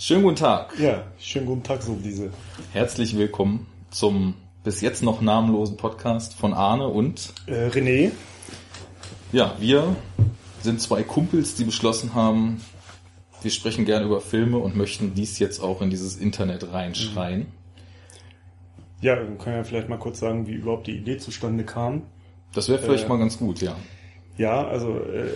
Schönen 0.00 0.22
guten 0.22 0.36
Tag. 0.36 0.78
Ja, 0.78 1.04
schönen 1.18 1.46
guten 1.46 1.62
Tag, 1.62 1.82
so 1.82 1.94
diese. 1.96 2.30
Herzlich 2.72 3.16
willkommen 3.16 3.66
zum 3.90 4.34
bis 4.62 4.80
jetzt 4.80 5.02
noch 5.02 5.20
namenlosen 5.20 5.76
Podcast 5.76 6.34
von 6.34 6.52
Arne 6.54 6.86
und 6.88 7.32
Äh, 7.46 7.68
René, 7.68 8.10
ja, 9.32 9.54
wir 9.58 9.96
sind 10.62 10.80
zwei 10.80 11.02
Kumpels, 11.02 11.54
die 11.54 11.64
beschlossen 11.64 12.14
haben, 12.14 12.60
wir 13.42 13.50
sprechen 13.50 13.84
gerne 13.84 14.04
über 14.06 14.20
Filme 14.20 14.58
und 14.58 14.76
möchten 14.76 15.14
dies 15.14 15.38
jetzt 15.38 15.60
auch 15.60 15.82
in 15.82 15.90
dieses 15.90 16.16
Internet 16.16 16.72
reinschreien. 16.72 17.46
ja, 19.00 19.16
wir 19.16 19.36
können 19.36 19.56
ja 19.56 19.64
vielleicht 19.64 19.88
mal 19.88 19.98
kurz 19.98 20.20
sagen, 20.20 20.46
wie 20.46 20.52
überhaupt 20.54 20.86
die 20.86 20.96
Idee 20.96 21.18
zustande 21.18 21.64
kam. 21.64 22.02
Das 22.54 22.68
wäre 22.68 22.78
vielleicht 22.78 23.04
Äh, 23.04 23.08
mal 23.08 23.18
ganz 23.18 23.38
gut, 23.38 23.60
ja. 23.60 23.76
Ja, 24.36 24.66
also 24.66 24.96
äh, 24.98 25.30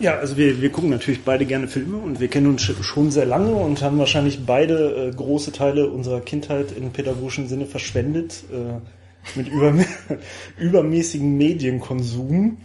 ja, 0.00 0.16
also 0.18 0.36
wir, 0.36 0.60
wir 0.60 0.70
gucken 0.70 0.90
natürlich 0.90 1.22
beide 1.24 1.44
gerne 1.46 1.68
Filme 1.68 1.96
und 1.98 2.20
wir 2.20 2.28
kennen 2.28 2.46
uns 2.46 2.62
sch- 2.62 2.82
schon 2.82 3.10
sehr 3.10 3.26
lange 3.26 3.52
und 3.52 3.82
haben 3.82 3.98
wahrscheinlich 3.98 4.44
beide 4.46 5.08
äh, 5.08 5.10
große 5.14 5.52
Teile 5.52 5.88
unserer 5.90 6.20
Kindheit 6.20 6.72
im 6.72 6.90
pädagogischen 6.90 7.48
Sinne 7.48 7.66
verschwendet 7.66 8.44
äh, 8.52 8.80
mit 9.38 9.48
überm 9.48 9.84
übermäßigem 10.58 11.36
Medienkonsum, 11.36 12.58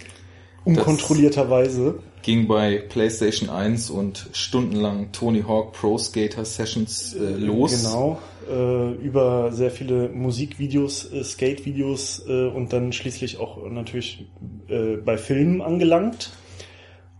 unkontrollierterweise. 0.65 1.99
Ging 2.21 2.47
bei 2.47 2.77
PlayStation 2.77 3.49
1 3.49 3.89
und 3.89 4.29
stundenlang 4.31 5.11
Tony 5.11 5.43
Hawk 5.45 5.73
Pro 5.73 5.97
Skater 5.97 6.45
Sessions 6.45 7.15
äh, 7.15 7.31
los. 7.37 7.83
Genau, 7.83 8.19
äh, 8.49 8.93
über 8.93 9.51
sehr 9.51 9.71
viele 9.71 10.07
Musikvideos, 10.07 11.11
äh, 11.11 11.23
Skatevideos 11.23 12.23
äh, 12.27 12.47
und 12.47 12.71
dann 12.71 12.93
schließlich 12.93 13.39
auch 13.39 13.69
natürlich 13.69 14.25
äh, 14.69 14.95
bei 14.97 15.17
Filmen 15.17 15.61
angelangt. 15.61 16.31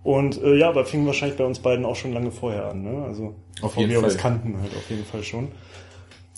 Und 0.04 0.42
äh, 0.42 0.56
ja, 0.56 0.70
aber 0.70 0.86
fing 0.86 1.06
wahrscheinlich 1.06 1.38
bei 1.38 1.46
uns 1.46 1.60
beiden 1.60 1.86
auch 1.86 1.96
schon 1.96 2.14
lange 2.14 2.32
vorher 2.32 2.70
an, 2.70 2.84
ne? 2.84 3.06
Also 3.06 3.36
Auf 3.62 3.78
jeden 3.78 3.90
wir 3.90 4.00
uns 4.00 4.16
Fall. 4.16 4.22
kannten 4.22 4.58
halt 4.62 4.76
auf 4.76 4.90
jeden 4.90 5.06
Fall 5.06 5.24
schon. 5.24 5.50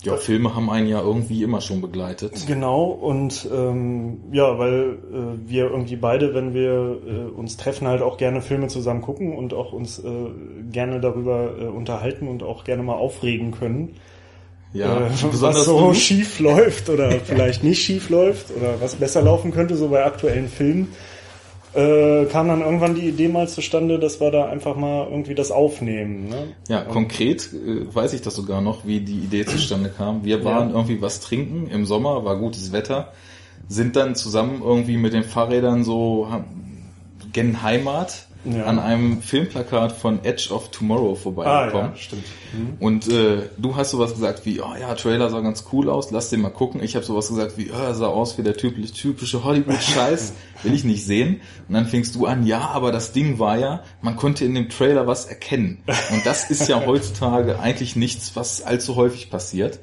Ja, 0.04 0.18
Filme 0.18 0.55
haben 0.55 0.70
einen 0.70 0.88
ja 0.88 1.02
irgendwie 1.02 1.41
immer 1.41 1.62
schon 1.62 1.82
begleitet. 1.82 2.46
Genau, 2.46 2.86
und 2.86 3.49
ähm, 3.52 4.20
ja, 4.32 4.60
weil 4.60 4.99
äh, 5.12 5.49
wir 5.49 5.71
irgendwie 5.71 5.96
beide, 5.96 6.36
wenn 6.36 6.54
wir 6.54 7.02
äh, 7.08 7.32
uns 7.36 7.58
treffen, 7.58 7.88
halt 7.88 8.04
auch 8.04 8.18
gerne 8.18 8.41
Filme 8.41 8.68
zusammen 8.68 9.02
gucken 9.02 9.36
und 9.36 9.55
auch 9.55 9.74
uns 9.74 9.98
äh, 9.98 10.04
gerne 10.71 10.99
darüber 10.99 11.55
äh, 11.60 11.66
unterhalten 11.66 12.27
und 12.27 12.43
auch 12.43 12.66
gerne 12.66 12.84
mal 12.84 12.93
aufregen 12.93 13.49
können. 13.49 13.96
Ja, 14.74 15.08
äh, 15.08 15.10
was 15.32 15.66
so 15.66 15.93
schief 15.96 16.40
läuft 16.40 16.90
oder 16.90 17.10
vielleicht 17.12 17.63
nicht 17.63 17.82
schief 17.82 18.10
läuft 18.10 18.52
oder 18.55 18.80
was 18.82 18.96
besser 18.96 19.24
laufen 19.24 19.52
könnte, 19.52 19.76
so 19.76 19.88
bei 19.88 20.05
aktuellen 20.05 20.49
Filmen, 20.49 20.90
äh, 21.76 22.26
kam 22.26 22.48
dann 22.48 22.62
irgendwann 22.62 22.95
die 22.95 23.07
Idee 23.07 23.27
mal 23.27 23.48
zustande, 23.48 23.99
dass 23.99 24.20
wir 24.21 24.31
da 24.31 24.45
einfach 24.49 24.76
mal 24.76 25.07
irgendwie 25.09 25.35
das 25.35 25.51
aufnehmen. 25.51 26.29
Ne? 26.29 26.48
Ja, 26.70 26.81
konkret 26.81 27.49
äh, 27.54 27.93
weiß 27.93 28.13
ich 28.13 28.21
das 28.21 28.35
sogar 28.35 28.62
noch, 28.62 28.85
wie 28.85 29.01
die 29.01 29.20
Idee 29.20 29.45
zustande 29.45 29.90
kam. 29.90 30.23
Wir 30.23 30.43
waren 30.46 30.70
Ja. 30.70 30.76
irgendwie 30.76 31.01
was 31.01 31.20
trinken 31.20 31.68
im 31.70 31.85
Sommer, 31.85 32.23
war 32.23 32.37
gutes 32.37 32.71
Wetter, 32.71 33.12
sind 33.68 33.96
dann 33.96 34.15
zusammen 34.15 34.62
irgendwie 34.63 34.98
mit 34.98 35.13
den 35.13 35.23
Fahrrädern 35.23 35.84
so 35.84 36.27
gen 37.34 37.62
Heimat 37.62 38.27
Ja. 38.46 38.65
an 38.65 38.79
einem 38.79 39.21
Filmplakat 39.21 39.91
von 39.91 40.24
Edge 40.24 40.49
of 40.51 40.70
Tomorrow 40.70 41.13
Ah 41.13 41.15
vorbeigekommen. 41.15 41.91
ja, 41.91 41.98
stimmt. 41.98 42.26
Und 42.79 43.07
äh, 43.07 43.49
du 43.57 43.76
hast 43.76 43.91
sowas 43.91 44.13
gesagt 44.13 44.46
wie, 44.46 44.62
oh 44.62 44.76
ja, 44.79 44.93
Trailer 44.93 45.29
sah 45.29 45.41
ganz 45.41 45.65
cool 45.71 45.90
aus, 45.90 46.12
lass 46.12 46.29
den 46.29 46.41
mal 46.41 46.49
gucken. 46.49 46.82
Ich 46.84 46.96
habe 46.96 47.05
sowas 47.05 47.27
gesagt 47.27 47.57
wie, 47.57 47.71
oh, 47.71 47.93
sah 47.93 48.07
aus 48.07 48.37
wie 48.37 48.43
der 48.43 48.55
typisch, 48.55 48.93
typische 48.93 49.43
Hollywood-Scheiß, 49.43 50.34
will 50.63 50.74
ich 50.74 50.84
nicht 50.84 51.05
sehen. 51.05 51.41
Und 51.68 51.74
dann 51.74 51.85
fingst 51.85 52.15
du 52.15 52.26
an, 52.26 52.46
ja, 52.46 52.70
aber 52.70 52.91
das 52.91 53.12
Ding 53.12 53.40
war 53.40 53.57
ja, 53.57 53.84
man 54.02 54.15
konnte 54.15 54.46
in 54.46 54.54
dem 54.54 54.70
Trailer 54.70 55.07
was 55.07 55.26
erkennen. 55.26 55.84
Und 56.12 56.26
das 56.26 56.49
ist 56.49 56.68
ja 56.68 56.82
heutzutage 56.85 57.59
eigentlich 57.59 57.96
nichts, 57.96 58.35
was 58.35 58.62
allzu 58.62 58.96
häufig 58.96 59.30
passiert. 59.30 59.80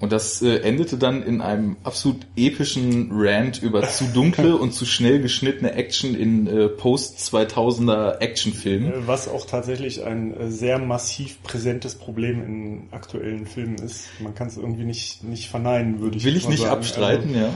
Und 0.00 0.12
das 0.12 0.40
äh, 0.42 0.58
endete 0.58 0.96
dann 0.96 1.24
in 1.24 1.40
einem 1.40 1.76
absolut 1.82 2.18
epischen 2.36 3.10
Rant 3.12 3.60
über 3.60 3.82
zu 3.88 4.04
dunkle 4.04 4.56
und 4.56 4.72
zu 4.72 4.86
schnell 4.86 5.20
geschnittene 5.20 5.72
Action 5.72 6.14
in 6.14 6.46
äh, 6.46 6.68
Post-2000er 6.68 8.18
Actionfilmen. 8.20 8.92
Äh, 8.92 9.06
Was 9.06 9.26
auch 9.26 9.44
tatsächlich 9.44 10.04
ein 10.04 10.36
äh, 10.38 10.50
sehr 10.50 10.78
massiv 10.78 11.42
präsentes 11.42 11.96
Problem 11.96 12.44
in 12.44 12.88
aktuellen 12.92 13.44
Filmen 13.46 13.74
ist. 13.76 14.06
Man 14.20 14.34
kann 14.36 14.46
es 14.46 14.56
irgendwie 14.56 14.84
nicht, 14.84 15.24
nicht 15.24 15.48
verneinen, 15.48 16.00
würde 16.00 16.16
ich 16.18 16.24
Will 16.24 16.36
ich 16.36 16.48
nicht 16.48 16.60
sagen. 16.62 16.72
abstreiten, 16.76 17.28
Also, 17.34 17.40
ja. 17.40 17.50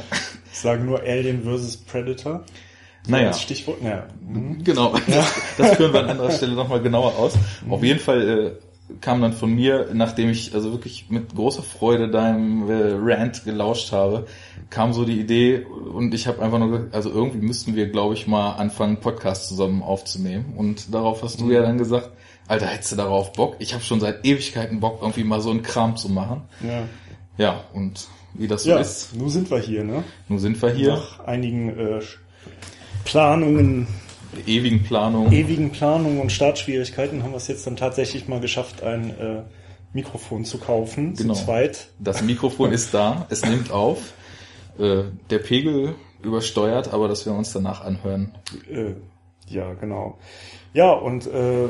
ich 0.53 0.59
sage 0.59 0.83
nur 0.83 1.01
Alien 1.01 1.43
vs. 1.45 1.77
Predator. 1.77 2.45
Naja. 3.07 3.29
als 3.29 3.41
Stichwort. 3.41 3.83
Naja. 3.83 4.07
mhm. 4.21 4.63
Genau, 4.65 4.95
das, 5.09 5.33
das 5.59 5.77
führen 5.77 5.93
wir 5.93 6.01
an 6.01 6.11
anderer 6.11 6.31
Stelle 6.31 6.55
nochmal 6.55 6.81
genauer 6.83 7.17
aus. 7.17 7.35
Auf 7.69 7.83
jeden 7.83 7.99
Fall 8.01 8.29
äh, 8.29 8.72
kam 9.01 9.21
dann 9.23 9.33
von 9.33 9.53
mir, 9.55 9.89
nachdem 9.93 10.31
ich 10.31 10.55
also 10.55 10.73
wirklich 10.73 11.07
mit 11.11 11.35
großer 11.35 11.63
Freude 11.63 12.11
deinem 12.11 12.69
äh, 12.71 12.95
Rant 12.99 13.45
gelauscht 13.45 13.93
habe, 13.93 14.27
kam 14.71 14.93
so 14.93 15.05
die 15.05 15.19
Idee 15.21 15.65
und 15.65 16.15
ich 16.15 16.27
habe 16.27 16.43
einfach 16.43 16.59
nur, 16.59 16.89
also 16.93 17.11
irgendwie 17.11 17.45
müssten 17.45 17.77
wir, 17.77 17.89
glaube 17.89 18.15
ich, 18.15 18.27
mal 18.27 18.53
anfangen, 18.53 18.99
Podcast 18.99 19.49
zusammen 19.49 19.83
aufzunehmen. 19.83 20.55
Und 20.57 20.95
darauf 20.95 21.23
hast 21.23 21.41
du 21.41 21.51
ja 21.51 21.63
dann 21.63 21.79
gesagt, 21.79 22.11
Alter, 22.49 22.67
hättest 22.67 22.93
du 22.93 22.97
darauf 22.97 23.33
Bock? 23.33 23.57
Ich 23.61 23.73
habe 23.75 23.83
schon 23.83 24.01
seit 24.01 24.25
Ewigkeiten 24.25 24.81
Bock, 24.81 24.99
irgendwie 25.01 25.25
mal 25.25 25.41
so 25.41 25.51
einen 25.51 25.63
Kram 25.63 25.97
zu 25.97 26.09
machen. 26.09 26.43
Ja. 26.61 26.85
Ja, 27.39 27.65
und 27.73 28.09
wie 28.35 28.47
das 28.47 28.65
so 28.65 28.71
Ja, 28.71 28.79
ist, 28.79 29.15
nun 29.17 29.31
sind 29.31 29.51
wir 29.51 29.59
hier, 29.59 29.85
ne? 29.85 30.05
nun 30.29 30.39
sind 30.39 30.61
wir 30.61 30.71
hier, 30.71 30.93
Nach 30.95 31.21
einigen 31.21 31.79
äh, 31.79 32.01
Planungen, 33.05 33.87
ewigen 34.47 34.83
Planung. 34.83 35.31
ewigen 35.33 35.71
Planungen 35.71 36.21
und 36.21 36.33
Startschwierigkeiten 36.33 37.23
haben 37.23 37.33
wir 37.33 37.37
es 37.37 37.49
jetzt 37.49 37.67
dann 37.67 37.77
tatsächlich 37.77 38.29
mal 38.29 38.41
geschafft, 38.41 38.83
ein 38.83 39.11
äh, 39.19 39.43
Mikrofon 39.93 40.45
zu 40.45 40.59
kaufen, 40.59 41.15
Genau. 41.15 41.35
zu 41.35 41.45
zweit. 41.45 41.89
Das 41.99 42.23
Mikrofon 42.23 42.73
ist 42.73 42.95
da, 42.95 43.27
es 43.31 43.45
nimmt 43.45 43.71
auf. 43.71 44.13
Äh, 44.79 45.05
der 45.31 45.39
Pegel 45.39 45.95
übersteuert, 46.23 46.93
aber 46.93 47.09
dass 47.09 47.27
wir 47.27 47.35
uns 47.35 47.53
danach 47.53 47.83
anhören. 47.85 48.35
Äh, 48.71 48.95
ja, 49.49 49.75
genau. 49.75 50.19
Ja, 50.75 50.91
und 50.93 51.27
äh, 51.27 51.69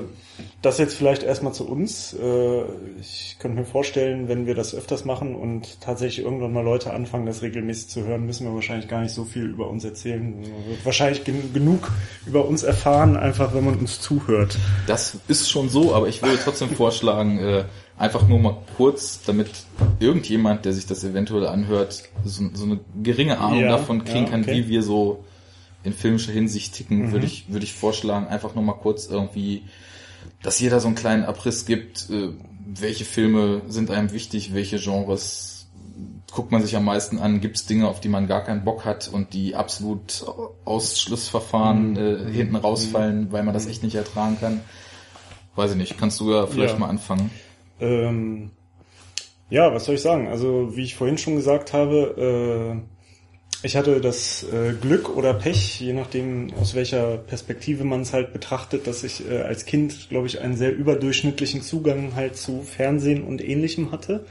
das 0.63 0.79
jetzt 0.79 0.95
vielleicht 0.95 1.25
erstmal 1.25 1.53
zu 1.53 1.69
uns. 1.69 2.15
Äh, 2.15 2.63
ich 3.01 3.37
könnte 3.41 3.59
mir 3.59 3.65
vorstellen, 3.65 4.29
wenn 4.29 4.47
wir 4.47 4.55
das 4.55 4.75
öfters 4.75 5.05
machen 5.05 5.35
und 5.35 5.81
tatsächlich 5.81 6.25
irgendwann 6.25 6.53
mal 6.53 6.63
Leute 6.63 6.93
anfangen, 6.93 7.27
das 7.27 7.43
regelmäßig 7.43 7.89
zu 7.89 8.05
hören, 8.05 8.27
müssen 8.27 8.47
wir 8.47 8.55
wahrscheinlich 8.55 8.89
gar 8.89 9.01
nicht 9.01 9.13
so 9.13 9.25
viel 9.25 9.47
über 9.47 9.69
uns 9.69 9.85
erzählen. 9.85 10.41
Man 10.41 10.69
wird 10.69 10.85
wahrscheinlich 10.85 11.25
gen 11.25 11.53
genug 11.53 11.91
über 12.27 12.47
uns 12.47 12.63
erfahren, 12.63 13.17
einfach 13.17 13.55
wenn 13.55 13.65
man 13.65 13.77
uns 13.77 14.01
zuhört. 14.01 14.57
Das 14.87 15.19
ist 15.27 15.51
schon 15.51 15.69
so, 15.69 15.95
aber 15.95 16.09
ich 16.09 16.23
würde 16.23 16.39
trotzdem 16.43 16.71
vorschlagen, 16.77 17.39
äh, 17.39 17.65
einfach 17.99 18.29
nur 18.29 18.39
mal 18.39 18.57
kurz, 18.77 19.21
damit 19.27 19.51
irgendjemand, 19.99 20.65
der 20.65 20.73
sich 20.73 20.87
das 20.87 21.03
eventuell 21.03 21.47
anhört, 21.47 22.05
so, 22.25 22.45
so 22.55 22.65
eine 22.65 22.79
geringe 23.03 23.39
Ahnung 23.39 23.61
Ja, 23.61 23.69
davon 23.69 24.05
kriegen 24.05 24.27
ja, 24.27 24.31
kann, 24.31 24.43
okay. 24.43 24.55
wie 24.55 24.69
wir 24.69 24.83
so 24.83 25.25
in 25.85 25.93
filmischer 25.93 26.33
Hinsicht 26.33 26.75
ticken, 26.75 27.07
Mhm. 27.09 27.13
würde 27.13 27.27
ich, 27.27 27.47
würde 27.53 27.65
ich 27.65 27.73
vorschlagen, 27.75 28.27
einfach 28.29 28.55
nur 28.55 28.65
mal 28.65 28.75
kurz 28.75 29.07
irgendwie, 29.07 29.63
dass 30.43 30.61
jeder 30.61 30.81
so 30.81 30.87
einen 30.89 30.97
kleinen 30.97 31.25
Abriss 31.25 31.67
gibt, 31.67 32.09
äh, 32.11 32.29
welche 32.75 33.05
Filme 33.05 33.63
sind 33.69 33.91
einem 33.91 34.13
wichtig, 34.13 34.55
welche 34.55 34.79
Genres 34.79 35.51
guckt 36.33 36.51
man 36.51 36.63
sich 36.63 36.75
am 36.77 36.85
meisten 36.87 37.19
an, 37.19 37.41
gibt 37.43 37.57
es 37.57 37.67
Dinge, 37.67 37.89
auf 37.89 38.01
die 38.01 38.09
man 38.09 38.27
gar 38.27 38.43
keinen 38.43 38.65
Bock 38.65 38.85
hat 38.87 39.11
und 39.13 39.35
die 39.35 39.55
absolut 39.55 40.25
Ausschlussverfahren 40.65 41.91
Mhm. 41.91 41.97
äh, 42.29 42.33
hinten 42.33 42.57
rausfallen, 42.57 43.33
weil 43.33 43.43
man 43.43 43.53
das 43.55 43.67
echt 43.67 43.83
nicht 43.83 43.95
ertragen 43.97 44.39
kann. 44.41 44.61
Weiß 45.57 45.73
ich 45.73 45.77
nicht, 45.77 45.99
kannst 45.99 46.19
du 46.21 46.33
ja 46.33 46.47
vielleicht 46.47 46.75
Ja. 46.75 46.79
mal 46.81 46.89
anfangen. 46.89 47.31
Ähm, 47.81 48.51
ja, 49.51 49.75
was 49.75 49.85
soll 49.85 49.97
ich 49.97 50.01
sagen? 50.01 50.29
Also, 50.29 50.75
wie 50.77 50.83
ich 50.85 50.95
vorhin 50.95 51.19
schon 51.19 51.37
gesagt 51.37 51.75
habe, 51.75 52.79
äh, 52.81 52.92
ich 53.63 53.77
hatte 53.77 54.01
das 54.01 54.45
äh, 54.45 54.73
Glück 54.81 55.09
oder 55.17 55.35
Pech, 55.35 55.81
je 55.81 55.93
nachdem 55.93 56.53
aus 56.61 56.75
welcher 56.75 57.17
Perspektive 57.17 57.85
man 57.85 58.01
es 58.01 58.13
halt 58.13 58.33
betrachtet, 58.33 58.87
dass 58.87 59.05
ich 59.05 59.29
äh, 59.29 59.43
als 59.43 59.65
Kind, 59.65 60.09
glaube 60.09 60.27
ich, 60.27 60.41
einen 60.41 60.57
sehr 60.57 60.75
überdurchschnittlichen 60.75 61.63
Zugang 61.63 62.15
halt 62.17 62.37
zu 62.37 62.63
Fernsehen 62.63 63.25
und 63.25 63.43
ähnlichem 63.43 63.93
hatte. 63.93 64.27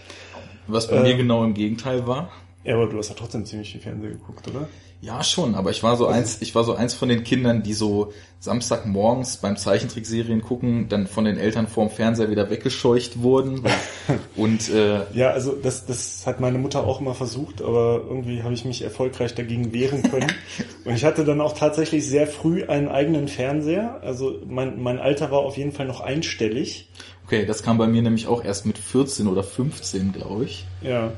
Was 0.68 0.88
bei 0.88 0.98
Äh, 0.98 1.04
mir 1.04 1.16
genau 1.16 1.44
im 1.44 1.54
Gegenteil 1.54 2.06
war. 2.08 2.32
Ja, 2.64 2.76
aber 2.76 2.88
du 2.88 2.98
hast 2.98 3.10
ja 3.10 3.16
trotzdem 3.18 3.46
ziemlich 3.46 3.72
viel 3.72 3.82
Fernsehen 3.82 4.12
geguckt, 4.12 4.48
oder? 4.48 4.68
Ja, 5.02 5.24
schon, 5.24 5.56
aber 5.56 5.72
ich 5.72 5.82
war 5.82 5.98
so 5.98 6.06
eins, 6.06 6.44
ich 6.44 6.54
war 6.54 6.64
so 6.64 6.76
eins 6.76 6.94
von 6.94 7.10
den 7.10 7.24
Kindern, 7.24 7.64
die 7.64 7.74
so 7.74 8.14
Samstagmorgens 8.40 9.38
beim 9.38 9.58
Zeichentrickserien 9.58 10.44
gucken, 10.44 10.90
dann 10.90 11.08
von 11.08 11.26
den 11.26 11.40
Eltern 11.40 11.66
vorm 11.66 11.90
Fernseher 11.90 12.30
wieder 12.30 12.52
weggescheucht 12.52 13.24
wurden. 13.24 13.64
Und 14.36 14.70
äh, 14.70 15.02
Ja, 15.16 15.32
also 15.32 15.54
das, 15.54 15.88
das 15.88 16.28
hat 16.28 16.40
meine 16.40 16.60
Mutter 16.60 16.84
auch 16.86 17.02
immer 17.02 17.16
versucht, 17.16 17.64
aber 17.64 18.02
irgendwie 18.08 18.44
habe 18.44 18.54
ich 18.54 18.64
mich 18.64 18.84
erfolgreich 18.84 19.34
dagegen 19.34 19.74
wehren 19.74 20.04
können. 20.04 20.32
Und 20.86 20.94
ich 20.94 21.04
hatte 21.04 21.26
dann 21.26 21.42
auch 21.42 21.58
tatsächlich 21.58 22.08
sehr 22.08 22.28
früh 22.28 22.66
einen 22.66 22.88
eigenen 22.88 23.28
Fernseher. 23.28 24.02
Also 24.04 24.40
mein, 24.48 24.84
mein 24.84 25.00
Alter 25.00 25.32
war 25.32 25.40
auf 25.40 25.58
jeden 25.58 25.72
Fall 25.72 25.88
noch 25.88 26.02
einstellig. 26.02 26.90
okay, 27.26 27.48
das 27.48 27.64
kam 27.64 27.80
bei 27.80 27.88
mir 27.88 28.04
nämlich 28.04 28.28
auch 28.28 28.44
erst 28.44 28.68
mit 28.68 28.78
14 28.78 29.28
oder 29.28 29.42
15, 29.42 30.14
glaube 30.14 30.46
ich. 30.46 30.66
Ja. 30.84 31.12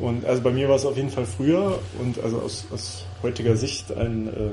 Und 0.00 0.24
also 0.24 0.42
bei 0.42 0.50
mir 0.50 0.68
war 0.68 0.76
es 0.76 0.86
auf 0.86 0.96
jeden 0.96 1.10
Fall 1.10 1.26
früher 1.26 1.78
und 2.00 2.22
also 2.22 2.38
aus, 2.40 2.66
aus 2.72 3.04
heutiger 3.22 3.56
Sicht 3.56 3.92
ein 3.92 4.28
äh, 4.28 4.50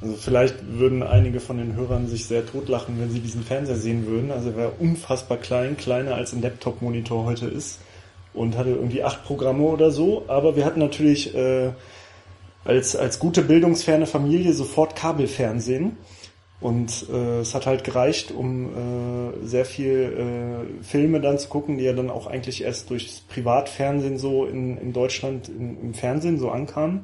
Also 0.00 0.14
vielleicht 0.14 0.54
würden 0.78 1.02
einige 1.02 1.40
von 1.40 1.58
den 1.58 1.74
Hörern 1.74 2.06
sich 2.06 2.26
sehr 2.26 2.46
totlachen, 2.46 3.00
wenn 3.00 3.10
sie 3.10 3.20
diesen 3.20 3.42
Fernseher 3.42 3.76
sehen 3.76 4.06
würden. 4.06 4.30
Also 4.30 4.50
er 4.50 4.56
wäre 4.56 4.72
unfassbar 4.78 5.38
klein, 5.38 5.76
kleiner 5.76 6.14
als 6.14 6.32
ein 6.32 6.42
Laptop-Monitor 6.42 7.24
heute 7.24 7.46
ist 7.46 7.80
und 8.32 8.56
hatte 8.56 8.70
irgendwie 8.70 9.02
acht 9.02 9.24
Programme 9.24 9.64
oder 9.64 9.90
so. 9.90 10.24
Aber 10.28 10.54
wir 10.54 10.64
hatten 10.64 10.78
natürlich 10.78 11.34
äh, 11.34 11.70
als, 12.64 12.94
als 12.94 13.18
gute 13.18 13.42
bildungsferne 13.42 14.06
Familie 14.06 14.52
sofort 14.52 14.94
Kabelfernsehen. 14.94 15.96
Und 16.60 17.06
äh, 17.08 17.40
es 17.40 17.54
hat 17.54 17.66
halt 17.66 17.84
gereicht, 17.84 18.32
um 18.32 18.66
äh, 18.66 19.46
sehr 19.46 19.64
viel 19.64 20.66
äh, 20.80 20.82
Filme 20.82 21.20
dann 21.20 21.38
zu 21.38 21.48
gucken, 21.48 21.78
die 21.78 21.84
ja 21.84 21.92
dann 21.92 22.10
auch 22.10 22.26
eigentlich 22.26 22.64
erst 22.64 22.90
durchs 22.90 23.20
Privatfernsehen 23.20 24.18
so 24.18 24.44
in, 24.44 24.76
in 24.76 24.92
Deutschland 24.92 25.48
in, 25.48 25.80
im 25.80 25.94
Fernsehen 25.94 26.38
so 26.38 26.50
ankamen. 26.50 27.02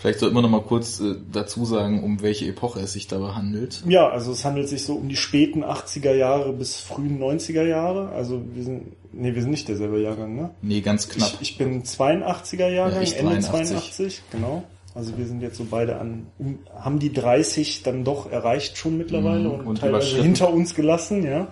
Vielleicht 0.00 0.18
sollten 0.18 0.34
wir 0.34 0.42
noch 0.42 0.50
mal 0.50 0.62
kurz 0.62 1.00
äh, 1.00 1.14
dazu 1.32 1.64
sagen, 1.64 2.02
um 2.02 2.20
welche 2.20 2.46
Epoche 2.46 2.80
es 2.80 2.94
sich 2.94 3.06
dabei 3.06 3.28
handelt. 3.28 3.82
Ja, 3.86 4.08
also 4.08 4.32
es 4.32 4.44
handelt 4.44 4.68
sich 4.68 4.84
so 4.84 4.94
um 4.94 5.08
die 5.08 5.16
späten 5.16 5.64
80er 5.64 6.12
Jahre 6.12 6.52
bis 6.52 6.76
frühen 6.76 7.20
90er 7.20 7.64
Jahre. 7.64 8.08
Also 8.08 8.42
wir 8.54 8.64
sind, 8.64 8.92
nee, 9.12 9.34
wir 9.34 9.42
sind 9.42 9.52
nicht 9.52 9.68
derselbe 9.68 10.00
Jahrgang, 10.00 10.34
ne? 10.34 10.50
Nee, 10.62 10.80
ganz 10.80 11.08
knapp. 11.08 11.34
Ich, 11.40 11.52
ich 11.52 11.58
bin 11.58 11.84
82er 11.84 12.68
Jahrgang, 12.68 13.04
Ja, 13.04 13.12
Ende 13.18 13.40
83. 13.40 13.50
82, 13.50 14.22
genau. 14.32 14.64
Also 14.96 15.18
wir 15.18 15.26
sind 15.26 15.42
jetzt 15.42 15.58
so 15.58 15.66
beide 15.70 15.98
an, 15.98 16.26
haben 16.74 16.98
die 16.98 17.12
30 17.12 17.82
dann 17.82 18.02
doch 18.02 18.32
erreicht 18.32 18.78
schon 18.78 18.96
mittlerweile 18.96 19.48
Mhm, 19.48 19.54
und, 19.54 19.66
und 19.66 19.78
teilweise 19.78 20.22
hinter 20.22 20.50
uns 20.50 20.74
gelassen, 20.74 21.22
ja. 21.22 21.48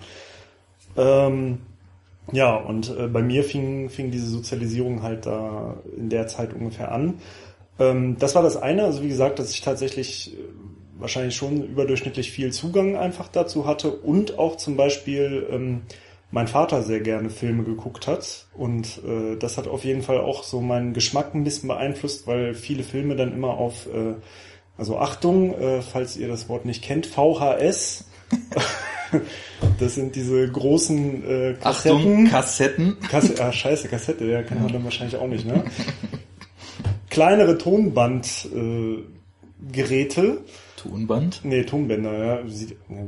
Ähm, 0.97 1.59
ja, 2.31 2.55
und 2.55 2.89
äh, 2.97 3.07
bei 3.07 3.21
mir 3.21 3.43
fing, 3.43 3.89
fing 3.89 4.09
diese 4.09 4.27
Sozialisierung 4.27 5.03
halt 5.03 5.27
da 5.27 5.77
in 5.95 6.09
der 6.09 6.25
Zeit 6.25 6.53
ungefähr 6.53 6.91
an. 6.91 7.19
Ähm, 7.77 8.17
das 8.17 8.33
war 8.33 8.41
das 8.41 8.57
eine, 8.57 8.83
also 8.83 9.03
wie 9.03 9.09
gesagt, 9.09 9.37
dass 9.37 9.51
ich 9.51 9.61
tatsächlich 9.61 10.33
äh, 10.33 10.37
wahrscheinlich 10.97 11.35
schon 11.35 11.61
überdurchschnittlich 11.61 12.31
viel 12.31 12.51
Zugang 12.51 12.95
einfach 12.95 13.27
dazu 13.27 13.67
hatte 13.67 13.91
und 13.91 14.39
auch 14.39 14.57
zum 14.57 14.75
Beispiel 14.75 15.45
ähm, 15.51 15.81
mein 16.31 16.47
Vater 16.47 16.81
sehr 16.81 16.99
gerne 16.99 17.29
Filme 17.29 17.63
geguckt 17.63 18.07
hat 18.07 18.47
und 18.53 18.99
äh, 19.05 19.37
das 19.37 19.57
hat 19.57 19.67
auf 19.67 19.85
jeden 19.85 20.01
Fall 20.01 20.19
auch 20.19 20.43
so 20.43 20.59
meinen 20.61 20.93
Geschmack 20.93 21.33
ein 21.33 21.43
bisschen 21.43 21.67
beeinflusst, 21.67 22.27
weil 22.27 22.53
viele 22.53 22.83
Filme 22.83 23.15
dann 23.15 23.33
immer 23.33 23.57
auf, 23.57 23.87
äh, 23.87 24.15
also 24.77 24.97
Achtung, 24.97 25.53
äh, 25.53 25.81
falls 25.81 26.17
ihr 26.17 26.27
das 26.27 26.49
Wort 26.49 26.65
nicht 26.65 26.83
kennt, 26.83 27.05
VHS. 27.05 28.05
das 29.79 29.95
sind 29.95 30.15
diese 30.15 30.51
großen 30.51 31.23
äh, 31.23 31.53
Kassetten. 31.53 31.97
Achtung, 31.97 32.27
Kassetten. 32.27 32.99
Kasse, 32.99 33.35
ah, 33.43 33.51
scheiße, 33.51 33.87
Kassette, 33.87 34.25
ja, 34.25 34.43
kann 34.43 34.61
man 34.61 34.73
dann 34.73 34.83
wahrscheinlich 34.83 35.15
auch 35.17 35.27
nicht, 35.27 35.45
ne? 35.45 35.63
Kleinere 37.09 37.57
Tonbandgeräte, 37.57 38.57
äh, 38.57 39.71
Geräte. 39.71 40.41
Tonband. 40.89 41.41
nee, 41.43 41.63
Tonbänder, 41.63 42.17
ja. 42.25 42.39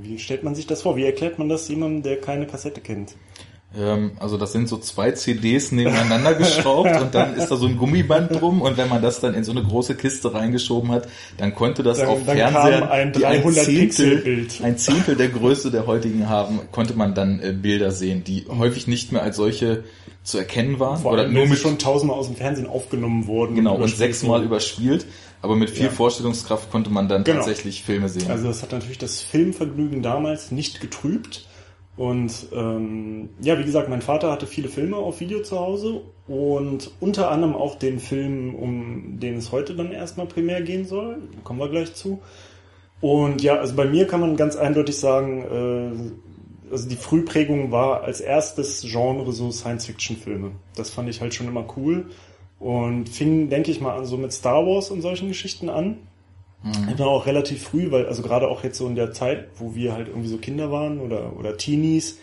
Wie 0.02 0.20
stellt 0.20 0.44
man 0.44 0.56
sich 0.56 0.68
das 0.68 0.82
vor? 0.82 0.96
Wie 0.96 1.06
erklärt 1.06 1.40
man 1.40 1.50
das 1.50 1.68
jemandem, 1.68 2.04
der 2.04 2.18
keine 2.22 2.48
Kassette 2.48 2.82
kennt? 2.82 3.16
Ähm, 3.78 4.12
also 4.20 4.38
das 4.38 4.54
sind 4.54 4.70
so 4.70 4.78
zwei 4.78 5.12
CDs 5.12 5.74
nebeneinander 5.74 6.34
geschraubt 6.36 7.02
und 7.02 7.14
dann 7.14 7.36
ist 7.36 7.50
da 7.50 7.58
so 7.58 7.68
ein 7.68 7.76
Gummiband 7.78 8.32
drum 8.40 8.62
und 8.62 8.78
wenn 8.78 8.88
man 8.88 9.02
das 9.02 9.20
dann 9.20 9.34
in 9.34 9.44
so 9.44 9.52
eine 9.52 9.62
große 9.62 9.96
Kiste 9.96 10.34
reingeschoben 10.34 10.90
hat, 10.92 11.10
dann 11.38 11.54
konnte 11.54 11.84
das 11.84 11.98
Dann- 12.00 12.08
auf 12.08 12.20
dann 12.26 12.38
Fernsehern, 12.38 12.80
kam 12.82 12.90
ein 12.90 13.12
die 13.12 13.26
ein 13.26 13.42
300 13.42 13.66
Zehntel, 13.66 14.48
ein 14.64 14.78
Zehntel 14.78 15.16
der 15.18 15.28
Größe 15.28 15.70
der 15.70 15.86
heutigen 15.86 16.30
haben, 16.30 16.62
konnte 16.72 16.94
man 16.94 17.14
dann 17.14 17.42
äh, 17.42 17.52
Bilder 17.52 17.92
sehen, 17.92 18.24
die 18.24 18.46
häufig 18.48 18.88
nicht 18.88 19.12
mehr 19.12 19.22
als 19.22 19.36
solche 19.36 19.84
zu 20.24 20.38
erkennen 20.38 20.80
waren 20.80 21.02
Vor 21.02 21.12
oder 21.14 21.24
allem, 21.24 21.34
nur 21.34 21.42
wenn 21.44 21.48
sie 21.50 21.54
mit 21.56 21.62
schon 21.62 21.78
tausendmal 21.78 22.18
aus 22.20 22.28
dem 22.28 22.36
Fernsehen 22.38 22.68
aufgenommen 22.68 23.28
wurden. 23.28 23.56
genau 23.56 23.72
und 23.74 23.80
überspielt 23.80 23.98
sechsmal 24.00 24.44
überspielt, 24.44 25.06
aber 25.42 25.56
mit 25.56 25.70
viel 25.70 25.86
Ja. 25.86 25.92
Vorstellungskraft 25.92 26.72
konnte 26.72 26.90
man 26.90 27.08
dann 27.08 27.24
Genau. 27.24 27.38
tatsächlich 27.38 27.84
Filme 27.84 28.10
sehen. 28.10 28.30
Also 28.30 28.48
das 28.48 28.62
hat 28.64 28.72
natürlich 28.72 28.98
das 28.98 29.22
Filmvergnügen 29.22 30.02
damals 30.02 30.52
nicht 30.52 30.82
getrübt. 30.82 31.48
Und 31.96 32.32
ähm, 32.54 33.30
ja, 33.42 33.58
wie 33.58 33.64
gesagt, 33.64 33.90
mein 33.90 34.04
Vater 34.04 34.32
hatte 34.32 34.46
viele 34.46 34.70
Filme 34.70 34.98
auf 34.98 35.20
Video 35.20 35.42
zu 35.42 35.60
Hause 35.60 36.02
und 36.28 36.92
unter 37.00 37.32
anderem 37.32 37.56
auch 37.56 37.76
den 37.76 38.00
Film, 38.00 38.54
um 38.54 39.20
den 39.20 39.38
es 39.38 39.52
heute 39.52 39.76
dann 39.76 39.92
erstmal 39.92 40.28
primär 40.28 40.62
gehen 40.62 40.86
soll. 40.86 41.18
Kommen 41.44 41.60
wir 41.60 41.70
gleich 41.70 41.96
zu. 41.96 42.20
Und 43.02 43.42
ja, 43.42 43.56
also 43.58 43.76
bei 43.76 43.86
mir 43.86 44.06
kann 44.08 44.20
man 44.22 44.38
ganz 44.38 44.56
eindeutig 44.56 44.98
sagen, 44.98 45.44
äh, 46.70 46.72
also 46.72 46.88
die 46.90 46.96
Frühprägung 46.98 47.72
war 47.72 48.04
als 48.04 48.22
erstes 48.22 48.82
Genre 48.82 49.32
so 49.32 49.52
Science-Fiction-Filme. 49.52 50.52
Das 50.76 50.90
fand 50.92 51.10
ich 51.10 51.22
halt 51.22 51.34
schon 51.34 51.48
immer 51.48 51.66
cool. 51.78 52.08
Und 52.60 53.08
fing, 53.10 53.50
denke 53.50 53.72
ich 53.72 53.82
mal, 53.82 53.96
an 53.96 54.06
so 54.06 54.18
mit 54.18 54.34
Star 54.34 54.66
Wars 54.66 54.90
und 54.92 55.02
solchen 55.02 55.28
Geschichten 55.28 55.70
an. 55.70 55.98
Ich 56.90 56.96
bin 56.96 57.06
auch 57.06 57.28
relativ 57.28 57.64
früh, 57.64 57.92
weil, 57.92 58.08
also 58.08 58.24
gerade 58.24 58.48
auch 58.50 58.64
jetzt 58.64 58.80
so 58.80 58.88
in 58.88 58.96
der 58.96 59.14
Zeit, 59.14 59.48
wo 59.60 59.76
wir 59.76 59.94
halt 59.94 60.08
irgendwie 60.08 60.28
so 60.28 60.38
Kinder 60.38 60.72
waren 60.72 61.00
oder, 61.00 61.38
oder 61.38 61.56
Teenies, 61.56 62.18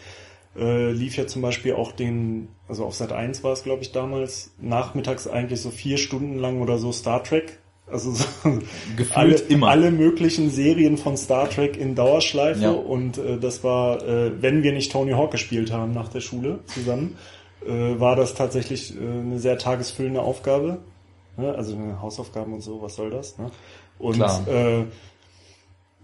äh, 0.59 0.91
lief 0.91 1.17
ja 1.17 1.27
zum 1.27 1.41
Beispiel 1.41 1.75
auch 1.75 1.93
den, 1.93 2.49
also 2.69 2.85
auf 2.85 2.95
Sat 2.95 3.13
1 3.13 3.45
war 3.45 3.53
es, 3.53 3.63
glaube 3.63 3.83
ich, 3.83 3.93
damals, 3.93 4.53
nachmittags 4.61 5.29
eigentlich 5.29 5.61
so 5.61 5.71
vier 5.71 5.99
Stunden 5.99 6.39
lang 6.39 6.61
oder 6.61 6.79
so 6.79 6.91
Star 6.93 7.23
Trek. 7.23 7.59
Also 7.87 8.13
so 8.13 8.25
Gefühlt 8.97 9.17
alle, 9.17 9.35
immer. 9.37 9.69
alle 9.69 9.91
möglichen 9.93 10.51
Serien 10.51 10.97
von 10.99 11.17
Star 11.17 11.49
Trek 11.49 11.77
in 11.77 11.95
Dauerschleife 11.95 12.61
Ja. 12.65 12.71
und 12.73 13.19
äh, 13.19 13.39
das 13.39 13.63
war, 13.63 14.03
äh, 14.07 14.43
wenn 14.43 14.63
wir 14.65 14.73
nicht 14.73 14.91
Tony 14.91 15.13
Hawk 15.13 15.31
gespielt 15.31 15.71
haben 15.73 15.93
nach 15.93 16.09
der 16.09 16.21
Schule 16.21 16.59
zusammen, 16.67 17.17
äh, 17.67 18.01
war 18.01 18.17
das 18.17 18.35
tatsächlich 18.35 18.97
äh, 18.97 19.01
eine 19.01 19.39
sehr 19.39 19.59
tagesfüllende 19.59 20.23
Aufgabe. 20.23 20.79
Ne? 21.37 21.55
Also 21.55 21.77
Hausaufgaben 22.01 22.53
und 22.55 22.61
so, 22.61 22.83
was 22.83 22.95
soll 22.97 23.11
das? 23.11 23.39
Ne? 23.39 23.51
Und 23.99 24.15
Klar. 24.15 24.47
äh, 24.49 24.85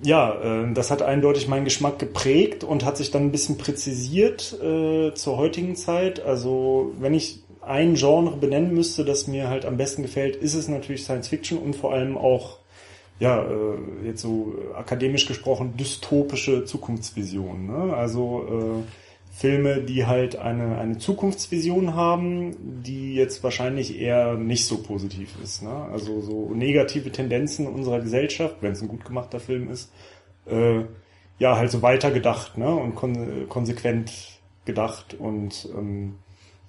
ja, 0.03 0.35
äh, 0.41 0.73
das 0.73 0.91
hat 0.91 1.03
eindeutig 1.03 1.49
meinen 1.49 1.65
Geschmack 1.65 1.99
geprägt 1.99 2.65
und 2.65 2.85
hat 2.85 2.97
sich 2.97 3.11
dann 3.11 3.25
ein 3.25 3.33
bisschen 3.33 3.59
präzisiert 3.59 4.57
äh, 4.62 5.12
zur 5.15 5.37
heutigen 5.37 5.77
Zeit. 5.77 6.21
Also 6.21 6.93
wenn 6.99 7.15
ich 7.15 7.43
ein 7.61 7.95
Genre 7.95 8.37
benennen 8.37 8.75
müsste, 8.75 9.05
das 9.05 9.27
mir 9.27 9.49
halt 9.49 9.67
am 9.67 9.77
besten 9.77 10.03
gefällt, 10.03 10.37
ist 10.37 10.55
es 10.55 10.69
natürlich 10.69 11.05
Science 11.05 11.29
Fiction 11.29 11.59
und 11.59 11.77
vor 11.77 11.93
allem 11.93 12.17
auch, 12.17 12.59
ja, 13.19 13.43
äh, 13.43 14.07
jetzt 14.07 14.23
so 14.23 14.55
akademisch 14.75 15.27
gesprochen, 15.27 15.75
dystopische 15.77 16.65
Zukunftsvisionen. 16.65 17.67
Ne? 17.67 17.95
Also 17.95 18.47
äh, 18.49 19.10
Filme, 19.31 19.81
die 19.81 20.06
halt 20.06 20.37
eine, 20.37 20.79
eine 20.79 20.99
Zukunftsvision 20.99 21.94
haben, 21.94 22.82
die 22.82 23.15
jetzt 23.15 23.43
wahrscheinlich 23.44 23.99
eher 23.99 24.35
nicht 24.35 24.67
so 24.67 24.82
positiv 24.82 25.35
ist. 25.43 25.62
Ne? 25.62 25.71
Also 25.71 26.21
so 26.21 26.50
negative 26.53 27.11
Tendenzen 27.12 27.67
unserer 27.67 28.00
Gesellschaft, 28.00 28.56
wenn 28.61 28.73
es 28.73 28.82
ein 28.82 28.88
gut 28.88 29.05
gemachter 29.05 29.41
Film 29.41 29.71
ist, 29.71 29.93
äh, 30.47 30.81
ja, 31.38 31.56
halt 31.56 31.71
so 31.71 31.81
weitergedacht 31.81 32.59
ne? 32.59 32.75
und 32.75 32.97
kon 32.97 33.49
konsequent 33.49 34.41
gedacht 34.65 35.15
und 35.15 35.69
ähm, 35.76 36.17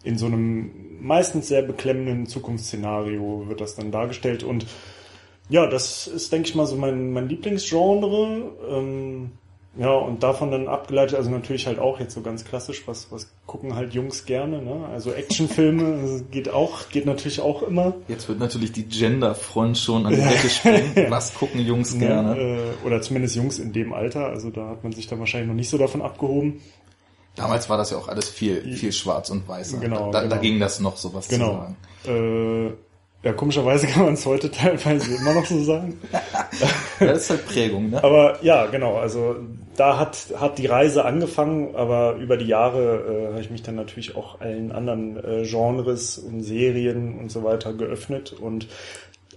in 0.04 0.18
so 0.18 0.28
einem 0.28 0.72
meistens 1.02 1.48
sehr 1.48 1.64
beklemmenden 1.64 2.26
Zukunftsszenario 2.26 3.48
wird 3.48 3.60
das 3.60 3.76
dann 3.76 3.92
dargestellt 3.92 4.44
und 4.44 4.66
ja, 5.50 5.68
das 5.68 6.08
ist, 6.08 6.32
denke 6.32 6.48
ich 6.48 6.56
mal, 6.56 6.66
so 6.66 6.78
mein, 6.78 7.12
mein 7.12 7.28
Lieblingsgenre. 7.28 8.54
Ähm, 8.70 9.32
ja, 9.78 9.94
und 9.94 10.22
davon 10.22 10.52
dann 10.52 10.68
abgeleitet, 10.68 11.16
also 11.18 11.30
natürlich 11.30 11.66
halt 11.66 11.80
auch 11.80 12.00
jetzt 12.02 12.14
so 12.14 12.22
ganz 12.22 12.44
klassisch, 12.44 12.84
was, 12.88 13.10
was 13.10 13.30
gucken 13.46 13.74
halt 13.76 13.94
Jungs 13.94 14.26
gerne, 14.26 14.62
ne? 14.62 14.86
Also 14.92 15.14
Actionfilme 15.14 16.24
geht 16.32 16.50
auch, 16.50 16.90
geht 16.90 17.06
natürlich 17.06 17.40
auch 17.40 17.64
immer. 17.64 17.94
Jetzt 18.10 18.28
wird 18.28 18.40
natürlich 18.40 18.74
die 18.74 18.84
Genderfront 18.84 19.78
schon 19.78 20.06
an 20.06 20.14
die 20.14 20.22
Decke 20.22 20.50
springen. 20.50 21.06
Was 21.10 21.34
gucken 21.34 21.62
Jungs 21.62 21.98
gerne? 21.98 22.36
Ne? 22.36 22.42
Äh, 22.42 22.86
oder 22.86 23.02
zumindest 23.02 23.38
Jungs 23.38 23.60
in 23.60 23.72
dem 23.72 23.94
Alter, 23.94 24.26
also 24.28 24.50
da 24.50 24.68
hat 24.68 24.84
man 24.84 24.92
sich 24.92 25.08
dann 25.08 25.20
wahrscheinlich 25.20 25.48
noch 25.48 25.56
nicht 25.56 25.70
so 25.70 25.78
davon 25.78 26.02
abgehoben. 26.02 26.60
Damals 27.38 27.70
war 27.70 27.78
das 27.78 27.92
ja 27.92 27.98
auch 27.98 28.10
alles 28.10 28.30
viel, 28.30 28.76
viel 28.76 28.92
schwarz 28.92 29.30
und 29.30 29.48
weiß. 29.48 29.80
Genau, 29.80 30.12
da, 30.12 30.22
da, 30.24 30.28
da 30.28 30.28
genau. 30.28 30.42
ging 30.42 30.60
das 30.60 30.82
noch 30.82 30.98
sowas 30.98 31.30
zu 31.30 31.36
Genau. 31.36 31.66
sagen. 32.06 32.68
Äh, 32.68 32.74
ja, 33.24 33.34
komischerweise 33.34 33.88
kann 33.88 34.06
man 34.06 34.14
es 34.16 34.26
heute 34.26 34.50
teilweise 34.50 35.16
immer 35.16 35.34
noch 35.34 35.46
so 35.46 35.64
sagen. 35.64 36.00
Das 37.00 37.24
ist 37.24 37.30
halt 37.32 37.48
Prägung, 37.48 37.90
ne? 37.90 38.04
Aber 38.04 38.38
ja, 38.44 38.68
genau, 38.68 38.98
also 38.98 39.38
da 39.76 39.98
hat, 39.98 40.28
hat 40.40 40.60
die 40.60 40.68
Reise 40.68 41.04
angefangen, 41.04 41.76
aber 41.76 42.16
über 42.18 42.38
die 42.38 42.46
Jahre 42.46 43.30
äh, 43.30 43.32
habe 43.32 43.42
ich 43.42 43.50
mich 43.50 43.64
dann 43.64 43.74
natürlich 43.74 44.16
auch 44.16 44.40
allen 44.40 44.72
anderen 44.72 45.18
äh, 45.18 45.44
Genres 45.48 46.20
und 46.20 46.44
Serien 46.44 47.18
und 47.18 47.32
so 47.32 47.44
weiter 47.44 47.74
geöffnet 47.74 48.34
und 48.34 48.68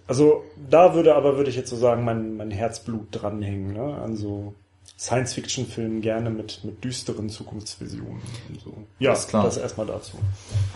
also 0.07 0.45
da 0.69 0.95
würde 0.95 1.15
aber, 1.15 1.37
würde 1.37 1.49
ich 1.49 1.57
jetzt 1.57 1.71
so 1.71 1.77
sagen, 1.77 2.05
mein, 2.05 2.37
mein 2.37 2.51
Herzblut 2.51 3.07
dranhängen, 3.11 3.73
ne? 3.73 3.95
an 3.95 4.17
so 4.17 4.55
Science-Fiction-Filmen 4.99 6.03
gerne 6.03 6.31
mit, 6.31 6.63
mit 6.65 6.85
düsteren 6.85 7.29
Zukunftsvisionen. 7.29 8.21
Und 8.49 8.61
so. 8.61 8.77
Ja, 8.99 9.15
klar. 9.15 9.45
das 9.45 9.57
erstmal 9.57 9.87
dazu. 9.87 10.19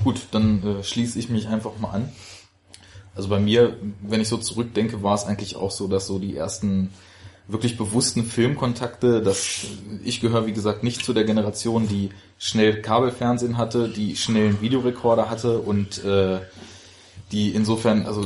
Gut, 0.03 0.29
dann 0.33 0.63
äh, 0.63 0.83
schließe 0.83 1.19
ich 1.19 1.29
mich 1.29 1.49
einfach 1.49 1.79
mal 1.79 1.91
an. 1.91 2.09
Also 3.19 3.31
bei 3.31 3.41
mir, 3.41 3.77
wenn 4.01 4.21
ich 4.21 4.29
so 4.29 4.37
zurückdenke, 4.37 5.03
war 5.03 5.17
es 5.17 5.25
eigentlich 5.25 5.57
auch 5.57 5.73
so, 5.73 5.89
dass 5.89 6.07
so 6.07 6.21
die 6.21 6.37
ersten 6.37 6.91
wirklich 7.49 7.77
bewussten 7.77 8.23
Filmkontakte, 8.23 9.21
dass 9.21 9.65
ich 10.05 10.21
gehöre, 10.21 10.47
wie 10.47 10.53
gesagt, 10.53 10.85
nicht 10.85 11.05
zu 11.05 11.13
der 11.13 11.25
Generation, 11.25 11.89
die 11.89 12.11
schnell 12.39 12.81
Kabelfernsehen 12.81 13.59
hatte, 13.59 13.89
die 13.89 14.15
schnellen 14.15 14.61
Videorekorder 14.61 15.29
hatte 15.29 15.59
und 15.59 16.05
äh, 16.05 16.39
die 17.31 17.51
insofern, 17.51 18.07
also 18.07 18.23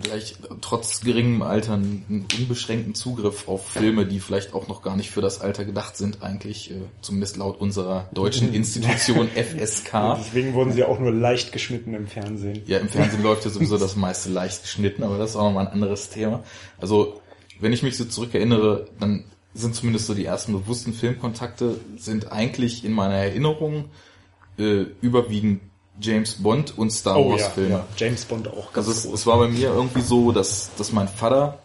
gleich 0.00 0.36
trotz 0.62 1.00
geringem 1.00 1.42
Alter 1.42 1.74
einen 1.74 2.26
unbeschränkten 2.38 2.94
Zugriff 2.94 3.48
auf 3.48 3.68
Filme, 3.68 4.06
die 4.06 4.18
vielleicht 4.18 4.54
auch 4.54 4.66
noch 4.66 4.82
gar 4.82 4.96
nicht 4.96 5.10
für 5.10 5.20
das 5.20 5.42
Alter 5.42 5.66
gedacht 5.66 5.96
sind, 5.96 6.22
eigentlich, 6.22 6.70
äh, 6.70 6.76
zumindest 7.02 7.36
laut 7.36 7.60
unserer 7.60 8.08
deutschen 8.12 8.54
Institution 8.54 9.28
FSK. 9.28 10.16
Deswegen 10.18 10.54
wurden 10.54 10.72
sie 10.72 10.84
auch 10.84 10.98
nur 10.98 11.12
leicht 11.12 11.52
geschnitten 11.52 11.92
im 11.92 12.06
Fernsehen. 12.06 12.62
Ja, 12.66 12.78
im 12.78 12.88
Fernsehen 12.88 13.22
läuft 13.22 13.44
ja 13.44 13.50
sowieso 13.50 13.76
das 13.76 13.94
meiste 13.94 14.30
leicht 14.30 14.62
geschnitten, 14.62 15.02
aber 15.02 15.18
das 15.18 15.30
ist 15.30 15.36
auch 15.36 15.44
nochmal 15.44 15.66
ein 15.66 15.72
anderes 15.72 16.08
Thema. 16.08 16.42
Also, 16.78 17.20
wenn 17.60 17.74
ich 17.74 17.82
mich 17.82 17.98
so 17.98 18.06
zurückerinnere, 18.06 18.88
dann 18.98 19.24
sind 19.52 19.74
zumindest 19.74 20.06
so 20.06 20.14
die 20.14 20.24
ersten 20.24 20.52
bewussten 20.52 20.94
Filmkontakte, 20.94 21.78
sind 21.98 22.32
eigentlich 22.32 22.84
in 22.84 22.92
meiner 22.92 23.14
Erinnerung 23.14 23.86
äh, 24.58 24.86
überwiegend 25.02 25.60
James 26.00 26.34
Bond 26.34 26.76
und 26.76 26.90
Star 26.90 27.18
oh, 27.18 27.30
Wars 27.30 27.42
ja, 27.42 27.50
Filme. 27.50 27.74
Ja. 27.74 27.86
James 27.96 28.24
Bond 28.24 28.48
auch. 28.48 28.72
Ganz 28.72 28.88
also 28.88 29.14
es, 29.14 29.26
war 29.26 29.38
bei 29.38 29.48
mir 29.48 29.68
irgendwie 29.68 30.02
so, 30.02 30.32
dass, 30.32 30.70
dass 30.76 30.92
mein 30.92 31.08
Vater 31.08 31.58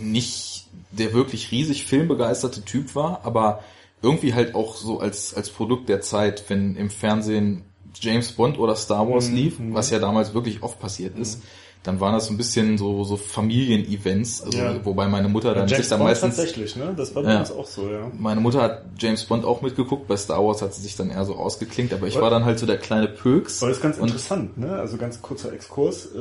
nicht 0.00 0.66
der 0.90 1.12
wirklich 1.12 1.50
riesig 1.50 1.84
filmbegeisterte 1.84 2.64
Typ 2.64 2.94
war, 2.94 3.20
aber 3.24 3.62
irgendwie 4.02 4.34
halt 4.34 4.54
auch 4.54 4.76
so 4.76 5.00
als, 5.00 5.34
als 5.34 5.50
Produkt 5.50 5.88
der 5.88 6.00
Zeit, 6.00 6.44
wenn 6.48 6.76
im 6.76 6.90
Fernsehen 6.90 7.64
James 7.94 8.32
Bond 8.32 8.58
oder 8.58 8.76
Star 8.76 9.08
Wars 9.08 9.28
mhm. 9.28 9.36
lief, 9.36 9.58
mhm. 9.58 9.74
was 9.74 9.90
ja 9.90 9.98
damals 9.98 10.34
wirklich 10.34 10.62
oft 10.62 10.80
passiert 10.80 11.18
ist, 11.18 11.38
mhm 11.38 11.46
dann 11.86 12.00
waren 12.00 12.14
das 12.14 12.26
so 12.26 12.34
ein 12.34 12.36
bisschen 12.36 12.78
so, 12.78 13.04
so 13.04 13.16
Familien-Events, 13.16 14.42
also, 14.42 14.58
ja. 14.58 14.84
wobei 14.84 15.06
meine 15.06 15.28
Mutter 15.28 15.54
dann 15.54 15.68
ja, 15.68 15.76
sich 15.76 15.88
da 15.88 15.98
meistens... 15.98 16.36
tatsächlich, 16.36 16.74
ne? 16.76 16.94
Das 16.96 17.14
war 17.14 17.22
bei 17.22 17.32
ja. 17.32 17.40
uns 17.40 17.52
auch 17.52 17.66
so, 17.66 17.88
ja. 17.88 18.10
Meine 18.18 18.40
Mutter 18.40 18.62
hat 18.62 18.84
James 18.98 19.24
Bond 19.24 19.44
auch 19.44 19.62
mitgeguckt, 19.62 20.08
bei 20.08 20.16
Star 20.16 20.44
Wars 20.44 20.62
hat 20.62 20.74
sie 20.74 20.82
sich 20.82 20.96
dann 20.96 21.10
eher 21.10 21.24
so 21.24 21.36
ausgeklinkt, 21.36 21.94
aber 21.94 22.06
ich 22.06 22.20
war 22.20 22.30
dann 22.30 22.44
halt 22.44 22.58
so 22.58 22.66
der 22.66 22.78
kleine 22.78 23.08
Pöks. 23.08 23.62
Aber 23.62 23.68
das 23.70 23.78
ist 23.78 23.82
ganz 23.82 23.98
interessant, 23.98 24.58
ne? 24.58 24.72
Also 24.72 24.96
ganz 24.96 25.22
kurzer 25.22 25.52
Exkurs. 25.52 26.06
Äh, 26.14 26.18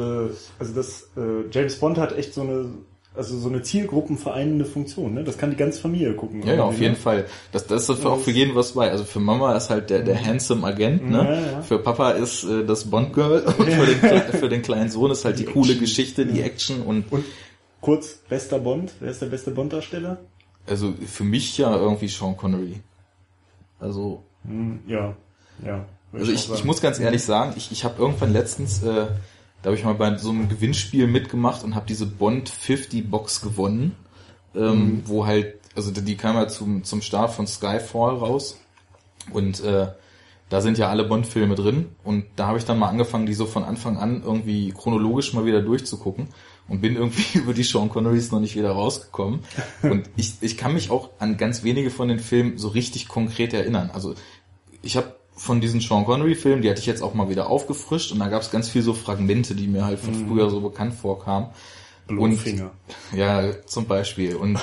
also 0.59 0.73
das, 0.75 1.09
äh, 1.17 1.49
James 1.51 1.79
Bond 1.79 1.97
hat 1.97 2.15
echt 2.15 2.33
so 2.33 2.41
eine 2.41 2.69
also 3.15 3.37
so 3.37 3.49
eine 3.49 3.61
zielgruppenvereinende 3.61 4.65
Funktion, 4.65 5.13
ne? 5.13 5.23
Das 5.23 5.37
kann 5.37 5.49
die 5.49 5.55
ganze 5.55 5.81
Familie 5.81 6.13
gucken. 6.13 6.45
Ja, 6.45 6.55
ja 6.55 6.63
auf 6.63 6.79
jeden 6.79 6.93
ne? 6.93 6.99
Fall. 6.99 7.25
Das, 7.51 7.67
das 7.67 7.89
ist 7.89 8.05
auch 8.05 8.19
für 8.19 8.31
jeden 8.31 8.55
was 8.55 8.73
bei. 8.73 8.91
Also 8.91 9.03
für 9.03 9.19
Mama 9.19 9.55
ist 9.55 9.69
halt 9.69 9.89
der, 9.89 10.01
der 10.01 10.15
mhm. 10.15 10.25
handsome 10.25 10.65
Agent, 10.65 11.09
ne? 11.09 11.17
Ja, 11.17 11.51
ja. 11.51 11.61
Für 11.61 11.79
Papa 11.79 12.11
ist 12.11 12.43
äh, 12.43 12.65
das 12.65 12.85
Bond 12.85 13.13
Girl 13.13 13.43
und 13.57 13.69
für, 13.69 13.85
den, 13.85 14.39
für 14.39 14.49
den 14.49 14.61
kleinen 14.61 14.89
Sohn 14.89 15.11
ist 15.11 15.25
halt 15.25 15.39
die, 15.39 15.45
die 15.45 15.51
coole 15.51 15.71
Action. 15.71 15.79
Geschichte, 15.79 16.25
die 16.25 16.41
Action 16.41 16.81
und, 16.81 17.11
und 17.11 17.25
kurz 17.81 18.19
bester 18.29 18.59
Bond. 18.59 18.93
Wer 18.99 19.11
ist 19.11 19.21
der 19.21 19.27
beste 19.27 19.51
Bond-Darsteller? 19.51 20.17
Also 20.67 20.93
für 21.05 21.23
mich 21.23 21.57
ja 21.57 21.75
irgendwie 21.75 22.07
Sean 22.07 22.35
Connery. 22.35 22.81
Also 23.79 24.23
hm, 24.47 24.79
ja, 24.87 25.15
ja. 25.63 25.85
Also 26.11 26.31
ich, 26.31 26.51
ich 26.51 26.63
muss 26.63 26.81
ganz 26.81 26.99
ehrlich 26.99 27.23
sagen, 27.23 27.53
ich, 27.57 27.71
ich 27.71 27.83
habe 27.83 28.01
irgendwann 28.01 28.31
letztens 28.31 28.81
äh, 28.83 29.07
da 29.65 29.69
habe 29.69 29.79
ich 29.79 29.83
mal 29.83 29.95
bei 29.95 30.15
so 30.15 30.29
einem 30.29 30.47
Gewinnspiel 30.47 31.07
mitgemacht 31.07 31.63
und 31.63 31.73
habe 31.73 31.87
diese 31.87 32.05
Bond 32.05 32.49
50 32.49 33.09
Box 33.09 33.41
gewonnen, 33.41 33.95
ähm, 34.53 34.61
mhm. 34.61 35.01
wo 35.05 35.25
halt, 35.25 35.55
also 35.75 35.89
die 35.89 36.15
kam 36.17 36.35
ja 36.35 36.47
zum, 36.47 36.83
zum 36.83 37.01
Start 37.01 37.31
von 37.31 37.47
Skyfall 37.47 38.15
raus 38.15 38.59
und 39.31 39.63
äh, 39.63 39.87
da 40.49 40.61
sind 40.61 40.77
ja 40.77 40.89
alle 40.89 41.03
Bond-Filme 41.03 41.55
drin 41.55 41.87
und 42.03 42.25
da 42.35 42.45
habe 42.45 42.59
ich 42.59 42.65
dann 42.65 42.77
mal 42.77 42.89
angefangen, 42.89 43.25
die 43.25 43.33
so 43.33 43.47
von 43.47 43.63
Anfang 43.63 43.97
an 43.97 44.21
irgendwie 44.23 44.71
chronologisch 44.71 45.33
mal 45.33 45.47
wieder 45.47 45.63
durchzugucken 45.63 46.27
und 46.67 46.81
bin 46.81 46.95
irgendwie 46.95 47.25
über 47.39 47.55
die 47.55 47.63
Sean 47.63 47.89
Connerys 47.89 48.31
noch 48.31 48.41
nicht 48.41 48.55
wieder 48.55 48.69
rausgekommen. 48.69 49.39
Und 49.81 50.09
ich, 50.15 50.35
ich 50.41 50.57
kann 50.57 50.73
mich 50.73 50.91
auch 50.91 51.09
an 51.17 51.37
ganz 51.37 51.63
wenige 51.63 51.89
von 51.89 52.07
den 52.07 52.19
Filmen 52.19 52.57
so 52.57 52.67
richtig 52.69 53.07
konkret 53.07 53.53
erinnern. 53.53 53.89
Also 53.93 54.15
ich 54.83 54.97
habe 54.97 55.15
von 55.35 55.59
diesen 55.59 55.81
Sean 55.81 56.05
Connery-Filmen, 56.05 56.61
die 56.61 56.69
hatte 56.69 56.79
ich 56.79 56.85
jetzt 56.85 57.01
auch 57.01 57.13
mal 57.13 57.29
wieder 57.29 57.49
aufgefrischt 57.49 58.11
und 58.11 58.19
da 58.19 58.29
gab 58.29 58.41
es 58.41 58.51
ganz 58.51 58.69
viel 58.69 58.81
so 58.81 58.93
Fragmente, 58.93 59.53
die 59.53 59.67
mir 59.67 59.85
halt 59.85 59.99
von 59.99 60.17
mhm. 60.17 60.27
früher 60.27 60.49
so 60.49 60.61
bekannt 60.61 60.93
vorkamen. 60.93 61.49
Blutfinger. 62.07 62.71
Und, 63.11 63.17
ja, 63.17 63.51
zum 63.65 63.85
Beispiel. 63.85 64.35
Und 64.35 64.59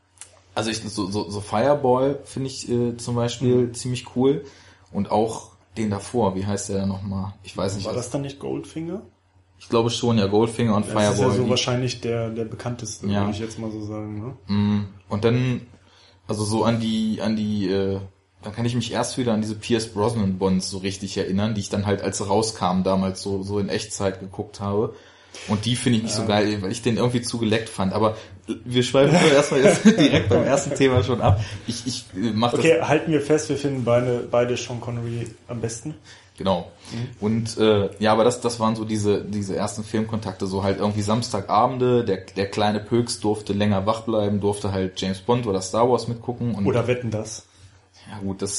also 0.54 0.70
ich 0.70 0.80
so, 0.82 1.10
so, 1.10 1.28
so 1.28 1.40
Fireball 1.40 2.20
finde 2.24 2.48
ich 2.48 2.70
äh, 2.70 2.96
zum 2.96 3.16
Beispiel 3.16 3.68
mhm. 3.68 3.74
ziemlich 3.74 4.14
cool. 4.14 4.44
Und 4.92 5.10
auch 5.10 5.52
den 5.76 5.90
davor, 5.90 6.36
wie 6.36 6.46
heißt 6.46 6.68
der 6.68 6.86
nochmal? 6.86 7.34
Ich 7.42 7.56
weiß 7.56 7.76
nicht. 7.76 7.86
War 7.86 7.94
das 7.94 8.10
dann 8.10 8.22
nicht 8.22 8.38
Goldfinger? 8.38 9.02
Ich 9.58 9.68
glaube 9.68 9.90
schon, 9.90 10.18
ja, 10.18 10.26
Goldfinger 10.26 10.76
und 10.76 10.86
ja, 10.86 10.92
Fireball. 10.92 11.10
Das 11.10 11.18
ist 11.18 11.38
ja 11.38 11.44
so 11.44 11.48
wahrscheinlich 11.48 12.00
der, 12.00 12.30
der 12.30 12.44
bekannteste, 12.44 13.06
ja. 13.06 13.20
würde 13.20 13.30
ich 13.30 13.38
jetzt 13.38 13.58
mal 13.58 13.70
so 13.70 13.84
sagen. 13.84 14.36
Ne? 14.48 14.54
Mm. 14.54 14.86
Und 15.08 15.24
dann, 15.24 15.62
also 16.26 16.44
so 16.44 16.64
an 16.64 16.80
die, 16.80 17.20
an 17.22 17.36
die 17.36 17.68
äh, 17.68 18.00
dann 18.42 18.54
kann 18.54 18.64
ich 18.64 18.74
mich 18.74 18.92
erst 18.92 19.18
wieder 19.18 19.32
an 19.32 19.40
diese 19.40 19.54
Pierce 19.54 19.88
Brosnan 19.88 20.38
Bonds 20.38 20.68
so 20.68 20.78
richtig 20.78 21.16
erinnern, 21.16 21.54
die 21.54 21.60
ich 21.60 21.68
dann 21.68 21.86
halt 21.86 22.02
als 22.02 22.18
sie 22.18 22.26
rauskamen 22.26 22.84
damals 22.84 23.22
so, 23.22 23.42
so 23.42 23.58
in 23.58 23.68
Echtzeit 23.68 24.20
geguckt 24.20 24.60
habe. 24.60 24.94
Und 25.48 25.64
die 25.64 25.76
finde 25.76 25.98
ich 25.98 26.04
nicht 26.04 26.14
ja. 26.14 26.20
so 26.20 26.26
geil, 26.26 26.58
weil 26.60 26.70
ich 26.70 26.82
den 26.82 26.96
irgendwie 26.96 27.22
zu 27.22 27.38
geleckt 27.38 27.68
fand. 27.68 27.92
Aber 27.92 28.16
wir 28.64 28.82
schweifen 28.82 29.16
erstmal 29.32 29.62
jetzt 29.62 29.84
direkt 29.98 30.28
beim 30.28 30.44
ersten 30.44 30.74
Thema 30.74 31.02
schon 31.02 31.20
ab. 31.20 31.40
Ich, 31.66 31.86
ich 31.86 32.04
äh, 32.14 32.32
mach 32.34 32.52
okay, 32.52 32.76
das. 32.78 32.88
halten 32.88 33.12
wir 33.12 33.20
fest, 33.20 33.48
wir 33.48 33.56
finden 33.56 33.84
beide, 33.84 34.26
beide 34.30 34.56
Sean 34.56 34.80
Connery 34.80 35.26
am 35.48 35.60
besten. 35.60 35.94
Genau. 36.36 36.70
Mhm. 36.92 37.08
Und 37.20 37.58
äh, 37.58 37.90
ja, 37.98 38.12
aber 38.12 38.24
das, 38.24 38.40
das 38.40 38.58
waren 38.58 38.74
so 38.74 38.84
diese, 38.84 39.24
diese 39.24 39.56
ersten 39.56 39.84
Filmkontakte, 39.84 40.46
so 40.46 40.62
halt 40.62 40.78
irgendwie 40.78 41.02
Samstagabende, 41.02 42.04
der, 42.04 42.18
der 42.36 42.50
kleine 42.50 42.80
Pöks 42.80 43.20
durfte 43.20 43.52
länger 43.52 43.86
wach 43.86 44.02
bleiben, 44.02 44.40
durfte 44.40 44.72
halt 44.72 45.00
James 45.00 45.20
Bond 45.20 45.46
oder 45.46 45.60
Star 45.60 45.88
Wars 45.88 46.08
mitgucken. 46.08 46.54
Und 46.54 46.66
oder 46.66 46.86
wetten 46.86 47.10
das. 47.10 47.46
Ja 48.10 48.18
gut, 48.18 48.42
das 48.42 48.58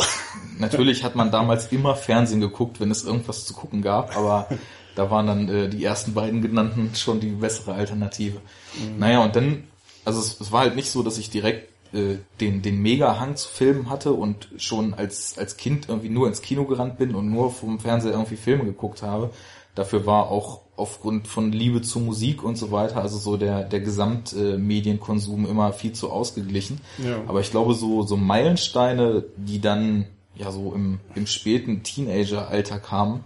natürlich 0.57 1.03
hat 1.03 1.15
man 1.15 1.31
damals 1.31 1.71
immer 1.71 1.95
Fernsehen 1.95 2.39
geguckt, 2.39 2.79
wenn 2.79 2.91
es 2.91 3.03
irgendwas 3.03 3.45
zu 3.45 3.53
gucken 3.53 3.81
gab, 3.81 4.15
aber 4.15 4.47
da 4.95 5.11
waren 5.11 5.27
dann 5.27 5.49
äh, 5.49 5.69
die 5.69 5.83
ersten 5.83 6.13
beiden 6.13 6.41
genannten 6.41 6.95
schon 6.95 7.19
die 7.19 7.31
bessere 7.31 7.73
Alternative. 7.73 8.39
Mhm. 8.77 8.99
Naja, 8.99 9.23
und 9.23 9.35
dann, 9.35 9.63
also 10.05 10.19
es, 10.19 10.39
es, 10.39 10.51
war 10.51 10.61
halt 10.61 10.75
nicht 10.75 10.89
so, 10.89 11.03
dass 11.03 11.17
ich 11.17 11.29
direkt 11.29 11.69
äh, 11.93 12.17
den, 12.41 12.61
den 12.61 12.81
Mega-Hang 12.81 13.35
zu 13.35 13.49
Filmen 13.49 13.89
hatte 13.89 14.13
und 14.13 14.49
schon 14.57 14.93
als, 14.93 15.37
als 15.37 15.57
Kind 15.57 15.89
irgendwie 15.89 16.09
nur 16.09 16.27
ins 16.27 16.41
Kino 16.41 16.65
gerannt 16.65 16.97
bin 16.97 17.13
und 17.13 17.29
nur 17.29 17.51
vom 17.51 17.79
Fernseher 17.79 18.13
irgendwie 18.13 18.35
Filme 18.37 18.65
geguckt 18.65 19.03
habe. 19.03 19.31
Dafür 19.75 20.05
war 20.05 20.29
auch 20.29 20.61
aufgrund 20.75 21.27
von 21.27 21.51
Liebe 21.51 21.81
zu 21.81 21.99
Musik 21.99 22.43
und 22.43 22.57
so 22.57 22.71
weiter, 22.71 23.01
also 23.01 23.17
so 23.17 23.37
der, 23.37 23.63
der 23.63 23.79
Gesamtmedienkonsum 23.79 25.45
immer 25.45 25.71
viel 25.73 25.93
zu 25.93 26.11
ausgeglichen. 26.11 26.81
Ja. 26.97 27.21
Aber 27.27 27.41
ich 27.41 27.51
glaube, 27.51 27.73
so, 27.75 28.03
so 28.03 28.17
Meilensteine, 28.17 29.23
die 29.37 29.61
dann 29.61 30.05
ja 30.35 30.51
so 30.51 30.73
im, 30.73 30.99
im 31.15 31.27
späten 31.27 31.83
Teenager-Alter 31.83 32.79
kamen, 32.79 33.23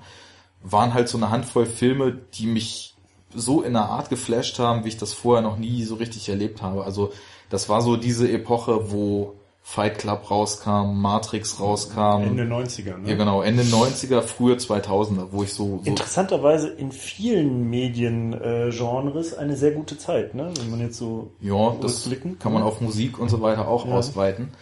waren 0.62 0.94
halt 0.94 1.08
so 1.08 1.18
eine 1.18 1.30
Handvoll 1.30 1.66
Filme, 1.66 2.18
die 2.34 2.48
mich 2.48 2.96
so 3.34 3.62
in 3.62 3.75
einer 3.75 3.89
Art 3.89 4.10
geflasht 4.10 4.60
haben, 4.60 4.84
wie 4.84 4.89
ich 4.89 4.98
das 4.98 5.13
vorher 5.13 5.42
noch 5.42 5.58
nie 5.58 5.84
so 5.84 5.96
richtig 5.96 6.27
erlebt 6.27 6.62
habe. 6.62 6.84
Also 6.84 7.13
das 7.50 7.70
war 7.70 7.82
so 7.82 7.96
diese 7.96 8.30
Epoche, 8.30 8.92
wo 8.92 9.36
Fight 9.69 10.00
Club 10.00 10.31
rauskam, 10.31 11.01
Matrix 11.01 11.59
rauskam. 11.59 12.24
Ende 12.24 12.43
90er, 12.43 13.00
ne? 13.00 13.09
Ja, 13.09 13.15
genau, 13.17 13.41
Ende 13.41 13.63
90er, 13.63 14.21
frühe 14.21 14.55
2000er, 14.55 15.27
wo 15.31 15.43
ich 15.43 15.53
so, 15.53 15.81
so 15.83 15.89
Interessanterweise 15.89 16.69
in 16.69 16.93
vielen 16.93 17.69
Mediengenres 17.69 19.33
äh, 19.33 19.38
eine 19.38 19.57
sehr 19.57 19.71
gute 19.71 19.97
Zeit, 19.97 20.36
ne? 20.36 20.53
Wenn 20.57 20.71
man 20.71 20.79
jetzt 20.79 20.97
so 20.97 21.31
Ja, 21.41 21.75
das 21.81 22.09
kann 22.39 22.53
man 22.53 22.63
auf 22.63 22.79
Musik 22.79 23.19
und 23.19 23.27
so 23.27 23.41
weiter 23.41 23.67
auch 23.67 23.86
ja. 23.86 23.91
ausweiten. 23.91 24.53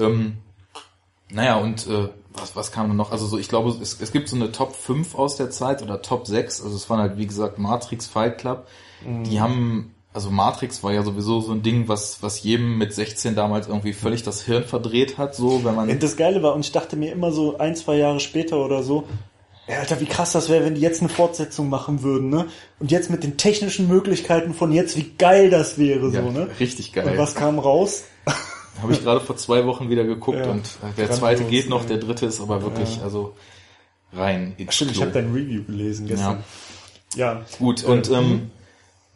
Ähm, 0.00 0.38
naja, 1.30 1.58
und 1.58 1.86
äh, 1.86 2.08
was, 2.34 2.56
was 2.56 2.72
kam 2.72 2.88
denn 2.88 2.96
noch? 2.96 3.12
Also 3.12 3.26
so, 3.26 3.38
ich 3.38 3.48
glaube, 3.48 3.70
es, 3.70 4.00
es 4.00 4.10
gibt 4.10 4.28
so 4.28 4.34
eine 4.34 4.50
Top 4.50 4.74
5 4.74 5.14
aus 5.14 5.36
der 5.36 5.50
Zeit 5.50 5.82
oder 5.82 6.02
Top 6.02 6.26
6. 6.26 6.64
Also 6.64 6.74
es 6.74 6.90
waren 6.90 6.98
halt, 6.98 7.16
wie 7.16 7.28
gesagt, 7.28 7.60
Matrix, 7.60 8.08
Fight 8.08 8.38
Club. 8.38 8.66
Mhm. 9.06 9.22
Die 9.22 9.40
haben 9.40 9.94
also 10.14 10.30
Matrix 10.30 10.82
war 10.82 10.92
ja 10.92 11.02
sowieso 11.02 11.40
so 11.40 11.52
ein 11.52 11.62
Ding, 11.62 11.88
was, 11.88 12.22
was 12.22 12.42
jedem 12.42 12.76
mit 12.76 12.92
16 12.92 13.34
damals 13.34 13.68
irgendwie 13.68 13.92
völlig 13.92 14.22
das 14.22 14.42
Hirn 14.42 14.64
verdreht 14.64 15.16
hat, 15.16 15.34
so, 15.34 15.64
wenn 15.64 15.74
man. 15.74 15.98
Das 15.98 16.16
Geile 16.16 16.42
war, 16.42 16.54
und 16.54 16.60
ich 16.60 16.72
dachte 16.72 16.96
mir 16.96 17.12
immer 17.12 17.32
so 17.32 17.58
ein, 17.58 17.74
zwei 17.76 17.96
Jahre 17.96 18.20
später 18.20 18.58
oder 18.64 18.82
so, 18.82 19.04
ja, 19.68 19.78
Alter, 19.78 20.00
wie 20.00 20.06
krass 20.06 20.32
das 20.32 20.48
wäre, 20.48 20.64
wenn 20.64 20.74
die 20.74 20.80
jetzt 20.80 21.00
eine 21.00 21.08
Fortsetzung 21.08 21.68
machen 21.68 22.02
würden, 22.02 22.30
ne? 22.30 22.46
Und 22.80 22.90
jetzt 22.90 23.10
mit 23.10 23.22
den 23.22 23.36
technischen 23.36 23.88
Möglichkeiten 23.88 24.54
von 24.54 24.72
jetzt, 24.72 24.96
wie 24.96 25.12
geil 25.16 25.50
das 25.50 25.78
wäre, 25.78 26.10
so, 26.10 26.16
ja, 26.16 26.22
ne? 26.22 26.48
Richtig 26.58 26.92
geil. 26.92 27.08
Und 27.08 27.18
was 27.18 27.34
kam 27.34 27.58
raus? 27.58 28.04
Habe 28.82 28.92
ich 28.92 29.02
gerade 29.02 29.20
vor 29.20 29.36
zwei 29.36 29.64
Wochen 29.66 29.88
wieder 29.88 30.04
geguckt 30.04 30.38
ja, 30.38 30.50
und 30.50 30.78
der 30.96 31.10
zweite 31.10 31.44
geht 31.44 31.68
noch, 31.68 31.84
der 31.84 31.98
dritte 31.98 32.26
ist 32.26 32.40
aber 32.40 32.62
wirklich, 32.62 32.96
ja. 32.96 33.02
also 33.02 33.34
rein. 34.12 34.56
Stimmt, 34.70 34.92
ich 34.92 35.00
habe 35.00 35.12
dein 35.12 35.32
Review 35.32 35.62
gelesen 35.64 36.06
gestern. 36.06 36.42
Ja. 37.14 37.34
ja. 37.34 37.42
Gut, 37.58 37.84
und 37.84 38.10
ähm, 38.10 38.28
mhm. 38.28 38.50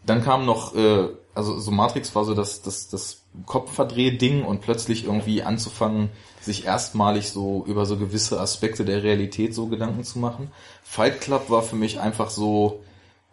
Dann 0.06 0.22
kam 0.22 0.46
noch, 0.46 0.74
äh, 0.74 1.08
also 1.34 1.58
so 1.58 1.70
Matrix 1.70 2.14
war 2.14 2.24
so 2.24 2.34
das, 2.34 2.62
das, 2.62 2.88
das 2.88 3.22
Kopfverdreh-Ding 3.44 4.44
und 4.44 4.62
plötzlich 4.62 5.04
irgendwie 5.04 5.42
anzufangen, 5.42 6.10
sich 6.40 6.64
erstmalig 6.64 7.30
so 7.30 7.64
über 7.66 7.84
so 7.84 7.96
gewisse 7.96 8.40
Aspekte 8.40 8.84
der 8.84 9.02
Realität 9.02 9.54
so 9.54 9.66
Gedanken 9.66 10.04
zu 10.04 10.18
machen. 10.18 10.50
Fight 10.84 11.20
Club 11.20 11.50
war 11.50 11.62
für 11.62 11.76
mich 11.76 12.00
einfach 12.00 12.30
so, 12.30 12.80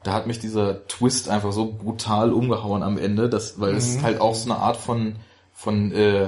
da 0.02 0.14
hat 0.14 0.28
mich 0.28 0.40
dieser 0.40 0.88
Twist 0.88 1.30
einfach 1.30 1.54
so 1.54 1.72
brutal 1.72 2.34
umgehauen 2.34 2.84
am 2.84 2.98
Ende, 2.98 3.30
dass, 3.30 3.60
weil 3.60 3.74
mhm. 3.74 3.78
es 3.78 4.02
halt 4.02 4.20
auch 4.20 4.36
so 4.36 4.52
eine 4.52 4.60
Art 4.60 4.78
von 4.78 5.16
von 5.64 5.92
äh, 5.94 6.28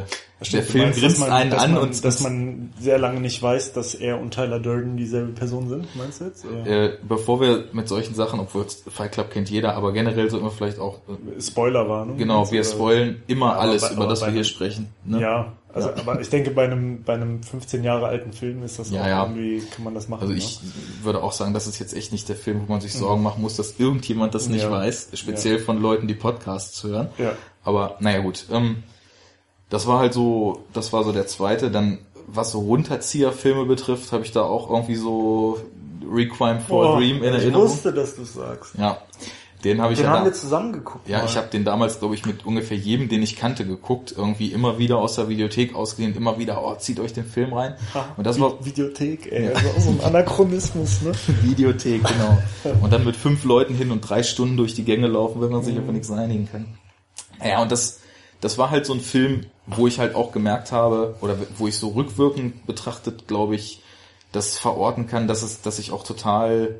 der 0.52 0.64
Film 0.64 0.86
meinst, 0.86 1.00
grinst 1.00 1.20
man, 1.20 1.32
einen 1.32 1.54
an 1.54 1.74
man, 1.74 1.82
und 1.84 2.04
dass 2.06 2.22
man 2.22 2.74
sehr 2.80 2.98
lange 2.98 3.20
nicht 3.20 3.42
weiß, 3.42 3.74
dass 3.74 3.96
er 3.96 4.20
und 4.20 4.34
Tyler 4.34 4.60
Durden 4.60 4.96
dieselbe 4.98 5.32
Person 5.34 5.70
sind, 5.70 5.88
meinst 5.96 6.22
du 6.22 6.26
jetzt? 6.26 6.46
Äh, 6.66 6.98
bevor 7.08 7.42
wir 7.42 7.66
mit 7.74 7.88
solchen 7.88 8.16
Sachen, 8.16 8.40
obwohl 8.40 8.66
Fight 8.90 9.12
Club 9.14 9.32
kennt 9.32 9.50
jeder, 9.50 9.76
aber 9.76 9.92
generell 9.94 10.30
sollten 10.30 10.46
wir 10.46 10.52
vielleicht 10.52 10.80
auch 10.80 11.00
äh, 11.10 11.42
Spoilerwarnung. 11.42 12.18
genau, 12.18 12.50
wir 12.52 12.64
spoilen 12.64 13.24
immer 13.28 13.54
aber 13.54 13.62
alles, 13.62 13.82
bei- 13.82 13.94
über 13.96 14.08
das 14.08 14.22
wir 14.22 14.32
hier 14.32 14.44
sprechen. 14.44 14.88
Ne? 15.06 15.22
Ja, 15.22 15.54
also 15.74 15.90
Ja. 15.90 15.96
aber 15.98 16.22
ich 16.22 16.30
denke 16.30 16.52
bei 16.52 16.64
einem 16.66 17.04
bei 17.04 17.14
einem 17.14 17.42
15 17.44 17.84
Jahre 17.84 18.08
alten 18.08 18.32
Film 18.32 18.64
ist 18.64 18.78
das 18.80 18.92
Ja, 18.92 19.02
auch 19.02 19.08
ja. 19.08 19.24
irgendwie 19.24 19.62
kann 19.74 19.84
man 19.84 19.94
das 19.96 20.08
machen. 20.08 20.22
Also 20.22 20.34
ne? 20.34 20.38
ich 20.40 20.60
würde 21.04 21.22
auch 21.24 21.34
sagen, 21.34 21.54
das 21.54 21.68
ist 21.68 21.80
jetzt 21.80 21.94
echt 21.94 22.12
nicht 22.14 22.30
der 22.30 22.36
Film, 22.38 22.62
wo 22.66 22.72
man 22.72 22.82
sich 22.82 22.94
Sorgen 22.94 23.24
machen 23.24 23.42
muss, 23.42 23.56
dass 23.58 23.80
irgendjemand 23.80 24.34
das 24.36 24.48
nicht 24.48 24.70
weiß, 24.70 25.10
speziell 25.14 25.60
von 25.60 25.82
Leuten, 25.82 26.08
die 26.08 26.14
Podcasts 26.14 26.82
hören. 26.84 27.08
Ja. 27.18 27.34
Aber 27.64 27.96
naja 28.00 28.20
gut, 28.20 28.46
ähm, 28.52 28.84
das 29.70 29.88
war 29.88 30.00
halt 30.00 30.14
so, 30.14 30.64
das 30.74 30.94
war 30.94 31.04
so 31.04 31.12
der 31.12 31.28
zweite. 31.28 31.72
Dann 31.72 32.00
was 32.28 32.52
so 32.52 32.60
Runterzieher-Filme 32.60 33.66
betrifft, 33.66 34.12
habe 34.12 34.24
ich 34.24 34.32
da 34.32 34.42
auch 34.42 34.70
irgendwie 34.70 34.96
so 34.96 35.60
Requiem 36.12 36.60
for 36.60 36.84
a 36.86 36.94
Oh, 36.94 36.98
Dream 36.98 37.18
in 37.18 37.24
ich 37.36 37.42
Erinnerung. 37.42 37.66
wusste, 37.70 37.94
dass 37.94 38.16
du 38.16 38.24
sagst. 38.24 38.74
Ja, 38.78 38.98
den 39.64 39.82
habe 39.82 39.94
ich 39.94 40.00
Den 40.00 40.06
ja 40.06 40.12
haben 40.12 40.20
da, 40.20 40.26
wir 40.26 40.34
zusammen 40.34 40.74
geguckt. 40.74 41.08
ja, 41.08 41.20
mal. 41.20 41.26
ich 41.26 41.38
habe 41.38 41.48
den 41.48 41.64
damals, 41.66 42.00
glaube 42.00 42.14
ich, 42.16 42.26
mit 42.26 42.46
ungefähr 42.46 42.78
jedem, 42.78 43.10
den 43.10 43.22
ich 43.24 43.36
kannte, 43.36 43.66
geguckt. 43.66 44.14
Irgendwie 44.16 44.48
immer 44.52 44.78
wieder 44.80 44.98
aus 44.98 45.16
der 45.16 45.30
Videothek 45.30 45.76
ausgeliehen, 45.76 46.16
immer 46.16 46.38
wieder, 46.40 46.64
oh, 46.64 46.76
zieht 46.76 47.00
euch 47.00 47.14
den 47.14 47.26
Film 47.26 47.54
rein. 47.54 47.76
Und 48.18 48.26
das 48.28 48.40
war 48.40 48.52
Vi- 48.60 48.66
Videothek, 48.66 49.32
ey, 49.32 49.50
also 49.50 49.68
auch 49.70 49.80
so 49.80 49.90
ein 49.92 50.02
Anachronismus, 50.04 51.02
ne? 51.04 51.12
Videothek, 51.44 52.04
genau. 52.04 52.38
Und 52.82 52.92
dann 52.94 53.04
mit 53.06 53.16
fünf 53.16 53.44
Leuten 53.44 53.74
hin 53.76 53.92
und 53.92 54.02
drei 54.02 54.22
Stunden 54.24 54.58
durch 54.58 54.74
die 54.76 54.84
Gänge 54.84 55.08
laufen, 55.08 55.42
wenn 55.42 55.52
man 55.52 55.64
sich 55.64 55.78
auf 55.80 55.86
nichts 55.86 56.12
einigen 56.12 56.48
kann. 56.52 56.66
Ja, 57.44 57.62
und 57.62 57.72
das, 57.72 58.00
das 58.42 58.58
war 58.58 58.70
halt 58.72 58.86
so 58.86 58.94
ein 58.94 59.00
Film, 59.02 59.46
wo 59.68 59.88
ich 59.88 60.00
halt 60.00 60.16
auch 60.16 60.32
gemerkt 60.32 60.72
habe, 60.72 61.16
oder 61.22 61.38
wo 61.58 61.68
ich 61.68 61.78
so 61.78 61.90
rückwirkend 61.90 62.66
betrachtet, 62.66 63.28
glaube 63.28 63.56
ich, 63.56 63.82
das 64.32 64.58
verorten 64.58 65.08
kann, 65.08 65.28
dass 65.28 65.44
es, 65.44 65.62
dass 65.62 65.80
ich 65.80 65.92
auch 65.92 66.04
total 66.04 66.80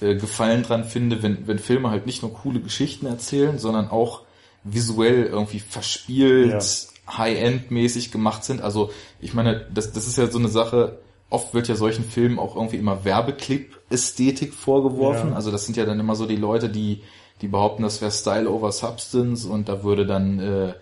äh, 0.00 0.14
Gefallen 0.14 0.62
dran 0.62 0.84
finde, 0.84 1.22
wenn, 1.22 1.46
wenn 1.46 1.58
Filme 1.58 1.90
halt 1.90 2.06
nicht 2.06 2.22
nur 2.22 2.32
coole 2.32 2.60
Geschichten 2.60 3.06
erzählen, 3.06 3.58
sondern 3.58 3.90
auch 3.90 4.22
visuell 4.64 5.24
irgendwie 5.24 5.60
verspielt, 5.60 6.64
High-End-mäßig 7.08 8.12
gemacht 8.12 8.44
sind. 8.44 8.62
Also 8.62 8.90
ich 9.20 9.34
meine, 9.34 9.66
das, 9.72 9.92
das 9.92 10.06
ist 10.06 10.18
ja 10.18 10.28
so 10.28 10.38
eine 10.38 10.48
Sache, 10.48 10.98
oft 11.30 11.52
wird 11.54 11.68
ja 11.68 11.74
solchen 11.74 12.04
Filmen 12.04 12.38
auch 12.38 12.56
irgendwie 12.56 12.76
immer 12.76 13.04
Werbeclip-Ästhetik 13.04 14.54
vorgeworfen. 14.54 15.30
Ja. 15.30 15.36
Also 15.36 15.50
das 15.50 15.66
sind 15.66 15.76
ja 15.76 15.84
dann 15.84 15.98
immer 15.98 16.14
so 16.14 16.26
die 16.26 16.36
Leute, 16.36 16.68
die, 16.68 17.02
die 17.40 17.48
behaupten, 17.48 17.82
das 17.82 18.00
wäre 18.00 18.12
Style 18.12 18.48
over 18.48 18.70
Substance 18.70 19.46
und 19.46 19.68
da 19.68 19.82
würde 19.82 20.06
dann 20.06 20.38
äh, 20.38 20.74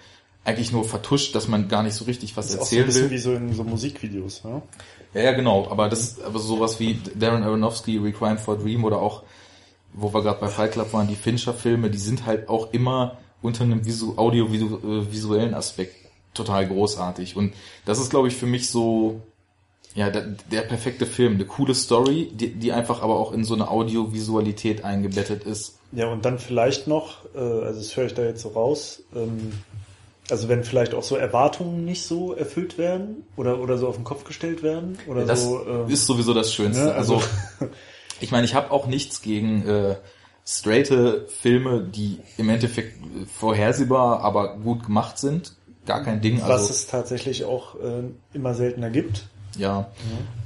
eigentlich 0.45 0.73
nur 0.73 0.85
vertuscht, 0.85 1.35
dass 1.35 1.49
man 1.49 1.69
gar 1.69 1.83
nicht 1.83 1.95
so 1.95 2.05
richtig 2.05 2.37
was 2.37 2.47
Das 2.47 2.55
ist 2.55 2.61
auch 2.63 2.67
so 2.67 2.77
ein 2.77 2.87
bisschen 2.87 3.05
will. 3.05 3.11
wie 3.11 3.19
so 3.19 3.35
in 3.35 3.55
so 3.55 3.65
Musikvideos, 3.65 4.45
ne? 4.45 4.63
Ja, 5.15 5.23
ja, 5.23 5.33
genau. 5.33 5.69
Aber 5.71 5.89
das, 5.89 6.21
aber 6.21 6.39
sowas 6.39 6.81
wie 6.81 6.99
Darren 7.15 7.43
Aronofsky, 7.43 7.99
Requiem 7.99 8.39
for 8.39 8.55
a 8.55 8.57
Dream 8.59 8.85
oder 8.85 9.01
auch, 9.03 9.23
wo 9.93 10.15
wir 10.15 10.23
gerade 10.23 10.41
bei 10.41 10.49
Fight 10.49 10.73
Club 10.73 10.93
waren, 10.93 11.09
die 11.09 11.17
Fincher-Filme, 11.17 11.91
die 11.91 11.99
sind 11.99 12.27
halt 12.27 12.49
auch 12.49 12.73
immer 12.73 13.19
unter 13.43 13.65
einem 13.65 13.85
visu 13.85 14.15
audiovisuellen 14.17 15.55
Aspekt 15.55 15.97
total 16.35 16.69
großartig. 16.69 17.37
Und 17.37 17.55
das 17.85 17.99
ist, 17.99 18.11
glaube 18.11 18.29
ich, 18.29 18.37
für 18.37 18.47
mich 18.47 18.71
so, 18.71 19.21
ja, 19.95 20.11
der, 20.11 20.37
der 20.51 20.63
perfekte 20.63 21.07
Film. 21.07 21.35
Eine 21.35 21.45
coole 21.45 21.75
Story, 21.75 22.31
die, 22.33 22.53
die 22.55 22.73
einfach 22.73 23.03
aber 23.03 23.19
auch 23.19 23.33
in 23.33 23.45
so 23.45 23.55
eine 23.55 23.69
Audiovisualität 23.71 24.85
eingebettet 24.85 25.43
ist. 25.45 25.79
Ja, 25.93 26.07
und 26.07 26.25
dann 26.25 26.39
vielleicht 26.39 26.87
noch, 26.87 27.25
äh, 27.35 27.39
also 27.39 27.81
das 27.81 27.97
höre 27.97 28.07
ich 28.07 28.15
da 28.15 28.23
jetzt 28.23 28.43
so 28.43 28.51
raus, 28.51 29.03
ähm, 29.15 29.53
also 30.31 30.49
wenn 30.49 30.65
vielleicht 30.65 30.95
auch 30.95 31.03
so 31.03 31.17
Erwartungen 31.17 31.85
nicht 31.85 32.05
so 32.05 32.35
erfüllt 32.35 32.79
werden 32.79 33.25
oder, 33.37 33.61
oder 33.61 33.79
so 33.79 33.89
auf 33.89 33.97
den 33.97 34.05
Kopf 34.05 34.25
gestellt 34.25 34.63
werden 34.63 34.99
oder 35.07 35.25
Das 35.25 35.43
so. 35.43 35.67
ähm, 35.67 35.89
ist 35.89 36.07
sowieso 36.07 36.35
das 36.35 36.53
Schönste. 36.53 36.85
ne, 36.85 36.93
also, 36.95 37.15
also- 37.17 37.27
ich 38.21 38.31
meine, 38.31 38.45
ich 38.45 38.55
habe 38.55 38.71
auch 38.71 38.87
nichts 38.87 39.23
gegen 39.23 39.67
äh, 39.67 39.97
straighte 40.47 41.27
Filme, 41.41 41.83
die 41.83 42.19
im 42.37 42.49
Endeffekt 42.49 42.95
vorhersehbar, 43.39 44.21
aber 44.21 44.57
gut 44.59 44.85
gemacht 44.85 45.19
sind. 45.19 45.55
Gar 45.87 46.03
kein 46.05 46.21
Ding. 46.21 46.41
was 46.43 46.51
Also 46.51 46.71
es 46.71 46.87
tatsächlich 46.87 47.45
auch 47.45 47.75
äh, 47.77 48.03
immer 48.35 48.55
seltener 48.55 48.91
gibt. 48.91 49.25
ja, 49.57 49.91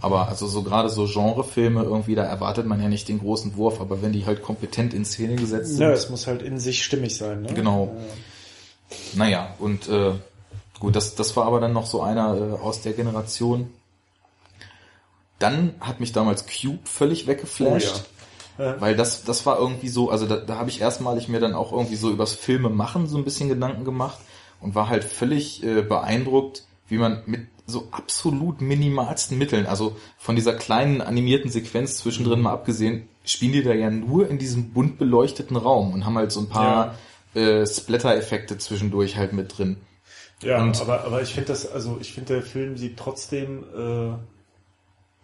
aber 0.00 0.28
also 0.28 0.46
so 0.46 0.62
gerade 0.62 0.88
so 0.88 1.06
Genrefilme 1.06 1.82
irgendwie, 1.82 2.14
da 2.14 2.22
erwartet 2.24 2.66
man 2.66 2.80
ja 2.80 2.88
nicht 2.88 3.08
den 3.08 3.18
großen 3.18 3.56
Wurf, 3.56 3.80
aber 3.80 4.00
wenn 4.02 4.12
die 4.12 4.24
halt 4.26 4.42
kompetent 4.42 4.94
in 4.94 5.04
Szene 5.04 5.34
gesetzt 5.36 5.70
sind, 5.72 5.80
Ja, 5.80 5.90
es 5.90 6.08
muss 6.08 6.26
halt 6.26 6.40
in 6.42 6.58
sich 6.60 6.84
stimmig 6.84 7.16
sein. 7.16 7.42
Ne? 7.42 7.52
Genau. 7.54 7.94
Naja, 9.14 9.54
und 9.58 9.88
äh, 9.88 10.12
gut, 10.80 10.96
das, 10.96 11.14
das 11.14 11.36
war 11.36 11.46
aber 11.46 11.60
dann 11.60 11.72
noch 11.72 11.86
so 11.86 12.02
einer 12.02 12.36
äh, 12.36 12.62
aus 12.62 12.82
der 12.82 12.92
Generation. 12.92 13.70
Dann 15.38 15.74
hat 15.80 16.00
mich 16.00 16.12
damals 16.12 16.46
Cube 16.46 16.80
völlig 16.84 17.26
weggeflasht. 17.26 18.04
Oh 18.58 18.62
ja. 18.62 18.80
Weil 18.80 18.94
das, 18.94 19.24
das 19.24 19.46
war 19.46 19.58
irgendwie 19.58 19.88
so, 19.88 20.10
also 20.10 20.26
da, 20.26 20.36
da 20.36 20.56
habe 20.56 20.70
ich 20.70 20.80
erstmalig 20.80 21.28
mir 21.28 21.40
dann 21.40 21.54
auch 21.54 21.72
irgendwie 21.72 21.96
so 21.96 22.10
übers 22.10 22.34
Filme 22.34 22.68
machen 22.68 23.08
so 23.08 23.18
ein 23.18 23.24
bisschen 23.24 23.48
Gedanken 23.48 23.84
gemacht 23.84 24.18
und 24.60 24.74
war 24.74 24.88
halt 24.88 25.04
völlig 25.04 25.64
äh, 25.64 25.82
beeindruckt, 25.82 26.64
wie 26.88 26.98
man 26.98 27.22
mit 27.26 27.48
so 27.66 27.88
absolut 27.90 28.60
minimalsten 28.60 29.38
Mitteln, 29.38 29.66
also 29.66 29.96
von 30.18 30.36
dieser 30.36 30.52
kleinen 30.54 31.00
animierten 31.00 31.50
Sequenz 31.50 31.96
zwischendrin 31.96 32.42
mal 32.42 32.52
abgesehen, 32.52 33.08
spielen 33.24 33.52
die 33.52 33.62
da 33.62 33.72
ja 33.72 33.90
nur 33.90 34.28
in 34.28 34.38
diesem 34.38 34.70
bunt 34.70 34.98
beleuchteten 34.98 35.56
Raum 35.56 35.92
und 35.92 36.04
haben 36.04 36.16
halt 36.16 36.30
so 36.30 36.40
ein 36.40 36.48
paar 36.48 36.94
äh, 37.34 37.66
Splatter-Effekte 37.66 38.58
zwischendurch 38.58 39.16
halt 39.16 39.32
mit 39.32 39.56
drin. 39.58 39.76
Ja, 40.42 40.62
Und- 40.62 40.80
aber, 40.80 41.04
aber 41.04 41.22
ich 41.22 41.32
finde 41.32 41.48
das, 41.48 41.70
also 41.70 41.98
ich 42.00 42.12
finde 42.12 42.34
der 42.34 42.42
Film 42.42 42.76
sieht 42.76 42.96
trotzdem, 42.96 43.64
äh, 43.74 44.14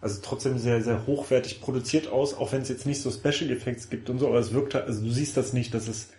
also 0.01 0.19
trotzdem 0.23 0.57
sehr, 0.57 0.81
sehr 0.81 1.05
hochwertig 1.05 1.61
produziert 1.61 2.07
aus, 2.11 2.33
auch 2.33 2.51
wenn 2.51 2.61
es 2.61 2.69
jetzt 2.69 2.85
nicht 2.87 3.01
so 3.01 3.11
Special 3.11 3.51
Effects 3.51 3.89
gibt 3.89 4.09
und 4.09 4.19
so, 4.19 4.27
aber 4.27 4.39
es 4.39 4.53
wirkt 4.53 4.73
halt, 4.73 4.87
also 4.87 5.03
du 5.03 5.11
siehst 5.11 5.37
das 5.37 5.53
nicht, 5.53 5.73
dass 5.73 5.87
es 5.87 6.09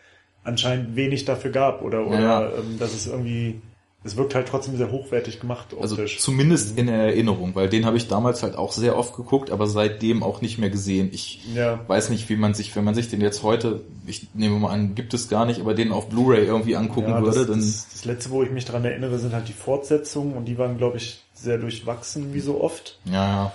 anscheinend 0.44 0.94
wenig 0.96 1.24
dafür 1.24 1.50
gab 1.50 1.82
oder, 1.82 2.06
oder 2.06 2.20
Ja. 2.20 2.46
ähm, 2.52 2.78
dass 2.78 2.92
es 2.94 3.06
irgendwie, 3.06 3.60
es 4.04 4.16
wirkt 4.16 4.34
halt 4.34 4.48
trotzdem 4.48 4.76
sehr 4.76 4.90
hochwertig 4.90 5.38
gemacht 5.38 5.68
Also 5.80 5.94
optisch. 5.94 6.18
zumindest 6.18 6.76
in 6.76 6.88
Erinnerung, 6.88 7.54
weil 7.54 7.68
den 7.68 7.86
habe 7.86 7.96
ich 7.96 8.08
damals 8.08 8.42
halt 8.42 8.56
auch 8.56 8.72
sehr 8.72 8.98
oft 8.98 9.16
geguckt, 9.16 9.50
aber 9.50 9.66
seitdem 9.66 10.22
auch 10.22 10.40
nicht 10.40 10.58
mehr 10.58 10.70
gesehen. 10.70 11.10
Ich 11.12 11.40
ja. 11.54 11.80
weiß 11.86 12.10
nicht, 12.10 12.28
wie 12.28 12.36
man 12.36 12.54
sich, 12.54 12.74
wenn 12.74 12.84
man 12.84 12.94
sich 12.94 13.08
den 13.08 13.20
jetzt 13.20 13.42
heute, 13.42 13.80
ich 14.06 14.28
nehme 14.34 14.58
mal 14.58 14.70
an, 14.70 14.94
gibt 14.94 15.14
es 15.14 15.28
gar 15.28 15.46
nicht, 15.46 15.60
aber 15.60 15.74
den 15.74 15.92
auf 15.92 16.08
Blu-ray 16.08 16.44
irgendwie 16.44 16.74
angucken 16.76 17.10
ja, 17.10 17.22
würde, 17.22 17.38
das, 17.38 17.46
dann 17.46 17.60
das, 17.60 17.88
das 17.92 18.04
letzte, 18.04 18.30
wo 18.30 18.42
ich 18.42 18.50
mich 18.50 18.64
dran 18.64 18.84
erinnere, 18.84 19.18
sind 19.18 19.32
halt 19.32 19.48
die 19.48 19.52
Fortsetzungen 19.52 20.34
und 20.34 20.46
die 20.46 20.58
waren, 20.58 20.78
glaube 20.78 20.96
ich, 20.96 21.22
sehr 21.34 21.58
durchwachsen, 21.58 22.34
wie 22.34 22.40
so 22.40 22.60
oft. 22.60 22.98
ja, 23.04 23.12
ja, 23.12 23.52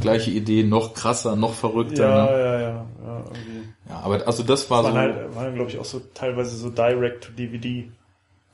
gleiche 0.00 0.30
Idee, 0.30 0.62
noch 0.62 0.94
krasser, 0.94 1.36
noch 1.36 1.52
verrückter. 1.52 2.08
Ja, 2.08 2.24
ne? 2.24 2.30
ja, 2.30 2.60
ja, 2.60 2.86
ja, 3.04 3.24
irgendwie. 3.24 3.68
ja 3.90 4.00
aber 4.00 4.26
also 4.26 4.42
das 4.42 4.70
war 4.70 4.82
Das 4.82 4.92
so, 4.92 4.96
waren 4.96 5.14
halt, 5.14 5.34
waren, 5.34 5.54
glaube 5.54 5.70
ich, 5.70 5.78
auch 5.78 5.84
so 5.84 6.00
teilweise 6.14 6.56
so 6.56 6.70
Direct-to-DVD. 6.70 7.90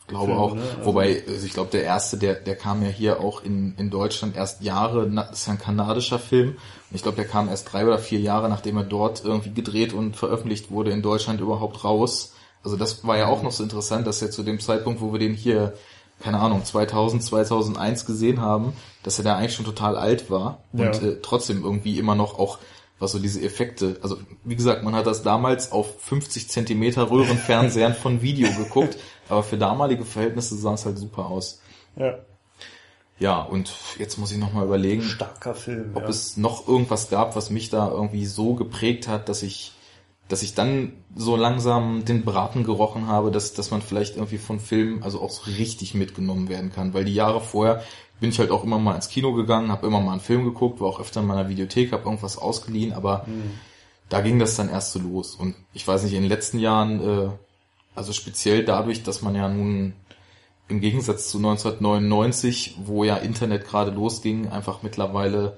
Glaube 0.08 0.26
Filme, 0.26 0.40
auch, 0.40 0.54
ne? 0.54 0.62
Also- 0.62 0.84
wobei, 0.86 1.22
also 1.28 1.46
ich 1.46 1.52
glaube, 1.52 1.70
der 1.70 1.84
erste, 1.84 2.16
der, 2.18 2.34
der 2.34 2.56
kam 2.56 2.82
ja 2.82 2.88
hier 2.88 3.20
auch 3.20 3.42
in, 3.42 3.74
in 3.76 3.90
Deutschland 3.90 4.36
erst 4.36 4.62
Jahre, 4.62 5.08
das 5.08 5.30
ist 5.32 5.46
ja 5.46 5.52
ein 5.52 5.58
kanadischer 5.60 6.18
Film, 6.18 6.50
und 6.50 6.94
ich 6.96 7.02
glaube, 7.02 7.16
der 7.16 7.26
kam 7.26 7.48
erst 7.48 7.72
drei 7.72 7.86
oder 7.86 7.98
vier 7.98 8.18
Jahre, 8.20 8.48
nachdem 8.48 8.76
er 8.78 8.84
dort 8.84 9.22
irgendwie 9.24 9.52
gedreht 9.52 9.92
und 9.92 10.16
veröffentlicht 10.16 10.70
wurde, 10.70 10.90
in 10.90 11.02
Deutschland 11.02 11.40
überhaupt 11.40 11.84
raus. 11.84 12.32
Also 12.64 12.76
das 12.76 13.06
war 13.06 13.16
ja 13.16 13.28
auch 13.28 13.42
noch 13.42 13.52
so 13.52 13.62
interessant, 13.62 14.06
dass 14.06 14.20
er 14.22 14.30
zu 14.30 14.42
dem 14.42 14.58
Zeitpunkt, 14.58 15.00
wo 15.00 15.12
wir 15.12 15.18
den 15.20 15.34
hier, 15.34 15.74
keine 16.20 16.40
Ahnung, 16.40 16.64
2000, 16.64 17.22
2001 17.22 18.04
gesehen 18.06 18.40
haben, 18.40 18.72
dass 19.04 19.18
er 19.18 19.24
da 19.24 19.36
eigentlich 19.36 19.54
schon 19.54 19.64
total 19.64 19.96
alt 19.96 20.30
war 20.30 20.58
und 20.72 20.80
Ja. 20.80 20.90
äh, 20.90 21.16
trotzdem 21.22 21.62
irgendwie 21.62 21.98
immer 21.98 22.14
noch 22.16 22.38
auch 22.38 22.58
was 22.98 23.12
so 23.12 23.18
diese 23.18 23.42
Effekte, 23.42 23.98
also 24.02 24.18
wie 24.44 24.56
gesagt, 24.56 24.82
man 24.82 24.94
hat 24.94 25.06
das 25.06 25.22
damals 25.22 25.72
auf 25.72 26.00
50 26.02 26.48
Zentimeter 26.48 27.10
Röhrenfernsehern 27.10 27.94
von 27.94 28.22
Video 28.22 28.50
geguckt, 28.56 28.98
aber 29.28 29.42
für 29.42 29.56
damalige 29.56 30.04
Verhältnisse 30.04 30.56
sah 30.56 30.74
es 30.74 30.84
halt 30.84 30.98
super 30.98 31.26
aus. 31.26 31.60
Ja. 31.96 32.18
Ja, 33.20 33.40
und 33.40 33.72
jetzt 33.98 34.16
muss 34.18 34.30
ich 34.30 34.38
nochmal 34.38 34.64
überlegen, 34.64 35.02
Starker 35.02 35.54
Film. 35.54 35.90
ob 35.94 36.04
ja. 36.04 36.08
es 36.08 36.36
noch 36.36 36.68
irgendwas 36.68 37.10
gab, 37.10 37.34
was 37.34 37.50
mich 37.50 37.68
da 37.68 37.90
irgendwie 37.90 38.26
so 38.26 38.54
geprägt 38.54 39.08
hat, 39.08 39.28
dass 39.28 39.42
ich, 39.42 39.72
dass 40.28 40.42
ich 40.42 40.54
dann 40.54 40.92
so 41.16 41.34
langsam 41.34 42.04
den 42.04 42.24
Braten 42.24 42.62
gerochen 42.62 43.08
habe, 43.08 43.32
dass, 43.32 43.54
dass 43.54 43.72
man 43.72 43.82
vielleicht 43.82 44.16
irgendwie 44.16 44.38
von 44.38 44.60
Filmen 44.60 45.02
also 45.02 45.20
auch 45.20 45.30
so 45.30 45.50
richtig 45.50 45.94
mitgenommen 45.94 46.48
werden 46.48 46.70
kann. 46.70 46.94
Weil 46.94 47.04
die 47.04 47.14
Jahre 47.14 47.40
vorher 47.40 47.82
bin 48.20 48.30
ich 48.30 48.38
halt 48.38 48.50
auch 48.50 48.64
immer 48.64 48.78
mal 48.78 48.94
ins 48.94 49.08
Kino 49.08 49.32
gegangen, 49.32 49.70
habe 49.70 49.86
immer 49.86 50.00
mal 50.00 50.12
einen 50.12 50.20
Film 50.20 50.44
geguckt, 50.44 50.80
war 50.80 50.88
auch 50.88 51.00
öfter 51.00 51.20
in 51.20 51.26
meiner 51.26 51.48
Videothek, 51.48 51.92
habe 51.92 52.04
irgendwas 52.04 52.38
ausgeliehen, 52.38 52.92
aber 52.92 53.26
da 54.08 54.20
ging 54.20 54.38
das 54.38 54.56
dann 54.56 54.68
erst 54.68 54.92
so 54.92 54.98
los. 54.98 55.34
Und 55.34 55.54
ich 55.72 55.86
weiß 55.86 56.02
nicht, 56.02 56.14
in 56.14 56.22
den 56.22 56.28
letzten 56.28 56.58
Jahren, 56.58 57.00
äh, 57.00 57.30
also 57.94 58.12
speziell 58.12 58.64
dadurch, 58.64 59.02
dass 59.02 59.22
man 59.22 59.34
ja 59.34 59.48
nun 59.48 59.94
im 60.68 60.80
Gegensatz 60.80 61.30
zu 61.30 61.38
1999, 61.38 62.76
wo 62.84 63.04
ja 63.04 63.16
Internet 63.16 63.66
gerade 63.66 63.90
losging, 63.90 64.48
einfach 64.48 64.82
mittlerweile 64.82 65.56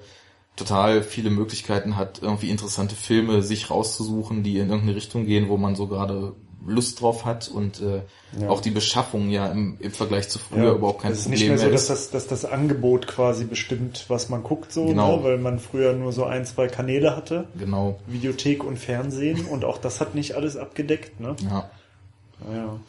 total 0.55 1.03
viele 1.03 1.29
Möglichkeiten 1.29 1.97
hat, 1.97 2.21
irgendwie 2.21 2.49
interessante 2.49 2.95
Filme 2.95 3.41
sich 3.41 3.69
rauszusuchen, 3.69 4.43
die 4.43 4.57
in 4.57 4.69
irgendeine 4.69 4.95
Richtung 4.95 5.25
gehen, 5.25 5.49
wo 5.49 5.57
man 5.57 5.75
so 5.75 5.87
gerade 5.87 6.33
Lust 6.65 7.01
drauf 7.01 7.25
hat 7.25 7.47
und 7.49 7.81
äh, 7.81 8.01
Ja. 8.39 8.49
auch 8.49 8.61
die 8.61 8.69
Beschaffung 8.71 9.29
ja 9.29 9.47
im, 9.47 9.77
im 9.79 9.91
Vergleich 9.91 10.29
zu 10.29 10.39
früher 10.39 10.63
Ja, 10.65 10.71
überhaupt 10.73 11.01
kein 11.01 11.11
es 11.11 11.19
ist 11.19 11.23
Problem 11.25 11.39
nicht 11.39 11.47
mehr 11.49 11.57
so, 11.57 11.63
mehr 11.65 11.71
dass 11.73 11.81
ist. 11.83 11.89
das, 11.89 12.09
dass 12.11 12.27
das 12.27 12.45
Angebot 12.51 13.07
quasi 13.07 13.45
bestimmt, 13.45 14.05
was 14.07 14.29
man 14.29 14.43
guckt, 14.43 14.71
so, 14.71 14.85
Genau. 14.85 15.17
ne? 15.17 15.23
weil 15.23 15.37
man 15.37 15.59
früher 15.59 15.93
nur 15.93 16.11
so 16.13 16.23
ein, 16.25 16.45
zwei 16.45 16.67
Kanäle 16.67 17.15
hatte, 17.15 17.45
Genau, 17.57 17.99
Videothek 18.07 18.63
und 18.63 18.77
Fernsehen 18.77 19.45
und 19.45 19.65
auch 19.65 19.77
das 19.79 19.99
hat 19.99 20.15
nicht 20.15 20.35
alles 20.35 20.55
abgedeckt. 20.57 21.19
Ne? 21.19 21.35
ja. 21.41 21.69
Ja. 22.53 22.79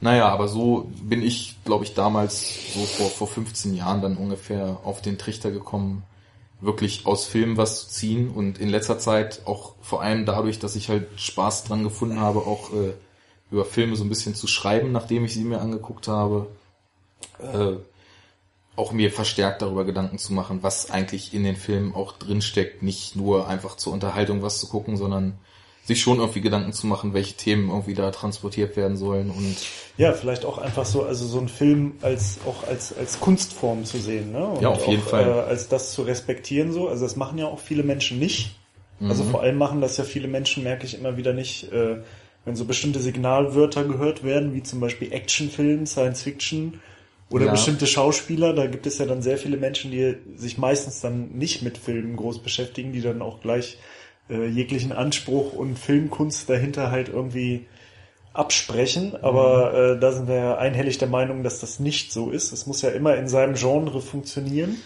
Naja, 0.00 0.28
aber 0.28 0.46
so 0.48 0.90
bin 1.02 1.22
ich, 1.22 1.56
glaube 1.64 1.84
ich, 1.84 1.94
damals 1.94 2.72
so 2.74 2.80
vor, 2.84 3.08
vor 3.10 3.26
15 3.26 3.74
Jahren 3.74 4.00
dann 4.00 4.16
ungefähr 4.16 4.78
auf 4.84 5.02
den 5.02 5.18
Trichter 5.18 5.50
gekommen, 5.50 6.04
wirklich 6.60 7.04
aus 7.06 7.26
Filmen 7.26 7.56
was 7.56 7.80
zu 7.82 7.88
ziehen 7.90 8.30
und 8.30 8.58
in 8.58 8.68
letzter 8.68 8.98
Zeit 8.98 9.42
auch 9.44 9.74
vor 9.82 10.02
allem 10.02 10.24
dadurch, 10.24 10.58
dass 10.60 10.76
ich 10.76 10.88
halt 10.88 11.06
Spaß 11.16 11.64
dran 11.64 11.82
gefunden 11.84 12.20
habe, 12.20 12.40
auch 12.40 12.72
äh, 12.72 12.92
über 13.50 13.64
Filme 13.64 13.96
so 13.96 14.04
ein 14.04 14.08
bisschen 14.08 14.34
zu 14.34 14.46
schreiben, 14.46 14.92
nachdem 14.92 15.24
ich 15.24 15.34
sie 15.34 15.44
mir 15.44 15.60
angeguckt 15.60 16.08
habe, 16.08 16.48
äh, 17.40 17.76
auch 18.76 18.92
mir 18.92 19.10
verstärkt 19.10 19.62
darüber 19.62 19.84
Gedanken 19.84 20.18
zu 20.18 20.32
machen, 20.32 20.62
was 20.62 20.90
eigentlich 20.90 21.34
in 21.34 21.42
den 21.42 21.56
Filmen 21.56 21.94
auch 21.94 22.12
drinsteckt, 22.12 22.82
nicht 22.82 23.16
nur 23.16 23.48
einfach 23.48 23.76
zur 23.76 23.92
Unterhaltung 23.92 24.42
was 24.42 24.60
zu 24.60 24.68
gucken, 24.68 24.96
sondern 24.96 25.38
sich 25.84 26.00
schon 26.00 26.18
irgendwie 26.18 26.42
Gedanken 26.42 26.72
zu 26.72 26.86
machen, 26.86 27.14
welche 27.14 27.34
Themen 27.34 27.70
irgendwie 27.70 27.94
da 27.94 28.10
transportiert 28.10 28.76
werden 28.76 28.96
sollen 28.96 29.30
und 29.30 29.56
Ja, 29.96 30.12
vielleicht 30.12 30.44
auch 30.44 30.58
einfach 30.58 30.84
so, 30.84 31.02
also 31.02 31.26
so 31.26 31.40
ein 31.40 31.48
Film 31.48 31.94
als 32.02 32.38
auch 32.46 32.68
als 32.68 32.96
als 32.96 33.18
Kunstform 33.18 33.84
zu 33.84 33.98
sehen, 33.98 34.30
ne? 34.30 34.46
Und 34.46 34.62
Ja, 34.62 34.68
auf 34.68 34.86
jeden 34.86 35.02
auch, 35.02 35.08
Fall. 35.08 35.26
Äh, 35.28 35.40
als 35.40 35.68
das 35.68 35.92
zu 35.94 36.02
respektieren 36.02 36.72
so. 36.72 36.88
Also 36.88 37.04
das 37.04 37.16
machen 37.16 37.38
ja 37.38 37.46
auch 37.46 37.58
viele 37.58 37.82
Menschen 37.82 38.18
nicht. 38.18 38.50
Also 39.08 39.24
Mhm. 39.24 39.30
vor 39.30 39.40
allem 39.42 39.56
machen 39.58 39.80
das 39.80 39.96
ja 39.96 40.04
viele 40.04 40.28
Menschen, 40.28 40.62
merke 40.62 40.84
ich 40.84 40.94
immer 40.98 41.16
wieder 41.16 41.32
nicht, 41.32 41.72
äh, 41.72 41.96
wenn 42.44 42.56
so 42.56 42.64
bestimmte 42.64 43.00
Signalwörter 43.00 43.84
gehört 43.84 44.24
werden, 44.24 44.54
wie 44.54 44.62
zum 44.62 44.80
Beispiel 44.80 45.12
Actionfilm, 45.12 45.86
Science 45.86 46.22
Fiction 46.22 46.80
oder 47.30 47.46
Ja. 47.46 47.52
bestimmte 47.52 47.86
Schauspieler. 47.86 48.54
Da 48.54 48.66
gibt 48.66 48.86
es 48.86 48.98
ja 48.98 49.06
dann 49.06 49.20
sehr 49.22 49.36
viele 49.38 49.56
Menschen, 49.58 49.90
die 49.90 50.14
sich 50.36 50.56
meistens 50.58 51.00
dann 51.00 51.30
nicht 51.32 51.62
mit 51.62 51.76
Filmen 51.76 52.16
groß 52.16 52.38
beschäftigen, 52.38 52.92
die 52.92 53.02
dann 53.02 53.20
auch 53.20 53.40
gleich 53.40 53.78
äh, 54.30 54.46
jeglichen 54.46 54.92
Anspruch 54.92 55.52
und 55.52 55.78
Filmkunst 55.78 56.48
dahinter 56.48 56.90
halt 56.90 57.08
irgendwie 57.08 57.66
absprechen, 58.34 59.16
aber 59.22 59.72
Mhm. 59.72 59.96
äh, 59.96 60.00
da 60.00 60.12
sind 60.12 60.28
wir 60.28 60.36
ja 60.36 60.58
einhellig 60.58 60.98
der 60.98 61.08
Meinung, 61.08 61.42
dass 61.42 61.60
das 61.60 61.80
nicht 61.80 62.12
so 62.12 62.30
ist. 62.30 62.52
Es 62.52 62.66
muss 62.66 62.82
ja 62.82 62.90
immer 62.90 63.16
in 63.16 63.26
seinem 63.28 63.54
Genre 63.54 64.00
funktionieren 64.00 64.76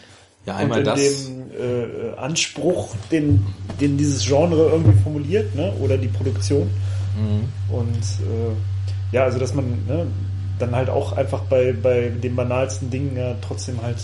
ja 0.47 0.55
und 0.55 0.61
einmal 0.63 0.79
in 0.79 0.85
das. 0.85 1.25
dem 1.27 1.51
äh, 1.51 2.17
Anspruch, 2.17 2.95
den, 3.11 3.45
den 3.81 3.99
dieses 3.99 4.25
Genre 4.25 4.71
irgendwie 4.71 4.99
formuliert, 5.03 5.55
ne? 5.55 5.73
oder 5.81 5.99
die 5.99 6.09
Produktion. 6.09 6.71
Mhm. 7.17 7.75
Und 7.75 8.03
äh, 8.27 9.15
ja, 9.15 9.25
also 9.25 9.39
dass 9.39 9.55
man 9.55 9.67
ne, 9.87 10.07
dann 10.59 10.75
halt 10.75 10.89
auch 10.91 11.13
einfach 11.13 11.41
bei, 11.43 11.73
bei 11.73 12.09
den 12.09 12.37
banalsten 12.37 12.91
Dingen 12.91 13.17
ja 13.17 13.35
trotzdem 13.47 13.81
halt 13.83 13.99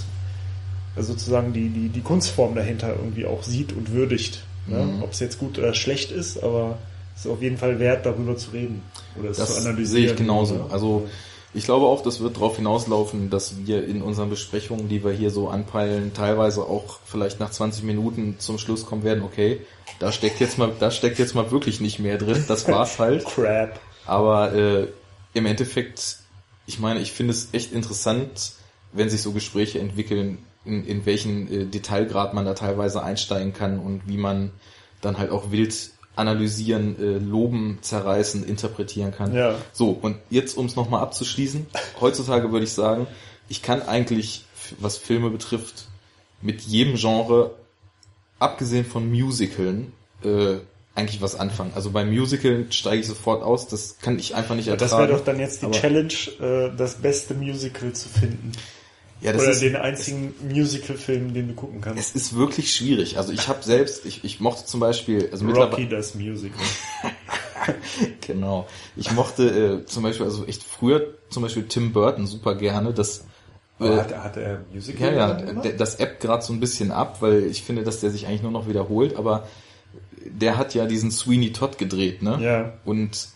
äh, 0.97 1.03
sozusagen 1.03 1.53
die, 1.53 1.69
die, 1.69 1.89
die 1.89 2.01
Kunstform 2.01 2.55
dahinter 2.55 2.95
irgendwie 2.97 3.27
auch 3.27 3.43
sieht 3.43 3.73
und 3.73 3.93
würdigt. 3.93 4.43
Ne? 4.67 4.79
Mhm. 4.83 5.03
Ob 5.03 5.13
es 5.13 5.21
jetzt 5.21 5.39
gut 5.39 5.59
oder 5.59 5.73
schlecht 5.75 6.11
ist, 6.11 6.43
aber 6.43 6.79
es 7.17 7.25
ist 7.25 7.31
auf 7.31 7.43
jeden 7.43 7.57
Fall 7.57 7.79
wert, 7.79 8.05
darüber 8.07 8.37
zu 8.37 8.51
reden 8.51 8.83
oder 9.19 9.31
es 9.31 9.39
Das 9.39 9.55
zu 9.55 9.61
analysieren. 9.61 10.03
sehe 10.05 10.13
ich 10.13 10.17
genauso. 10.17 10.55
ne? 10.55 10.65
Also 10.71 11.09
ich 11.55 11.65
glaube 11.65 11.87
auch, 11.87 12.03
das 12.03 12.21
wird 12.21 12.37
darauf 12.37 12.57
hinauslaufen, 12.57 13.31
dass 13.31 13.67
wir 13.67 13.87
in 13.87 14.03
unseren 14.03 14.29
Besprechungen, 14.29 14.89
die 14.89 15.03
wir 15.03 15.13
hier 15.13 15.31
so 15.31 15.49
anpeilen, 15.49 16.13
teilweise 16.13 16.63
auch 16.63 17.01
vielleicht 17.05 17.41
nach 17.41 17.51
20 17.51 17.85
Minuten 17.85 18.37
zum 18.39 18.59
Schluss 18.59 18.85
kommen 18.85 19.03
werden, 19.03 19.23
okay, 19.25 19.61
da 19.99 20.13
steckt 20.13 20.41
jetzt 20.41 20.59
mal, 20.59 20.73
da 20.79 20.91
steckt 20.91 21.19
jetzt 21.19 21.35
mal 21.35 21.51
wirklich 21.51 21.81
nicht 21.81 21.99
mehr 21.99 22.19
drin, 22.19 22.45
das 22.47 22.69
war's 22.69 22.99
halt. 22.99 23.25
Crap. 23.25 23.81
Aber 24.07 24.55
äh, 24.55 24.89
im 25.35 25.47
Endeffekt, 25.47 26.19
ich 26.67 26.79
meine, 26.79 27.01
ich 27.01 27.13
finde 27.13 27.33
es 27.33 27.49
echt 27.53 27.73
interessant, 27.73 28.53
wenn 28.93 29.11
sich 29.11 29.23
so 29.23 29.33
Gespräche 29.33 29.79
entwickeln, 29.79 30.39
in, 30.65 30.85
in 30.85 31.07
welchen 31.07 31.51
äh, 31.51 31.65
Detailgrad 31.65 32.35
man 32.35 32.45
da 32.45 32.55
teilweise 32.55 33.03
einsteigen 33.03 33.53
kann 33.55 33.79
und 33.79 34.07
wie 34.07 34.19
man 34.19 34.51
dann 35.01 35.19
halt 35.19 35.31
auch 35.31 35.51
wild 35.51 35.91
analysieren, 36.19 36.97
äh, 37.01 37.19
loben, 37.19 37.79
zerreißen, 37.81 38.45
interpretieren 38.45 39.13
kann. 39.13 39.35
Ja. 39.35 39.55
So, 39.73 39.91
und 39.91 40.17
jetzt, 40.31 40.57
um 40.57 40.67
es 40.67 40.77
nochmal 40.77 41.03
abzuschließen, 41.03 41.67
heutzutage 42.01 42.51
würde 42.53 42.65
ich 42.65 42.73
sagen, 42.73 43.07
ich 43.49 43.63
kann 43.63 43.83
eigentlich, 43.83 44.45
was 44.79 44.99
Filme 44.99 45.31
betrifft, 45.31 45.87
mit 46.43 46.61
jedem 46.63 46.97
Genre, 46.97 47.53
abgesehen 48.39 48.85
von 48.85 49.11
Musicalen, 49.11 49.93
äh, 50.23 50.57
eigentlich 50.95 51.23
was 51.23 51.37
anfangen. 51.37 51.73
Also 51.75 51.91
bei 51.91 52.05
Musicalen 52.05 52.73
steige 52.73 53.01
ich 53.01 53.07
sofort 53.07 53.43
aus, 53.43 53.69
das 53.69 53.99
kann 54.03 54.19
ich 54.19 54.35
einfach 54.35 54.57
nicht 54.57 54.69
Das 54.69 54.81
ertragen. 54.83 55.09
wäre 55.09 55.19
doch 55.19 55.25
dann 55.25 55.39
jetzt 55.39 55.63
die 55.63 55.71
Challenge, 55.71 56.13
äh, 56.41 56.77
das 56.77 56.97
beste 56.97 57.35
Musical 57.35 57.93
zu 57.93 58.09
finden. 58.09 58.53
Ja, 59.21 59.33
das 59.33 59.43
oder 59.43 59.51
ist, 59.51 59.63
den 59.63 59.75
einzigen 59.77 60.35
Musical-Film, 60.49 61.35
den 61.35 61.49
du 61.49 61.55
gucken 61.55 61.81
kannst. 61.81 61.99
es 61.99 62.15
ist 62.15 62.37
wirklich 62.37 62.73
schwierig. 62.73 63.19
Also 63.19 63.33
ich 63.33 63.49
habe 63.49 63.63
selbst, 63.65 64.07
ich, 64.07 64.23
ich 64.25 64.39
mochte 64.41 64.65
zum 64.67 64.79
Beispiel, 64.81 65.29
also 65.33 65.45
Rocky 65.47 65.89
das 65.89 66.15
Musical. 66.15 66.61
genau, 68.27 68.67
ich 68.97 69.11
mochte 69.13 69.81
äh, 69.83 69.87
zum 69.87 70.03
Beispiel, 70.03 70.27
also 70.27 70.45
echt 70.47 70.63
früher 70.63 71.15
zum 71.31 71.43
Beispiel 71.43 71.65
Tim 71.65 71.93
Burton 71.93 72.27
super 72.27 72.55
gerne, 72.55 72.93
das 72.93 73.25
äh, 73.81 73.89
hat, 73.91 74.11
er- 74.13 74.25
hat 74.25 74.37
er 74.37 74.65
Musical 74.73 75.13
Ja, 75.15 75.41
ja, 75.41 75.73
das 75.77 75.97
App 75.97 76.21
gerade 76.21 76.43
so 76.45 76.53
ein 76.53 76.61
bisschen 76.61 76.91
ab, 76.91 77.19
weil 77.21 77.45
ich 77.45 77.63
finde, 77.63 77.83
dass 77.85 78.01
der 78.01 78.11
sich 78.11 78.27
eigentlich 78.27 78.43
nur 78.43 78.53
noch 78.53 78.69
wiederholt, 78.69 79.17
aber 79.17 79.47
der 80.25 80.57
hat 80.57 80.75
ja 80.75 80.87
diesen 80.87 81.11
Sweeney 81.11 81.53
Todd 81.53 81.79
gedreht, 81.79 82.23
ne? 82.23 82.39
Ja. 82.41 82.73
Und 82.85 83.29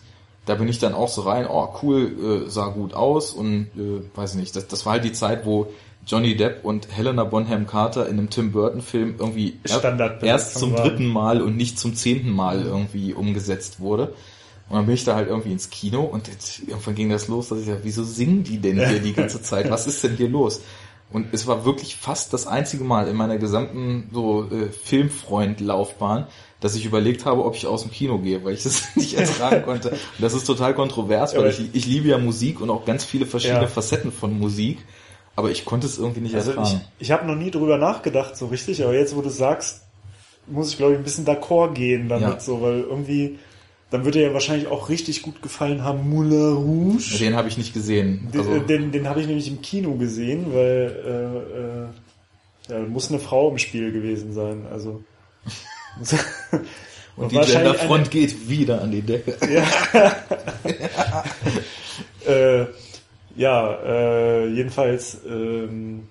da 0.45 0.55
bin 0.55 0.67
ich 0.67 0.79
dann 0.79 0.93
auch 0.93 1.07
so 1.09 1.21
rein, 1.21 1.47
oh 1.49 1.69
cool, 1.81 2.45
äh, 2.47 2.49
sah 2.49 2.67
gut 2.67 2.93
aus 2.93 3.31
und 3.31 3.67
äh, 3.77 4.01
weiß 4.17 4.35
nicht, 4.35 4.55
das, 4.55 4.67
das 4.67 4.85
war 4.85 4.93
halt 4.93 5.03
die 5.05 5.13
Zeit, 5.13 5.45
wo 5.45 5.67
Johnny 6.05 6.35
Depp 6.35 6.65
und 6.65 6.89
Helena 6.91 7.23
Bonham 7.23 7.65
Carter 7.65 8.07
in 8.09 8.17
einem 8.17 8.29
Tim 8.29 8.51
Burton 8.51 8.81
Film 8.81 9.15
irgendwie 9.17 9.57
er- 9.63 9.79
erst 10.27 10.55
zum 10.59 10.73
waren. 10.73 10.83
dritten 10.89 11.05
Mal 11.07 11.41
und 11.41 11.55
nicht 11.55 11.79
zum 11.79 11.95
zehnten 11.95 12.29
Mal 12.29 12.61
irgendwie 12.63 13.13
umgesetzt 13.13 13.79
wurde. 13.79 14.13
Und 14.69 14.75
dann 14.77 14.85
bin 14.85 14.95
ich 14.95 15.05
da 15.05 15.15
halt 15.15 15.29
irgendwie 15.29 15.51
ins 15.53 15.69
Kino 15.69 16.01
und 16.01 16.27
jetzt, 16.27 16.59
irgendwann 16.67 16.95
ging 16.95 17.09
das 17.09 17.27
los, 17.29 17.49
dass 17.49 17.59
ich 17.59 17.67
dachte, 17.67 17.81
wieso 17.83 18.03
singen 18.03 18.43
die 18.43 18.59
denn 18.59 18.85
hier 18.85 18.99
die 18.99 19.13
ganze 19.13 19.41
Zeit? 19.43 19.69
Was 19.71 19.87
ist 19.87 20.03
denn 20.03 20.17
hier 20.17 20.29
los? 20.29 20.61
Und 21.11 21.27
es 21.31 21.45
war 21.47 21.63
wirklich 21.63 21.95
fast 21.95 22.33
das 22.33 22.47
einzige 22.47 22.83
Mal 22.83 23.07
in 23.07 23.15
meiner 23.15 23.37
gesamten 23.37 24.09
so 24.11 24.49
äh, 24.51 24.69
Filmfreund-Laufbahn, 24.71 26.27
dass 26.63 26.75
ich 26.75 26.85
überlegt 26.85 27.25
habe, 27.25 27.43
ob 27.43 27.55
ich 27.55 27.67
aus 27.67 27.81
dem 27.81 27.91
Kino 27.91 28.17
gehe, 28.19 28.43
weil 28.43 28.53
ich 28.53 28.63
das 28.63 28.83
nicht 28.95 29.15
ertragen 29.15 29.61
konnte. 29.65 29.89
Und 29.89 29.99
das 30.19 30.33
ist 30.33 30.45
total 30.45 30.73
kontrovers, 30.73 31.35
weil 31.35 31.49
ich, 31.49 31.59
ich 31.73 31.85
liebe 31.85 32.07
ja 32.07 32.17
Musik 32.17 32.61
und 32.61 32.69
auch 32.69 32.85
ganz 32.85 33.03
viele 33.03 33.25
verschiedene 33.25 33.61
Ja. 33.63 33.67
Facetten 33.67 34.11
von 34.13 34.39
Musik, 34.39 34.77
aber 35.35 35.51
ich 35.51 35.65
konnte 35.65 35.87
es 35.87 35.97
irgendwie 35.99 36.21
nicht 36.21 36.35
Also 36.35 36.51
ich, 36.51 36.57
ertragen. 36.57 36.81
ich 36.99 37.11
habe 37.11 37.27
noch 37.27 37.35
nie 37.35 37.51
drüber 37.51 37.77
nachgedacht 37.77 38.37
so 38.37 38.45
richtig, 38.47 38.81
aber 38.83 38.93
jetzt, 38.95 39.13
wo 39.15 39.21
du 39.21 39.29
sagst, 39.29 39.81
muss 40.47 40.69
ich 40.71 40.77
glaube 40.77 40.93
ich 40.93 40.97
ein 40.99 41.03
bisschen 41.03 41.25
d'accord 41.25 41.73
gehen 41.73 42.07
damit, 42.07 42.29
Ja. 42.29 42.39
so, 42.39 42.61
weil 42.61 42.79
irgendwie, 42.81 43.39
dann 43.91 44.05
wird 44.05 44.15
dir 44.15 44.21
ja 44.23 44.33
wahrscheinlich 44.33 44.67
auch 44.67 44.87
richtig 44.89 45.21
gut 45.21 45.41
gefallen 45.41 45.83
haben, 45.83 46.09
Moulin 46.09 46.53
Rouge. 46.53 47.17
Den 47.19 47.35
habe 47.35 47.47
ich 47.49 47.57
nicht 47.57 47.73
gesehen. 47.73 48.29
Den, 48.33 48.39
Also, 48.39 48.55
äh, 48.55 48.61
den, 48.65 48.91
den 48.93 49.07
habe 49.09 49.19
ich 49.21 49.27
nämlich 49.27 49.47
im 49.49 49.61
Kino 49.61 49.95
gesehen, 49.95 50.45
weil 50.53 51.91
äh, 52.69 52.73
äh, 52.73 52.79
ja, 52.79 52.87
muss 52.87 53.09
eine 53.09 53.19
Frau 53.19 53.51
im 53.51 53.57
Spiel 53.57 53.91
gewesen 53.91 54.31
sein. 54.33 54.65
Also 54.71 55.03
und 57.15 57.31
die 57.31 57.35
wahrscheinlich 57.35 57.73
Genderfront 57.73 58.11
geht 58.11 58.49
wieder 58.49 58.81
an 58.81 58.91
die 58.91 59.01
Decke. 59.01 59.37
äh, 62.27 62.65
ja, 63.35 63.73
äh, 63.83 64.47
jedenfalls, 64.47 65.17
ähm, 65.27 66.07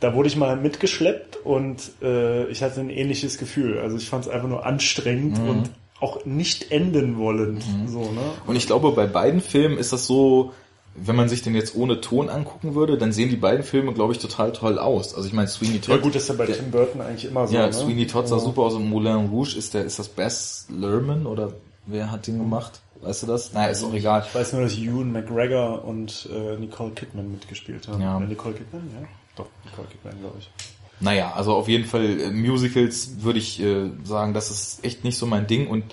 da 0.00 0.14
wurde 0.14 0.28
ich 0.28 0.36
mal 0.36 0.56
mitgeschleppt 0.56 1.36
und 1.44 1.92
äh, 2.02 2.46
ich 2.48 2.62
hatte 2.62 2.80
ein 2.80 2.90
ähnliches 2.90 3.38
Gefühl. 3.38 3.78
Also 3.78 3.96
ich 3.96 4.08
fand 4.08 4.26
es 4.26 4.30
einfach 4.30 4.48
nur 4.48 4.66
anstrengend 4.66 5.38
Mhm. 5.38 5.48
und 5.48 5.70
auch 6.00 6.24
nicht 6.26 6.70
enden 6.70 7.16
wollend. 7.16 7.64
So, 7.86 8.00
ne? 8.00 8.20
Und 8.46 8.56
ich 8.56 8.66
glaube, 8.66 8.92
bei 8.92 9.06
beiden 9.06 9.40
Filmen 9.40 9.78
ist 9.78 9.92
das 9.94 10.06
so, 10.06 10.52
wenn 10.98 11.16
man 11.16 11.28
sich 11.28 11.42
den 11.42 11.54
jetzt 11.54 11.74
ohne 11.76 12.00
Ton 12.00 12.28
angucken 12.28 12.74
würde, 12.74 12.96
dann 12.98 13.12
sehen 13.12 13.28
die 13.28 13.36
beiden 13.36 13.62
Filme, 13.64 13.92
glaube 13.92 14.12
ich, 14.12 14.18
total 14.18 14.52
toll 14.52 14.78
aus. 14.78 15.14
Also 15.14 15.26
ich 15.28 15.34
meine, 15.34 15.48
Sweeney 15.48 15.80
Todd. 15.80 15.96
Ja 15.96 16.02
gut, 16.02 16.14
das 16.14 16.22
ist 16.22 16.28
ja 16.28 16.34
bei 16.34 16.46
Tim 16.46 16.70
Burton 16.70 17.00
eigentlich 17.00 17.24
immer 17.26 17.46
so. 17.46 17.54
ja, 17.54 17.66
ne? 17.66 17.72
Sweeney 17.72 18.06
Todd 18.06 18.28
sah 18.28 18.36
Ja. 18.36 18.42
super 18.42 18.62
aus 18.62 18.74
und 18.74 18.88
Moulin 18.88 19.26
Rouge 19.26 19.56
ist 19.56 19.74
der, 19.74 19.84
ist 19.84 19.98
das 19.98 20.08
Bess 20.08 20.66
Lerman 20.70 21.26
oder 21.26 21.52
wer 21.86 22.10
hat 22.10 22.26
den 22.26 22.38
gemacht? 22.38 22.80
Weißt 23.02 23.22
du 23.24 23.26
das? 23.26 23.52
Naja, 23.52 23.68
ist 23.68 23.84
auch 23.84 23.92
egal. 23.92 24.24
Ich 24.26 24.34
weiß 24.34 24.54
nur, 24.54 24.62
dass 24.62 24.76
Ewan 24.76 25.12
McGregor 25.12 25.84
und 25.84 26.28
äh, 26.32 26.56
Nicole 26.56 26.92
Kidman 26.92 27.30
mitgespielt 27.30 27.86
haben. 27.88 28.00
Ja. 28.02 28.18
Äh, 28.18 28.24
Nicole 28.24 28.54
Kidman, 28.54 28.88
ja? 29.00 29.06
Doch, 29.36 29.46
Nicole 29.66 29.86
Kidman, 29.88 30.18
glaube 30.20 30.36
ich. 30.40 30.50
Naja, 30.98 31.32
also 31.36 31.52
auf 31.54 31.68
jeden 31.68 31.84
Fall 31.84 32.18
äh, 32.20 32.30
Musicals 32.30 33.22
würde 33.22 33.38
ich 33.38 33.60
äh, 33.60 33.90
sagen, 34.02 34.32
das 34.32 34.50
ist 34.50 34.82
echt 34.82 35.04
nicht 35.04 35.18
so 35.18 35.26
mein 35.26 35.46
Ding 35.46 35.66
und 35.68 35.84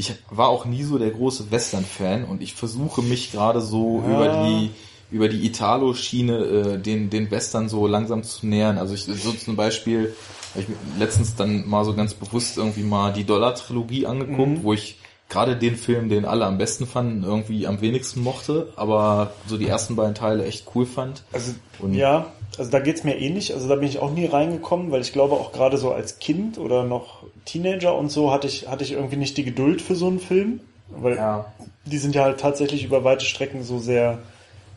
ich 0.00 0.14
war 0.30 0.48
auch 0.48 0.64
nie 0.64 0.82
so 0.82 0.98
der 0.98 1.10
große 1.10 1.50
Western-Fan 1.50 2.24
und 2.24 2.42
ich 2.42 2.54
versuche 2.54 3.02
mich 3.02 3.30
gerade 3.32 3.60
so 3.60 4.02
Ja. 4.04 4.12
über 4.14 4.28
die 4.28 4.70
über 5.12 5.28
die 5.28 5.44
Italo-Schiene 5.46 6.36
äh, 6.38 6.78
den 6.78 7.10
den 7.10 7.30
Western 7.30 7.68
so 7.68 7.86
langsam 7.86 8.22
zu 8.22 8.46
nähern. 8.46 8.78
Also 8.78 8.94
ich 8.94 9.04
so 9.04 9.32
zum 9.32 9.56
Beispiel 9.56 10.14
habe 10.54 10.64
ich 10.64 10.66
letztens 10.98 11.34
dann 11.36 11.68
mal 11.68 11.84
so 11.84 11.94
ganz 11.94 12.14
bewusst 12.14 12.56
irgendwie 12.56 12.82
mal 12.82 13.12
die 13.12 13.24
Dollar-Trilogie 13.24 14.06
angeguckt, 14.06 14.58
Mhm. 14.58 14.62
wo 14.62 14.72
ich 14.72 14.96
gerade 15.30 15.56
den 15.56 15.76
Film, 15.76 16.08
den 16.08 16.24
alle 16.26 16.44
am 16.44 16.58
besten 16.58 16.86
fanden, 16.86 17.22
irgendwie 17.22 17.66
am 17.66 17.80
wenigsten 17.80 18.22
mochte, 18.22 18.72
aber 18.76 19.32
so 19.46 19.56
die 19.56 19.68
ersten 19.68 19.96
beiden 19.96 20.14
Teile 20.14 20.44
echt 20.44 20.66
cool 20.74 20.84
fand. 20.84 21.22
Also 21.32 21.52
und 21.78 21.94
ja, 21.94 22.26
also 22.58 22.70
da 22.70 22.80
geht's 22.80 23.04
mir 23.04 23.16
ähnlich. 23.16 23.54
Also 23.54 23.68
da 23.68 23.76
bin 23.76 23.88
ich 23.88 24.00
auch 24.00 24.12
nie 24.12 24.26
reingekommen, 24.26 24.90
weil 24.90 25.00
ich 25.00 25.12
glaube 25.12 25.34
auch 25.34 25.52
gerade 25.52 25.78
so 25.78 25.92
als 25.92 26.18
Kind 26.18 26.58
oder 26.58 26.84
noch 26.84 27.22
Teenager 27.46 27.96
und 27.96 28.10
so 28.10 28.32
hatte 28.32 28.48
ich 28.48 28.68
hatte 28.68 28.84
ich 28.84 28.92
irgendwie 28.92 29.16
nicht 29.16 29.36
die 29.38 29.44
Geduld 29.44 29.80
für 29.80 29.94
so 29.94 30.08
einen 30.08 30.20
Film, 30.20 30.60
weil 30.88 31.16
ja. 31.16 31.46
die 31.86 31.98
sind 31.98 32.14
ja 32.14 32.24
halt 32.24 32.40
tatsächlich 32.40 32.84
über 32.84 33.04
weite 33.04 33.24
Strecken 33.24 33.62
so 33.62 33.78
sehr 33.78 34.18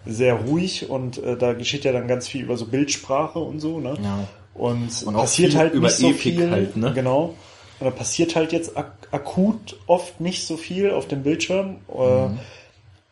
sehr 0.06 0.36
ruhig 0.36 0.90
und 0.90 1.18
äh, 1.18 1.38
da 1.38 1.54
geschieht 1.54 1.84
ja 1.84 1.92
dann 1.92 2.08
ganz 2.08 2.28
viel 2.28 2.44
über 2.44 2.58
so 2.58 2.66
Bildsprache 2.66 3.40
und 3.40 3.60
so, 3.60 3.80
ne? 3.80 3.98
Ja. 4.04 4.28
Und, 4.54 5.04
und 5.04 5.16
passiert 5.16 5.56
halt 5.56 5.74
über 5.74 5.88
nicht 5.88 5.98
so 5.98 6.10
Epik 6.10 6.36
viel, 6.36 6.52
halt, 6.52 6.78
ne? 6.78 6.92
Genau. 6.94 7.34
Und 7.80 7.86
da 7.86 7.92
passiert 7.92 8.36
halt 8.36 8.52
jetzt 8.52 8.78
ak 8.78 8.94
akut 9.12 9.78
oft 9.88 10.20
nicht 10.20 10.48
so 10.48 10.58
viel 10.58 10.92
auf 10.92 11.08
dem 11.08 11.24
Bildschirm. 11.24 11.78
Äh, 11.94 12.28
mhm. 12.28 12.40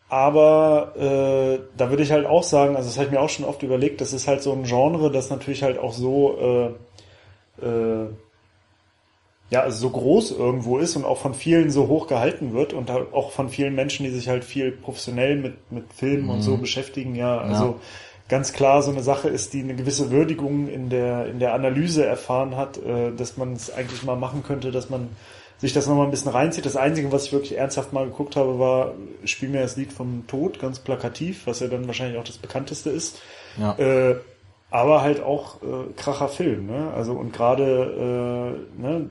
Aber 0.08 0.92
äh, 0.96 1.60
da 1.76 1.88
würde 1.88 2.02
ich 2.02 2.12
halt 2.12 2.26
auch 2.26 2.42
sagen, 2.42 2.76
also 2.76 2.88
das 2.88 2.98
habe 2.98 3.06
ich 3.06 3.12
mir 3.12 3.20
auch 3.20 3.30
schon 3.30 3.46
oft 3.46 3.62
überlegt, 3.62 4.00
das 4.00 4.12
ist 4.12 4.28
halt 4.28 4.42
so 4.42 4.52
ein 4.52 4.64
Genre, 4.64 5.10
das 5.10 5.30
natürlich 5.30 5.62
halt 5.62 5.78
auch 5.78 5.92
so 5.92 6.74
äh, 7.60 7.66
äh, 7.66 8.08
ja, 9.52 9.60
also 9.60 9.78
so 9.78 9.90
groß 9.90 10.30
irgendwo 10.32 10.78
ist 10.78 10.96
und 10.96 11.04
auch 11.04 11.18
von 11.18 11.34
vielen 11.34 11.70
so 11.70 11.86
hoch 11.86 12.06
gehalten 12.06 12.54
wird 12.54 12.72
und 12.72 12.90
auch 12.90 13.32
von 13.32 13.50
vielen 13.50 13.74
Menschen, 13.74 14.04
die 14.04 14.10
sich 14.10 14.28
halt 14.28 14.44
viel 14.44 14.72
professionell 14.72 15.36
mit, 15.36 15.70
mit 15.70 15.92
Filmen 15.92 16.24
mhm. 16.24 16.30
und 16.30 16.42
so 16.42 16.56
mhm. 16.56 16.62
beschäftigen, 16.62 17.14
ja, 17.14 17.38
also 17.38 17.64
ja. 17.64 17.74
Ganz 18.32 18.54
klar 18.54 18.82
so 18.82 18.90
eine 18.90 19.02
Sache 19.02 19.28
ist, 19.28 19.52
die 19.52 19.60
eine 19.60 19.74
gewisse 19.74 20.10
Würdigung 20.10 20.66
in 20.66 20.88
der, 20.88 21.26
in 21.26 21.38
der 21.38 21.52
Analyse 21.52 22.06
erfahren 22.06 22.56
hat, 22.56 22.78
äh, 22.78 23.12
dass 23.14 23.36
man 23.36 23.52
es 23.52 23.70
eigentlich 23.70 24.04
mal 24.04 24.16
machen 24.16 24.42
könnte, 24.42 24.70
dass 24.70 24.88
man 24.88 25.10
sich 25.58 25.74
das 25.74 25.86
nochmal 25.86 26.06
ein 26.06 26.10
bisschen 26.10 26.32
reinzieht. 26.32 26.64
Das 26.64 26.74
Einzige, 26.74 27.12
was 27.12 27.26
ich 27.26 27.32
wirklich 27.34 27.58
ernsthaft 27.58 27.92
mal 27.92 28.06
geguckt 28.06 28.36
habe, 28.36 28.58
war 28.58 28.94
Spiel 29.26 29.50
mir 29.50 29.60
das 29.60 29.76
Lied 29.76 29.92
vom 29.92 30.26
Tod, 30.28 30.58
ganz 30.58 30.78
plakativ, 30.78 31.46
was 31.46 31.60
ja 31.60 31.68
dann 31.68 31.86
wahrscheinlich 31.86 32.18
auch 32.18 32.24
das 32.24 32.38
bekannteste 32.38 32.88
ist. 32.88 33.20
Ja. 33.58 33.76
Äh, 33.78 34.16
aber 34.70 35.02
halt 35.02 35.22
auch 35.22 35.56
äh, 35.56 35.92
kracher 35.98 36.28
Film, 36.28 36.68
ne? 36.68 36.90
Also 36.96 37.12
und 37.12 37.34
gerade 37.34 38.56
äh, 38.78 38.80
ne, 38.80 39.10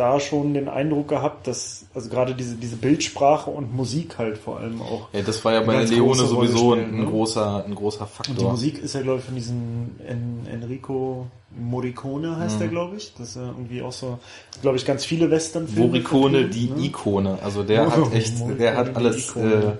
da 0.00 0.18
schon 0.18 0.54
den 0.54 0.68
Eindruck 0.68 1.08
gehabt, 1.08 1.46
dass 1.46 1.86
also 1.94 2.08
gerade 2.08 2.34
diese 2.34 2.56
diese 2.56 2.76
Bildsprache 2.76 3.50
und 3.50 3.74
Musik 3.74 4.18
halt 4.18 4.38
vor 4.38 4.58
allem 4.58 4.80
auch. 4.80 5.08
Ja, 5.12 5.22
das 5.22 5.44
war 5.44 5.52
ja 5.52 5.60
bei 5.60 5.84
Leone 5.84 6.24
sowieso 6.24 6.72
spielen, 6.72 6.94
ein, 6.94 7.00
ne? 7.00 7.06
großer 7.06 7.64
ein 7.64 7.74
großer 7.74 8.06
Faktor. 8.06 8.34
Und 8.34 8.40
die 8.40 8.50
Musik 8.50 8.82
ist 8.82 8.94
ja 8.94 9.02
glaube 9.02 9.18
ich 9.18 9.24
von 9.24 9.34
diesem 9.34 9.90
en 10.06 10.46
Enrico 10.50 11.26
Morricone 11.56 12.36
heißt 12.38 12.56
mhm. 12.56 12.58
der 12.60 12.68
glaube 12.68 12.96
ich. 12.96 13.14
Das 13.14 13.28
ist 13.28 13.36
ja 13.36 13.46
irgendwie 13.46 13.82
auch 13.82 13.92
so, 13.92 14.18
glaube 14.62 14.76
ich, 14.76 14.86
ganz 14.86 15.04
viele 15.04 15.30
Western-Filme. 15.30 15.88
Morricone 15.88 16.48
die 16.48 16.70
ne? 16.70 16.86
Ikone. 16.86 17.38
Also 17.42 17.62
der 17.62 17.90
hat 17.90 18.12
echt, 18.14 18.34
der 18.58 18.76
hat 18.76 18.96
alles 18.96 19.36
äh, 19.36 19.72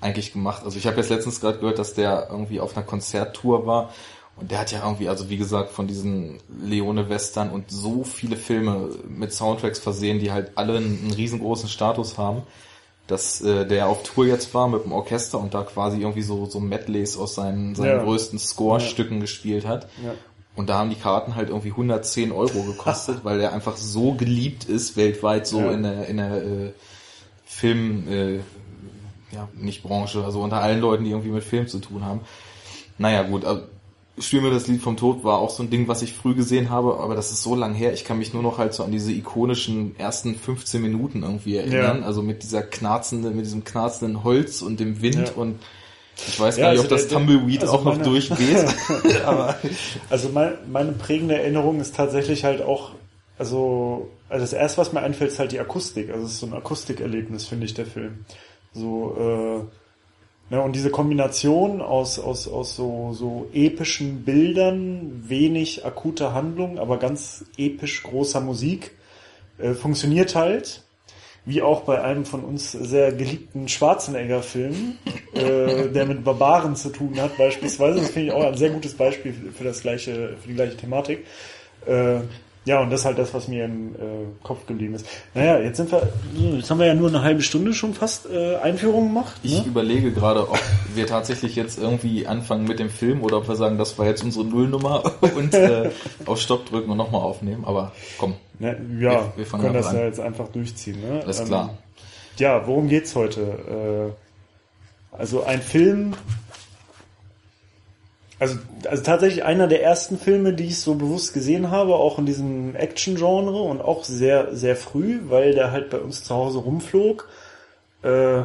eigentlich 0.00 0.32
gemacht. 0.32 0.62
Also 0.64 0.78
ich 0.78 0.86
habe 0.86 0.96
jetzt 0.96 1.10
letztens 1.10 1.40
gerade 1.40 1.58
gehört, 1.58 1.78
dass 1.78 1.94
der 1.94 2.28
irgendwie 2.30 2.60
auf 2.60 2.76
einer 2.76 2.84
Konzerttour 2.84 3.66
war 3.66 3.90
und 4.40 4.50
der 4.50 4.58
hat 4.58 4.72
ja 4.72 4.82
irgendwie, 4.82 5.08
also 5.08 5.28
wie 5.28 5.36
gesagt, 5.36 5.70
von 5.70 5.86
diesen 5.86 6.38
Leone-Western 6.62 7.50
und 7.50 7.70
so 7.70 8.04
viele 8.04 8.36
Filme 8.36 8.88
mit 9.06 9.34
Soundtracks 9.34 9.78
versehen, 9.78 10.18
die 10.18 10.32
halt 10.32 10.52
alle 10.54 10.78
einen, 10.78 11.12
riesengroßen 11.14 11.68
Status 11.68 12.16
haben, 12.16 12.42
dass 13.06 13.42
äh, 13.42 13.66
der 13.66 13.88
auf 13.88 14.02
Tour 14.02 14.26
jetzt 14.26 14.54
war 14.54 14.68
mit 14.68 14.84
dem 14.84 14.92
Orchester 14.92 15.38
und 15.38 15.52
da 15.52 15.62
quasi 15.62 16.00
irgendwie 16.00 16.22
so, 16.22 16.46
so 16.46 16.58
Medleys 16.58 17.18
aus 17.18 17.34
seinen, 17.34 17.74
seinen 17.74 17.98
ja. 17.98 18.02
größten 18.02 18.38
Score-Stücken 18.38 19.16
ja. 19.16 19.20
gespielt 19.20 19.66
hat. 19.66 19.88
Ja. 20.02 20.14
Und 20.56 20.70
da 20.70 20.78
haben 20.78 20.90
die 20.90 20.96
Karten 20.96 21.36
halt 21.36 21.50
irgendwie 21.50 21.70
110 21.70 22.32
Euro 22.32 22.62
gekostet, 22.62 23.20
weil 23.24 23.40
er 23.40 23.52
einfach 23.52 23.76
so 23.76 24.14
geliebt 24.14 24.64
ist 24.64 24.96
weltweit 24.96 25.46
so 25.46 25.68
in 25.68 25.82
der, 25.82 26.06
in 26.06 26.16
der 26.16 26.42
äh, 26.42 26.72
Film, 27.44 28.08
äh, 28.08 28.36
ja, 29.32 29.48
nicht 29.54 29.82
Branche, 29.82 30.24
also 30.24 30.40
unter 30.40 30.62
allen 30.62 30.80
Leuten, 30.80 31.04
die 31.04 31.10
irgendwie 31.10 31.30
mit 31.30 31.44
Film 31.44 31.68
zu 31.68 31.78
tun 31.78 32.06
haben. 32.06 32.22
Naja, 32.96 33.22
gut, 33.22 33.44
also 33.44 33.62
Mir 34.32 34.50
das 34.50 34.66
Lied 34.66 34.82
vom 34.82 34.96
Tod 34.96 35.24
war 35.24 35.38
auch 35.38 35.50
so 35.50 35.62
ein 35.62 35.70
Ding, 35.70 35.88
was 35.88 36.02
ich 36.02 36.12
früh 36.12 36.34
gesehen 36.34 36.68
habe, 36.68 36.98
aber 37.00 37.14
das 37.14 37.30
ist 37.30 37.42
so 37.42 37.54
lang 37.54 37.74
her. 37.74 37.94
Ich 37.94 38.04
kann 38.04 38.18
mich 38.18 38.34
nur 38.34 38.42
noch 38.42 38.58
halt 38.58 38.74
so 38.74 38.84
an 38.84 38.92
diese 38.92 39.12
ikonischen 39.12 39.98
ersten 39.98 40.34
15 40.34 40.82
Minuten 40.82 41.22
irgendwie 41.22 41.56
erinnern. 41.56 42.00
Ja. 42.00 42.06
Also 42.06 42.20
mit 42.22 42.42
dieser 42.42 42.62
knarzenden, 42.62 43.34
mit 43.34 43.46
diesem 43.46 43.64
knarzenden 43.64 44.22
Holz 44.22 44.60
und 44.62 44.78
dem 44.78 45.00
Wind 45.00 45.28
ja. 45.28 45.32
und 45.34 45.58
ich 46.28 46.38
weiß 46.38 46.56
ja, 46.58 46.64
gar 46.64 46.72
nicht, 46.72 46.80
also 46.80 46.94
ob 46.94 46.98
das 46.98 47.08
der, 47.08 47.18
Tumbleweed 47.18 47.62
also 47.62 47.72
auch 47.72 47.84
meine, 47.84 47.98
noch 47.98 48.04
durchgeht. 48.04 48.66
aber 49.24 49.56
also 50.10 50.28
mein, 50.28 50.52
meine 50.70 50.92
prägende 50.92 51.36
Erinnerung 51.36 51.80
ist 51.80 51.94
tatsächlich 51.94 52.44
halt 52.44 52.62
auch, 52.62 52.92
also, 53.38 54.10
also 54.28 54.42
das 54.42 54.52
erste, 54.52 54.78
was 54.78 54.92
mir 54.92 55.00
einfällt, 55.00 55.30
ist 55.30 55.38
halt 55.38 55.52
die 55.52 55.60
Akustik. 55.60 56.10
Also 56.10 56.26
es 56.26 56.32
ist 56.32 56.40
so 56.40 56.46
ein 56.46 56.52
Akustikerlebnis, 56.52 57.46
finde 57.46 57.66
ich, 57.66 57.74
der 57.74 57.86
Film. 57.86 58.24
So, 58.72 59.16
äh, 59.18 59.79
Ne, 60.50 60.60
und 60.60 60.74
diese 60.74 60.90
Kombination 60.90 61.80
aus, 61.80 62.18
aus, 62.18 62.48
aus 62.48 62.74
so, 62.74 63.12
so 63.12 63.48
epischen 63.52 64.24
Bildern, 64.24 65.22
wenig 65.28 65.86
akuter 65.86 66.34
Handlung, 66.34 66.80
aber 66.80 66.98
ganz 66.98 67.44
episch 67.56 68.02
großer 68.02 68.40
Musik, 68.40 68.90
äh, 69.58 69.74
funktioniert 69.74 70.34
halt. 70.34 70.82
Wie 71.46 71.62
auch 71.62 71.82
bei 71.82 72.02
einem 72.02 72.26
von 72.26 72.44
uns 72.44 72.72
sehr 72.72 73.12
geliebten 73.12 73.68
Schwarzenegger-Film, 73.68 74.98
äh, 75.34 75.88
der 75.94 76.04
mit 76.06 76.24
Barbaren 76.24 76.74
zu 76.74 76.90
tun 76.90 77.20
hat, 77.20 77.38
beispielsweise. 77.38 78.00
Das 78.00 78.10
finde 78.10 78.28
ich 78.28 78.34
auch 78.34 78.44
ein 78.44 78.56
sehr 78.56 78.70
gutes 78.70 78.94
Beispiel 78.94 79.32
für 79.56 79.64
das 79.64 79.80
gleiche, 79.82 80.36
für 80.42 80.48
die 80.48 80.54
gleiche 80.54 80.76
Thematik. 80.76 81.24
Äh, 81.86 82.22
ja, 82.66 82.80
und 82.80 82.90
das 82.90 83.00
ist 83.00 83.06
halt 83.06 83.18
das, 83.18 83.32
was 83.32 83.48
mir 83.48 83.64
im 83.64 83.94
äh, 83.94 83.98
Kopf 84.42 84.66
geblieben 84.66 84.94
ist. 84.94 85.06
Naja, 85.34 85.58
jetzt 85.60 85.78
sind 85.78 85.90
wir, 85.90 86.12
jetzt 86.34 86.70
haben 86.70 86.78
wir 86.78 86.86
ja 86.86 86.94
nur 86.94 87.08
eine 87.08 87.22
halbe 87.22 87.40
Stunde 87.40 87.72
schon 87.72 87.94
fast 87.94 88.28
äh, 88.30 88.56
Einführung 88.56 89.08
gemacht. 89.08 89.42
Ne? 89.42 89.50
Ich 89.50 89.66
überlege 89.66 90.12
gerade, 90.12 90.48
ob 90.48 90.58
wir 90.94 91.06
tatsächlich 91.06 91.56
jetzt 91.56 91.78
irgendwie 91.78 92.26
anfangen 92.26 92.66
mit 92.66 92.78
dem 92.78 92.90
Film 92.90 93.22
oder 93.22 93.38
ob 93.38 93.48
wir 93.48 93.56
sagen, 93.56 93.78
das 93.78 93.98
war 93.98 94.06
jetzt 94.06 94.22
unsere 94.22 94.44
Nullnummer 94.44 95.10
und 95.36 95.54
äh, 95.54 95.90
auf 96.26 96.38
Stopp 96.38 96.66
drücken 96.66 96.90
und 96.90 96.98
nochmal 96.98 97.22
aufnehmen. 97.22 97.64
Aber 97.64 97.92
komm. 98.18 98.34
Ne, 98.58 98.78
ja, 99.00 99.32
wir, 99.36 99.46
wir 99.50 99.58
können 99.58 99.72
das 99.72 99.86
an. 99.86 99.96
ja 99.96 100.04
jetzt 100.04 100.20
einfach 100.20 100.48
durchziehen. 100.48 101.00
Ne? 101.00 101.22
Alles 101.22 101.42
klar. 101.42 101.70
Ähm, 101.70 101.78
ja, 102.36 102.66
worum 102.66 102.88
geht's 102.88 103.16
heute? 103.16 104.14
Äh, 105.12 105.16
also 105.16 105.44
ein 105.44 105.62
Film, 105.62 106.14
also, 108.40 108.58
also 108.88 109.02
tatsächlich 109.02 109.44
einer 109.44 109.68
der 109.68 109.82
ersten 109.84 110.18
Filme, 110.18 110.54
die 110.54 110.64
ich 110.64 110.80
so 110.80 110.94
bewusst 110.94 111.34
gesehen 111.34 111.70
habe, 111.70 111.94
auch 111.94 112.18
in 112.18 112.24
diesem 112.24 112.74
Action-Genre 112.74 113.60
und 113.60 113.82
auch 113.82 114.02
sehr, 114.02 114.56
sehr 114.56 114.76
früh, 114.76 115.20
weil 115.28 115.54
der 115.54 115.72
halt 115.72 115.90
bei 115.90 115.98
uns 115.98 116.24
zu 116.24 116.34
Hause 116.34 116.58
rumflog. 116.58 117.28
Äh, 118.02 118.44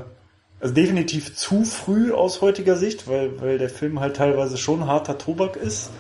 also 0.59 0.73
definitiv 0.73 1.35
zu 1.35 1.63
früh 1.63 2.11
aus 2.11 2.41
heutiger 2.41 2.75
Sicht, 2.75 3.07
weil, 3.07 3.41
weil 3.41 3.57
der 3.57 3.69
Film 3.69 4.01
halt 4.01 4.17
teilweise 4.17 4.57
schon 4.57 4.85
harter 4.85 5.17
Tobak 5.17 5.55
ist. 5.55 5.91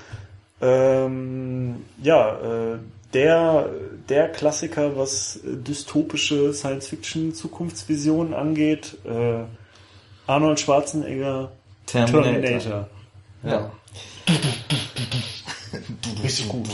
Ähm, 0.61 1.85
ja, 2.03 2.73
äh, 2.73 2.77
der, 3.13 3.69
der 4.09 4.27
Klassiker, 4.29 4.97
was 4.97 5.39
dystopische 5.43 6.53
Science-Fiction-Zukunftsvisionen 6.53 8.33
angeht, 8.33 8.97
äh, 9.05 9.43
Arnold 10.27 10.59
Schwarzenegger, 10.59 11.51
Terminator. 11.85 12.41
Terminator. 12.41 12.89
Ja. 13.43 13.71
Richtig 16.23 16.49
gut. 16.49 16.67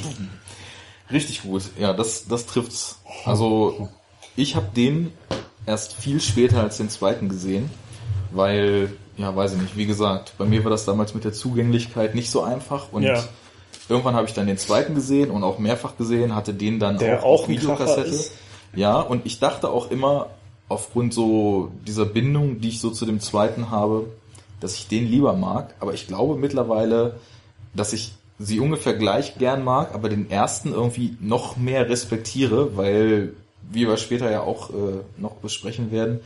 Richtig 1.12 1.44
gut. 1.44 1.64
Ja, 1.78 1.94
das, 1.94 2.28
das 2.28 2.46
trifft's. 2.46 3.00
Also, 3.26 3.90
ich 4.36 4.56
habe 4.56 4.68
den 4.76 5.12
erst 5.66 5.94
viel 5.94 6.22
später 6.22 6.62
als 6.62 6.78
den 6.78 6.90
zweiten 6.90 7.30
gesehen, 7.30 7.70
weil, 8.32 8.94
ja, 9.18 9.36
weiß 9.36 9.54
ich 9.54 9.62
nicht, 9.62 9.78
wie 9.78 9.86
gesagt, 9.86 10.34
bei 10.38 10.46
mir 10.46 10.64
war 10.64 10.72
das 10.72 10.86
damals 10.86 11.14
mit 11.14 11.24
der 11.24 11.34
Zugänglichkeit 11.34 12.16
nicht 12.16 12.32
so 12.32 12.42
einfach 12.42 12.92
und 12.92 13.04
ja. 13.04 13.24
irgendwann 13.90 14.16
habe 14.16 14.28
ich 14.28 14.34
dann 14.34 14.48
den 14.48 14.58
zweiten 14.58 14.96
gesehen 14.96 15.30
und 15.30 15.44
auch 15.44 15.60
mehrfach 15.60 15.98
gesehen, 15.98 16.34
hatte 16.34 16.54
den 16.54 16.80
dann 16.80 16.98
der 16.98 17.24
auch, 17.24 17.44
auch 17.44 17.48
Videokassette. 17.48 18.32
Ja, 18.74 19.00
und 19.02 19.26
ich 19.26 19.40
dachte 19.40 19.70
auch 19.70 19.92
immer, 19.92 20.28
aufgrund 20.70 21.14
so 21.14 21.72
dieser 21.86 22.06
Bindung, 22.06 22.62
die 22.62 22.70
ich 22.70 22.80
so 22.80 22.90
zu 22.90 23.06
dem 23.06 23.20
zweiten 23.20 23.70
habe, 23.70 24.06
dass 24.62 24.76
ich 24.76 24.88
den 24.88 25.08
lieber 25.08 25.34
mag, 25.34 25.76
aber 25.82 25.94
ich 25.94 26.08
glaube 26.08 26.38
mittlerweile, 26.38 27.20
dass 27.76 27.92
ich 27.92 28.14
sie 28.40 28.60
ungefähr 28.60 28.94
gleich 28.94 29.38
gern 29.38 29.64
mag, 29.64 29.94
aber 29.94 30.08
den 30.08 30.32
ersten 30.32 30.72
irgendwie 30.72 31.18
noch 31.20 31.58
mehr 31.58 31.90
respektiere, 31.90 32.78
weil, 32.78 33.34
wie 33.70 33.88
wir 33.88 33.98
später 33.98 34.32
ja 34.32 34.42
auch 34.42 34.70
äh, 34.70 34.74
noch 35.18 35.36
besprechen 35.36 35.92
werden, 35.92 36.22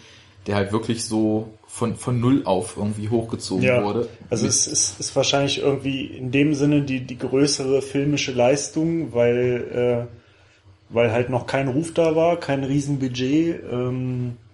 der 0.47 0.55
halt 0.55 0.71
wirklich 0.71 1.03
so 1.05 1.49
von, 1.67 1.95
von 1.95 2.19
null 2.19 2.43
auf 2.45 2.77
irgendwie 2.77 3.09
hochgezogen 3.09 3.63
ja, 3.63 3.83
wurde. 3.83 4.07
Also 4.29 4.47
es 4.47 4.67
ist, 4.67 4.99
ist 4.99 5.15
wahrscheinlich 5.15 5.59
irgendwie 5.61 6.05
in 6.05 6.31
dem 6.31 6.53
Sinne 6.53 6.83
die, 6.83 7.01
die 7.01 7.17
größere 7.17 7.81
filmische 7.81 8.31
Leistung, 8.31 9.13
weil, 9.13 10.07
äh, 10.09 10.93
weil 10.93 11.11
halt 11.11 11.29
noch 11.29 11.47
kein 11.47 11.67
Ruf 11.67 11.93
da 11.93 12.15
war, 12.15 12.37
kein 12.37 12.63
Riesenbudget. 12.63 13.63
Ähm, 13.71 14.37
äh, 14.37 14.44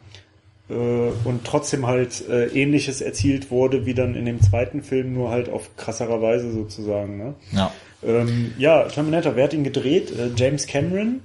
und 0.72 1.42
trotzdem 1.44 1.88
halt 1.88 2.28
äh, 2.30 2.48
ähnliches 2.48 3.02
erzielt 3.02 3.52
wurde 3.52 3.86
wie 3.86 3.94
dann 3.94 4.16
in 4.16 4.26
dem 4.26 4.42
zweiten 4.42 4.84
Film, 4.84 5.14
nur 5.14 5.30
halt 5.30 5.50
auf 5.50 5.76
krasserer 5.76 6.22
Weise 6.22 6.52
sozusagen. 6.52 7.18
Ne? 7.18 7.34
Ja. 7.52 7.72
Ähm, 8.04 8.54
ja, 8.58 8.84
Terminator, 8.84 9.36
wer 9.36 9.46
hat 9.46 9.54
ihn 9.54 9.64
gedreht? 9.64 10.12
Äh, 10.12 10.30
James 10.36 10.68
Cameron. 10.68 11.22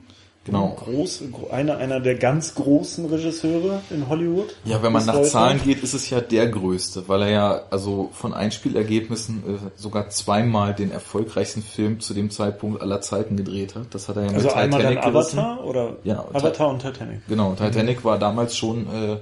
Genau. 0.46 0.76
Groß, 0.78 1.24
einer, 1.50 1.76
einer 1.78 1.98
der 1.98 2.14
ganz 2.14 2.54
großen 2.54 3.06
Regisseure 3.06 3.82
in 3.90 4.08
Hollywood. 4.08 4.54
Ja, 4.64 4.80
wenn 4.82 4.92
man 4.92 5.04
nach. 5.04 5.22
Zahlen 5.22 5.60
geht, 5.62 5.82
ist 5.82 5.92
es 5.92 6.08
ja 6.08 6.20
der 6.20 6.46
größte, 6.46 7.08
weil 7.08 7.22
er 7.22 7.30
ja 7.30 7.60
also 7.70 8.10
von 8.12 8.32
Einspielergebnissen 8.32 9.42
äh, 9.46 9.58
sogar 9.74 10.08
zweimal 10.10 10.72
den 10.72 10.92
erfolgreichsten 10.92 11.62
Film 11.62 11.98
zu 11.98 12.14
dem 12.14 12.30
Zeitpunkt 12.30 12.80
aller 12.80 13.00
Zeiten 13.00 13.36
gedreht 13.36 13.74
hat. 13.74 13.86
Das 13.90 14.08
hat 14.08 14.16
er 14.16 14.22
ja 14.22 14.28
mit 14.28 14.36
Also 14.36 14.52
einmal 14.52 14.82
dann 14.82 14.94
Titanic 14.94 15.12
gerissen. 15.12 15.38
Avatar 15.40 15.64
oder 15.64 15.96
Ja, 16.04 16.24
Avatar 16.32 16.68
und 16.68 16.80
Titanic. 16.80 17.26
Genau, 17.28 17.54
Titanic 17.54 18.04
war 18.04 18.18
damals 18.18 18.56
schon 18.56 18.86
äh, 18.86 19.16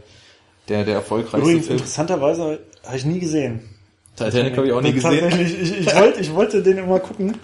der 0.68 0.84
der 0.84 0.94
erfolgreichste 0.96 1.38
Übrigens, 1.38 1.66
Film. 1.66 1.78
interessanterweise 1.78 2.58
habe 2.84 2.96
ich 2.96 3.04
nie 3.06 3.18
gesehen. 3.20 3.60
Titanic 4.16 4.56
habe 4.56 4.66
ich 4.66 4.72
auch 4.72 4.82
nie 4.82 4.92
gesehen. 4.92 5.20
Tatsächlich, 5.20 5.60
ich, 5.62 5.80
ich, 5.80 5.94
wollte, 5.94 6.20
ich 6.20 6.34
wollte 6.34 6.62
den 6.62 6.78
immer 6.78 7.00
gucken. 7.00 7.34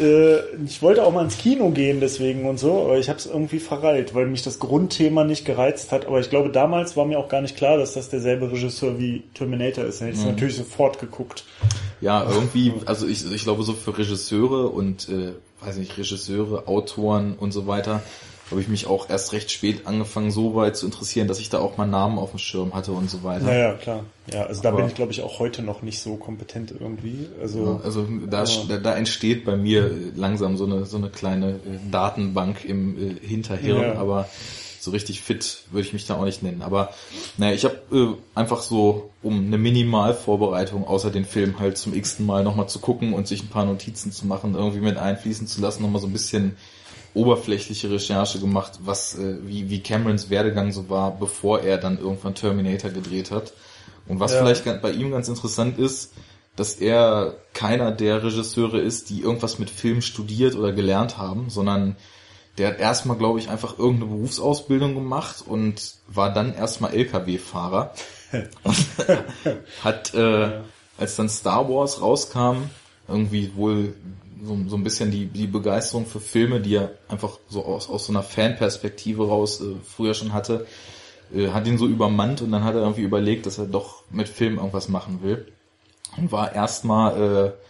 Äh, 0.00 0.36
Ich 0.66 0.82
wollte 0.82 1.04
auch 1.04 1.12
mal 1.12 1.24
ins 1.24 1.38
Kino 1.38 1.70
gehen 1.70 2.00
deswegen 2.00 2.46
und 2.48 2.58
so, 2.58 2.82
aber 2.84 2.98
ich 2.98 3.08
habe 3.08 3.18
es 3.18 3.26
irgendwie 3.26 3.58
verreilt, 3.58 4.14
weil 4.14 4.26
mich 4.26 4.42
das 4.42 4.58
Grundthema 4.58 5.24
nicht 5.24 5.44
gereizt 5.44 5.92
hat. 5.92 6.06
Aber 6.06 6.20
ich 6.20 6.30
glaube, 6.30 6.50
damals 6.50 6.96
war 6.96 7.04
mir 7.04 7.18
auch 7.18 7.28
gar 7.28 7.40
nicht 7.40 7.56
klar, 7.56 7.76
dass 7.76 7.94
das 7.94 8.08
derselbe 8.10 8.50
Regisseur 8.50 8.98
wie 8.98 9.22
Terminator 9.34 9.84
ist. 9.84 10.00
Dann 10.00 10.08
hätte 10.08 10.18
ich 10.18 10.24
es 10.24 10.30
natürlich 10.30 10.56
sofort 10.56 10.98
geguckt. 10.98 11.44
Ja, 12.00 12.26
irgendwie, 12.28 12.72
also 12.86 13.06
ich, 13.06 13.30
ich 13.32 13.44
glaube 13.44 13.62
so 13.62 13.72
für 13.72 13.96
Regisseure 13.96 14.68
und 14.68 15.08
äh, 15.08 15.32
weiß 15.64 15.76
nicht, 15.78 15.96
Regisseure, 15.96 16.68
Autoren 16.68 17.34
und 17.38 17.52
so 17.52 17.66
weiter, 17.66 18.02
habe 18.54 18.62
ich 18.62 18.68
mich 18.68 18.86
auch 18.86 19.10
erst 19.10 19.32
recht 19.32 19.50
spät 19.50 19.86
angefangen, 19.86 20.30
so 20.30 20.54
weit 20.54 20.76
zu 20.76 20.86
interessieren, 20.86 21.28
dass 21.28 21.38
ich 21.40 21.50
da 21.50 21.58
auch 21.58 21.76
mal 21.76 21.86
Namen 21.86 22.18
auf 22.18 22.30
dem 22.30 22.38
Schirm 22.38 22.72
hatte 22.74 22.92
und 22.92 23.10
so 23.10 23.22
weiter. 23.22 23.44
Naja, 23.44 23.74
klar. 23.74 24.04
Ja, 24.32 24.44
also 24.46 24.62
da 24.62 24.70
Aber- 24.70 24.78
bin 24.78 24.86
ich, 24.86 24.94
glaube 24.94 25.12
ich, 25.12 25.22
auch 25.22 25.38
heute 25.38 25.62
noch 25.62 25.82
nicht 25.82 26.00
so 26.00 26.16
kompetent 26.16 26.72
irgendwie. 26.78 27.28
Also, 27.42 27.80
Also 27.84 28.06
da, 28.30 28.44
da, 28.68 28.76
da 28.78 28.96
entsteht 28.96 29.44
bei 29.44 29.56
mir 29.56 29.90
langsam 30.16 30.56
so 30.56 30.64
eine 30.64 30.86
so 30.86 30.96
eine 30.96 31.10
kleine 31.10 31.50
äh, 31.50 31.90
Datenbank 31.90 32.64
im 32.64 32.96
äh, 33.22 33.26
Hinterhirn, 33.26 33.82
Ja. 33.82 33.94
aber 33.96 34.28
so 34.80 34.90
richtig 34.90 35.22
fit 35.22 35.60
würde 35.70 35.86
ich 35.86 35.92
mich 35.94 36.06
da 36.06 36.16
auch 36.16 36.24
nicht 36.26 36.42
nennen. 36.42 36.60
Aber 36.62 36.90
naja, 37.38 37.54
ich 37.54 37.64
habe 37.64 37.78
äh, 37.90 38.08
einfach 38.38 38.60
so, 38.62 39.10
um 39.22 39.46
eine 39.46 39.56
Minimalvorbereitung 39.58 40.86
außer 40.86 41.10
den 41.10 41.24
Film 41.24 41.58
halt 41.58 41.78
zum 41.78 41.94
x-ten 41.94 42.26
Mal 42.26 42.44
nochmal 42.44 42.68
zu 42.68 42.78
gucken 42.78 43.14
und 43.14 43.26
sich 43.26 43.42
ein 43.42 43.48
paar 43.48 43.64
Notizen 43.64 44.12
zu 44.12 44.26
machen, 44.26 44.54
irgendwie 44.54 44.80
mit 44.80 44.96
einfließen 44.98 45.46
zu 45.46 45.60
lassen, 45.60 45.82
nochmal 45.82 46.00
so 46.02 46.06
ein 46.06 46.12
bisschen 46.12 46.56
oberflächliche 47.14 47.90
Recherche 47.90 48.40
gemacht, 48.40 48.80
was 48.84 49.16
äh, 49.16 49.36
wie, 49.46 49.70
wie 49.70 49.80
Camerons 49.80 50.30
Werdegang 50.30 50.72
so 50.72 50.88
war, 50.88 51.12
bevor 51.12 51.60
er 51.60 51.78
dann 51.78 51.98
irgendwann 51.98 52.34
Terminator 52.34 52.90
gedreht 52.90 53.30
hat. 53.30 53.52
Und 54.06 54.20
was 54.20 54.32
Ja. 54.32 54.40
vielleicht 54.40 54.82
bei 54.82 54.90
ihm 54.90 55.12
ganz 55.12 55.28
interessant 55.28 55.78
ist, 55.78 56.12
dass 56.56 56.74
er 56.74 57.36
keiner 57.52 57.90
der 57.90 58.22
Regisseure 58.22 58.80
ist, 58.80 59.10
die 59.10 59.20
irgendwas 59.22 59.58
mit 59.58 59.70
Film 59.70 60.02
studiert 60.02 60.54
oder 60.54 60.72
gelernt 60.72 61.18
haben, 61.18 61.50
sondern 61.50 61.96
der 62.58 62.68
hat 62.68 62.78
erstmal, 62.78 63.16
glaube 63.16 63.40
ich, 63.40 63.48
einfach 63.48 63.78
irgendeine 63.78 64.12
Berufsausbildung 64.12 64.94
gemacht 64.94 65.42
und 65.44 65.94
war 66.06 66.32
dann 66.32 66.54
erstmal 66.54 66.94
LKW-Fahrer. 66.94 67.92
hat, 69.84 70.14
äh, 70.14 70.60
als 70.98 71.16
dann 71.16 71.28
Star 71.28 71.68
Wars 71.68 72.00
rauskam, 72.00 72.70
irgendwie 73.08 73.52
wohl 73.56 73.94
so, 74.44 74.58
so 74.66 74.76
ein 74.76 74.84
bisschen 74.84 75.10
die, 75.10 75.26
die 75.26 75.46
Begeisterung 75.46 76.06
für 76.06 76.20
Filme, 76.20 76.60
die 76.60 76.76
er 76.76 76.92
einfach 77.08 77.38
so 77.48 77.64
aus, 77.64 77.88
aus 77.88 78.06
so 78.06 78.12
einer 78.12 78.22
Fanperspektive 78.22 79.26
raus 79.26 79.60
äh, 79.60 79.74
früher 79.84 80.14
schon 80.14 80.32
hatte, 80.32 80.66
äh, 81.34 81.48
hat 81.48 81.66
ihn 81.66 81.78
so 81.78 81.86
übermannt 81.86 82.42
und 82.42 82.52
dann 82.52 82.64
hat 82.64 82.74
er 82.74 82.82
irgendwie 82.82 83.02
überlegt, 83.02 83.46
dass 83.46 83.58
er 83.58 83.66
doch 83.66 84.04
mit 84.10 84.28
Film 84.28 84.56
irgendwas 84.58 84.88
machen 84.88 85.22
will. 85.22 85.46
Und 86.16 86.30
war 86.30 86.54
erstmal 86.54 87.54
äh, 87.56 87.64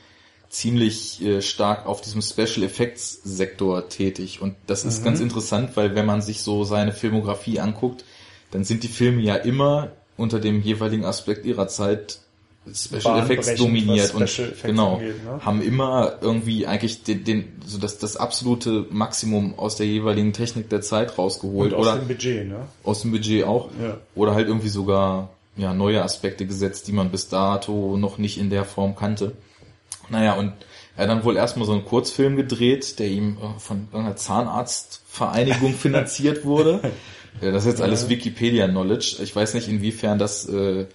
ziemlich 0.50 1.22
äh, 1.22 1.40
stark 1.40 1.86
auf 1.86 2.00
diesem 2.00 2.22
Special 2.22 2.62
Effects 2.62 3.20
Sektor 3.24 3.88
tätig. 3.88 4.42
Und 4.42 4.54
das 4.66 4.84
ist 4.84 5.02
ganz 5.04 5.20
interessant, 5.20 5.76
weil 5.76 5.94
wenn 5.94 6.06
man 6.06 6.22
sich 6.22 6.42
so 6.42 6.64
seine 6.64 6.92
Filmografie 6.92 7.60
anguckt, 7.60 8.04
dann 8.50 8.64
sind 8.64 8.82
die 8.82 8.88
Filme 8.88 9.22
ja 9.22 9.34
immer 9.34 9.92
unter 10.16 10.38
dem 10.38 10.62
jeweiligen 10.62 11.04
Aspekt 11.04 11.44
ihrer 11.44 11.68
Zeit 11.68 12.20
Special 12.72 13.18
Effects 13.18 13.54
dominiert 13.56 14.14
und 14.14 14.28
Special 14.28 14.48
Effects 14.48 14.62
genau 14.62 14.94
angeht, 14.94 15.22
ne? 15.24 15.44
haben 15.44 15.60
immer 15.60 16.18
irgendwie 16.22 16.66
eigentlich 16.66 17.02
den, 17.02 17.24
den 17.24 17.52
so 17.64 17.78
das 17.78 17.98
das 17.98 18.16
absolute 18.16 18.86
Maximum 18.90 19.58
aus 19.58 19.76
der 19.76 19.86
jeweiligen 19.86 20.32
Technik 20.32 20.70
der 20.70 20.80
Zeit 20.80 21.18
rausgeholt 21.18 21.72
und 21.72 21.78
aus 21.78 21.86
oder 21.86 21.98
dem 21.98 22.08
Budget, 22.08 22.48
ne? 22.48 22.60
aus 22.82 23.02
dem 23.02 23.10
Budget 23.10 23.44
auch. 23.44 23.68
Ja. 23.82 23.98
Oder 24.14 24.34
halt 24.34 24.48
irgendwie 24.48 24.70
sogar 24.70 25.30
ja, 25.56 25.74
neue 25.74 26.02
Aspekte 26.02 26.46
gesetzt, 26.46 26.88
die 26.88 26.92
man 26.92 27.10
bis 27.10 27.28
dato 27.28 27.96
noch 27.96 28.18
nicht 28.18 28.38
in 28.38 28.50
der 28.50 28.64
Form 28.64 28.96
kannte. 28.96 29.32
Naja, 30.08 30.34
und 30.34 30.52
er 30.96 31.04
hat 31.04 31.10
dann 31.10 31.24
wohl 31.24 31.36
erstmal 31.36 31.66
so 31.66 31.72
einen 31.72 31.84
Kurzfilm 31.84 32.36
gedreht, 32.36 32.98
der 32.98 33.08
ihm 33.08 33.36
äh, 33.36 33.58
von 33.58 33.88
irgendeiner 33.92 34.16
Zahnarztvereinigung 34.16 35.74
finanziert 35.78 36.44
wurde. 36.44 36.92
Das 37.40 37.64
ist 37.64 37.70
jetzt 37.70 37.82
alles 37.82 38.08
Wikipedia-Knowledge. 38.08 39.16
Ich 39.22 39.34
weiß 39.34 39.54
nicht, 39.54 39.68
inwiefern 39.68 40.18
das 40.18 40.48
äh, 40.48 40.86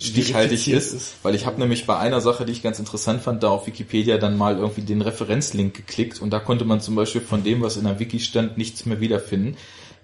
stichhaltig 0.00 0.68
ist, 0.68 0.92
ist. 0.92 1.14
weil 1.22 1.34
ich 1.34 1.46
habe 1.46 1.60
nämlich 1.60 1.86
bei 1.86 1.98
einer 1.98 2.20
Sache, 2.20 2.44
die 2.44 2.52
ich 2.52 2.62
ganz 2.62 2.78
interessant 2.78 3.22
fand, 3.22 3.42
da 3.42 3.50
auf 3.50 3.66
Wikipedia 3.66 4.18
dann 4.18 4.36
mal 4.36 4.56
irgendwie 4.56 4.80
den 4.80 5.02
Referenzlink 5.02 5.74
geklickt 5.74 6.22
und 6.22 6.30
da 6.30 6.38
konnte 6.38 6.64
man 6.64 6.80
zum 6.80 6.94
Beispiel 6.94 7.20
von 7.20 7.44
dem, 7.44 7.60
was 7.60 7.76
in 7.76 7.84
der 7.84 7.98
Wiki 7.98 8.18
stand, 8.18 8.56
nichts 8.56 8.86
mehr 8.86 9.00
wiederfinden. 9.00 9.56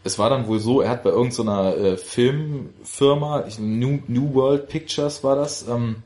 Es 0.04 0.18
war 0.18 0.30
dann 0.30 0.46
wohl 0.46 0.60
so, 0.60 0.82
er 0.82 0.90
hat 0.90 1.02
bei 1.02 1.10
irgendeiner 1.10 1.76
äh, 1.76 1.96
Filmfirma, 1.96 3.44
ich, 3.48 3.58
New, 3.58 4.00
New 4.06 4.34
World 4.34 4.68
Pictures 4.68 5.24
war 5.24 5.34
das, 5.34 5.66
ähm, 5.66 6.02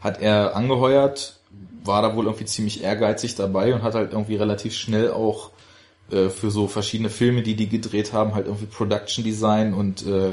hat 0.00 0.20
er 0.20 0.56
angeheuert, 0.56 1.38
war 1.84 2.02
da 2.02 2.16
wohl 2.16 2.24
irgendwie 2.24 2.46
ziemlich 2.46 2.82
ehrgeizig 2.82 3.36
dabei 3.36 3.74
und 3.74 3.82
hat 3.82 3.94
halt 3.94 4.12
irgendwie 4.12 4.36
relativ 4.36 4.74
schnell 4.74 5.10
auch 5.12 5.50
äh, 6.10 6.30
für 6.30 6.50
so 6.50 6.66
verschiedene 6.66 7.10
Filme, 7.10 7.42
die 7.42 7.54
die 7.54 7.68
gedreht 7.68 8.12
haben, 8.12 8.34
halt 8.34 8.46
irgendwie 8.46 8.66
Production 8.66 9.22
Design 9.22 9.74
und 9.74 10.06
äh, 10.06 10.32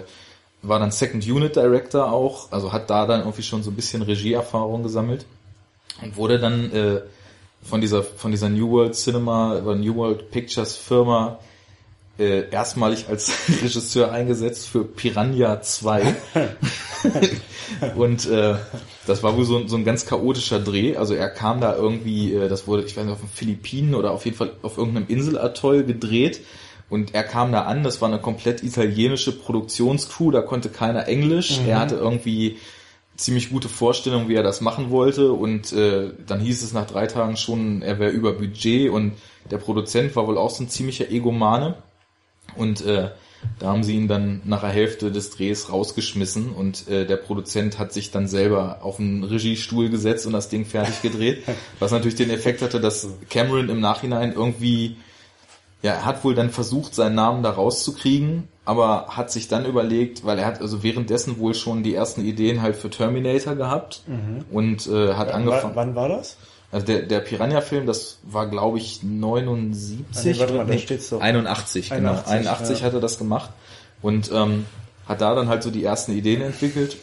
war 0.64 0.80
dann 0.80 0.92
Second 0.92 1.26
Unit 1.28 1.56
Director 1.56 2.12
auch, 2.12 2.52
also 2.52 2.72
hat 2.74 2.90
da 2.90 3.06
dann 3.06 3.20
irgendwie 3.22 3.44
schon 3.44 3.62
so 3.64 3.70
ein 3.72 3.76
bisschen 3.76 4.02
Regieerfahrung 4.02 4.82
gesammelt 4.84 5.26
und 6.02 6.16
wurde 6.18 6.40
dann 6.40 6.72
äh, 6.72 7.02
von 7.64 7.80
dieser 7.82 8.02
von 8.04 8.32
dieser 8.32 8.50
New 8.50 8.70
World 8.72 8.96
Cinema 8.96 9.58
oder 9.58 9.76
New 9.76 9.96
World 9.96 10.32
Pictures 10.32 10.76
Firma 10.76 11.40
äh, 12.20 12.50
erstmalig 12.50 13.08
als 13.10 13.32
Regisseur 13.62 14.12
eingesetzt 14.12 14.68
für 14.68 14.84
Piranha 14.84 15.62
2. 15.62 16.16
und 17.96 18.26
äh, 18.30 18.56
das 19.08 19.24
war 19.24 19.36
wohl 19.36 19.46
so, 19.46 19.58
ein- 19.58 19.68
so 19.68 19.76
ein 19.76 19.84
ganz 19.86 20.06
chaotischer 20.06 20.60
Dreh. 20.60 20.96
Also 20.96 21.14
er 21.14 21.30
kam 21.30 21.60
da 21.62 21.76
irgendwie, 21.76 22.34
äh, 22.34 22.48
das 22.50 22.68
wurde, 22.68 22.84
ich 22.84 22.96
weiß 22.96 23.04
nicht, 23.06 23.14
auf 23.14 23.20
den 23.20 23.30
Philippinen 23.30 23.96
oder 23.96 24.12
auf 24.12 24.26
jeden 24.26 24.38
Fall 24.38 24.52
auf 24.62 24.78
irgendeinem 24.78 25.08
Inselatoll 25.08 25.84
gedreht. 25.84 26.42
Und 26.90 27.16
er 27.16 27.24
kam 27.24 27.52
da 27.52 27.64
an, 27.64 27.84
das 27.84 28.02
war 28.02 28.10
eine 28.10 28.20
komplett 28.20 28.64
italienische 28.64 29.32
Produktionscrew, 29.32 30.32
da 30.32 30.42
konnte 30.42 30.70
keiner 30.70 31.08
Englisch. 31.08 31.60
Er 31.68 31.80
hatte 31.80 31.96
irgendwie 31.96 32.58
ziemlich 33.16 33.50
gute 33.50 33.70
Vorstellung, 33.70 34.28
wie 34.30 34.36
er 34.36 34.44
das 34.44 34.62
machen 34.62 34.90
wollte. 34.90 35.32
Und 35.32 35.72
äh, 35.74 36.12
dann 36.28 36.40
hieß 36.40 36.64
es 36.64 36.74
nach 36.74 36.86
drei 36.86 37.08
Tagen 37.08 37.38
schon, 37.38 37.82
er 37.82 38.00
wäre 38.00 38.12
über 38.12 38.34
Budget 38.34 38.90
und 38.90 39.14
der 39.50 39.58
Produzent 39.58 40.16
war 40.16 40.28
wohl 40.28 40.38
auch 40.38 40.50
so 40.50 40.64
ein 40.64 40.70
ziemlicher 40.70 41.10
Egomane. 41.10 41.76
Und 42.56 42.86
äh, 42.86 43.10
da 43.60 43.68
haben 43.68 43.84
sie 43.84 43.96
ihn 43.96 44.08
dann 44.08 44.42
nach 44.46 44.62
der 44.62 44.70
Hälfte 44.70 45.12
des 45.12 45.30
Drehs 45.30 45.72
rausgeschmissen 45.72 46.52
und 46.52 46.88
äh, 46.88 47.06
der 47.06 47.18
Produzent 47.18 47.80
hat 47.80 47.94
sich 47.94 48.12
dann 48.12 48.28
selber 48.28 48.80
auf 48.82 49.00
einen 49.00 49.24
Regiestuhl 49.24 49.90
gesetzt 49.90 50.26
und 50.26 50.34
das 50.34 50.50
Ding 50.50 50.66
fertig 50.66 51.02
gedreht. 51.02 51.44
was 51.80 51.92
natürlich 51.92 52.16
den 52.16 52.30
Effekt 52.30 52.62
hatte, 52.62 52.80
dass 52.80 53.08
Cameron 53.30 53.70
im 53.70 53.80
Nachhinein 53.80 54.34
irgendwie, 54.34 54.98
ja, 55.84 55.92
er 55.92 56.06
hat 56.06 56.24
wohl 56.24 56.34
dann 56.34 56.50
versucht, 56.50 56.96
seinen 56.96 57.16
Namen 57.16 57.44
da 57.44 57.52
rauszukriegen, 57.52 58.48
aber 58.66 59.08
hat 59.10 59.30
sich 59.32 59.50
dann 59.50 59.66
überlegt, 59.66 60.26
weil 60.26 60.40
er 60.40 60.46
hat 60.46 60.62
also 60.62 60.82
währenddessen 60.82 61.38
wohl 61.38 61.54
schon 61.54 61.84
die 61.84 61.94
ersten 61.94 62.26
Ideen 62.26 62.62
halt 62.62 62.78
für 62.78 62.90
Terminator 62.90 63.56
gehabt 63.56 64.02
und 64.50 64.88
äh, 64.88 65.14
hat 65.14 65.32
angefangen. 65.32 65.76
Wann, 65.76 65.90
wann 65.90 65.96
war 65.96 66.08
das? 66.08 66.38
Also 66.72 66.88
der, 66.88 67.04
der 67.04 67.20
Piranha-Film, 67.20 67.86
das 67.86 68.20
war 68.24 68.48
glaube 68.48 68.78
ich 68.78 69.04
79. 69.04 70.00
Ah, 70.16 70.20
nee, 70.24 70.40
warte 70.40 70.54
mal, 70.54 70.66
da 70.66 70.74
Nee, 70.74 70.80
steht's 70.80 71.10
doch. 71.10 71.20
81, 71.22 71.90
genau. 71.90 72.12
81, 72.12 72.32
81 72.32 72.80
ja. 72.80 72.86
hat 72.86 72.94
er 72.94 73.00
das 73.02 73.18
gemacht 73.18 73.50
und 74.02 74.32
ähm, 74.32 74.66
hat 75.06 75.20
da 75.20 75.36
dann 75.36 75.50
halt 75.50 75.64
so 75.64 75.70
die 75.70 75.84
ersten 75.84 76.14
Ideen 76.14 76.42
entwickelt 76.42 76.96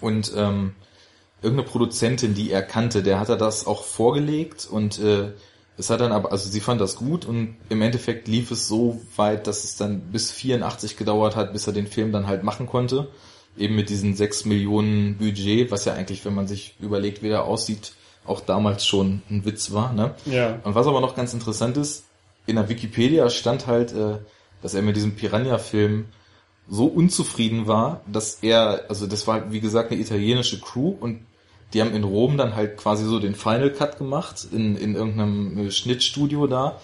und 0.00 0.32
ähm, 0.36 0.74
irgendeine 1.40 1.68
Produzentin, 1.68 2.34
die 2.34 2.50
er 2.50 2.62
kannte, 2.62 3.04
der 3.04 3.20
hat 3.20 3.28
er 3.28 3.36
das 3.36 3.66
auch 3.66 3.84
vorgelegt 3.84 4.66
und 4.70 4.98
äh, 4.98 5.30
es 5.82 5.90
hat 5.90 6.00
dann 6.00 6.12
aber, 6.12 6.30
also 6.30 6.48
sie 6.48 6.60
fand 6.60 6.80
das 6.80 6.94
gut 6.94 7.24
und 7.24 7.56
im 7.68 7.82
Endeffekt 7.82 8.28
lief 8.28 8.52
es 8.52 8.68
so 8.68 9.00
weit, 9.16 9.48
dass 9.48 9.64
es 9.64 9.76
dann 9.76 10.00
bis 10.12 10.30
84 10.30 10.96
gedauert 10.96 11.34
hat, 11.34 11.52
bis 11.52 11.66
er 11.66 11.72
den 11.72 11.88
Film 11.88 12.12
dann 12.12 12.28
halt 12.28 12.44
machen 12.44 12.68
konnte. 12.68 13.08
Eben 13.58 13.74
mit 13.74 13.88
diesen 13.88 14.14
6 14.14 14.44
Millionen 14.44 15.18
Budget, 15.18 15.72
was 15.72 15.84
ja 15.84 15.94
eigentlich, 15.94 16.24
wenn 16.24 16.36
man 16.36 16.46
sich 16.46 16.76
überlegt, 16.78 17.24
wie 17.24 17.28
der 17.28 17.46
aussieht, 17.46 17.94
auch 18.24 18.40
damals 18.40 18.86
schon 18.86 19.22
ein 19.28 19.44
Witz 19.44 19.72
war. 19.72 19.92
Ne? 19.92 20.14
Ja. 20.24 20.60
Und 20.62 20.76
was 20.76 20.86
aber 20.86 21.00
noch 21.00 21.16
ganz 21.16 21.34
interessant 21.34 21.76
ist, 21.76 22.04
in 22.46 22.54
der 22.54 22.68
Wikipedia 22.68 23.28
stand 23.28 23.66
halt, 23.66 23.92
äh, 23.92 24.18
dass 24.62 24.74
er 24.74 24.82
mit 24.82 24.94
diesem 24.94 25.16
Piranha-Film 25.16 26.04
so 26.68 26.86
unzufrieden 26.86 27.66
war, 27.66 28.02
dass 28.06 28.38
er, 28.40 28.84
also 28.88 29.08
das 29.08 29.26
war 29.26 29.50
wie 29.50 29.60
gesagt 29.60 29.90
eine 29.90 30.00
italienische 30.00 30.60
Crew 30.60 30.94
und 31.00 31.26
die 31.72 31.80
haben 31.80 31.94
in 31.94 32.04
Rom 32.04 32.36
dann 32.36 32.54
halt 32.54 32.76
quasi 32.76 33.04
so 33.04 33.18
den 33.18 33.34
Final 33.34 33.70
Cut 33.70 33.98
gemacht 33.98 34.46
in, 34.52 34.76
in 34.76 34.94
irgendeinem 34.94 35.66
äh, 35.66 35.70
Schnittstudio 35.70 36.46
da 36.46 36.80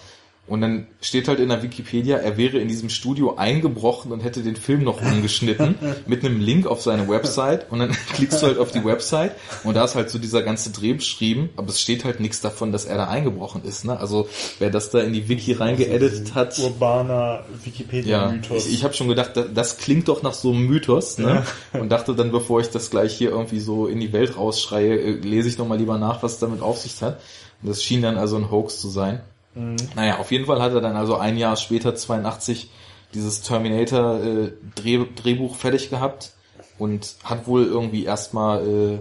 Und 0.49 0.61
dann 0.61 0.87
steht 0.99 1.27
halt 1.27 1.39
in 1.39 1.49
der 1.49 1.61
Wikipedia, 1.61 2.17
er 2.17 2.35
wäre 2.37 2.57
in 2.57 2.67
diesem 2.67 2.89
Studio 2.89 3.35
eingebrochen 3.35 4.11
und 4.11 4.21
hätte 4.21 4.41
den 4.41 4.55
Film 4.55 4.83
noch 4.83 5.01
umgeschnitten 5.01 5.75
mit 6.07 6.25
einem 6.25 6.41
Link 6.41 6.65
auf 6.65 6.81
seine 6.81 7.07
Website 7.07 7.71
und 7.71 7.79
dann 7.79 7.91
klickst 8.13 8.41
du 8.41 8.47
halt 8.47 8.57
auf 8.57 8.71
die 8.71 8.83
Website 8.83 9.33
und 9.63 9.75
da 9.75 9.85
ist 9.85 9.93
halt 9.93 10.09
so 10.09 10.17
dieser 10.17 10.41
ganze 10.41 10.71
Dreh 10.71 10.93
beschrieben, 10.93 11.49
aber 11.55 11.69
es 11.69 11.79
steht 11.79 12.05
halt 12.05 12.19
nichts 12.19 12.41
davon, 12.41 12.71
dass 12.71 12.85
er 12.85 12.97
da 12.97 13.07
eingebrochen 13.07 13.63
ist. 13.63 13.85
Ne? 13.85 13.99
Also 13.99 14.27
wer 14.57 14.71
das 14.71 14.89
da 14.89 14.99
in 14.99 15.13
die 15.13 15.29
Wiki 15.29 15.53
reingeeditet 15.53 16.33
hat. 16.33 16.57
Urbaner 16.57 17.45
Wikipedia-Mythos. 17.63 18.65
Ja, 18.65 18.71
ich 18.71 18.79
ich 18.79 18.83
habe 18.85 18.93
schon 18.93 19.09
gedacht, 19.09 19.35
das, 19.35 19.47
das, 19.53 19.77
klingt 19.77 20.07
doch 20.07 20.23
nach 20.23 20.33
so 20.33 20.51
einem 20.51 20.65
Mythos 20.65 21.17
ne? 21.17 21.43
Ja. 21.73 21.79
und 21.81 21.89
dachte 21.89 22.15
dann, 22.15 22.31
bevor 22.31 22.61
ich 22.61 22.69
das 22.69 22.89
gleich 22.89 23.13
hier 23.13 23.29
irgendwie 23.29 23.59
so 23.59 23.87
in 23.87 23.99
die 23.99 24.13
Welt 24.13 24.37
rausschreie, 24.37 24.97
äh, 24.97 25.11
lese 25.11 25.49
ich 25.49 25.57
nochmal 25.57 25.77
lieber 25.77 25.97
nach, 25.97 26.23
was 26.23 26.39
damit 26.39 26.61
auf 26.61 26.77
sich 26.79 27.01
hat. 27.01 27.19
Und 27.61 27.69
das 27.69 27.83
schien 27.83 28.01
dann 28.01 28.17
also 28.17 28.37
ein 28.37 28.49
Hoax 28.49 28.79
zu 28.79 28.87
sein. 28.87 29.19
Mhm. 29.59 29.75
Naja, 29.95 30.19
auf 30.19 30.31
jeden 30.31 30.45
Fall 30.45 30.61
hat 30.61 30.73
er 30.73 30.81
dann 30.81 30.95
also 30.95 31.17
ein 31.17 31.37
Jahr 31.37 31.57
später, 31.57 31.93
82, 31.93 32.69
dieses 33.13 33.41
Terminator 33.41 34.23
äh, 34.23 34.51
Dreh, 34.75 35.05
Drehbuch 35.15 35.55
fertig 35.55 35.89
gehabt 35.89 36.31
und 36.77 37.15
hat 37.23 37.45
wohl 37.45 37.65
irgendwie 37.65 38.05
erstmal 38.05 38.65
äh, 38.65 38.99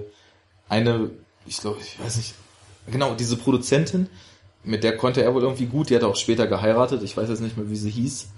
eine, 0.69 1.11
ich 1.47 1.59
glaube, 1.59 1.79
ich 1.81 2.03
weiß 2.03 2.17
nicht, 2.17 2.35
genau, 2.91 3.15
diese 3.15 3.37
Produzentin, 3.37 4.09
mit 4.65 4.83
der 4.83 4.97
konnte 4.97 5.23
er 5.23 5.33
wohl 5.35 5.43
irgendwie 5.43 5.67
gut, 5.67 5.91
die 5.91 5.97
hat 5.97 6.03
auch 6.03 6.17
später 6.17 6.49
geheiratet, 6.49 7.03
ich 7.03 7.17
weiß 7.17 7.29
jetzt 7.29 7.41
nicht 7.41 7.57
mehr, 7.57 7.71
wie 7.71 7.77
sie 7.77 7.91
hieß. 7.91 8.29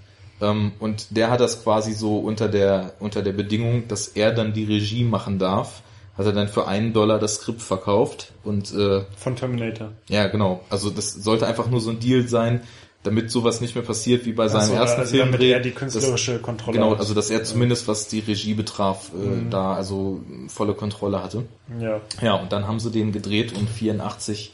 Ähm, 0.41 0.73
und 0.79 1.07
der 1.17 1.31
hat 1.31 1.39
das 1.39 1.63
quasi 1.63 1.93
so 1.93 2.19
unter 2.19 2.49
der, 2.49 2.93
unter 2.99 3.23
der 3.23 3.33
Bedingung, 3.33 3.87
dass 3.87 4.09
er 4.09 4.31
dann 4.31 4.53
die 4.53 4.65
Regie 4.65 5.03
machen 5.03 5.39
darf 5.39 5.81
hat 6.21 6.33
er 6.33 6.33
dann 6.33 6.47
für 6.47 6.67
einen 6.67 6.93
Dollar 6.93 7.19
das 7.19 7.35
Skript 7.35 7.61
verkauft 7.61 8.31
und 8.43 8.73
äh, 8.73 9.03
von 9.17 9.35
Terminator. 9.35 9.91
Ja, 10.07 10.27
genau. 10.27 10.61
Also 10.69 10.89
das 10.89 11.13
sollte 11.13 11.47
einfach 11.47 11.67
nur 11.67 11.81
so 11.81 11.89
ein 11.89 11.99
Deal 11.99 12.27
sein, 12.27 12.61
damit 13.03 13.31
sowas 13.31 13.61
nicht 13.61 13.75
mehr 13.75 13.83
passiert 13.83 14.25
wie 14.25 14.33
bei 14.33 14.47
seinem 14.47 14.69
so, 14.69 14.73
ersten 14.73 15.01
also 15.01 15.11
Film. 15.15 15.31
Damit 15.31 15.41
er 15.47 15.59
die 15.59 15.71
künstlerische 15.71 16.33
das, 16.33 16.41
Kontrolle 16.41 16.77
Genau, 16.77 16.93
also 16.93 17.13
dass 17.13 17.29
er 17.29 17.43
zumindest 17.43 17.87
was 17.87 18.07
die 18.07 18.19
Regie 18.19 18.53
betraf, 18.53 19.11
äh, 19.13 19.17
mhm. 19.17 19.49
da 19.49 19.73
also 19.73 20.21
volle 20.47 20.73
Kontrolle 20.73 21.23
hatte. 21.23 21.45
Ja. 21.79 22.01
Ja, 22.21 22.35
und 22.35 22.51
dann 22.51 22.67
haben 22.67 22.79
sie 22.79 22.91
den 22.91 23.11
gedreht 23.11 23.53
und 23.57 23.69
84 23.69 24.53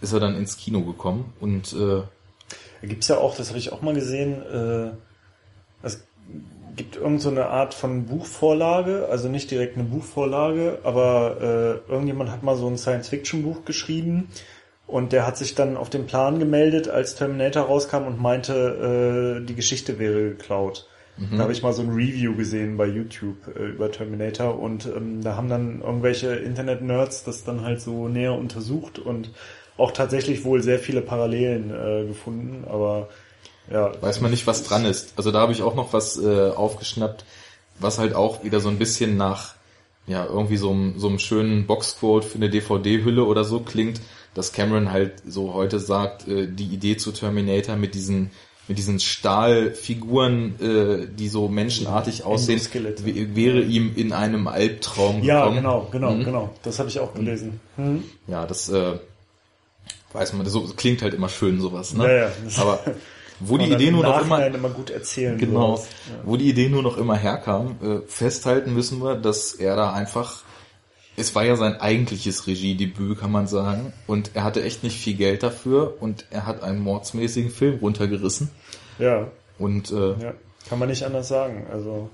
ist 0.00 0.12
er 0.12 0.20
dann 0.20 0.36
ins 0.36 0.56
Kino 0.56 0.82
gekommen 0.82 1.32
und 1.40 1.72
äh, 1.72 2.02
da 2.80 2.86
gibt's 2.86 3.08
ja 3.08 3.18
auch, 3.18 3.36
das 3.36 3.48
habe 3.48 3.58
ich 3.58 3.72
auch 3.72 3.82
mal 3.82 3.94
gesehen, 3.94 4.40
äh, 4.42 4.90
es 5.82 6.04
gibt 6.78 6.96
irgend 6.96 7.20
so 7.20 7.28
eine 7.28 7.48
Art 7.48 7.74
von 7.74 8.06
Buchvorlage, 8.06 9.08
also 9.10 9.28
nicht 9.28 9.50
direkt 9.50 9.76
eine 9.76 9.84
Buchvorlage, 9.84 10.78
aber 10.84 11.82
äh, 11.88 11.92
irgendjemand 11.92 12.30
hat 12.30 12.42
mal 12.42 12.56
so 12.56 12.66
ein 12.66 12.78
Science-Fiction-Buch 12.78 13.66
geschrieben 13.66 14.28
und 14.86 15.12
der 15.12 15.26
hat 15.26 15.36
sich 15.36 15.54
dann 15.54 15.76
auf 15.76 15.90
den 15.90 16.06
Plan 16.06 16.38
gemeldet, 16.38 16.88
als 16.88 17.16
Terminator 17.16 17.64
rauskam 17.64 18.06
und 18.06 18.22
meinte, 18.22 19.42
äh, 19.42 19.44
die 19.44 19.54
Geschichte 19.54 19.98
wäre 19.98 20.30
geklaut. 20.30 20.88
Mhm. 21.18 21.36
Da 21.36 21.42
habe 21.42 21.52
ich 21.52 21.62
mal 21.62 21.72
so 21.72 21.82
ein 21.82 21.90
Review 21.90 22.34
gesehen 22.36 22.76
bei 22.76 22.86
YouTube 22.86 23.36
äh, 23.54 23.66
über 23.66 23.90
Terminator 23.90 24.58
und 24.58 24.86
ähm, 24.86 25.22
da 25.22 25.36
haben 25.36 25.48
dann 25.48 25.82
irgendwelche 25.82 26.36
Internet-Nerds 26.36 27.24
das 27.24 27.44
dann 27.44 27.62
halt 27.62 27.80
so 27.80 28.08
näher 28.08 28.34
untersucht 28.34 28.98
und 28.98 29.32
auch 29.76 29.90
tatsächlich 29.90 30.44
wohl 30.44 30.62
sehr 30.62 30.78
viele 30.78 31.02
Parallelen 31.02 31.70
äh, 31.70 32.06
gefunden, 32.06 32.64
aber 32.68 33.08
ja. 33.70 33.92
Weiß 34.00 34.20
man 34.20 34.30
nicht, 34.30 34.46
was 34.46 34.64
dran 34.64 34.84
ist. 34.84 35.12
Also 35.16 35.30
da 35.30 35.40
habe 35.40 35.52
ich 35.52 35.62
auch 35.62 35.74
noch 35.74 35.92
was 35.92 36.18
äh, 36.18 36.50
aufgeschnappt, 36.50 37.24
was 37.78 37.98
halt 37.98 38.14
auch 38.14 38.44
wieder 38.44 38.60
so 38.60 38.68
ein 38.68 38.78
bisschen 38.78 39.16
nach 39.16 39.54
ja 40.06 40.24
irgendwie 40.24 40.56
so 40.56 40.70
einem, 40.70 40.98
so 40.98 41.08
einem 41.08 41.18
schönen 41.18 41.66
Boxquote 41.66 42.26
für 42.26 42.36
eine 42.36 42.48
DVD-Hülle 42.48 43.24
oder 43.24 43.44
so 43.44 43.60
klingt, 43.60 44.00
dass 44.34 44.52
Cameron 44.52 44.90
halt 44.90 45.22
so 45.26 45.52
heute 45.54 45.78
sagt, 45.78 46.26
äh, 46.26 46.48
die 46.48 46.66
Idee 46.66 46.96
zu 46.96 47.12
Terminator 47.12 47.76
mit 47.76 47.94
diesen 47.94 48.30
mit 48.68 48.76
diesen 48.76 49.00
Stahlfiguren, 49.00 50.60
äh, 50.60 51.06
die 51.08 51.28
so 51.28 51.48
menschenartig 51.48 52.24
aussehen, 52.24 52.60
wäre 53.34 53.62
ihm 53.62 53.92
in 53.96 54.12
einem 54.12 54.46
Albtraum 54.46 55.22
ja, 55.22 55.40
gekommen. 55.40 55.56
Ja, 55.56 55.62
genau, 55.62 55.88
genau, 55.90 56.10
mhm. 56.12 56.24
genau. 56.24 56.50
Das 56.62 56.78
habe 56.78 56.90
ich 56.90 57.00
auch 57.00 57.14
gelesen. 57.14 57.60
Mhm. 57.78 58.04
Ja, 58.26 58.46
das 58.46 58.68
äh, 58.68 58.98
weiß 60.12 60.34
man, 60.34 60.46
so 60.46 60.60
klingt 60.76 61.00
halt 61.00 61.14
immer 61.14 61.30
schön 61.30 61.60
sowas, 61.62 61.94
ne? 61.94 62.04
Ja, 62.04 62.14
ja. 62.14 62.32
Aber 62.58 62.80
wo 63.40 63.58
die 63.58 63.70
Idee 63.70 63.90
nur 63.90 64.02
noch 64.02 64.22
immer, 64.22 64.46
immer 64.46 64.70
gut 64.70 64.90
erzählen 64.90 65.38
genau, 65.38 65.76
ja. 65.76 65.82
wo 66.24 66.36
die 66.36 66.48
Idee 66.48 66.68
nur 66.68 66.82
noch 66.82 66.96
immer 66.96 67.16
herkam, 67.16 67.76
äh, 67.82 68.00
festhalten 68.06 68.74
müssen 68.74 69.02
wir, 69.02 69.14
dass 69.14 69.54
er 69.54 69.76
da 69.76 69.92
einfach, 69.92 70.42
es 71.16 71.34
war 71.34 71.44
ja 71.44 71.56
sein 71.56 71.80
eigentliches 71.80 72.46
Regiedebüt, 72.46 73.18
kann 73.18 73.32
man 73.32 73.46
sagen, 73.46 73.92
und 74.06 74.32
er 74.34 74.44
hatte 74.44 74.62
echt 74.62 74.82
nicht 74.82 74.98
viel 74.98 75.14
Geld 75.14 75.42
dafür 75.42 75.96
und 76.00 76.26
er 76.30 76.46
hat 76.46 76.62
einen 76.62 76.80
mordsmäßigen 76.80 77.50
Film 77.50 77.78
runtergerissen. 77.80 78.50
Ja. 78.98 79.28
Und 79.58 79.90
äh, 79.90 80.14
ja. 80.20 80.34
kann 80.68 80.78
man 80.78 80.88
nicht 80.88 81.04
anders 81.04 81.28
sagen. 81.28 81.66
Also 81.70 82.10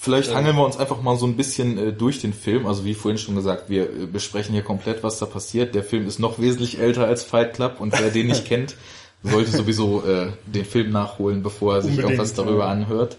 Vielleicht 0.00 0.32
hangeln 0.32 0.54
wir 0.54 0.64
uns 0.64 0.76
einfach 0.76 1.02
mal 1.02 1.16
so 1.16 1.26
ein 1.26 1.36
bisschen 1.36 1.76
äh, 1.76 1.92
durch 1.92 2.20
den 2.20 2.32
Film. 2.32 2.66
Also 2.66 2.84
wie 2.84 2.94
vorhin 2.94 3.18
schon 3.18 3.34
gesagt, 3.34 3.68
wir 3.68 3.82
äh, 3.82 4.06
besprechen 4.06 4.54
hier 4.54 4.62
komplett, 4.62 5.02
was 5.02 5.18
da 5.18 5.26
passiert. 5.26 5.74
Der 5.74 5.82
Film 5.82 6.06
ist 6.06 6.20
noch 6.20 6.38
wesentlich 6.38 6.78
älter 6.78 7.04
als 7.04 7.24
Fight 7.24 7.54
Club 7.54 7.80
und 7.80 7.98
wer 7.98 8.10
den 8.10 8.28
nicht 8.28 8.44
kennt, 8.46 8.76
sollte 9.22 9.50
sowieso 9.50 10.04
äh, 10.04 10.32
den 10.46 10.64
Film 10.64 10.90
nachholen, 10.90 11.42
bevor 11.42 11.76
er 11.76 11.82
sich 11.82 11.90
Unbedingt, 11.90 12.12
irgendwas 12.12 12.34
darüber 12.34 12.64
ja. 12.64 12.70
anhört. 12.70 13.16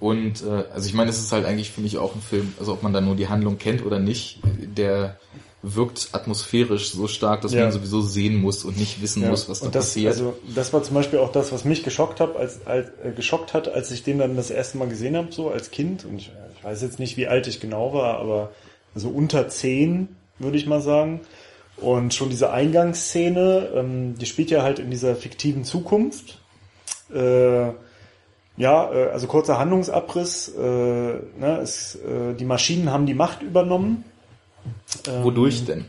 Und 0.00 0.42
äh, 0.42 0.64
also 0.72 0.88
ich 0.88 0.94
meine, 0.94 1.10
es 1.10 1.18
ist 1.18 1.32
halt 1.32 1.46
eigentlich, 1.46 1.70
finde 1.70 1.88
ich, 1.88 1.98
auch 1.98 2.14
ein 2.14 2.20
Film, 2.20 2.52
also 2.58 2.72
ob 2.72 2.82
man 2.82 2.92
da 2.92 3.00
nur 3.00 3.16
die 3.16 3.28
Handlung 3.28 3.58
kennt 3.58 3.84
oder 3.84 3.98
nicht, 3.98 4.40
der 4.44 5.18
wirkt 5.62 6.10
atmosphärisch 6.12 6.90
so 6.90 7.08
stark, 7.08 7.40
dass 7.40 7.54
ja. 7.54 7.62
man 7.62 7.72
sowieso 7.72 8.02
sehen 8.02 8.36
muss 8.36 8.64
und 8.64 8.78
nicht 8.78 9.00
wissen 9.00 9.22
ja. 9.22 9.30
muss, 9.30 9.48
was 9.48 9.60
da 9.60 9.70
das, 9.70 9.86
passiert. 9.86 10.12
Also 10.12 10.34
das 10.54 10.72
war 10.72 10.82
zum 10.82 10.94
Beispiel 10.94 11.18
auch 11.18 11.32
das, 11.32 11.52
was 11.52 11.64
mich 11.64 11.82
geschockt 11.82 12.20
hat, 12.20 12.36
als, 12.36 12.66
als 12.66 12.88
äh, 13.02 13.12
geschockt 13.12 13.54
hat, 13.54 13.68
als 13.68 13.90
ich 13.90 14.02
den 14.02 14.18
dann 14.18 14.36
das 14.36 14.50
erste 14.50 14.76
Mal 14.76 14.88
gesehen 14.88 15.16
habe, 15.16 15.32
so 15.32 15.50
als 15.50 15.70
Kind. 15.70 16.04
Und 16.04 16.18
ich, 16.18 16.30
ich 16.58 16.64
weiß 16.64 16.82
jetzt 16.82 16.98
nicht, 16.98 17.16
wie 17.16 17.28
alt 17.28 17.46
ich 17.46 17.60
genau 17.60 17.94
war, 17.94 18.18
aber 18.18 18.52
so 18.94 19.08
unter 19.08 19.48
zehn, 19.48 20.08
würde 20.38 20.58
ich 20.58 20.66
mal 20.66 20.82
sagen. 20.82 21.20
Und 21.76 22.14
schon 22.14 22.30
diese 22.30 22.52
Eingangsszene, 22.52 23.70
ähm, 23.74 24.14
die 24.18 24.26
spielt 24.26 24.50
ja 24.50 24.62
halt 24.62 24.78
in 24.78 24.90
dieser 24.90 25.16
fiktiven 25.16 25.64
Zukunft. 25.64 26.40
Äh, 27.12 27.70
ja, 28.56 28.92
äh, 28.92 29.10
also 29.12 29.26
kurzer 29.26 29.58
Handlungsabriss. 29.58 30.52
Äh, 30.56 30.60
ne, 30.60 31.58
es, 31.62 31.96
äh, 31.96 32.34
die 32.38 32.44
Maschinen 32.44 32.90
haben 32.92 33.06
die 33.06 33.14
Macht 33.14 33.42
übernommen. 33.42 34.04
Ähm, 35.08 35.24
Wodurch 35.24 35.64
denn? 35.64 35.86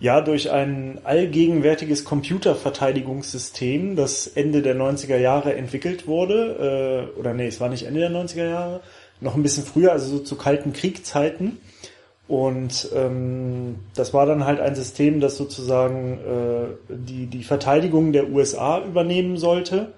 Ja, 0.00 0.20
durch 0.20 0.50
ein 0.50 1.00
allgegenwärtiges 1.04 2.04
Computerverteidigungssystem, 2.04 3.94
das 3.94 4.26
Ende 4.26 4.60
der 4.60 4.76
90er 4.76 5.16
Jahre 5.16 5.54
entwickelt 5.54 6.08
wurde. 6.08 7.08
Äh, 7.16 7.18
oder 7.18 7.32
nee, 7.32 7.46
es 7.46 7.60
war 7.60 7.68
nicht 7.68 7.86
Ende 7.86 8.00
der 8.00 8.10
90er 8.10 8.48
Jahre, 8.48 8.80
noch 9.20 9.36
ein 9.36 9.42
bisschen 9.42 9.64
früher, 9.64 9.92
also 9.92 10.18
so 10.18 10.18
zu 10.18 10.36
kalten 10.36 10.72
Kriegzeiten. 10.72 11.58
Und 12.26 12.88
ähm, 12.94 13.76
das 13.94 14.14
war 14.14 14.24
dann 14.24 14.46
halt 14.46 14.60
ein 14.60 14.74
System, 14.74 15.20
das 15.20 15.36
sozusagen 15.36 16.18
äh, 16.18 16.94
die, 16.94 17.26
die 17.26 17.44
Verteidigung 17.44 18.12
der 18.12 18.30
USA 18.30 18.82
übernehmen 18.82 19.36
sollte 19.36 19.92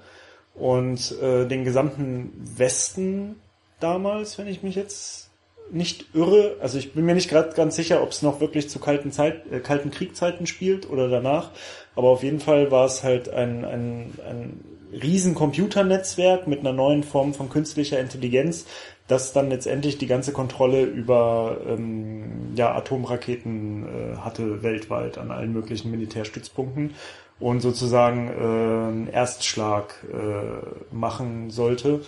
und 0.55 1.15
äh, 1.23 1.47
den 1.47 1.65
gesamten 1.65 2.33
Westen 2.57 3.37
damals, 3.79 4.39
wenn 4.39 4.49
ich 4.49 4.63
mich 4.63 4.75
jetzt 4.75 5.31
nicht 5.71 6.15
irre, 6.15 6.57
also 6.61 6.79
ich 6.79 6.93
bin 6.93 7.05
mir 7.05 7.15
nicht 7.15 7.29
gerade 7.29 7.55
ganz 7.55 7.77
sicher, 7.77 8.03
ob 8.03 8.11
es 8.11 8.23
noch 8.23 8.41
wirklich 8.41 8.69
zu 8.69 8.79
kalten 8.79 9.13
Zeit, 9.13 9.51
äh, 9.53 9.61
kalten 9.61 9.91
Kriegzeiten 9.91 10.47
spielt 10.47 10.89
oder 10.91 11.09
danach, 11.09 11.51
aber 11.95 12.09
auf 12.09 12.23
jeden 12.23 12.41
Fall 12.41 12.71
war 12.71 12.87
es 12.87 13.03
halt 13.03 13.29
ein, 13.29 13.65
ein, 13.65 14.13
ein 14.29 14.61
riesen 14.93 15.35
Computernetzwerk 15.35 16.47
mit 16.47 16.61
einer 16.61 16.73
neuen 16.73 17.03
Form 17.03 17.35
von 17.35 17.51
künstlicher 17.51 17.99
Intelligenz, 17.99 18.67
das 19.09 19.33
dann 19.33 19.51
letztendlich 19.51 19.99
die 19.99 20.07
ganze 20.07 20.33
Kontrolle 20.33 20.83
über 20.83 21.59
ähm, 21.67 22.55
ja, 22.57 22.75
Atomraketen 22.75 23.85
äh, 23.85 24.17
hatte 24.19 24.63
weltweit 24.63 25.19
an 25.19 25.31
allen 25.31 25.53
möglichen 25.53 25.91
Militärstützpunkten 25.91 26.95
und 27.39 27.61
sozusagen 27.61 28.29
äh, 28.29 28.33
einen 28.33 29.09
Erstschlag 29.09 29.95
äh, 30.13 30.95
machen 30.95 31.51
sollte. 31.51 32.01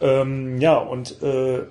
Ähm, 0.00 0.60
ja, 0.60 0.76
und 0.76 1.22
äh, 1.22 1.62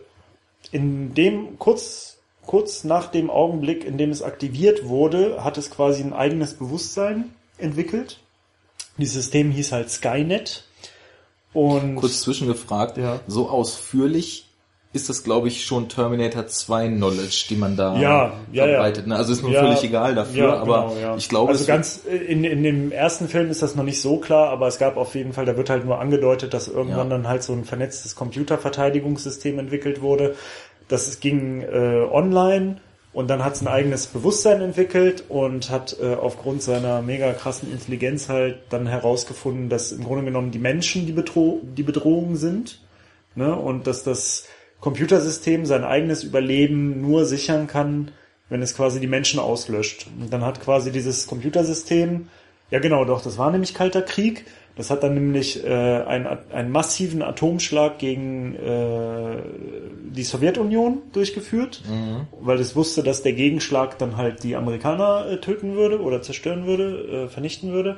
in 0.72 1.14
dem 1.14 1.60
kurz 1.60 2.18
kurz 2.48 2.84
nach 2.84 3.08
dem 3.08 3.30
Augenblick, 3.30 3.84
in 3.84 3.98
dem 3.98 4.10
es 4.10 4.24
aktiviert 4.24 4.88
wurde, 4.88 5.44
hat 5.44 5.58
es 5.58 5.70
quasi 5.70 6.02
ein 6.02 6.14
eigenes 6.14 6.56
Bewusstsein 6.56 7.36
entwickelt. 7.58 8.22
Dieses 8.98 9.14
System 9.14 9.52
hieß 9.52 9.74
halt 9.74 9.92
Skynet. 9.92 10.64
Und 11.54 11.96
kurz 11.98 12.22
zwischengefragt, 12.22 12.98
ja. 12.98 13.20
so 13.28 13.50
ausführlich 13.50 14.47
ist 14.94 15.10
das, 15.10 15.24
glaube 15.24 15.48
ich, 15.50 15.66
schon 15.66 15.90
Terminator 15.90 16.48
2 16.48 16.88
Knowledge, 16.88 17.46
die 17.50 17.56
man 17.56 17.76
da 17.76 18.00
ja, 18.00 18.34
ja, 18.52 18.66
verbreitet. 18.66 19.06
Ja. 19.06 19.10
Ne? 19.10 19.16
Also 19.18 19.34
ist 19.34 19.44
nur 19.44 19.54
völlig 19.54 19.84
egal 19.84 20.16
dafür, 20.16 20.58
aber 20.60 20.94
genau, 20.96 21.16
ich 21.18 21.30
glaube, 21.30 21.52
also 21.52 21.66
ganz 21.66 22.02
in, 22.06 22.44
in 22.44 22.64
dem 22.64 22.92
ersten 22.92 23.28
Film 23.28 23.50
ist 23.50 23.62
das 23.62 23.76
noch 23.76 23.84
nicht 23.84 24.02
so 24.02 24.18
klar, 24.18 24.50
aber 24.50 24.68
es 24.68 24.78
gab 24.78 24.98
auf 24.98 25.14
jeden 25.14 25.34
Fall, 25.34 25.46
da 25.46 25.58
wird 25.58 25.70
halt 25.70 25.86
nur 25.86 26.00
angedeutet, 26.00 26.54
dass 26.54 26.68
irgendwann 26.68 27.10
dann 27.10 27.28
halt 27.28 27.44
so 27.44 27.54
ein 27.54 27.66
vernetztes 27.66 28.16
Computerverteidigungssystem 28.16 29.60
entwickelt 29.60 30.02
wurde. 30.02 30.36
Das 30.88 31.20
ging 31.20 31.62
äh, 31.64 32.08
online 32.10 32.78
Und 33.12 33.30
dann 33.30 33.44
hat 33.44 33.56
es 33.56 33.62
ein 33.62 33.68
eigenes 33.68 34.08
Bewusstsein 34.08 34.62
entwickelt 34.62 35.24
und 35.28 35.72
hat 35.72 35.98
äh, 36.00 36.14
aufgrund 36.14 36.62
seiner 36.62 37.02
mega 37.02 37.34
krassen 37.34 37.72
Intelligenz 37.72 38.30
halt 38.30 38.60
dann 38.70 38.86
herausgefunden, 38.86 39.70
dass 39.70 39.92
im 39.92 40.04
Grunde 40.04 40.24
genommen 40.24 40.52
die 40.52 40.60
Menschen 40.60 41.08
die, 41.08 41.14
Bedro 41.14 41.62
die 41.64 41.84
Bedrohung 41.84 42.36
sind. 42.36 42.80
Ne? 43.36 43.56
Und 43.56 43.88
dass 43.88 44.04
das 44.04 44.46
Computersystem 44.80 45.66
sein 45.66 45.84
eigenes 45.84 46.24
Überleben 46.24 47.02
nur 47.02 47.26
sichern 47.26 47.68
kann, 47.68 48.12
wenn 48.50 48.62
es 48.62 48.76
quasi 48.76 49.00
die 49.00 49.08
Menschen 49.08 49.40
auslöscht. 49.40 50.08
Und 50.20 50.32
dann 50.32 50.44
hat 50.44 50.62
quasi 50.62 50.92
dieses 50.92 51.28
Computersystem, 51.28 52.30
ja 52.72 52.80
genau, 52.80 53.06
doch, 53.06 53.22
das 53.22 53.38
war 53.38 53.52
nämlich 53.52 53.74
Kalter 53.74 54.02
Krieg, 54.02 54.46
das 54.78 54.92
hat 54.92 55.02
dann 55.02 55.16
nämlich 55.16 55.66
äh, 55.66 55.70
einen, 55.70 56.28
einen 56.52 56.72
massiven 56.72 57.24
Atomschlag 57.24 57.98
gegen 57.98 58.56
äh, 58.56 59.38
die 60.12 60.24
Sowjetunion 60.24 61.02
durchgeführt, 61.14 61.82
mhm. 61.90 62.28
weil 62.40 62.60
es 62.60 62.76
wusste, 62.76 63.02
dass 63.02 63.24
der 63.24 63.34
Gegenschlag 63.34 63.98
dann 63.98 64.18
halt 64.18 64.44
die 64.44 64.56
Amerikaner 64.56 65.26
äh, 65.32 65.38
töten 65.38 65.76
würde 65.76 66.00
oder 66.00 66.22
zerstören 66.22 66.68
würde, 66.68 67.26
äh, 67.26 67.28
vernichten 67.28 67.74
würde. 67.74 67.98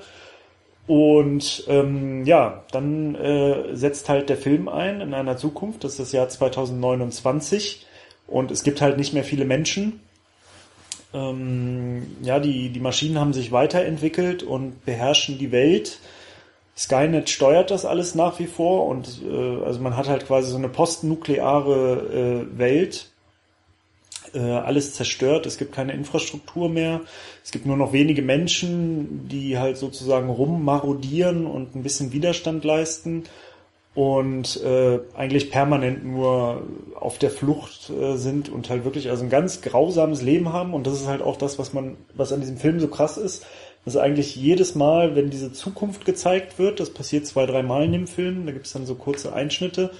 Und 0.89 1.65
ähm, 1.67 2.25
ja, 2.25 2.63
dann 2.71 3.13
äh, 3.13 3.75
setzt 3.75 4.09
halt 4.09 4.27
der 4.27 4.37
Film 4.37 4.67
ein 4.67 5.01
in 5.01 5.13
einer 5.13 5.37
Zukunft, 5.37 5.83
das 5.83 5.91
ist 5.91 5.99
das 5.99 6.11
Jahr 6.13 6.27
2029 6.27 7.85
und 8.25 8.49
es 8.49 8.63
gibt 8.63 8.81
halt 8.81 8.97
nicht 8.97 9.13
mehr 9.13 9.23
viele 9.23 9.45
Menschen. 9.45 9.99
Ähm, 11.13 12.17
ja, 12.23 12.39
die, 12.39 12.69
die 12.69 12.79
Maschinen 12.79 13.19
haben 13.19 13.33
sich 13.33 13.51
weiterentwickelt 13.51 14.41
und 14.41 14.83
beherrschen 14.83 15.37
die 15.37 15.51
Welt. 15.51 15.99
Skynet 16.75 17.29
steuert 17.29 17.69
das 17.69 17.85
alles 17.85 18.15
nach 18.15 18.39
wie 18.39 18.47
vor. 18.47 18.87
Und 18.87 19.21
äh, 19.31 19.63
also 19.63 19.81
man 19.81 19.95
hat 19.95 20.09
halt 20.09 20.25
quasi 20.25 20.49
so 20.49 20.57
eine 20.57 20.69
postnukleare 20.69 22.47
äh, 22.51 22.57
Welt, 22.57 23.11
äh, 24.33 24.39
alles 24.39 24.93
zerstört, 24.93 25.45
es 25.45 25.57
gibt 25.57 25.73
keine 25.73 25.93
Infrastruktur 25.93 26.69
mehr, 26.69 27.01
es 27.43 27.51
gibt 27.51 27.65
nur 27.65 27.77
noch 27.77 27.93
wenige 27.93 28.21
Menschen, 28.21 29.27
die 29.27 29.57
halt 29.57 29.77
sozusagen 29.77 30.29
rummarodieren 30.29 31.45
und 31.45 31.75
ein 31.75 31.83
bisschen 31.83 32.11
Widerstand 32.11 32.63
leisten 32.63 33.23
und 33.95 34.61
äh, 34.63 34.99
eigentlich 35.15 35.51
permanent 35.51 36.05
nur 36.05 36.63
auf 36.95 37.17
der 37.17 37.31
Flucht 37.31 37.89
äh, 37.89 38.17
sind 38.17 38.49
und 38.49 38.69
halt 38.69 38.85
wirklich 38.85 39.09
also 39.09 39.23
ein 39.23 39.29
ganz 39.29 39.61
grausames 39.61 40.21
Leben 40.21 40.53
haben. 40.53 40.73
Und 40.73 40.87
das 40.87 41.01
ist 41.01 41.07
halt 41.07 41.21
auch 41.21 41.37
das, 41.37 41.59
was 41.59 41.73
man, 41.73 41.97
was 42.13 42.31
an 42.31 42.39
diesem 42.39 42.57
Film 42.57 42.79
so 42.79 42.87
krass 42.87 43.17
ist, 43.17 43.45
also 43.85 43.99
eigentlich 43.99 44.35
jedes 44.35 44.75
Mal, 44.75 45.15
wenn 45.15 45.29
diese 45.29 45.51
Zukunft 45.51 46.05
gezeigt 46.05 46.59
wird, 46.59 46.79
das 46.79 46.91
passiert 46.91 47.25
zwei, 47.25 47.45
drei 47.45 47.63
Mal 47.63 47.85
in 47.85 47.91
dem 47.91 48.07
Film, 48.07 48.45
da 48.45 48.51
gibt 48.51 48.67
es 48.67 48.73
dann 48.73 48.85
so 48.85 48.95
kurze 48.95 49.33
Einschnitte, 49.33 49.91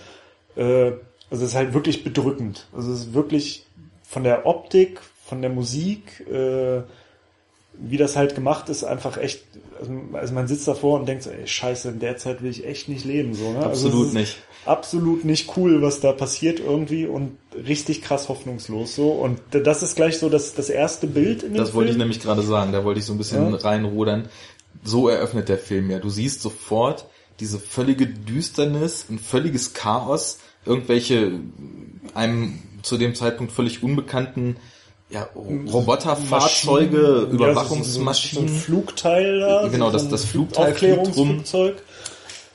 äh, 0.56 0.92
also 1.32 1.44
es 1.44 1.52
ist 1.52 1.56
halt 1.56 1.74
wirklich 1.74 2.04
bedrückend. 2.04 2.68
Also 2.76 2.92
es 2.92 3.00
ist 3.02 3.14
wirklich 3.14 3.66
von 4.10 4.24
der 4.24 4.48
Optik, 4.48 5.00
von 5.24 5.42
der 5.42 5.52
Musik, 5.52 6.26
äh, 6.28 6.82
wie 7.82 7.98
das 7.98 8.16
halt 8.16 8.34
gemacht 8.34 8.68
ist, 8.68 8.84
einfach 8.84 9.18
echt, 9.18 9.44
also, 9.80 9.94
also 10.14 10.34
man 10.34 10.48
sitzt 10.48 10.68
davor 10.68 11.00
und 11.00 11.08
denkt 11.08 11.24
so, 11.24 11.30
ey, 11.30 11.48
scheiße, 11.48 11.90
in 11.90 12.00
der 12.00 12.18
Zeit 12.18 12.42
will 12.42 12.50
ich 12.50 12.66
echt 12.66 12.90
nicht 12.90 13.06
leben, 13.06 13.36
so, 13.36 13.52
ne? 13.52 13.60
Also 13.60 13.70
absolut 13.88 14.08
also 14.08 14.18
nicht. 14.18 14.38
Absolut 14.66 15.26
nicht 15.26 15.56
cool, 15.56 15.84
was 15.84 16.02
da 16.02 16.12
passiert 16.12 16.60
irgendwie 16.60 17.06
und 17.06 17.38
richtig 17.54 18.02
krass 18.02 18.30
hoffnungslos, 18.30 18.96
so. 18.96 19.12
Und 19.12 19.40
das 19.52 19.84
ist 19.84 19.96
gleich 19.96 20.18
so 20.18 20.28
das, 20.28 20.56
das 20.56 20.70
erste 20.70 21.06
Bild 21.06 21.44
in 21.44 21.54
dem 21.54 21.58
Das 21.58 21.70
Film. 21.70 21.78
wollte 21.78 21.92
ich 21.92 21.98
nämlich 21.98 22.20
gerade 22.20 22.42
sagen, 22.42 22.72
da 22.72 22.84
wollte 22.84 23.00
ich 23.00 23.06
so 23.06 23.14
ein 23.14 23.20
bisschen 23.20 23.52
ja. 23.52 23.58
reinrudern. 23.58 24.28
So 24.84 25.08
eröffnet 25.08 25.50
der 25.50 25.60
Film 25.60 25.92
ja. 25.92 26.00
Du 26.00 26.10
siehst 26.10 26.42
sofort 26.42 27.06
diese 27.40 27.60
völlige 27.60 28.08
Düsternis, 28.08 29.06
ein 29.10 29.20
völliges 29.20 29.74
Chaos, 29.74 30.40
irgendwelche 30.66 31.40
einem 32.14 32.60
zu 32.82 32.98
dem 32.98 33.16
Zeitpunkt 33.16 33.52
völlig 33.52 33.84
unbekannten 33.84 34.58
ja, 35.10 35.28
Roboterfahrzeuge, 35.36 37.30
Überwachungsmaschinen. 37.32 38.48
So, 38.48 38.54
so, 38.54 38.60
so, 38.60 38.60
ein 38.60 38.62
Flugteil 38.62 39.40
da. 39.40 39.68
Genau, 39.68 39.90
das, 39.92 40.08
das 40.08 40.26
Flugteil 40.26 40.76
fliegt 40.76 41.16
rum. 41.16 41.44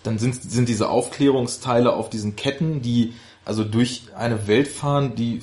Dann 0.04 0.18
sind, 0.18 0.34
sind 0.34 0.68
diese 0.68 0.88
Aufklärungsteile 0.88 1.92
auf 1.92 2.10
diesen 2.10 2.36
Ketten, 2.36 2.82
die 2.82 3.14
also 3.44 3.64
durch 3.64 4.04
eine 4.16 4.46
Welt 4.46 4.68
fahren, 4.68 5.14
die 5.16 5.40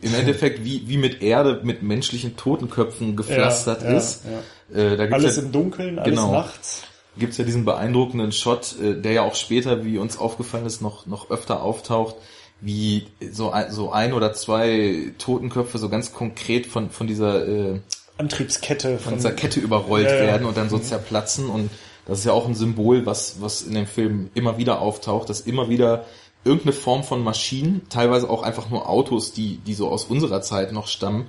im 0.00 0.14
Endeffekt 0.14 0.64
wie, 0.64 0.88
wie 0.88 0.98
mit 0.98 1.22
Erde, 1.22 1.60
mit 1.64 1.82
menschlichen 1.82 2.36
Totenköpfen 2.36 3.16
gepflastert 3.16 3.82
ja, 3.82 3.96
ist. 3.96 4.24
Ja, 4.24 4.76
ja. 4.78 4.92
Äh, 4.92 4.96
da 4.96 5.06
gibt's 5.06 5.24
alles 5.24 5.36
ja, 5.36 5.42
im 5.42 5.52
Dunkeln, 5.52 5.98
alles 5.98 6.10
genau, 6.10 6.32
nachts. 6.32 6.82
Gibt's 7.18 7.38
ja 7.38 7.44
diesen 7.44 7.64
beeindruckenden 7.64 8.32
Shot, 8.32 8.76
äh, 8.80 9.00
der 9.00 9.12
ja 9.12 9.22
auch 9.22 9.34
später, 9.34 9.84
wie 9.84 9.98
uns 9.98 10.18
aufgefallen 10.18 10.66
ist, 10.66 10.82
noch, 10.82 11.06
noch 11.06 11.30
öfter 11.30 11.62
auftaucht, 11.62 12.16
wie 12.60 13.06
so 13.30 13.50
ein, 13.50 13.70
so 13.70 13.92
ein 13.92 14.12
oder 14.12 14.32
zwei 14.32 15.12
Totenköpfe 15.18 15.78
so 15.78 15.88
ganz 15.88 16.12
konkret 16.12 16.66
von, 16.66 16.90
von 16.90 17.06
dieser 17.06 17.46
äh, 17.46 17.80
Antriebskette 18.18 18.98
von, 18.98 18.98
von 18.98 19.14
dieser 19.16 19.32
Kette 19.32 19.60
überrollt 19.60 20.08
ja, 20.08 20.18
werden 20.20 20.46
und 20.46 20.56
dann 20.56 20.70
so 20.70 20.78
mhm. 20.78 20.82
zerplatzen 20.82 21.50
und 21.50 21.70
das 22.06 22.20
ist 22.20 22.24
ja 22.24 22.32
auch 22.32 22.46
ein 22.46 22.54
Symbol, 22.54 23.04
was, 23.04 23.40
was 23.40 23.62
in 23.62 23.74
dem 23.74 23.86
Film 23.86 24.30
immer 24.34 24.58
wieder 24.58 24.80
auftaucht, 24.80 25.28
dass 25.28 25.40
immer 25.40 25.68
wieder 25.68 26.04
irgendeine 26.44 26.72
Form 26.72 27.02
von 27.02 27.22
Maschinen, 27.22 27.82
teilweise 27.88 28.30
auch 28.30 28.42
einfach 28.42 28.70
nur 28.70 28.88
Autos, 28.88 29.32
die, 29.32 29.58
die 29.58 29.74
so 29.74 29.88
aus 29.88 30.04
unserer 30.04 30.40
Zeit 30.40 30.72
noch 30.72 30.86
stammen, 30.86 31.26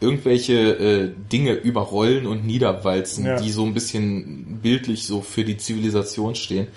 irgendwelche 0.00 0.54
äh, 0.54 1.12
Dinge 1.30 1.52
überrollen 1.52 2.26
und 2.26 2.46
niederwalzen, 2.46 3.26
ja. 3.26 3.40
die 3.40 3.50
so 3.50 3.64
ein 3.64 3.74
bisschen 3.74 4.60
bildlich 4.62 5.06
so 5.06 5.20
für 5.20 5.44
die 5.44 5.58
Zivilisation 5.58 6.36
stehen. 6.36 6.68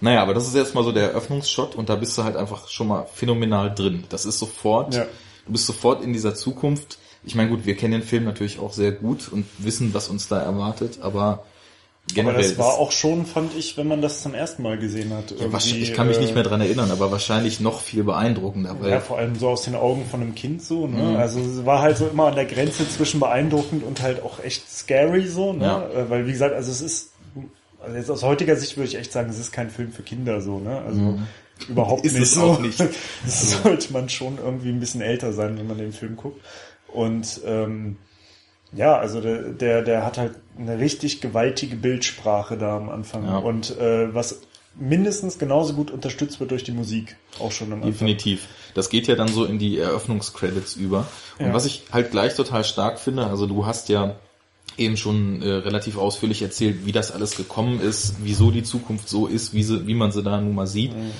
Naja, 0.00 0.22
aber 0.22 0.34
das 0.34 0.46
ist 0.46 0.54
erstmal 0.54 0.84
so 0.84 0.92
der 0.92 1.10
Eröffnungsshot 1.10 1.74
und 1.74 1.88
da 1.88 1.96
bist 1.96 2.16
du 2.18 2.24
halt 2.24 2.36
einfach 2.36 2.68
schon 2.68 2.88
mal 2.88 3.06
phänomenal 3.12 3.74
drin. 3.74 4.04
Das 4.08 4.24
ist 4.24 4.38
sofort, 4.38 4.94
ja. 4.94 5.06
du 5.46 5.52
bist 5.52 5.66
sofort 5.66 6.02
in 6.02 6.12
dieser 6.12 6.34
Zukunft. 6.34 6.98
Ich 7.24 7.34
meine, 7.34 7.48
gut, 7.48 7.66
wir 7.66 7.76
kennen 7.76 7.92
den 7.92 8.02
Film 8.02 8.24
natürlich 8.24 8.58
auch 8.58 8.72
sehr 8.72 8.92
gut 8.92 9.28
und 9.32 9.46
wissen, 9.58 9.94
was 9.94 10.08
uns 10.08 10.28
da 10.28 10.40
erwartet, 10.40 10.98
aber 11.00 11.44
generell. 12.14 12.34
Aber 12.36 12.42
das 12.42 12.58
war 12.58 12.74
auch 12.74 12.92
schon, 12.92 13.26
fand 13.26 13.56
ich, 13.56 13.76
wenn 13.76 13.88
man 13.88 14.00
das 14.00 14.22
zum 14.22 14.34
ersten 14.34 14.62
Mal 14.62 14.78
gesehen 14.78 15.12
hat. 15.12 15.34
Ja, 15.38 15.46
ich 15.58 15.92
kann 15.94 16.06
mich 16.06 16.20
nicht 16.20 16.34
mehr 16.34 16.44
dran 16.44 16.60
erinnern, 16.60 16.90
aber 16.90 17.10
wahrscheinlich 17.10 17.60
noch 17.60 17.80
viel 17.80 18.04
beeindruckender. 18.04 18.76
Weil 18.80 18.90
ja, 18.90 19.00
vor 19.00 19.18
allem 19.18 19.36
so 19.36 19.48
aus 19.48 19.62
den 19.62 19.74
Augen 19.74 20.06
von 20.06 20.20
einem 20.20 20.34
Kind 20.34 20.62
so. 20.62 20.86
Ne? 20.86 21.02
Mhm. 21.02 21.16
Also 21.16 21.40
es 21.40 21.64
war 21.66 21.82
halt 21.82 21.96
so 21.96 22.06
immer 22.06 22.26
an 22.26 22.34
der 22.34 22.46
Grenze 22.46 22.88
zwischen 22.88 23.20
beeindruckend 23.20 23.82
und 23.84 24.02
halt 24.02 24.22
auch 24.22 24.42
echt 24.42 24.70
scary 24.70 25.26
so. 25.26 25.52
Ne? 25.52 25.64
Ja. 25.64 25.88
Äh, 25.88 26.10
weil 26.10 26.26
wie 26.26 26.32
gesagt, 26.32 26.54
also 26.54 26.70
es 26.70 26.80
ist 26.80 27.10
also 27.86 27.96
jetzt 27.96 28.10
aus 28.10 28.22
heutiger 28.22 28.56
Sicht 28.56 28.76
würde 28.76 28.88
ich 28.88 28.96
echt 28.96 29.12
sagen, 29.12 29.30
es 29.30 29.38
ist 29.38 29.52
kein 29.52 29.70
Film 29.70 29.92
für 29.92 30.02
Kinder 30.02 30.40
so, 30.40 30.58
ne? 30.58 30.80
Also 30.80 31.00
mhm. 31.00 31.26
überhaupt 31.68 32.04
ist 32.04 32.14
nicht. 32.14 32.22
Es 32.22 32.36
auch 32.36 32.58
nicht. 32.60 32.80
das 32.80 32.94
also. 33.24 33.62
sollte 33.62 33.92
man 33.92 34.08
schon 34.08 34.38
irgendwie 34.38 34.70
ein 34.70 34.80
bisschen 34.80 35.00
älter 35.00 35.32
sein, 35.32 35.58
wenn 35.58 35.66
man 35.66 35.78
den 35.78 35.92
Film 35.92 36.16
guckt. 36.16 36.40
Und 36.92 37.40
ähm, 37.46 37.96
ja, 38.72 38.96
also 38.96 39.20
der, 39.20 39.50
der, 39.50 39.82
der 39.82 40.04
hat 40.04 40.18
halt 40.18 40.34
eine 40.58 40.78
richtig 40.78 41.20
gewaltige 41.20 41.76
Bildsprache 41.76 42.58
da 42.58 42.76
am 42.76 42.88
Anfang. 42.88 43.24
Ja. 43.24 43.38
Und 43.38 43.78
äh, 43.78 44.12
was 44.14 44.40
mindestens 44.78 45.38
genauso 45.38 45.74
gut 45.74 45.90
unterstützt 45.90 46.40
wird 46.40 46.50
durch 46.50 46.64
die 46.64 46.72
Musik, 46.72 47.16
auch 47.38 47.52
schon 47.52 47.68
am 47.68 47.74
Anfang. 47.74 47.92
Definitiv. 47.92 48.48
Das 48.74 48.90
geht 48.90 49.06
ja 49.06 49.14
dann 49.14 49.28
so 49.28 49.44
in 49.44 49.58
die 49.58 49.78
Eröffnungscredits 49.78 50.76
über. 50.76 51.06
Und 51.38 51.46
ja. 51.46 51.54
was 51.54 51.64
ich 51.64 51.84
halt 51.92 52.10
gleich 52.10 52.34
total 52.34 52.64
stark 52.64 52.98
finde, 52.98 53.26
also 53.26 53.46
du 53.46 53.64
hast 53.64 53.88
ja 53.88 54.16
eben 54.78 54.96
schon 54.96 55.42
äh, 55.42 55.48
relativ 55.48 55.96
ausführlich 55.96 56.42
erzählt, 56.42 56.84
wie 56.84 56.92
das 56.92 57.10
alles 57.10 57.36
gekommen 57.36 57.80
ist, 57.80 58.16
wieso 58.22 58.50
die 58.50 58.62
Zukunft 58.62 59.08
so 59.08 59.26
ist, 59.26 59.54
wie, 59.54 59.62
sie, 59.62 59.86
wie 59.86 59.94
man 59.94 60.12
sie 60.12 60.22
da 60.22 60.40
nun 60.40 60.54
mal 60.54 60.66
sieht. 60.66 60.94
Mhm. 60.94 61.12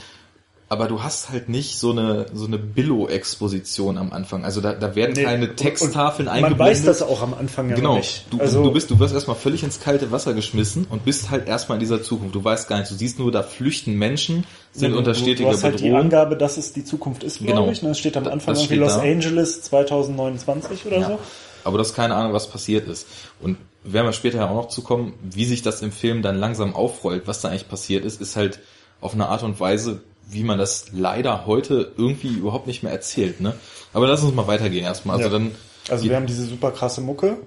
Aber 0.68 0.88
du 0.88 1.00
hast 1.00 1.30
halt 1.30 1.48
nicht 1.48 1.78
so 1.78 1.92
eine 1.92 2.26
so 2.34 2.44
eine 2.44 2.58
Billo-Exposition 2.58 3.98
am 3.98 4.12
Anfang. 4.12 4.44
Also 4.44 4.60
da, 4.60 4.72
da 4.72 4.96
werden 4.96 5.12
nee, 5.14 5.22
keine 5.22 5.54
Texttafeln 5.54 6.26
eingeblendet. 6.26 6.58
Man 6.58 6.68
weiß 6.68 6.84
das 6.84 7.02
auch 7.02 7.22
am 7.22 7.34
Anfang 7.34 7.70
ja 7.70 7.76
genau. 7.76 7.98
nicht. 7.98 8.24
Du, 8.30 8.40
also, 8.40 8.64
du 8.64 8.72
bist, 8.72 8.90
du 8.90 8.98
wirst 8.98 9.14
erstmal 9.14 9.36
völlig 9.36 9.62
ins 9.62 9.78
kalte 9.78 10.10
Wasser 10.10 10.34
geschmissen 10.34 10.84
und 10.90 11.04
bist 11.04 11.30
halt 11.30 11.46
erstmal 11.46 11.76
in 11.76 11.80
dieser 11.80 12.02
Zukunft. 12.02 12.34
Du 12.34 12.42
weißt 12.42 12.68
gar 12.68 12.80
nicht, 12.80 12.90
du 12.90 12.96
siehst 12.96 13.20
nur, 13.20 13.30
da 13.30 13.44
flüchten 13.44 13.94
Menschen, 13.94 14.44
sind 14.72 14.90
ja, 14.90 14.98
unter 14.98 15.14
stetiger 15.14 15.50
Bedrohung. 15.50 15.50
Du 15.52 15.56
hast 15.56 15.62
halt 15.62 15.80
die 15.80 15.92
Angabe, 15.92 16.36
dass 16.36 16.56
es 16.56 16.72
die 16.72 16.84
Zukunft 16.84 17.22
ist, 17.22 17.38
glaube 17.38 17.52
genau. 17.52 17.70
ich. 17.70 17.80
Das 17.80 17.96
steht 17.96 18.16
am 18.16 18.26
Anfang 18.26 18.56
irgendwie 18.56 18.74
Los 18.74 18.94
da. 18.94 19.02
Angeles 19.02 19.62
2029 19.62 20.84
oder 20.86 20.98
ja. 20.98 21.06
so. 21.10 21.18
Aber 21.66 21.78
du 21.78 21.84
hast 21.84 21.94
keine 21.94 22.14
Ahnung, 22.14 22.32
was 22.32 22.48
passiert 22.48 22.86
ist. 22.86 23.08
Und 23.40 23.58
werden 23.82 24.06
wir 24.06 24.12
später 24.12 24.38
ja 24.38 24.48
auch 24.48 24.54
noch 24.54 24.68
zukommen, 24.68 25.14
wie 25.22 25.44
sich 25.44 25.62
das 25.62 25.82
im 25.82 25.92
Film 25.92 26.22
dann 26.22 26.36
langsam 26.36 26.74
aufrollt, 26.74 27.26
was 27.26 27.40
da 27.40 27.48
eigentlich 27.48 27.68
passiert 27.68 28.04
ist, 28.04 28.20
ist 28.20 28.36
halt 28.36 28.60
auf 29.00 29.14
eine 29.14 29.28
Art 29.28 29.42
und 29.42 29.58
Weise, 29.58 30.02
wie 30.28 30.44
man 30.44 30.58
das 30.58 30.86
leider 30.92 31.46
heute 31.46 31.92
irgendwie 31.96 32.34
überhaupt 32.34 32.66
nicht 32.66 32.82
mehr 32.82 32.92
erzählt, 32.92 33.40
ne? 33.40 33.54
Aber 33.92 34.06
lass 34.06 34.22
uns 34.22 34.34
mal 34.34 34.46
weitergehen 34.46 34.84
erstmal. 34.84 35.16
Also 35.16 35.28
ja. 35.28 35.32
dann. 35.32 35.54
Also 35.88 36.08
wir 36.08 36.16
haben 36.16 36.26
diese 36.26 36.44
super 36.46 36.70
krasse 36.70 37.00
Mucke. 37.00 37.38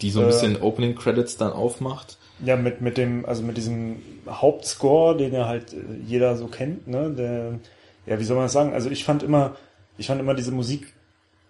Die 0.00 0.10
so 0.10 0.20
ein 0.20 0.26
bisschen 0.26 0.56
äh, 0.56 0.60
Opening 0.60 0.96
Credits 0.96 1.36
dann 1.36 1.52
aufmacht. 1.52 2.18
Ja, 2.44 2.56
mit, 2.56 2.80
mit 2.80 2.98
dem, 2.98 3.24
also 3.26 3.42
mit 3.42 3.56
diesem 3.56 3.96
Hauptscore, 4.28 5.16
den 5.16 5.32
ja 5.32 5.46
halt 5.46 5.74
jeder 6.06 6.36
so 6.36 6.48
kennt, 6.48 6.88
ne? 6.88 7.10
Der, 7.10 7.58
ja, 8.06 8.18
wie 8.18 8.24
soll 8.24 8.36
man 8.36 8.46
das 8.46 8.52
sagen? 8.52 8.72
Also 8.72 8.90
ich 8.90 9.04
fand 9.04 9.22
immer, 9.22 9.56
ich 9.96 10.08
fand 10.08 10.20
immer 10.20 10.34
diese 10.34 10.50
Musik 10.50 10.94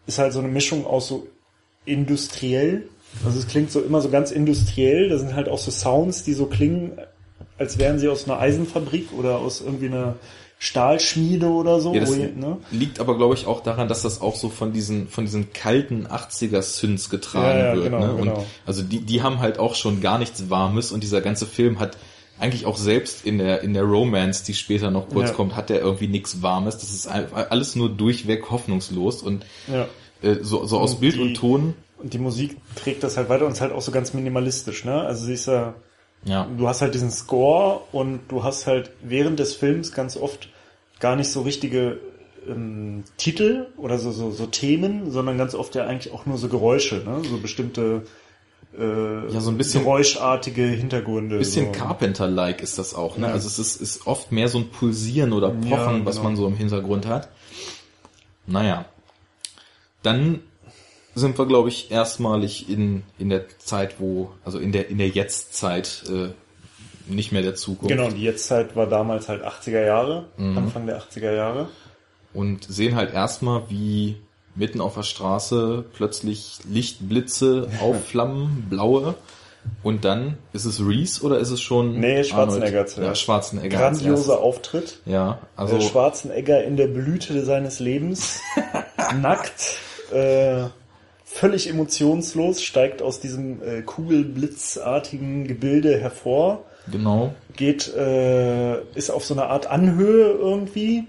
ist 0.07 0.19
halt 0.19 0.33
so 0.33 0.39
eine 0.39 0.49
Mischung 0.49 0.87
aus 0.87 1.09
so 1.09 1.27
industriell 1.85 2.83
also 3.25 3.39
es 3.39 3.47
klingt 3.47 3.71
so 3.71 3.81
immer 3.81 4.01
so 4.01 4.09
ganz 4.09 4.33
industriell. 4.33 5.09
Da 5.09 5.19
sind 5.19 5.35
halt 5.37 5.49
auch 5.49 5.59
so 5.59 5.71
Sounds, 5.71 6.25
die 6.25 6.33
so 6.33 6.47
klingen, 6.47 6.93
als 7.59 7.79
wären 7.79 8.01
sie 8.01 8.09
aus 8.09 8.25
einer 8.29 8.41
Eisenfabrik 8.41 9.13
oder 9.17 9.39
aus 9.39 9.61
irgendwie 9.61 9.87
einer 9.87 10.17
Stahlschmiede 10.59 11.47
oder 11.47 11.81
so. 11.81 11.95
Ja, 11.95 12.01
das 12.01 12.17
ihr- 12.17 12.33
ne? 12.35 12.57
liegt 12.73 12.99
aber, 12.99 13.17
glaube 13.17 13.35
ich, 13.35 13.47
auch 13.47 13.63
daran, 13.63 13.87
dass 13.87 14.03
das 14.03 14.21
auch 14.21 14.35
so 14.35 14.49
von 14.49 14.73
diesen, 14.73 15.07
von 15.09 15.25
diesen 15.27 15.53
kalten 15.53 16.07
80er-Synths 16.09 17.11
getragen 17.11 17.59
Ja, 17.59 17.67
ja, 17.67 17.75
wird. 17.75 17.85
genau, 17.85 17.99
ne? 18.01 18.13
Und 18.15 18.23
genau. 18.23 18.47
also 18.67 18.83
die, 18.83 19.01
die 19.01 19.23
haben 19.23 19.39
halt 19.39 19.59
auch 19.61 19.75
schon 19.77 20.01
gar 20.01 20.19
nichts 20.19 20.51
Warmes 20.51 20.91
und 20.91 21.03
dieser 21.05 21.21
ganze 21.21 21.47
Film 21.47 21.79
hat 21.79 21.97
eigentlich 22.41 22.67
auch 22.67 22.77
selbst 22.77 23.25
in 23.25 23.39
der, 23.39 23.63
in 23.63 23.75
der 23.75 23.85
Romance, 23.85 24.43
die 24.43 24.55
später 24.55 24.91
noch 24.91 25.09
kurz 25.09 25.33
kommt, 25.35 25.55
hat 25.55 25.71
der 25.71 25.81
irgendwie 25.81 26.09
nichts 26.09 26.43
Warmes. 26.43 26.79
Das 26.79 26.91
ist 26.91 27.07
alles 27.07 27.77
nur 27.77 27.91
durchweg 27.91 28.51
hoffnungslos 28.51 29.23
und 29.23 29.45
Ja. 29.73 29.87
Äh, 30.25 30.39
so, 30.43 30.65
so 30.67 30.79
aus 30.79 30.95
Und 30.95 31.01
Bild 31.01 31.15
die- 31.17 31.21
und 31.21 31.35
Ton. 31.35 31.75
Und 31.99 32.13
die 32.13 32.19
Musik 32.19 32.57
trägt 32.77 33.03
das 33.03 33.17
halt 33.17 33.29
weiter 33.29 33.47
und 33.47 33.53
ist 33.53 33.61
halt 33.61 33.73
auch 33.73 33.81
so 33.83 33.91
ganz 33.93 34.13
minimalistisch, 34.15 34.85
ne? 34.85 35.03
Also 35.03 35.25
sie 35.25 35.35
ist 35.35 35.47
ja, 35.47 35.75
Ja. 36.25 36.47
du 36.57 36.69
hast 36.69 36.83
halt 36.83 36.95
diesen 36.95 37.11
Score 37.11 37.81
und 37.93 38.21
du 38.29 38.43
hast 38.45 38.67
halt 38.67 38.91
während 39.03 39.39
des 39.39 39.55
Films 39.55 39.93
ganz 39.93 40.17
oft 40.17 40.49
gar 41.01 41.17
nicht 41.17 41.29
so 41.31 41.43
richtige 41.43 41.99
ähm, 42.47 43.05
Titel 43.17 43.69
oder 43.79 43.97
so, 43.99 44.13
so, 44.13 44.31
so 44.31 44.45
Themen, 44.45 45.11
sondern 45.11 45.39
ganz 45.39 45.55
oft 45.55 45.75
ja 45.75 45.87
eigentlich 45.87 46.13
auch 46.13 46.27
nur 46.27 46.37
so 46.37 46.49
Geräusche, 46.49 46.97
ne? 46.97 47.23
So 47.29 47.39
bestimmte 47.39 48.03
äh, 48.79 49.33
Ja, 49.33 49.41
so 49.41 49.51
ein 49.51 49.57
bisschen- 49.57 49.83
geräuschartige 49.85 50.63
Hintergründe. 50.65 51.39
Bisschen 51.39 51.67
so. 51.67 51.73
Carpenter-like 51.73 52.61
ist 52.61 52.77
das 52.79 52.93
auch, 52.95 53.17
ne? 53.17 53.29
Ja. 53.29 53.33
Also 53.33 53.47
es 53.47 53.59
ist, 53.59 53.81
ist 53.81 54.07
oft 54.07 54.31
mehr 54.31 54.49
so 54.49 54.59
ein 54.59 54.69
Pulsieren 54.69 55.33
oder 55.33 55.49
Pochen, 55.51 55.71
Ja, 55.71 56.05
was 56.05 56.17
genau. 56.17 56.25
man 56.29 56.37
so 56.37 56.47
im 56.49 56.57
Hintergrund 56.57 57.07
hat. 57.07 57.29
Naja. 58.47 58.85
Dann 60.05 60.41
sind 61.17 61.37
wir, 61.39 61.47
glaube 61.47 61.69
ich, 61.69 61.91
erstmalig 61.91 62.69
in, 62.69 63.03
in 63.19 63.29
der 63.31 63.45
Zeit, 63.59 63.97
wo, 63.99 64.31
also 64.45 64.59
in 64.59 64.71
der, 64.73 64.89
in 64.89 64.99
der 64.99 65.09
Jetztzeit, 65.09 66.05
äh, 66.09 66.29
nicht 67.13 67.33
mehr 67.33 67.43
der 67.43 67.55
Zukunft. 67.55 67.95
Genau, 67.95 68.11
die 68.11 68.23
Jetztzeit 68.23 68.75
war 68.77 68.87
damals 68.87 69.29
halt 69.29 69.45
80er 69.45 69.85
Jahre, 69.85 70.25
Mhm. 70.37 70.57
Anfang 70.59 70.87
der 70.87 71.01
80er 71.03 71.33
Jahre. 71.35 71.69
Und 72.33 72.65
sehen 72.65 72.97
halt 72.97 73.13
erstmal, 73.13 73.63
wie 73.69 74.17
mitten 74.57 74.81
auf 74.81 74.95
der 74.95 75.03
Straße 75.03 75.85
plötzlich 75.95 76.59
Lichtblitze 76.69 77.69
aufflammen, 77.81 78.67
blaue. 78.71 79.15
Und 79.83 80.05
dann, 80.05 80.37
ist 80.53 80.65
es 80.67 80.79
Reese 80.81 81.23
oder 81.25 81.39
ist 81.39 81.51
es 81.51 81.61
schon 81.61 81.99
Nee, 81.99 82.23
Schwarzenegger 82.25 82.67
Arnold? 82.81 82.89
zuerst. 82.91 82.99
Ja, 83.09 83.15
Schwarzenegger. 83.15 83.79
Grandioser. 83.79 84.41
Auftritt. 84.41 84.99
Ja, 85.07 85.39
also 85.57 85.77
Also 85.77 85.89
Schwarzenegger 85.89 86.65
in 86.65 86.77
der 86.77 86.89
Blüte 86.89 87.45
seines 87.45 87.81
Lebens, 87.81 88.41
nackt, 89.21 89.77
äh, 90.15 90.69
völlig 91.25 91.69
emotionslos, 91.69 92.63
steigt 92.63 93.03
aus 93.03 93.21
diesem 93.21 93.63
äh, 93.63 93.83
kugelblitzartigen 93.83 95.47
Gebilde 95.47 95.99
hervor, 95.99 96.65
genau. 96.91 97.35
geht, 97.57 97.93
äh, 97.95 98.83
ist 98.95 99.11
auf 99.11 99.25
so 99.25 99.35
einer 99.35 99.49
Art 99.49 99.67
Anhöhe 99.67 100.31
irgendwie. 100.31 101.05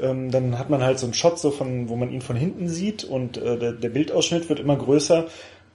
Ähm, 0.00 0.30
dann 0.30 0.58
hat 0.58 0.70
man 0.70 0.82
halt 0.82 0.98
so 0.98 1.06
einen 1.06 1.14
Shot, 1.14 1.38
so 1.38 1.50
von, 1.50 1.88
wo 1.88 1.96
man 1.96 2.10
ihn 2.10 2.22
von 2.22 2.36
hinten 2.36 2.68
sieht 2.68 3.04
und 3.04 3.36
äh, 3.36 3.58
der, 3.58 3.72
der 3.72 3.88
Bildausschnitt 3.90 4.48
wird 4.48 4.60
immer 4.60 4.76
größer. 4.76 5.26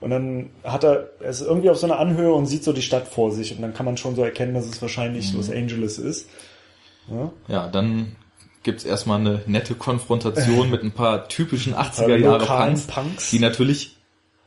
Und 0.01 0.09
dann 0.09 0.49
hat 0.63 0.83
er, 0.83 1.09
er 1.19 1.29
ist 1.29 1.41
irgendwie 1.41 1.69
auf 1.69 1.77
so 1.77 1.87
einer 1.87 1.99
Anhöhe 1.99 2.33
und 2.33 2.45
sieht 2.47 2.63
so 2.63 2.73
die 2.73 2.81
Stadt 2.81 3.07
vor 3.07 3.31
sich 3.31 3.55
und 3.55 3.61
dann 3.61 3.73
kann 3.73 3.85
man 3.85 3.97
schon 3.97 4.15
so 4.15 4.23
erkennen, 4.23 4.53
dass 4.53 4.65
es 4.65 4.81
wahrscheinlich 4.81 5.33
Los 5.33 5.49
Angeles 5.49 5.97
ist. 5.97 6.29
Ja. 7.09 7.31
Ja, 7.47 7.67
dann 7.67 8.15
gibt's 8.65 8.83
erstmal 8.83 9.19
eine 9.21 9.41
nette 9.45 9.75
Konfrontation 9.75 10.69
mit 10.71 10.83
ein 10.83 10.91
paar 10.91 11.29
typischen 11.29 11.73
80er 11.73 12.17
Jahre 12.17 12.45
Punks, 12.45 12.87
Punks. 12.87 13.29
die 13.29 13.39
natürlich, 13.39 13.95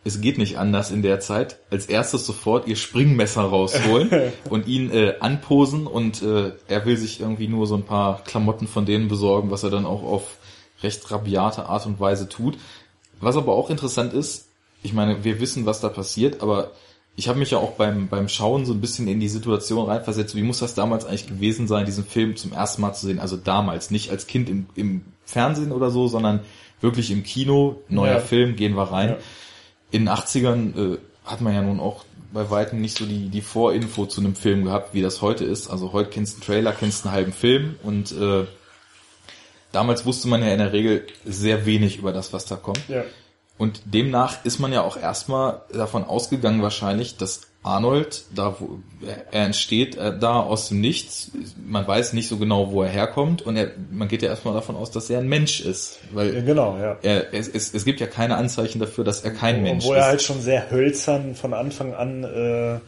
es 0.05 0.21
geht 0.21 0.37
nicht 0.37 0.59
anders 0.59 0.91
in 0.91 1.03
der 1.03 1.21
Zeit, 1.21 1.59
als 1.71 1.87
erstes 1.87 2.27
sofort 2.27 2.67
ihr 2.67 2.77
Springmesser 2.77 3.43
rausholen 3.43 4.33
und 4.51 4.67
ihn 4.67 4.91
äh, 4.91 5.15
anposen 5.21 5.87
und 5.87 6.23
äh, 6.23 6.53
er 6.67 6.85
will 6.85 6.99
sich 6.99 7.21
irgendwie 7.21 7.49
nur 7.49 7.67
so 7.67 7.77
ein 7.77 7.85
paar 7.85 8.23
Klamotten 8.25 8.67
von 8.67 8.85
denen 8.85 9.09
besorgen, 9.09 9.51
was 9.51 9.63
er 9.63 9.71
dann 9.71 9.87
auch 9.87 10.03
auf 10.03 10.37
recht 10.83 11.11
rabiate 11.11 11.67
Art 11.67 11.87
und 11.87 11.99
Weise 11.99 12.29
tut. 12.29 12.59
Was 13.21 13.37
aber 13.37 13.55
auch 13.55 13.71
interessant 13.71 14.13
ist, 14.13 14.49
ich 14.83 14.93
meine, 14.93 15.25
wir 15.25 15.41
wissen, 15.41 15.67
was 15.67 15.81
da 15.81 15.89
passiert, 15.89 16.43
aber 16.43 16.73
ich 17.19 17.27
habe 17.27 17.41
mich 17.41 17.51
ja 17.51 17.59
auch 17.59 17.73
beim, 17.73 18.07
beim 18.07 18.29
Schauen 18.29 18.65
so 18.65 18.73
ein 18.73 18.81
bisschen 18.81 19.09
in 19.09 19.19
die 19.19 19.29
Situation 19.29 19.85
reinversetzt, 19.87 20.37
wie 20.37 20.43
muss 20.43 20.61
das 20.61 20.77
damals 20.77 21.05
eigentlich 21.05 21.27
gewesen 21.27 21.67
sein, 21.67 21.85
diesen 21.85 22.05
Film 22.05 22.37
zum 22.37 22.53
ersten 22.53 22.81
Mal 22.81 22.93
zu 22.93 23.07
sehen? 23.07 23.19
Also 23.19 23.37
damals, 23.37 23.91
nicht 23.91 24.13
als 24.13 24.29
Kind 24.29 24.49
im, 24.49 24.67
im 24.77 25.03
Fernsehen 25.25 25.73
oder 25.73 25.91
so, 25.91 26.07
sondern 26.07 26.41
wirklich 26.81 27.11
im 27.11 27.25
Kino, 27.25 27.83
neuer 27.89 28.15
Ja. 28.15 28.21
Film, 28.21 28.55
gehen 28.55 28.77
wir 28.77 28.85
rein. 28.85 29.09
Ja. 29.09 29.17
In 29.91 30.05
den 30.05 30.15
80ern 30.15 30.95
äh, 30.95 30.99
hat 31.25 31.41
man 31.41 31.55
ja 31.55 31.61
nun 31.61 31.81
auch 31.81 32.05
bei 32.33 32.51
weitem 32.51 32.81
nicht 32.81 32.97
so 32.97 33.05
die, 33.05 33.31
die 33.31 33.41
Vorinfo 33.41 34.07
zu 34.07 34.21
einem 34.21 34.37
Film 34.37 34.65
gehabt, 34.67 34.95
wie 34.95 35.03
das 35.03 35.21
heute 35.21 35.45
ist. 35.45 35.69
Also 35.69 35.93
heute 35.93 36.11
kennst 36.11 36.35
du 36.35 36.37
einen 36.37 36.47
Trailer, 36.47 36.73
kennst 36.73 37.05
einen 37.05 37.15
halben 37.17 37.33
Film 37.33 37.75
und 37.83 38.13
äh, 38.13 38.45
damals 39.73 40.07
wusste 40.07 40.29
man 40.29 40.41
ja 40.41 40.53
in 40.53 40.59
der 40.59 40.73
Regel 40.73 41.05
sehr 41.25 41.67
wenig 41.67 41.99
über 41.99 42.13
das, 42.13 42.33
was 42.33 42.47
da 42.47 42.55
kommt. 42.55 42.89
Ja. 42.89 43.03
Und 43.59 43.83
demnach 43.87 44.45
ist 44.45 44.59
man 44.61 44.73
ja 44.73 44.83
auch 44.83 44.97
erstmal 44.97 45.63
davon 45.73 46.05
ausgegangen 46.05 46.63
wahrscheinlich, 46.63 47.17
dass 47.17 47.43
Arnold, 47.65 48.23
da 48.35 48.57
wo 48.61 48.79
er 49.33 49.45
entsteht, 49.47 49.97
äh, 49.97 50.17
da 50.17 50.41
aus 50.41 50.69
dem 50.69 50.81
Nichts, 50.81 51.33
man 51.67 51.87
weiß 51.87 52.13
nicht 52.13 52.29
so 52.29 52.37
genau, 52.39 52.71
wo 52.71 52.83
er 52.85 52.89
herkommt 52.89 53.43
und 53.43 53.57
er, 53.57 53.73
man 53.91 54.07
geht 54.07 54.23
ja 54.23 54.29
erstmal 54.29 54.55
davon 54.55 54.77
aus, 54.77 54.93
dass 54.93 55.11
er 55.11 55.19
ein 55.19 55.29
Mensch 55.29 55.61
ist, 55.61 55.99
Ja, 56.11 56.17
weil 56.17 56.43
genau, 56.45 56.79
ja. 56.79 56.97
er, 57.03 57.35
es, 57.35 57.49
es, 57.49 57.75
es 57.75 57.85
gibt 57.85 57.99
ja 58.01 58.07
keine 58.07 58.37
Anzeichen 58.37 58.79
dafür, 58.79 59.03
dass 59.03 59.23
er 59.23 59.33
kein 59.33 59.63
Mensch 59.63 59.85
Obwohl 59.85 59.97
ist. 59.97 60.03
er 60.03 60.09
halt 60.09 60.23
schon 60.23 60.41
sehr 60.41 60.71
hölzern 60.71 61.35
von 61.35 61.53
Anfang 61.53 61.95
an 61.95 62.23
äh, 62.25 62.79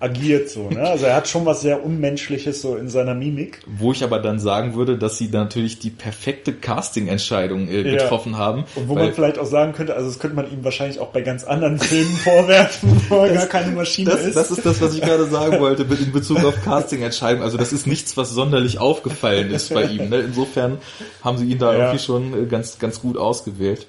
agiert 0.00 0.48
so, 0.48 0.70
ne? 0.70 0.80
Also 0.80 1.06
er 1.06 1.16
hat 1.16 1.26
schon 1.26 1.44
was 1.44 1.60
sehr 1.60 1.84
Unmenschliches 1.84 2.62
so 2.62 2.76
in 2.76 2.88
seiner 2.88 3.14
Mimik. 3.14 3.60
Wo 3.66 3.90
ich 3.90 4.04
aber 4.04 4.20
dann 4.20 4.38
sagen 4.38 4.74
würde, 4.74 4.96
dass 4.96 5.18
sie 5.18 5.28
da 5.30 5.40
natürlich 5.40 5.80
die 5.80 5.90
perfekte 5.90 6.52
Casting-Entscheidung 6.52 7.68
äh, 7.68 7.82
Ja. 7.82 8.02
getroffen 8.02 8.36
haben. 8.38 8.64
Und 8.76 8.88
wo 8.88 8.94
man 8.94 9.12
vielleicht 9.12 9.38
auch 9.38 9.46
sagen 9.46 9.72
könnte, 9.72 9.94
also 9.96 10.08
das 10.08 10.18
könnte 10.18 10.36
man 10.36 10.50
ihm 10.52 10.62
wahrscheinlich 10.64 11.00
auch 11.00 11.08
bei 11.08 11.22
ganz 11.22 11.42
anderen 11.44 11.78
Filmen 11.80 12.14
vorwerfen, 12.24 13.00
wo 13.08 13.16
er 13.24 13.34
gar 13.34 13.46
keine 13.46 13.72
Maschine 13.72 14.10
das, 14.10 14.24
ist. 14.24 14.36
das 14.36 14.50
ist 14.52 14.64
das, 14.64 14.80
was 14.80 14.94
ich 14.94 15.00
gerade 15.00 15.26
sagen 15.26 15.58
wollte 15.60 15.82
in 15.82 16.12
Bezug 16.12 16.44
auf 16.44 16.54
Casting-Entscheidungen. 16.64 17.42
Also 17.42 17.58
das 17.58 17.72
ist 17.72 17.86
nichts, 17.86 18.16
was 18.16 18.30
sonderlich 18.30 18.78
aufgefallen 18.78 19.50
ist 19.50 19.74
bei 19.74 19.84
ihm. 19.84 20.08
Ne? 20.10 20.20
Insofern 20.20 20.78
haben 21.24 21.38
sie 21.38 21.46
ihn 21.46 21.58
da 21.58 21.72
Ja. 21.72 21.78
irgendwie 21.86 21.98
schon 22.04 22.44
äh, 22.44 22.46
ganz, 22.46 22.78
ganz 22.78 23.00
gut 23.00 23.16
ausgewählt. 23.18 23.86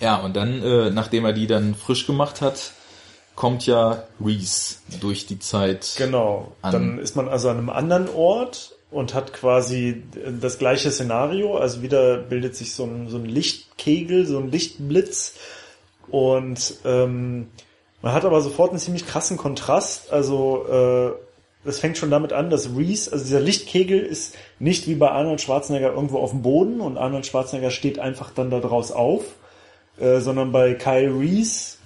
Ja, 0.00 0.16
und 0.16 0.36
dann, 0.36 0.62
äh, 0.62 0.90
nachdem 0.90 1.24
er 1.24 1.32
die 1.32 1.46
dann 1.46 1.74
frisch 1.74 2.06
gemacht 2.06 2.40
hat, 2.40 2.72
kommt 3.38 3.66
ja 3.66 4.02
Reese 4.20 4.76
durch 5.00 5.26
die 5.26 5.38
Zeit. 5.38 5.94
Genau. 5.96 6.50
an- 6.60 6.72
Dann 6.72 6.98
ist 6.98 7.14
man 7.14 7.28
also 7.28 7.48
an 7.50 7.58
einem 7.58 7.70
anderen 7.70 8.08
Ort 8.08 8.74
und 8.90 9.14
hat 9.14 9.32
quasi 9.32 10.02
das 10.40 10.58
gleiche 10.58 10.90
Szenario. 10.90 11.56
Also 11.56 11.80
wieder 11.80 12.16
bildet 12.18 12.56
sich 12.56 12.74
so 12.74 12.82
ein, 12.82 13.08
so 13.08 13.16
ein 13.16 13.26
Lichtkegel, 13.26 14.26
so 14.26 14.38
ein 14.38 14.50
Lichtblitz. 14.50 15.34
Und 16.10 16.74
ähm, 16.84 17.46
man 18.02 18.12
hat 18.12 18.24
aber 18.24 18.40
sofort 18.40 18.70
einen 18.70 18.80
ziemlich 18.80 19.06
krassen 19.06 19.36
Kontrast. 19.36 20.12
Also 20.12 20.66
äh, 20.68 21.12
das 21.64 21.78
fängt 21.78 21.96
schon 21.96 22.10
damit 22.10 22.32
an, 22.32 22.50
dass 22.50 22.70
Reese, 22.76 23.12
also 23.12 23.24
dieser 23.24 23.40
Lichtkegel 23.40 24.00
ist 24.00 24.34
nicht 24.58 24.88
wie 24.88 24.96
bei 24.96 25.12
Arnold 25.12 25.40
Schwarzenegger 25.40 25.92
irgendwo 25.92 26.18
auf 26.18 26.30
dem 26.30 26.42
Boden 26.42 26.80
und 26.80 26.98
Arnold 26.98 27.24
Schwarzenegger 27.26 27.70
steht 27.70 28.00
einfach 28.00 28.32
dann 28.34 28.50
da 28.50 28.58
draus 28.58 28.90
auf, 28.90 29.22
äh, 30.00 30.18
sondern 30.18 30.50
bei 30.50 30.74
Kyle 30.74 31.16
Reese 31.16 31.76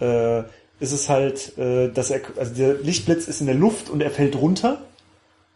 äh, 0.00 0.42
ist 0.80 0.92
es 0.92 1.08
halt, 1.08 1.56
äh, 1.58 1.88
dass 1.88 2.10
er, 2.10 2.20
also 2.36 2.54
der 2.54 2.74
Lichtblitz 2.74 3.28
ist 3.28 3.40
in 3.40 3.46
der 3.46 3.54
Luft 3.54 3.90
und 3.90 4.00
er 4.00 4.10
fällt 4.10 4.36
runter, 4.36 4.78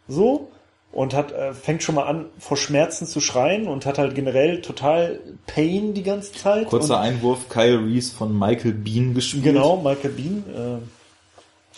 so, 0.07 0.49
und 0.91 1.13
hat, 1.13 1.31
äh, 1.31 1.53
fängt 1.53 1.81
schon 1.81 1.95
mal 1.95 2.03
an, 2.03 2.25
vor 2.37 2.55
Schmerzen 2.55 3.07
zu 3.07 3.19
schreien 3.19 3.67
und 3.67 3.85
hat 3.85 3.97
halt 3.97 4.15
generell 4.15 4.61
total 4.61 5.19
Pain 5.47 5.93
die 5.93 6.03
ganze 6.03 6.33
Zeit. 6.33 6.67
Kurzer 6.67 6.97
und, 6.97 7.01
Einwurf, 7.01 7.49
Kyle 7.49 7.79
Reese 7.79 8.13
von 8.13 8.37
Michael 8.37 8.73
Bean 8.73 9.13
gespielt. 9.13 9.43
Genau, 9.43 9.77
Michael 9.77 10.11
Bean, 10.11 10.43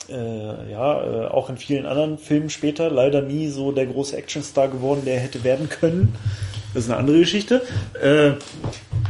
äh, 0.09 0.13
äh, 0.13 0.71
ja, 0.71 1.03
äh, 1.03 1.27
auch 1.27 1.49
in 1.49 1.57
vielen 1.57 1.85
anderen 1.85 2.17
Filmen 2.17 2.49
später, 2.49 2.89
leider 2.89 3.21
nie 3.21 3.47
so 3.47 3.71
der 3.71 3.85
große 3.85 4.17
Actionstar 4.17 4.67
geworden, 4.67 5.03
der 5.05 5.19
hätte 5.19 5.43
werden 5.43 5.69
können. 5.69 6.15
Das 6.75 6.83
ist 6.83 6.89
eine 6.89 6.99
andere 6.99 7.19
Geschichte. 7.19 7.61
Äh, 8.01 8.33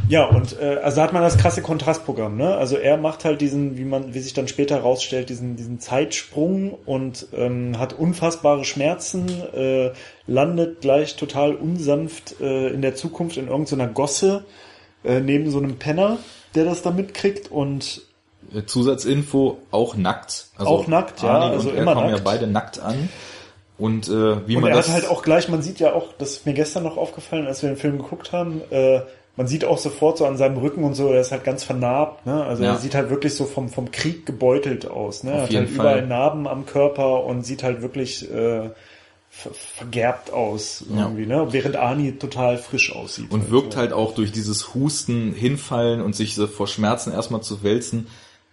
ja, 0.08 0.26
und 0.26 0.60
äh, 0.60 0.78
also 0.84 1.02
hat 1.02 1.14
man 1.14 1.24
das 1.24 1.38
krasse 1.38 1.64
Kontrastprogramm, 1.64 2.38
ne? 2.38 2.56
Also 2.56 2.78
er 2.78 2.98
macht 2.98 3.26
halt 3.26 3.42
diesen, 3.42 3.76
wie 3.76 3.86
man, 3.86 4.14
wie 4.14 4.20
sich 4.20 4.34
dann 4.34 4.48
später 4.48 4.80
rausstellt, 4.80 5.30
diesen, 5.30 5.56
diesen 5.56 5.80
Zeitsprung 5.80 6.78
und 6.86 7.26
ähm, 7.34 7.80
hat 7.80 7.94
unfassbare 7.94 8.66
Schmerzen, 8.66 9.28
äh, 9.56 9.92
landet 10.28 10.82
gleich 10.82 11.16
total 11.16 11.56
unsanft 11.56 12.40
äh, 12.40 12.68
in 12.68 12.84
der 12.84 12.94
Zukunft 12.94 13.38
in 13.38 13.48
irgendeiner 13.48 13.88
Gosse 13.88 14.46
äh, 15.04 15.20
neben 15.20 15.50
so 15.50 15.58
einem 15.58 15.78
Penner, 15.78 16.20
der 16.54 16.66
das 16.66 16.84
da 16.84 16.92
mitkriegt 16.92 17.52
und 17.52 18.04
Zusatzinfo, 18.68 19.58
auch 19.72 19.96
nackt. 19.96 20.50
Also 20.56 20.70
Auch 20.70 20.88
nackt, 20.88 21.24
ja, 21.24 21.40
also 21.50 21.70
und 21.70 21.76
er 21.76 21.82
immer 21.82 21.96
kommen 21.96 22.06
ja 22.08 22.12
nackt. 22.14 22.24
beide 22.24 22.46
nackt 22.46 22.80
an. 22.80 23.10
Und 23.78 24.08
äh, 24.08 24.48
wie 24.48 24.56
Und 24.56 24.62
man 24.64 24.72
er 24.72 24.78
das 24.78 24.88
hat 24.88 24.94
halt 24.96 25.08
auch 25.08 25.22
gleich, 25.22 25.50
man 25.50 25.62
sieht 25.62 25.80
ja 25.80 25.94
auch, 25.94 26.14
das 26.18 26.32
ist 26.32 26.46
mir 26.46 26.54
gestern 26.54 26.84
noch 26.84 26.96
aufgefallen, 26.98 27.46
als 27.46 27.62
wir 27.62 27.70
den 27.70 27.78
Film 27.78 27.98
geguckt 27.98 28.32
haben, 28.32 28.62
äh, 28.72 29.02
man 29.38 29.48
sieht 29.48 29.66
auch 29.66 29.78
sofort 29.78 30.18
so 30.18 30.26
an 30.26 30.38
seinem 30.38 30.58
Rücken 30.58 30.86
und 30.86 30.94
so, 30.94 31.10
er 31.12 31.20
ist 31.20 31.34
halt 31.34 31.44
ganz 31.44 31.66
vernarbt, 31.66 32.26
ne? 32.26 32.46
Also 32.46 32.64
Ja. 32.64 32.72
er 32.74 32.78
sieht 32.80 32.96
halt 32.96 33.10
wirklich 33.10 33.36
so 33.36 33.44
vom, 33.44 33.68
vom 33.68 33.92
Krieg 33.92 34.26
gebeutelt 34.26 34.90
aus, 34.90 35.24
ne? 35.24 35.32
Er 35.32 35.36
Auf 35.36 35.44
hat 35.44 35.50
jeden 35.50 35.66
halt 35.66 35.76
überall 35.76 36.00
Fall. 36.00 36.08
Narben 36.08 36.48
am 36.48 36.66
Körper 36.66 37.26
und 37.26 37.46
sieht 37.46 37.62
halt 37.64 37.82
wirklich 37.82 38.32
äh, 38.32 38.70
ver 39.30 39.52
vergerbt 39.54 40.32
aus 40.32 40.86
Ja. 40.90 41.04
irgendwie, 41.04 41.26
ne? 41.26 41.48
Während 41.52 41.76
Arnie 41.76 42.14
total 42.14 42.58
frisch 42.58 42.96
aussieht. 42.96 43.30
Und 43.30 43.52
wirkt 43.52 43.76
halt 43.76 43.92
auch 43.92 44.16
durch 44.16 44.32
dieses 44.32 44.74
Husten, 44.74 45.34
Hinfallen 45.34 46.00
und 46.02 46.16
sich 46.16 46.36
so 46.36 46.48
vor 46.48 46.68
Schmerzen 46.68 47.12
erstmal 47.12 47.42
zu 47.42 47.62
wälzen, 47.62 48.08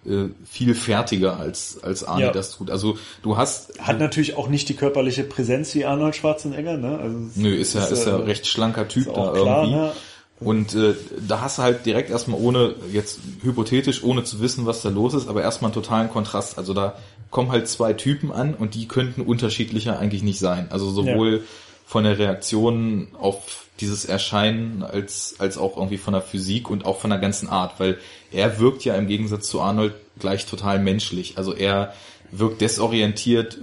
äh, 0.07 0.29
viel 0.45 0.75
fertiger 0.75 1.39
als, 1.39 1.83
als 1.83 2.05
Arnie 2.05 2.23
Ja. 2.25 2.33
das 2.33 2.53
tut. 2.57 2.71
Also 2.71 2.97
du 3.23 3.37
hast, 3.37 3.79
Hat 3.81 3.99
natürlich 3.99 4.37
auch 4.37 4.49
nicht 4.49 4.69
die 4.69 4.75
körperliche 4.75 5.25
Präsenz 5.25 5.75
wie 5.75 5.85
Arnold 5.85 6.17
Schwarzenegger, 6.17 6.77
ne? 6.77 6.99
Also 6.99 7.17
nö, 7.37 7.55
ist 7.55 7.75
ja, 7.75 7.85
ist 7.85 8.07
ja 8.07 8.19
äh, 8.19 8.23
recht 8.23 8.47
schlanker 8.47 8.89
Typ 8.89 9.07
da 9.07 9.13
klar, 9.13 9.37
irgendwie. 9.65 9.77
ne? 9.77 9.93
Und 10.41 10.75
äh, 10.75 10.95
da 11.29 11.41
hast 11.41 11.59
du 11.59 11.63
halt 11.63 11.87
direkt 11.87 12.11
erstmal 12.11 12.41
ohne, 12.41 12.75
jetzt 12.93 13.21
hypothetisch, 13.43 14.03
ohne 14.03 14.25
zu 14.25 14.41
wissen, 14.41 14.67
was 14.67 14.83
da 14.83 14.89
los 14.89 15.15
ist, 15.15 15.29
aber 15.29 15.41
erstmal 15.43 15.69
einen 15.69 15.75
totalen 15.81 16.11
Kontrast. 16.11 16.59
Also 16.59 16.75
da 16.75 16.97
kommen 17.31 17.53
halt 17.53 17.69
zwei 17.69 17.93
Typen 17.93 18.33
an 18.33 18.55
und 18.55 18.75
die 18.75 18.89
könnten 18.89 19.21
unterschiedlicher 19.23 20.01
eigentlich 20.01 20.25
nicht 20.25 20.41
sein. 20.41 20.67
Also 20.71 20.91
sowohl 20.91 21.45
von 21.93 22.05
der 22.05 22.19
Reaktion 22.19 23.09
auf 23.21 23.67
dieses 23.81 24.07
Erscheinen 24.07 24.83
als, 24.83 25.35
als 25.41 25.59
auch 25.59 25.77
irgendwie 25.77 25.99
von 25.99 26.15
der 26.15 26.23
Physik 26.23 26.71
und 26.71 26.87
auch 26.87 26.99
von 26.99 27.11
der 27.11 27.19
ganzen 27.19 27.51
Art, 27.51 27.79
weil 27.81 27.99
er 28.33 28.59
wirkt 28.59 28.83
ja 28.87 28.95
im 28.95 29.07
Gegensatz 29.07 29.47
zu 29.47 29.61
Arnold 29.61 29.93
gleich 30.19 30.47
total 30.47 30.79
menschlich. 30.79 31.35
Also 31.37 31.55
er 31.55 31.93
wirkt 32.31 32.63
desorientiert, 32.63 33.59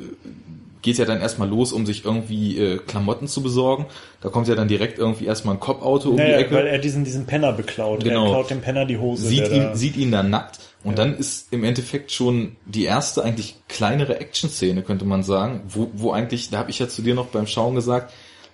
geht 0.84 1.00
ja 1.00 1.06
dann 1.06 1.22
erstmal 1.22 1.50
los, 1.50 1.74
um 1.74 1.88
sich 1.88 2.06
irgendwie 2.06 2.60
äh, 2.60 2.78
Klamotten 2.78 3.28
zu 3.28 3.42
besorgen. 3.42 3.88
Da 4.22 4.30
kommt 4.30 4.48
ja 4.48 4.54
dann 4.54 4.68
direkt 4.68 5.00
irgendwie 5.00 5.26
erstmal 5.26 5.56
ein 5.56 5.60
Cop-Auto 5.60 6.10
um 6.12 6.18
die 6.18 6.22
Naja, 6.22 6.38
Ecke 6.38 6.54
weil 6.54 6.68
er 6.68 6.78
diesen, 6.78 7.04
diesen 7.04 7.26
Penner 7.26 7.52
beklaut. 7.52 8.04
Genau. 8.04 8.26
Er 8.26 8.30
klaut 8.30 8.52
dem 8.52 8.62
Penner 8.62 8.86
die 8.86 9.00
Hose. 9.00 9.26
sieht 9.26 9.50
ihn, 9.50 9.74
sieht 9.74 9.98
ihn 9.98 10.12
dann 10.12 10.30
nackt 10.30 10.60
und 10.84 10.98
dann 10.98 11.18
ist 11.18 11.52
im 11.52 11.64
Endeffekt 11.64 12.12
schon 12.12 12.56
die 12.66 12.86
erste 12.86 13.24
eigentlich 13.24 13.56
kleinere 13.68 14.20
Action-Szene, 14.20 14.82
könnte 14.82 15.06
man 15.06 15.24
sagen, 15.24 15.62
wo, 15.68 15.92
wo 15.94 16.12
eigentlich, 16.12 16.50
da 16.50 16.60
habe 16.60 16.70
ich 16.70 16.80
ja 16.80 16.88
zu 16.88 17.02
dir 17.02 17.16
noch 17.16 17.28
beim 17.28 17.48
Schauen 17.48 17.76
gesagt, 17.76 18.14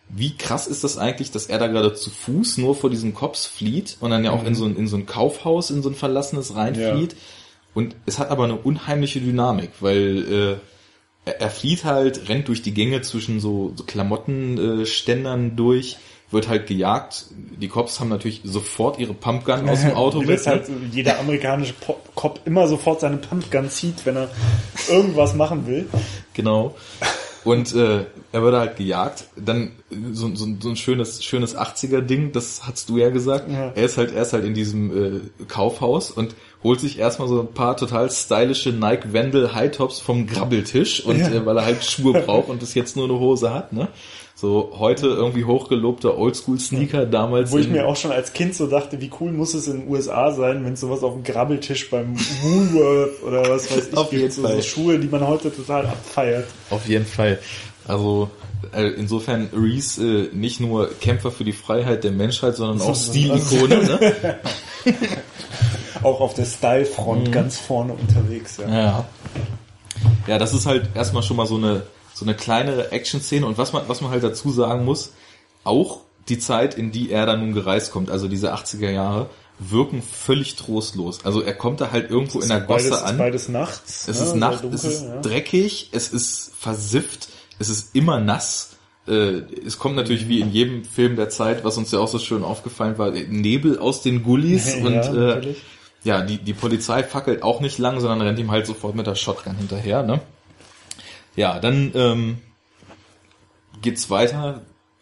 wie 0.09 0.36
krass 0.36 0.67
ist 0.67 0.84
das 0.84 0.97
eigentlich, 0.97 1.32
dass 1.32 1.47
er 1.47 1.59
da 1.59 1.67
gerade 1.67 1.93
zu 1.93 2.09
Fuß 2.09 2.57
nur 2.57 2.76
vor 2.76 2.89
diesen 2.89 3.13
Cops 3.13 3.45
flieht 3.45 3.97
und 3.99 4.11
dann 4.11 4.23
ja 4.23 4.32
auch 4.32 4.43
in 4.43 4.55
so 4.55 4.65
ein, 4.65 4.76
in 4.76 4.88
so 4.88 4.97
ein 4.97 5.05
Kaufhaus, 5.05 5.69
in 5.69 5.84
so 5.84 5.89
ein 5.89 5.95
verlassenes 5.95 6.55
reinflieht. 6.55 7.15
Und 7.73 7.95
es 8.05 8.19
hat 8.19 8.30
aber 8.30 8.45
eine 8.45 8.55
unheimliche 8.55 9.19
Dynamik, 9.19 9.71
weil 9.82 10.59
äh, 11.26 11.32
er, 11.32 11.49
flieht 11.49 11.84
halt, 11.84 12.30
rennt 12.30 12.47
durch 12.47 12.61
die 12.61 12.73
Gänge 12.73 13.01
zwischen 13.01 13.39
so, 13.39 13.73
so 13.76 13.84
Klamottenständern 13.84 15.47
äh, 15.47 15.55
durch, 15.55 15.97
wird 16.32 16.47
halt 16.49 16.67
gejagt. 16.67 17.26
Die 17.61 17.67
Cops 17.67 17.99
haben 17.99 18.09
natürlich 18.09 18.41
sofort 18.43 18.99
ihre 18.99 19.13
Pumpgun 19.13 19.69
aus 19.69 19.82
dem 19.82 19.93
Auto 19.93 20.21
Wie 20.21 20.26
mit. 20.28 20.38
das 20.39 20.47
halt 20.47 20.63
jeder 20.91 21.19
amerikanische 21.19 21.73
Cop 22.15 22.39
immer 22.45 22.67
sofort 22.67 22.99
seine 23.01 23.17
Pumpgun 23.17 23.69
zieht, 23.69 24.05
wenn 24.05 24.15
er 24.17 24.30
irgendwas 24.89 25.34
machen 25.36 25.67
will. 25.67 25.88
Genau. 26.34 26.76
Und 27.43 27.76
äh, 27.76 28.05
er 28.32 28.41
wurde 28.41 28.57
halt 28.59 28.76
gejagt. 28.76 29.26
Dann 29.38 29.73
so, 30.13 30.34
so, 30.36 30.47
so 30.59 30.69
ein 30.69 30.76
schönes, 30.76 31.23
schönes 31.23 31.55
80er-Ding, 31.55 32.32
das 32.32 32.61
hast 32.65 32.89
du 32.89 32.97
ja 32.97 33.11
gesagt. 33.11 33.49
Ja. 33.51 33.71
Er 33.76 33.84
ist 33.84 33.97
halt 33.99 34.11
erst 34.15 34.34
halt 34.34 34.45
in 34.45 34.55
diesem 34.55 35.17
äh, 35.17 35.45
Kaufhaus 35.47 36.09
und 36.09 36.34
holt 36.63 36.80
sich 36.80 36.97
erstmal 36.97 37.28
so 37.28 37.39
ein 37.41 37.53
paar 37.53 37.78
total 37.78 38.09
stylische 38.09 38.71
Nike 38.71 39.13
Wendel 39.13 39.53
High 39.53 39.69
Tops 39.69 39.99
vom 39.99 40.26
Grabbeltisch 40.26 41.05
und 41.05 41.19
Ja. 41.19 41.28
äh, 41.30 41.45
weil 41.45 41.55
er 41.57 41.65
halt 41.65 41.84
Schuhe 41.84 42.19
braucht 42.19 42.49
und 42.49 42.59
bis 42.59 42.73
jetzt 42.73 42.95
nur 42.95 43.05
eine 43.05 43.19
Hose 43.19 43.53
hat, 43.53 43.71
ne? 43.73 43.89
So 44.38 44.73
heute 44.77 45.07
irgendwie 45.07 45.45
hochgelobter 45.45 46.17
Oldschool-Sneaker, 46.17 47.05
damals. 47.05 47.51
Wo 47.51 47.57
ich 47.57 47.69
mir 47.69 47.88
auch 47.88 47.95
schon 47.95 48.11
als 48.11 48.33
Kind 48.33 48.53
so 48.53 48.67
dachte, 48.67 48.99
wie 48.99 49.09
cool 49.21 49.31
muss 49.31 49.53
es 49.53 49.67
in 49.69 49.81
den 49.81 49.89
USA 49.89 50.33
sein, 50.33 50.65
wenn 50.65 50.75
sowas 50.75 51.03
auf 51.03 51.13
dem 51.13 51.23
Grabbeltisch 51.23 51.89
beim 51.89 52.17
Woolworth 52.43 53.23
oder 53.23 53.49
was 53.49 53.71
weiß 53.71 53.88
ich 53.91 53.97
Auf 53.97 54.11
jeden 54.11 54.23
gibt, 54.23 54.33
so, 54.33 54.41
Fall. 54.41 54.57
so 54.57 54.61
Schuhe, 54.61 54.99
die 54.99 55.07
man 55.07 55.25
heute 55.25 55.55
total 55.55 55.86
abfeiert. 55.86 56.47
Auf 56.69 56.86
jeden 56.88 57.05
Fall. 57.05 57.39
Also 57.88 58.29
äh, 58.73 58.88
insofern 58.89 59.47
Reese 59.55 60.03
äh, 60.33 60.36
nicht 60.36 60.59
nur 60.59 60.89
Kämpfer 60.99 61.31
für 61.31 61.45
die 61.45 61.53
Freiheit 61.53 62.03
der 62.03 62.11
Menschheit, 62.11 62.57
sondern 62.57 62.81
auch 62.86 62.95
Stilikone. 62.95 63.83
Ne? 63.83 64.36
Auch 66.03 66.19
auf 66.19 66.33
der 66.33 66.45
Mhm. 66.45 66.49
Style-Front 66.49 67.31
ganz 67.31 67.57
vorne 67.57 67.93
unterwegs. 67.93 68.57
Ja. 68.57 68.69
Ja. 68.69 69.05
Ja, 70.27 70.38
das 70.38 70.53
ist 70.53 70.65
halt 70.65 70.89
erstmal 70.93 71.23
schon 71.23 71.38
mal 71.38 71.47
so 71.47 71.55
eine 71.55 71.83
so 72.16 72.26
eine 72.26 72.34
kleinere 72.34 72.91
Action-Szene 72.91 73.45
und 73.45 73.57
was 73.57 73.74
man 73.74 73.84
was 73.88 73.99
man 74.01 74.09
halt 74.09 74.24
dazu 74.24 74.49
sagen 74.49 74.86
muss, 74.86 75.11
auch 75.66 75.99
die 76.30 76.39
Zeit, 76.39 76.76
in 76.76 76.91
die 76.91 77.11
er 77.11 77.26
dann 77.26 77.41
nun 77.41 77.53
gereist 77.53 77.91
kommt, 77.91 78.09
also 78.09 78.28
diese 78.28 78.55
80er 78.55 78.89
Jahre, 78.89 79.30
wirken 79.59 80.01
völlig 80.01 80.55
trostlos. 80.55 81.26
Also 81.26 81.41
er 81.41 81.53
kommt 81.53 81.82
da 81.82 81.91
halt 81.91 82.09
irgendwo 82.09 82.39
in 82.39 82.47
der 82.47 82.61
Beides, 82.61 82.89
Gosse 82.89 83.01
ist 83.01 83.09
an. 83.09 83.18
beides 83.18 83.49
nachts. 83.49 84.07
Es 84.07 84.18
ne, 84.18 84.24
ist 84.24 84.30
sehr 84.32 84.39
Nacht, 84.39 84.63
dunkel, 84.63 84.76
es 84.76 84.84
ist 84.86 85.03
ja. 85.03 85.22
dreckig, 85.22 85.89
es 85.91 86.09
ist 86.09 86.51
versifft, 86.57 87.28
es 87.59 87.70
ist 87.70 87.95
immer 87.95 88.20
nass. 88.20 88.72
Äh, 89.07 89.41
es 89.66 89.78
kommt 89.78 89.97
natürlich 89.97 90.28
wie 90.30 90.39
in 90.39 90.51
jedem 90.51 90.86
Film 90.86 91.18
der 91.18 91.30
Zeit, 91.30 91.63
was 91.63 91.78
uns 91.78 91.91
ja 91.91 91.99
auch 91.99 92.07
so 92.07 92.18
schön 92.18 92.43
aufgefallen 92.43 92.97
war, 92.97 93.11
Nebel 93.11 93.78
aus 93.78 94.01
den 94.01 94.24
Gullis 94.24 94.76
Ja, 94.78 94.86
und 94.86 94.93
äh, 94.93 94.99
natürlich. 94.99 95.57
ja, 96.03 96.22
die, 96.22 96.38
die 96.38 96.53
Polizei 96.53 97.03
fackelt 97.03 97.43
auch 97.43 97.59
nicht 97.59 97.78
lang, 97.78 97.99
sondern 97.99 98.22
rennt 98.22 98.39
ihm 98.39 98.51
halt 98.51 98.66
sofort 98.66 98.95
mit 98.95 99.05
der 99.05 99.16
Shotgun 99.16 99.55
hinterher. 99.57 100.03
Ne? 100.03 100.22
Ja, 101.36 101.59
dann 101.59 101.91
ähm, 101.95 102.38
geht's 103.81 104.09
weiter. 104.09 104.61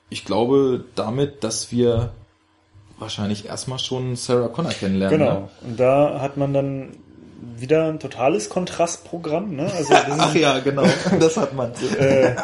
Ich 0.09 0.25
glaube 0.25 0.85
damit, 0.95 1.43
dass 1.43 1.71
wir 1.71 2.11
wahrscheinlich 2.99 3.47
erstmal 3.47 3.79
schon 3.79 4.15
Sarah 4.15 4.47
Connor 4.47 4.71
kennenlernen. 4.71 5.19
Genau. 5.19 5.39
Ne? 5.39 5.49
Und 5.61 5.79
da 5.79 6.19
hat 6.21 6.37
man 6.37 6.53
dann 6.53 6.89
wieder 7.57 7.87
ein 7.87 7.99
totales 7.99 8.49
Kontrastprogramm. 8.49 9.55
Ne? 9.55 9.71
Also, 9.75 9.93
Ach 10.17 10.35
ja, 10.35 10.59
genau, 10.59 10.85
das 11.19 11.37
hat 11.37 11.53
man. 11.53 11.71
äh, 11.97 12.35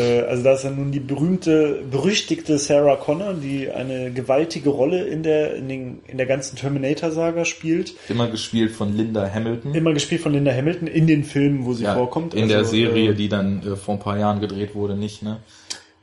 also 0.00 0.42
da 0.42 0.52
ist 0.54 0.64
dann 0.64 0.76
nun 0.76 0.92
die 0.92 1.00
berühmte, 1.00 1.82
berüchtigte 1.90 2.58
Sarah 2.58 2.96
Connor, 2.96 3.34
die 3.34 3.70
eine 3.70 4.10
gewaltige 4.12 4.68
Rolle 4.70 5.04
in 5.04 5.22
der, 5.22 5.54
in, 5.56 5.68
den, 5.68 5.98
in 6.06 6.16
der 6.18 6.26
ganzen 6.26 6.56
Terminator-Saga 6.56 7.44
spielt. 7.44 7.94
Immer 8.08 8.28
gespielt 8.28 8.72
von 8.72 8.96
Linda 8.96 9.28
Hamilton. 9.32 9.74
Immer 9.74 9.92
gespielt 9.94 10.20
von 10.20 10.32
Linda 10.32 10.52
Hamilton 10.52 10.88
in 10.88 11.06
den 11.06 11.24
Filmen, 11.24 11.64
wo 11.64 11.72
sie 11.72 11.84
ja, 11.84 11.94
vorkommt. 11.94 12.34
in 12.34 12.48
der 12.48 12.58
Also, 12.58 12.70
Serie, 12.72 13.10
äh, 13.10 13.14
die 13.14 13.28
dann 13.28 13.62
äh, 13.62 13.76
vor 13.76 13.94
ein 13.94 14.00
paar 14.00 14.18
Jahren 14.18 14.40
gedreht 14.40 14.74
wurde, 14.74 14.96
nicht, 14.96 15.22
ne? 15.22 15.38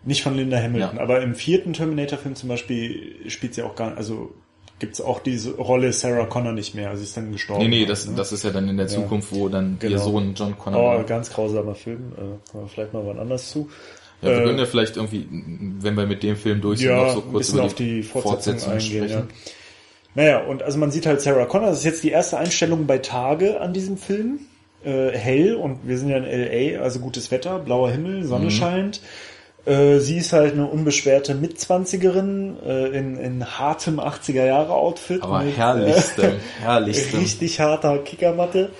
Nicht 0.06 0.22
von 0.24 0.36
Linda 0.36 0.58
Hamilton, 0.58 0.98
Ja. 0.98 1.02
aber 1.02 1.22
im 1.22 1.34
vierten 1.34 1.72
Terminator-Film 1.74 2.36
zum 2.36 2.50
Beispiel 2.50 3.16
spielt 3.30 3.54
sie 3.54 3.62
auch 3.62 3.76
gar 3.76 3.96
also 3.96 4.34
gibt's 4.84 5.00
auch 5.00 5.20
diese 5.22 5.52
Rolle 5.56 5.94
Sarah 5.94 6.26
Connor 6.26 6.52
nicht 6.52 6.76
mehr, 6.76 6.90
also 6.90 7.00
sie 7.00 7.06
ist 7.06 7.16
dann 7.16 7.32
gestorben. 7.32 7.64
Nee, 7.64 7.70
nee, 7.70 7.80
halt, 7.80 7.90
das, 7.90 8.06
ne? 8.06 8.14
das 8.18 8.34
ist 8.34 8.44
ja 8.44 8.50
dann 8.52 8.68
in 8.68 8.76
der 8.76 8.88
Zukunft, 8.88 9.34
wo 9.34 9.48
dann 9.48 9.78
ihr 9.82 9.90
Genau. 9.90 10.02
Sohn 10.04 10.34
John 10.36 10.58
Connor. 10.58 10.80
Oh, 10.82 10.86
war. 10.98 11.04
ganz 11.06 11.32
grausamer 11.32 11.74
Film. 11.76 12.12
Äh, 12.18 12.52
kommen 12.52 12.64
wir 12.66 12.68
vielleicht 12.68 12.94
mal 12.94 13.04
wann 13.06 13.18
anders 13.20 13.50
zu. 13.50 13.70
ja, 14.22 14.30
wir 14.30 14.38
äh, 14.40 14.44
können 14.44 14.60
ja 14.60 14.66
vielleicht 14.66 14.98
irgendwie, 14.98 15.26
wenn 15.80 15.96
wir 15.96 16.06
mit 16.06 16.22
dem 16.24 16.36
Film 16.36 16.60
durch 16.60 16.80
sind, 16.80 16.90
Ja, 16.90 16.98
noch 17.04 17.14
so 17.14 17.22
kurz 17.22 17.50
über 17.50 17.64
auf 17.64 17.74
die 17.76 18.04
Fortsetzung, 18.04 18.74
eingehen. 18.74 19.02
Ja. 19.04 19.08
sprechen. 19.08 19.28
Naja, 20.16 20.44
und 20.44 20.62
also 20.62 20.78
man 20.78 20.92
sieht 20.92 21.06
halt 21.06 21.22
Sarah 21.22 21.46
Connor, 21.46 21.70
das 21.70 21.80
ist 21.80 21.86
jetzt 21.86 22.04
die 22.04 22.12
erste 22.12 22.38
Einstellung 22.38 22.86
bei 22.86 22.98
Tage 23.00 23.60
an 23.62 23.74
diesem 23.74 23.98
Film. 23.98 24.40
Äh, 24.84 25.12
hell 25.18 25.56
und 25.56 25.88
wir 25.88 25.98
sind 25.98 26.10
ja 26.10 26.18
in 26.18 26.26
L.A., 26.26 26.82
also 26.84 27.00
gutes 27.00 27.32
Wetter, 27.32 27.58
blauer 27.60 27.90
Himmel, 27.90 28.20
Mhm. 28.22 28.28
Sonne 28.28 28.52
scheint. 28.52 29.00
Äh, 29.66 29.99
sie 29.99 30.18
ist 30.18 30.34
halt 30.34 30.53
eine 30.53 30.68
unbeschwerte 30.68 31.36
Mitzwanzigerin 31.36 32.57
äh, 32.66 32.88
in, 32.97 33.18
in 33.18 33.45
hartem 33.45 33.99
80er-Jahre-Outfit. 33.99 35.22
Aber 35.24 35.39
mit, 35.41 35.57
Äh, 35.57 36.32
herrlichstem. 36.61 37.20
richtig 37.20 37.59
harter 37.59 37.99
Kickermatte. 37.99 38.72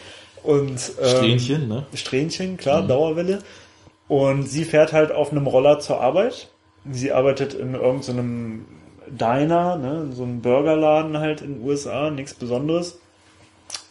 Und, 0.44 0.72
ähm, 1.02 1.08
Strähnchen, 1.08 1.68
ne? 1.70 1.86
Strähnchen, 1.94 2.58
klar, 2.58 2.82
Dauerwelle. 2.86 3.40
Und 4.10 4.44
sie 4.44 4.66
fährt 4.66 4.92
halt 4.92 5.14
auf 5.14 5.32
einem 5.32 5.48
Roller 5.48 5.80
zur 5.80 6.02
Arbeit. 6.02 6.50
Sie 6.92 7.14
arbeitet 7.14 7.54
in 7.54 7.76
irgendeinem 7.76 8.66
Diner, 9.08 9.78
ne, 9.78 10.02
in 10.08 10.14
so 10.14 10.24
einem 10.24 10.42
Burgerladen 10.42 11.18
halt 11.18 11.42
in 11.42 11.56
den 11.60 11.64
USA, 11.66 12.10
nichts 12.10 12.34
Besonderes. 12.34 13.00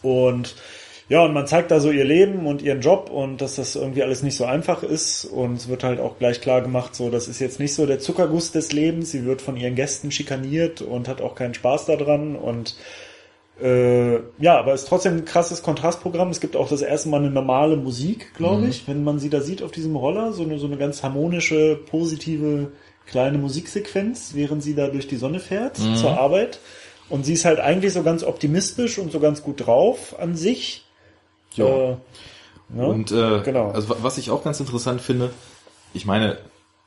Und 0.03 0.55
ja, 1.09 1.23
und 1.23 1.33
man 1.33 1.47
zeigt 1.47 1.71
da 1.71 1.79
so 1.79 1.91
ihr 1.91 2.05
Leben 2.05 2.45
und 2.47 2.61
ihren 2.61 2.81
Job 2.81 3.09
und 3.09 3.41
dass 3.41 3.55
das 3.55 3.75
irgendwie 3.75 4.03
alles 4.03 4.23
nicht 4.23 4.37
so 4.37 4.45
einfach 4.45 4.83
ist. 4.83 5.25
Und 5.25 5.55
es 5.55 5.67
wird 5.67 5.83
halt 5.83 5.99
auch 5.99 6.17
gleich 6.17 6.41
klar 6.41 6.61
gemacht, 6.61 6.95
so, 6.95 7.09
das 7.09 7.27
ist 7.27 7.39
jetzt 7.39 7.59
nicht 7.59 7.73
so 7.73 7.85
der 7.85 7.99
Zuckerguss 7.99 8.51
des 8.51 8.71
Lebens. 8.71 9.11
Sie 9.11 9.25
wird 9.25 9.41
von 9.41 9.57
ihren 9.57 9.75
Gästen 9.75 10.11
schikaniert 10.11 10.81
und 10.81 11.07
hat 11.07 11.21
auch 11.21 11.35
keinen 11.35 11.53
Spaß 11.53 11.85
daran 11.85 12.35
und 12.35 12.75
äh, 13.61 14.15
ja, 14.39 14.57
aber 14.57 14.73
es 14.73 14.83
ist 14.83 14.89
trotzdem 14.89 15.17
ein 15.17 15.25
krasses 15.25 15.61
Kontrastprogramm. 15.61 16.29
Es 16.29 16.39
gibt 16.39 16.55
auch 16.55 16.69
das 16.69 16.81
erste 16.81 17.09
Mal 17.09 17.21
eine 17.21 17.29
normale 17.29 17.77
Musik, 17.77 18.33
glaube 18.35 18.65
ich, 18.67 18.87
wenn 18.87 19.03
man 19.03 19.19
sie 19.19 19.29
da 19.29 19.41
sieht 19.41 19.61
auf 19.61 19.71
diesem 19.71 19.95
Roller. 19.95 20.33
So 20.33 20.43
eine, 20.43 20.57
so 20.57 20.65
eine 20.65 20.77
ganz 20.77 21.03
harmonische, 21.03 21.79
positive 21.89 22.71
kleine 23.05 23.37
Musiksequenz, 23.37 24.31
während 24.33 24.63
sie 24.63 24.73
da 24.75 24.87
durch 24.87 25.07
die 25.07 25.17
Sonne 25.17 25.39
fährt 25.39 25.77
zur 25.77 26.17
Arbeit. 26.19 26.59
Und 27.09 27.25
sie 27.25 27.33
ist 27.33 27.45
halt 27.45 27.59
eigentlich 27.59 27.93
so 27.93 28.01
ganz 28.01 28.23
optimistisch 28.23 28.97
und 28.97 29.11
so 29.11 29.19
ganz 29.19 29.43
gut 29.43 29.65
drauf 29.65 30.19
an 30.19 30.35
sich. 30.35 30.82
Ja. 31.55 31.65
Äh, 31.65 31.97
ne? 32.69 32.87
Und 32.87 33.11
äh, 33.11 33.41
Genau. 33.43 33.71
also 33.71 33.89
wa- 33.89 33.97
was 34.01 34.17
ich 34.17 34.29
auch 34.31 34.43
ganz 34.43 34.59
interessant 34.59 35.01
finde, 35.01 35.31
ich 35.93 36.05
meine, 36.05 36.37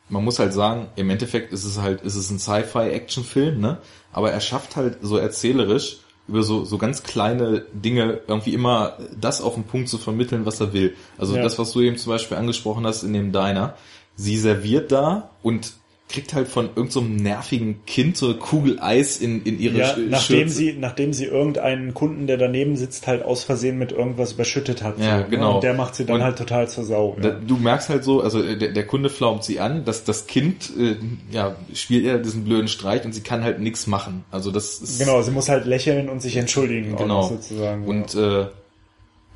man 0.08 0.24
muss 0.24 0.38
halt 0.38 0.52
sagen, 0.52 0.88
im 0.96 1.10
Endeffekt 1.10 1.52
ist 1.52 1.64
es 1.64 1.78
halt, 1.80 2.02
ist 2.02 2.14
es 2.16 2.30
ein 2.30 2.38
Sci-Fi-Action-Film, 2.38 3.60
ne? 3.60 3.78
Aber 4.12 4.30
er 4.32 4.40
schafft 4.40 4.76
halt 4.76 4.98
so 5.02 5.16
erzählerisch 5.16 5.98
über 6.28 6.42
so, 6.42 6.64
so 6.64 6.78
ganz 6.78 7.02
kleine 7.02 7.64
Dinge 7.72 8.20
irgendwie 8.26 8.54
immer 8.54 8.98
das 9.20 9.40
auf 9.40 9.54
den 9.54 9.64
Punkt 9.64 9.88
zu 9.88 9.98
vermitteln, 9.98 10.44
was 10.46 10.60
er 10.60 10.72
will. 10.72 10.96
Also 11.18 11.36
Ja. 11.36 11.42
das, 11.42 11.58
was 11.58 11.72
du 11.72 11.80
eben 11.80 11.96
zum 11.98 12.10
Beispiel 12.12 12.36
angesprochen 12.36 12.86
hast 12.86 13.02
in 13.04 13.12
dem 13.12 13.32
Diner. 13.32 13.74
Sie 14.16 14.36
serviert 14.38 14.90
da 14.90 15.30
und 15.42 15.74
kriegt 16.08 16.34
halt 16.34 16.46
von 16.46 16.66
irgendeinem 16.66 16.90
so 16.90 17.00
nervigen 17.00 17.84
Kind 17.84 18.16
so 18.16 18.26
eine 18.26 18.36
Kugel 18.36 18.78
Eis 18.80 19.16
in, 19.18 19.42
in 19.42 19.58
ihre 19.58 19.78
Ja, 19.78 19.86
Sch- 19.94 20.06
nachdem 20.08 20.38
Schürze. 20.48 20.54
sie, 20.54 20.72
nachdem 20.78 21.12
sie 21.12 21.24
irgendeinen 21.24 21.94
Kunden, 21.94 22.28
der 22.28 22.36
daneben 22.36 22.76
sitzt, 22.76 23.08
halt 23.08 23.24
aus 23.24 23.42
Versehen 23.42 23.76
mit 23.76 23.90
irgendwas 23.90 24.32
überschüttet 24.34 24.84
hat. 24.84 25.00
Ja, 25.00 25.24
so, 25.24 25.28
genau. 25.30 25.48
Ne? 25.48 25.54
Und 25.56 25.62
der 25.64 25.74
macht 25.74 25.96
sie 25.96 26.04
dann 26.04 26.16
Und 26.16 26.22
halt 26.22 26.38
total 26.38 26.68
zur 26.68 26.84
Sau. 26.84 27.16
Da, 27.20 27.30
Ja. 27.30 27.34
du 27.44 27.56
merkst 27.56 27.88
halt 27.88 28.04
so, 28.04 28.20
also 28.20 28.40
äh, 28.40 28.56
der, 28.56 28.70
der 28.70 28.86
Kunde 28.86 29.10
flaumt 29.10 29.42
sie 29.42 29.58
an, 29.58 29.84
dass 29.84 30.04
das 30.04 30.28
Kind 30.28 30.70
äh, 30.78 30.94
ja 31.32 31.56
spielt 31.74 32.04
ihr 32.04 32.18
diesen 32.18 32.44
blöden 32.44 32.68
Streich 32.68 33.04
und 33.04 33.12
sie 33.12 33.22
kann 33.22 33.42
halt 33.42 33.58
nichts 33.58 33.88
machen. 33.88 34.24
Also 34.30 34.52
das 34.52 34.78
ist 34.78 35.00
Genau, 35.00 35.22
sie 35.22 35.32
muss 35.32 35.48
halt 35.48 35.66
lächeln 35.66 36.08
und 36.08 36.22
sich 36.22 36.36
entschuldigen, 36.36 36.94
auch 36.94 36.98
genau 36.98 37.22
sozusagen. 37.28 37.84
und 37.84 38.14
äh, 38.14 38.46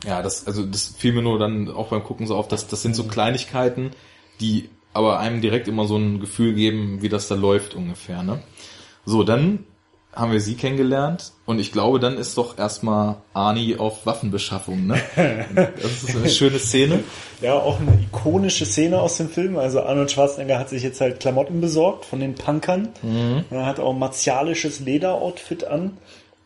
ja, 0.07 0.23
das 0.23 0.47
also 0.47 0.65
das 0.65 0.95
fiel 0.97 1.13
mir 1.15 1.23
nur 1.23 1.39
dann 1.41 1.69
auch 1.69 1.89
beim 1.89 2.05
Gucken 2.05 2.27
so 2.29 2.37
auf, 2.37 2.47
dass 2.47 2.69
das 2.69 2.81
sind 2.81 2.95
so 2.95 3.05
Kleinigkeiten, 3.05 3.91
die 4.41 4.69
aber 4.93 5.21
einem 5.21 5.41
direkt 5.41 5.69
immer 5.69 5.87
so 5.87 5.97
ein 5.97 6.21
Gefühl 6.21 6.55
geben, 6.55 7.03
wie 7.03 7.09
das 7.09 7.29
da 7.29 7.35
läuft 7.35 7.75
ungefähr. 7.75 8.23
Ne? 8.23 8.41
So, 9.05 9.23
dann 9.23 9.65
haben 10.13 10.33
wir 10.33 10.41
sie 10.41 10.55
kennengelernt 10.55 11.33
und 11.47 11.61
ich 11.61 11.71
glaube, 11.71 12.01
dann 12.01 12.17
ist 12.17 12.37
doch 12.37 12.59
erstmal 12.59 13.19
Ani 13.33 13.77
auf 13.77 14.07
Waffenbeschaffung. 14.07 14.89
Ne? 14.89 15.01
Das 15.55 16.03
ist 16.03 16.17
eine 16.17 16.29
schöne 16.29 16.59
Szene. 16.59 17.05
Ja, 17.41 17.55
auch 17.55 17.79
eine 17.79 17.93
ikonische 18.03 18.67
Szene 18.67 19.01
aus 19.01 19.19
dem 19.19 19.29
Film. 19.29 19.57
Also 19.57 19.83
Arnold 19.83 20.11
Schwarzenegger 20.11 20.59
hat 20.59 20.69
sich 20.69 20.83
jetzt 20.83 21.01
halt 21.01 21.21
Klamotten 21.21 21.61
besorgt 21.61 22.05
von 22.05 22.19
den 22.19 22.35
Punkern. 22.35 22.89
Mhm. 23.03 23.45
Und 23.49 23.57
er 23.57 23.67
hat 23.67 23.79
auch 23.79 23.93
ein 23.93 23.99
martialisches 23.99 24.81
Lederoutfit 24.81 25.65
an. 25.65 25.97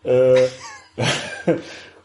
Äh, 0.05 0.37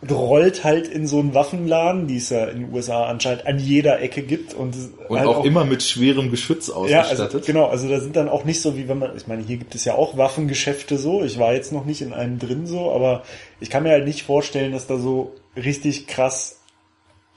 rollt 0.09 0.63
halt 0.63 0.87
in 0.87 1.07
so 1.07 1.19
einen 1.19 1.33
Waffenladen, 1.33 2.07
die 2.07 2.17
es 2.17 2.29
ja 2.29 2.45
in 2.45 2.61
den 2.61 2.73
USA 2.73 3.07
anscheinend 3.07 3.45
an 3.45 3.59
jeder 3.59 3.99
Ecke 4.01 4.21
gibt. 4.21 4.53
Und, 4.53 4.75
Und 5.09 5.19
halt 5.19 5.27
auch, 5.27 5.43
immer 5.43 5.65
mit 5.65 5.83
schwerem 5.83 6.31
Geschütz 6.31 6.67
Ja, 6.67 6.73
also, 6.75 6.95
ausgestattet. 6.97 7.45
genau, 7.45 7.65
also 7.65 7.89
da 7.89 7.99
sind 7.99 8.15
dann 8.15 8.29
auch 8.29 8.45
nicht 8.45 8.61
so 8.61 8.77
wie 8.77 8.87
wenn 8.87 8.99
man, 8.99 9.15
ich 9.17 9.27
meine, 9.27 9.43
hier 9.43 9.57
gibt 9.57 9.75
es 9.75 9.83
ja 9.83 9.95
auch 9.95 10.15
Waffengeschäfte 10.15 10.97
so, 10.97 11.21
ich 11.23 11.37
war 11.37 11.53
jetzt 11.53 11.73
noch 11.73 11.85
nicht 11.85 12.01
in 12.01 12.13
einem 12.13 12.39
drin 12.39 12.65
so, 12.65 12.91
aber 12.91 13.23
ich 13.59 13.69
kann 13.69 13.83
mir 13.83 13.89
halt 13.89 14.05
nicht 14.05 14.23
vorstellen, 14.23 14.71
dass 14.71 14.87
da 14.87 14.97
so 14.97 15.35
richtig 15.57 16.07
krass 16.07 16.58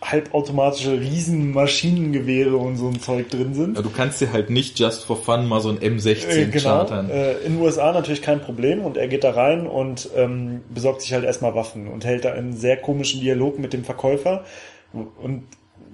halbautomatische 0.03 1.00
Riesenmaschinengewehre 1.00 2.57
und 2.57 2.76
so 2.76 2.88
ein 2.88 3.00
Zeug 3.00 3.30
drin 3.30 3.55
sind. 3.55 3.76
Ja, 3.76 3.82
du 3.82 3.90
kannst 3.90 4.20
dir 4.20 4.32
halt 4.32 4.50
nicht 4.50 4.78
just 4.78 5.05
for 5.05 5.16
fun 5.16 5.46
mal 5.46 5.61
so 5.61 5.68
ein 5.70 5.78
M16 5.78 6.26
Äh, 6.28 6.44
genau, 6.46 6.64
chartern. 6.64 7.09
äh, 7.11 7.32
in 7.44 7.55
den 7.55 7.62
USA 7.62 7.92
natürlich 7.92 8.20
kein 8.22 8.40
Problem 8.40 8.80
und 8.82 8.96
er 8.96 9.09
geht 9.09 9.24
da 9.24 9.30
rein 9.30 9.66
und 9.66 10.09
ähm, 10.16 10.62
besorgt 10.74 11.03
sich 11.03 11.12
halt 11.12 11.24
erstmal 11.24 11.55
Waffen 11.55 11.86
und 11.88 12.05
hält 12.05 12.24
da 12.24 12.32
einen 12.32 12.57
sehr 12.57 12.76
komischen 12.76 13.20
Dialog 13.20 13.59
mit 13.59 13.72
dem 13.72 13.84
Verkäufer 13.84 14.44
und 14.92 15.44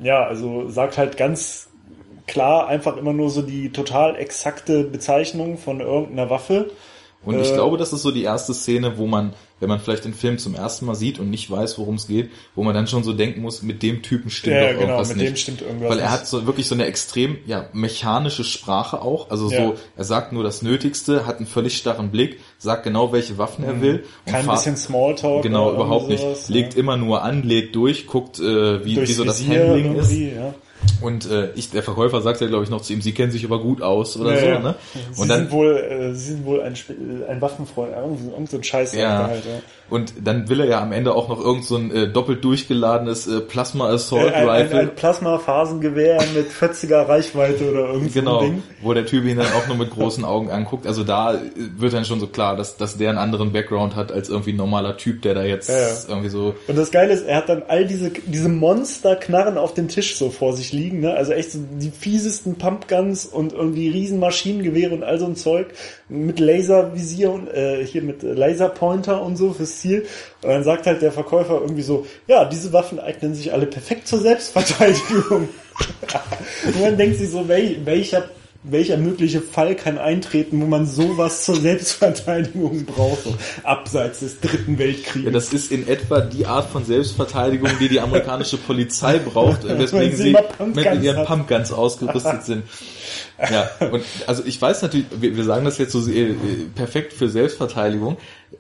ja, 0.03 0.25
also 0.25 0.69
sagt 0.69 0.97
halt 0.99 1.17
ganz 1.17 1.69
klar 2.27 2.69
einfach 2.69 2.97
immer 2.97 3.13
nur 3.13 3.31
so 3.31 3.43
die 3.43 3.71
total 3.73 4.17
exakte 4.17 4.85
Bezeichnung 4.85 5.59
von 5.59 5.81
irgendeiner 5.81 6.31
Waffe. 6.31 6.71
Und 7.25 7.41
ich 7.41 7.51
äh, 7.51 7.55
glaube, 7.55 7.77
das 7.77 7.93
ist 7.93 8.03
so 8.03 8.11
die 8.13 8.23
erste 8.23 8.55
Szene, 8.55 8.97
wo 8.97 9.07
man, 9.07 9.33
wenn 9.59 9.69
man 9.69 9.81
vielleicht 9.81 10.05
den 10.05 10.15
Film 10.15 10.39
zum 10.39 10.55
ersten 10.55 10.87
Mal 10.87 10.95
sieht 10.95 11.19
und 11.19 11.31
nicht 11.31 11.51
weiß, 11.51 11.77
worum 11.79 11.97
es 11.97 12.07
geht, 12.07 12.31
wo 12.55 12.63
man 12.63 12.75
dann 12.75 12.87
schon 12.87 13.03
so 13.03 13.13
denken 13.13 13.43
muss, 13.43 13.63
mit 13.63 13.83
dem 13.83 14.03
Typen 14.03 14.31
stimmt 14.31 14.55
Ja, 14.57 14.63
doch 14.63 14.69
genau, 14.79 14.81
irgendwas 14.83 15.09
mit 15.09 15.17
nicht. 15.19 15.29
dem 15.31 15.37
stimmt 15.37 15.63
irgendwas 15.63 15.91
Weil 15.91 15.99
er 15.99 16.13
hat 16.13 16.29
so 16.29 16.47
wirklich 16.47 16.69
so 16.69 16.77
eine 16.77 16.87
extrem 16.87 17.39
ja, 17.45 17.69
mechanische 17.73 18.45
Sprache 18.45 19.03
auch. 19.03 19.31
Also 19.31 19.51
Ja. 19.51 19.67
so, 19.67 19.75
er 19.97 20.05
sagt 20.05 20.33
nur 20.33 20.45
das 20.45 20.63
Nötigste, 20.63 21.27
hat 21.27 21.39
einen 21.39 21.47
völlig 21.47 21.77
starren 21.77 22.11
Blick, 22.13 22.39
sagt 22.57 22.85
genau, 22.85 23.13
welche 23.13 23.37
Waffen 23.37 23.65
er 23.65 23.81
will. 23.83 24.05
Mhm. 24.27 24.31
Kein 24.31 24.45
fahr- 24.45 24.55
bisschen 24.55 24.77
Smalltalk. 24.77 25.43
Genau, 25.43 25.73
überhaupt 25.73 26.05
irgendwie 26.09 26.13
nicht. 26.25 26.37
sowas, 26.37 26.49
Legt 26.49 26.75
ja. 26.75 26.81
immer 26.81 26.97
nur 26.97 27.23
an, 27.23 27.43
lädt 27.43 27.75
durch, 27.75 28.07
guckt, 28.07 28.39
äh, 28.39 28.85
wie, 28.85 28.97
wie 28.97 29.13
so 29.13 29.25
das 29.25 29.41
Visier 29.41 29.65
Handling 29.69 29.97
ist. 29.97 30.13
Ja. 30.13 30.55
Und 31.01 31.31
äh, 31.31 31.51
ich, 31.55 31.71
der 31.71 31.83
Verkäufer 31.83 32.21
sagt 32.23 32.41
ja, 32.41 32.47
glaube 32.47 32.65
ich, 32.65 32.71
noch 32.71 32.81
zu 32.83 32.93
ihm, 32.93 33.01
sie 33.03 33.13
kennen 33.13 33.31
sich 33.31 33.45
aber 33.45 33.61
gut 33.61 33.83
aus 33.83 34.17
oder 34.17 34.35
Ja, 34.35 34.41
so, 34.41 34.47
ja. 34.47 34.59
ne? 34.61 34.75
Sie 35.13 35.21
Und 35.23 35.29
dann 35.29 35.41
sind 35.41 35.51
wohl, 35.53 35.77
äh, 35.77 36.15
sie 36.15 36.33
sind 36.33 36.45
wohl 36.45 36.63
ein, 36.63 36.75
ein 37.29 37.41
Waffenfreund, 37.41 37.93
irgend, 37.95 38.51
so 38.51 38.57
ein 38.57 38.65
Scheiß 38.65 38.95
Ja. 38.95 39.27
halt, 39.29 39.45
ja. 39.45 39.61
Und 39.91 40.13
dann 40.23 40.49
will 40.49 40.61
er 40.61 40.67
ja 40.67 40.83
am 40.83 40.93
Ende 40.93 41.15
auch 41.15 41.29
noch 41.29 41.41
irgend 41.41 41.65
so 41.65 41.77
ein 41.77 41.91
äh, 41.91 42.09
doppelt 42.09 42.45
durchgeladenes 42.45 43.27
äh, 43.27 43.41
Plasma 43.41 43.89
Assault 43.89 44.33
Äh, 44.33 44.35
Ein, 44.35 44.49
ein, 44.49 44.63
Rifle. 44.63 44.79
ein 44.81 44.95
Plasma-Phasengewehr 44.95 46.19
mit 46.35 46.51
40er 46.51 47.09
Reichweite 47.09 47.71
oder 47.71 47.89
irgend 47.93 48.13
so 48.13 48.21
genau, 48.21 48.41
ein 48.41 48.51
Ding. 48.51 48.63
wo 48.83 48.93
der 48.93 49.07
Typ 49.07 49.25
ihn 49.25 49.39
dann 49.39 49.47
auch 49.47 49.67
nur 49.67 49.77
mit 49.77 49.91
großen 49.91 50.25
Augen 50.25 50.51
anguckt. 50.51 50.87
Also 50.87 51.05
da 51.05 51.35
äh, 51.35 51.39
wird 51.79 51.93
dann 51.95 52.05
schon 52.05 52.21
so 52.21 52.27
klar, 52.27 52.57
dass, 52.57 52.77
dass 52.77 52.97
der 52.99 53.09
einen 53.11 53.19
anderen 53.19 53.53
Background 53.53 53.97
hat 53.97 54.13
als 54.13 54.29
irgendwie 54.29 54.53
ein 54.53 54.57
normaler 54.57 54.97
Typ, 54.97 55.23
der 55.23 55.35
da 55.35 55.43
jetzt 55.45 55.69
Ja, 55.69 55.79
ja. 55.79 55.89
irgendwie 56.09 56.29
so 56.29 56.55
Und 56.67 56.77
das 56.77 56.91
Geile 56.91 57.13
ist, 57.13 57.27
er 57.27 57.37
hat 57.39 57.49
dann 57.49 57.63
all 57.69 57.87
diese, 57.87 58.11
diese 58.11 58.49
Monsterknarren 58.49 59.57
auf 59.57 59.75
dem 59.75 59.89
Tisch 59.89 60.17
so 60.17 60.31
vor 60.31 60.53
sich 60.55 60.73
liegen, 60.73 61.01
ne? 61.01 61.15
Also 61.15 61.33
echt 61.33 61.53
so 61.53 61.59
die 61.81 61.91
fiesesten 61.91 62.57
Pumpguns 62.57 63.25
und 63.27 63.53
irgendwie 63.53 63.89
riesen 63.89 64.19
Maschinengewehre 64.19 64.95
und 64.95 65.03
all 65.03 65.19
so 65.19 65.27
ein 65.27 65.37
Zeug 65.37 65.69
mit 66.09 66.41
Laservisier 66.41 67.31
und 67.33 67.49
äh, 67.49 67.85
hier 67.85 68.03
mit 68.03 68.23
Laserpointer 68.23 69.23
und 69.23 69.37
so 69.37 69.53
fürs 69.53 69.78
Ziel. 69.81 70.07
Und 70.43 70.51
dann 70.51 70.65
sagt 70.65 70.87
halt 70.87 71.03
der 71.03 71.13
Verkäufer 71.13 71.61
irgendwie 71.61 71.83
so, 71.83 72.07
ja, 72.27 72.45
diese 72.45 72.73
Waffen 72.73 72.99
eignen 73.01 73.35
sich 73.35 73.53
alle 73.53 73.67
perfekt 73.67 74.09
zur 74.09 74.21
Selbstverteidigung. 74.21 75.49
und 76.67 76.81
man 76.81 76.97
denkt 76.97 77.19
sich 77.19 77.31
so, 77.31 77.49
wel, 77.49 77.85
welcher 77.85 78.29
welcher 78.65 78.97
mögliche 78.97 79.41
Fall 79.41 79.77
kann 79.77 79.99
eintreten, 79.99 80.61
wo 80.61 80.67
man 80.67 80.87
sowas 80.87 81.45
zur 81.45 81.57
Selbstverteidigung 81.57 82.85
braucht, 82.85 83.25
so 83.25 83.35
abseits 83.63 84.21
des 84.21 84.41
dritten 84.41 84.79
Weltkrieges. 84.79 85.27
Ja, 85.27 85.31
das 85.31 85.53
ist 85.53 85.71
in 85.71 85.87
etwa 85.87 86.21
die 86.21 86.45
Art 86.45 86.69
von 86.71 86.85
Selbstverteidigung, 86.85 87.71
die 87.81 87.89
die 87.89 88.01
amerikanische 88.01 88.57
Polizei 88.57 89.19
braucht, 89.19 89.65
weswegen 89.79 90.17
sie 90.17 90.35
sie 90.35 90.37
mit 90.75 91.03
ihren. 91.03 91.25
Pumpguns 91.25 91.73
ausgerüstet 91.73 92.45
sind. 92.45 92.63
Ja, 93.51 93.71
und 93.93 94.03
also 94.27 94.43
ich 94.45 94.61
weiß 94.61 94.83
natürlich, 94.83 95.07
wir, 95.21 95.37
wir 95.37 95.45
sagen 95.45 95.65
das 95.65 95.79
jetzt 95.79 95.93
so 95.93 96.09
äh, 96.11 96.35
perfekt 96.75 97.13
für 97.13 97.29
Selbstverteidigung. 97.29 98.17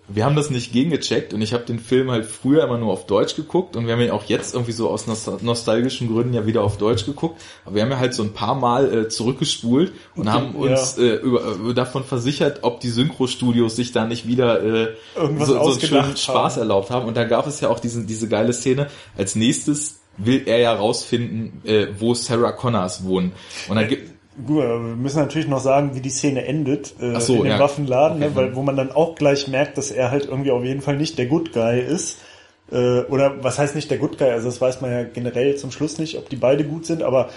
Wir 0.06 0.24
haben 0.24 0.36
das 0.36 0.50
nicht 0.50 0.72
gegengecheckt 0.72 1.32
und 1.34 1.42
ich 1.42 1.52
habe 1.52 1.64
den 1.64 1.78
Film 1.78 2.10
halt 2.10 2.26
früher 2.26 2.62
immer 2.64 2.78
nur 2.78 2.92
auf 2.92 3.06
Deutsch 3.06 3.34
geguckt 3.36 3.74
und 3.76 3.86
wir 3.86 3.94
haben 3.94 4.00
ihn 4.02 4.10
auch 4.10 4.24
jetzt 4.24 4.54
irgendwie 4.54 4.72
so 4.72 4.88
aus 4.88 5.06
nostal- 5.06 5.38
nostalgischen 5.42 6.08
Gründen 6.12 6.32
ja 6.34 6.46
wieder 6.46 6.62
auf 6.62 6.76
Deutsch 6.78 7.04
geguckt. 7.06 7.40
Aber 7.64 7.74
wir 7.74 7.82
haben 7.82 7.90
ja 7.90 7.98
halt 7.98 8.14
so 8.14 8.22
ein 8.22 8.32
paar 8.34 8.54
Mal 8.54 8.92
äh, 8.92 9.08
zurückgespult 9.08 9.92
und 10.14 10.30
haben 10.32 10.54
Ja. 10.54 10.72
uns 10.72 10.96
äh, 10.98 11.14
über, 11.16 11.40
äh, 11.70 11.74
davon 11.74 12.04
versichert, 12.04 12.60
ob 12.62 12.80
die 12.80 12.90
Synchro-Studios 12.90 13.76
sich 13.76 13.92
da 13.92 14.04
nicht 14.04 14.26
wieder 14.28 14.62
äh, 14.62 14.88
Irgendwas 15.16 15.48
so, 15.48 15.54
so 15.54 15.70
einen 15.72 15.80
schönen 15.80 16.16
Spaß 16.16 16.54
haben. 16.54 16.60
erlaubt 16.60 16.90
haben. 16.90 17.06
Und 17.06 17.16
da 17.16 17.24
gab 17.24 17.46
es 17.46 17.60
ja 17.60 17.68
auch 17.68 17.80
diese, 17.80 18.04
diese 18.04 18.28
geile 18.28 18.52
Szene. 18.52 18.88
Als 19.16 19.34
nächstes 19.34 20.00
will 20.18 20.42
er 20.46 20.58
ja 20.58 20.74
rausfinden, 20.74 21.62
äh, 21.64 21.86
wo 21.98 22.12
Sarah 22.14 22.52
Connors 22.52 23.04
wohnen. 23.04 23.32
Und 23.68 23.76
dann 23.76 23.88
gibt 23.88 24.17
Gut, 24.46 24.62
wir 24.62 24.78
müssen 24.78 25.18
natürlich 25.18 25.48
noch 25.48 25.60
sagen, 25.60 25.94
wie 25.94 26.00
die 26.00 26.10
Szene 26.10 26.44
endet 26.44 26.94
äh, 27.00 27.18
so, 27.20 27.36
in 27.36 27.42
dem 27.42 27.52
ja. 27.52 27.58
Waffenladen, 27.58 28.18
Okay. 28.18 28.30
ne, 28.30 28.36
weil 28.36 28.56
wo 28.56 28.62
man 28.62 28.76
dann 28.76 28.92
auch 28.92 29.14
gleich 29.14 29.48
merkt, 29.48 29.78
dass 29.78 29.90
er 29.90 30.10
halt 30.10 30.26
irgendwie 30.26 30.50
auf 30.50 30.62
jeden 30.62 30.80
Fall 30.80 30.96
nicht 30.96 31.18
der 31.18 31.26
Good 31.26 31.52
Guy 31.52 31.80
ist. 31.80 32.18
Äh, 32.70 33.00
oder 33.02 33.42
was 33.42 33.58
heißt 33.58 33.74
nicht 33.74 33.90
der 33.90 33.98
Good 33.98 34.18
Guy? 34.18 34.30
Also 34.30 34.46
das 34.46 34.60
weiß 34.60 34.80
man 34.80 34.92
ja 34.92 35.02
generell 35.04 35.56
zum 35.56 35.70
Schluss 35.70 35.98
nicht, 35.98 36.16
ob 36.18 36.28
die 36.28 36.36
beide 36.36 36.64
gut 36.64 36.86
sind, 36.86 37.02
aber 37.02 37.30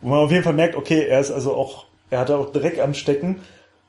wo 0.00 0.08
man 0.08 0.18
auf 0.20 0.30
jeden 0.32 0.44
Fall 0.44 0.52
merkt, 0.54 0.76
okay, 0.76 1.06
er 1.08 1.20
ist 1.20 1.30
also 1.30 1.54
auch, 1.54 1.84
er 2.10 2.20
hatte 2.20 2.36
auch 2.36 2.50
Dreck 2.52 2.80
am 2.82 2.94
Stecken. 2.94 3.40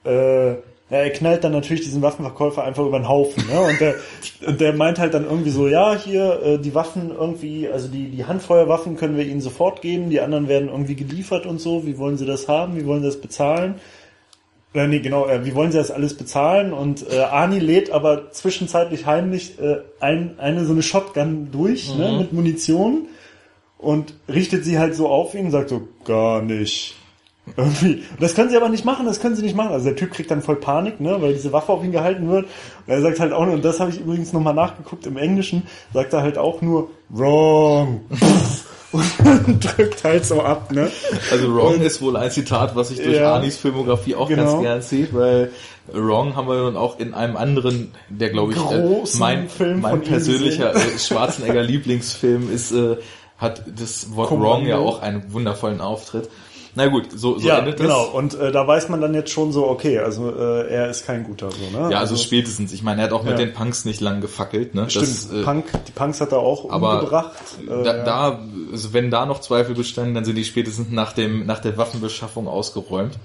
Äh, 0.03 0.55
ja, 0.89 0.97
er 0.97 1.09
knallt 1.11 1.43
dann 1.43 1.51
natürlich 1.51 1.83
diesen 1.83 2.01
Waffenverkäufer 2.01 2.63
einfach 2.63 2.85
über 2.85 2.97
den 2.97 3.07
Haufen, 3.07 3.45
ne? 3.47 3.59
Und 3.59 3.79
der, 3.79 3.95
und 4.47 4.59
der 4.59 4.73
meint 4.73 4.97
halt 4.97 5.13
dann 5.13 5.25
irgendwie 5.25 5.51
so, 5.51 5.67
ja, 5.67 5.95
hier, 5.95 6.41
äh, 6.43 6.57
die 6.57 6.73
Waffen 6.73 7.11
irgendwie, 7.11 7.69
also 7.69 7.87
die, 7.87 8.09
die 8.09 8.25
Handfeuerwaffen 8.25 8.97
können 8.97 9.15
wir 9.15 9.25
ihnen 9.25 9.41
sofort 9.41 9.81
geben, 9.81 10.09
die 10.09 10.19
anderen 10.19 10.47
werden 10.47 10.69
irgendwie 10.69 10.95
geliefert 10.95 11.45
und 11.45 11.61
so, 11.61 11.85
wie 11.85 11.97
wollen 11.97 12.17
sie 12.17 12.25
das 12.25 12.47
haben, 12.47 12.75
wie 12.75 12.85
wollen 12.85 13.01
sie 13.01 13.07
das 13.07 13.21
bezahlen? 13.21 13.75
Oder 14.73 14.87
nee, 14.87 14.99
genau, 14.99 15.27
äh, 15.27 15.45
wie 15.45 15.55
wollen 15.55 15.71
sie 15.71 15.77
das 15.77 15.91
alles 15.91 16.15
bezahlen? 16.15 16.73
Und 16.73 17.05
äh, 17.11 17.19
Ani 17.21 17.59
lädt 17.59 17.91
aber 17.91 18.31
zwischenzeitlich 18.31 19.05
heimlich 19.05 19.59
äh, 19.59 19.77
ein, 19.99 20.39
eine 20.39 20.65
so 20.65 20.73
eine 20.73 20.83
Shotgun 20.83 21.49
durch, 21.51 21.95
ne, 21.95 22.17
mit 22.17 22.33
Munition 22.33 23.07
und 23.77 24.13
richtet 24.27 24.65
sie 24.65 24.77
halt 24.77 24.95
so 24.95 25.07
auf 25.07 25.33
ihn 25.33 25.45
und 25.45 25.51
sagt 25.51 25.69
so, 25.69 25.87
gar 26.03 26.41
nicht. 26.41 26.95
Irgendwie. 27.57 27.95
Und 28.11 28.21
das 28.21 28.35
können 28.35 28.49
sie 28.49 28.57
aber 28.57 28.69
nicht 28.69 28.85
machen, 28.85 29.05
das 29.05 29.19
können 29.19 29.35
sie 29.35 29.41
nicht 29.43 29.55
machen. 29.55 29.71
Also 29.71 29.85
der 29.85 29.95
Typ 29.95 30.11
kriegt 30.11 30.31
dann 30.31 30.41
voll 30.41 30.55
Panik, 30.57 30.99
ne, 30.99 31.21
weil 31.21 31.33
diese 31.33 31.51
Waffe 31.51 31.71
auf 31.71 31.83
ihn 31.83 31.91
gehalten 31.91 32.29
wird. 32.29 32.45
Und 32.45 32.93
er 32.93 33.01
sagt 33.01 33.19
halt 33.19 33.33
auch 33.33 33.45
nur, 33.45 33.55
und 33.55 33.65
das 33.65 33.79
habe 33.79 33.91
ich 33.91 33.99
übrigens 33.99 34.33
nochmal 34.33 34.53
nachgeguckt 34.53 35.05
im 35.07 35.17
Englischen, 35.17 35.63
sagt 35.93 36.13
er 36.13 36.21
halt 36.21 36.37
auch 36.37 36.61
nur, 36.61 36.89
wrong. 37.09 38.01
und 38.91 39.77
drückt 39.77 40.03
halt 40.03 40.25
so 40.25 40.41
ab, 40.41 40.71
ne. 40.71 40.89
Also 41.31 41.53
Wrong 41.53 41.79
ist 41.81 42.01
wohl 42.01 42.17
ein 42.17 42.31
Zitat, 42.31 42.75
was 42.75 42.89
sich 42.89 42.97
durch 43.01 43.17
Ja. 43.17 43.35
Anis 43.35 43.57
Filmografie 43.57 44.15
auch 44.15 44.27
Genau. 44.27 44.45
ganz 44.53 44.61
gern 44.63 44.81
zieht, 44.81 45.13
weil 45.13 45.51
Wrong 45.93 46.35
haben 46.35 46.47
wir 46.47 46.63
dann 46.63 46.75
auch 46.77 46.99
in 46.99 47.13
einem 47.13 47.37
anderen, 47.37 47.91
der 48.09 48.29
glaube 48.31 48.53
ich 48.53 48.57
äh, 48.57 49.17
mein, 49.19 49.47
Film 49.49 49.81
mein 49.81 50.01
persönlicher 50.01 50.75
äh, 50.75 50.97
Schwarzenegger 50.97 51.61
Lieblingsfilm 51.63 52.51
ist, 52.51 52.71
äh, 52.71 52.97
hat 53.37 53.63
das 53.79 54.15
Wort 54.15 54.29
Kommando. 54.29 54.49
Wrong 54.51 54.65
ja 54.67 54.77
auch 54.77 55.01
einen 55.01 55.31
wundervollen 55.33 55.81
Auftritt. 55.81 56.29
Na 56.79 56.87
gut, 56.87 57.07
so, 57.13 57.37
so 57.37 57.45
ja, 57.45 57.57
endet 57.57 57.77
das. 57.77 57.87
genau. 57.87 58.05
Und 58.05 58.35
äh, 58.35 58.53
da 58.53 58.65
weiß 58.65 58.87
man 58.87 59.01
dann 59.01 59.13
jetzt 59.13 59.31
schon 59.31 59.51
so, 59.51 59.67
okay, 59.67 59.99
also 59.99 60.33
äh, 60.33 60.69
er 60.69 60.89
ist 60.89 61.05
kein 61.05 61.25
guter 61.25 61.49
so, 61.51 61.77
ne? 61.77 61.91
Ja, 61.91 61.99
also, 61.99 62.15
spätestens. 62.15 62.71
Ich 62.71 62.83
meine, 62.83 63.01
er 63.01 63.07
hat 63.07 63.11
auch 63.11 63.23
mit 63.23 63.33
Ja. 63.33 63.37
den 63.37 63.51
Punks 63.53 63.83
nicht 63.83 63.99
lang 63.99 64.21
gefackelt, 64.21 64.75
ne? 64.75 64.89
Stimmt, 64.89 65.07
Das, 65.07 65.29
äh, 65.29 65.43
Punk, 65.43 65.65
die 65.87 65.91
Punks 65.91 66.21
hat 66.21 66.31
er 66.31 66.39
auch 66.39 66.69
aber 66.69 66.93
umgebracht. 66.93 67.33
Äh, 67.61 67.83
da, 67.83 67.97
ja. 67.97 68.03
da, 68.05 68.39
also 68.71 68.93
wenn 68.93 69.11
da 69.11 69.25
noch 69.25 69.41
Zweifel 69.41 69.75
bestanden, 69.75 70.13
dann 70.15 70.23
sind 70.23 70.35
die 70.35 70.45
spätestens 70.45 70.87
nach 70.89 71.11
dem, 71.11 71.45
nach 71.45 71.59
der 71.59 71.75
Waffenbeschaffung 71.77 72.47
ausgeräumt. 72.47 73.19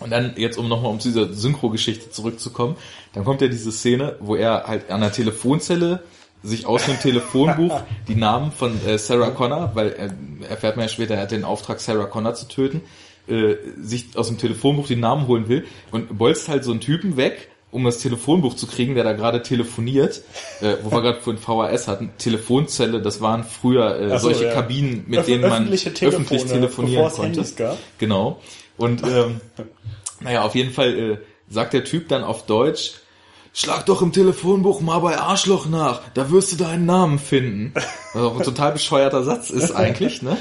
Und 0.00 0.10
dann, 0.10 0.32
jetzt 0.36 0.58
um 0.58 0.68
nochmal 0.68 0.90
um 0.90 0.98
zu 0.98 1.06
dieser 1.08 1.32
Synchro-Geschichte 1.32 2.10
zurückzukommen, 2.10 2.74
dann 3.12 3.24
kommt 3.24 3.42
ja 3.42 3.46
diese 3.46 3.70
Szene, 3.70 4.16
wo 4.18 4.34
er 4.34 4.64
halt 4.66 4.90
an 4.90 5.00
der 5.02 5.12
Telefonzelle 5.12 6.02
sich 6.42 6.66
aus 6.66 6.88
einem 6.88 6.98
Telefonbuch 6.98 7.80
die 8.08 8.14
Namen 8.14 8.52
von 8.52 8.84
äh, 8.86 8.98
Sarah 8.98 9.30
Connor, 9.30 9.72
weil 9.74 9.92
er 9.92 10.48
erfährt 10.48 10.76
man 10.76 10.86
ja 10.86 10.88
später, 10.88 11.14
er 11.14 11.22
hat 11.22 11.30
den 11.30 11.44
Auftrag, 11.44 11.80
Sarah 11.80 12.06
Connor 12.06 12.34
zu 12.34 12.48
töten, 12.48 12.82
äh, 13.28 13.54
sich 13.80 14.16
aus 14.16 14.28
dem 14.28 14.38
Telefonbuch 14.38 14.86
die 14.88 14.96
Namen 14.96 15.28
holen 15.28 15.48
will 15.48 15.64
und 15.90 16.18
bolzt 16.18 16.48
halt 16.48 16.64
so 16.64 16.72
einen 16.72 16.80
Typen 16.80 17.16
weg, 17.16 17.48
um 17.70 17.84
das 17.84 17.98
Telefonbuch 17.98 18.54
zu 18.54 18.66
kriegen, 18.66 18.94
der 18.94 19.04
da 19.04 19.12
gerade 19.12 19.42
telefoniert, 19.42 20.22
äh, 20.60 20.74
wo 20.82 20.90
wir 20.90 21.00
gerade 21.00 21.20
von 21.20 21.38
VHS 21.38 21.88
hatten, 21.88 22.10
Telefonzelle, 22.18 23.00
das 23.00 23.20
waren 23.20 23.44
früher 23.44 23.98
äh, 23.98 24.10
so, 24.18 24.28
solche 24.28 24.44
ja. 24.46 24.52
Kabinen, 24.52 25.04
mit 25.06 25.20
Öff- 25.20 25.24
denen 25.26 25.42
man 25.48 25.70
Telefone, 25.70 26.08
öffentlich 26.08 26.44
telefonieren 26.44 27.10
konnte. 27.10 27.44
Genau. 27.98 28.40
Und 28.76 29.02
ähm, 29.04 29.40
naja, 30.20 30.42
auf 30.42 30.54
jeden 30.54 30.72
Fall 30.72 30.98
äh, 30.98 31.18
sagt 31.48 31.72
der 31.72 31.84
Typ 31.84 32.08
dann 32.08 32.24
auf 32.24 32.46
Deutsch, 32.46 32.94
schlag 33.52 33.86
doch 33.86 34.02
im 34.02 34.12
Telefonbuch 34.12 34.80
mal 34.80 34.98
bei 35.00 35.18
Arschloch 35.18 35.66
nach, 35.66 36.00
da 36.14 36.30
wirst 36.30 36.52
du 36.52 36.56
deinen 36.56 36.86
Namen 36.86 37.18
finden. 37.18 37.72
Was 38.14 38.22
auch 38.22 38.36
ein 38.36 38.42
total 38.42 38.72
bescheuerter 38.72 39.22
Satz 39.22 39.50
ist 39.50 39.72
eigentlich, 39.72 40.22
ne? 40.22 40.36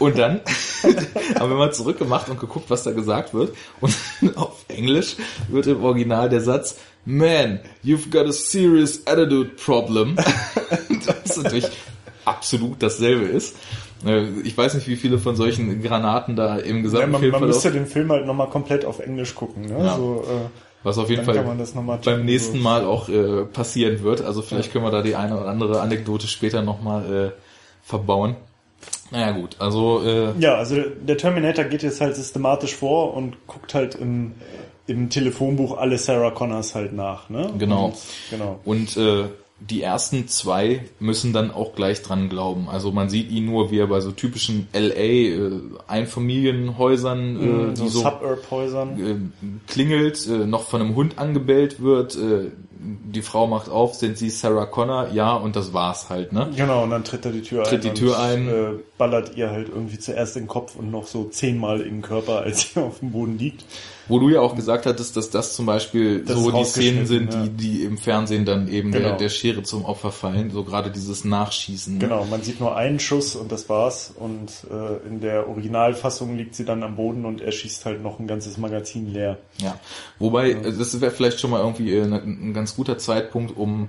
Und 0.00 0.18
dann 0.18 0.40
haben 1.38 1.50
wir 1.50 1.56
mal 1.56 1.72
zurückgemacht 1.72 2.28
und 2.28 2.40
geguckt, 2.40 2.68
was 2.68 2.82
da 2.82 2.90
gesagt 2.90 3.32
wird. 3.32 3.54
Und 3.80 3.94
auf 4.36 4.64
Englisch 4.68 5.16
wird 5.48 5.66
im 5.68 5.84
Original 5.84 6.28
der 6.28 6.40
Satz, 6.40 6.76
Man, 7.04 7.60
you've 7.84 8.10
got 8.10 8.26
a 8.26 8.32
serious 8.32 9.06
attitude 9.06 9.50
problem. 9.50 10.16
das 11.06 11.36
natürlich 11.36 11.68
absolut 12.24 12.82
dasselbe 12.82 13.26
ist. 13.26 13.56
Äh, 14.04 14.26
Ich 14.42 14.58
weiß 14.58 14.74
nicht, 14.74 14.88
wie 14.88 14.96
viele 14.96 15.18
von 15.18 15.36
solchen 15.36 15.80
Granaten 15.80 16.34
da 16.34 16.56
im 16.58 16.78
ja, 16.78 16.82
gesamten 16.82 17.12
man, 17.12 17.20
Film 17.20 17.32
man 17.32 17.46
müsste 17.46 17.70
den 17.70 17.86
Film 17.86 18.10
halt 18.10 18.26
nochmal 18.26 18.50
komplett 18.50 18.84
auf 18.84 18.98
Englisch 18.98 19.34
gucken. 19.36 19.66
Ne? 19.66 19.84
Ja. 19.84 19.96
So, 19.96 20.24
äh, 20.28 20.67
Was 20.84 20.96
auf 20.98 21.10
jeden 21.10 21.26
Dann 21.26 21.34
Fall 21.34 21.44
beim 22.04 22.24
nächsten. 22.24 22.60
Mal 22.60 22.84
auch 22.84 23.08
äh, 23.08 23.44
passieren 23.44 24.02
wird. 24.02 24.22
Also 24.22 24.42
vielleicht 24.42 24.72
können 24.72 24.84
wir 24.84 24.90
da 24.92 25.02
die 25.02 25.16
eine 25.16 25.36
oder 25.38 25.48
andere 25.48 25.80
Anekdote 25.80 26.26
später 26.28 26.62
nochmal 26.62 27.32
äh, 27.34 27.40
verbauen. 27.82 28.36
Naja 29.10 29.32
gut, 29.32 29.56
also 29.58 30.02
äh, 30.04 30.32
ja, 30.38 30.54
also 30.54 30.76
der- 30.76 30.90
der 30.90 31.16
Terminator 31.16 31.64
geht 31.64 31.82
jetzt 31.82 32.00
halt 32.00 32.14
systematisch 32.14 32.74
vor 32.76 33.14
und 33.14 33.36
guckt 33.46 33.74
halt 33.74 33.94
im, 33.96 34.34
im 34.86 35.08
Telefonbuch 35.10 35.78
alle 35.78 35.98
Sarah 35.98 36.30
Connors 36.30 36.74
halt 36.74 36.92
nach. 36.92 37.28
Ne? 37.28 37.50
Genau. 37.58 37.86
Und, 37.86 37.94
genau. 38.30 38.60
Und 38.64 38.96
äh, 38.96 39.24
die 39.60 39.82
ersten 39.82 40.28
zwei 40.28 40.84
müssen 41.00 41.32
dann 41.32 41.50
auch 41.50 41.74
gleich 41.74 42.02
dran 42.02 42.28
glauben. 42.28 42.68
Also 42.68 42.92
man 42.92 43.08
sieht 43.10 43.30
ihn 43.30 43.46
nur, 43.46 43.70
wie 43.70 43.78
er 43.78 43.88
bei 43.88 44.00
so 44.00 44.12
typischen 44.12 44.68
LA 44.72 44.94
äh, 44.94 45.50
Einfamilienhäusern, 45.88 47.36
äh, 47.36 47.44
Mhm, 47.70 47.76
so, 47.76 47.88
so 47.88 48.00
Suburb-Häusern. 48.00 49.32
äh, 49.36 49.70
klingelt, 49.70 50.26
äh, 50.26 50.46
noch 50.46 50.62
von 50.62 50.80
einem 50.80 50.94
Hund 50.94 51.18
angebellt 51.18 51.82
wird. 51.82 52.16
Äh, 52.16 52.50
die 52.80 53.22
Frau 53.22 53.48
macht 53.48 53.68
auf, 53.68 53.94
sind 53.94 54.16
sie 54.16 54.30
Sarah 54.30 54.66
Connor? 54.66 55.08
Ja, 55.12 55.34
und 55.34 55.56
das 55.56 55.72
war's 55.72 56.08
halt, 56.10 56.32
ne? 56.32 56.50
Genau, 56.56 56.84
und 56.84 56.90
dann 56.90 57.02
tritt 57.02 57.24
er 57.26 57.32
die 57.32 57.42
Tür 57.42 57.64
Tritt 57.64 57.84
ein. 57.84 57.92
die 57.94 58.00
Tür 58.00 58.16
und, 58.16 58.22
ein. 58.22 58.48
Äh, 58.48 58.70
ballert 58.96 59.36
ihr 59.36 59.50
halt 59.50 59.68
irgendwie 59.68 59.98
zuerst 59.98 60.36
den 60.36 60.46
Kopf 60.46 60.76
und 60.76 60.90
noch 60.92 61.06
so 61.08 61.24
zehnmal 61.24 61.80
in 61.80 61.94
den 61.96 62.02
Körper, 62.02 62.42
als 62.42 62.72
sie 62.74 62.80
auf 62.80 63.00
dem 63.00 63.10
Boden 63.10 63.36
liegt. 63.38 63.64
Wo 64.08 64.18
du 64.18 64.30
ja 64.30 64.40
auch 64.40 64.56
gesagt 64.56 64.86
hattest, 64.86 65.16
dass 65.16 65.30
das 65.30 65.54
zum 65.54 65.66
Beispiel 65.66 66.24
Das 66.24 66.36
so 66.38 66.50
die 66.50 66.64
Szenen 66.64 67.06
sind, 67.06 67.26
rausgeschnitten, 67.26 67.56
die, 67.58 67.78
die 67.78 67.84
im 67.84 67.98
Fernsehen 67.98 68.44
dann 68.46 68.66
eben 68.68 68.90
der, 68.90 69.02
Genau. 69.02 69.16
der 69.18 69.28
Schere 69.28 69.62
zum 69.62 69.84
Opfer 69.84 70.12
fallen. 70.12 70.50
So 70.50 70.64
gerade 70.64 70.90
dieses 70.90 71.24
Nachschießen. 71.24 71.98
Genau, 71.98 72.24
man 72.24 72.42
sieht 72.42 72.58
nur 72.60 72.74
einen 72.76 72.98
Schuss 73.00 73.36
und 73.36 73.52
das 73.52 73.68
war's. 73.68 74.14
Und 74.18 74.50
äh, 74.70 75.06
in 75.06 75.20
der 75.20 75.48
Originalfassung 75.48 76.36
liegt 76.36 76.54
sie 76.54 76.64
dann 76.64 76.82
am 76.82 76.96
Boden 76.96 77.24
und 77.24 77.40
er 77.40 77.52
schießt 77.52 77.84
halt 77.84 78.02
noch 78.02 78.18
ein 78.18 78.26
ganzes 78.26 78.56
Magazin 78.56 79.12
leer. 79.12 79.38
Ja. 79.58 79.78
Wobei, 80.18 80.52
äh, 80.52 80.72
das 80.72 81.00
wäre 81.00 81.12
vielleicht 81.12 81.38
schon 81.40 81.50
mal 81.50 81.60
irgendwie 81.60 81.92
äh, 81.94 82.06
ne- 82.06 82.22
ein 82.24 82.54
ganz 82.54 82.74
guter 82.76 82.98
Zeitpunkt, 82.98 83.56
um 83.56 83.88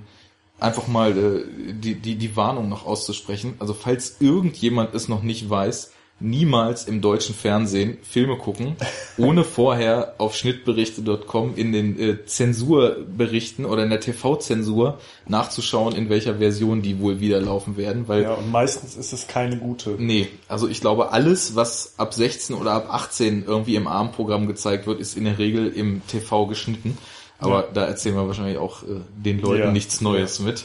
einfach 0.58 0.86
mal 0.88 1.16
äh, 1.16 1.44
die, 1.72 1.94
die, 1.94 2.16
die 2.16 2.36
Warnung 2.36 2.68
noch 2.68 2.84
auszusprechen. 2.84 3.54
Also 3.58 3.72
falls 3.72 4.16
irgendjemand 4.20 4.94
es 4.94 5.08
noch 5.08 5.22
nicht 5.22 5.48
weiß, 5.48 5.92
niemals 6.20 6.84
im 6.84 7.00
deutschen 7.00 7.34
Fernsehen 7.34 7.98
Filme 8.02 8.36
gucken, 8.36 8.76
ohne 9.16 9.42
vorher 9.58 10.14
auf 10.18 10.36
schnittberichte.com 10.36 11.54
in 11.56 11.72
den 11.72 11.98
äh, 11.98 12.24
Zensurberichten 12.26 13.64
oder 13.64 13.82
in 13.84 13.90
der 13.90 14.00
TV-Zensur 14.00 14.98
nachzuschauen, 15.26 15.94
in 15.94 16.08
welcher 16.08 16.36
Version 16.36 16.82
die 16.82 17.00
wohl 17.00 17.20
wieder 17.20 17.40
laufen 17.40 17.76
werden, 17.76 18.06
weil 18.08 18.22
Ja, 18.22 18.34
und 18.34 18.50
meistens 18.50 18.96
ist 18.96 19.12
es 19.12 19.26
keine 19.26 19.56
gute. 19.56 19.96
Nee, 19.98 20.28
also 20.48 20.68
ich 20.68 20.80
glaube, 20.80 21.12
alles, 21.12 21.56
was 21.56 21.94
ab 21.96 22.12
16 22.14 22.54
oder 22.56 22.72
ab 22.72 22.88
18 22.92 23.44
irgendwie 23.46 23.76
im 23.76 23.86
Abendprogramm 23.86 24.46
gezeigt 24.46 24.86
wird, 24.86 25.00
ist 25.00 25.16
in 25.16 25.24
der 25.24 25.38
Regel 25.38 25.68
im 25.68 26.02
TV 26.06 26.46
geschnitten. 26.46 26.96
Aber 27.38 27.62
Ja. 27.64 27.68
da 27.72 27.84
erzählen 27.86 28.14
wir 28.16 28.26
wahrscheinlich 28.26 28.58
auch 28.58 28.82
äh, 28.82 28.86
den 29.16 29.40
Leuten 29.40 29.62
Ja. 29.62 29.70
nichts 29.72 30.00
Neues 30.02 30.40
mit. 30.40 30.64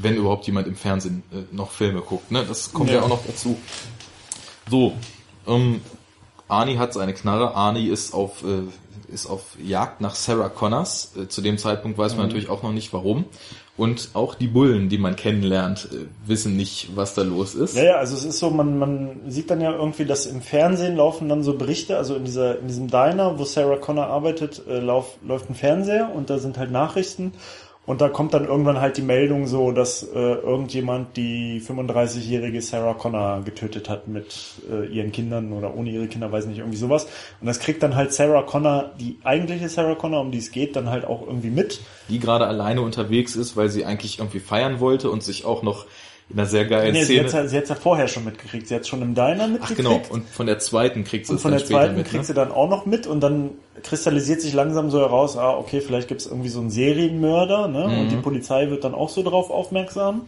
Wenn 0.00 0.14
überhaupt 0.14 0.46
jemand 0.46 0.68
im 0.68 0.76
Fernsehen 0.76 1.24
äh, 1.32 1.36
noch 1.54 1.72
Filme 1.72 2.00
guckt. 2.02 2.30
Ne? 2.30 2.44
Das 2.46 2.72
kommt 2.72 2.90
ja. 2.90 2.96
Ja. 2.96 3.02
auch 3.02 3.08
noch 3.08 3.26
dazu. 3.26 3.58
So, 4.70 4.92
ähm, 5.46 5.80
Arnie 6.48 6.78
hat 6.78 6.92
seine 6.92 7.14
Knarre. 7.14 7.54
Arnie 7.54 7.88
ist 7.88 8.14
auf, 8.14 8.42
äh, 8.42 9.12
ist 9.12 9.26
auf 9.26 9.42
Jagd 9.62 10.00
nach 10.00 10.14
Sarah 10.14 10.48
Connors. 10.48 11.12
Äh, 11.16 11.28
zu 11.28 11.40
dem 11.40 11.58
Zeitpunkt 11.58 11.98
weiß 11.98 12.12
man 12.12 12.22
Mhm. 12.22 12.28
natürlich 12.28 12.50
auch 12.50 12.62
noch 12.62 12.72
nicht 12.72 12.92
warum. 12.92 13.24
Und 13.76 14.10
auch 14.14 14.34
die 14.34 14.48
Bullen, 14.48 14.88
die 14.88 14.98
man 14.98 15.14
kennenlernt, 15.14 15.88
äh, 15.92 16.06
wissen 16.26 16.56
nicht, 16.56 16.96
was 16.96 17.14
da 17.14 17.22
los 17.22 17.54
ist. 17.54 17.76
Ja, 17.76 17.84
ja, 17.84 17.94
also 17.96 18.16
es 18.16 18.24
ist 18.24 18.38
so, 18.40 18.50
man, 18.50 18.76
man 18.78 19.20
sieht 19.28 19.50
dann 19.50 19.60
ja 19.60 19.72
irgendwie, 19.72 20.04
dass 20.04 20.26
im 20.26 20.42
Fernsehen 20.42 20.96
laufen 20.96 21.28
dann 21.28 21.44
so 21.44 21.54
Berichte, 21.54 21.96
also 21.96 22.16
in 22.16 22.24
dieser, 22.24 22.58
in 22.58 22.66
diesem 22.66 22.88
Diner, 22.88 23.38
wo 23.38 23.44
Sarah 23.44 23.76
Connor 23.76 24.06
arbeitet, 24.08 24.62
äh, 24.68 24.80
lauf, 24.80 25.16
läuft 25.24 25.48
ein 25.48 25.54
Fernseher 25.54 26.10
und 26.12 26.28
da 26.28 26.38
sind 26.38 26.58
halt 26.58 26.72
Nachrichten 26.72 27.32
und 27.88 28.02
da 28.02 28.10
kommt 28.10 28.34
dann 28.34 28.44
irgendwann 28.44 28.82
halt 28.82 28.98
die 28.98 29.02
Meldung 29.02 29.46
so, 29.46 29.72
dass 29.72 30.02
äh, 30.02 30.18
irgendjemand 30.18 31.16
die 31.16 31.58
35-jährige 31.62 32.60
Sarah 32.60 32.92
Connor 32.92 33.40
getötet 33.46 33.88
hat 33.88 34.08
mit 34.08 34.26
äh, 34.70 34.86
ihren 34.88 35.10
Kindern 35.10 35.54
oder 35.54 35.74
ohne 35.74 35.88
ihre 35.88 36.06
Kinder, 36.06 36.30
weiß 36.30 36.44
nicht, 36.48 36.58
irgendwie 36.58 36.76
sowas. 36.76 37.06
Und 37.40 37.46
das 37.46 37.60
kriegt 37.60 37.82
dann 37.82 37.96
halt 37.96 38.12
Sarah 38.12 38.42
Connor, 38.42 38.90
die 39.00 39.16
eigentliche 39.24 39.70
Sarah 39.70 39.94
Connor, 39.94 40.20
um 40.20 40.30
die 40.32 40.36
es 40.36 40.50
geht, 40.50 40.76
dann 40.76 40.90
halt 40.90 41.06
auch 41.06 41.26
irgendwie 41.26 41.48
mit. 41.48 41.80
die 42.10 42.18
gerade 42.18 42.46
alleine 42.46 42.82
unterwegs 42.82 43.36
ist, 43.36 43.56
weil 43.56 43.70
sie 43.70 43.86
eigentlich 43.86 44.18
irgendwie 44.18 44.40
feiern 44.40 44.80
wollte 44.80 45.10
und 45.10 45.22
sich 45.22 45.46
auch 45.46 45.62
noch 45.62 45.86
in 46.30 46.38
einer 46.38 46.46
sehr 46.46 46.66
geilen 46.66 46.92
Nee, 46.92 47.04
sie 47.04 47.18
Szene. 47.26 47.48
sie 47.48 47.56
hat's 47.56 47.68
ja 47.70 47.74
vorher 47.74 48.06
schon 48.06 48.24
mitgekriegt. 48.24 48.68
Sie 48.68 48.74
hat's 48.74 48.86
schon 48.86 49.00
im 49.00 49.14
Diner 49.14 49.44
Ach 49.44 49.48
mitgekriegt. 49.48 49.76
genau, 49.78 50.00
und 50.10 50.28
von 50.28 50.46
der 50.46 50.58
zweiten 50.58 51.04
kriegt 51.04 51.26
sie 51.26 51.30
Und 51.32 51.36
es 51.36 51.42
von 51.42 51.52
dann 51.52 51.58
der 51.60 51.66
zweiten 51.66 51.96
mit. 51.96 52.04
kriegt 52.06 52.18
Ne? 52.22 52.24
sie 52.26 52.34
dann 52.34 52.52
auch 52.52 52.68
noch 52.68 52.84
mit 52.84 53.06
und 53.06 53.20
dann 53.20 53.50
kristallisiert 53.82 54.42
sich 54.42 54.52
langsam 54.52 54.90
so 54.90 55.00
heraus, 55.00 55.36
ah, 55.38 55.56
okay, 55.56 55.80
vielleicht 55.80 56.08
gibt's 56.08 56.26
irgendwie 56.26 56.48
so 56.50 56.60
einen 56.60 56.68
Serienmörder, 56.70 57.68
ne? 57.68 57.84
Und 57.84 58.04
Mhm. 58.06 58.08
die 58.10 58.16
Polizei 58.16 58.68
wird 58.70 58.84
dann 58.84 58.94
auch 58.94 59.08
so 59.08 59.22
drauf 59.22 59.50
aufmerksam. 59.50 60.22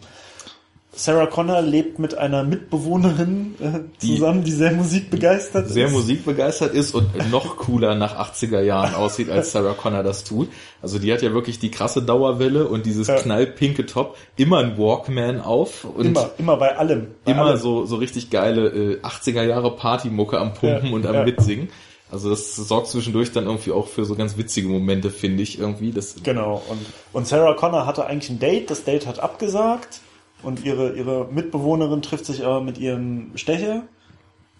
Sarah 0.93 1.25
Connor 1.27 1.61
lebt 1.61 1.99
mit 1.99 2.17
einer 2.17 2.43
Mitbewohnerin 2.43 3.55
äh, 3.61 3.79
Die 4.01 4.15
zusammen, 4.17 4.43
die 4.43 4.51
sehr 4.51 4.73
musikbegeistert 4.73 5.69
Sehr 5.69 5.85
ist. 5.87 5.93
musikbegeistert 5.93 6.73
ist 6.73 6.93
und 6.93 7.07
noch 7.31 7.55
cooler 7.57 7.95
nach 7.95 8.17
80er 8.17 8.59
Jahren 8.61 8.93
aussieht, 8.95 9.29
als 9.29 9.53
Sarah 9.53 9.73
Connor 9.73 10.03
das 10.03 10.25
tut. 10.25 10.49
Also 10.81 10.99
die 10.99 11.13
hat 11.13 11.21
ja 11.21 11.33
wirklich 11.33 11.59
die 11.59 11.71
krasse 11.71 12.01
Dauerwelle 12.01 12.67
und 12.67 12.85
dieses 12.85 13.07
Ja. 13.07 13.15
knallpinke 13.15 13.85
Top, 13.85 14.17
immer 14.35 14.57
ein 14.59 14.77
Walkman 14.77 15.39
auf 15.39 15.85
und 15.85 16.07
Immer, 16.07 16.31
immer 16.37 16.57
bei 16.57 16.77
allem. 16.77 17.07
Bei 17.23 17.31
immer 17.31 17.45
allem. 17.45 17.57
so, 17.59 17.85
so 17.85 17.95
richtig 17.95 18.29
geile 18.29 18.67
äh, 18.67 18.99
80er 19.01 19.43
Jahre 19.43 19.75
Partymucke 19.75 20.37
am 20.39 20.53
Pumpen 20.53 20.87
Ja, 20.87 20.93
und 20.93 21.05
am 21.07 21.15
ja. 21.15 21.23
Mitsingen. 21.23 21.69
Also 22.11 22.29
das 22.29 22.57
sorgt 22.57 22.87
zwischendurch 22.87 23.31
dann 23.31 23.45
irgendwie 23.45 23.71
auch 23.71 23.87
für 23.87 24.03
so 24.03 24.15
ganz 24.15 24.35
witzige 24.37 24.67
Momente, 24.67 25.09
finde 25.09 25.41
ich 25.43 25.57
irgendwie. 25.57 25.91
Das, 25.91 26.15
Genau. 26.21 26.61
Und, 26.67 26.79
und 27.13 27.27
Sarah 27.27 27.53
Connor 27.53 27.85
hatte 27.85 28.05
eigentlich 28.05 28.29
ein 28.29 28.39
Date, 28.39 28.69
das 28.69 28.83
Date 28.83 29.07
hat 29.07 29.19
abgesagt 29.19 30.01
und 30.43 30.65
ihre, 30.65 30.93
ihre 30.93 31.27
Mitbewohnerin 31.31 32.01
trifft 32.01 32.25
sich 32.25 32.45
aber 32.45 32.61
mit 32.61 32.77
ihrem 32.77 33.31
Stecher 33.35 33.83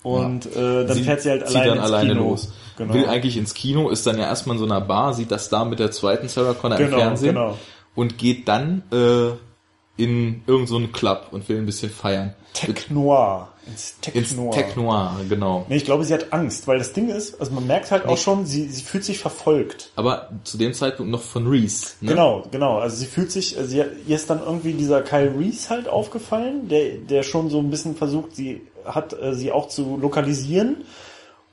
und 0.03 0.45
äh, 0.55 0.85
dann 0.85 0.95
sie 0.95 1.03
fährt 1.03 1.21
sie 1.21 1.29
halt 1.29 1.47
zieht 1.47 1.55
allein 1.57 1.67
dann 1.69 1.77
ins 1.77 1.85
alleine 1.85 2.13
Kino. 2.13 2.29
los. 2.29 2.53
Genau. 2.77 2.93
Will 2.93 3.05
eigentlich 3.07 3.37
ins 3.37 3.53
Kino, 3.53 3.89
ist 3.89 4.07
dann 4.07 4.17
ja 4.17 4.23
erstmal 4.25 4.55
in 4.55 4.59
so 4.59 4.65
einer 4.65 4.81
Bar, 4.81 5.13
sieht 5.13 5.31
das 5.31 5.49
da 5.49 5.65
mit 5.65 5.79
der 5.79 5.91
zweiten 5.91 6.27
Sarah 6.27 6.53
Connor 6.53 6.79
im 6.79 6.85
Genau, 6.85 6.97
Fernsehen 6.97 7.35
genau. 7.35 7.57
und 7.95 8.17
geht 8.17 8.47
dann 8.47 8.83
äh, 8.91 9.31
in 10.01 10.41
irgendeinen 10.47 10.87
so 10.87 10.91
Club 10.91 11.27
und 11.31 11.47
will 11.49 11.57
ein 11.57 11.65
bisschen 11.65 11.91
feiern. 11.91 12.33
Tech 12.53 12.89
Noir. 12.89 13.50
Ins 13.67 13.99
Tech 14.01 14.15
Ins 14.15 14.35
Noir. 14.35 14.51
Tech 14.51 14.75
Noir, 14.75 15.15
genau. 15.29 15.65
Nee, 15.69 15.77
ich 15.77 15.85
glaube, 15.85 16.03
sie 16.03 16.13
hat 16.13 16.33
Angst, 16.33 16.67
weil 16.67 16.79
das 16.79 16.93
Ding 16.93 17.09
ist, 17.09 17.39
also 17.39 17.51
man 17.51 17.67
merkt 17.67 17.91
halt 17.91 18.05
auch 18.05 18.17
schon, 18.17 18.45
sie, 18.45 18.67
sie 18.67 18.81
fühlt 18.81 19.03
sich 19.03 19.19
verfolgt. 19.19 19.91
Aber 19.95 20.29
zu 20.43 20.57
dem 20.57 20.73
Zeitpunkt 20.73 21.11
noch 21.11 21.21
von 21.21 21.47
Reese. 21.47 21.93
Ne? 22.01 22.09
Genau, 22.09 22.43
genau. 22.49 22.79
Also 22.79 22.95
sie 22.97 23.05
fühlt 23.05 23.31
sich, 23.31 23.57
also 23.57 23.69
sie, 23.69 23.83
ihr 24.07 24.15
ist 24.15 24.29
dann 24.29 24.41
irgendwie 24.43 24.73
dieser 24.73 25.01
Kyle 25.01 25.33
Reese 25.37 25.69
halt 25.69 25.87
aufgefallen, 25.87 26.69
der, 26.69 26.97
der 26.97 27.23
schon 27.23 27.49
so 27.49 27.59
ein 27.59 27.69
bisschen 27.69 27.95
versucht, 27.95 28.35
sie 28.35 28.61
hat 28.83 29.13
äh, 29.13 29.35
sie 29.35 29.51
auch 29.51 29.67
zu 29.67 29.97
lokalisieren. 29.97 30.77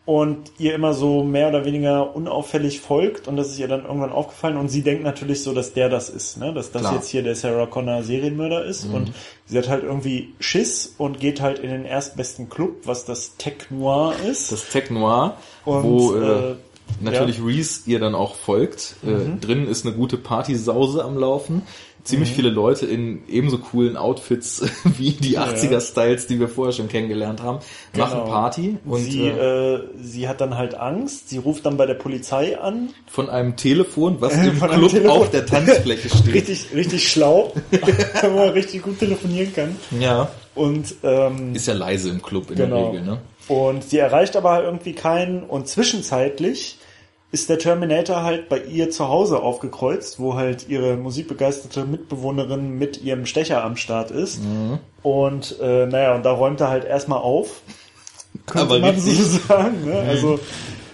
und 0.08 0.52
ihr 0.58 0.74
immer 0.74 0.94
so 0.94 1.22
mehr 1.22 1.48
oder 1.50 1.66
weniger 1.66 2.16
unauffällig 2.16 2.80
folgt 2.80 3.28
und 3.28 3.36
das 3.36 3.48
ist 3.48 3.58
ihr 3.58 3.68
dann 3.68 3.84
irgendwann 3.84 4.10
aufgefallen 4.10 4.56
und 4.56 4.70
sie 4.70 4.80
denkt 4.80 5.04
natürlich 5.04 5.42
so, 5.42 5.52
dass 5.52 5.74
der 5.74 5.90
das 5.90 6.08
ist, 6.08 6.38
ne? 6.38 6.54
dass 6.54 6.72
das 6.72 6.80
Klar. 6.80 6.94
jetzt 6.94 7.10
hier 7.10 7.22
der 7.22 7.34
Sarah 7.34 7.66
Connor 7.66 8.02
Serienmörder 8.02 8.64
ist 8.64 8.86
und 8.86 9.12
sie 9.48 9.58
hat 9.58 9.68
halt 9.68 9.82
irgendwie 9.82 10.34
Schiss 10.40 10.94
und 10.98 11.20
geht 11.20 11.40
halt 11.40 11.58
in 11.58 11.70
den 11.70 11.84
erstbesten 11.84 12.48
Club, 12.48 12.82
was 12.84 13.04
das 13.04 13.36
Tech 13.36 13.70
Noir 13.70 14.14
ist. 14.30 14.52
Das 14.52 14.68
Tech 14.68 14.90
Noir, 14.90 15.36
Und, 15.64 15.82
wo 15.82 16.14
äh, 16.14 16.50
äh, 16.50 16.56
natürlich 17.00 17.42
Reese 17.42 17.82
ihr 17.86 17.98
dann 17.98 18.14
auch 18.14 18.36
folgt. 18.36 18.96
Äh, 19.04 19.38
drinnen 19.40 19.66
ist 19.66 19.86
eine 19.86 19.94
gute 19.94 20.16
Partysause 20.16 21.04
am 21.04 21.16
Laufen. 21.16 21.62
Ziemlich 22.08 22.32
viele 22.32 22.48
Leute 22.50 22.86
in 22.86 23.22
ebenso 23.28 23.58
coolen 23.58 23.96
Outfits 23.96 24.62
wie 24.84 25.12
die 25.12 25.38
80er-Styles, 25.38 26.26
die 26.26 26.40
wir 26.40 26.48
vorher 26.48 26.72
schon 26.72 26.88
kennengelernt 26.88 27.42
haben, 27.42 27.58
machen 27.96 28.20
Genau. 28.20 28.24
Party 28.30 28.78
und 28.86 29.02
sie, 29.02 29.26
äh, 29.28 29.74
äh, 29.74 29.80
sie 30.00 30.26
hat 30.28 30.40
dann 30.40 30.56
halt 30.56 30.74
Angst, 30.74 31.28
sie 31.28 31.38
ruft 31.38 31.66
dann 31.66 31.76
bei 31.76 31.84
der 31.86 31.94
Polizei 31.94 32.58
an, 32.58 32.88
von 33.06 33.28
einem 33.28 33.56
Telefon, 33.56 34.16
was 34.20 34.34
im 34.34 34.56
Von 34.56 34.70
einem 34.70 34.88
Club 34.88 35.06
auf 35.08 35.30
der 35.30 35.44
Tanzfläche 35.46 36.08
steht. 36.08 36.32
richtig, 36.34 36.66
richtig 36.74 37.08
schlau, 37.10 37.52
wo 38.22 38.28
man 38.36 38.48
richtig 38.50 38.82
gut 38.82 38.98
telefonieren 38.98 39.52
kann. 39.54 39.76
Ja. 40.00 40.30
Und 40.54 40.94
ähm, 41.04 41.54
Ist 41.54 41.68
ja 41.68 41.74
leise 41.74 42.08
im 42.08 42.20
Club 42.22 42.50
in 42.50 42.56
Genau. 42.56 42.76
der 42.76 43.00
Regel, 43.00 43.02
ne? 43.02 43.18
Und 43.48 43.84
sie 43.84 43.98
erreicht 43.98 44.34
aber 44.36 44.50
halt 44.52 44.64
irgendwie 44.64 44.92
keinen. 44.92 45.42
Und 45.44 45.68
zwischenzeitlich 45.68 46.77
ist 47.30 47.50
der 47.50 47.58
Terminator 47.58 48.22
halt 48.22 48.48
bei 48.48 48.58
ihr 48.58 48.90
zu 48.90 49.08
Hause 49.08 49.40
aufgekreuzt, 49.40 50.18
wo 50.18 50.34
halt 50.34 50.68
ihre 50.68 50.96
musikbegeisterte 50.96 51.84
Mitbewohnerin 51.84 52.78
mit 52.78 53.02
ihrem 53.02 53.26
Stecher 53.26 53.62
am 53.64 53.76
Start 53.76 54.10
ist. 54.10 54.42
Mhm. 54.42 54.78
Und 55.02 55.56
äh, 55.60 55.86
naja, 55.86 56.14
und 56.14 56.24
da 56.24 56.32
räumt 56.32 56.60
er 56.60 56.68
halt 56.68 56.84
erstmal 56.84 57.18
auf. 57.18 57.60
Könnte 58.46 58.74
Aber 58.74 58.78
man 58.78 58.98
so 58.98 59.10
richtig. 59.10 59.42
sagen. 59.48 59.84
Ne? 59.84 59.98
Also 60.08 60.40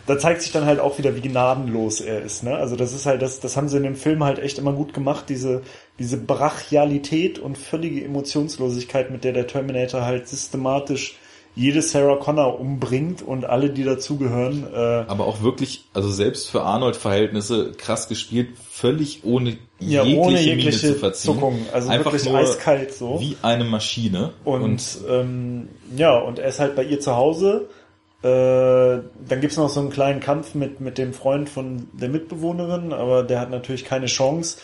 da 0.06 0.18
zeigt 0.18 0.42
sich 0.42 0.50
dann 0.50 0.66
halt 0.66 0.80
auch 0.80 0.98
wieder, 0.98 1.14
wie 1.14 1.20
gnadenlos 1.20 2.00
er 2.00 2.22
ist. 2.22 2.42
Ne? 2.42 2.56
Also 2.56 2.74
das 2.74 2.92
ist 2.92 3.06
halt, 3.06 3.22
das, 3.22 3.38
das 3.38 3.56
haben 3.56 3.68
sie 3.68 3.76
in 3.76 3.84
dem 3.84 3.96
Film 3.96 4.24
halt 4.24 4.40
echt 4.40 4.58
immer 4.58 4.72
gut 4.72 4.92
gemacht, 4.92 5.26
diese, 5.28 5.62
diese 6.00 6.16
Brachialität 6.16 7.38
und 7.38 7.56
völlige 7.56 8.04
Emotionslosigkeit, 8.04 9.10
mit 9.10 9.22
der 9.22 9.32
der 9.32 9.46
Terminator 9.46 10.02
halt 10.02 10.28
systematisch 10.28 11.16
jede 11.56 11.82
Sarah 11.82 12.16
Connor 12.16 12.58
umbringt 12.58 13.22
und 13.22 13.44
alle, 13.44 13.70
die 13.70 13.84
dazugehören. 13.84 14.66
Äh, 14.72 14.76
Aber 14.76 15.26
auch 15.26 15.42
wirklich, 15.42 15.84
also 15.94 16.10
selbst 16.10 16.50
für 16.50 16.62
Arnold-Verhältnisse 16.62 17.72
krass 17.72 18.08
gespielt, 18.08 18.48
völlig 18.70 19.24
ohne 19.24 19.58
ja, 19.78 20.02
jegliche, 20.02 20.20
ohne 20.20 20.36
Miene 20.36 20.40
jegliche 20.42 20.78
zu 20.78 20.94
verziehen. 20.94 21.34
Zuckung. 21.34 21.58
Also 21.72 21.90
Einfach 21.90 22.12
wirklich 22.12 22.28
nur 22.30 22.38
eiskalt 22.38 22.92
so. 22.92 23.20
Wie 23.20 23.36
eine 23.42 23.64
Maschine. 23.64 24.32
Und, 24.44 24.98
ähm, 25.08 25.68
ja, 25.96 26.18
und 26.18 26.40
er 26.40 26.48
ist 26.48 26.58
halt 26.58 26.74
bei 26.74 26.82
ihr 26.84 26.98
zu 26.98 27.14
Hause. 27.14 27.68
Äh, 28.22 29.02
dann 29.28 29.40
gibt's 29.40 29.56
noch 29.56 29.68
so 29.68 29.80
einen 29.80 29.90
kleinen 29.90 30.20
Kampf 30.20 30.54
mit, 30.54 30.80
mit 30.80 30.98
dem 30.98 31.12
Freund 31.12 31.48
von 31.48 31.88
der 31.92 32.08
Mitbewohnerin, 32.08 32.92
aber 32.92 33.22
der 33.22 33.38
hat 33.38 33.50
natürlich 33.50 33.84
keine 33.84 34.06
Chance. 34.06 34.58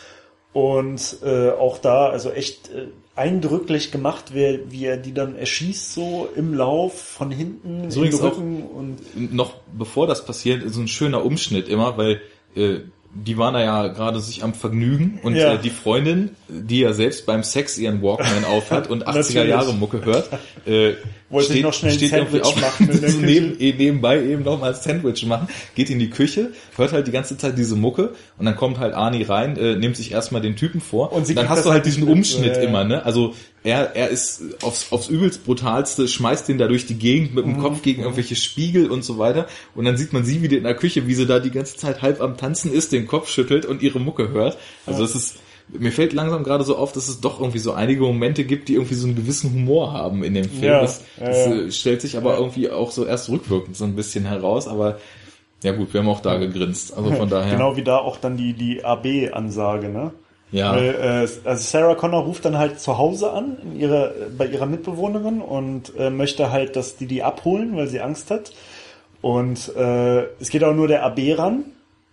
Und 0.53 1.19
äh, 1.23 1.51
auch 1.51 1.79
da, 1.79 2.09
also 2.09 2.31
echt 2.31 2.71
äh, 2.71 2.89
eindrücklich 3.21 3.93
gemacht, 3.93 4.35
wie, 4.35 4.61
wie 4.71 4.87
er 4.87 4.97
die 4.97 5.13
dann 5.15 5.37
erschießt, 5.37 5.93
so 5.95 6.29
im 6.35 6.55
Lauf 6.55 6.99
von 7.01 7.31
hinten 7.31 7.91
So 7.91 8.03
in 8.03 8.15
auch- 8.15 8.23
Rücken 8.23 8.63
und 8.63 9.33
noch 9.35 9.55
bevor 9.77 10.07
das 10.07 10.25
passiert, 10.25 10.63
ist 10.63 10.75
so 10.75 10.81
ein 10.81 10.89
schöner 10.89 11.25
Umschnitt 11.25 11.69
immer, 11.69 11.97
weil 11.99 12.21
äh, 12.57 12.81
die 13.13 13.37
waren 13.39 13.55
da 13.55 13.61
ja 13.61 13.89
gerade 13.89 14.21
sich 14.21 14.43
am 14.45 14.55
Vergnügen 14.55 15.19
und 15.23 15.35
Ja. 15.37 15.55
äh, 15.55 15.59
die 15.59 15.71
Freundin, 15.71 16.31
die 16.49 16.81
ja 16.81 16.93
selbst 16.93 17.27
beim 17.27 17.43
Sex 17.43 17.77
ihren 17.77 18.03
Walkman 18.03 18.45
aufhat 18.45 18.89
und 18.89 19.07
80er 19.09 19.45
Jahre 19.45 19.75
Mucke 19.75 20.05
hört, 20.05 20.31
äh, 20.67 20.93
Wollte 21.31 21.53
sich 21.53 21.63
noch 21.63 21.73
schnell 21.73 21.93
ein 21.93 22.09
Sandwich 22.09 22.57
machen 22.61 22.91
in 22.91 23.01
der 23.01 23.11
so 23.11 23.21
neben, 23.21 23.59
eh, 23.61 23.73
nebenbei 23.73 24.21
eben 24.23 24.43
noch 24.43 24.59
mal 24.59 24.75
ein 24.75 24.81
Sandwich 24.81 25.25
machen, 25.27 25.49
geht 25.77 25.89
in 25.89 26.01
die 26.01 26.11
Küche, 26.11 26.51
hört 26.77 26.93
halt 26.93 27.07
die 27.07 27.13
ganze 27.13 27.39
Zeit 27.39 27.57
diese 27.57 27.77
Mucke 27.77 28.15
und 28.37 28.47
dann 28.47 28.57
kommt 28.57 28.79
halt 28.79 28.95
Arnie 28.95 29.23
rein, 29.23 29.57
äh, 29.57 29.77
nimmt 29.77 29.97
sich 29.97 30.11
erstmal 30.11 30.43
den 30.43 30.57
Typen 30.57 30.81
vor 30.81 31.13
Und 31.13 31.27
sie 31.27 31.35
dann 31.35 31.49
hast 31.49 31.59
das 31.59 31.67
du 31.67 31.71
halt 31.71 31.87
diesen 31.87 32.03
Umschnitt 32.09 32.57
ja, 32.57 32.63
ja. 32.63 32.69
immer, 32.69 32.85
ne? 32.85 33.05
Also 33.05 33.35
er, 33.63 33.95
er 33.95 34.09
ist 34.09 34.43
aufs, 34.63 34.91
aufs 34.91 35.09
übelst 35.09 35.45
brutalste, 35.45 36.09
schmeißt 36.09 36.49
den 36.49 36.59
da 36.59 36.67
durch 36.67 36.87
die 36.87 36.95
Gegend 36.95 37.35
mit 37.35 37.45
dem 37.45 37.59
Mhm. 37.59 37.63
Kopf 37.63 37.83
gegen 37.83 38.03
irgendwelche 38.03 38.37
Spiegel 38.37 38.91
und 38.91 39.05
so 39.05 39.19
weiter. 39.19 39.47
Und 39.75 39.85
dann 39.85 39.97
sieht 39.97 40.13
man 40.13 40.25
sie 40.25 40.43
wieder 40.43 40.57
in 40.57 40.65
der 40.65 40.75
Küche, 40.75 41.07
wie 41.07 41.15
sie 41.15 41.27
da 41.27 41.41
die 41.41 41.51
ganze 41.51 41.77
Zeit 41.77 42.03
halb 42.03 42.21
am 42.21 42.37
Tanzen 42.37 42.73
ist, 42.73 42.93
den 42.93 43.07
Kopf 43.07 43.29
schüttelt 43.29 43.67
und 43.67 43.83
ihre 43.83 44.01
Mucke 44.01 44.31
hört. 44.31 44.57
Also 44.87 45.05
es 45.05 45.15
ist, 45.15 45.37
mir 45.79 45.93
fällt 45.93 46.13
langsam 46.13 46.43
gerade 46.45 46.65
so 46.65 46.77
auf, 46.77 46.93
dass 46.93 47.09
es 47.09 47.21
doch 47.21 47.41
irgendwie 47.41 47.59
so 47.59 47.73
einige 47.73 48.03
Momente 48.03 48.45
gibt, 48.45 48.69
die 48.69 48.75
irgendwie 48.75 48.95
so 48.95 49.07
einen 49.07 49.17
gewissen 49.17 49.53
Humor 49.53 49.93
haben 49.93 50.25
in 50.25 50.35
dem 50.35 50.49
Film. 50.49 50.73
Ja, 50.73 50.81
das 50.81 51.05
ja, 51.19 51.27
das 51.27 51.47
ja. 51.47 51.53
äh, 51.53 51.71
stellt 51.71 52.01
sich 52.01 52.17
aber 52.17 52.37
irgendwie 52.37 52.71
auch 52.71 52.91
so 52.91 53.05
erst 53.05 53.29
rückwirkend 53.29 53.77
so 53.77 53.85
ein 53.85 53.97
bisschen 53.97 54.25
heraus, 54.25 54.69
aber 54.69 54.99
ja 55.63 55.73
gut, 55.73 55.93
wir 55.93 56.01
haben 56.01 56.09
auch 56.09 56.21
da 56.21 56.39
gegrinst. 56.39 56.97
Also 56.97 57.13
von 57.13 57.29
daher. 57.31 57.53
genau 57.53 57.77
wie 57.77 57.83
da 57.83 57.99
auch 57.99 58.17
dann 58.17 58.37
die, 58.37 58.55
die 58.55 58.85
AB-Ansage, 58.85 59.89
ne? 59.89 60.13
Ja. 60.53 60.75
Weil, 60.75 60.95
äh, 60.95 61.49
also 61.49 61.63
Sarah 61.63 61.95
Connor 61.95 62.25
ruft 62.25 62.45
dann 62.45 62.59
halt 62.59 62.81
zu 62.81 62.99
Hause 62.99 63.33
an, 63.33 63.59
in 63.63 63.79
ihrer, 63.79 64.13
bei 64.37 64.47
ihrer 64.47 64.67
Mitbewohnerin 64.67 65.41
und 65.41 65.93
äh, 65.97 66.11
möchte 66.11 66.51
halt, 66.51 66.75
dass 66.75 66.97
die 66.97 67.07
die 67.07 67.23
abholen, 67.23 67.77
weil 67.77 67.87
sie 67.87 68.01
Angst 68.01 68.31
hat. 68.31 68.53
Und 69.21 69.75
äh, 69.77 70.25
es 70.41 70.51
geht 70.51 70.65
auch 70.65 70.75
nur 70.75 70.89
der 70.89 71.05
AB 71.05 71.19
ran, 71.37 71.67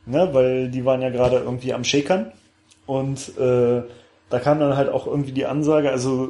ne, 0.05 0.30
weil 0.34 0.70
die 0.70 0.86
waren 0.86 1.01
ja 1.01 1.10
gerade 1.10 1.38
irgendwie 1.38 1.74
am 1.74 1.84
Shakern. 1.84 2.32
Und 2.88 3.38
äh, 3.38 3.84
da 4.30 4.40
kam 4.40 4.60
dann 4.60 4.76
halt 4.76 4.90
auch 4.90 5.06
irgendwie 5.06 5.34
die 5.34 5.46
Ansage, 5.46 5.92
also 5.92 6.30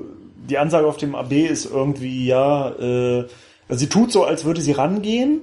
die 0.49 0.57
Ansage 0.57 0.87
auf 0.87 0.97
dem 0.97 1.15
AB 1.15 1.31
ist 1.31 1.71
irgendwie, 1.71 2.27
ja, 2.27 2.69
äh, 2.71 3.25
also 3.69 3.79
sie 3.79 3.89
tut 3.89 4.11
so, 4.11 4.23
als 4.23 4.43
würde 4.43 4.61
sie 4.61 4.71
rangehen 4.73 5.41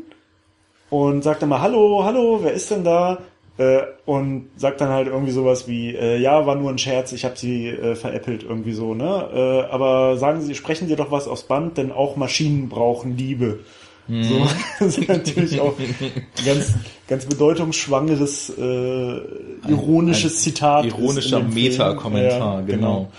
und 0.90 1.22
sagt 1.22 1.42
dann 1.42 1.48
mal, 1.48 1.60
hallo, 1.60 2.04
hallo, 2.04 2.40
wer 2.42 2.52
ist 2.52 2.70
denn 2.70 2.84
da? 2.84 3.18
Äh, 3.56 3.82
und 4.04 4.50
sagt 4.56 4.80
dann 4.80 4.88
halt 4.88 5.06
irgendwie 5.06 5.32
sowas 5.32 5.68
wie, 5.68 5.94
äh, 5.94 6.18
ja, 6.18 6.44
war 6.44 6.56
nur 6.56 6.70
ein 6.70 6.78
Scherz, 6.78 7.12
ich 7.12 7.24
habe 7.24 7.36
sie 7.36 7.68
äh, 7.68 7.94
veräppelt 7.94 8.42
irgendwie 8.42 8.72
so, 8.72 8.94
ne? 8.94 9.28
Äh, 9.32 9.72
aber 9.72 10.16
sagen 10.16 10.40
Sie, 10.40 10.56
sprechen 10.56 10.88
Sie 10.88 10.96
doch 10.96 11.12
was 11.12 11.28
aufs 11.28 11.44
Band, 11.44 11.78
denn 11.78 11.92
auch 11.92 12.16
Maschinen 12.16 12.68
brauchen 12.68 13.16
Liebe. 13.16 13.60
So, 14.08 14.46
das 14.80 14.98
ist 14.98 15.08
natürlich 15.08 15.60
auch 15.60 15.78
ein 15.78 15.94
ganz, 16.44 16.74
ganz 17.08 17.24
bedeutungsschwangeres, 17.26 18.50
äh, 18.58 19.20
ironisches 19.68 20.34
ein 20.34 20.38
Zitat. 20.38 20.84
ist 20.86 20.92
Ironischer. 20.92 21.40
Meta-Kommentar, 21.40 22.60
Ja, 22.60 22.66
genau. 22.66 23.10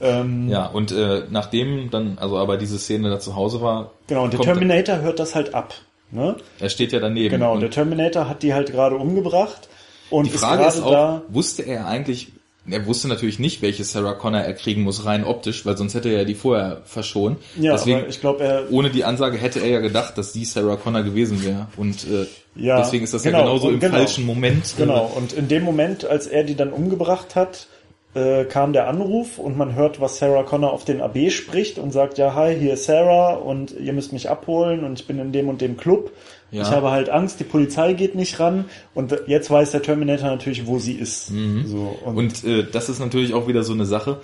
Ähm, 0.00 0.48
Ja, 0.48 0.66
und 0.66 0.92
äh, 0.92 1.24
nachdem 1.30 1.90
dann, 1.90 2.18
also 2.18 2.38
aber 2.38 2.56
diese 2.56 2.78
Szene 2.78 3.10
da 3.10 3.18
zu 3.18 3.34
Hause 3.34 3.60
war, 3.60 3.92
Genau, 4.06 4.24
und 4.24 4.32
der 4.32 4.40
Terminator 4.40 5.00
hört 5.00 5.18
das 5.18 5.34
halt 5.34 5.54
ab. 5.54 5.74
Ne? 6.10 6.36
er 6.60 6.68
steht 6.68 6.92
ja 6.92 7.00
daneben. 7.00 7.30
Genau, 7.30 7.54
und 7.54 7.60
der 7.60 7.70
Terminator 7.70 8.28
hat 8.28 8.42
die 8.44 8.54
halt 8.54 8.70
gerade 8.70 8.96
umgebracht 8.96 9.68
und 10.10 10.26
die 10.26 10.30
Frage 10.30 10.62
ist 10.62 10.76
ist 10.76 10.82
gerade 10.82 10.86
auch, 10.86 11.20
da. 11.20 11.22
wusste 11.28 11.62
er 11.62 11.86
eigentlich, 11.88 12.32
er 12.70 12.86
wusste 12.86 13.08
natürlich 13.08 13.38
nicht, 13.38 13.60
welche 13.62 13.84
Sarah 13.84 14.14
Connor 14.14 14.40
er 14.40 14.54
kriegen 14.54 14.82
muss, 14.82 15.04
rein 15.04 15.24
optisch, 15.24 15.66
weil 15.66 15.76
sonst 15.76 15.94
hätte 15.94 16.08
er 16.08 16.18
ja 16.18 16.24
die 16.24 16.34
vorher 16.34 16.80
verschont. 16.84 17.38
Ja, 17.58 17.72
Deswegen, 17.72 18.00
aber 18.00 18.08
ich 18.08 18.20
glaube, 18.20 18.42
er 18.42 18.72
ohne 18.72 18.90
die 18.90 19.04
Ansage 19.04 19.36
hätte 19.36 19.60
er 19.60 19.68
ja 19.68 19.80
gedacht, 19.80 20.16
dass 20.16 20.32
die 20.32 20.44
Sarah 20.44 20.76
Connor 20.76 21.02
gewesen 21.02 21.44
wäre. 21.44 21.66
Und 21.76 22.04
äh, 22.04 22.26
Ja, 22.56 22.78
deswegen 22.78 23.04
ist 23.04 23.12
das 23.12 23.22
genau, 23.22 23.38
ja 23.38 23.44
genauso 23.44 23.70
im 23.70 23.80
genau. 23.80 23.96
falschen 23.96 24.24
Moment. 24.24 24.74
Genau, 24.78 25.12
und 25.14 25.32
in 25.32 25.48
dem 25.48 25.62
Moment, 25.62 26.06
als 26.06 26.26
er 26.26 26.44
die 26.44 26.54
dann 26.54 26.72
umgebracht 26.72 27.34
hat, 27.34 27.66
äh, 28.14 28.44
kam 28.44 28.72
der 28.72 28.88
Anruf 28.88 29.38
und 29.38 29.58
man 29.58 29.74
hört, 29.74 30.00
was 30.00 30.18
Sarah 30.18 30.44
Connor 30.44 30.72
auf 30.72 30.84
den 30.84 31.00
AB 31.00 31.30
spricht 31.30 31.78
und 31.78 31.92
sagt, 31.92 32.16
ja, 32.16 32.34
hi, 32.34 32.56
hier 32.58 32.74
ist 32.74 32.84
Sarah 32.84 33.34
und 33.34 33.72
ihr 33.72 33.92
müsst 33.92 34.12
mich 34.12 34.30
abholen 34.30 34.84
und 34.84 35.00
ich 35.00 35.06
bin 35.06 35.18
in 35.18 35.32
dem 35.32 35.48
und 35.48 35.60
dem 35.60 35.76
Club. 35.76 36.12
Ja. 36.54 36.62
Ich 36.62 36.70
habe 36.70 36.92
halt 36.92 37.10
Angst, 37.10 37.40
die 37.40 37.44
Polizei 37.44 37.94
geht 37.94 38.14
nicht 38.14 38.38
ran 38.38 38.66
und 38.94 39.12
jetzt 39.26 39.50
weiß 39.50 39.72
der 39.72 39.82
Terminator 39.82 40.28
natürlich, 40.28 40.66
wo 40.66 40.78
sie 40.78 40.92
ist. 40.92 41.26
So, 41.26 41.34
und, 41.34 42.14
Mhm. 42.14 42.16
Und 42.16 42.44
äh, 42.44 42.64
das 42.70 42.88
ist 42.88 43.00
natürlich 43.00 43.34
auch 43.34 43.48
wieder 43.48 43.64
so 43.64 43.72
eine 43.72 43.86
Sache. 43.86 44.20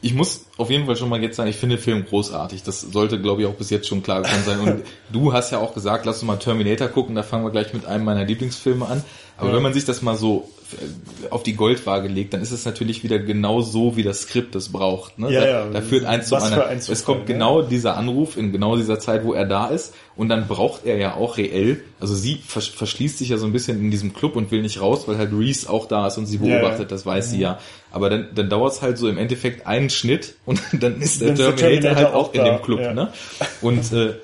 Ich 0.00 0.12
muss 0.12 0.46
auf 0.56 0.70
jeden 0.70 0.86
Fall 0.86 0.96
schon 0.96 1.08
mal 1.08 1.22
jetzt 1.22 1.36
sagen, 1.36 1.48
ich 1.48 1.56
finde 1.56 1.76
den 1.76 1.82
Film 1.82 2.04
großartig. 2.04 2.64
Das 2.64 2.80
sollte, 2.80 3.20
glaube 3.20 3.42
ich, 3.42 3.46
auch 3.46 3.54
bis 3.54 3.70
jetzt 3.70 3.86
schon 3.86 4.02
klar 4.02 4.22
geworden 4.22 4.42
sein. 4.44 4.58
Und 4.58 4.82
du 5.12 5.32
hast 5.32 5.52
ja 5.52 5.58
auch 5.58 5.72
gesagt, 5.72 6.04
lass 6.04 6.16
uns 6.16 6.24
mal 6.24 6.36
Terminator 6.36 6.88
gucken, 6.88 7.14
da 7.14 7.22
fangen 7.22 7.44
wir 7.44 7.52
gleich 7.52 7.72
mit 7.72 7.86
einem 7.86 8.04
meiner 8.04 8.24
Lieblingsfilme 8.24 8.84
an. 8.84 9.04
Aber 9.42 9.50
Ja. 9.50 9.56
wenn 9.56 9.62
man 9.64 9.74
sich 9.74 9.84
das 9.84 10.02
mal 10.02 10.16
so 10.16 10.48
äh, 10.72 11.28
auf 11.30 11.42
die 11.42 11.54
Goldwaage 11.54 12.06
legt, 12.08 12.32
dann 12.32 12.40
ist 12.42 12.52
es 12.52 12.64
natürlich 12.64 13.02
wieder 13.02 13.18
genau 13.18 13.60
so, 13.60 13.96
wie 13.96 14.04
das 14.04 14.22
Skript 14.22 14.54
es 14.54 14.70
braucht. 14.70 15.18
Ne? 15.18 15.32
Ja, 15.32 15.40
da, 15.40 15.46
ja. 15.48 15.66
da 15.70 15.80
führt 15.80 16.04
eins 16.04 16.30
Was 16.30 16.44
für 16.44 16.52
anderen. 16.54 16.68
ein 16.70 16.78
Es 16.78 17.04
kommt 17.04 17.20
ne? 17.28 17.34
genau 17.34 17.62
dieser 17.62 17.96
Anruf 17.96 18.36
in 18.36 18.52
genau 18.52 18.76
dieser 18.76 19.00
Zeit, 19.00 19.24
wo 19.24 19.32
er 19.34 19.44
da 19.44 19.66
ist. 19.66 19.94
Und 20.14 20.28
dann 20.28 20.46
braucht 20.46 20.86
er 20.86 20.96
ja 20.96 21.14
auch 21.16 21.38
reell, 21.38 21.82
also 21.98 22.14
sie 22.14 22.40
vers 22.46 22.68
verschließt 22.68 23.18
sich 23.18 23.30
ja 23.30 23.36
so 23.36 23.46
ein 23.46 23.52
bisschen 23.52 23.80
in 23.80 23.90
diesem 23.90 24.14
Club 24.14 24.36
und 24.36 24.50
will 24.52 24.62
nicht 24.62 24.80
raus, 24.80 25.08
weil 25.08 25.18
halt 25.18 25.32
Reese 25.32 25.68
auch 25.68 25.86
da 25.88 26.06
ist 26.06 26.18
und 26.18 26.26
sie 26.26 26.36
Ja, 26.36 26.46
ja. 26.46 26.58
beobachtet, 26.60 26.92
das 26.92 27.04
weiß 27.04 27.30
sie 27.30 27.40
ja. 27.40 27.58
Aber 27.90 28.08
dann, 28.10 28.28
dann 28.34 28.48
dauert 28.48 28.72
es 28.74 28.82
halt 28.82 28.96
so 28.98 29.08
im 29.08 29.18
Endeffekt 29.18 29.66
einen 29.66 29.90
Schnitt 29.90 30.36
und 30.46 30.60
dann 30.80 31.00
ist 31.00 31.20
der 31.20 31.34
Terminator, 31.34 31.56
Terminator 31.56 31.96
halt 31.96 32.06
auch 32.08 32.28
auch 32.28 32.34
in 32.34 32.40
da, 32.44 32.48
dem 32.56 32.62
Club. 32.62 32.80
ja. 32.80 32.94
Ne? 32.94 33.12
Und 33.60 33.92
äh, 33.92 34.14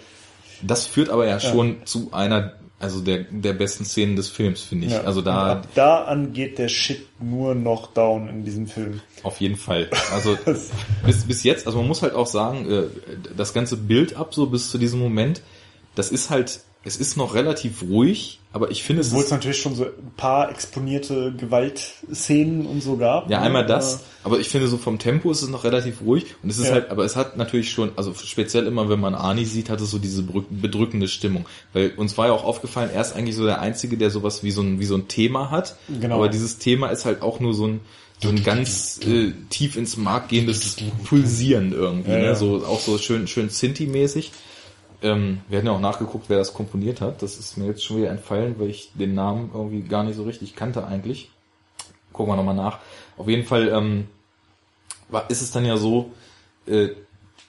das 0.62 0.86
führt 0.86 1.09
aber 1.11 1.27
ja 1.27 1.40
schon 1.40 1.77
zu 1.85 2.11
einer, 2.12 2.53
also 2.81 3.01
der, 3.01 3.25
der 3.31 3.55
besten 3.55 3.85
Szenen 3.85 4.15
des 4.15 4.29
Films, 4.29 4.63
finde 4.63 4.87
ich. 4.87 4.93
ja. 4.93 5.01
Also 5.01 5.21
da 5.21 5.53
ab 5.53 5.69
da 5.75 6.05
an 6.05 6.33
geht 6.33 6.59
der 6.59 6.69
Shit 6.69 7.09
nur 7.21 7.55
noch 7.55 7.93
down 7.93 8.29
in 8.29 8.45
diesem 8.45 8.69
Film. 8.69 9.01
auf 9.25 9.41
jeden 9.41 9.57
Fall. 9.57 9.91
Also 10.13 10.39
bis, 11.05 11.25
bis 11.25 11.43
jetzt, 11.43 11.67
also 11.67 11.79
man 11.79 11.89
muss 11.89 12.03
halt 12.03 12.15
auch 12.15 12.29
sagen, 12.29 12.71
äh, 12.71 12.85
das 13.37 13.53
ganze 13.53 13.77
Bild 13.77 14.17
ab 14.17 14.33
so 14.33 14.47
bis 14.47 14.71
zu 14.71 14.79
diesem 14.79 15.01
Moment, 15.01 15.43
das 15.97 16.11
ist 16.11 16.31
halt 16.31 16.61
es 16.89 16.97
ist 16.97 17.16
noch 17.16 17.35
relativ 17.35 17.82
ruhig, 17.82 18.40
aber 18.52 18.70
ich 18.70 18.82
finde 18.82 19.02
es 19.02 19.09
Obwohl 19.10 19.24
es 19.24 19.31
natürlich 19.31 19.59
schon 19.59 19.74
so 19.77 19.85
ein 19.85 19.90
paar 20.16 20.51
exponierte 20.51 21.32
Gewaltszenen 21.36 22.66
und 22.66 22.82
so 22.82 22.97
gab. 22.97 23.31
ja 23.31 23.39
ne? 23.40 23.47
einmal 23.47 23.66
das, 23.66 24.01
aber 24.24 24.40
ich 24.40 24.48
finde 24.48 24.69
so 24.69 24.78
vom 24.78 24.98
Tempo 24.98 25.31
ist 25.31 25.43
es 25.43 25.48
noch 25.48 25.65
relativ 25.65 26.01
ruhig 26.01 26.35
und 26.43 26.51
es 26.51 26.59
ist 26.59 26.66
Ja. 26.69 26.73
halt, 26.74 26.90
aber 26.90 27.05
es 27.05 27.15
hat 27.16 27.36
natürlich 27.36 27.70
schon, 27.70 27.93
also 27.97 28.15
speziell 28.15 28.66
immer, 28.66 28.89
wenn 28.89 29.01
man 29.01 29.15
Ani 29.15 29.44
sieht, 29.44 29.70
hat 29.70 29.81
es 29.81 29.90
so 29.90 29.98
diese 29.98 30.23
bedrückende 30.23 31.09
Stimmung, 31.09 31.47
weil 31.73 31.93
uns 31.97 32.16
war 32.19 32.27
ja 32.28 32.32
auch 32.32 32.44
aufgefallen, 32.44 32.90
er 32.93 33.02
ist 33.02 33.15
eigentlich 33.15 33.36
so 33.36 33.44
der 33.44 33.60
einzige, 33.60 33.97
der 33.97 34.10
sowas 34.10 34.43
wie 34.43 34.51
so 34.51 34.62
ein 34.62 34.81
wie 34.81 34.86
so 34.86 34.97
ein 34.97 35.09
Thema 35.09 35.51
hat, 35.51 35.77
Genau. 36.01 36.16
aber 36.16 36.28
dieses 36.28 36.59
Thema 36.59 36.89
ist 36.89 37.05
halt 37.05 37.23
auch 37.23 37.40
nur 37.40 37.55
so 37.55 37.66
ein 37.66 37.81
so 38.20 38.31
ein 38.31 38.43
ganz 38.43 38.98
äh, 39.06 39.31
tief 39.48 39.77
ins 39.77 39.97
Mark 39.97 40.28
gehendes 40.28 40.77
Pulsieren 41.05 41.73
irgendwie, 41.73 42.10
Ja, 42.10 42.19
ne? 42.19 42.24
ja. 42.24 42.35
so 42.35 42.65
auch 42.66 42.81
so 42.81 42.98
schön 42.98 43.28
schön 43.28 43.48
Sinti-mäßig. 43.48 44.32
Ähm, 45.03 45.41
wir 45.49 45.59
hatten 45.59 45.66
ja 45.66 45.73
auch 45.73 45.81
nachgeguckt, 45.81 46.29
wer 46.29 46.39
das 46.39 46.55
komponiert 46.55 47.01
hat. 47.01 47.23
Das 47.23 47.39
ist 47.39 47.57
mir 47.57 47.66
jetzt 47.66 47.85
schon 47.85 47.99
wieder 47.99 48.11
entfallen, 48.11 48.57
weil 48.59 48.70
ich 48.70 48.93
den 48.95 49.15
Namen 49.15 49.51
irgendwie 49.55 49.83
gar 49.83 50.03
nicht 50.03 50.16
so 50.16 50.25
richtig 50.25 50.57
kannte 50.57 50.87
eigentlich. 50.87 51.31
Gucken 52.12 52.33
wir 52.33 52.37
nochmal 52.37 52.55
nach. 52.55 52.79
Auf 53.16 53.29
jeden 53.29 53.45
Fall 53.45 53.69
ähm, 53.69 54.09
war, 55.09 55.31
ist 55.31 55.43
es 55.43 55.53
dann 55.53 55.65
ja 55.65 55.77
so, 55.77 56.12
äh, 56.66 56.89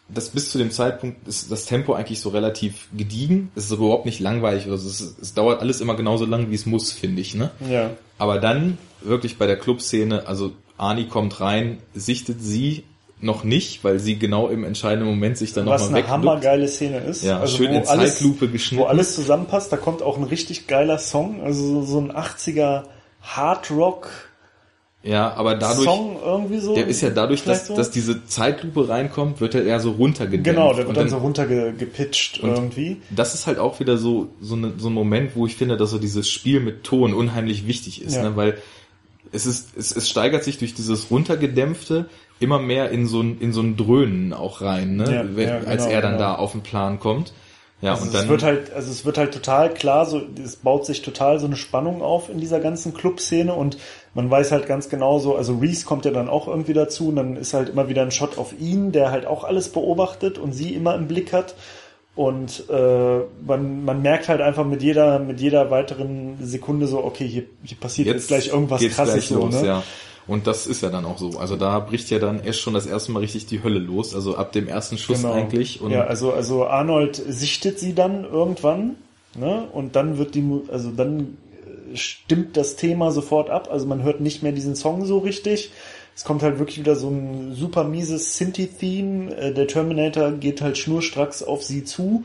dass 0.09 0.29
bis 0.29 0.51
zu 0.51 0.57
dem 0.57 0.71
Zeitpunkt 0.71 1.27
ist 1.27 1.51
das 1.51 1.65
Tempo 1.65 1.93
eigentlich 1.93 2.19
so 2.19 2.29
relativ 2.29 2.87
gediegen. 2.95 3.51
Es 3.55 3.65
ist 3.65 3.71
überhaupt 3.71 4.05
nicht 4.05 4.19
langweilig 4.19 4.67
oder 4.67 4.77
so. 4.77 4.89
Es, 4.89 5.01
ist, 5.01 5.21
es 5.21 5.33
dauert 5.33 5.61
alles 5.61 5.81
immer 5.81 5.95
genauso 5.95 6.25
lang, 6.25 6.49
wie 6.49 6.55
es 6.55 6.65
muss, 6.65 6.91
finde 6.91 7.21
ich. 7.21 7.35
Ne? 7.35 7.51
Ja. 7.69 7.91
Aber 8.17 8.39
dann 8.39 8.77
wirklich 9.01 9.37
bei 9.37 9.47
der 9.47 9.57
Clubszene, 9.57 10.27
also 10.27 10.53
Ani 10.77 11.07
kommt 11.07 11.39
rein, 11.41 11.79
sichtet 11.93 12.41
sie 12.41 12.83
noch 13.21 13.43
nicht, 13.43 13.83
weil 13.83 13.99
sie 13.99 14.17
genau 14.17 14.47
im 14.47 14.63
entscheidenden 14.63 15.09
Moment 15.09 15.37
sich 15.37 15.51
dann 15.53 15.65
Was 15.65 15.81
nochmal 15.83 15.87
eine 15.87 16.07
wegduckt. 16.07 16.11
hammergeile 16.29 16.67
Szene 16.67 16.99
ist. 16.99 17.23
Ja, 17.23 17.39
also 17.39 17.57
schön 17.57 17.73
in 17.73 17.83
Zeitlupe 17.83 18.47
geschnitten. 18.47 18.83
Wo 18.83 18.87
alles 18.87 19.15
zusammenpasst, 19.15 19.71
da 19.73 19.77
kommt 19.77 20.01
auch 20.01 20.17
ein 20.17 20.23
richtig 20.23 20.67
geiler 20.67 20.97
Song, 20.97 21.41
also 21.43 21.81
so- 21.83 21.99
ein 21.99 22.11
80er 22.11 22.83
Hard 23.21 23.69
Rock 23.71 24.09
Ja, 25.03 25.33
aber 25.33 25.55
dadurch, 25.55 25.85
Song 25.85 26.17
irgendwie 26.23 26.59
so. 26.59 26.73
der 26.75 26.87
ist 26.87 27.01
ja 27.01 27.09
dadurch, 27.09 27.43
dass, 27.43 27.67
so. 27.67 27.75
dass 27.75 27.91
diese 27.91 28.25
Zeitlupe 28.25 28.87
reinkommt, 28.87 29.41
wird 29.41 29.55
er 29.55 29.63
eher 29.65 29.79
so 29.81 29.91
runtergedämpft. 29.91 30.45
Genau, 30.45 30.73
der 30.73 30.87
wird 30.87 30.95
dann, 30.97 31.09
so 31.09 31.17
runtergepitcht 31.17 32.39
irgendwie. 32.41 33.01
das 33.09 33.33
ist 33.33 33.47
halt 33.47 33.59
auch 33.59 33.79
wieder 33.79 33.97
so, 33.97 34.29
so, 34.41 34.55
ne, 34.55 34.73
so 34.77 34.89
ein 34.89 34.93
Moment, 34.93 35.35
wo 35.35 35.45
ich 35.45 35.55
finde, 35.55 35.77
dass 35.77 35.91
so 35.91 35.99
dieses 35.99 36.29
Spiel 36.29 36.59
mit 36.61 36.83
Ton 36.83 37.13
unheimlich 37.13 37.67
wichtig 37.67 38.01
ist, 38.01 38.15
Ja. 38.15 38.23
ne? 38.23 38.35
weil 38.35 38.57
es 39.31 39.45
ist, 39.45 39.77
es, 39.77 39.95
es 39.95 40.09
steigert 40.09 40.43
sich 40.43 40.57
durch 40.57 40.73
dieses 40.73 41.11
runtergedämpfte 41.11 42.09
immer 42.39 42.59
mehr 42.59 42.89
in 42.89 43.07
so 43.07 43.21
ein, 43.21 43.39
in 43.39 43.53
so 43.53 43.61
ein 43.61 43.77
Dröhnen 43.77 44.33
auch 44.33 44.61
rein, 44.61 44.95
ne? 44.95 45.13
Ja, 45.13 45.23
Wenn, 45.35 45.47
ja, 45.47 45.57
als 45.59 45.83
genau, 45.83 45.95
er 45.95 46.01
dann 46.01 46.13
genau. 46.13 46.23
da 46.23 46.35
auf 46.35 46.51
den 46.53 46.61
Plan 46.61 46.99
kommt. 46.99 47.33
Ja, 47.81 47.91
Also 47.91 48.03
und 48.03 48.07
es 48.09 48.13
dann, 48.13 48.29
wird 48.29 48.43
halt, 48.43 48.73
also 48.73 48.91
es 48.91 49.05
wird 49.05 49.17
halt 49.17 49.33
total 49.33 49.73
klar, 49.73 50.05
so, 50.05 50.21
es 50.43 50.57
baut 50.57 50.85
sich 50.85 51.01
total 51.01 51.39
so 51.39 51.45
eine 51.45 51.55
Spannung 51.55 52.01
auf 52.01 52.29
in 52.29 52.39
dieser 52.39 52.59
ganzen 52.59 52.93
Clubszene 52.93 53.53
und 53.53 53.77
man 54.13 54.29
weiß 54.29 54.51
halt 54.51 54.67
ganz 54.67 54.89
genau 54.89 55.19
so, 55.19 55.35
also 55.35 55.57
Reese 55.57 55.85
kommt 55.85 56.03
ja 56.03 56.11
dann 56.11 56.27
auch 56.27 56.47
irgendwie 56.47 56.73
dazu 56.73 57.07
und 57.07 57.15
dann 57.15 57.37
ist 57.37 57.53
halt 57.53 57.69
immer 57.69 57.87
wieder 57.87 58.01
ein 58.01 58.11
Shot 58.11 58.37
auf 58.37 58.53
ihn, 58.59 58.91
der 58.91 59.11
halt 59.11 59.25
auch 59.25 59.45
alles 59.45 59.69
beobachtet 59.69 60.37
und 60.37 60.51
sie 60.51 60.73
immer 60.73 60.95
im 60.95 61.07
Blick 61.07 61.31
hat 61.31 61.55
und 62.15 62.65
äh, 62.69 63.19
man, 63.47 63.85
man 63.85 64.01
merkt 64.01 64.27
halt 64.27 64.41
einfach 64.41 64.65
mit 64.65 64.83
jeder, 64.83 65.19
mit 65.19 65.39
jeder 65.39 65.71
weiteren 65.71 66.37
Sekunde 66.41 66.85
so, 66.85 67.01
okay, 67.01 67.25
hier, 67.25 67.43
hier 67.63 67.77
passiert 67.77 68.07
jetzt, 68.07 68.27
gleich 68.27 68.49
irgendwas 68.49 68.81
krasses 68.81 69.13
gleich 69.13 69.27
so, 69.27 69.45
los, 69.45 69.61
ne? 69.61 69.67
ja. 69.67 69.83
Und 70.29 70.45
das 70.45 70.67
ist 70.67 70.83
ja 70.83 70.89
dann 70.89 71.05
auch 71.05 71.17
so. 71.17 71.39
Also 71.39 71.55
da 71.55 71.79
bricht 71.79 72.09
ja 72.11 72.19
dann 72.19 72.43
erst 72.43 72.59
schon 72.59 72.75
das 72.75 72.85
erste 72.85 73.11
Mal 73.11 73.19
richtig 73.19 73.47
die 73.47 73.63
Hölle 73.63 73.79
los. 73.79 74.13
Also 74.13 74.37
ab 74.37 74.51
dem 74.51 74.67
ersten 74.67 74.97
Schuss 74.99 75.23
Genau. 75.23 75.33
eigentlich. 75.33 75.81
Und 75.81 75.91
ja, 75.91 76.03
also, 76.03 76.31
also 76.33 76.67
Arnold 76.67 77.15
sichtet 77.27 77.79
sie 77.79 77.95
dann 77.95 78.25
irgendwann, 78.25 78.95
ne? 79.35 79.67
Und 79.73 79.95
dann 79.95 80.17
wird 80.19 80.35
die, 80.35 80.43
also 80.71 80.91
dann 80.91 81.37
äh, 81.91 81.97
stimmt 81.97 82.55
das 82.57 82.75
Thema 82.75 83.11
sofort 83.11 83.49
ab. 83.49 83.69
Also 83.71 83.87
man 83.87 84.03
hört 84.03 84.21
nicht 84.21 84.43
mehr 84.43 84.51
diesen 84.51 84.75
Song 84.75 85.03
so 85.05 85.17
richtig. 85.17 85.71
Es 86.15 86.25
kommt 86.25 86.43
halt 86.43 86.59
wirklich 86.59 86.77
wieder 86.79 86.95
so 86.95 87.09
ein 87.09 87.55
super 87.55 87.83
mieses 87.83 88.37
Synthi-Theme. 88.37 89.35
Äh, 89.35 89.53
Der 89.53 89.67
Terminator 89.67 90.31
geht 90.33 90.61
halt 90.61 90.77
schnurstracks 90.77 91.41
auf 91.41 91.63
sie 91.63 91.85
zu, 91.85 92.23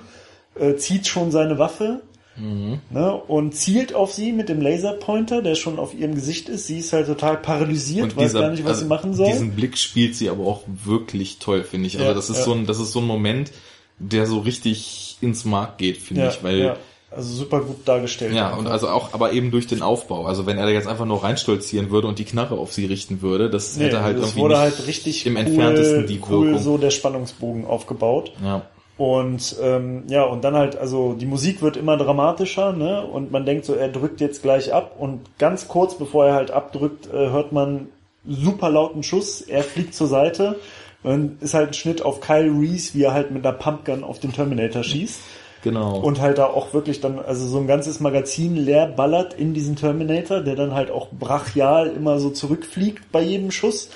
äh, 0.58 0.74
zieht 0.74 1.06
schon 1.06 1.30
seine 1.30 1.58
Waffe. 1.58 2.00
Ne, 2.36 3.14
und 3.28 3.54
zielt 3.54 3.94
auf 3.94 4.12
sie 4.12 4.32
mit 4.32 4.48
dem 4.48 4.60
Laserpointer, 4.60 5.40
der 5.40 5.54
schon 5.54 5.78
auf 5.78 5.94
ihrem 5.94 6.14
Gesicht 6.14 6.48
ist. 6.48 6.66
Sie 6.66 6.78
ist 6.78 6.92
halt 6.92 7.06
total 7.06 7.36
paralysiert, 7.36 8.16
weiß 8.16 8.32
gar 8.32 8.50
nicht, 8.50 8.64
was 8.64 8.70
also 8.72 8.82
sie 8.82 8.88
machen 8.88 9.14
soll. 9.14 9.26
Diesen 9.26 9.52
Blick 9.52 9.78
spielt 9.78 10.16
sie 10.16 10.28
aber 10.28 10.44
auch 10.44 10.62
wirklich 10.66 11.38
toll, 11.38 11.62
finde 11.62 11.86
ich. 11.86 11.94
Also 11.96 12.08
Ja, 12.08 12.14
das 12.14 12.30
ist 12.30 12.38
ja. 12.38 12.44
so 12.44 12.52
ein, 12.52 12.66
das 12.66 12.80
ist 12.80 12.92
so 12.92 13.00
ein 13.00 13.06
Moment, 13.06 13.52
der 13.98 14.26
so 14.26 14.40
richtig 14.40 15.16
ins 15.20 15.44
Mark 15.44 15.78
geht, 15.78 15.98
finde 15.98 16.22
ja, 16.22 16.28
ich, 16.30 16.42
weil 16.42 16.58
ja, 16.58 16.76
also 17.10 17.32
super 17.32 17.60
gut 17.60 17.86
dargestellt. 17.86 18.34
Ja, 18.34 18.46
einfach. 18.48 18.58
und 18.58 18.66
also 18.66 18.88
auch, 18.88 19.14
aber 19.14 19.32
eben 19.32 19.52
durch 19.52 19.68
den 19.68 19.82
Aufbau. 19.82 20.26
Also 20.26 20.46
wenn 20.46 20.58
er 20.58 20.64
da 20.64 20.72
jetzt 20.72 20.88
einfach 20.88 21.04
nur 21.06 21.22
reinstolzieren 21.22 21.90
würde 21.90 22.08
und 22.08 22.18
die 22.18 22.24
Knarre 22.24 22.56
auf 22.58 22.72
sie 22.72 22.86
richten 22.86 23.22
würde, 23.22 23.48
das 23.48 23.76
Nee, 23.76 23.84
hätte 23.84 24.02
halt 24.02 24.16
das 24.16 24.24
irgendwie 24.24 24.40
wurde 24.40 24.58
halt 24.58 24.86
richtig 24.88 25.24
im 25.24 25.34
cool, 25.36 25.40
entferntesten 25.42 26.06
die 26.08 26.20
cool 26.28 26.46
Wirkung. 26.48 26.62
so 26.62 26.78
der 26.78 26.90
Spannungsbogen 26.90 27.64
aufgebaut. 27.64 28.32
Ja. 28.42 28.62
Und 28.96 29.56
ähm, 29.60 30.04
ja, 30.06 30.22
und 30.22 30.44
dann 30.44 30.54
halt, 30.54 30.76
also 30.76 31.14
die 31.14 31.26
Musik 31.26 31.62
wird 31.62 31.76
immer 31.76 31.96
dramatischer, 31.96 32.72
ne? 32.72 33.04
Und 33.04 33.32
man 33.32 33.44
denkt 33.44 33.64
so, 33.64 33.74
er 33.74 33.88
drückt 33.88 34.20
jetzt 34.20 34.42
gleich 34.42 34.72
ab 34.72 34.96
und 34.98 35.36
ganz 35.38 35.66
kurz 35.66 35.98
bevor 35.98 36.26
er 36.26 36.34
halt 36.34 36.52
abdrückt, 36.52 37.06
äh, 37.12 37.30
hört 37.30 37.50
man 37.50 37.88
super 38.26 38.70
lauten 38.70 39.02
Schuss, 39.02 39.40
er 39.40 39.64
fliegt 39.64 39.94
zur 39.94 40.06
Seite. 40.06 40.60
Und 41.02 41.10
dann 41.10 41.38
ist 41.40 41.54
halt 41.54 41.70
ein 41.70 41.74
Schnitt 41.74 42.02
auf 42.02 42.20
Kyle 42.20 42.50
Reese, 42.50 42.94
wie 42.94 43.02
er 43.02 43.12
halt 43.12 43.30
mit 43.30 43.44
einer 43.44 43.56
Pumpgun 43.56 44.04
auf 44.04 44.20
den 44.20 44.32
Terminator 44.32 44.82
schießt. 44.82 45.20
Genau. 45.62 45.98
Und 45.98 46.20
halt 46.20 46.38
da 46.38 46.46
auch 46.46 46.72
wirklich 46.74 47.00
dann, 47.00 47.18
also 47.18 47.46
so 47.46 47.58
ein 47.58 47.66
ganzes 47.66 47.98
Magazin 47.98 48.54
leer 48.54 48.86
ballert 48.86 49.34
in 49.34 49.54
diesen 49.54 49.76
Terminator, 49.76 50.40
der 50.40 50.56
dann 50.56 50.74
halt 50.74 50.90
auch 50.90 51.08
brachial 51.10 51.88
immer 51.88 52.18
so 52.18 52.30
zurückfliegt 52.30 53.10
bei 53.10 53.22
jedem 53.22 53.50
Schuss, 53.50 53.90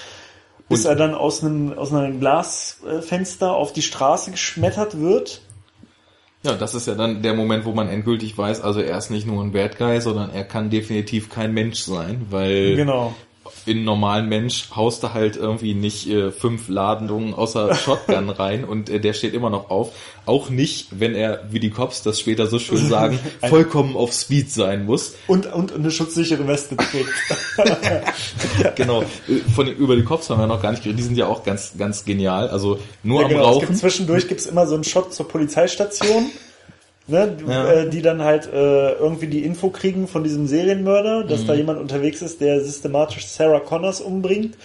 bis 0.68 0.84
er 0.84 0.96
dann 0.96 1.14
aus 1.14 1.42
einem, 1.42 1.76
aus 1.76 1.92
einem 1.92 2.20
Glasfenster 2.20 3.54
auf 3.54 3.72
die 3.72 3.82
Straße 3.82 4.30
geschmettert 4.30 5.00
wird. 5.00 5.40
ja, 6.42 6.54
das 6.54 6.74
ist 6.74 6.86
ja 6.86 6.94
dann 6.94 7.22
der 7.22 7.34
Moment, 7.34 7.64
wo 7.64 7.72
man 7.72 7.88
endgültig 7.88 8.36
weiß, 8.36 8.60
also 8.60 8.80
er 8.80 8.96
ist 8.98 9.10
nicht 9.10 9.26
nur 9.26 9.42
ein 9.42 9.52
Bad 9.52 9.78
Guy, 9.78 10.00
sondern 10.00 10.30
er 10.30 10.44
kann 10.44 10.70
definitiv 10.70 11.30
kein 11.30 11.52
Mensch 11.52 11.80
sein, 11.80 12.26
weil 12.30 12.76
Genau. 12.76 13.14
In 13.66 13.84
normalen 13.84 14.28
Mensch 14.28 14.68
haust 14.74 15.02
du 15.02 15.12
halt 15.14 15.36
irgendwie 15.36 15.74
nicht 15.74 16.08
äh, 16.08 16.30
fünf 16.30 16.68
Ladungen 16.68 17.34
außer 17.34 17.74
Shotgun 17.76 18.30
rein 18.30 18.64
und 18.64 18.88
äh, 18.90 19.00
der 19.00 19.12
steht 19.12 19.34
immer 19.34 19.50
noch 19.50 19.70
auf. 19.70 19.92
Auch 20.26 20.50
nicht, 20.50 20.88
wenn 21.00 21.14
er, 21.14 21.44
wie 21.50 21.58
die 21.60 21.70
Cops 21.70 22.02
das 22.02 22.20
später 22.20 22.46
so 22.46 22.58
schön 22.58 22.86
sagen, 22.88 23.18
vollkommen 23.48 23.96
auf 23.96 24.12
Speed 24.12 24.50
sein 24.50 24.84
muss. 24.84 25.14
Und, 25.26 25.50
und 25.52 25.72
eine 25.72 25.90
schutzsichere 25.90 26.46
Weste 26.46 26.76
trägt. 26.76 27.08
Genau. 28.76 29.04
Von 29.54 29.66
über 29.68 29.96
die 29.96 30.04
Cops 30.04 30.30
haben 30.30 30.40
wir 30.40 30.46
noch 30.46 30.62
gar 30.62 30.70
nicht 30.70 30.82
geredet. 30.82 30.98
Die 31.00 31.04
sind 31.04 31.16
ja 31.16 31.26
auch 31.26 31.44
ganz, 31.44 31.72
ganz 31.78 32.04
genial. 32.04 32.48
Also 32.48 32.78
nur 33.02 33.20
Ja, 33.20 33.26
am 33.26 33.32
genau. 33.32 33.42
Es 33.42 33.48
Rauchen. 33.56 33.66
gibt 33.68 33.78
zwischendurch 33.78 34.28
gibt's 34.28 34.46
immer 34.46 34.66
so 34.66 34.74
einen 34.74 34.84
Shot 34.84 35.12
zur 35.14 35.28
Polizeistation, 35.28 36.30
ne, 37.08 37.36
Ja. 37.46 37.72
äh, 37.72 37.88
die 37.90 38.02
dann 38.02 38.22
halt 38.22 38.46
äh, 38.52 38.92
irgendwie 38.92 39.26
die 39.26 39.44
Info 39.44 39.70
kriegen 39.70 40.06
von 40.08 40.22
diesem 40.24 40.46
Serienmörder, 40.46 41.24
dass 41.24 41.42
Mhm. 41.42 41.46
da 41.46 41.54
jemand 41.54 41.80
unterwegs 41.80 42.22
ist, 42.22 42.40
der 42.40 42.60
systematisch 42.60 43.26
Sarah 43.26 43.60
Connors 43.60 44.00
umbringt. 44.00 44.56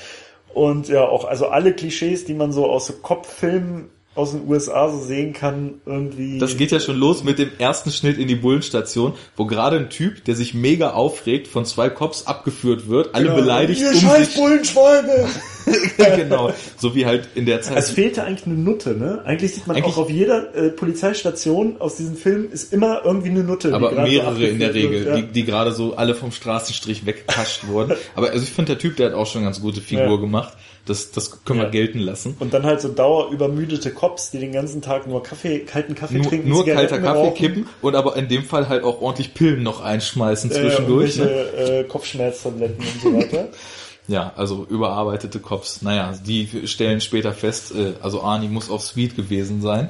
Und 0.53 0.87
ja, 0.87 1.01
auch 1.07 1.25
also 1.25 1.47
alle 1.47 1.73
Klischees, 1.73 2.25
die 2.25 2.35
man 2.35 2.51
so 2.51 2.69
aus 2.69 2.85
so 2.85 2.93
Kopffilmen 2.93 3.89
aus 4.15 4.31
den 4.31 4.47
USA 4.47 4.89
so 4.89 4.99
sehen 4.99 5.33
kann, 5.33 5.75
irgendwie. 5.85 6.37
Das 6.39 6.55
geht 6.57 6.71
ja 6.71 6.79
schon 6.79 6.97
los 6.97 7.23
mit 7.23 7.39
dem 7.39 7.49
ersten 7.57 7.91
Schnitt 7.91 8.17
in 8.17 8.27
die 8.27 8.35
Bullenstation, 8.35 9.13
wo 9.35 9.45
gerade 9.45 9.77
ein 9.77 9.89
Typ, 9.89 10.23
der 10.25 10.35
sich 10.35 10.53
mega 10.53 10.91
aufregt, 10.91 11.47
von 11.47 11.65
zwei 11.65 11.89
Cops 11.89 12.27
abgeführt 12.27 12.87
wird, 12.89 13.15
alle 13.15 13.25
Genau. 13.25 13.35
beleidigt 13.37 13.81
Ihr 13.81 13.89
um 13.89 13.95
scheiß 13.95 14.33
sich. 14.33 14.35
Bullenschweine! 14.41 15.27
genau. 16.17 16.51
So 16.77 16.93
wie 16.95 17.05
halt 17.05 17.29
in 17.35 17.45
der 17.45 17.61
Zeit. 17.61 17.77
Es 17.77 17.89
fehlte 17.91 18.23
eigentlich 18.23 18.45
eine 18.45 18.55
Nutte, 18.55 18.95
ne? 18.95 19.21
Eigentlich 19.25 19.53
sieht 19.55 19.65
man 19.67 19.77
Eigentlich- 19.77 19.93
auch 19.93 19.97
auf 19.97 20.09
jeder 20.09 20.53
äh, 20.55 20.69
Polizeistation 20.69 21.77
aus 21.79 21.95
diesem 21.95 22.15
Film 22.15 22.49
ist 22.51 22.73
immer 22.73 23.01
irgendwie 23.05 23.29
eine 23.29 23.43
Nutte. 23.43 23.73
aber 23.73 23.91
so 23.95 24.01
mehrere 24.01 24.43
in 24.45 24.59
der 24.59 24.73
Regel, 24.73 24.91
wird, 24.91 25.07
ja. 25.07 25.15
die, 25.17 25.23
die 25.31 25.45
gerade 25.45 25.71
so 25.71 25.95
alle 25.95 26.15
vom 26.15 26.31
Straßenstrich 26.31 27.05
weggekascht 27.05 27.67
wurden. 27.67 27.93
Aber 28.15 28.29
also 28.31 28.43
ich 28.43 28.51
finde, 28.51 28.73
der 28.73 28.79
Typ, 28.79 28.95
der 28.97 29.07
hat 29.09 29.13
auch 29.15 29.25
schon 29.25 29.39
eine 29.41 29.47
ganz 29.47 29.61
gute 29.61 29.81
Figur 29.81 30.05
Ja. 30.05 30.15
gemacht. 30.17 30.53
Das, 30.85 31.11
das 31.11 31.45
können 31.45 31.59
wir 31.59 31.65
Ja. 31.65 31.71
gelten 31.71 31.99
lassen. 31.99 32.35
Und 32.39 32.53
dann 32.53 32.63
halt 32.63 32.81
so 32.81 32.89
dauerübermüdete 32.89 33.91
Cops, 33.91 34.31
die 34.31 34.39
den 34.39 34.51
ganzen 34.51 34.81
Tag 34.81 35.07
nur 35.07 35.23
Kaffee, 35.23 35.59
kalten 35.59 35.95
Kaffee 35.95 36.15
Nur, 36.17 36.27
trinken, 36.27 36.49
nur 36.49 36.65
kalter 36.65 36.99
Kaffee 36.99 37.19
rauchen, 37.19 37.33
kippen 37.35 37.69
und 37.81 37.95
aber 37.95 38.17
in 38.17 38.27
dem 38.27 38.43
Fall 38.43 38.67
halt 38.67 38.83
auch 38.83 39.01
ordentlich 39.01 39.33
Pillen 39.33 39.63
noch 39.63 39.81
einschmeißen 39.81 40.51
äh, 40.51 40.53
zwischendurch. 40.53 41.17
ne? 41.17 41.23
irgendwelche 41.29 41.79
äh, 41.79 41.83
Kopfschmerztabletten 41.85 42.77
und 42.85 43.01
so 43.01 43.13
weiter. 43.17 43.47
Ja, 44.05 44.33
also 44.35 44.67
überarbeitete 44.69 45.39
Cops. 45.39 45.81
Naja, 45.81 46.13
die 46.27 46.49
stellen 46.67 46.99
später 46.99 47.31
fest, 47.31 47.73
äh, 47.73 47.93
also 48.01 48.21
Arnie 48.21 48.49
muss 48.49 48.69
auf 48.69 48.83
Speed 48.83 49.15
gewesen 49.15 49.61
sein. 49.61 49.87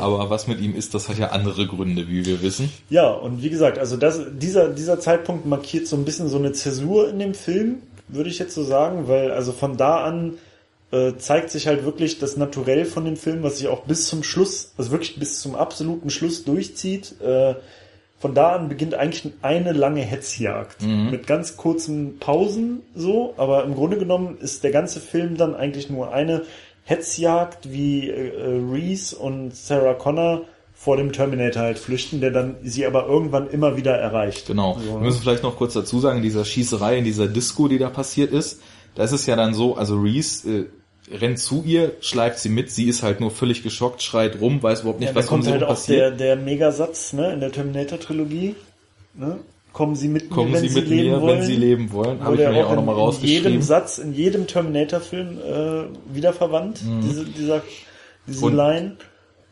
Aber 0.00 0.30
was 0.30 0.46
mit 0.46 0.60
ihm 0.62 0.74
ist, 0.74 0.94
das 0.94 1.10
hat 1.10 1.18
ja 1.18 1.26
andere 1.28 1.66
Gründe, 1.66 2.08
wie 2.08 2.24
wir 2.24 2.40
wissen. 2.40 2.72
Ja, 2.88 3.10
und 3.10 3.42
wie 3.42 3.50
gesagt, 3.50 3.78
also 3.78 3.98
das, 3.98 4.18
dieser, 4.32 4.70
dieser 4.70 4.98
Zeitpunkt 4.98 5.44
markiert 5.44 5.86
so 5.86 5.96
ein 5.96 6.06
bisschen 6.06 6.30
so 6.30 6.38
eine 6.38 6.52
Zäsur 6.52 7.10
in 7.10 7.18
dem 7.18 7.34
Film, 7.34 7.82
würde 8.12 8.30
ich 8.30 8.38
jetzt 8.38 8.54
so 8.54 8.64
sagen, 8.64 9.08
weil 9.08 9.30
also 9.30 9.52
von 9.52 9.76
da 9.76 10.04
an 10.04 10.38
äh, 10.92 11.16
zeigt 11.16 11.50
sich 11.50 11.66
halt 11.66 11.84
wirklich 11.84 12.18
das 12.18 12.36
Naturell 12.36 12.84
von 12.84 13.04
dem 13.04 13.16
Film, 13.16 13.42
was 13.42 13.58
sich 13.58 13.68
auch 13.68 13.82
bis 13.84 14.06
zum 14.08 14.22
Schluss, 14.22 14.72
also 14.76 14.90
wirklich 14.90 15.18
bis 15.18 15.40
zum 15.40 15.54
absoluten 15.54 16.10
Schluss 16.10 16.44
durchzieht. 16.44 17.20
Äh, 17.20 17.54
von 18.18 18.34
da 18.34 18.52
an 18.52 18.68
beginnt 18.68 18.94
eigentlich 18.94 19.32
eine 19.40 19.72
lange 19.72 20.02
Hetzjagd. 20.02 20.82
Mhm. 20.82 21.10
Mit 21.10 21.26
ganz 21.26 21.56
kurzen 21.56 22.18
Pausen 22.18 22.82
so, 22.94 23.34
aber 23.38 23.64
im 23.64 23.74
Grunde 23.74 23.98
genommen 23.98 24.36
ist 24.38 24.62
der 24.62 24.72
ganze 24.72 25.00
Film 25.00 25.36
dann 25.36 25.54
eigentlich 25.54 25.88
nur 25.88 26.12
eine 26.12 26.42
Hetzjagd, 26.84 27.70
wie 27.72 28.10
äh, 28.10 28.60
Reese 28.70 29.16
und 29.16 29.54
Sarah 29.54 29.94
Connor 29.94 30.42
vor 30.82 30.96
dem 30.96 31.12
Terminator 31.12 31.62
halt 31.62 31.78
flüchten, 31.78 32.22
der 32.22 32.30
dann 32.30 32.54
sie 32.62 32.86
aber 32.86 33.06
irgendwann 33.06 33.50
immer 33.50 33.76
wieder 33.76 33.94
erreicht. 33.96 34.46
Genau. 34.46 34.78
So, 34.82 34.94
Wir 34.94 35.00
müssen 35.00 35.20
vielleicht 35.20 35.42
noch 35.42 35.56
kurz 35.58 35.74
dazu 35.74 36.00
sagen, 36.00 36.16
in 36.18 36.22
dieser 36.22 36.46
Schießerei, 36.46 36.96
in 36.96 37.04
dieser 37.04 37.26
Disco, 37.28 37.68
die 37.68 37.76
da 37.76 37.90
passiert 37.90 38.32
ist, 38.32 38.60
da 38.94 39.04
ist 39.04 39.12
es 39.12 39.26
ja 39.26 39.36
dann 39.36 39.52
so, 39.52 39.76
also 39.76 40.00
Reese 40.00 40.48
äh, 41.12 41.14
rennt 41.18 41.38
zu 41.38 41.62
ihr, 41.66 41.92
schleift 42.00 42.38
sie 42.38 42.48
mit, 42.48 42.70
sie 42.70 42.88
ist 42.88 43.02
halt 43.02 43.20
nur 43.20 43.30
völlig 43.30 43.62
geschockt, 43.62 44.02
schreit 44.02 44.40
rum, 44.40 44.62
weiß 44.62 44.80
überhaupt 44.80 45.00
nicht, 45.00 45.10
Ja, 45.10 45.14
was 45.16 45.26
um 45.26 45.28
kommt 45.28 45.44
sie 45.44 45.50
halt 45.50 45.64
auch 45.64 45.68
der, 45.68 45.74
passiert. 45.74 46.20
der 46.20 46.36
Megasatz 46.36 47.12
ne, 47.12 47.30
in 47.34 47.40
der 47.40 47.52
Terminator-Trilogie. 47.52 48.54
Ne? 49.14 49.38
Kommen 49.74 49.94
Sie 49.96 50.08
mit 50.08 50.30
Kommen 50.30 50.50
mir, 50.50 50.62
wenn 50.62 50.68
sie 50.68 50.80
mit 50.80 50.88
leben 50.88 51.10
mir, 51.10 51.20
wollen. 51.20 51.38
wenn 51.40 51.46
sie 51.46 51.56
leben 51.56 51.92
wollen. 51.92 52.24
Habe 52.24 52.34
ich 52.36 52.40
mir 52.40 52.56
ja 52.56 52.64
auch 52.66 52.74
nochmal 52.74 52.94
in 52.96 53.00
jedem 53.00 53.06
rausgeschrieben. 53.06 53.62
Satz, 53.62 53.98
in 53.98 54.14
jedem 54.14 54.46
Terminator-Film 54.46 55.38
äh, 55.38 56.14
wiederverwandt, 56.14 56.80
diese, 57.04 57.24
dieser, 57.26 57.62
diese 58.26 58.38
Mhm. 58.38 58.44
Und- 58.44 58.56
Line. 58.56 58.96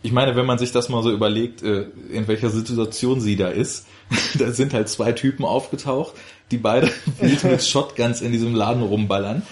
Ich 0.03 0.13
meine, 0.13 0.37
wenn 0.37 0.47
man 0.47 0.59
sich 0.59 0.71
das 0.73 0.89
mal 0.89 1.03
so 1.03 1.11
überlegt, 1.11 1.63
äh, 1.63 1.87
in 2.13 2.29
welcher 2.29 2.51
Situation 2.51 3.21
sie 3.21 3.37
da 3.37 3.49
ist, 3.49 3.87
da 4.39 4.53
sind 4.53 4.73
halt 4.73 4.89
zwei 4.89 5.13
Typen 5.13 5.45
aufgetaucht, 5.45 6.15
die 6.51 6.57
beide 6.59 6.89
wild 7.21 7.45
mit 7.45 7.63
Shotguns 7.63 8.21
in 8.23 8.33
diesem 8.33 8.55
Laden 8.55 8.83
rumballern. 8.83 9.43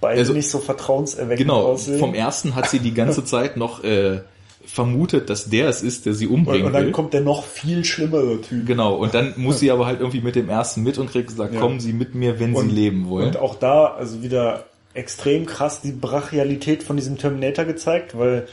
Beide 0.00 0.20
Also- 0.20 0.34
nicht 0.34 0.50
so 0.50 0.58
vertrauenserweckend 0.58 1.38
Genau, 1.38 1.62
aussehen. 1.62 1.98
vom 1.98 2.14
ersten 2.14 2.54
hat 2.54 2.68
sie 2.68 2.80
die 2.80 2.92
ganze 2.94 3.24
Zeit 3.24 3.56
noch 3.56 3.82
äh, 3.84 4.20
vermutet, 4.66 5.30
dass 5.30 5.48
der 5.48 5.68
es 5.68 5.82
ist, 5.82 6.04
der 6.06 6.12
sie 6.12 6.26
umbringen 6.26 6.62
und, 6.62 6.66
und 6.68 6.72
dann 6.74 6.84
will. 6.86 6.92
kommt 6.92 7.14
der 7.14 7.20
noch 7.22 7.44
viel 7.44 7.84
schlimmere 7.84 8.40
Typ. 8.42 8.66
Genau, 8.66 8.96
und 8.96 9.14
dann 9.14 9.32
muss 9.36 9.60
sie 9.60 9.70
aber 9.70 9.86
halt 9.86 10.00
irgendwie 10.00 10.20
mit 10.20 10.34
dem 10.36 10.48
ersten 10.50 10.82
mit 10.82 10.98
und 10.98 11.10
kriegt 11.10 11.28
gesagt, 11.28 11.54
Ja. 11.54 11.60
kommen 11.60 11.80
Sie 11.80 11.92
mit 11.92 12.14
mir, 12.14 12.38
wenn 12.40 12.54
Und- 12.54 12.68
Sie 12.68 12.74
leben 12.74 13.08
wollen. 13.08 13.28
Und 13.28 13.38
auch 13.38 13.54
da, 13.54 13.86
also 13.94 14.22
wieder 14.22 14.64
extrem 14.92 15.46
krass 15.46 15.80
die 15.82 15.92
Brachialität 15.92 16.82
von 16.82 16.96
diesem 16.96 17.16
Terminator 17.16 17.64
gezeigt, 17.64 18.18
weil, 18.18 18.46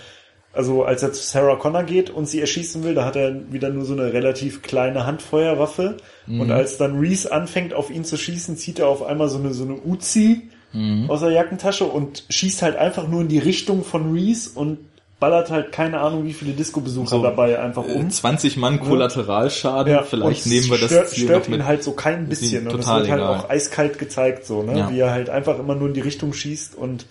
also 0.54 0.84
als 0.84 1.02
er 1.04 1.12
zu 1.14 1.22
Sarah 1.24 1.56
Connor 1.56 1.84
geht 1.84 2.10
und 2.12 2.28
sie 2.28 2.40
erschießen 2.40 2.84
will, 2.84 2.94
da 2.94 3.06
hat 3.06 3.16
er 3.16 3.52
wieder 3.52 3.70
nur 3.72 3.86
so 3.86 3.94
eine 3.94 4.14
relativ 4.14 4.62
kleine 4.62 5.06
Handfeuerwaffe. 5.06 5.98
Mhm. 6.28 6.42
Und 6.42 6.52
als 6.52 6.78
dann 6.78 7.00
Reese 7.00 7.32
anfängt, 7.32 7.74
auf 7.74 7.90
ihn 7.90 8.06
zu 8.06 8.18
schießen, 8.18 8.56
zieht 8.58 8.80
er 8.80 8.88
auf 8.88 9.04
einmal 9.04 9.30
so 9.30 9.38
eine, 9.40 9.54
so 9.54 9.64
eine 9.66 9.76
Uzi 9.84 10.50
Mhm. 10.76 11.08
aus 11.08 11.20
der 11.20 11.30
Jackentasche 11.30 11.84
und 11.86 12.24
schießt 12.30 12.64
halt 12.64 12.76
einfach 12.78 13.08
nur 13.08 13.22
in 13.22 13.28
die 13.28 13.38
Richtung 13.38 13.84
von 13.84 14.12
Reese 14.12 14.50
und 14.56 14.80
ballert 15.20 15.52
halt 15.52 15.72
keine 15.72 16.00
Ahnung, 16.00 16.26
wie 16.26 16.34
viele 16.34 16.54
Disco-Besucher 16.54 17.18
So, 17.18 17.22
dabei 17.22 17.60
einfach 17.60 17.88
Äh, 17.88 17.94
um. 17.94 18.10
20 18.10 18.58
Mann 18.58 18.80
Kollateralschaden, 18.80 20.00
vielleicht 20.10 20.46
und 20.46 20.52
nehmen 20.52 20.70
wir 20.72 20.78
das 20.80 20.90
stört, 20.92 21.10
Ziel 21.10 21.24
stört 21.26 21.44
noch 21.44 21.50
mit. 21.50 21.60
ihn 21.60 21.66
halt 21.66 21.84
so 21.84 21.92
kein 21.92 22.28
bisschen. 22.28 22.68
Und 22.68 22.80
es 22.80 22.86
total 22.86 23.02
wird 23.02 23.12
halt 23.12 23.22
egal. 23.22 23.36
auch 23.40 23.50
eiskalt 23.50 24.00
gezeigt, 24.00 24.46
so, 24.46 24.64
ne? 24.64 24.78
Ja. 24.80 24.92
Wie 24.92 25.00
er 25.00 25.12
halt 25.12 25.30
einfach 25.30 25.60
immer 25.60 25.76
nur 25.76 25.90
in 25.90 25.94
die 25.94 26.02
Richtung 26.02 26.34
schießt 26.34 26.76
und 26.76 27.06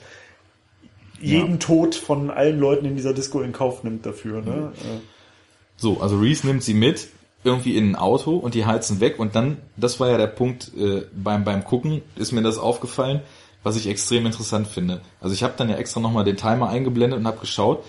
jeden 1.23 1.61
Tod 1.61 1.95
von 1.95 2.31
allen 2.31 2.59
Leuten 2.59 2.87
in 2.87 2.97
dieser 2.97 3.15
Disco 3.15 3.41
in 3.41 3.53
Kauf 3.53 3.85
nimmt 3.85 4.05
dafür, 4.07 4.43
ne? 4.43 4.73
Äh, 4.77 5.01
So, 5.77 6.01
also 6.01 6.19
Reese 6.19 6.47
nimmt 6.47 6.63
sie 6.63 6.75
mit, 6.75 7.09
irgendwie 7.45 7.77
in 7.77 7.91
ein 7.91 7.97
Auto 7.97 8.37
und 8.37 8.55
die 8.55 8.67
heizen 8.67 9.01
weg 9.01 9.19
und 9.19 9.35
dann, 9.35 9.57
das 9.77 9.99
war 10.01 10.09
ja 10.09 10.17
der 10.17 10.29
Punkt 10.29 10.73
äh, 10.77 11.03
beim, 11.13 11.45
beim 11.45 11.65
Gucken, 11.65 12.03
ist 12.17 12.33
mir 12.33 12.43
das 12.43 12.59
aufgefallen, 12.59 13.21
was 13.63 13.77
ich 13.77 13.89
extrem 13.89 14.27
interessant 14.27 14.67
finde. 14.67 15.01
Also 15.21 15.35
ich 15.35 15.43
habe 15.43 15.55
dann 15.57 15.69
ja 15.69 15.77
extra 15.77 16.01
nochmal 16.01 16.25
den 16.25 16.37
Timer 16.37 16.69
eingeblendet 16.69 17.19
und 17.19 17.27
habe 17.27 17.39
geschaut, 17.39 17.85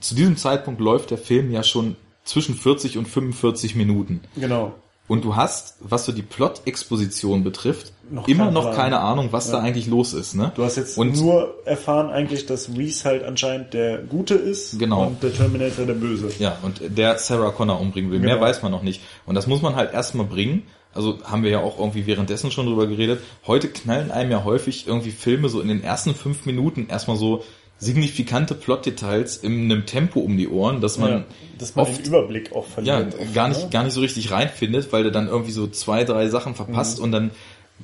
zu 0.00 0.14
diesem 0.14 0.36
Zeitpunkt 0.36 0.80
läuft 0.80 1.10
der 1.10 1.18
Film 1.18 1.50
ja 1.50 1.62
schon 1.62 1.96
zwischen 2.24 2.54
40 2.54 2.96
und 2.98 3.08
45 3.08 3.74
Minuten. 3.74 4.20
Genau. 4.36 4.74
Und 5.10 5.24
du 5.24 5.34
hast, 5.34 5.74
was 5.80 6.04
so 6.04 6.12
die 6.12 6.22
Plot-Exposition 6.22 7.42
betrifft, 7.42 7.92
Noch 8.10 8.28
immer 8.28 8.52
noch 8.52 8.62
Plan. 8.62 8.76
keine 8.76 9.00
Ahnung, 9.00 9.28
was 9.32 9.50
da 9.50 9.58
eigentlich 9.60 9.88
los 9.88 10.12
ist. 10.14 10.36
Ne? 10.36 10.52
Du 10.54 10.62
hast 10.62 10.76
jetzt 10.76 10.96
und 10.96 11.16
nur 11.16 11.54
erfahren 11.64 12.10
eigentlich, 12.10 12.46
dass 12.46 12.68
Reese 12.76 13.04
halt 13.06 13.24
anscheinend 13.24 13.74
der 13.74 13.98
Gute 13.98 14.34
ist 14.36 14.78
Genau. 14.78 15.08
und 15.08 15.20
der 15.22 15.34
Terminator 15.34 15.84
der 15.84 15.94
Böse. 15.94 16.28
Ja, 16.38 16.58
und 16.62 16.80
der 16.96 17.18
Sarah 17.18 17.50
Connor 17.50 17.80
umbringen 17.80 18.12
will. 18.12 18.20
Mehr 18.20 18.34
Genau. 18.36 18.46
weiß 18.46 18.62
man 18.62 18.70
noch 18.70 18.82
nicht. 18.84 19.00
Und 19.26 19.34
das 19.34 19.48
muss 19.48 19.62
man 19.62 19.74
halt 19.74 19.92
erstmal 19.92 20.26
bringen. 20.26 20.62
Also 20.94 21.18
haben 21.24 21.42
wir 21.42 21.50
ja 21.50 21.60
auch 21.60 21.78
irgendwie 21.80 22.06
währenddessen 22.06 22.52
schon 22.52 22.66
drüber 22.66 22.86
geredet. 22.86 23.20
Heute 23.48 23.68
knallen 23.68 24.10
einem 24.12 24.30
ja 24.30 24.44
häufig 24.44 24.86
irgendwie 24.86 25.10
Filme 25.10 25.48
so 25.48 25.60
in 25.60 25.66
den 25.68 25.82
ersten 25.82 26.14
fünf 26.14 26.46
Minuten 26.46 26.86
erstmal 26.88 27.16
so 27.16 27.42
signifikante 27.80 28.54
Plotdetails 28.54 29.38
in 29.38 29.64
einem 29.64 29.86
Tempo 29.86 30.20
um 30.20 30.36
die 30.36 30.48
Ohren, 30.48 30.80
dass 30.80 30.98
man 30.98 31.10
Ja, 31.10 31.24
dass 31.58 31.74
man 31.74 31.86
oft 31.86 31.98
den 31.98 32.06
Überblick 32.06 32.52
auch 32.54 32.66
ja, 32.66 32.98
verliert. 32.98 33.14
oft, 33.18 33.34
gar 33.34 33.48
nicht, 33.48 33.62
ne? 33.64 33.68
gar 33.70 33.84
nicht 33.84 33.94
so 33.94 34.00
richtig 34.00 34.30
reinfindet, 34.30 34.92
weil 34.92 35.02
du 35.02 35.10
dann 35.10 35.26
irgendwie 35.28 35.50
so 35.52 35.66
zwei, 35.66 36.04
drei 36.04 36.28
Sachen 36.28 36.54
verpasst 36.54 36.98
Mhm. 36.98 37.04
und 37.04 37.12
dann 37.12 37.30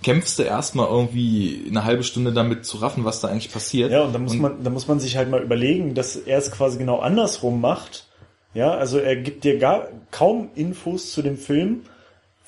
kämpfst 0.02 0.38
du 0.38 0.42
erstmal 0.42 0.88
irgendwie 0.88 1.64
eine 1.70 1.84
halbe 1.84 2.02
Stunde 2.04 2.30
damit 2.32 2.66
zu 2.66 2.76
raffen, 2.76 3.06
was 3.06 3.20
da 3.22 3.28
eigentlich 3.28 3.50
passiert. 3.50 3.90
Ja, 3.90 4.02
und 4.02 4.12
da 4.14 4.18
muss 4.18 4.34
man, 4.36 4.62
da 4.62 4.68
muss 4.68 4.86
man 4.86 5.00
sich 5.00 5.16
halt 5.16 5.30
mal 5.30 5.42
überlegen, 5.42 5.94
dass 5.94 6.16
er 6.16 6.36
es 6.38 6.50
quasi 6.50 6.76
genau 6.76 6.98
andersrum 6.98 7.60
macht. 7.62 8.04
Ja, 8.52 8.72
also 8.72 8.98
er 8.98 9.16
gibt 9.16 9.44
dir 9.44 9.58
gar 9.58 9.88
kaum 10.10 10.50
Infos 10.54 11.12
zu 11.12 11.22
dem 11.22 11.38
Film, 11.38 11.80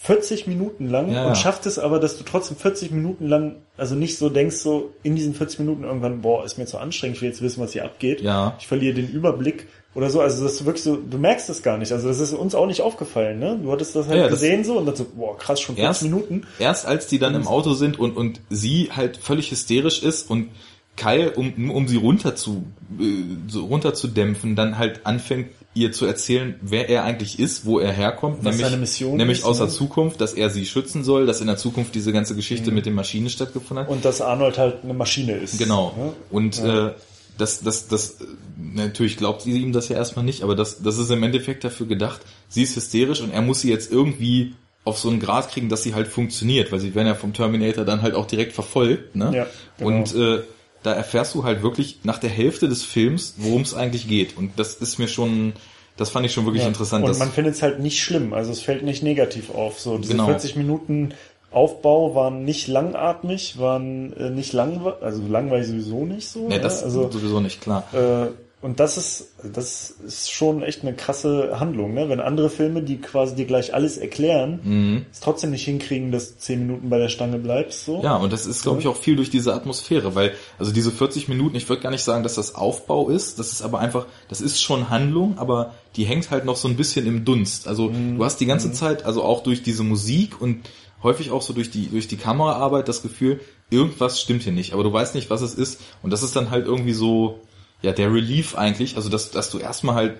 40 0.00 0.46
Minuten 0.46 0.88
lang 0.88 1.10
Ja, 1.12 1.26
und 1.26 1.36
schafft 1.36 1.66
es 1.66 1.78
aber, 1.78 1.98
dass 1.98 2.16
du 2.16 2.24
trotzdem 2.24 2.56
40 2.56 2.92
Minuten 2.92 3.26
lang, 3.26 3.56
also 3.76 3.96
nicht 3.96 4.16
so 4.16 4.28
denkst, 4.28 4.56
so 4.56 4.90
in 5.02 5.16
diesen 5.16 5.34
40 5.34 5.58
Minuten 5.58 5.82
irgendwann, 5.82 6.20
boah, 6.22 6.44
ist 6.44 6.56
mir 6.56 6.66
zu 6.66 6.78
anstrengend, 6.78 7.16
ich 7.16 7.22
will 7.22 7.28
jetzt 7.30 7.42
wissen, 7.42 7.60
was 7.60 7.72
hier 7.72 7.84
abgeht. 7.84 8.20
Ja. 8.20 8.54
Ich 8.60 8.68
verliere 8.68 8.94
den 8.94 9.08
Überblick 9.10 9.66
oder 9.96 10.08
so. 10.08 10.20
Also 10.20 10.44
das 10.44 10.52
ist 10.54 10.64
wirklich 10.66 10.84
so, 10.84 10.94
du 10.96 11.18
merkst 11.18 11.48
das 11.48 11.62
gar 11.64 11.78
nicht. 11.78 11.90
Also 11.90 12.06
das 12.06 12.20
ist 12.20 12.32
uns 12.32 12.54
auch 12.54 12.66
nicht 12.66 12.80
aufgefallen, 12.80 13.40
ne? 13.40 13.58
Du 13.60 13.72
hattest 13.72 13.96
das 13.96 14.06
halt 14.06 14.16
Ja, 14.18 14.22
das- 14.28 14.34
gesehen 14.34 14.62
so 14.62 14.78
und 14.78 14.86
dann 14.86 14.94
so, 14.94 15.04
boah, 15.04 15.36
krass, 15.36 15.60
schon 15.60 15.74
40 15.74 15.84
Erst- 15.88 16.02
Minuten. 16.04 16.46
Erst 16.60 16.86
als 16.86 17.08
die 17.08 17.18
dann 17.18 17.34
im 17.34 17.48
Auto 17.48 17.72
sind 17.72 17.98
und, 17.98 18.16
und 18.16 18.40
sie 18.50 18.90
halt 18.94 19.16
völlig 19.16 19.50
hysterisch 19.50 20.04
ist 20.04 20.30
und 20.30 20.50
Kyle, 20.98 21.32
um, 21.32 21.70
um 21.70 21.88
sie 21.88 21.96
runter 21.96 22.36
zu, 22.36 22.64
äh, 23.00 23.04
so 23.48 23.64
runter 23.66 23.94
zu 23.94 24.08
dämpfen, 24.08 24.56
dann 24.56 24.78
halt 24.78 25.06
anfängt, 25.06 25.48
ihr 25.74 25.92
zu 25.92 26.06
erzählen, 26.06 26.56
wer 26.60 26.88
er 26.88 27.04
eigentlich 27.04 27.38
ist, 27.38 27.64
wo 27.64 27.78
er 27.78 27.92
herkommt, 27.92 28.38
Was 28.38 28.44
nämlich, 28.44 28.62
seine 28.62 28.76
Mission 28.76 29.16
nämlich 29.16 29.38
ist, 29.38 29.44
aus 29.44 29.58
der 29.58 29.66
ne? 29.66 29.72
Zukunft, 29.72 30.20
dass 30.20 30.32
er 30.32 30.50
sie 30.50 30.66
schützen 30.66 31.04
soll, 31.04 31.26
dass 31.26 31.40
in 31.40 31.46
der 31.46 31.56
Zukunft 31.56 31.94
diese 31.94 32.12
ganze 32.12 32.34
Geschichte 32.34 32.72
mit 32.72 32.84
den 32.84 32.94
Maschinen 32.94 33.30
stattgefunden 33.30 33.86
hat. 33.86 33.92
Und 33.92 34.04
dass 34.04 34.20
Arnold 34.20 34.58
halt 34.58 34.82
eine 34.82 34.94
Maschine 34.94 35.34
ist. 35.36 35.58
Genau. 35.58 35.94
Ne? 35.96 36.12
Und 36.30 36.62
äh, 36.62 36.90
das, 37.38 37.62
das, 37.62 37.86
das, 37.86 38.16
natürlich 38.56 39.16
glaubt 39.16 39.42
sie 39.42 39.52
ihm 39.52 39.72
das 39.72 39.88
ja 39.88 39.96
erstmal 39.96 40.24
nicht, 40.24 40.42
aber 40.42 40.56
das, 40.56 40.82
das 40.82 40.98
ist 40.98 41.10
im 41.10 41.22
Endeffekt 41.22 41.62
dafür 41.62 41.86
gedacht, 41.86 42.20
sie 42.48 42.64
ist 42.64 42.74
hysterisch 42.74 43.20
und 43.20 43.32
er 43.32 43.42
muss 43.42 43.60
sie 43.60 43.70
jetzt 43.70 43.92
irgendwie 43.92 44.54
auf 44.84 44.98
so 44.98 45.08
einen 45.08 45.20
Grad 45.20 45.50
kriegen, 45.50 45.68
dass 45.68 45.82
sie 45.82 45.94
halt 45.94 46.08
funktioniert, 46.08 46.72
weil 46.72 46.80
sie 46.80 46.94
werden 46.94 47.06
ja 47.06 47.14
vom 47.14 47.32
Terminator 47.32 47.84
dann 47.84 48.02
halt 48.02 48.14
auch 48.14 48.26
direkt 48.26 48.52
verfolgt. 48.52 49.14
Ne? 49.14 49.30
Ja, 49.34 49.46
genau. 49.76 49.90
Und 49.90 50.14
äh, 50.14 50.42
da 50.88 50.94
erfährst 50.94 51.34
du 51.34 51.44
halt 51.44 51.62
wirklich 51.62 51.98
nach 52.02 52.18
der 52.18 52.30
Hälfte 52.30 52.68
des 52.68 52.82
Films, 52.82 53.34
worum 53.36 53.62
es 53.62 53.74
eigentlich 53.74 54.08
geht. 54.08 54.36
Und 54.38 54.52
das 54.58 54.74
ist 54.74 54.98
mir 54.98 55.06
schon, 55.08 55.52
das 55.98 56.08
fand 56.10 56.24
ich 56.24 56.32
schon 56.32 56.46
wirklich 56.46 56.62
Ja. 56.62 56.68
interessant. 56.68 57.04
Und 57.04 57.18
man 57.18 57.30
findet 57.30 57.54
es 57.54 57.62
halt 57.62 57.80
nicht 57.80 58.00
schlimm, 58.02 58.32
also 58.32 58.50
es 58.50 58.60
fällt 58.62 58.82
nicht 58.84 59.02
negativ 59.02 59.50
auf. 59.54 59.78
So 59.80 59.98
diese 59.98 60.12
Genau. 60.12 60.26
40 60.26 60.56
Minuten 60.56 61.10
Aufbau 61.50 62.14
waren 62.14 62.44
nicht 62.44 62.68
langatmig, 62.68 63.58
waren 63.58 64.12
äh, 64.14 64.30
nicht 64.30 64.52
langweilig, 64.52 65.02
also 65.02 65.22
langweilig 65.28 65.66
sowieso 65.68 66.04
nicht 66.04 66.28
so. 66.28 66.48
nee, 66.48 66.56
ja? 66.56 66.60
das 66.60 66.82
also 66.82 67.10
sowieso 67.10 67.40
nicht 67.40 67.60
klar. 67.60 67.84
äh, 67.92 68.28
und 68.60 68.80
das 68.80 68.98
ist 68.98 69.28
das 69.54 69.90
ist 70.04 70.32
schon 70.32 70.62
echt 70.62 70.82
eine 70.82 70.92
krasse 70.94 71.60
Handlung, 71.60 71.94
ne? 71.94 72.08
Wenn 72.08 72.18
andere 72.20 72.50
Filme, 72.50 72.82
die 72.82 72.96
quasi 73.00 73.36
dir 73.36 73.44
gleich 73.44 73.72
alles 73.72 73.96
erklären, 73.98 74.58
Mhm. 74.64 75.06
es 75.12 75.20
trotzdem 75.20 75.50
nicht 75.50 75.64
hinkriegen, 75.64 76.10
dass 76.10 76.32
du 76.34 76.38
10 76.40 76.66
Minuten 76.66 76.90
bei 76.90 76.98
der 76.98 77.08
Stange 77.08 77.38
bleibst, 77.38 77.84
so. 77.84 78.02
Ja, 78.02 78.16
und 78.16 78.32
das 78.32 78.46
ist, 78.46 78.62
glaube 78.62 78.80
ich, 78.80 78.88
auch 78.88 78.96
viel 78.96 79.14
durch 79.16 79.30
diese 79.30 79.54
Atmosphäre, 79.54 80.14
weil, 80.16 80.32
also 80.58 80.72
diese 80.72 80.90
40 80.90 81.28
Minuten, 81.28 81.54
ich 81.56 81.68
würde 81.68 81.82
gar 81.82 81.90
nicht 81.90 82.02
sagen, 82.02 82.22
dass 82.24 82.34
das 82.34 82.56
Aufbau 82.56 83.08
ist, 83.10 83.38
das 83.38 83.52
ist 83.52 83.62
aber 83.62 83.78
einfach, 83.78 84.06
das 84.28 84.40
ist 84.40 84.60
schon 84.60 84.90
Handlung, 84.90 85.38
aber 85.38 85.74
die 85.94 86.04
hängt 86.04 86.30
halt 86.30 86.44
noch 86.44 86.56
so 86.56 86.66
ein 86.66 86.76
bisschen 86.76 87.06
im 87.06 87.24
Dunst. 87.24 87.68
Also 87.68 87.90
du 88.16 88.24
hast 88.24 88.40
die 88.40 88.46
ganze 88.46 88.72
Zeit, 88.72 89.04
also 89.04 89.22
auch 89.22 89.42
durch 89.44 89.62
diese 89.62 89.84
Musik 89.84 90.40
und 90.40 90.68
häufig 91.02 91.30
auch 91.30 91.42
so 91.42 91.52
durch 91.52 91.70
die, 91.70 91.86
durch 91.88 92.08
die 92.08 92.16
Kameraarbeit 92.16 92.88
das 92.88 93.02
Gefühl, 93.02 93.40
irgendwas 93.70 94.20
stimmt 94.20 94.42
hier 94.42 94.52
nicht, 94.52 94.72
aber 94.72 94.82
du 94.82 94.92
weißt 94.92 95.14
nicht, 95.14 95.30
was 95.30 95.42
es 95.42 95.54
ist. 95.54 95.80
Und 96.02 96.12
das 96.12 96.22
ist 96.24 96.34
dann 96.34 96.50
halt 96.50 96.66
irgendwie 96.66 96.92
so, 96.92 97.38
ja, 97.82 97.92
der 97.92 98.12
Relief 98.12 98.56
eigentlich, 98.56 98.96
also 98.96 99.08
dass, 99.08 99.30
dass 99.30 99.50
du 99.50 99.58
erstmal 99.58 99.94
halt 99.94 100.18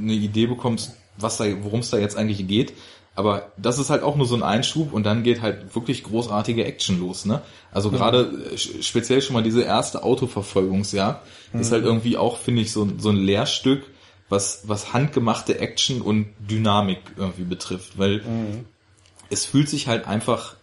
eine 0.00 0.12
Idee 0.12 0.46
bekommst, 0.46 0.92
was 1.16 1.36
da, 1.36 1.44
worum 1.62 1.80
es 1.80 1.90
da 1.90 1.98
jetzt 1.98 2.16
eigentlich 2.16 2.46
geht. 2.46 2.74
Aber 3.14 3.50
das 3.56 3.80
ist 3.80 3.90
halt 3.90 4.04
auch 4.04 4.14
nur 4.14 4.26
so 4.26 4.36
ein 4.36 4.44
Einschub 4.44 4.92
und 4.92 5.04
dann 5.04 5.24
geht 5.24 5.42
halt 5.42 5.74
wirklich 5.74 6.04
großartige 6.04 6.64
Action 6.64 7.00
los, 7.00 7.24
ne? 7.24 7.42
Also 7.72 7.90
gerade 7.90 8.30
äh, 8.52 8.56
speziell 8.56 9.22
schon 9.22 9.34
mal 9.34 9.42
diese 9.42 9.62
erste 9.62 10.04
Autoverfolgungsjagd 10.04 11.26
ist 11.52 11.72
halt 11.72 11.84
irgendwie 11.84 12.16
auch, 12.16 12.36
finde 12.38 12.62
ich, 12.62 12.70
so, 12.70 12.88
so 12.98 13.08
ein 13.08 13.16
Lehrstück, 13.16 13.82
was, 14.28 14.68
was 14.68 14.92
handgemachte 14.92 15.58
Action 15.58 16.00
und 16.00 16.28
Dynamik 16.38 17.00
irgendwie 17.16 17.42
betrifft, 17.42 17.98
weil 17.98 18.22
es 19.30 19.44
fühlt 19.44 19.68
sich 19.68 19.88
halt 19.88 20.06
einfach 20.06 20.54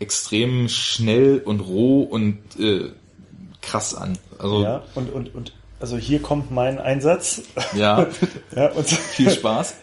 extrem 0.00 0.68
schnell 0.68 1.40
und 1.42 1.60
roh 1.60 2.02
und 2.02 2.38
äh, 2.58 2.90
krass 3.62 3.94
an. 3.94 4.18
Also 4.38 4.62
Ja, 4.62 4.82
und, 4.94 5.12
und, 5.12 5.34
und 5.34 5.52
also 5.82 5.96
hier 5.96 6.22
kommt 6.22 6.52
mein 6.52 6.78
Einsatz. 6.78 7.42
ja 7.74 8.06
ja, 8.56 8.70
viel 8.70 9.30
Spaß. 9.30 9.74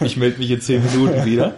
Ich 0.00 0.16
melde 0.16 0.38
mich 0.38 0.50
in 0.50 0.60
zehn 0.60 0.82
Minuten 0.82 1.24
wieder. 1.24 1.54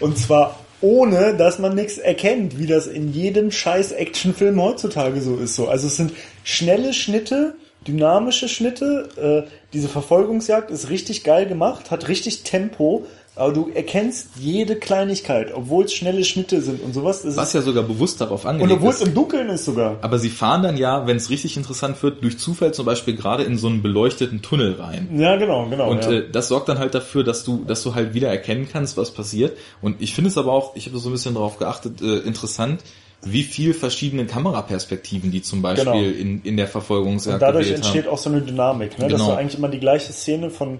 Und 0.00 0.18
zwar 0.18 0.58
ohne, 0.80 1.36
dass 1.36 1.60
man 1.60 1.76
nichts 1.76 1.98
erkennt, 1.98 2.58
wie 2.58 2.66
das 2.66 2.88
in 2.88 3.12
jedem 3.12 3.52
scheiß 3.52 3.92
Actionfilm 3.92 4.60
heutzutage 4.60 5.20
so 5.20 5.36
ist. 5.36 5.54
So. 5.54 5.68
Also 5.68 5.86
es 5.86 5.96
sind 5.96 6.12
schnelle 6.42 6.92
Schnitte, 6.92 7.54
dynamische 7.86 8.48
Schnitte. 8.48 9.46
Äh, 9.46 9.50
diese 9.72 9.88
Verfolgungsjagd 9.88 10.70
ist 10.70 10.90
richtig 10.90 11.22
geil 11.22 11.46
gemacht, 11.46 11.92
hat 11.92 12.08
richtig 12.08 12.42
Tempo. 12.42 13.06
Aber 13.40 13.52
du 13.54 13.70
erkennst 13.72 14.28
jede 14.38 14.76
Kleinigkeit, 14.76 15.54
obwohl 15.54 15.86
es 15.86 15.94
schnelle 15.94 16.24
Schnitte 16.24 16.60
sind 16.60 16.82
und 16.82 16.92
sowas. 16.92 17.22
Das 17.22 17.36
Was 17.38 17.54
ja 17.54 17.62
sogar 17.62 17.84
bewusst 17.84 18.20
darauf 18.20 18.44
und 18.44 18.50
angelegt 18.50 18.76
obwohl 18.76 18.90
es 18.92 19.00
im 19.00 19.14
Dunkeln 19.14 19.48
ist 19.48 19.64
sogar. 19.64 19.96
Aber 20.02 20.18
sie 20.18 20.28
fahren 20.28 20.62
dann 20.62 20.76
ja, 20.76 21.06
wenn 21.06 21.16
es 21.16 21.30
richtig 21.30 21.56
interessant 21.56 22.02
wird, 22.02 22.22
durch 22.22 22.38
Zufall 22.38 22.74
zum 22.74 22.84
Beispiel 22.84 23.16
gerade 23.16 23.42
in 23.44 23.56
so 23.56 23.68
einen 23.68 23.80
beleuchteten 23.80 24.42
Tunnel 24.42 24.74
rein. 24.78 25.08
Ja, 25.18 25.36
genau, 25.36 25.66
genau. 25.70 25.90
Und 25.90 26.04
ja. 26.04 26.10
äh, 26.12 26.30
das 26.30 26.48
sorgt 26.48 26.68
dann 26.68 26.78
halt 26.78 26.94
dafür, 26.94 27.24
dass 27.24 27.42
du, 27.44 27.64
dass 27.66 27.82
du 27.82 27.94
halt 27.94 28.12
wieder 28.12 28.28
erkennen 28.28 28.68
kannst, 28.70 28.98
was 28.98 29.10
passiert. 29.10 29.56
Und 29.80 30.02
ich 30.02 30.14
finde 30.14 30.28
es 30.28 30.36
aber 30.36 30.52
auch, 30.52 30.76
ich 30.76 30.86
habe 30.86 30.98
so 30.98 31.08
ein 31.08 31.12
bisschen 31.12 31.32
darauf 31.34 31.56
geachtet, 31.58 32.02
äh, 32.02 32.18
interessant, 32.18 32.80
wie 33.22 33.42
viel 33.42 33.74
verschiedene 33.74 34.26
Kameraperspektiven 34.26 35.30
die 35.30 35.42
zum 35.42 35.62
Beispiel 35.62 35.84
Genau. 35.84 35.98
in, 36.20 36.42
in 36.42 36.56
der 36.56 36.66
Verfolgungsjagd 36.66 37.34
Und 37.34 37.40
dadurch 37.42 37.70
entsteht 37.70 38.04
haben. 38.04 38.12
auch 38.12 38.18
so 38.18 38.30
eine 38.30 38.42
Dynamik, 38.42 38.98
ne? 38.98 39.08
dass 39.08 39.18
Genau. 39.20 39.32
du 39.32 39.36
eigentlich 39.38 39.58
immer 39.58 39.68
die 39.68 39.80
gleiche 39.80 40.12
Szene 40.12 40.50
von 40.50 40.78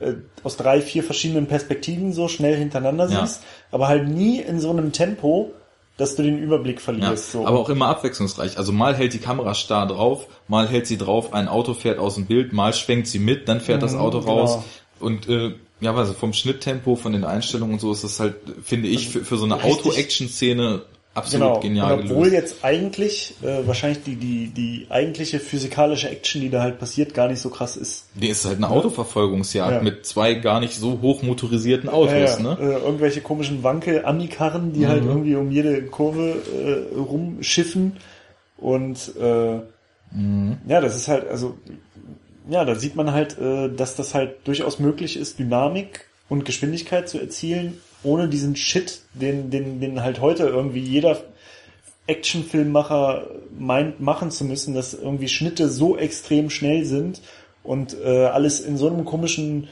äh, 0.00 0.14
aus 0.44 0.56
drei, 0.56 0.80
vier 0.80 1.02
verschiedenen 1.02 1.46
Perspektiven 1.46 2.12
so 2.12 2.28
schnell 2.28 2.56
hintereinander 2.56 3.08
Ja. 3.10 3.26
siehst, 3.26 3.42
aber 3.70 3.88
halt 3.88 4.08
nie 4.08 4.40
in 4.40 4.60
so 4.60 4.70
einem 4.70 4.92
Tempo, 4.92 5.52
dass 5.96 6.14
du 6.14 6.22
den 6.22 6.38
Überblick 6.38 6.76
Ja, 6.76 6.82
verlierst. 6.82 7.32
so. 7.32 7.46
aber 7.46 7.58
auch 7.58 7.68
immer 7.68 7.86
abwechslungsreich. 7.88 8.56
Also 8.58 8.72
mal 8.72 8.94
hält 8.94 9.12
die 9.14 9.18
Kamera 9.18 9.54
starr 9.54 9.86
drauf, 9.88 10.28
mal 10.46 10.68
hält 10.68 10.86
sie 10.86 10.96
drauf, 10.98 11.32
ein 11.32 11.48
Auto 11.48 11.74
fährt 11.74 11.98
aus 11.98 12.14
dem 12.14 12.26
Bild, 12.26 12.52
mal 12.52 12.72
schwenkt 12.72 13.08
sie 13.08 13.18
mit, 13.18 13.48
dann 13.48 13.60
fährt 13.60 13.82
das 13.82 13.94
Mhm, 13.94 14.00
Auto 14.00 14.20
genau. 14.20 14.40
raus. 14.42 14.64
Und 15.00 15.28
äh, 15.28 15.54
ja, 15.80 15.94
also 15.94 16.12
vom 16.12 16.32
Schnitttempo, 16.32 16.96
von 16.96 17.12
den 17.12 17.24
Einstellungen 17.24 17.74
und 17.74 17.80
so 17.80 17.92
ist 17.92 18.04
das 18.04 18.18
halt, 18.20 18.34
finde 18.64 18.88
ich, 18.88 19.08
für, 19.08 19.24
für 19.24 19.36
so 19.36 19.44
eine 19.44 19.62
Auto-Action-Szene 19.62 20.82
absolut 21.18 21.46
genau. 21.48 21.60
genial 21.60 21.92
Und 22.00 22.10
obwohl 22.10 22.30
gelöst. 22.30 22.32
jetzt 22.52 22.64
eigentlich 22.64 23.34
äh, 23.42 23.66
wahrscheinlich 23.66 24.02
die, 24.04 24.16
die, 24.16 24.46
die 24.48 24.86
eigentliche 24.88 25.38
physikalische 25.40 26.08
Action, 26.08 26.40
die 26.40 26.50
da 26.50 26.62
halt 26.62 26.78
passiert, 26.78 27.14
gar 27.14 27.28
nicht 27.28 27.40
so 27.40 27.50
krass 27.50 27.76
ist. 27.76 28.06
Nee, 28.14 28.28
ist 28.28 28.44
halt 28.46 28.56
eine 28.56 28.70
Autoverfolgungsjagd 28.70 29.72
Ja. 29.76 29.82
mit 29.82 30.06
zwei 30.06 30.34
gar 30.34 30.60
nicht 30.60 30.74
so 30.74 31.00
hoch 31.02 31.22
motorisierten 31.22 31.88
Autos, 31.88 32.12
Ja, 32.12 32.18
ja. 32.18 32.38
ne? 32.40 32.56
Äh, 32.60 32.84
irgendwelche 32.84 33.20
komischen 33.20 33.62
Wankel-Ami-Karren, 33.62 34.72
die 34.72 34.86
halt 34.86 35.04
irgendwie 35.04 35.34
um 35.36 35.50
jede 35.50 35.82
Kurve 35.82 36.36
äh, 36.92 36.96
rumschiffen. 36.98 37.96
Und 38.56 39.12
äh, 39.20 39.60
ja, 40.66 40.80
das 40.80 40.96
ist 40.96 41.08
halt, 41.08 41.28
also 41.28 41.56
ja, 42.48 42.64
da 42.64 42.74
sieht 42.74 42.96
man 42.96 43.12
halt, 43.12 43.38
äh, 43.38 43.68
dass 43.68 43.94
das 43.94 44.14
halt 44.14 44.36
durchaus 44.44 44.78
möglich 44.78 45.16
ist, 45.18 45.38
Dynamik 45.38 46.06
und 46.30 46.44
Geschwindigkeit 46.46 47.08
zu 47.08 47.18
erzielen, 47.18 47.78
ohne 48.02 48.28
diesen 48.28 48.56
Shit, 48.56 49.00
den, 49.14 49.50
den, 49.50 49.80
den 49.80 50.02
halt 50.02 50.20
heute 50.20 50.44
irgendwie 50.44 50.80
jeder 50.80 51.18
Actionfilmmacher 52.06 53.26
meint, 53.58 54.00
machen 54.00 54.30
zu 54.30 54.44
müssen, 54.44 54.74
dass 54.74 54.94
irgendwie 54.94 55.28
Schnitte 55.28 55.68
so 55.68 55.96
extrem 55.96 56.48
schnell 56.50 56.84
sind 56.84 57.20
und 57.62 57.96
äh, 58.02 58.24
alles 58.26 58.60
in 58.60 58.76
so 58.78 58.88
einem 58.88 59.04
komischen 59.04 59.68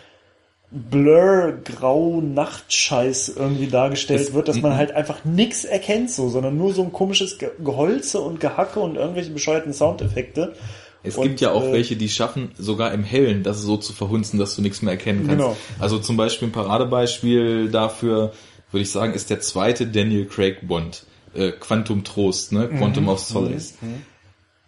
Blur, 0.70 1.58
Grau, 1.64 2.20
Nachtscheiß 2.20 3.34
irgendwie 3.36 3.68
dargestellt 3.68 4.20
Das- 4.20 4.34
wird, 4.34 4.48
dass 4.48 4.60
man 4.60 4.76
halt 4.76 4.90
einfach 4.92 5.24
nix 5.24 5.64
erkennt 5.64 6.10
so, 6.10 6.28
sondern 6.28 6.56
nur 6.58 6.74
so 6.74 6.82
ein 6.82 6.92
komisches 6.92 7.38
Ge 7.38 7.50
Geholze 7.64 8.20
und 8.20 8.40
Gehacke 8.40 8.80
und 8.80 8.96
irgendwelche 8.96 9.30
bescheuerten 9.30 9.72
Soundeffekte. 9.72 10.54
Es 11.06 11.16
Und, 11.16 11.24
gibt 11.28 11.40
ja 11.40 11.52
auch 11.52 11.64
äh, 11.64 11.72
welche, 11.72 11.96
die 11.96 12.08
schaffen, 12.08 12.50
sogar 12.58 12.92
im 12.92 13.04
Hellen 13.04 13.42
das 13.42 13.62
so 13.62 13.76
zu 13.76 13.92
verhunzen, 13.92 14.38
dass 14.38 14.56
du 14.56 14.62
nichts 14.62 14.82
mehr 14.82 14.92
erkennen 14.92 15.26
kannst. 15.26 15.38
Genau. 15.42 15.56
Also 15.78 15.98
zum 15.98 16.16
Beispiel 16.16 16.48
ein 16.48 16.52
Paradebeispiel 16.52 17.70
dafür, 17.70 18.32
würde 18.70 18.82
ich 18.82 18.90
sagen, 18.90 19.14
ist 19.14 19.30
der 19.30 19.40
zweite 19.40 19.86
Daniel 19.86 20.26
Craig 20.26 20.66
Bond, 20.66 21.04
äh, 21.34 21.52
Quantum 21.52 22.04
Trost, 22.04 22.52
ne? 22.52 22.68
Quantum 22.68 23.04
Mhm. 23.04 23.08
of 23.10 23.20
Solace. 23.20 23.74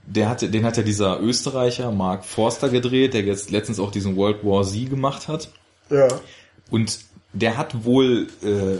Der 0.06 0.28
hatte, 0.28 0.48
den 0.48 0.64
hat 0.64 0.76
ja 0.76 0.82
dieser 0.82 1.20
Österreicher 1.20 1.92
Mark 1.92 2.24
Forster 2.24 2.70
gedreht, 2.70 3.12
der 3.12 3.22
jetzt 3.22 3.50
letztens 3.50 3.78
auch 3.78 3.90
diesen 3.90 4.16
World 4.16 4.44
War 4.44 4.64
Z 4.64 4.88
gemacht 4.88 5.28
hat. 5.28 5.50
Ja. 5.90 6.08
Und 6.70 7.00
der 7.34 7.58
hat 7.58 7.84
wohl 7.84 8.28
äh, 8.42 8.78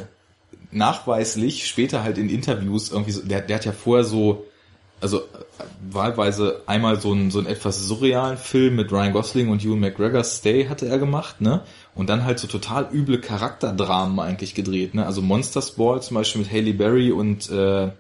nachweislich 0.71 1.67
später 1.67 2.03
halt 2.03 2.19
in 2.19 2.29
Interviews 2.29 2.91
irgendwie 2.91 3.13
so, 3.13 3.23
der, 3.23 3.41
der 3.43 3.57
hat 3.57 3.65
ja 3.65 3.73
vorher 3.73 4.05
so, 4.05 4.47
also 5.01 5.19
äh, 5.19 5.23
wahlweise 5.91 6.63
einmal 6.67 7.01
so 7.01 7.13
einen, 7.13 7.31
so 7.31 7.39
einen 7.39 7.47
etwas 7.47 7.87
surrealen 7.87 8.37
Film 8.37 8.77
mit 8.77 8.93
Ryan 8.93 9.13
Gosling 9.13 9.49
und 9.49 9.65
Ewan 9.65 9.81
McGregor, 9.81 10.25
Stay 10.25 10.67
hatte 10.69 10.87
er 10.87 10.99
gemacht, 10.99 11.41
ne? 11.41 11.63
Und 11.95 12.09
dann 12.09 12.25
halt 12.25 12.39
so 12.39 12.47
total 12.47 12.89
üble 12.93 13.21
Charakterdramen 13.21 14.19
eigentlich 14.21 14.55
gedreht, 14.55 14.95
ne? 14.95 15.07
Also 15.07 15.23
Monsters 15.23 15.73
Ball 15.73 16.03
zum 16.03 16.17
Beispiel 16.17 16.43
mit 16.43 16.51
Haley 16.51 16.73
Berry 16.73 17.13
und 17.13 17.51
äh, 17.51 17.91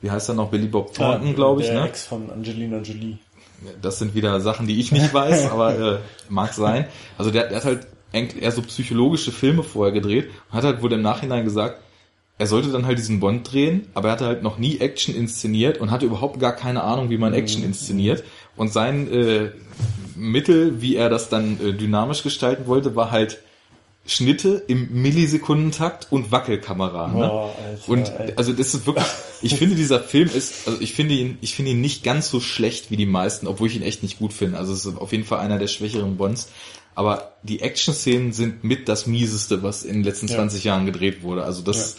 wie 0.00 0.10
heißt 0.10 0.28
er 0.28 0.34
noch, 0.34 0.50
Billy 0.50 0.66
Bob 0.66 0.94
Thornton, 0.94 1.34
glaube 1.34 1.62
ich, 1.62 1.68
der 1.68 1.80
ne? 1.80 1.88
Ex 1.88 2.06
von 2.06 2.30
Angelina 2.30 2.78
Jolie. 2.78 3.18
Das 3.80 3.98
sind 3.98 4.14
wieder 4.14 4.40
Sachen, 4.40 4.66
die 4.66 4.78
ich 4.78 4.92
nicht 4.92 5.12
weiß, 5.12 5.50
aber 5.50 5.78
äh, 5.78 5.98
mag 6.28 6.52
sein. 6.52 6.86
Also 7.16 7.30
der, 7.30 7.48
der 7.48 7.58
hat 7.58 7.64
halt 7.64 7.86
eher 8.12 8.52
so 8.52 8.62
psychologische 8.62 9.32
Filme 9.32 9.62
vorher 9.62 9.92
gedreht 9.92 10.30
und 10.50 10.56
hat 10.56 10.64
halt 10.64 10.82
wohl 10.82 10.92
im 10.92 11.02
Nachhinein 11.02 11.44
gesagt, 11.44 11.80
er 12.38 12.46
sollte 12.46 12.70
dann 12.70 12.86
halt 12.86 12.98
diesen 12.98 13.20
Bond 13.20 13.50
drehen, 13.50 13.86
aber 13.94 14.08
er 14.08 14.12
hatte 14.12 14.26
halt 14.26 14.42
noch 14.42 14.58
nie 14.58 14.78
Action 14.78 15.14
inszeniert 15.14 15.78
und 15.78 15.90
hatte 15.90 16.06
überhaupt 16.06 16.38
gar 16.38 16.52
keine 16.54 16.82
Ahnung, 16.82 17.08
wie 17.08 17.16
man 17.16 17.32
Action 17.32 17.64
inszeniert. 17.64 18.24
Und 18.56 18.72
sein 18.72 19.10
äh, 19.10 19.50
Mittel, 20.14 20.82
wie 20.82 20.96
er 20.96 21.08
das 21.08 21.28
dann 21.28 21.58
äh, 21.60 21.72
dynamisch 21.72 22.22
gestalten 22.22 22.66
wollte, 22.66 22.94
war 22.94 23.10
halt 23.10 23.38
Schnitte 24.06 24.62
im 24.68 25.02
Millisekundentakt 25.02 26.08
und 26.10 26.30
Wackelkamera. 26.30 27.08
Ne? 27.08 27.14
Boah, 27.14 27.54
Alter, 27.58 27.88
und 27.88 28.10
Alter. 28.10 28.32
also 28.36 28.52
das 28.52 28.74
ist 28.74 28.86
wirklich, 28.86 29.04
ich 29.42 29.56
finde 29.56 29.74
dieser 29.74 30.00
Film 30.00 30.30
ist, 30.32 30.68
also 30.68 30.80
ich 30.80 30.94
finde 30.94 31.14
ihn, 31.14 31.38
ich 31.40 31.54
finde 31.54 31.72
ihn 31.72 31.80
nicht 31.80 32.04
ganz 32.04 32.30
so 32.30 32.40
schlecht 32.40 32.90
wie 32.90 32.96
die 32.96 33.06
meisten, 33.06 33.46
obwohl 33.46 33.68
ich 33.68 33.76
ihn 33.76 33.82
echt 33.82 34.02
nicht 34.02 34.18
gut 34.18 34.32
finde. 34.32 34.58
Also 34.58 34.72
es 34.72 34.84
ist 34.84 34.98
auf 34.98 35.10
jeden 35.12 35.24
Fall 35.24 35.40
einer 35.40 35.58
der 35.58 35.66
schwächeren 35.66 36.16
Bonds. 36.16 36.50
Aber 36.94 37.36
die 37.42 37.60
Action-Szenen 37.60 38.32
sind 38.32 38.64
mit 38.64 38.88
das 38.88 39.06
mieseste, 39.06 39.62
was 39.62 39.82
in 39.82 39.94
den 39.94 40.04
letzten 40.04 40.28
20 40.28 40.64
Jahren 40.64 40.86
gedreht 40.86 41.22
wurde. 41.22 41.44
Also 41.44 41.62
das, 41.62 41.96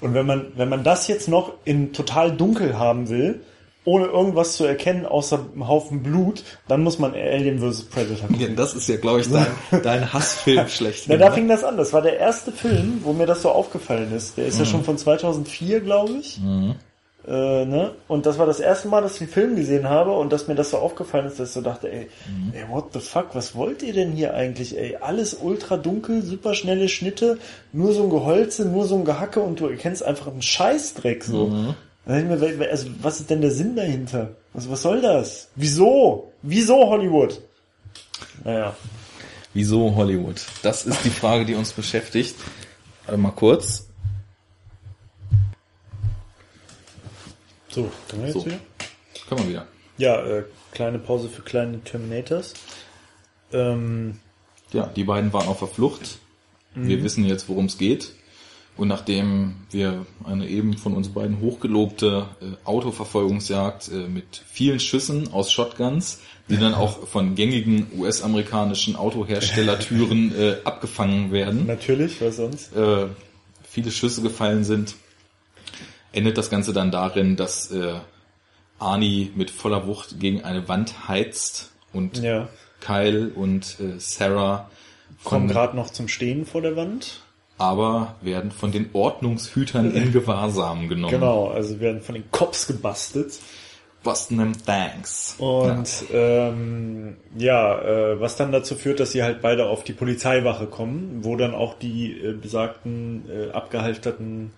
Und 0.00 0.14
wenn 0.14 0.26
man, 0.26 0.52
wenn 0.56 0.68
man 0.68 0.84
das 0.84 1.08
jetzt 1.08 1.28
noch 1.28 1.54
in 1.64 1.92
total 1.92 2.32
dunkel 2.32 2.78
haben 2.78 3.08
will, 3.08 3.40
ohne 3.84 4.06
irgendwas 4.06 4.54
zu 4.54 4.64
erkennen, 4.64 5.06
außer 5.06 5.40
einem 5.52 5.66
Haufen 5.66 6.02
Blut, 6.02 6.44
dann 6.68 6.82
muss 6.82 6.98
man 6.98 7.14
Alien 7.14 7.60
vs. 7.60 7.84
Predator 7.84 8.28
gucken. 8.28 8.40
ja, 8.40 8.48
das 8.48 8.74
ist 8.74 8.88
ja, 8.88 8.96
glaube 8.96 9.20
ich, 9.20 9.30
dein, 9.30 9.46
dein 9.82 10.12
Hassfilm 10.12 10.68
schlecht. 10.68 11.04
Na, 11.08 11.16
da 11.16 11.30
fing 11.30 11.48
das 11.48 11.64
an. 11.64 11.76
Das 11.76 11.92
war 11.92 12.02
der 12.02 12.18
erste 12.18 12.52
Film, 12.52 13.00
wo 13.04 13.12
mir 13.12 13.26
das 13.26 13.42
so 13.42 13.50
aufgefallen 13.50 14.12
ist. 14.14 14.36
Der 14.36 14.46
ist 14.46 14.58
ja 14.58 14.64
schon 14.66 14.84
von 14.84 14.98
2004, 14.98 15.80
glaube 15.80 16.12
ich. 16.20 16.38
Äh, 17.30 17.64
ne? 17.64 17.92
Und 18.08 18.26
das 18.26 18.38
war 18.38 18.46
das 18.46 18.58
erste 18.58 18.88
Mal, 18.88 19.02
dass 19.02 19.14
ich 19.14 19.20
einen 19.20 19.30
Film 19.30 19.54
gesehen 19.54 19.88
habe 19.88 20.10
und 20.10 20.32
dass 20.32 20.48
mir 20.48 20.56
das 20.56 20.70
so 20.70 20.78
aufgefallen 20.78 21.26
ist, 21.26 21.38
dass 21.38 21.50
ich 21.50 21.54
so 21.54 21.60
dachte, 21.60 21.88
ey, 21.92 22.08
ey, 22.52 22.64
what 22.68 22.86
the 22.92 22.98
fuck, 22.98 23.28
was 23.34 23.54
wollt 23.54 23.84
ihr 23.84 23.92
denn 23.92 24.10
hier 24.10 24.34
eigentlich, 24.34 24.76
ey? 24.76 24.96
Alles 25.00 25.34
ultra 25.34 25.76
dunkel, 25.76 26.22
super 26.24 26.54
schnelle 26.54 26.88
Schnitte, 26.88 27.38
nur 27.72 27.92
so 27.92 28.02
ein 28.02 28.10
Geholze, 28.10 28.64
nur 28.64 28.84
so 28.86 28.96
ein 28.96 29.04
Gehacke 29.04 29.38
und 29.38 29.60
du 29.60 29.68
erkennst 29.68 30.02
einfach 30.02 30.26
einen 30.26 30.42
Scheißdreck 30.42 31.22
so. 31.22 31.46
Mir, 32.06 32.40
wel- 32.40 32.68
also, 32.68 32.88
was 33.00 33.20
ist 33.20 33.30
denn 33.30 33.42
der 33.42 33.52
Sinn 33.52 33.76
dahinter? 33.76 34.30
Also, 34.52 34.68
was 34.70 34.82
soll 34.82 35.00
das? 35.00 35.48
Wieso? 35.54 36.32
Wieso 36.42 36.88
Hollywood? 36.88 37.40
Naja. 38.42 38.74
Wieso 39.54 39.94
Hollywood? 39.94 40.40
Das 40.64 40.84
ist 40.84 41.04
die 41.04 41.10
Frage, 41.10 41.44
die 41.44 41.54
uns 41.54 41.72
beschäftigt. 41.72 42.34
Warte 43.06 43.20
mal 43.20 43.30
kurz. 43.30 43.86
So, 47.70 47.90
können 48.08 48.22
wir 48.22 48.28
jetzt 48.28 48.34
So. 48.40 48.46
wieder? 48.46 48.58
Können 49.28 49.42
wir 49.42 49.48
wieder. 49.50 49.66
Ja, 49.98 50.20
äh, 50.24 50.44
kleine 50.72 50.98
Pause 50.98 51.28
für 51.28 51.42
kleine 51.42 51.82
Terminators. 51.84 52.54
Ähm, 53.52 54.18
Ja, 54.72 54.86
die 54.86 55.04
beiden 55.04 55.32
waren 55.32 55.48
auf 55.48 55.58
der 55.58 55.68
Flucht. 55.68 56.18
Wir 56.74 57.02
wissen 57.02 57.24
jetzt, 57.24 57.48
worum 57.48 57.64
es 57.66 57.78
geht. 57.78 58.12
Und 58.76 58.86
nachdem 58.88 59.56
wir 59.72 60.06
eine 60.24 60.46
eben 60.48 60.78
von 60.78 60.94
uns 60.94 61.08
beiden 61.08 61.40
hochgelobte 61.40 62.26
äh, 62.40 62.44
Autoverfolgungsjagd 62.64 63.88
äh, 63.88 64.06
mit 64.06 64.42
vielen 64.48 64.78
Schüssen 64.78 65.32
aus 65.32 65.50
Shotguns, 65.52 66.20
die 66.48 66.56
dann 66.56 66.74
auch 66.74 67.06
von 67.08 67.34
gängigen 67.34 67.88
US-amerikanischen 67.98 68.94
Autoherstellertüren 68.96 70.32
äh, 70.38 70.56
abgefangen 70.64 71.32
werden, 71.32 71.66
natürlich, 71.66 72.20
was 72.20 72.36
sonst? 72.36 72.74
äh, 72.76 73.06
viele 73.68 73.90
Schüsse 73.90 74.22
gefallen 74.22 74.62
sind, 74.62 74.94
endet 76.12 76.38
das 76.38 76.50
Ganze 76.50 76.72
dann 76.72 76.90
darin, 76.90 77.36
dass 77.36 77.70
äh, 77.70 77.94
Arnie 78.78 79.30
mit 79.34 79.50
voller 79.50 79.86
Wucht 79.86 80.18
gegen 80.20 80.42
eine 80.44 80.68
Wand 80.68 81.08
heizt 81.08 81.72
und 81.92 82.18
Ja. 82.22 82.48
Kyle 82.80 83.30
und 83.34 83.76
äh, 83.80 83.98
Sarah 83.98 84.70
Kommen 85.22 85.24
kommen 85.24 85.48
gerade 85.48 85.76
noch 85.76 85.90
zum 85.90 86.08
Stehen 86.08 86.46
vor 86.46 86.62
der 86.62 86.76
Wand. 86.76 87.20
aber 87.58 88.14
werden 88.22 88.50
von 88.52 88.72
den 88.72 88.88
Ordnungshütern 88.94 89.94
in 89.94 90.12
Gewahrsam 90.14 90.88
genommen. 90.88 91.12
Genau, 91.12 91.48
also 91.48 91.78
werden 91.80 92.00
von 92.00 92.14
den 92.14 92.30
Cops 92.30 92.66
gebastelt. 92.66 93.38
Busting 94.02 94.38
them 94.38 94.52
thanks. 94.64 95.34
Und 95.36 96.04
ja, 96.10 96.48
ähm, 96.48 97.16
ja 97.36 97.82
äh, 97.82 98.18
was 98.18 98.36
dann 98.36 98.50
dazu 98.50 98.74
führt, 98.74 98.98
dass 98.98 99.12
sie 99.12 99.22
halt 99.22 99.42
beide 99.42 99.66
auf 99.66 99.84
die 99.84 99.92
Polizeiwache 99.92 100.68
kommen, 100.68 101.18
wo 101.22 101.36
dann 101.36 101.54
auch 101.54 101.74
die 101.78 102.12
äh, 102.12 102.32
besagten 102.32 103.24
äh, 103.28 103.50
abgehalfterten 103.50 104.52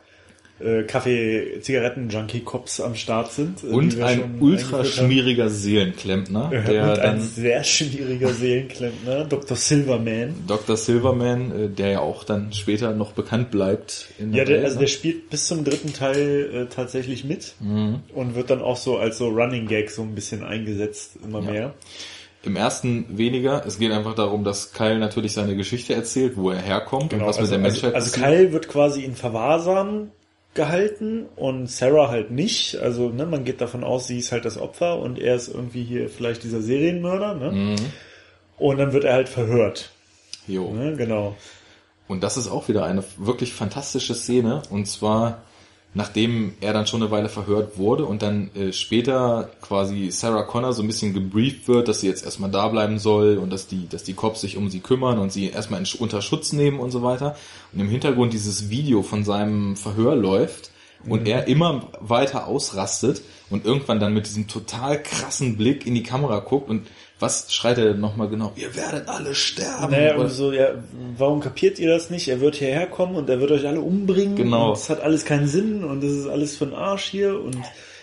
äh, 0.65 0.83
Kaffee, 0.85 1.61
Zigaretten, 1.61 2.09
Junkie 2.09 2.41
Cops 2.41 2.81
am 2.81 2.95
Start 2.95 3.33
sind. 3.33 3.63
Äh, 3.65 3.69
und 3.69 4.01
ein 4.01 4.37
ultra 4.41 4.85
schmieriger 4.85 5.49
Seelenklempner, 5.49 6.51
der 6.51 6.83
und 6.83 6.99
dann 6.99 7.01
ein 7.01 7.21
sehr 7.21 7.65
schmieriger 7.65 8.33
Seelenklempner, 8.33 9.25
Dr. 9.25 9.57
Silverman. 9.57 10.35
Dr. 10.47 10.77
Silverman, 10.77 11.53
äh, 11.53 11.69
der 11.69 11.91
ja 11.91 12.01
auch 12.01 12.25
dann 12.25 12.53
später 12.53 12.93
noch 12.93 13.13
bekannt 13.13 13.51
bleibt. 13.51 14.09
In 14.19 14.33
der 14.33 14.41
ja, 14.41 14.45
der, 14.45 14.57
Welt, 14.57 14.65
also 14.67 14.79
der 14.79 14.87
spielt 14.87 15.31
bis 15.31 15.47
zum 15.47 15.65
dritten 15.65 15.93
Teil 15.93 16.51
äh, 16.53 16.75
tatsächlich 16.75 17.25
mit 17.25 17.55
mhm. 17.61 18.01
und 18.15 18.35
wird 18.35 18.51
dann 18.51 18.63
auch 18.63 18.77
so 18.77 18.99
als 18.99 19.19
so 19.19 19.29
Running 19.29 19.67
Gag 19.67 19.91
so 19.91 20.03
ein 20.03 20.15
bisschen 20.15 20.43
eingesetzt, 20.43 21.17
immer 21.25 21.43
ja. 21.43 21.51
mehr. 21.51 21.75
Im 22.45 22.57
ersten 22.57 23.07
weniger. 23.17 23.65
Es 23.67 23.79
geht 23.79 23.93
einfach 23.93 24.15
darum, 24.15 24.43
dass 24.43 24.73
Kyle 24.73 24.99
natürlich 24.99 25.33
seine 25.33 25.55
Geschichte 25.55 25.95
erzählt, 25.95 26.37
wo 26.37 26.51
er 26.51 26.59
herkommt 26.59 27.11
genau, 27.11 27.25
und 27.25 27.29
was 27.29 27.39
also, 27.39 27.53
mit 27.53 27.61
der 27.61 27.65
also, 27.71 27.83
Menschheit 27.87 27.95
also, 27.95 28.21
also 28.21 28.27
Kyle 28.27 28.53
wird 28.53 28.69
quasi 28.69 29.05
in 29.05 29.15
Verwahrsam 29.15 30.11
gehalten 30.55 31.27
und 31.37 31.71
Sarah 31.71 32.09
halt 32.09 32.31
nicht. 32.31 32.77
Also 32.77 33.09
ne, 33.09 33.27
man 33.27 33.45
geht 33.45 33.61
davon 33.61 33.85
aus, 33.85 34.07
sie 34.07 34.19
ist 34.19 34.33
halt 34.33 34.45
das 34.45 34.59
Opfer 34.59 34.99
und 34.99 35.19
er 35.19 35.35
ist 35.35 35.49
irgendwie 35.49 35.85
hier 35.85 36.09
vielleicht 36.09 36.43
dieser 36.45 36.61
Serienmörder. 36.61 37.35
Ne? 37.35 37.53
Mhm. 37.53 37.77
Und 38.59 38.79
dann 38.79 38.93
wird 38.93 39.05
er 39.05 39.15
halt 39.15 39.29
verhört. 39.29 39.91
Jo. 40.47 40.73
Ne, 40.73 40.97
genau. 40.97 41.37
Und 42.09 42.23
das 42.23 42.37
ist 42.37 42.49
auch 42.49 42.69
wieder 42.69 42.85
eine 42.85 43.03
wirklich 43.17 43.55
fantastische 43.55 44.15
Szene. 44.15 44.63
Und 44.71 44.87
zwar 44.87 45.43
nachdem 45.95 46.55
er 46.61 46.73
dann 46.73 46.87
schon 46.87 47.03
eine 47.03 47.11
Weile 47.11 47.29
verhört 47.29 47.77
wurde 47.77 48.07
und 48.07 48.23
dann 48.23 48.51
äh, 48.55 48.73
später 48.73 49.51
quasi 49.61 50.11
Sarah 50.11 50.45
Connor 50.45 50.73
so 50.73 50.83
ein 50.83 50.87
bisschen 50.87 51.13
gebrieft 51.13 51.69
wird, 51.69 51.89
dass 51.89 52.01
sie 52.01 52.07
jetzt 52.07 52.25
erstmal 52.25 52.51
da 52.51 52.69
bleiben 52.69 52.99
soll 52.99 53.37
und 53.37 53.53
dass 53.53 53.67
die, 53.67 53.89
dass 53.89 54.03
die 54.03 54.15
Cops 54.15 54.41
sich 54.41 54.57
um 54.57 54.71
sie 54.71 54.81
kümmern 54.81 55.19
und 55.19 55.33
sie 55.33 55.51
erstmal 55.51 55.81
in, 55.81 55.87
unter 55.99 56.23
Schutz 56.23 56.53
nehmen 56.53 56.81
und 56.81 56.91
so 56.91 57.03
weiter. 57.03 57.37
Und 57.73 57.81
im 57.81 57.89
Hintergrund 57.89 58.33
dieses 58.33 58.71
Video 58.71 59.03
von 59.03 59.25
seinem 59.25 59.77
Verhör 59.77 60.17
läuft 60.17 60.71
und 61.07 61.23
mhm. 61.23 61.27
er 61.27 61.47
immer 61.49 61.89
weiter 62.01 62.47
ausrastet 62.47 63.23
und 63.51 63.67
irgendwann 63.67 64.01
dann 64.01 64.15
mit 64.15 64.27
diesem 64.27 64.49
total 64.49 65.03
krassen 65.03 65.59
Blick 65.59 65.87
in 65.87 65.95
die 65.95 66.03
Kamera 66.03 66.39
guckt 66.39 66.71
und 66.71 66.87
was 67.23 67.55
schreit 67.55 67.79
er 67.79 67.93
denn 67.93 68.01
nochmal 68.01 68.29
genau? 68.29 68.53
Ihr 68.57 68.75
werdet 68.77 69.09
alle 69.09 69.35
sterben. 69.35 69.93
Naja, 69.93 70.17
und 70.17 70.29
so, 70.29 70.53
ja, 70.53 70.73
warum 71.17 71.41
kapiert 71.41 71.79
ihr 71.79 71.89
das 71.89 72.11
nicht? 72.11 72.29
Er 72.29 72.41
wird 72.41 72.57
hierher 72.57 72.87
kommen 72.87 73.15
und 73.15 73.31
er 73.31 73.41
wird 73.41 73.53
euch 73.53 73.67
alle 73.67 73.81
umbringen. 73.81 74.37
Genau. 74.37 74.73
Es 74.73 74.91
hat 74.91 75.01
alles 75.01 75.25
keinen 75.25 75.47
Sinn 75.47 75.85
und 75.85 76.03
das 76.03 76.11
ist 76.11 76.27
alles 76.27 76.57
für 76.57 76.67
den 76.67 76.75
Arsch 76.75 77.05
hier 77.05 77.41
und 77.41 77.57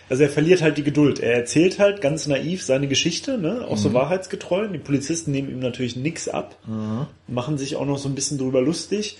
also 0.09 0.23
er 0.23 0.29
verliert 0.29 0.63
halt 0.63 0.77
die 0.77 0.83
Geduld. 0.83 1.19
Er 1.19 1.35
erzählt 1.35 1.77
halt 1.77 2.01
ganz 2.01 2.25
naiv 2.25 2.63
seine 2.63 2.87
Geschichte, 2.87 3.37
ne? 3.37 3.65
auch 3.67 3.75
mhm. 3.75 3.77
so 3.77 3.93
wahrheitsgetreu. 3.93 4.67
Die 4.67 4.79
Polizisten 4.79 5.31
nehmen 5.31 5.51
ihm 5.51 5.59
natürlich 5.59 5.95
nichts 5.95 6.27
ab, 6.27 6.55
mhm. 6.65 7.05
machen 7.27 7.59
sich 7.59 7.75
auch 7.75 7.85
noch 7.85 7.99
so 7.99 8.09
ein 8.09 8.15
bisschen 8.15 8.39
drüber 8.39 8.61
lustig. 8.61 9.19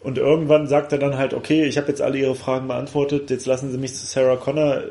Und 0.00 0.18
irgendwann 0.18 0.68
sagt 0.68 0.92
er 0.92 0.98
dann 0.98 1.16
halt, 1.16 1.32
okay, 1.34 1.64
ich 1.64 1.76
habe 1.78 1.88
jetzt 1.88 2.02
alle 2.02 2.18
ihre 2.18 2.34
Fragen 2.34 2.68
beantwortet, 2.68 3.30
jetzt 3.30 3.46
lassen 3.46 3.72
Sie 3.72 3.78
mich 3.78 3.94
zu 3.94 4.06
Sarah 4.06 4.36
Connor 4.36 4.82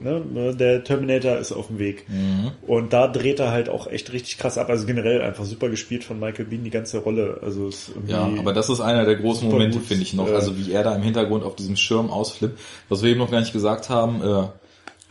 ne, 0.00 0.54
der 0.54 0.84
Terminator 0.84 1.36
ist 1.36 1.52
auf 1.52 1.68
dem 1.68 1.78
Weg. 1.78 2.08
Mhm. 2.08 2.52
Und 2.66 2.92
da 2.92 3.06
dreht 3.08 3.40
er 3.40 3.50
halt 3.50 3.68
auch 3.68 3.86
echt 3.86 4.12
richtig 4.12 4.38
krass 4.38 4.58
ab. 4.58 4.68
Also 4.68 4.86
generell 4.86 5.22
einfach 5.22 5.44
super 5.44 5.68
gespielt 5.68 6.04
von 6.04 6.18
Michael 6.18 6.46
Bean, 6.46 6.64
die 6.64 6.70
ganze 6.70 6.98
Rolle. 6.98 7.38
Also 7.42 7.68
ist 7.68 7.92
ja, 8.06 8.28
aber 8.38 8.52
das 8.52 8.68
ist 8.68 8.80
einer 8.80 9.04
der 9.04 9.16
großen 9.16 9.48
Momente, 9.48 9.80
finde 9.80 10.02
ich 10.02 10.14
noch. 10.14 10.28
Äh, 10.28 10.34
also 10.34 10.56
wie 10.58 10.72
er 10.72 10.82
da 10.82 10.94
im 10.94 11.02
Hintergrund 11.02 11.44
auf 11.44 11.56
diesem 11.56 11.76
Schirm 11.76 12.10
ausflippt. 12.10 12.58
Was 12.88 13.02
wir 13.02 13.10
eben 13.10 13.20
noch 13.20 13.30
gar 13.30 13.40
nicht 13.40 13.52
gesagt 13.52 13.88
haben, 13.88 14.22
äh, 14.22 14.48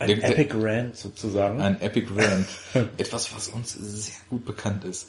ein 0.00 0.18
der, 0.18 0.30
Epic 0.30 0.54
Rant 0.58 0.96
sozusagen. 0.96 1.60
Ein 1.60 1.80
Epic 1.82 2.08
Rant. 2.16 2.46
Etwas, 2.96 3.34
was 3.34 3.48
uns 3.48 3.74
sehr 3.74 4.14
gut 4.30 4.46
bekannt 4.46 4.84
ist. 4.84 5.08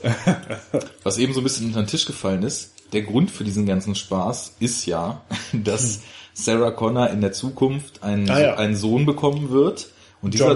Was 1.04 1.18
eben 1.18 1.34
so 1.34 1.40
ein 1.40 1.44
bisschen 1.44 1.68
unter 1.68 1.82
den 1.82 1.88
Tisch 1.88 2.06
gefallen 2.06 2.44
ist. 2.44 2.74
Der 2.92 3.04
Grund 3.04 3.32
für 3.32 3.46
diesen 3.46 3.66
ganzen 3.66 3.96
Spaß 3.96 4.58
ist 4.60 4.86
ja, 4.86 5.22
dass 5.54 5.96
hm. 5.96 6.02
Sarah 6.34 6.72
Connor 6.72 7.10
in 7.10 7.22
der 7.22 7.32
Zukunft 7.32 8.04
einen, 8.04 8.30
ah, 8.30 8.40
ja. 8.40 8.56
einen 8.56 8.76
Sohn 8.76 9.06
bekommen 9.06 9.52
wird. 9.52 9.90
Und 10.22 10.34
dieser, 10.36 10.56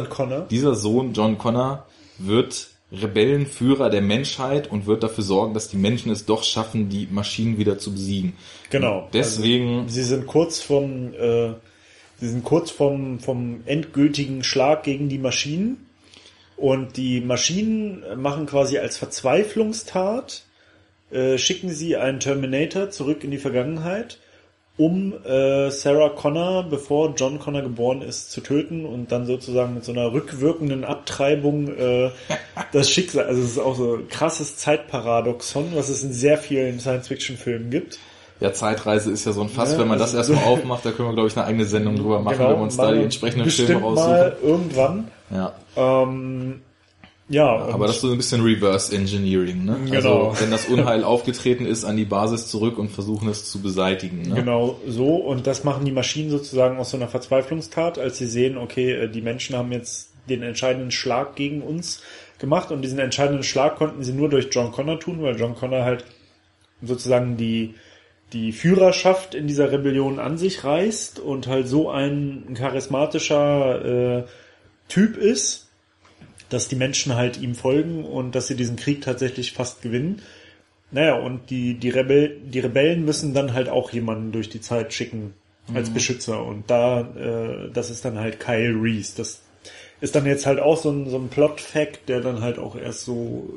dieser 0.49 0.75
Sohn, 0.75 1.13
John 1.13 1.37
Connor, 1.37 1.85
wird 2.17 2.69
Rebellenführer 2.91 3.89
der 3.89 4.01
Menschheit 4.01 4.71
und 4.71 4.85
wird 4.85 5.03
dafür 5.03 5.23
sorgen, 5.23 5.53
dass 5.53 5.69
die 5.69 5.77
Menschen 5.77 6.11
es 6.11 6.25
doch 6.25 6.43
schaffen, 6.43 6.87
die 6.87 7.07
Maschinen 7.11 7.57
wieder 7.57 7.77
zu 7.77 7.91
besiegen. 7.91 8.33
Genau. 8.69 9.09
Deswegen. 9.11 9.79
Also, 9.81 9.95
sie 9.95 10.03
sind 10.03 10.27
kurz 10.27 10.61
vom, 10.61 11.13
äh, 11.13 11.53
sie 12.19 12.27
sind 12.29 12.43
kurz 12.43 12.71
vom, 12.71 13.19
vom 13.19 13.61
endgültigen 13.65 14.43
Schlag 14.43 14.83
gegen 14.83 15.09
die 15.09 15.17
Maschinen. 15.17 15.87
Und 16.57 16.95
die 16.95 17.19
Maschinen 17.19 18.03
machen 18.15 18.45
quasi 18.45 18.77
als 18.77 18.97
Verzweiflungstat, 18.97 20.43
äh, 21.11 21.37
schicken 21.37 21.69
sie 21.71 21.97
einen 21.97 22.21
Terminator 22.21 22.91
zurück 22.91 23.25
in 23.25 23.31
die 23.31 23.39
Vergangenheit 23.39 24.19
um 24.77 25.13
äh, 25.23 25.71
Sarah 25.71 26.09
Connor, 26.09 26.63
bevor 26.69 27.13
John 27.15 27.39
Connor 27.39 27.61
geboren 27.61 28.01
ist, 28.01 28.31
zu 28.31 28.41
töten 28.41 28.85
und 28.85 29.11
dann 29.11 29.25
sozusagen 29.25 29.75
mit 29.75 29.85
so 29.85 29.93
einer 29.93 30.11
rückwirkenden 30.11 30.83
Abtreibung 30.83 31.69
äh, 31.69 32.09
das 32.73 32.89
Schicksal. 32.89 33.25
Also 33.25 33.41
es 33.41 33.51
ist 33.51 33.59
auch 33.59 33.75
so 33.75 33.95
ein 33.95 34.09
krasses 34.09 34.57
Zeitparadoxon, 34.57 35.71
was 35.75 35.89
es 35.89 36.03
in 36.03 36.11
sehr 36.11 36.37
vielen 36.37 36.79
Science-Fiction-Filmen 36.79 37.69
gibt. 37.69 37.99
Ja, 38.41 38.51
Zeitreise 38.51 39.11
ist 39.11 39.25
ja 39.25 39.31
so 39.31 39.43
ein 39.43 39.49
Fass, 39.49 39.71
ja, 39.71 39.79
wenn 39.79 39.87
man 39.87 39.97
das 39.97 40.13
erstmal 40.13 40.43
aufmacht, 40.43 40.85
da 40.85 40.91
können 40.91 41.07
wir, 41.07 41.13
glaube 41.13 41.29
ich, 41.29 41.37
eine 41.37 41.45
eigene 41.45 41.63
Sendung 41.63 41.95
drüber 41.95 42.19
machen, 42.19 42.37
genau, 42.37 42.49
wenn 42.49 42.57
wir 42.57 42.63
uns 42.63 42.75
da 42.75 42.91
die 42.91 43.01
entsprechenden 43.01 43.49
Filme 43.49 43.81
raussuchen. 43.81 44.11
Mal 44.11 44.37
irgendwann. 44.43 45.07
Ja. 45.31 45.53
Ähm, 45.77 46.61
ja, 47.27 47.45
aber 47.45 47.87
das 47.87 47.95
ist 47.95 48.01
so 48.01 48.11
ein 48.11 48.17
bisschen 48.17 48.41
Reverse 48.41 48.95
Engineering, 48.95 49.65
ne? 49.65 49.77
Genau. 49.85 50.29
Also 50.29 50.41
wenn 50.41 50.51
das 50.51 50.67
Unheil 50.67 51.03
aufgetreten 51.03 51.65
ist, 51.65 51.83
an 51.83 51.97
die 51.97 52.05
Basis 52.05 52.47
zurück 52.47 52.77
und 52.77 52.89
versuchen 52.89 53.27
es 53.29 53.49
zu 53.49 53.61
beseitigen. 53.61 54.29
Ne? 54.29 54.35
Genau, 54.35 54.79
so 54.87 55.15
und 55.15 55.47
das 55.47 55.63
machen 55.63 55.85
die 55.85 55.91
Maschinen 55.91 56.29
sozusagen 56.29 56.77
aus 56.77 56.91
so 56.91 56.97
einer 56.97 57.07
Verzweiflungstat, 57.07 57.97
als 57.97 58.19
sie 58.19 58.27
sehen, 58.27 58.57
okay, 58.57 58.91
äh, 58.91 59.09
die 59.09 59.21
Menschen 59.21 59.55
haben 59.55 59.71
jetzt 59.71 60.11
den 60.29 60.43
entscheidenden 60.43 60.91
Schlag 60.91 61.35
gegen 61.35 61.61
uns 61.61 62.01
gemacht 62.37 62.71
und 62.71 62.83
diesen 62.83 62.99
entscheidenden 62.99 63.43
Schlag 63.43 63.77
konnten 63.77 64.03
sie 64.03 64.13
nur 64.13 64.29
durch 64.29 64.49
John 64.51 64.71
Connor 64.71 64.99
tun, 64.99 65.21
weil 65.21 65.35
John 65.35 65.55
Connor 65.55 65.83
halt 65.83 66.05
sozusagen 66.81 67.37
die 67.37 67.73
die 68.33 68.51
Führerschaft 68.51 69.33
in 69.33 69.47
dieser 69.47 69.71
Rebellion 69.71 70.19
an 70.19 70.37
sich 70.37 70.63
reißt 70.63 71.19
und 71.19 71.47
halt 71.47 71.67
so 71.67 71.89
ein 71.89 72.55
charismatischer 72.55 73.85
äh, 74.19 74.23
Typ 74.89 75.17
ist, 75.17 75.64
dass 76.49 76.67
die 76.67 76.75
Menschen 76.75 77.15
halt 77.15 77.39
ihm 77.41 77.55
folgen 77.55 78.05
und 78.05 78.35
dass 78.35 78.47
sie 78.47 78.55
diesen 78.55 78.75
Krieg 78.75 79.01
tatsächlich 79.01 79.53
fast 79.53 79.81
gewinnen. 79.81 80.21
Naja, 80.91 81.15
und 81.15 81.49
die, 81.49 81.75
die, 81.75 81.89
Rebell, 81.89 82.37
die 82.39 82.59
Rebellen 82.59 83.05
müssen 83.05 83.33
dann 83.33 83.53
halt 83.53 83.69
auch 83.69 83.91
jemanden 83.91 84.31
durch 84.31 84.49
die 84.49 84.61
Zeit 84.61 84.93
schicken 84.93 85.33
als 85.73 85.89
mhm. 85.89 85.95
Beschützer. 85.95 86.43
Und 86.45 86.69
da, 86.69 87.01
äh, 87.01 87.71
das 87.71 87.89
ist 87.89 88.05
dann 88.05 88.19
halt 88.19 88.39
Kyle 88.39 88.75
Reese. 88.79 89.13
Das 89.17 89.41
ist 90.01 90.15
dann 90.15 90.25
jetzt 90.25 90.45
halt 90.45 90.59
auch 90.59 90.77
so 90.77 90.91
ein, 90.91 91.09
so 91.09 91.17
ein 91.17 91.29
Plot-Fact, 91.29 92.07
der 92.07 92.21
dann 92.21 92.41
halt 92.41 92.59
auch 92.59 92.75
erst 92.75 93.05
so 93.05 93.49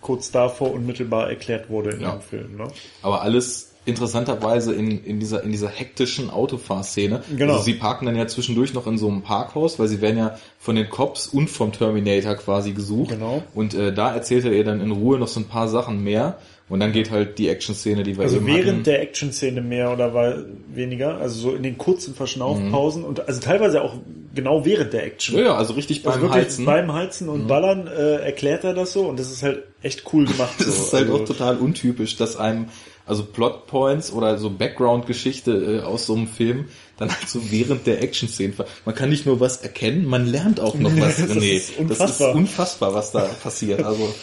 kurz 0.00 0.30
davor 0.30 0.72
unmittelbar 0.72 1.28
erklärt 1.28 1.70
wurde 1.70 1.90
in 1.90 2.02
ja. 2.02 2.12
dem 2.12 2.20
Film. 2.20 2.56
Ne? 2.56 2.68
Aber 3.02 3.22
alles 3.22 3.72
interessanterweise 3.86 4.74
in, 4.74 5.02
in 5.04 5.20
dieser 5.20 5.42
in 5.42 5.52
dieser 5.52 5.68
hektischen 5.68 6.28
Autofahrszene. 6.28 7.22
Genau. 7.36 7.54
Also 7.54 7.64
sie 7.64 7.74
parken 7.74 8.06
dann 8.06 8.16
ja 8.16 8.26
zwischendurch 8.26 8.74
noch 8.74 8.86
in 8.86 8.98
so 8.98 9.08
einem 9.08 9.22
Parkhaus, 9.22 9.78
weil 9.78 9.88
sie 9.88 10.00
werden 10.00 10.18
ja 10.18 10.38
von 10.58 10.76
den 10.76 10.90
Cops 10.90 11.28
und 11.28 11.48
vom 11.48 11.72
Terminator 11.72 12.34
quasi 12.34 12.72
gesucht. 12.72 13.10
Genau. 13.10 13.42
Und 13.54 13.74
äh, 13.74 13.94
da 13.94 14.12
erzählt 14.12 14.44
er 14.44 14.52
ihr 14.52 14.64
dann 14.64 14.80
in 14.80 14.90
Ruhe 14.90 15.18
noch 15.18 15.28
so 15.28 15.40
ein 15.40 15.46
paar 15.46 15.68
Sachen 15.68 16.02
mehr. 16.02 16.38
Und 16.68 16.80
dann 16.80 16.90
geht 16.92 17.12
halt 17.12 17.38
die 17.38 17.48
Action-Szene, 17.48 18.02
die 18.02 18.16
wir 18.16 18.24
also 18.24 18.44
während 18.44 18.66
hatten. 18.66 18.82
der 18.82 19.02
Action-Szene 19.02 19.60
mehr 19.60 19.92
oder 19.92 20.44
weniger, 20.66 21.18
also 21.18 21.50
so 21.50 21.54
in 21.54 21.62
den 21.62 21.78
kurzen 21.78 22.12
Verschnaufpausen 22.12 23.02
mhm. 23.02 23.08
und 23.08 23.28
also 23.28 23.40
teilweise 23.40 23.82
auch 23.82 23.94
genau 24.34 24.64
während 24.64 24.92
der 24.92 25.04
Action. 25.04 25.38
Ja, 25.38 25.44
ja 25.44 25.54
also 25.54 25.74
richtig 25.74 26.04
also 26.04 26.18
beim 26.18 26.32
Heizen. 26.32 26.64
Beim 26.64 26.92
Heizen 26.92 27.28
und 27.28 27.44
mhm. 27.44 27.46
Ballern 27.46 27.86
äh, 27.86 28.16
erklärt 28.16 28.64
er 28.64 28.74
das 28.74 28.92
so 28.92 29.06
und 29.06 29.20
das 29.20 29.30
ist 29.30 29.44
halt 29.44 29.62
echt 29.82 30.12
cool 30.12 30.24
gemacht. 30.24 30.54
das 30.58 30.66
so. 30.66 30.82
ist 30.82 30.92
halt 30.92 31.04
also, 31.04 31.22
auch 31.22 31.24
total 31.24 31.56
untypisch, 31.58 32.16
dass 32.16 32.36
einem 32.36 32.66
also 33.06 33.24
Plotpoints 33.24 34.12
oder 34.12 34.36
so 34.36 34.50
Background-Geschichte 34.50 35.80
äh, 35.80 35.80
aus 35.84 36.06
so 36.06 36.14
einem 36.14 36.26
Film, 36.26 36.68
dann 36.98 37.10
halt 37.10 37.28
so 37.28 37.50
während 37.50 37.86
der 37.86 38.02
Action-Szenen. 38.02 38.54
Man 38.84 38.94
kann 38.94 39.10
nicht 39.10 39.26
nur 39.26 39.40
was 39.40 39.58
erkennen, 39.58 40.06
man 40.06 40.26
lernt 40.26 40.60
auch 40.60 40.74
noch 40.74 40.90
was. 40.98 41.16
das, 41.28 41.34
nee, 41.34 41.56
ist 41.56 41.78
unfassbar. 41.78 42.06
das 42.06 42.20
ist 42.20 42.34
unfassbar, 42.34 42.94
was 42.94 43.12
da 43.12 43.20
passiert. 43.42 43.82
Also, 43.82 44.14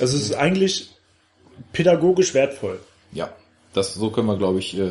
also 0.00 0.16
es 0.16 0.22
ist 0.22 0.34
eigentlich 0.34 0.90
pädagogisch 1.72 2.32
wertvoll. 2.34 2.78
Ja, 3.12 3.32
das 3.74 3.94
so 3.94 4.10
können 4.10 4.28
wir, 4.28 4.36
glaube 4.36 4.60
ich, 4.60 4.78
äh, 4.78 4.90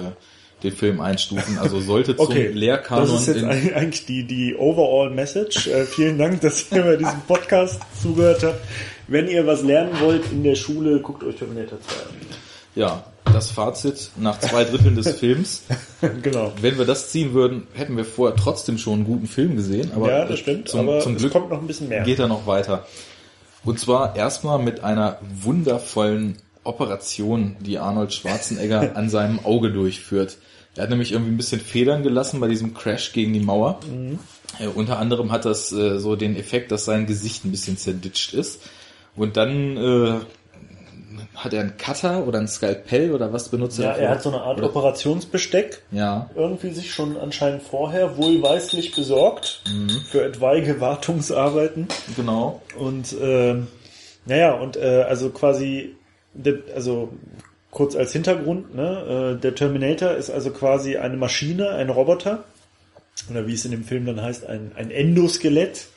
den 0.63 0.73
Film 0.73 1.01
einstufen. 1.01 1.57
Also 1.57 1.79
sollte 1.79 2.15
zum 2.15 2.27
okay, 2.27 2.47
Lehrkanon. 2.47 3.09
Das 3.09 3.27
ist 3.27 3.35
jetzt 3.35 3.43
eigentlich 3.43 4.05
die, 4.05 4.25
die 4.25 4.55
Overall 4.55 5.09
Message. 5.09 5.67
Äh, 5.67 5.85
vielen 5.85 6.17
Dank, 6.17 6.41
dass 6.41 6.71
ihr 6.71 6.83
bei 6.83 6.97
diesem 6.97 7.21
Podcast 7.27 7.81
zugehört 8.01 8.43
habt. 8.43 8.59
Wenn 9.07 9.27
ihr 9.27 9.47
was 9.47 9.63
lernen 9.63 9.99
wollt 10.01 10.31
in 10.31 10.43
der 10.43 10.55
Schule, 10.55 10.99
guckt 10.99 11.23
euch 11.23 11.35
Terminator 11.35 11.79
2 11.81 11.95
an. 11.95 12.15
Ja, 12.75 13.03
das 13.25 13.51
Fazit 13.51 14.11
nach 14.17 14.39
zwei 14.39 14.63
Dritteln 14.63 14.95
des 14.95 15.11
Films. 15.19 15.63
genau. 16.21 16.51
Wenn 16.61 16.77
wir 16.77 16.85
das 16.85 17.11
ziehen 17.11 17.33
würden, 17.33 17.67
hätten 17.73 17.97
wir 17.97 18.05
vorher 18.05 18.35
trotzdem 18.35 18.77
schon 18.77 18.93
einen 18.95 19.05
guten 19.05 19.27
Film 19.27 19.55
gesehen. 19.55 19.91
Aber 19.95 20.09
ja, 20.11 20.25
das 20.25 20.39
stimmt. 20.39 20.69
Zum, 20.69 20.81
aber 20.81 20.99
zum 20.99 21.17
Glück 21.17 21.31
kommt 21.31 21.49
noch 21.49 21.59
ein 21.59 21.67
bisschen 21.67 21.89
mehr. 21.89 22.03
geht 22.03 22.19
er 22.19 22.27
noch 22.27 22.47
weiter. 22.47 22.85
Und 23.63 23.79
zwar 23.79 24.15
erstmal 24.15 24.59
mit 24.59 24.83
einer 24.83 25.19
wundervollen 25.41 26.37
Operation, 26.63 27.55
die 27.59 27.77
Arnold 27.77 28.13
Schwarzenegger 28.13 28.91
an 28.95 29.09
seinem 29.09 29.39
Auge 29.45 29.71
durchführt. 29.71 30.37
Er 30.75 30.83
hat 30.83 30.89
nämlich 30.89 31.11
irgendwie 31.11 31.31
ein 31.31 31.37
bisschen 31.37 31.59
Federn 31.61 32.01
gelassen 32.03 32.39
bei 32.39 32.47
diesem 32.47 32.73
Crash 32.73 33.11
gegen 33.13 33.33
die 33.33 33.39
Mauer. 33.41 33.79
Äh, 34.59 34.67
unter 34.67 34.99
anderem 34.99 35.31
hat 35.31 35.45
das 35.45 35.71
äh, 35.71 35.99
so 35.99 36.15
den 36.15 36.35
Effekt, 36.35 36.71
dass 36.71 36.85
sein 36.85 37.07
Gesicht 37.07 37.43
ein 37.45 37.51
bisschen 37.51 37.77
zerditscht 37.77 38.33
ist. 38.33 38.61
Und 39.15 39.35
dann 39.35 39.75
äh, 39.77 40.13
hat 41.43 41.53
er 41.53 41.61
einen 41.61 41.77
Cutter 41.77 42.27
oder 42.27 42.39
ein 42.39 42.47
Skalpell 42.47 43.11
oder 43.11 43.33
was 43.33 43.49
benutzt 43.49 43.79
ja, 43.79 43.89
dafür? 43.89 44.03
er 44.03 44.09
hat 44.11 44.21
so 44.21 44.29
eine 44.29 44.41
Art 44.41 44.57
Oder- 44.59 44.67
Operationsbesteck 44.67 45.81
Ja, 45.91 46.29
irgendwie 46.35 46.71
sich 46.71 46.93
schon 46.93 47.17
anscheinend 47.17 47.63
vorher 47.63 48.17
wohlweislich 48.17 48.95
besorgt 48.95 49.63
für 50.09 50.23
etwaige 50.23 50.79
Wartungsarbeiten. 50.79 51.87
genau. 52.15 52.61
Und 52.77 53.15
ähm, 53.21 53.67
naja, 54.25 54.53
und 54.53 54.77
äh, 54.77 55.03
also 55.07 55.29
quasi, 55.31 55.95
also 56.75 57.09
kurz 57.71 57.95
als 57.95 58.11
Hintergrund, 58.13 58.75
ne, 58.75 59.35
äh, 59.37 59.41
der 59.41 59.55
Terminator 59.55 60.11
ist 60.11 60.29
also 60.29 60.51
quasi 60.51 60.97
eine 60.97 61.17
Maschine, 61.17 61.69
ein 61.71 61.89
Roboter, 61.89 62.43
oder 63.29 63.47
wie 63.47 63.53
es 63.53 63.65
in 63.65 63.71
dem 63.71 63.83
Film 63.83 64.05
dann 64.05 64.21
heißt, 64.21 64.45
ein, 64.45 64.71
ein 64.75 64.91
Endoskelett 64.91 65.87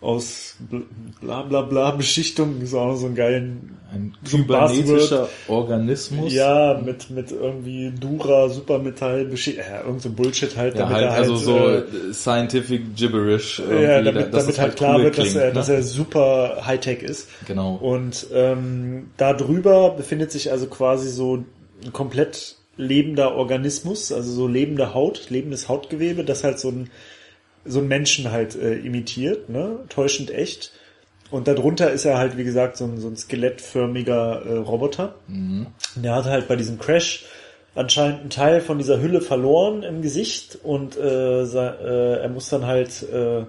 aus 0.00 0.54
bl- 0.70 0.84
bla 1.20 1.42
bla 1.42 1.62
bla 1.62 1.90
Beschichtung, 1.90 2.60
ist 2.60 2.72
auch 2.74 2.94
so 2.94 3.06
einen 3.06 3.16
geilen 3.16 3.76
Ein 3.92 4.14
So 4.22 4.36
ein 4.36 4.42
kybernetischer 4.42 5.28
Organismus. 5.48 6.32
ja, 6.32 6.80
mit, 6.84 7.10
mit 7.10 7.32
irgendwie 7.32 7.90
Dura, 7.98 8.48
Supermetall, 8.48 9.24
Beschichtung, 9.24 9.64
ja, 9.68 9.82
irgend 9.84 10.00
so 10.02 10.10
Bullshit 10.10 10.56
halt, 10.56 10.74
Ja, 10.74 10.82
damit 10.82 10.94
halt, 10.96 11.04
er 11.06 11.10
halt, 11.12 11.22
also 11.22 11.36
so 11.36 11.68
äh, 11.68 11.82
scientific 12.12 12.94
gibberish. 12.94 13.58
irgendwie, 13.58 13.82
ja, 13.82 14.02
da- 14.02 14.12
damit, 14.12 14.34
dass 14.34 14.42
damit 14.44 14.54
es 14.54 14.60
halt 14.60 14.76
klar 14.76 14.96
cool 14.98 15.04
wird, 15.04 15.18
dass 15.18 15.24
klingt, 15.24 15.40
er, 15.40 15.48
ne? 15.48 15.52
dass 15.54 15.68
er 15.68 15.82
super 15.82 16.62
Hightech 16.64 17.02
ist. 17.02 17.28
Genau. 17.46 17.74
Und 17.74 18.26
ähm, 18.32 19.10
da 19.16 19.32
drüber 19.32 19.90
befindet 19.96 20.30
sich 20.30 20.52
also 20.52 20.66
quasi 20.68 21.08
so 21.10 21.38
ein 21.84 21.92
komplett 21.92 22.54
lebender 22.76 23.34
Organismus, 23.34 24.12
also 24.12 24.30
so 24.30 24.46
lebende 24.46 24.94
Haut, 24.94 25.30
lebendes 25.30 25.68
Hautgewebe, 25.68 26.22
das 26.22 26.44
halt 26.44 26.60
so 26.60 26.68
ein 26.68 26.90
so 27.68 27.80
ein 27.80 27.88
Menschen 27.88 28.30
halt 28.30 28.56
äh, 28.56 28.74
imitiert, 28.74 29.48
ne? 29.48 29.80
täuschend 29.88 30.30
echt. 30.30 30.72
Und 31.30 31.46
darunter 31.46 31.90
ist 31.90 32.04
er 32.04 32.16
halt, 32.16 32.36
wie 32.38 32.44
gesagt, 32.44 32.76
so 32.76 32.84
ein, 32.84 32.98
so 32.98 33.08
ein 33.08 33.16
skelettförmiger 33.16 34.42
äh, 34.46 34.52
Roboter. 34.54 35.14
Mhm. 35.26 35.66
Und 35.94 36.02
Der 36.02 36.14
hat 36.14 36.24
halt 36.24 36.48
bei 36.48 36.56
diesem 36.56 36.78
Crash 36.78 37.26
anscheinend 37.74 38.20
einen 38.20 38.30
Teil 38.30 38.60
von 38.60 38.78
dieser 38.78 39.00
Hülle 39.00 39.20
verloren 39.20 39.82
im 39.82 40.02
Gesicht 40.02 40.58
und 40.62 40.96
äh, 40.96 41.42
äh, 41.42 42.22
er 42.22 42.28
muss 42.28 42.48
dann 42.48 42.66
halt 42.66 43.02
äh, 43.02 43.44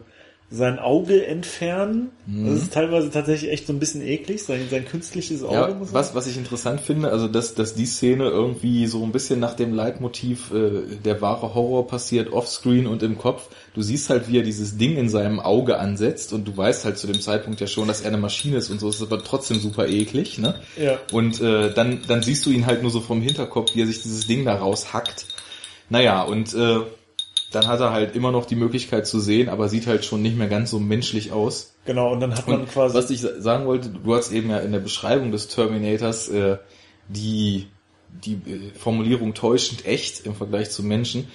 sein 0.52 0.80
Auge 0.80 1.28
entfernen. 1.28 2.10
Mhm. 2.26 2.48
Das 2.48 2.64
ist 2.64 2.74
teilweise 2.74 3.12
tatsächlich 3.12 3.52
echt 3.52 3.68
so 3.68 3.74
ein 3.74 3.80
bisschen 3.80 4.02
eklig, 4.02 4.44
sein, 4.44 4.62
sein 4.70 4.84
künstliches 4.84 5.44
Auge. 5.44 5.56
Ja, 5.56 5.76
was, 5.80 6.16
was 6.16 6.26
ich 6.26 6.38
interessant 6.38 6.82
finde, 6.82 7.12
also 7.12 7.28
dass, 7.28 7.54
dass 7.54 7.76
die 7.76 7.86
Szene 7.86 8.26
irgendwie 8.26 8.88
so 8.88 9.04
ein 9.04 9.12
bisschen 9.12 9.40
nach 9.40 9.54
dem 9.54 9.74
Leitmotiv 9.74 10.52
äh, 10.52 10.96
der 11.06 11.22
wahre 11.22 11.54
Horror 11.54 11.88
passiert, 11.88 12.34
offscreen 12.34 12.88
und 12.88 13.04
im 13.04 13.20
Kopf. 13.20 13.50
Du 13.76 13.84
siehst 13.84 14.10
halt, 14.10 14.28
wie 14.28 14.40
er 14.40 14.44
dieses 14.44 14.78
Ding 14.78 14.98
in 14.98 15.08
seinem 15.08 15.40
Auge 15.40 15.78
ansetzt 15.78 16.34
und 16.34 16.48
du 16.48 16.58
weißt 16.58 16.84
halt 16.84 16.98
zu 16.98 17.06
dem 17.06 17.22
Zeitpunkt 17.22 17.62
ja 17.62 17.68
schon, 17.68 17.88
dass 17.88 18.02
er 18.02 18.08
eine 18.08 18.18
Maschine 18.18 18.58
ist 18.58 18.72
und 18.72 18.80
so, 18.80 18.90
ist 18.90 19.04
aber 19.04 19.24
trotzdem 19.24 19.60
super 19.60 19.88
eklig, 19.88 20.40
ne? 20.40 20.56
Ja. 20.82 20.98
Und 21.12 21.42
äh, 21.42 21.72
dann, 21.72 22.00
dann 22.08 22.24
siehst 22.24 22.44
du 22.48 22.50
ihn 22.50 22.66
halt 22.66 22.82
nur 22.82 22.90
so 22.90 23.02
vom 23.02 23.22
Hinterkopf, 23.22 23.76
wie 23.76 23.84
er 23.84 23.88
sich 23.88 24.02
dieses 24.02 24.26
Ding 24.26 24.46
da 24.46 24.56
raushackt. 24.56 25.28
Naja, 25.90 26.24
und 26.24 26.54
äh, 26.56 26.80
dann 27.52 27.68
hat 27.68 27.80
er 27.80 27.92
halt 27.92 28.16
immer 28.16 28.32
noch 28.32 28.46
die 28.46 28.56
Möglichkeit 28.56 29.08
zu 29.08 29.20
sehen, 29.20 29.50
aber 29.50 29.70
sieht 29.70 29.88
halt 29.88 30.06
schon 30.06 30.22
nicht 30.22 30.38
mehr 30.38 30.48
ganz 30.48 30.70
so 30.72 30.80
menschlich 30.80 31.32
aus. 31.32 31.74
Genau, 31.86 32.12
und 32.14 32.20
dann 32.20 32.36
hat 32.36 32.48
man 32.48 32.62
Und 32.62 32.70
quasi. 32.72 32.96
was 32.96 33.10
ich 33.10 33.22
sa- 33.22 33.40
sagen 33.42 33.66
wollte, 33.66 33.90
du 33.90 34.16
hast 34.16 34.32
eben 34.32 34.50
ja 34.50 34.60
in 34.60 34.72
der 34.72 34.80
Beschreibung 34.80 35.32
des 35.32 35.48
Terminators 35.48 36.30
äh, 36.30 36.58
die, 37.08 37.68
die 38.24 38.34
äh, 38.34 38.72
Formulierung 38.78 39.34
täuschend 39.34 39.86
echt 39.86 40.26
im 40.26 40.36
Vergleich 40.36 40.70
zu 40.70 40.84
Menschen. 40.84 41.28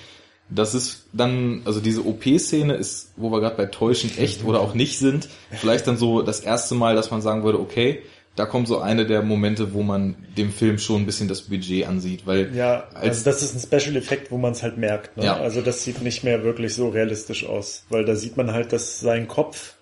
Das 0.50 0.74
ist 0.74 1.06
dann, 1.12 1.62
also 1.64 1.80
diese 1.80 2.04
OP-Szene 2.06 2.74
ist, 2.74 3.12
wo 3.16 3.30
wir 3.30 3.40
gerade 3.40 3.56
bei 3.56 3.66
täuschend 3.66 4.18
echt 4.18 4.44
oder 4.44 4.60
auch 4.60 4.74
nicht 4.74 4.98
sind, 4.98 5.28
vielleicht 5.50 5.86
dann 5.86 5.96
so 5.96 6.20
das 6.22 6.40
erste 6.40 6.74
Mal, 6.74 6.94
dass 6.94 7.10
man 7.10 7.22
sagen 7.22 7.44
würde, 7.44 7.58
okay, 7.58 8.02
da 8.36 8.46
kommt 8.46 8.66
so 8.66 8.80
eine 8.80 9.06
der 9.06 9.22
Momente, 9.22 9.74
wo 9.74 9.82
man 9.82 10.16
dem 10.36 10.50
Film 10.50 10.78
schon 10.78 11.02
ein 11.02 11.06
bisschen 11.06 11.28
das 11.28 11.42
Budget 11.42 11.86
ansieht, 11.86 12.26
weil 12.26 12.54
ja, 12.54 12.88
als 12.94 13.18
also 13.18 13.24
das 13.30 13.42
ist 13.42 13.54
ein 13.54 13.60
Special 13.80 13.96
Effekt, 13.96 14.30
wo 14.32 14.38
man 14.38 14.52
es 14.52 14.62
halt 14.62 14.76
merkt. 14.76 15.16
Ne? 15.16 15.26
Ja. 15.26 15.36
Also 15.36 15.60
das 15.62 15.84
sieht 15.84 16.02
nicht 16.02 16.24
mehr 16.24 16.42
wirklich 16.42 16.74
so 16.74 16.88
realistisch 16.88 17.46
aus, 17.46 17.84
weil 17.90 18.04
da 18.04 18.16
sieht 18.16 18.36
man 18.36 18.52
halt, 18.52 18.72
dass 18.72 18.98
sein 19.00 19.28
Kopf 19.28 19.74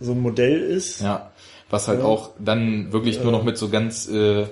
so 0.00 0.12
ein 0.12 0.20
Modell 0.20 0.60
ist. 0.60 1.00
Ja, 1.00 1.30
was 1.70 1.86
halt 1.86 2.00
Ja. 2.00 2.04
auch 2.06 2.30
dann 2.38 2.92
wirklich 2.92 3.22
nur 3.22 3.30
noch 3.30 3.44
mit 3.44 3.56
so 3.56 3.68
ganz 3.68 4.08
äh, 4.08 4.46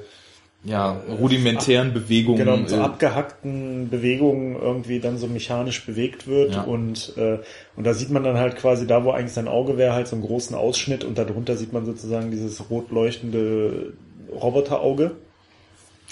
ja, 0.62 1.00
rudimentären 1.18 1.94
Bewegungen 1.94 2.38
Genau, 2.38 2.56
mit 2.58 2.68
so 2.68 2.76
äh, 2.76 2.80
abgehackten 2.80 3.88
Bewegungen 3.88 4.56
irgendwie 4.60 5.00
dann 5.00 5.16
so 5.16 5.26
mechanisch 5.26 5.84
bewegt 5.86 6.26
wird 6.26 6.54
Ja. 6.54 6.62
und 6.62 7.14
äh, 7.16 7.38
und 7.76 7.84
da 7.86 7.94
sieht 7.94 8.10
man 8.10 8.24
dann 8.24 8.36
halt 8.36 8.56
quasi 8.56 8.86
da, 8.86 9.02
wo 9.04 9.10
eigentlich 9.10 9.32
sein 9.32 9.48
Auge 9.48 9.78
wäre, 9.78 9.94
halt 9.94 10.06
so 10.08 10.16
einen 10.16 10.24
großen 10.24 10.54
Ausschnitt 10.54 11.02
und 11.04 11.16
darunter 11.16 11.56
sieht 11.56 11.72
man 11.72 11.86
sozusagen 11.86 12.30
dieses 12.30 12.68
rot 12.68 12.90
leuchtende 12.90 13.94
Roboterauge. 14.30 15.12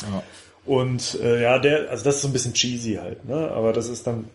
ja. 0.02 0.22
Und 0.64 1.18
äh, 1.22 1.42
ja, 1.42 1.58
der, 1.58 1.90
also 1.90 2.04
das 2.04 2.16
ist 2.16 2.22
so 2.22 2.28
ein 2.28 2.32
bisschen 2.34 2.52
cheesy 2.52 2.94
halt, 3.00 3.26
ne? 3.26 3.50
Aber 3.52 3.72
das 3.72 3.88
ist 3.88 4.06
dann 4.06 4.26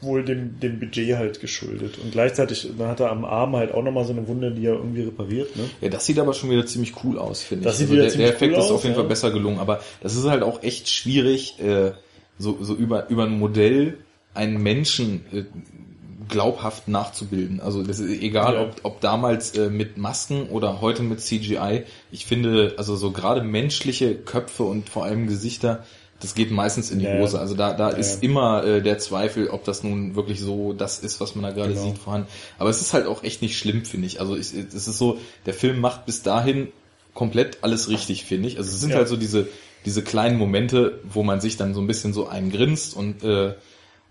wohl 0.00 0.24
dem, 0.24 0.60
dem 0.60 0.78
Budget 0.78 1.16
halt 1.16 1.40
geschuldet. 1.40 1.98
Und 1.98 2.12
gleichzeitig, 2.12 2.70
dann 2.78 2.88
hat 2.88 3.00
er 3.00 3.10
am 3.10 3.24
Arm 3.24 3.56
halt 3.56 3.72
auch 3.72 3.82
nochmal 3.82 4.04
so 4.04 4.12
eine 4.12 4.28
Wunde, 4.28 4.50
die 4.50 4.66
er 4.66 4.74
irgendwie 4.74 5.02
repariert, 5.02 5.56
ne? 5.56 5.64
Ja, 5.80 5.88
das 5.88 6.04
sieht 6.04 6.18
aber 6.18 6.34
schon 6.34 6.50
wieder 6.50 6.66
ziemlich 6.66 6.92
cool 7.02 7.18
aus, 7.18 7.42
finde 7.42 7.62
ich. 7.62 7.66
Das 7.66 7.78
sieht 7.78 7.86
also 7.86 7.94
wieder 7.94 8.02
der, 8.02 8.12
ziemlich 8.12 8.28
der 8.28 8.36
Effekt 8.36 8.52
cool 8.54 8.58
ist 8.64 8.70
auf 8.70 8.82
jeden 8.82 8.94
ja. 8.94 9.00
Fall 9.00 9.08
besser 9.08 9.30
gelungen, 9.30 9.58
aber 9.58 9.80
das 10.02 10.14
ist 10.14 10.24
halt 10.24 10.42
auch 10.42 10.62
echt 10.62 10.88
schwierig, 10.90 11.58
äh, 11.60 11.92
so, 12.38 12.58
so 12.60 12.74
über, 12.74 13.08
über 13.08 13.24
ein 13.24 13.38
Modell 13.38 13.98
einen 14.34 14.62
Menschen 14.62 15.24
äh, 15.32 15.44
glaubhaft 16.28 16.88
nachzubilden. 16.88 17.60
Also 17.60 17.82
das 17.82 17.98
ist 17.98 18.20
egal, 18.20 18.54
Ja. 18.54 18.62
ob, 18.62 18.80
ob 18.82 19.00
damals 19.00 19.52
äh, 19.56 19.70
mit 19.70 19.96
Masken 19.96 20.48
oder 20.48 20.80
heute 20.80 21.02
mit 21.02 21.20
CGI. 21.20 21.84
Ich 22.10 22.26
finde, 22.26 22.74
also 22.76 22.96
so 22.96 23.12
gerade 23.12 23.42
menschliche 23.42 24.14
Köpfe 24.14 24.64
und 24.64 24.88
vor 24.88 25.04
allem 25.04 25.26
Gesichter, 25.26 25.84
das 26.20 26.34
geht 26.34 26.50
meistens 26.50 26.90
in 26.90 26.98
die 26.98 27.04
Ja. 27.04 27.18
Hose. 27.18 27.38
Also 27.38 27.54
da, 27.54 27.72
da 27.74 27.90
Ja. 27.90 27.96
ist 27.96 28.22
immer 28.22 28.64
äh, 28.64 28.80
der 28.82 28.98
Zweifel, 28.98 29.48
ob 29.48 29.64
das 29.64 29.82
nun 29.84 30.16
wirklich 30.16 30.40
so 30.40 30.72
das 30.72 30.98
ist, 30.98 31.20
was 31.20 31.34
man 31.34 31.44
da 31.44 31.50
gerade 31.50 31.74
Genau. 31.74 31.84
sieht, 31.84 31.98
vorhanden. 31.98 32.28
Aber 32.58 32.70
es 32.70 32.80
ist 32.80 32.94
halt 32.94 33.06
auch 33.06 33.22
echt 33.22 33.42
nicht 33.42 33.58
schlimm, 33.58 33.84
finde 33.84 34.06
ich. 34.06 34.20
Also 34.20 34.34
ich, 34.36 34.52
es 34.54 34.88
ist 34.88 34.98
so, 34.98 35.18
der 35.44 35.54
Film 35.54 35.80
macht 35.80 36.06
bis 36.06 36.22
dahin 36.22 36.68
komplett 37.14 37.58
alles 37.62 37.88
richtig, 37.88 38.24
finde 38.24 38.48
ich. 38.48 38.56
Also 38.58 38.70
es 38.70 38.80
sind 38.80 38.90
Ja. 38.90 38.96
halt 38.96 39.08
so 39.08 39.16
diese, 39.16 39.48
diese 39.84 40.02
kleinen 40.02 40.38
Momente, 40.38 41.00
wo 41.04 41.22
man 41.22 41.40
sich 41.40 41.56
dann 41.56 41.74
so 41.74 41.80
ein 41.80 41.86
bisschen 41.86 42.12
so 42.12 42.26
eingrinst 42.28 42.96
und 42.96 43.22
äh, 43.22 43.54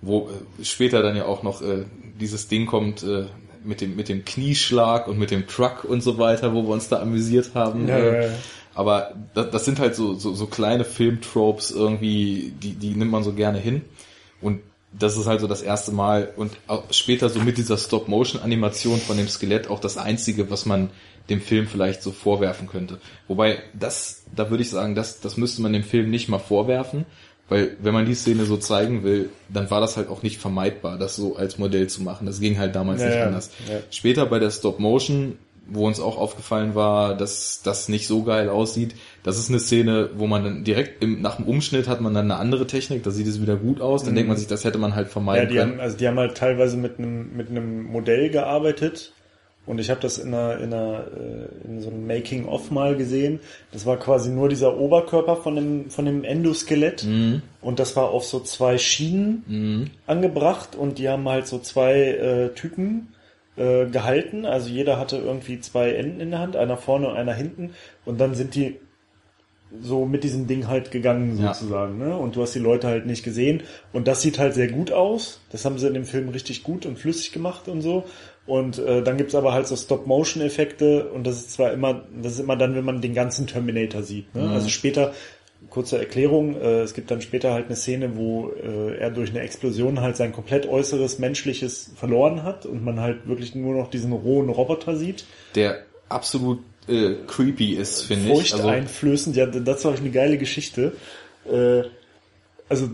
wo 0.02 0.30
äh, 0.60 0.64
später 0.64 1.02
dann 1.02 1.16
ja 1.16 1.26
auch 1.26 1.42
noch 1.44 1.62
äh, 1.62 1.86
dieses 2.20 2.48
Ding 2.48 2.66
kommt 2.68 3.04
äh, 3.04 3.26
mit 3.64 3.82
dem 3.82 3.96
mit 3.96 4.10
dem 4.10 4.24
Knieschlag 4.26 5.08
und 5.08 5.18
mit 5.18 5.32
dem 5.32 5.48
Truck 5.48 5.86
und 5.86 6.04
so 6.04 6.20
weiter, 6.20 6.54
wo 6.54 6.62
wir 6.64 6.70
uns 6.70 6.88
da 6.88 7.00
amüsiert 7.02 7.52
haben. 7.56 7.88
Ja, 7.88 7.98
äh, 7.98 8.14
ja, 8.22 8.28
ja. 8.28 8.34
Aber 8.76 9.14
das, 9.34 9.50
das 9.52 9.66
sind 9.66 9.80
halt 9.80 9.96
so, 9.96 10.14
so, 10.16 10.34
so 10.34 10.46
kleine 10.48 10.84
Filmtropes 10.84 11.72
irgendwie, 11.72 12.54
die, 12.62 12.74
die 12.74 12.92
nimmt 12.96 13.12
man 13.12 13.24
so 13.24 13.34
gerne 13.34 13.58
hin. 13.58 13.82
Und 14.42 14.60
das 14.98 15.18
ist 15.18 15.26
halt 15.28 15.42
so 15.42 15.48
das 15.48 15.62
erste 15.62 15.92
Mal 15.92 16.32
und 16.38 16.52
auch 16.68 16.84
später 16.92 17.30
so 17.30 17.40
mit 17.40 17.58
dieser 17.58 17.78
Stop-Motion-Animation 17.78 19.00
von 19.00 19.18
dem 19.18 19.28
Skelett 19.28 19.70
auch 19.70 19.80
das 19.80 19.98
einzige, 19.98 20.50
was 20.50 20.66
man 20.66 20.90
dem 21.30 21.42
Film 21.42 21.68
vielleicht 21.68 22.02
so 22.04 22.12
vorwerfen 22.12 22.68
könnte. 22.68 23.00
Wobei 23.28 23.60
das, 23.74 24.24
da 24.36 24.50
würde 24.50 24.64
ich 24.64 24.70
sagen, 24.70 24.94
das, 24.96 25.20
das 25.22 25.38
müsste 25.38 25.62
man 25.62 25.74
dem 25.74 25.84
Film 25.84 26.12
nicht 26.12 26.30
mal 26.30 26.40
vorwerfen, 26.40 27.06
weil 27.50 27.76
wenn 27.82 27.94
man 27.94 28.06
die 28.06 28.16
Szene 28.16 28.46
so 28.46 28.58
zeigen 28.58 29.04
will, 29.04 29.30
dann 29.50 29.70
war 29.70 29.82
das 29.82 29.98
halt 29.98 30.08
auch 30.10 30.24
nicht 30.24 30.40
vermeidbar, 30.40 30.98
das 30.98 31.16
so 31.16 31.36
als 31.36 31.58
Modell 31.58 31.88
zu 31.88 32.02
machen. 32.04 32.26
Das 32.26 32.40
ging 32.40 32.58
halt 32.58 32.76
damals 32.76 33.02
Ja, 33.02 33.08
nicht 33.08 33.18
ja, 33.18 33.26
anders. 33.28 33.52
ja. 33.70 33.80
Später 33.92 34.26
bei 34.28 34.40
der 34.40 34.52
Stop-Motion, 34.52 35.38
wo 35.68 35.88
uns 35.88 36.00
auch 36.00 36.18
aufgefallen 36.18 36.76
war, 36.76 37.16
dass 37.16 37.62
das 37.64 37.90
nicht 37.90 38.08
so 38.08 38.24
geil 38.24 38.50
aussieht, 38.50 38.96
das 39.24 39.40
ist 39.40 39.50
eine 39.50 39.60
Szene, 39.60 40.12
wo 40.16 40.28
man 40.28 40.44
dann 40.44 40.64
direkt 40.64 41.04
im, 41.04 41.22
nach 41.22 41.38
dem 41.38 41.46
Umschnitt 41.46 41.88
hat 41.88 42.02
man 42.02 42.14
dann 42.14 42.30
eine 42.30 42.40
andere 42.40 42.68
Technik, 42.68 43.04
da 43.04 43.12
sieht 43.12 43.28
es 43.28 43.42
wieder 43.42 43.56
gut 43.56 43.82
aus, 43.82 44.04
dann 44.04 44.14
denkt 44.16 44.28
man 44.28 44.38
sich, 44.38 44.48
das 44.48 44.64
hätte 44.64 44.78
man 44.78 44.96
halt 44.96 45.08
Ja, 45.08 45.12
vermeiden 45.14 45.50
die 45.50 45.56
können. 45.56 45.72
haben, 45.74 45.80
also 45.80 45.98
die 45.98 46.08
haben 46.08 46.20
halt 46.20 46.38
teilweise 46.38 46.78
mit 46.78 47.00
einem 47.00 47.36
mit 47.36 47.50
einem 47.50 47.84
Modell 47.84 48.30
gearbeitet. 48.30 49.12
Und 49.68 49.80
ich 49.80 49.90
habe 49.90 50.00
das 50.00 50.20
in 50.20 50.32
einer 50.32 50.60
in 50.60 50.72
einer 50.72 51.06
äh, 51.18 51.68
in 51.68 51.82
so 51.82 51.90
einem 51.90 52.06
Making 52.06 52.46
of 52.46 52.70
mal 52.70 52.96
gesehen. 52.96 53.40
Das 53.72 53.88
war 53.88 53.98
quasi 53.98 54.30
nur 54.30 54.48
dieser 54.48 54.78
Oberkörper 54.78 55.38
von 55.38 55.56
dem 55.56 55.90
von 55.90 56.06
dem 56.06 56.24
Endoskelett. 56.24 57.04
Mhm. 57.04 57.42
und 57.62 57.80
das 57.80 57.96
war 57.96 58.10
auf 58.10 58.26
so 58.26 58.40
zwei 58.42 58.78
Schienen 58.78 59.90
angebracht. 60.06 60.76
Und 60.76 61.00
die 61.00 61.10
haben 61.10 61.28
halt 61.28 61.48
so 61.48 61.58
zwei 61.58 61.94
äh, 62.00 62.50
Typen 62.54 63.08
äh, 63.58 63.86
gehalten. 63.86 64.46
Also 64.46 64.70
jeder 64.70 65.00
hatte 65.00 65.18
irgendwie 65.18 65.60
zwei 65.60 65.92
Enden 65.92 66.20
in 66.20 66.32
der 66.32 66.40
Hand, 66.40 66.56
einer 66.56 66.78
vorne 66.78 67.08
und 67.10 67.16
einer 67.16 67.34
hinten 67.34 67.72
und 68.06 68.20
dann 68.20 68.36
sind 68.36 68.56
die 68.56 68.78
so 69.82 70.06
mit 70.06 70.24
diesem 70.24 70.48
Ding 70.48 70.68
halt 70.68 70.92
gegangen 70.92 71.38
Ja. 71.42 71.54
sozusagen, 71.54 71.98
ne? 71.98 72.16
Und 72.16 72.36
du 72.36 72.42
hast 72.42 72.54
die 72.54 72.60
Leute 72.60 72.88
halt 72.88 73.06
nicht 73.06 73.24
gesehen 73.24 73.64
und 73.94 74.08
das 74.08 74.22
sieht 74.22 74.40
halt 74.40 74.54
sehr 74.54 74.68
gut 74.70 74.92
aus. 74.92 75.42
Das 75.52 75.66
haben 75.66 75.78
sie 75.80 75.88
in 75.88 75.94
dem 75.96 76.06
Film 76.06 76.30
richtig 76.30 76.64
gut 76.64 76.86
und 76.86 76.98
flüssig 76.98 77.32
gemacht 77.32 77.68
und 77.68 77.82
so. 77.82 78.06
Und 78.46 78.78
äh, 78.78 79.02
dann 79.02 79.18
gibt's 79.18 79.34
aber 79.34 79.54
halt 79.54 79.68
so 79.68 79.76
Stop-Motion-Effekte 79.76 81.10
und 81.10 81.26
das 81.26 81.38
ist 81.38 81.52
zwar 81.54 81.74
immer, 81.74 82.04
das 82.22 82.34
ist 82.34 82.40
immer 82.40 82.56
dann, 82.56 82.76
wenn 82.76 82.86
man 82.86 83.02
den 83.02 83.16
ganzen 83.16 83.48
Terminator 83.48 84.04
sieht. 84.04 84.34
Ne? 84.36 84.50
Also 84.52 84.70
später, 84.70 85.14
kurze 85.70 85.98
Erklärung, 85.98 86.56
äh, 86.56 86.82
es 86.82 86.94
gibt 86.94 87.12
dann 87.12 87.22
später 87.22 87.54
halt 87.54 87.68
eine 87.68 87.76
Szene, 87.76 88.16
wo 88.16 88.52
äh, 88.52 88.98
er 88.98 89.12
durch 89.12 89.30
eine 89.30 89.42
Explosion 89.42 90.02
halt 90.02 90.18
sein 90.18 90.32
komplett 90.32 90.68
äußeres 90.68 91.20
Menschliches 91.20 91.92
verloren 91.96 92.44
hat 92.44 92.66
und 92.66 92.84
man 92.84 93.00
halt 93.00 93.28
wirklich 93.28 93.56
nur 93.56 93.76
noch 93.76 93.90
diesen 93.90 94.12
rohen 94.12 94.50
Roboter 94.50 94.96
sieht. 94.96 95.26
Der 95.56 95.84
absolut 96.10 96.60
äh, 96.88 97.16
creepy 97.28 97.74
ist, 97.74 98.04
finde 98.04 98.32
ich. 98.32 98.54
Also, 98.54 98.58
Furchteinflößend, 98.58 99.36
ja, 99.36 99.46
das 99.46 99.86
war 99.86 99.96
eine 99.96 100.12
geile 100.12 100.38
Geschichte. 100.38 100.94
Äh, 101.52 101.84
also 102.70 102.90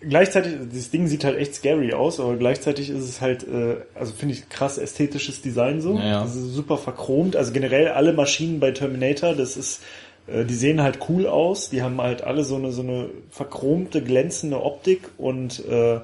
gleichzeitig, 0.00 0.54
das 0.72 0.90
Ding 0.90 1.06
sieht 1.06 1.24
halt 1.24 1.38
echt 1.38 1.54
scary 1.54 1.92
aus, 1.92 2.20
aber 2.20 2.36
gleichzeitig 2.36 2.90
ist 2.90 3.04
es 3.04 3.20
halt, 3.20 3.46
äh, 3.46 3.76
also 3.94 4.12
finde 4.12 4.34
ich 4.34 4.48
krass 4.48 4.78
ästhetisches 4.78 5.42
Design 5.42 5.80
so. 5.80 5.96
Ja, 5.96 6.04
ja. 6.04 6.22
Das 6.22 6.34
ist 6.36 6.54
super 6.54 6.78
verchromt. 6.78 7.36
Also 7.36 7.52
generell 7.52 7.88
alle 7.88 8.12
Maschinen 8.12 8.60
bei 8.60 8.70
Terminator, 8.72 9.34
das 9.34 9.56
ist, 9.56 9.82
die 10.26 10.54
sehen 10.54 10.82
halt 10.82 10.98
cool 11.08 11.26
aus. 11.26 11.70
Die 11.70 11.82
haben 11.82 12.00
halt 12.00 12.22
alle 12.22 12.44
so 12.44 12.56
eine 12.56 12.72
so 12.72 12.82
eine 12.82 13.10
verchromte, 13.30 14.02
glänzende 14.02 14.62
Optik 14.62 15.02
und 15.18 15.64
äh, 15.66 16.00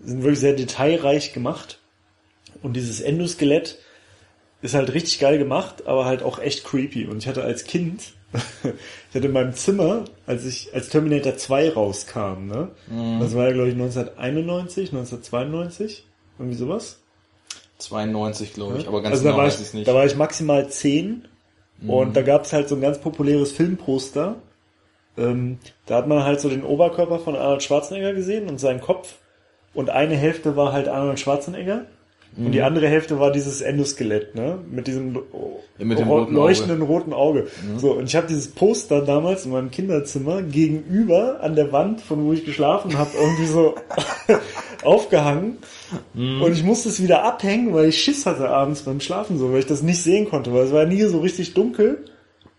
sind 0.00 0.22
wirklich 0.22 0.40
sehr 0.40 0.54
detailreich 0.54 1.32
gemacht. 1.32 1.80
Und 2.62 2.74
dieses 2.74 3.00
Endoskelett 3.00 3.78
ist 4.62 4.74
halt 4.74 4.92
richtig 4.92 5.18
geil 5.20 5.38
gemacht, 5.38 5.86
aber 5.86 6.04
halt 6.04 6.22
auch 6.22 6.38
echt 6.38 6.64
creepy. 6.64 7.06
Und 7.06 7.18
ich 7.18 7.28
hatte 7.28 7.42
als 7.42 7.64
Kind, 7.64 8.14
ich 8.32 9.14
hatte 9.14 9.26
in 9.26 9.32
meinem 9.32 9.54
Zimmer, 9.54 10.04
als 10.26 10.44
ich, 10.44 10.74
als 10.74 10.88
Terminator 10.88 11.36
2 11.36 11.70
rauskam, 11.70 12.46
ne? 12.46 12.70
Das 13.20 13.34
war 13.34 13.46
ja, 13.46 13.52
glaube 13.52 13.68
ich, 13.68 13.74
1991, 13.74 14.90
1992, 14.90 16.04
irgendwie 16.38 16.56
sowas. 16.56 16.98
92, 17.78 18.54
glaube 18.54 18.78
ich, 18.78 18.88
aber 18.88 19.02
ganz 19.02 19.12
also 19.12 19.24
da 19.24 19.30
genau 19.30 19.42
weiß 19.44 19.60
ich, 19.60 19.74
nicht. 19.74 19.86
Da 19.86 19.94
war 19.94 20.04
ich 20.04 20.16
maximal 20.16 20.68
10 20.68 21.28
und 21.86 22.16
da 22.16 22.22
gab's 22.22 22.52
halt 22.52 22.68
so 22.68 22.74
ein 22.74 22.80
ganz 22.80 22.98
populäres 22.98 23.52
Filmposter. 23.52 24.36
Ähm, 25.16 25.58
da 25.86 25.96
hat 25.96 26.08
man 26.08 26.24
halt 26.24 26.40
so 26.40 26.48
den 26.48 26.64
Oberkörper 26.64 27.18
von 27.18 27.36
Arnold 27.36 27.62
Schwarzenegger 27.62 28.14
gesehen 28.14 28.48
und 28.48 28.58
seinen 28.58 28.80
Kopf. 28.80 29.16
Und 29.74 29.90
eine 29.90 30.16
Hälfte 30.16 30.56
war 30.56 30.72
halt 30.72 30.88
Arnold 30.88 31.20
Schwarzenegger. 31.20 31.86
Und 32.36 32.52
die 32.52 32.62
andere 32.62 32.86
Hälfte 32.88 33.18
war 33.18 33.32
dieses 33.32 33.60
Endoskelett, 33.62 34.36
ne? 34.36 34.58
Mit 34.70 34.86
diesem 34.86 35.14
Ja, 35.78 35.84
mit 35.84 35.98
dem 35.98 36.06
ro- 36.08 36.18
roten 36.20 36.34
leuchtenden 36.34 36.82
roten 36.82 37.12
Auge. 37.12 37.48
So, 37.78 37.92
und 37.94 38.04
ich 38.04 38.14
habe 38.14 38.28
dieses 38.28 38.48
Poster 38.48 39.00
damals 39.02 39.44
in 39.44 39.50
meinem 39.52 39.70
Kinderzimmer 39.72 40.42
gegenüber 40.42 41.40
an 41.42 41.56
der 41.56 41.72
Wand, 41.72 42.00
von 42.00 42.24
wo 42.24 42.32
ich 42.32 42.44
geschlafen 42.44 42.96
habe, 42.96 43.10
irgendwie 43.20 43.46
so 43.46 43.74
aufgehangen. 44.84 45.58
Und 46.14 46.52
ich 46.52 46.62
musste 46.62 46.88
es 46.90 47.02
wieder 47.02 47.24
abhängen, 47.24 47.72
weil 47.74 47.88
ich 47.88 48.00
Schiss 48.00 48.26
hatte 48.26 48.48
abends 48.50 48.82
beim 48.82 49.00
Schlafen 49.00 49.38
so, 49.38 49.52
weil 49.52 49.60
ich 49.60 49.66
das 49.66 49.82
nicht 49.82 50.02
sehen 50.02 50.28
konnte, 50.28 50.52
weil 50.52 50.64
es 50.64 50.72
war 50.72 50.84
nie 50.84 51.02
so 51.02 51.20
richtig 51.20 51.54
dunkel. 51.54 52.04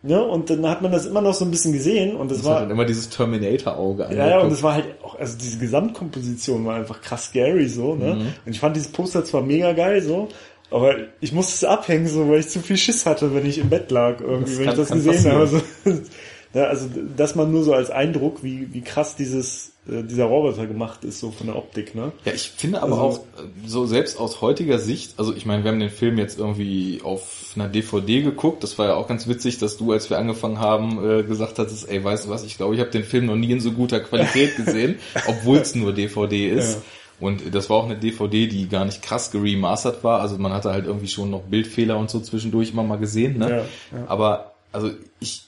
Ne? 0.02 0.24
Und 0.24 0.50
dann 0.50 0.66
hat 0.70 0.82
man 0.82 0.94
das 0.94 1.06
immer 1.06 1.20
noch 1.22 1.34
so 1.34 1.44
ein 1.44 1.52
bisschen 1.52 1.74
gesehen 1.74 2.16
und 2.16 2.32
das 2.32 2.38
das 2.38 2.48
war 2.48 2.62
dann 2.62 2.72
immer 2.72 2.86
dieses 2.86 3.10
Terminator-Auge 3.10 4.08
ja, 4.16 4.30
ja, 4.30 4.40
und 4.40 4.52
es 4.52 4.64
war 4.64 4.76
halt 4.76 4.86
auch, 5.04 5.20
also 5.20 5.38
diese 5.38 5.58
Gesamtkomposition 5.58 6.66
war 6.66 6.76
einfach 6.76 7.02
krass 7.02 7.26
scary 7.26 7.68
so, 7.68 7.96
ne? 7.96 8.14
Mhm. 8.16 8.22
Und 8.46 8.52
ich 8.54 8.60
fand 8.62 8.78
dieses 8.78 8.92
Poster 8.94 9.26
zwar 9.26 9.42
mega 9.42 9.74
geil 9.74 10.02
so, 10.02 10.30
aber 10.72 10.96
ich 11.20 11.34
musste 11.34 11.54
es 11.54 11.64
abhängen 11.70 12.08
so, 12.08 12.30
weil 12.30 12.40
ich 12.40 12.48
zu 12.48 12.62
viel 12.62 12.78
Schiss 12.78 13.06
hatte, 13.06 13.36
wenn 13.36 13.46
ich 13.46 13.58
im 13.58 13.70
Bett 13.70 13.92
lag 13.92 14.22
irgendwie, 14.22 14.52
Das 14.52 14.58
wenn 14.60 14.66
kann- 14.68 14.74
ich 14.76 14.80
das 14.80 14.92
gesehen 14.92 15.32
habe. 15.34 15.46
passieren. 15.84 16.06
So. 16.06 16.12
Ja, 16.54 16.64
also 16.64 16.88
das 17.16 17.36
mal 17.36 17.46
nur 17.46 17.64
so 17.64 17.74
als 17.74 17.92
Eindruck, 17.92 18.44
wie, 18.44 18.74
wie 18.74 18.82
krass 18.82 19.16
dieses, 19.16 19.74
äh, 19.88 20.02
dieser 20.04 20.26
Roboter 20.26 20.66
gemacht 20.66 21.04
ist, 21.04 21.20
so 21.20 21.30
von 21.30 21.46
der 21.46 21.56
Optik, 21.56 21.94
ne? 21.94 22.12
Ja, 22.26 22.32
ich 22.34 22.50
finde 22.50 22.82
aber 22.82 22.94
Also- 22.94 23.04
auch, 23.04 23.18
äh, 23.44 23.68
so 23.68 23.86
selbst 23.86 24.20
aus 24.20 24.42
heutiger 24.42 24.80
Sicht, 24.80 25.14
also 25.18 25.36
ich 25.36 25.46
meine, 25.46 25.64
wir 25.64 25.70
haben 25.72 25.80
den 25.80 25.92
Film 25.92 26.18
jetzt 26.18 26.40
irgendwie 26.40 27.02
auf 27.04 27.52
einer 27.56 27.68
DVD 27.68 28.24
geguckt, 28.24 28.64
das 28.64 28.80
war 28.80 28.88
ja 28.88 28.96
auch 28.96 29.08
ganz 29.08 29.28
witzig, 29.28 29.60
dass 29.60 29.78
du, 29.78 29.92
als 29.92 30.10
wir 30.10 30.18
angefangen 30.18 30.60
haben, 30.60 31.08
äh, 31.20 31.22
gesagt 31.24 31.60
hattest, 31.60 31.88
ey, 31.88 32.04
weißt 32.04 32.26
du 32.26 32.30
was, 32.30 32.44
ich 32.44 32.58
glaube, 32.58 32.74
ich 32.74 32.82
habe 32.82 32.90
den 32.90 33.04
Film 33.04 33.28
noch 33.28 33.36
nie 33.36 33.52
in 33.52 33.60
so 33.62 33.72
guter 33.72 34.00
Qualität 34.00 34.56
gesehen, 34.56 34.98
obwohl 35.28 35.58
es 35.60 35.76
nur 35.76 35.94
DVD 35.94 36.50
ist. 36.50 36.76
Ja. 36.78 36.82
Und 37.28 37.54
das 37.54 37.70
war 37.70 37.78
auch 37.78 37.86
eine 37.86 37.98
DVD, 37.98 38.48
die 38.48 38.70
gar 38.70 38.86
nicht 38.86 39.02
krass 39.04 39.30
geremastert 39.30 40.04
war, 40.04 40.22
also 40.22 40.38
man 40.40 40.52
hatte 40.54 40.72
halt 40.72 40.86
irgendwie 40.88 41.10
schon 41.10 41.30
noch 41.30 41.42
Bildfehler 41.44 41.98
und 41.98 42.10
so 42.10 42.20
zwischendurch 42.22 42.72
immer 42.72 42.84
mal 42.84 42.98
gesehen, 42.98 43.38
ne? 43.38 43.50
Ja, 43.50 43.58
ja. 44.00 44.06
Aber, 44.08 44.54
also 44.72 44.90
ich, 45.20 45.44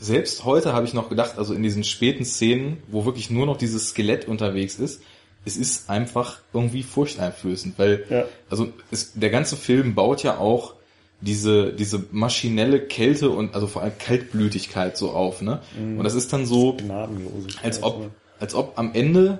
selbst 0.00 0.44
heute 0.44 0.72
habe 0.72 0.86
ich 0.86 0.94
noch 0.94 1.08
gedacht, 1.08 1.32
also 1.36 1.52
in 1.54 1.62
diesen 1.62 1.84
späten 1.84 2.24
Szenen, 2.24 2.82
wo 2.88 3.04
wirklich 3.04 3.30
nur 3.30 3.46
noch 3.46 3.56
dieses 3.56 3.88
Skelett 3.90 4.28
unterwegs 4.28 4.78
ist, 4.78 5.02
es 5.44 5.56
ist 5.56 5.90
einfach 5.90 6.38
irgendwie 6.54 6.82
furchteinflößend, 6.82 7.78
weil 7.78 8.04
Ja. 8.08 8.24
also 8.48 8.68
es, 8.90 9.12
der 9.14 9.30
ganze 9.30 9.56
Film 9.56 9.94
baut 9.94 10.22
ja 10.22 10.38
auch 10.38 10.74
diese 11.20 11.72
diese 11.72 12.04
maschinelle 12.12 12.80
Kälte 12.80 13.30
und 13.30 13.54
also 13.54 13.66
vor 13.66 13.82
allem 13.82 13.92
Kaltblütigkeit 13.98 14.96
so 14.96 15.10
auf, 15.10 15.42
ne? 15.42 15.60
Mhm. 15.78 15.98
Und 15.98 16.04
das 16.04 16.14
ist 16.14 16.32
dann 16.32 16.46
so, 16.46 16.76
als 17.62 17.82
ob 17.82 18.10
als 18.40 18.54
ob 18.54 18.78
am 18.78 18.92
Ende 18.94 19.38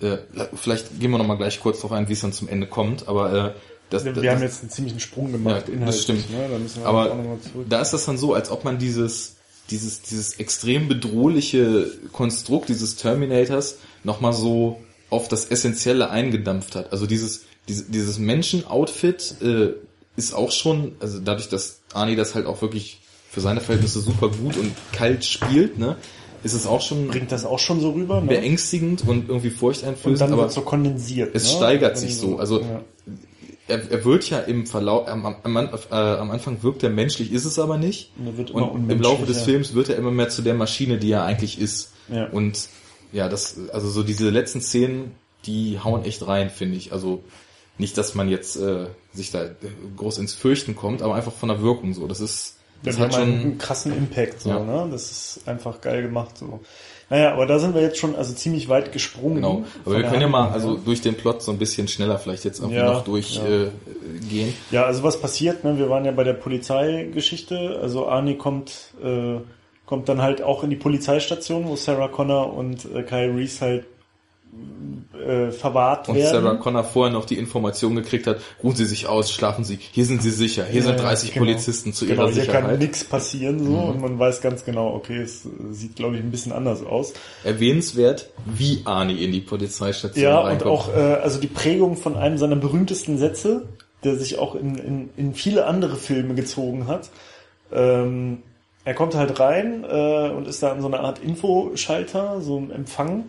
äh, 0.00 0.18
vielleicht 0.54 0.98
gehen 1.00 1.10
wir 1.10 1.18
noch 1.18 1.26
mal 1.26 1.36
gleich 1.36 1.60
kurz 1.60 1.80
drauf 1.80 1.92
ein, 1.92 2.08
wie 2.08 2.12
es 2.12 2.20
dann 2.20 2.32
zum 2.32 2.48
Ende 2.48 2.66
kommt, 2.66 3.08
aber 3.08 3.32
äh, 3.32 3.52
das, 3.88 4.04
Wir, 4.04 4.12
das, 4.12 4.26
haben 4.26 4.42
jetzt 4.42 4.60
einen 4.62 4.70
ziemlichen 4.70 5.00
Sprung 5.00 5.30
gemacht, 5.32 5.68
Ja, 5.68 5.86
das 5.86 6.02
stimmt. 6.02 6.28
ne? 6.30 6.48
Da 6.50 6.58
müssen 6.58 6.80
wir 6.82 6.86
aber 6.88 7.12
auch 7.12 7.16
nochmal 7.16 7.38
zurück. 7.40 7.66
da 7.68 7.80
ist 7.80 7.92
das 7.92 8.04
dann 8.04 8.18
so, 8.18 8.34
als 8.34 8.50
ob 8.50 8.64
man 8.64 8.78
dieses, 8.78 9.35
dieses, 9.70 10.02
dieses 10.02 10.34
extrem 10.38 10.88
bedrohliche 10.88 11.90
Konstrukt 12.12 12.68
dieses 12.68 12.96
Terminators 12.96 13.78
nochmal 14.04 14.32
so 14.32 14.80
auf 15.10 15.28
das 15.28 15.46
Essentielle 15.46 16.10
eingedampft 16.10 16.74
hat. 16.76 16.92
Also 16.92 17.06
dieses, 17.06 17.44
dieses, 17.68 17.88
dieses 17.88 18.18
Menschen-Outfit 18.18 19.36
äh, 19.42 19.70
ist 20.16 20.34
auch 20.34 20.52
schon, 20.52 20.92
also 21.00 21.20
dadurch, 21.20 21.48
dass 21.48 21.80
Arnie 21.92 22.16
das 22.16 22.34
halt 22.34 22.46
auch 22.46 22.62
wirklich 22.62 23.00
für 23.30 23.40
seine 23.40 23.60
Verhältnisse 23.60 24.00
super 24.00 24.28
gut 24.28 24.56
und 24.56 24.72
kalt 24.92 25.24
spielt, 25.24 25.78
ne, 25.78 25.96
ist 26.42 26.54
es 26.54 26.66
auch 26.66 26.80
schon 26.80 27.08
Bringt 27.08 27.32
das 27.32 27.44
auch 27.44 27.58
schon 27.58 27.80
so 27.80 27.90
rüber, 27.90 28.20
ne? 28.20 28.28
beängstigend 28.28 29.06
und 29.06 29.28
irgendwie 29.28 29.48
Und 29.48 29.56
furchteinflößend, 29.56 30.20
dann 30.20 30.32
aber 30.32 30.48
so 30.48 30.62
kondensiert. 30.62 31.34
es 31.34 31.44
ne? 31.44 31.56
steigert 31.56 31.98
sich 31.98 32.16
so. 32.16 32.38
Also 32.38 32.60
ja. 32.60 32.82
Er, 33.68 33.90
er 33.90 34.04
wird 34.04 34.28
ja 34.30 34.38
im 34.40 34.66
Verlauf, 34.66 35.08
am, 35.08 35.26
am, 35.26 35.56
äh, 35.56 35.94
am 35.94 36.30
Anfang 36.30 36.62
wirkt 36.62 36.82
er 36.82 36.90
menschlich, 36.90 37.32
ist 37.32 37.44
es 37.44 37.58
aber 37.58 37.78
nicht. 37.78 38.12
Und 38.18 38.50
Und 38.52 38.90
im 38.90 39.00
Laufe 39.02 39.26
des. 39.26 39.42
Films 39.42 39.74
wird 39.74 39.88
er 39.88 39.96
immer 39.96 40.10
mehr 40.10 40.28
zu 40.28 40.42
der 40.42 40.54
Maschine, 40.54 40.98
die 40.98 41.10
er 41.10 41.24
eigentlich 41.24 41.60
ist. 41.60 41.92
Ja. 42.08 42.26
Und 42.28 42.68
ja, 43.12 43.28
das, 43.28 43.56
also 43.72 43.88
so 43.88 44.02
diese 44.02 44.30
letzten 44.30 44.60
Szenen, 44.60 45.12
die 45.46 45.78
hauen 45.82 46.04
echt 46.04 46.26
rein, 46.26 46.50
finde 46.50 46.76
ich. 46.76 46.92
Also 46.92 47.22
nicht, 47.78 47.96
dass 47.98 48.14
man 48.14 48.28
jetzt 48.28 48.56
äh, 48.56 48.86
sich 49.12 49.30
da 49.30 49.46
groß 49.96 50.18
ins 50.18 50.34
Fürchten 50.34 50.76
kommt, 50.76 51.02
aber 51.02 51.14
einfach 51.14 51.32
von 51.32 51.48
der 51.48 51.60
Wirkung 51.62 51.92
so. 51.94 52.06
Das 52.06 52.20
ist, 52.20 52.56
Ja, 52.82 52.86
das 52.92 52.96
die 52.96 53.02
hat 53.02 53.12
haben 53.14 53.22
einen 53.22 53.42
schon, 53.42 53.58
krassen 53.58 53.96
Impact, 53.96 54.40
so, 54.42 54.48
Ja. 54.50 54.60
ne? 54.60 54.88
Das 54.90 55.10
ist 55.36 55.48
einfach 55.48 55.80
geil 55.80 56.02
gemacht, 56.02 56.38
so. 56.38 56.60
Naja, 57.08 57.32
aber 57.32 57.46
da 57.46 57.58
sind 57.60 57.74
wir 57.74 57.82
jetzt 57.82 57.98
schon 57.98 58.16
also 58.16 58.34
ziemlich 58.34 58.68
weit 58.68 58.92
gesprungen. 58.92 59.36
genau. 59.36 59.64
Aber 59.84 59.96
wir 59.96 60.02
können 60.04 60.22
ja 60.22 60.28
mal, 60.28 60.50
also 60.50 60.76
durch 60.76 61.00
den 61.02 61.14
Plot 61.14 61.40
so 61.42 61.52
ein 61.52 61.58
bisschen 61.58 61.86
schneller 61.86 62.18
vielleicht 62.18 62.44
jetzt 62.44 62.58
irgendwie 62.58 62.78
Ja, 62.78 62.92
noch 62.94 63.04
durchgehen. 63.04 63.70
ja. 64.30 64.40
Äh. 64.40 64.48
Ja, 64.72 64.84
also 64.86 65.02
was 65.04 65.20
passiert, 65.20 65.62
ne? 65.62 65.78
Wir 65.78 65.88
waren 65.88 66.04
ja 66.04 66.10
bei 66.10 66.24
der 66.24 66.32
Polizeigeschichte. 66.32 67.78
Also 67.80 68.08
Arnie 68.08 68.34
kommt, 68.36 68.94
äh, 69.02 69.36
kommt 69.86 70.08
dann 70.08 70.20
halt 70.20 70.42
auch 70.42 70.64
in 70.64 70.70
die 70.70 70.76
Polizeistation, 70.76 71.66
wo 71.68 71.76
Sarah 71.76 72.08
Connor 72.08 72.52
und 72.54 72.84
äh, 72.92 73.02
Kyle 73.02 73.34
Reese 73.36 73.60
halt 73.60 73.86
äh, 75.26 75.50
verwahrt 75.50 76.08
Und 76.08 76.16
werden. 76.16 76.42
Sarah 76.44 76.54
Connor 76.56 76.84
vorher 76.84 77.12
noch 77.12 77.24
die 77.24 77.36
Information 77.38 77.94
gekriegt 77.96 78.26
hat, 78.26 78.38
ruhen 78.62 78.76
Sie 78.76 78.84
sich 78.84 79.06
aus, 79.08 79.30
schlafen 79.32 79.64
Sie, 79.64 79.78
hier 79.92 80.04
sind 80.04 80.22
Sie 80.22 80.30
sicher, 80.30 80.64
hier 80.64 80.80
Ja, 80.82 80.86
sind 80.88 81.00
30 81.00 81.32
genau. 81.32 81.46
Polizisten 81.46 81.92
zu 81.92 82.06
genau, 82.06 82.22
Ihrer 82.24 82.32
hier 82.32 82.44
kann 82.44 82.52
Sicherheit. 82.62 82.72
Mhm. 82.74 82.78
nichts 82.82 83.04
passieren 83.04 83.64
so 83.64 83.78
und 83.78 84.00
man 84.00 84.18
weiß 84.18 84.40
ganz 84.40 84.64
genau, 84.64 84.94
okay, 84.94 85.18
es 85.18 85.44
äh, 85.44 85.48
sieht 85.72 85.96
glaube 85.96 86.16
ich 86.16 86.22
ein 86.22 86.30
bisschen 86.30 86.52
anders 86.52 86.84
aus. 86.84 87.12
Erwähnenswert, 87.44 88.30
wie 88.44 88.82
Arnie 88.84 89.22
in 89.24 89.32
die 89.32 89.40
Polizeistation 89.40 90.22
Ja, 90.24 90.40
und 90.40 90.46
reinkommt. 90.46 90.70
auch 90.70 90.94
äh, 90.94 91.00
also 91.00 91.40
die 91.40 91.48
Prägung 91.48 91.96
von 91.96 92.16
einem 92.16 92.38
seiner 92.38 92.56
berühmtesten 92.56 93.18
Sätze, 93.18 93.68
der 94.04 94.16
sich 94.16 94.38
auch 94.38 94.54
in, 94.54 94.76
in, 94.78 95.10
in 95.16 95.34
viele 95.34 95.66
andere 95.66 95.96
Filme 95.96 96.34
gezogen 96.34 96.86
hat. 96.86 97.10
Ähm, 97.72 98.42
er 98.84 98.94
kommt 98.94 99.16
halt 99.16 99.40
rein 99.40 99.82
äh, 99.82 100.30
und 100.30 100.46
ist 100.46 100.62
da 100.62 100.70
an 100.70 100.80
so 100.80 100.86
einer 100.86 101.00
Art 101.00 101.18
Infoschalter, 101.18 102.40
so 102.40 102.56
einem 102.58 102.70
Empfang 102.70 103.24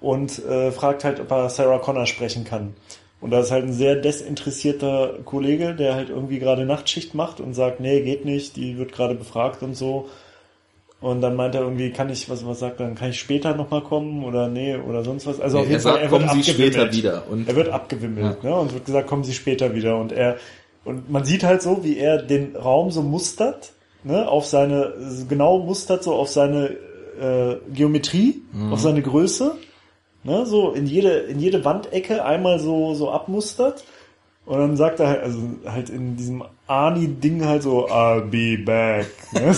und 0.00 0.44
äh, 0.44 0.70
fragt 0.72 1.04
halt, 1.04 1.20
ob 1.20 1.30
er 1.30 1.48
Sarah 1.48 1.78
Connor 1.78 2.06
sprechen 2.06 2.44
kann. 2.44 2.74
Und 3.20 3.30
da 3.30 3.40
ist 3.40 3.50
halt 3.50 3.64
ein 3.64 3.72
sehr 3.72 3.96
desinteressierter 3.96 5.14
Kollege, 5.24 5.74
der 5.74 5.94
halt 5.94 6.10
irgendwie 6.10 6.38
gerade 6.38 6.66
Nachtschicht 6.66 7.14
macht 7.14 7.40
und 7.40 7.54
sagt, 7.54 7.80
nee, 7.80 8.02
geht 8.02 8.24
nicht, 8.24 8.56
die 8.56 8.76
wird 8.78 8.92
gerade 8.92 9.14
befragt 9.14 9.62
und 9.62 9.74
so. 9.74 10.08
Und 11.00 11.20
dann 11.20 11.36
meint 11.36 11.54
er 11.54 11.62
irgendwie, 11.62 11.90
kann 11.90 12.08
ich, 12.10 12.28
was, 12.30 12.46
was 12.46 12.58
sagt 12.58 12.80
er, 12.80 12.86
dann 12.86 12.94
kann 12.94 13.10
ich 13.10 13.18
später 13.18 13.54
nochmal 13.54 13.82
kommen 13.82 14.24
oder 14.24 14.48
nee 14.48 14.76
oder 14.76 15.04
sonst 15.04 15.26
was. 15.26 15.40
Also 15.40 15.58
Nee, 15.58 15.62
auf 15.64 15.68
jeden 15.70 15.78
er 15.78 15.82
Fall, 15.82 15.92
sagt, 15.92 16.04
er 16.04 16.10
wird 16.10 16.20
kommen 16.26 16.42
Sie 16.42 16.50
abgewimmelt. 16.50 16.74
später 16.74 16.92
wieder. 16.96 17.22
Und 17.30 17.48
Er 17.48 17.56
wird 17.56 17.68
abgewimmelt, 17.68 18.44
ne? 18.44 18.54
Und 18.54 18.74
wird 18.74 18.84
gesagt, 18.86 19.06
kommen 19.06 19.24
Sie 19.24 19.34
später 19.34 19.74
wieder. 19.74 19.98
Und 19.98 20.12
er, 20.12 20.36
und 20.84 21.10
man 21.10 21.24
sieht 21.24 21.42
halt 21.44 21.62
so, 21.62 21.84
wie 21.84 21.98
er 21.98 22.22
den 22.22 22.56
Raum 22.56 22.90
so 22.90 23.02
mustert, 23.02 23.72
ne, 24.04 24.26
auf 24.28 24.46
seine, 24.46 24.92
genau 25.28 25.58
mustert 25.58 26.02
so 26.02 26.14
auf 26.14 26.28
seine 26.30 26.70
äh, 27.20 27.56
Geometrie, 27.72 28.42
Mhm. 28.52 28.72
auf 28.72 28.80
seine 28.80 29.02
Größe, 29.02 29.54
ne, 30.26 30.44
so 30.44 30.72
in 30.72 30.86
jede, 30.86 31.10
in 31.10 31.40
jede 31.40 31.64
Wandecke 31.64 32.24
einmal 32.24 32.58
so, 32.58 32.94
so 32.94 33.10
abmustert. 33.10 33.84
Und 34.44 34.58
dann 34.58 34.76
sagt 34.76 35.00
er 35.00 35.08
halt, 35.08 35.22
also 35.22 35.40
halt 35.64 35.90
in 35.90 36.16
diesem 36.16 36.44
Ani-Ding 36.68 37.44
halt 37.44 37.62
so, 37.62 37.88
I'll 37.88 38.20
be 38.22 38.62
back. 38.62 39.06
Ne? 39.32 39.56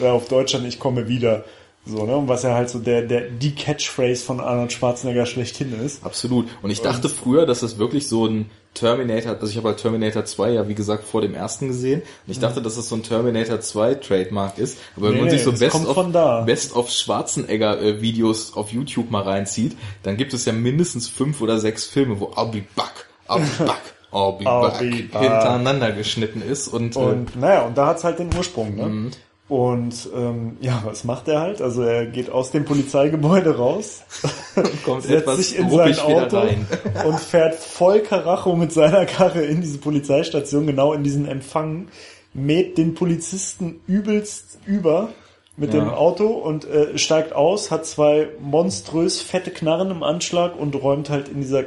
Oder 0.00 0.12
auf 0.12 0.28
Deutsch 0.28 0.52
dann, 0.52 0.66
ich 0.66 0.80
komme 0.80 1.08
wieder. 1.08 1.44
So, 1.88 2.04
ne? 2.04 2.16
Und 2.16 2.28
was 2.28 2.42
ja 2.42 2.54
halt 2.54 2.68
so 2.68 2.78
der, 2.78 3.02
der, 3.02 3.22
die 3.30 3.54
Catchphrase 3.54 4.22
von 4.24 4.40
Arnold 4.40 4.72
Schwarzenegger 4.72 5.24
schlechthin 5.26 5.72
ist. 5.84 6.04
Absolut. 6.04 6.46
Und 6.62 6.70
ich 6.70 6.82
dachte 6.82 7.08
früher, 7.08 7.46
dass 7.46 7.60
das 7.60 7.78
wirklich 7.78 8.08
so 8.08 8.26
ein 8.26 8.50
Terminator, 8.74 9.32
also 9.32 9.46
ich 9.48 9.56
habe 9.56 9.68
halt 9.68 9.78
Terminator 9.78 10.24
2 10.24 10.50
ja 10.50 10.68
wie 10.68 10.74
gesagt 10.74 11.02
vor 11.04 11.20
dem 11.22 11.34
ersten 11.34 11.68
gesehen 11.68 12.02
und 12.26 12.30
ich 12.30 12.38
dachte, 12.38 12.60
dass 12.62 12.76
das 12.76 12.88
so 12.88 12.94
ein 12.96 13.02
Terminator 13.02 13.58
2 13.60 13.94
Trademark 13.94 14.58
ist, 14.58 14.78
aber 14.96 15.06
wenn 15.08 15.14
Nee, 15.14 15.20
man 15.22 15.30
sich 15.30 15.42
so 15.42 15.50
Best 15.52 15.86
of. 15.86 16.44
Best 16.46 16.76
of 16.76 16.90
Schwarzenegger 16.90 17.80
äh, 17.80 18.00
Videos 18.02 18.52
auf 18.54 18.70
YouTube 18.72 19.10
mal 19.10 19.22
reinzieht, 19.22 19.76
dann 20.04 20.16
gibt 20.16 20.32
es 20.34 20.44
ja 20.44 20.52
mindestens 20.52 21.08
fünf 21.08 21.40
oder 21.40 21.58
sechs 21.58 21.86
Filme, 21.86 22.20
wo 22.20 22.26
I'll 22.26 22.52
be 22.52 22.62
back, 22.76 23.06
I'll 23.26 23.40
be 23.58 23.64
back, 23.64 23.80
I'll 24.12 24.38
be 24.38 24.44
I'll 24.44 24.60
back 24.70 24.78
be 24.78 25.02
back. 25.10 25.22
hintereinander 25.22 25.90
geschnitten 25.92 26.42
ist 26.42 26.68
und, 26.68 26.94
äh, 26.94 26.98
Und 27.00 27.34
naja, 27.36 27.62
und 27.62 27.76
da 27.76 27.86
hat's 27.86 28.04
halt 28.04 28.18
den 28.20 28.28
Ursprung, 28.36 28.76
ne? 28.76 29.10
Und 29.48 30.10
ähm, 30.14 30.58
ja, 30.60 30.82
was 30.84 31.04
macht 31.04 31.26
er 31.26 31.40
halt? 31.40 31.62
Also 31.62 31.82
er 31.82 32.04
geht 32.04 32.28
aus 32.28 32.50
dem 32.50 32.66
Polizeigebäude 32.66 33.56
raus, 33.56 34.02
kommt 34.84 35.04
setzt 35.04 35.14
etwas 35.22 35.36
sich 35.38 35.58
in 35.58 35.70
sein 35.70 35.98
Auto 36.00 36.36
rein. 36.36 36.66
und 37.06 37.18
fährt 37.18 37.54
voll 37.54 38.00
Karacho 38.00 38.54
mit 38.56 38.72
seiner 38.72 39.06
Karre 39.06 39.42
in 39.42 39.62
diese 39.62 39.78
Polizeistation, 39.78 40.66
genau 40.66 40.92
in 40.92 41.02
diesen 41.02 41.26
Empfang, 41.26 41.88
mäht 42.34 42.76
den 42.76 42.94
Polizisten 42.94 43.80
übelst 43.86 44.58
über 44.66 45.08
mit 45.56 45.72
Ja. 45.72 45.80
dem 45.80 45.88
Auto 45.88 46.26
und 46.26 46.66
äh, 46.66 46.98
steigt 46.98 47.32
aus, 47.32 47.70
hat 47.70 47.86
zwei 47.86 48.28
monströs 48.40 49.22
fette 49.22 49.50
Knarren 49.50 49.90
im 49.90 50.02
Anschlag 50.02 50.58
und 50.58 50.74
räumt 50.74 51.08
halt 51.08 51.28
in 51.28 51.40
dieser 51.40 51.64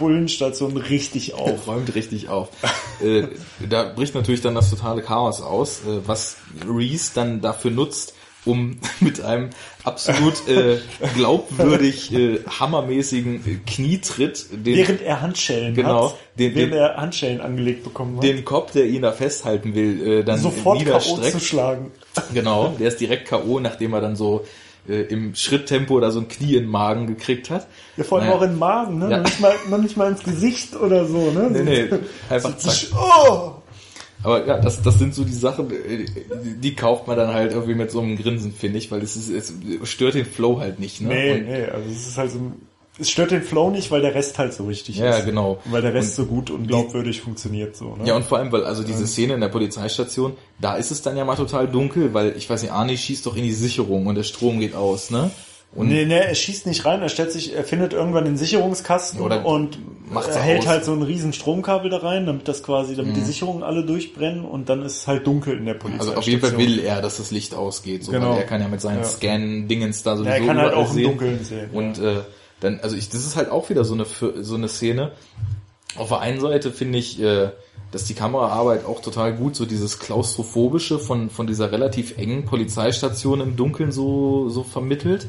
Bullenstation 0.00 0.76
richtig 0.76 1.34
auf. 1.34 1.68
räumt 1.68 1.94
richtig 1.94 2.28
auf. 2.28 2.48
äh, 3.04 3.28
da 3.68 3.84
bricht 3.84 4.16
natürlich 4.16 4.40
dann 4.40 4.56
das 4.56 4.68
totale 4.70 5.02
Chaos 5.02 5.40
aus, 5.40 5.82
äh, 5.86 6.00
was 6.06 6.36
Reese 6.68 7.12
dann 7.14 7.40
dafür 7.40 7.70
nutzt, 7.70 8.14
um 8.44 8.78
mit 9.00 9.20
einem 9.20 9.50
absolut 9.84 10.48
äh, 10.48 10.78
glaubwürdig 11.14 12.12
äh, 12.12 12.40
hammermäßigen 12.58 13.34
äh, 13.46 13.58
Knietritt 13.70 14.46
den, 14.50 14.76
Während 14.76 15.02
er 15.02 15.20
Handschellen 15.20 15.74
Genau, 15.74 16.16
den- 16.38 16.54
während 16.54 16.72
den- 16.72 16.78
er 16.80 16.96
Handschellen 16.96 17.40
angelegt 17.40 17.84
bekommen 17.84 18.16
hat, 18.16 18.24
den 18.24 18.44
Cop, 18.44 18.72
der 18.72 18.86
ihn 18.86 19.02
da 19.02 19.12
festhalten 19.12 19.74
will, 19.74 20.20
äh, 20.20 20.24
dann 20.24 20.38
sofort 20.40 20.84
K.O. 20.84 20.98
zu 21.20 21.38
schlagen. 21.40 21.90
Genau, 22.34 22.74
der 22.78 22.88
ist 22.88 23.00
direkt 23.00 23.28
K.O., 23.28 23.60
nachdem 23.60 23.92
er 23.92 24.00
dann 24.00 24.16
so 24.16 24.44
äh, 24.90 25.02
im 25.02 25.34
Schritttempo 25.34 26.00
da 26.00 26.10
so 26.10 26.20
ein 26.20 26.28
Knie 26.28 26.56
in 26.56 26.64
den 26.64 26.70
Magen 26.70 27.06
gekriegt 27.06 27.50
hat. 27.50 27.66
Ja, 27.96 28.04
vor 28.04 28.18
allem 28.18 28.28
Naja. 28.28 28.38
auch 28.38 28.42
in 28.42 28.50
den 28.50 28.58
Magen, 28.58 28.98
ne? 28.98 29.10
Ja. 29.10 29.16
Noch, 29.18 29.24
nicht 29.24 29.40
mal, 29.40 29.54
noch 29.70 29.78
nicht 29.78 29.96
mal 29.96 30.10
ins 30.10 30.22
Gesicht 30.22 30.76
oder 30.76 31.06
so, 31.06 31.30
ne? 31.30 31.50
Nee, 31.50 31.62
nee, 31.62 31.98
einfach 32.28 32.56
zack. 32.58 32.88
Oh! 32.94 33.52
Aber 34.22 34.46
ja, 34.46 34.58
das, 34.58 34.82
das 34.82 34.98
sind 34.98 35.14
so 35.14 35.24
die 35.24 35.32
Sachen, 35.32 35.70
äh, 35.70 36.04
die, 36.60 36.74
kauft 36.74 37.06
man 37.06 37.16
dann 37.16 37.32
halt 37.32 37.52
irgendwie 37.52 37.74
mit 37.74 37.90
so 37.90 38.00
einem 38.00 38.16
Grinsen, 38.16 38.52
finde 38.52 38.78
ich, 38.78 38.90
weil 38.90 39.00
es, 39.02 39.16
ist, 39.16 39.30
es 39.30 39.88
stört 39.88 40.14
den 40.14 40.26
Flow 40.26 40.60
halt 40.60 40.78
nicht. 40.78 41.00
Ne? 41.00 41.08
Nee, 41.08 41.32
Und, 41.32 41.46
nee, 41.46 41.64
also 41.64 41.90
es 41.90 42.08
ist 42.08 42.18
halt 42.18 42.30
so, 42.32 42.52
es 43.00 43.10
stört 43.10 43.30
den 43.30 43.42
Flow 43.42 43.70
nicht, 43.70 43.90
weil 43.90 44.02
der 44.02 44.14
Rest 44.14 44.38
halt 44.38 44.52
so 44.54 44.66
richtig 44.66 44.96
Ja, 44.98 45.16
ist. 45.16 45.24
genau. 45.26 45.58
Weil 45.64 45.82
der 45.82 45.94
Rest 45.94 46.16
so 46.16 46.26
gut 46.26 46.50
und 46.50 46.68
glaubwürdig 46.68 47.20
funktioniert 47.20 47.76
so, 47.76 47.96
ne? 47.96 48.04
Ja, 48.04 48.14
und 48.16 48.24
vor 48.24 48.38
allem, 48.38 48.52
weil 48.52 48.64
also 48.64 48.82
diese 48.82 49.06
Szene 49.06 49.34
in 49.34 49.40
der 49.40 49.48
Polizeistation, 49.48 50.34
da 50.60 50.76
ist 50.76 50.90
es 50.90 51.02
dann 51.02 51.16
ja 51.16 51.24
mal 51.24 51.36
total 51.36 51.66
dunkel, 51.68 52.12
weil 52.14 52.36
ich 52.36 52.48
weiß 52.50 52.62
nicht, 52.62 52.72
Arnie 52.72 52.96
schießt 52.96 53.24
doch 53.26 53.36
in 53.36 53.42
die 53.44 53.52
Sicherung 53.52 54.06
und 54.06 54.14
der 54.14 54.22
Strom 54.24 54.60
geht 54.60 54.74
aus, 54.74 55.10
ne? 55.10 55.30
Und 55.72 55.88
Nee, 55.88 56.04
nee, 56.04 56.18
er 56.18 56.34
schießt 56.34 56.66
nicht 56.66 56.84
rein, 56.84 57.00
er 57.00 57.08
stellt 57.08 57.30
sich, 57.30 57.54
er 57.54 57.62
findet 57.62 57.92
irgendwann 57.92 58.24
den 58.24 58.36
Sicherungskasten 58.36 59.20
Oder 59.20 59.46
und 59.46 59.78
er 60.12 60.42
hält 60.42 60.58
aus. 60.58 60.64
Mhm. 60.64 60.68
halt 60.68 60.84
so 60.84 60.90
einen 60.92 61.02
riesen 61.02 61.32
Stromkabel 61.32 61.88
da 61.90 61.98
rein, 61.98 62.26
damit 62.26 62.48
das 62.48 62.64
quasi, 62.64 62.96
damit 62.96 63.14
die 63.16 63.20
Sicherungen 63.20 63.62
alle 63.62 63.84
durchbrennen 63.84 64.44
und 64.44 64.68
dann 64.68 64.82
ist 64.82 64.96
es 64.96 65.06
halt 65.06 65.28
dunkel 65.28 65.56
in 65.56 65.66
der 65.66 65.74
Polizeistation. 65.74 66.08
also 66.16 66.18
auf 66.18 66.26
jeden 66.26 66.40
Fall 66.40 66.58
will 66.58 66.80
er, 66.80 67.00
dass 67.00 67.18
das 67.18 67.30
Licht 67.30 67.54
ausgeht, 67.54 68.02
so, 68.02 68.10
Genau. 68.10 68.30
weil 68.32 68.38
er 68.38 68.46
kann 68.46 68.60
ja 68.60 68.66
mit 68.66 68.80
seinen 68.80 68.98
Ja. 68.98 69.04
Scan-Dingens 69.04 70.02
da 70.02 70.16
sowieso 70.16 70.28
Ja, 70.34 70.40
er 70.40 70.46
kann 70.46 70.58
halt 70.58 70.74
auch 70.74 70.88
im 70.88 70.94
sehen. 70.94 71.04
Dunkeln 71.04 71.44
sehen. 71.44 71.70
Und 71.72 71.98
äh, 72.00 72.16
dann, 72.60 72.80
also 72.80 72.96
ich, 72.96 73.08
das 73.08 73.26
ist 73.26 73.36
halt 73.36 73.50
auch 73.50 73.70
wieder 73.70 73.84
so 73.84 73.94
eine 73.94 74.06
so 74.42 74.54
eine 74.54 74.68
Szene. 74.68 75.12
Auf 75.96 76.08
der 76.08 76.20
einen 76.20 76.40
Seite 76.40 76.70
finde 76.70 76.98
ich, 76.98 77.20
äh, 77.20 77.50
dass 77.90 78.04
die 78.04 78.14
Kameraarbeit 78.14 78.84
auch 78.84 79.02
total 79.02 79.34
gut 79.34 79.56
so 79.56 79.66
dieses 79.66 79.98
klaustrophobische 79.98 80.98
von 80.98 81.30
von 81.30 81.46
dieser 81.46 81.72
relativ 81.72 82.16
engen 82.18 82.44
Polizeistation 82.44 83.40
im 83.40 83.56
Dunkeln 83.56 83.92
so 83.92 84.48
so 84.48 84.62
vermittelt. 84.62 85.28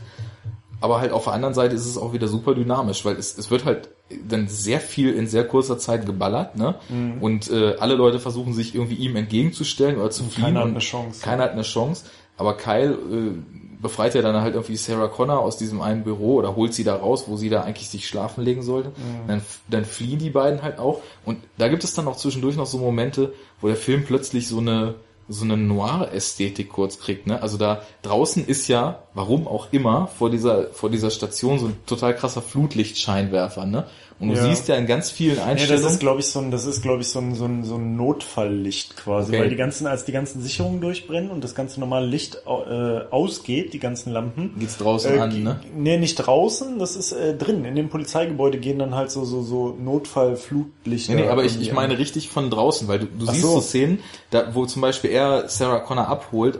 Aber 0.81 0.99
halt 0.99 1.11
auf 1.11 1.25
der 1.25 1.33
anderen 1.33 1.53
Seite 1.53 1.75
ist 1.75 1.85
es 1.85 1.97
auch 1.97 2.11
wieder 2.11 2.27
super 2.27 2.55
dynamisch, 2.55 3.05
weil 3.05 3.15
es, 3.15 3.37
es 3.37 3.51
wird 3.51 3.65
halt 3.65 3.89
dann 4.27 4.47
sehr 4.47 4.79
viel 4.79 5.13
in 5.13 5.27
sehr 5.27 5.47
kurzer 5.47 5.77
Zeit 5.77 6.07
geballert, 6.07 6.57
ne? 6.57 6.75
Mhm. 6.89 7.21
Und 7.21 7.51
äh, 7.51 7.75
alle 7.79 7.93
Leute 7.93 8.19
versuchen 8.19 8.53
sich 8.53 8.73
irgendwie 8.73 8.95
ihm 8.95 9.15
entgegenzustellen 9.15 9.97
oder 9.97 10.09
zu 10.09 10.23
fliehen. 10.23 10.45
keiner 10.45 10.61
hat 10.61 10.67
eine 10.69 10.79
Chance. 10.79 11.21
Keiner 11.21 11.43
hat 11.43 11.51
eine 11.51 11.61
Chance. 11.61 12.05
Aber 12.35 12.57
Kyle 12.57 12.93
äh, 12.93 13.60
befreit 13.81 14.15
ja 14.15 14.21
dann 14.21 14.41
halt 14.41 14.53
irgendwie 14.53 14.75
Sarah 14.75 15.07
Connor 15.07 15.39
aus 15.39 15.57
diesem 15.57 15.81
einen 15.81 16.03
Büro 16.03 16.35
oder 16.35 16.55
holt 16.55 16.73
sie 16.73 16.83
da 16.83 16.95
raus, 16.95 17.25
wo 17.27 17.37
sie 17.37 17.49
da 17.49 17.61
eigentlich 17.61 17.89
sich 17.89 18.07
schlafen 18.07 18.43
legen 18.43 18.61
sollte. 18.61 18.89
Mhm. 18.89 19.27
Dann, 19.27 19.41
dann 19.69 19.85
fliehen 19.85 20.19
die 20.19 20.29
beiden 20.29 20.61
halt 20.61 20.79
auch. 20.79 21.01
Und 21.25 21.39
da 21.57 21.67
gibt 21.67 21.83
es 21.83 21.93
dann 21.93 22.07
auch 22.07 22.17
zwischendurch 22.17 22.55
noch 22.55 22.65
so 22.65 22.77
Momente, 22.77 23.33
wo 23.59 23.67
der 23.67 23.75
Film 23.75 24.05
plötzlich 24.05 24.47
so 24.47 24.59
eine 24.59 24.95
so 25.31 25.45
eine 25.45 25.55
Noir-Ästhetik 25.55 26.69
kurz 26.69 26.99
kriegt, 26.99 27.25
ne? 27.25 27.41
Also 27.41 27.57
da 27.57 27.83
draußen 28.01 28.45
ist 28.45 28.67
ja, 28.67 29.03
warum 29.13 29.47
auch 29.47 29.67
immer, 29.71 30.07
vor 30.07 30.29
dieser, 30.29 30.67
vor 30.71 30.89
dieser 30.89 31.09
Station 31.09 31.57
so 31.57 31.67
ein 31.67 31.77
total 31.85 32.15
krasser 32.15 32.41
Flutlichtscheinwerfer, 32.41 33.65
ne? 33.65 33.85
Und 34.21 34.29
du 34.29 34.35
Ja. 34.35 34.43
siehst 34.43 34.67
ja 34.67 34.75
in 34.75 34.85
ganz 34.85 35.09
vielen 35.09 35.35
Nee, 35.35 35.41
Einstellungen. 35.41 35.83
das 35.83 35.93
ist 35.93 35.99
glaube 35.99 36.19
ich 36.19 36.27
so 36.27 36.39
ein, 36.39 36.51
das 36.51 36.65
ist 36.67 36.81
glaube 36.83 37.01
ich 37.01 37.07
so 37.07 37.19
ein, 37.19 37.33
so 37.35 37.45
ein, 37.45 37.63
so 37.63 37.75
ein 37.75 37.95
Notfalllicht 37.97 38.95
quasi, 38.95 39.31
Okay. 39.31 39.41
weil 39.41 39.49
die 39.49 39.55
ganzen, 39.55 39.87
als 39.87 40.05
die 40.05 40.11
ganzen 40.11 40.41
Sicherungen 40.43 40.79
durchbrennen 40.79 41.31
und 41.31 41.43
das 41.43 41.55
ganze 41.55 41.79
normale 41.79 42.05
Licht 42.05 42.37
äh, 42.45 42.99
ausgeht, 43.09 43.73
die 43.73 43.79
ganzen 43.79 44.13
Lampen. 44.13 44.53
geht's 44.59 44.77
draußen 44.77 45.15
Äh, 45.15 45.19
an, 45.19 45.43
ne? 45.43 45.59
Nee, 45.75 45.97
nicht 45.97 46.15
draußen, 46.15 46.77
das 46.77 46.95
ist 46.95 47.11
äh, 47.13 47.35
drin. 47.35 47.65
In 47.65 47.75
dem 47.75 47.89
Polizeigebäude 47.89 48.59
gehen 48.59 48.77
dann 48.79 48.93
halt 48.93 49.09
so, 49.11 49.25
so, 49.25 49.41
so 49.41 49.75
Notfallflutlichter. 49.79 51.15
Nee, 51.15 51.21
nee, 51.23 51.27
aber 51.29 51.43
ich, 51.43 51.59
ich 51.59 51.73
meine 51.73 51.97
richtig 51.97 52.29
von 52.29 52.49
draußen, 52.49 52.87
weil 52.87 52.99
du, 52.99 53.05
du 53.07 53.25
Ach 53.27 53.31
siehst 53.33 53.43
so. 53.43 53.55
so 53.55 53.61
Szenen, 53.61 53.99
da, 54.29 54.53
wo 54.53 54.65
zum 54.65 54.81
Beispiel 54.81 55.09
er 55.11 55.47
Sarah 55.49 55.79
Connor 55.79 56.07
abholt, 56.07 56.59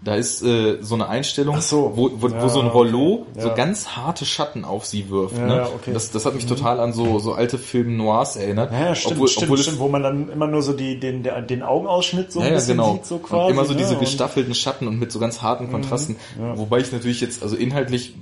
da 0.00 0.14
ist 0.14 0.42
äh, 0.42 0.78
so 0.80 0.94
eine 0.94 1.08
Einstellung, 1.08 1.60
so. 1.60 1.92
wo, 1.96 2.10
wo, 2.20 2.28
Ja, 2.28 2.40
wo 2.42 2.48
so 2.48 2.60
ein 2.60 2.68
Rollo 2.68 3.26
okay. 3.32 3.40
so 3.42 3.48
Ja. 3.48 3.54
ganz 3.54 3.88
harte 3.88 4.24
Schatten 4.24 4.64
auf 4.64 4.86
sie 4.86 5.10
wirft. 5.10 5.36
Ja, 5.36 5.46
ne? 5.46 5.62
okay. 5.74 5.90
Mhm. 5.90 5.94
das, 5.94 6.12
das 6.12 6.24
hat 6.24 6.34
mich 6.34 6.46
total 6.46 6.78
an 6.78 6.92
so, 6.92 7.18
so 7.18 7.32
alte 7.32 7.58
Film 7.58 7.96
Noirs 7.96 8.36
erinnert. 8.36 8.72
Ja, 8.72 8.94
stimmt, 8.94 9.14
obwohl, 9.14 9.28
stimmt, 9.28 9.44
obwohl 9.44 9.58
stimmt, 9.58 9.80
wo 9.80 9.88
man 9.88 10.02
dann 10.04 10.30
immer 10.30 10.46
nur 10.46 10.62
so 10.62 10.72
die, 10.72 11.00
den, 11.00 11.24
den 11.24 11.62
Augenausschnitt 11.62 12.30
so 12.30 12.38
ein 12.40 12.52
bisschen 12.54 12.76
genau. 12.76 12.92
sieht, 12.94 13.06
so 13.06 13.16
und 13.16 13.24
quasi. 13.24 13.52
immer 13.52 13.64
so 13.64 13.74
diese 13.74 13.94
Und- 13.94 14.00
gestaffelten 14.00 14.54
Schatten 14.54 14.86
und 14.86 15.00
mit 15.00 15.10
so 15.10 15.18
ganz 15.18 15.42
harten 15.42 15.68
Kontrasten. 15.70 16.16
ja. 16.38 16.56
Wobei 16.56 16.78
ich 16.78 16.92
natürlich 16.92 17.20
jetzt, 17.20 17.42
also 17.42 17.56
inhaltlich 17.56 18.14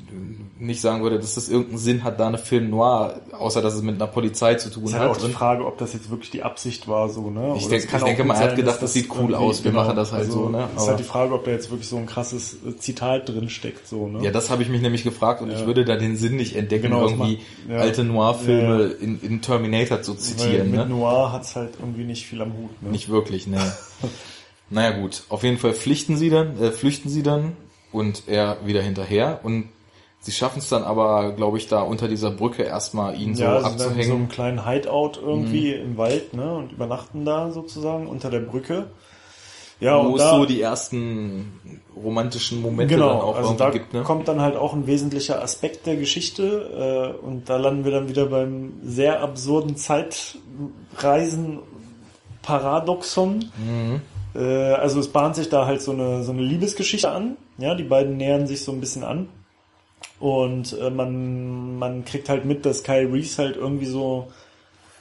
nicht 0.58 0.80
sagen 0.80 1.02
würde, 1.02 1.18
dass 1.18 1.34
das 1.34 1.48
irgendeinen 1.50 1.78
Sinn 1.78 2.02
hat, 2.04 2.18
da 2.18 2.28
eine 2.28 2.38
Film 2.38 2.70
Noir, 2.70 3.20
außer 3.38 3.60
dass 3.60 3.74
es 3.74 3.82
mit 3.82 3.96
einer 3.96 4.06
Polizei 4.06 4.54
zu 4.54 4.70
tun 4.70 4.84
ist 4.84 4.94
hat. 4.94 5.00
halt 5.00 5.10
auch 5.10 5.16
die. 5.18 5.30
Frage, 5.32 5.66
ob 5.66 5.76
das 5.76 5.92
jetzt 5.92 6.08
wirklich 6.10 6.30
die 6.30 6.42
Absicht 6.42 6.88
war, 6.88 7.10
so, 7.10 7.28
ne? 7.30 7.54
Ich 7.58 7.68
denk- 7.68 7.84
es 7.84 7.92
ich 7.92 8.02
denke 8.04 8.24
mal, 8.24 8.34
er 8.34 8.40
hat 8.40 8.48
sein, 8.50 8.56
gedacht, 8.56 8.74
dass 8.76 8.80
das 8.80 8.92
sieht 8.94 9.10
cool 9.10 9.26
genau, 9.26 9.38
aus, 9.40 9.64
wir 9.64 9.72
machen 9.72 9.94
das 9.96 10.12
halt 10.12 10.32
so, 10.32 10.48
ne? 10.48 10.64
Ist 10.74 10.80
Aber- 10.82 10.86
halt 10.88 10.98
die 11.00 11.04
Frage, 11.04 11.34
ob 11.34 11.44
da 11.44 11.50
jetzt 11.50 11.70
wirklich 11.70 11.88
so 11.88 11.96
ein 11.98 12.06
krasses 12.06 12.54
äh, 12.66 12.76
Zitat 12.78 13.28
drin 13.28 13.50
steckt, 13.50 13.86
so, 13.86 14.08
ne? 14.08 14.24
Ja, 14.24 14.30
das 14.30 14.48
habe 14.48 14.62
ich 14.62 14.68
mich 14.70 14.80
nämlich 14.80 15.04
gefragt 15.04 15.42
und 15.42 15.50
ich 15.50 15.66
würde 15.66 15.84
da 15.84 15.96
den 15.96 16.16
Sinn 16.16 16.36
nicht 16.36 16.56
entdecken, 16.56 16.84
Genau, 16.84 17.02
das 17.02 17.10
irgendwie 17.12 17.36
macht- 17.66 17.70
ja. 17.70 17.76
alte 17.78 18.04
Noir-Filme 18.04 18.82
Ja, 18.82 18.88
ja. 18.88 18.94
in, 18.98 19.20
in 19.20 19.42
Terminator 19.42 20.00
zu 20.00 20.12
Weil 20.12 20.18
zitieren. 20.20 20.70
mit 20.70 20.80
Ne? 20.80 20.86
Noir 20.86 21.32
hat's 21.32 21.54
halt 21.54 21.74
irgendwie 21.78 22.04
nicht 22.04 22.26
viel 22.26 22.40
am 22.40 22.54
Hut, 22.54 22.82
ne? 22.82 22.90
Nicht 22.90 23.10
wirklich, 23.10 23.46
ne. 23.46 23.60
naja 24.70 24.98
gut, 24.98 25.24
auf 25.28 25.42
jeden 25.42 25.58
Fall 25.58 25.72
flüchten 25.74 26.16
sie 26.16 26.30
dann, 26.30 26.58
äh, 26.60 26.70
flüchten 26.72 27.08
sie 27.10 27.22
dann 27.22 27.56
und 27.92 28.22
er 28.26 28.56
wieder 28.64 28.82
hinterher 28.82 29.40
und 29.42 29.68
sie 30.26 30.32
schaffen 30.32 30.58
es 30.58 30.68
dann 30.68 30.82
aber, 30.84 31.32
glaube 31.32 31.56
ich, 31.56 31.68
da 31.68 31.80
unter 31.80 32.08
dieser 32.08 32.30
Brücke 32.32 32.64
erstmal 32.64 33.18
ihn 33.18 33.34
so 33.34 33.44
ja, 33.44 33.54
also 33.54 33.68
dann 33.70 33.78
so 33.78 33.84
abzuhängen. 33.86 34.12
einem 34.12 34.28
kleinen 34.28 34.66
Hideout 34.68 35.12
irgendwie 35.22 35.74
Mhm. 35.74 35.82
im 35.84 35.96
Wald, 35.96 36.34
ne? 36.34 36.52
Und 36.54 36.72
übernachten 36.72 37.24
da 37.24 37.50
sozusagen 37.50 38.06
unter 38.08 38.28
der 38.28 38.40
Brücke. 38.40 38.88
Ja, 39.78 40.02
wo 40.02 40.08
und 40.08 40.14
es 40.14 40.22
da, 40.22 40.30
so 40.36 40.44
die 40.46 40.60
ersten 40.60 41.80
romantischen 41.94 42.60
Momente 42.62 42.96
dann 42.96 43.08
genau, 43.08 43.20
auch 43.20 43.36
also 43.36 43.50
irgendwie 43.50 43.64
da 43.64 43.70
gibt, 43.70 43.92
ne? 43.94 44.02
kommt 44.02 44.26
dann 44.26 44.40
halt 44.40 44.56
auch 44.56 44.72
ein 44.72 44.86
wesentlicher 44.86 45.42
Aspekt 45.42 45.86
der 45.86 45.96
Geschichte 45.96 47.14
äh, 47.22 47.24
und 47.24 47.48
da 47.50 47.56
landen 47.58 47.84
wir 47.84 47.92
dann 47.92 48.08
wieder 48.08 48.24
beim 48.26 48.72
sehr 48.82 49.20
absurden 49.22 49.76
Zeitreisen 49.76 51.58
Paradoxon. 52.42 53.50
Mhm. 53.58 54.00
Äh, 54.34 54.72
also 54.72 54.98
es 55.00 55.08
bahnt 55.08 55.36
sich 55.36 55.48
da 55.50 55.66
halt 55.66 55.82
so 55.82 55.92
eine 55.92 56.22
so 56.24 56.32
eine 56.32 56.42
Liebesgeschichte 56.42 57.10
an. 57.10 57.36
Ja, 57.58 57.74
die 57.74 57.84
beiden 57.84 58.16
nähern 58.16 58.46
sich 58.46 58.64
so 58.64 58.72
ein 58.72 58.80
bisschen 58.80 59.04
an 59.04 59.28
und 60.18 60.76
äh, 60.80 60.90
man 60.90 61.78
man 61.78 62.04
kriegt 62.04 62.28
halt 62.28 62.44
mit, 62.44 62.64
dass 62.66 62.82
Kyle 62.82 63.12
Reese 63.12 63.42
halt 63.42 63.56
irgendwie 63.56 63.86
so 63.86 64.28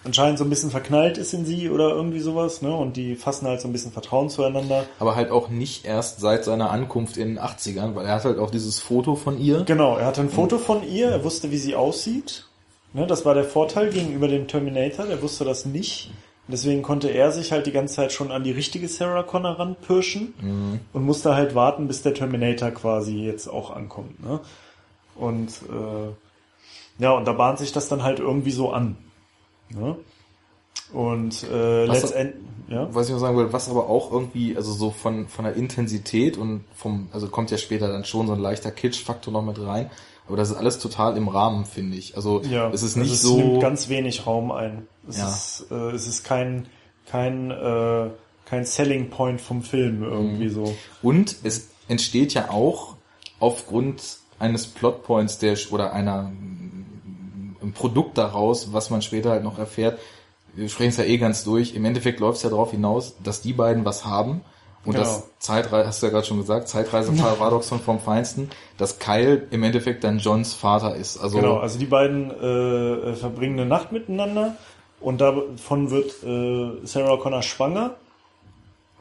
anscheinend 0.03 0.37
so 0.37 0.43
ein 0.43 0.49
bisschen 0.49 0.69
verknallt 0.69 1.17
ist 1.17 1.33
in 1.33 1.45
sie 1.45 1.69
oder 1.69 1.89
irgendwie 1.89 2.19
sowas, 2.19 2.61
ne? 2.61 2.75
Und 2.75 2.95
die 2.95 3.15
fassen 3.15 3.47
halt 3.47 3.59
so 3.61 3.67
ein 3.67 3.71
bisschen 3.71 3.91
Vertrauen 3.91 4.29
zueinander. 4.29 4.85
Aber 4.99 5.15
halt 5.15 5.31
auch 5.31 5.49
nicht 5.49 5.85
erst 5.85 6.19
seit 6.19 6.45
seiner 6.45 6.69
Ankunft 6.69 7.17
in 7.17 7.29
den 7.29 7.39
80ern, 7.39 7.95
weil 7.95 8.05
er 8.05 8.15
hat 8.15 8.25
halt 8.25 8.37
auch 8.37 8.51
dieses 8.51 8.79
Foto 8.79 9.15
von 9.15 9.39
ihr. 9.39 9.63
Genau, 9.65 9.97
er 9.97 10.05
hatte 10.05 10.21
ein 10.21 10.29
Foto 10.29 10.57
von 10.59 10.87
ihr, 10.87 11.07
er 11.09 11.23
wusste, 11.23 11.49
wie 11.49 11.57
sie 11.57 11.75
aussieht. 11.75 12.45
Ne, 12.93 13.07
das 13.07 13.25
war 13.25 13.33
der 13.33 13.43
Vorteil 13.45 13.89
gegenüber 13.89 14.27
dem 14.27 14.47
Terminator, 14.47 15.05
der 15.05 15.21
wusste 15.21 15.43
das 15.43 15.65
nicht. 15.65 16.11
Deswegen 16.47 16.83
konnte 16.83 17.09
er 17.09 17.31
sich 17.31 17.51
halt 17.51 17.65
die 17.65 17.71
ganze 17.71 17.95
Zeit 17.95 18.11
schon 18.11 18.31
an 18.31 18.43
die 18.43 18.51
richtige 18.51 18.87
Sarah 18.87 19.23
Connor 19.23 19.57
ranpirschen 19.59 20.35
Mhm. 20.39 20.79
und 20.93 21.03
musste 21.03 21.33
halt 21.35 21.55
warten, 21.55 21.87
bis 21.87 22.03
der 22.03 22.13
Terminator 22.13 22.69
quasi 22.69 23.17
jetzt 23.25 23.47
auch 23.47 23.71
ankommt. 23.75 24.23
Ne? 24.23 24.39
Und 25.15 25.49
äh, 25.69 27.01
ja, 27.03 27.11
und 27.11 27.25
da 27.25 27.33
bahnt 27.33 27.59
sich 27.59 27.71
das 27.71 27.87
dann 27.87 28.03
halt 28.03 28.19
irgendwie 28.19 28.51
so 28.51 28.71
an. 28.71 28.97
Ne? 29.69 29.97
Und 30.93 31.43
äh, 31.43 31.85
letztendlich, 31.85 32.41
ja. 32.67 32.87
Was 32.93 33.07
ich 33.07 33.13
noch 33.13 33.19
sagen 33.19 33.37
will, 33.37 33.51
was 33.53 33.69
aber 33.69 33.89
auch 33.89 34.11
irgendwie, 34.11 34.55
also 34.55 34.71
so 34.73 34.91
von, 34.91 35.27
von 35.27 35.45
der 35.45 35.55
Intensität 35.55 36.37
und 36.37 36.63
vom, 36.75 37.09
also 37.11 37.27
kommt 37.27 37.51
ja 37.51 37.57
später 37.57 37.87
dann 37.87 38.05
schon 38.05 38.27
so 38.27 38.33
ein 38.33 38.39
leichter 38.39 38.71
Kitsch-Faktor 38.71 39.31
noch 39.33 39.43
mit 39.43 39.59
rein. 39.59 39.89
Aber 40.27 40.37
das 40.37 40.49
ist 40.49 40.57
alles 40.57 40.79
total 40.79 41.17
im 41.17 41.27
Rahmen, 41.27 41.65
finde 41.65 41.97
ich. 41.97 42.15
Also 42.15 42.41
Ja, 42.43 42.69
es 42.69 42.81
ist 42.81 42.97
also 42.97 42.99
nicht 43.01 43.13
es 43.13 43.21
so. 43.21 43.37
nimmt 43.37 43.61
ganz 43.61 43.89
wenig 43.89 44.25
Raum 44.25 44.51
ein. 44.51 44.87
Es 45.07 45.17
Ja. 45.17 45.29
ist, 45.29 45.65
äh, 45.71 45.91
es 45.91 46.07
ist 46.07 46.23
kein, 46.23 46.67
kein, 47.05 47.51
äh, 47.51 48.09
kein 48.45 48.65
Selling 48.65 49.09
Point 49.09 49.41
vom 49.41 49.61
Film 49.61 50.03
irgendwie 50.03 50.49
so. 50.49 50.75
Und 51.03 51.35
es 51.43 51.69
entsteht 51.87 52.33
ja 52.33 52.49
auch 52.49 52.95
aufgrund 53.39 54.17
eines 54.39 54.67
Plotpoints 54.67 55.37
der 55.39 55.57
oder 55.71 55.93
einer 55.93 56.31
ein 57.61 57.73
Produkt 57.73 58.17
daraus, 58.17 58.73
was 58.73 58.89
man 58.89 59.01
später 59.01 59.31
halt 59.31 59.43
noch 59.43 59.57
erfährt. 59.57 59.99
Wir 60.53 60.69
sprechen 60.69 60.89
es 60.89 60.97
ja 60.97 61.03
eh 61.03 61.17
ganz 61.17 61.43
durch. 61.43 61.75
Im 61.75 61.83
Endeffekt 61.83 62.19
läuft 62.19 62.37
es 62.37 62.43
ja 62.43 62.49
darauf 62.49 62.71
hinaus, 62.71 63.15
dass 63.23 63.41
die 63.41 63.53
beiden 63.53 63.83
was 63.85 64.05
haben. 64.05 64.41
Und 64.85 64.93
Genau. 64.93 65.03
das 65.03 65.23
Zeitreise, 65.39 65.87
hast 65.87 66.01
du 66.01 66.05
ja 66.05 66.11
gerade 66.11 66.27
schon 66.27 66.37
gesagt, 66.37 66.67
Zeitreise-Paradoxon 66.69 67.79
vom 67.79 67.99
Feinsten, 67.99 68.51
dass 68.77 68.99
Kyle 68.99 69.47
im 69.49 69.63
Endeffekt 69.63 70.03
dann 70.03 70.19
Johns 70.19 70.53
Vater 70.53 70.95
ist. 70.95 71.17
Also, 71.17 71.39
Genau, 71.39 71.57
also 71.57 71.79
die 71.79 71.87
beiden 71.87 72.29
äh, 72.29 73.13
verbringen 73.15 73.59
eine 73.59 73.67
Nacht 73.67 73.91
miteinander 73.91 74.55
und 75.01 75.21
davon 75.21 75.89
wird 75.89 76.23
äh, 76.23 76.85
Sarah 76.85 77.17
Connor 77.17 77.41
schwanger 77.41 77.95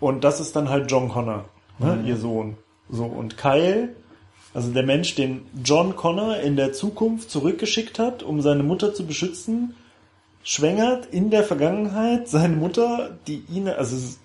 und 0.00 0.24
das 0.24 0.40
ist 0.40 0.56
dann 0.56 0.70
halt 0.70 0.90
John 0.90 1.10
Connor, 1.10 1.44
ne, 1.78 2.02
ihr 2.06 2.16
Sohn. 2.16 2.56
So 2.88 3.04
und 3.04 3.36
Kyle, 3.36 3.94
also 4.54 4.70
der 4.70 4.84
Mensch, 4.84 5.16
den 5.16 5.44
John 5.64 5.96
Connor 5.96 6.38
in 6.38 6.54
der 6.54 6.72
Zukunft 6.72 7.28
zurückgeschickt 7.30 7.98
hat, 7.98 8.22
um 8.22 8.40
seine 8.40 8.62
Mutter 8.62 8.94
zu 8.94 9.04
beschützen, 9.04 9.74
schwängert 10.44 11.06
in 11.06 11.30
der 11.30 11.42
Vergangenheit 11.42 12.28
seine 12.28 12.54
Mutter, 12.54 13.18
die 13.26 13.42
ihn, 13.52 13.68
also 13.68 13.96
es, 13.96 14.20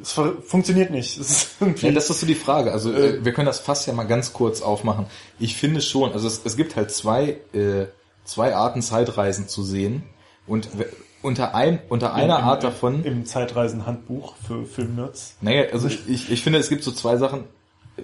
es, 0.00 0.12
funktioniert 0.46 0.90
nicht. 0.90 1.18
Es 1.20 1.56
Ja, 1.80 1.90
das 1.90 2.08
ist 2.08 2.20
so 2.20 2.26
die 2.26 2.36
Frage. 2.36 2.72
Also 2.72 2.92
äh, 2.92 3.24
wir 3.24 3.32
können 3.32 3.46
das 3.46 3.58
fast 3.58 3.86
ja 3.86 3.92
mal 3.92 4.04
ganz 4.04 4.32
kurz 4.32 4.62
aufmachen. 4.62 5.06
Ich 5.38 5.56
finde 5.56 5.80
schon, 5.80 6.12
also 6.12 6.28
es, 6.28 6.42
es 6.44 6.56
gibt 6.56 6.76
halt 6.76 6.92
zwei, 6.92 7.38
äh, 7.52 7.86
zwei 8.24 8.54
Arten 8.54 8.80
Zeitreisen 8.80 9.48
zu 9.48 9.64
sehen. 9.64 10.04
Und 10.46 10.68
unter, 11.22 11.54
ein, 11.54 11.80
unter 11.88 12.14
einer 12.14 12.38
im, 12.38 12.44
Art 12.44 12.64
davon, 12.64 13.04
im 13.04 13.26
Zeitreisen-Handbuch 13.26 14.36
für 14.46 14.64
Filmnerds. 14.64 15.36
naja, 15.40 15.64
also 15.72 15.88
ich, 15.88 16.08
ich, 16.08 16.30
ich 16.30 16.42
finde, 16.42 16.58
es 16.58 16.68
gibt 16.68 16.82
so 16.82 16.92
zwei 16.92 17.16
Sachen, 17.18 17.44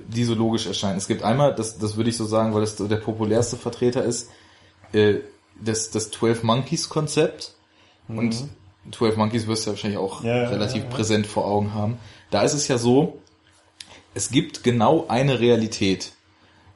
die 0.09 0.25
so 0.25 0.35
logisch 0.35 0.67
erscheinen. 0.67 0.99
Es 0.99 1.09
gibt 1.09 1.23
einmal, 1.23 1.55
das, 1.55 1.79
das 1.79 1.97
würde 1.97 2.11
ich 2.11 2.17
so 2.17 2.25
sagen, 2.25 2.55
weil 2.55 2.61
das 2.61 2.77
der 2.77 2.97
populärste 2.97 3.57
Vertreter 3.57 4.05
ist, 4.05 4.31
äh, 4.93 5.17
das, 5.61 5.91
das 5.91 6.11
12 6.11 6.43
Monkeys 6.43 6.89
Konzept. 6.89 7.55
Und 8.09 8.37
12 8.93 9.17
Monkeys 9.17 9.47
wirst 9.49 9.67
du 9.67 9.71
ja 9.71 9.75
wahrscheinlich 9.75 9.99
auch 9.99 10.23
Ja, 10.23 10.49
relativ 10.49 10.85
ja, 10.85 10.89
ja. 10.89 10.95
präsent 10.95 11.27
vor 11.27 11.45
Augen 11.47 11.75
haben. 11.75 11.99
Da 12.31 12.43
ist 12.43 12.53
es 12.55 12.69
ja 12.69 12.79
so, 12.79 13.19
es 14.15 14.31
gibt 14.31 14.63
genau 14.63 15.07
eine 15.09 15.41
Realität. 15.41 16.13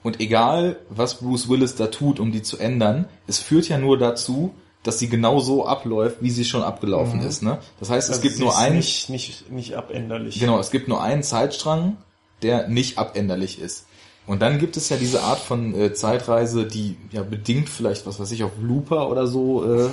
Und 0.03 0.19
egal, 0.21 0.77
was 0.89 1.19
Bruce 1.19 1.49
Willis 1.49 1.75
da 1.77 1.87
tut, 1.89 2.19
um 2.21 2.33
die 2.33 2.43
zu 2.43 2.59
ändern, 2.59 3.07
es 3.27 3.39
führt 3.39 3.69
ja 3.69 3.79
nur 3.79 3.99
dazu, 3.99 4.55
dass 4.83 4.99
sie 4.99 5.09
genau 5.11 5.41
so 5.41 5.67
abläuft, 5.67 6.17
wie 6.23 6.31
sie 6.31 6.45
schon 6.47 6.63
abgelaufen 6.63 7.21
ist. 7.21 7.43
Ne? 7.43 7.59
Das 7.81 7.91
heißt, 7.91 8.09
es 8.09 8.15
Also 8.17 8.23
gibt 8.23 8.37
sie 8.37 8.43
nur 8.43 8.53
ist 8.53 8.59
einen, 8.59 8.77
Nicht, 8.77 9.11
nicht, 9.11 9.51
nicht 9.51 9.75
abänderlich. 9.75 10.41
genau, 10.41 10.59
es 10.59 10.71
gibt 10.71 10.89
nur 10.89 11.03
einen 11.03 11.23
Zeitstrang, 11.23 11.99
der 12.43 12.69
nicht 12.69 12.99
abänderlich 12.99 13.61
ist. 13.61 13.87
Und 14.27 14.43
dann 14.43 14.59
gibt 14.59 14.77
es 14.77 14.89
ja 14.89 14.97
diese 14.97 15.23
Art 15.23 15.39
von 15.41 15.75
äh, 15.75 15.93
Zeitreise, 15.93 16.67
die 16.67 16.97
ja 17.11 17.23
bedingt 17.23 17.69
vielleicht, 17.69 18.07
was 18.07 18.21
weiß 18.21 18.31
ich, 18.33 18.45
auf 18.45 18.53
Looper 18.63 19.09
oder 19.09 19.27
so, 19.27 19.65
äh, 19.65 19.91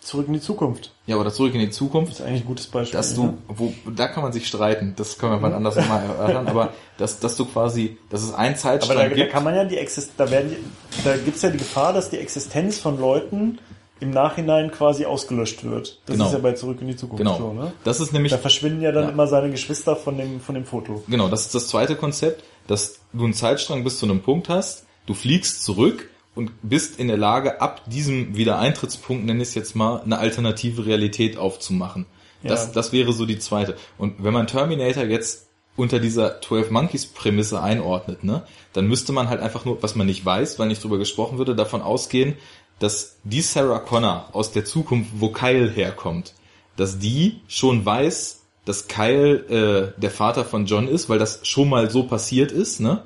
Zurück 0.00 0.26
in 0.26 0.32
die 0.34 0.40
Zukunft. 0.40 0.90
ja, 1.06 1.14
oder 1.16 1.32
zurück 1.32 1.54
in 1.54 1.60
die 1.60 1.70
Zukunft, 1.70 2.10
Das 2.10 2.18
ist 2.20 2.26
eigentlich 2.26 2.42
ein 2.42 2.46
gutes 2.48 2.66
Beispiel. 2.66 2.96
dass 2.98 3.14
du, 3.14 3.38
wo, 3.46 3.72
da 3.94 4.08
kann 4.08 4.24
man 4.24 4.32
sich 4.32 4.48
streiten, 4.48 4.94
das 4.96 5.16
können 5.16 5.30
wir 5.34 5.38
mal 5.38 5.54
anders 5.54 5.76
nochmal 5.76 6.02
erörtern, 6.04 6.48
aber 6.48 6.72
dass, 6.98 7.20
dass 7.20 7.36
du 7.36 7.44
quasi, 7.44 7.98
dass 8.10 8.22
es 8.24 8.34
einen 8.34 8.56
Zeitstrang 8.56 8.96
Aber 8.96 9.04
da, 9.04 9.08
da 9.10 9.14
gibt. 9.14 9.30
kann 9.32 9.44
man 9.44 9.54
ja 9.54 9.64
die 9.64 9.76
Exist 9.76 10.10
da 10.16 10.28
werden 10.28 10.50
die, 10.50 11.02
da 11.04 11.16
gibt's 11.16 11.42
ja 11.42 11.50
die 11.50 11.58
Gefahr, 11.58 11.92
dass 11.92 12.10
die 12.10 12.18
Existenz 12.18 12.78
von 12.78 12.98
Leuten 12.98 13.60
im 14.02 14.10
Nachhinein 14.10 14.70
quasi 14.70 15.06
ausgelöscht 15.06 15.64
wird. 15.64 16.00
Das 16.06 16.14
Genau. 16.16 16.26
ist 16.26 16.32
ja 16.32 16.38
bei 16.40 16.52
Zurück 16.52 16.78
in 16.80 16.88
die 16.88 16.96
Zukunft 16.96 17.22
genau. 17.24 17.38
so, 17.38 17.52
ne? 17.52 17.72
Das 17.84 18.00
ist 18.00 18.12
nämlich 18.12 18.32
Da 18.32 18.38
verschwinden 18.38 18.82
ja 18.82 18.92
dann 18.92 19.04
Ja. 19.04 19.10
immer 19.10 19.26
seine 19.26 19.50
Geschwister 19.50 19.96
von 19.96 20.18
dem, 20.18 20.40
von 20.40 20.54
dem 20.54 20.64
Foto. 20.64 21.02
Genau, 21.08 21.28
das 21.28 21.42
ist 21.46 21.54
das 21.54 21.68
zweite 21.68 21.96
Konzept, 21.96 22.42
dass 22.66 22.98
du 23.12 23.24
einen 23.24 23.32
Zeitstrang 23.34 23.84
bis 23.84 23.98
zu 23.98 24.06
einem 24.06 24.20
Punkt 24.20 24.48
hast, 24.48 24.86
du 25.06 25.14
fliegst 25.14 25.64
zurück 25.64 26.10
und 26.34 26.50
bist 26.62 26.98
in 26.98 27.08
der 27.08 27.16
Lage, 27.16 27.60
ab 27.60 27.82
diesem 27.86 28.36
Wiedereintrittspunkt, 28.36 29.24
nenne 29.24 29.42
ich 29.42 29.48
es 29.50 29.54
jetzt 29.54 29.76
mal, 29.76 30.00
eine 30.02 30.18
alternative 30.18 30.84
Realität 30.86 31.36
aufzumachen. 31.36 32.06
Das, 32.42 32.66
Ja. 32.66 32.72
das 32.74 32.92
wäre 32.92 33.12
so 33.12 33.24
die 33.26 33.38
zweite. 33.38 33.76
Und 33.98 34.24
wenn 34.24 34.32
man 34.32 34.46
Terminator 34.46 35.04
jetzt 35.04 35.46
unter 35.76 36.00
dieser 36.00 36.40
12 36.40 36.70
Monkeys 36.70 37.06
Prämisse 37.06 37.62
einordnet, 37.62 38.24
ne, 38.24 38.42
dann 38.74 38.86
müsste 38.88 39.12
man 39.12 39.28
halt 39.30 39.40
einfach 39.40 39.64
nur, 39.64 39.82
was 39.82 39.94
man 39.94 40.06
nicht 40.06 40.24
weiß, 40.24 40.58
weil 40.58 40.68
nicht 40.68 40.82
drüber 40.84 40.98
gesprochen 40.98 41.38
würde, 41.38 41.54
davon 41.54 41.80
ausgehen, 41.82 42.34
dass 42.82 43.16
die 43.22 43.42
Sarah 43.42 43.78
Connor 43.78 44.28
aus 44.32 44.50
der 44.52 44.64
Zukunft, 44.64 45.10
wo 45.14 45.28
Kyle 45.28 45.70
herkommt, 45.70 46.34
dass 46.76 46.98
die 46.98 47.40
schon 47.46 47.86
weiß, 47.86 48.40
dass 48.64 48.88
Kyle 48.88 49.94
äh, 49.96 50.00
der 50.00 50.10
Vater 50.10 50.44
von 50.44 50.66
John 50.66 50.88
ist, 50.88 51.08
weil 51.08 51.18
das 51.18 51.46
schon 51.46 51.68
mal 51.68 51.90
so 51.90 52.04
passiert 52.04 52.50
ist, 52.50 52.80
ne? 52.80 53.04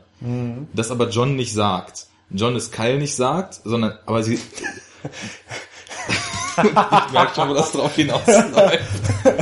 Das 0.73 0.90
aber 0.90 1.11
John 1.11 1.36
nicht 1.36 1.53
sagt. 1.53 2.07
John 2.31 2.57
es 2.57 2.70
Kyle 2.70 2.98
nicht 2.98 3.15
sagt, 3.15 3.61
sondern 3.65 3.98
aber 4.07 4.23
sie. 4.23 4.35
ich 6.57 6.73
merke 7.12 7.35
schon, 7.35 7.48
wo 7.51 7.55
das 7.55 7.73
drauf 7.73 7.94
hinausläuft. 7.94 8.81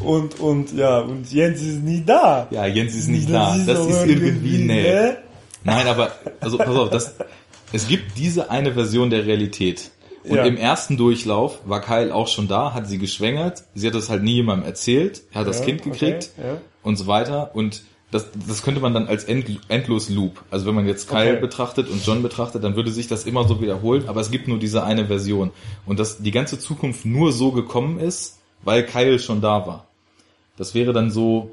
Und, 0.00 0.40
und, 0.40 0.72
ja, 0.72 1.00
und 1.00 1.30
Jens 1.30 1.60
ist 1.60 1.82
nie 1.82 2.02
da. 2.02 2.48
Ja, 2.50 2.64
Jens 2.64 2.94
ist 2.94 3.08
nicht 3.08 3.28
da. 3.28 3.54
Das 3.66 3.76
doch 3.76 3.86
ist 3.86 4.06
irgendwie 4.06 4.56
nee. 4.56 4.82
ne? 4.82 5.18
Nein, 5.62 5.86
aber 5.86 6.12
also 6.40 6.56
pass 6.56 6.74
auf, 6.74 6.88
das, 6.88 7.14
es 7.72 7.88
gibt 7.88 8.16
diese 8.18 8.50
eine 8.50 8.72
Version 8.74 9.10
der 9.10 9.26
Realität. 9.26 9.90
Und 10.24 10.36
Ja. 10.36 10.44
im 10.44 10.56
ersten 10.58 10.96
Durchlauf 10.98 11.60
war 11.64 11.80
Kyle 11.80 12.14
auch 12.14 12.28
schon 12.28 12.46
da, 12.46 12.74
hat 12.74 12.86
sie 12.86 12.98
geschwängert. 12.98 13.62
Sie 13.74 13.86
hat 13.86 13.94
das 13.94 14.10
halt 14.10 14.22
nie 14.22 14.34
jemandem 14.34 14.66
erzählt. 14.66 15.22
Er 15.32 15.40
hat 15.40 15.48
das 15.48 15.60
Ja, 15.60 15.64
Kind 15.64 15.82
gekriegt 15.82 16.30
okay, 16.36 16.46
ja. 16.48 16.60
und 16.82 16.96
so 16.96 17.06
weiter. 17.06 17.50
Und 17.54 17.82
das, 18.10 18.26
das 18.46 18.62
könnte 18.62 18.80
man 18.80 18.92
dann 18.92 19.06
als 19.06 19.24
End, 19.24 19.46
endlos 19.68 20.10
Loop. 20.10 20.42
Also 20.50 20.66
wenn 20.66 20.74
man 20.74 20.86
jetzt 20.86 21.08
Kyle 21.08 21.30
Okay. 21.32 21.40
betrachtet 21.40 21.88
und 21.88 22.04
John 22.04 22.22
betrachtet, 22.22 22.62
dann 22.64 22.76
würde 22.76 22.90
sich 22.90 23.06
das 23.08 23.24
immer 23.24 23.46
so 23.48 23.62
wiederholen. 23.62 24.04
Aber 24.08 24.20
es 24.20 24.30
gibt 24.30 24.46
nur 24.48 24.58
diese 24.58 24.84
eine 24.84 25.06
Version. 25.06 25.52
Und 25.86 25.98
dass 25.98 26.18
die 26.18 26.32
ganze 26.32 26.58
Zukunft 26.58 27.06
nur 27.06 27.32
so 27.32 27.52
gekommen 27.52 27.98
ist, 27.98 28.40
weil 28.62 28.84
Kyle 28.84 29.18
schon 29.18 29.40
da 29.40 29.66
war. 29.66 29.86
Das 30.58 30.74
wäre 30.74 30.92
dann 30.92 31.10
so, 31.10 31.52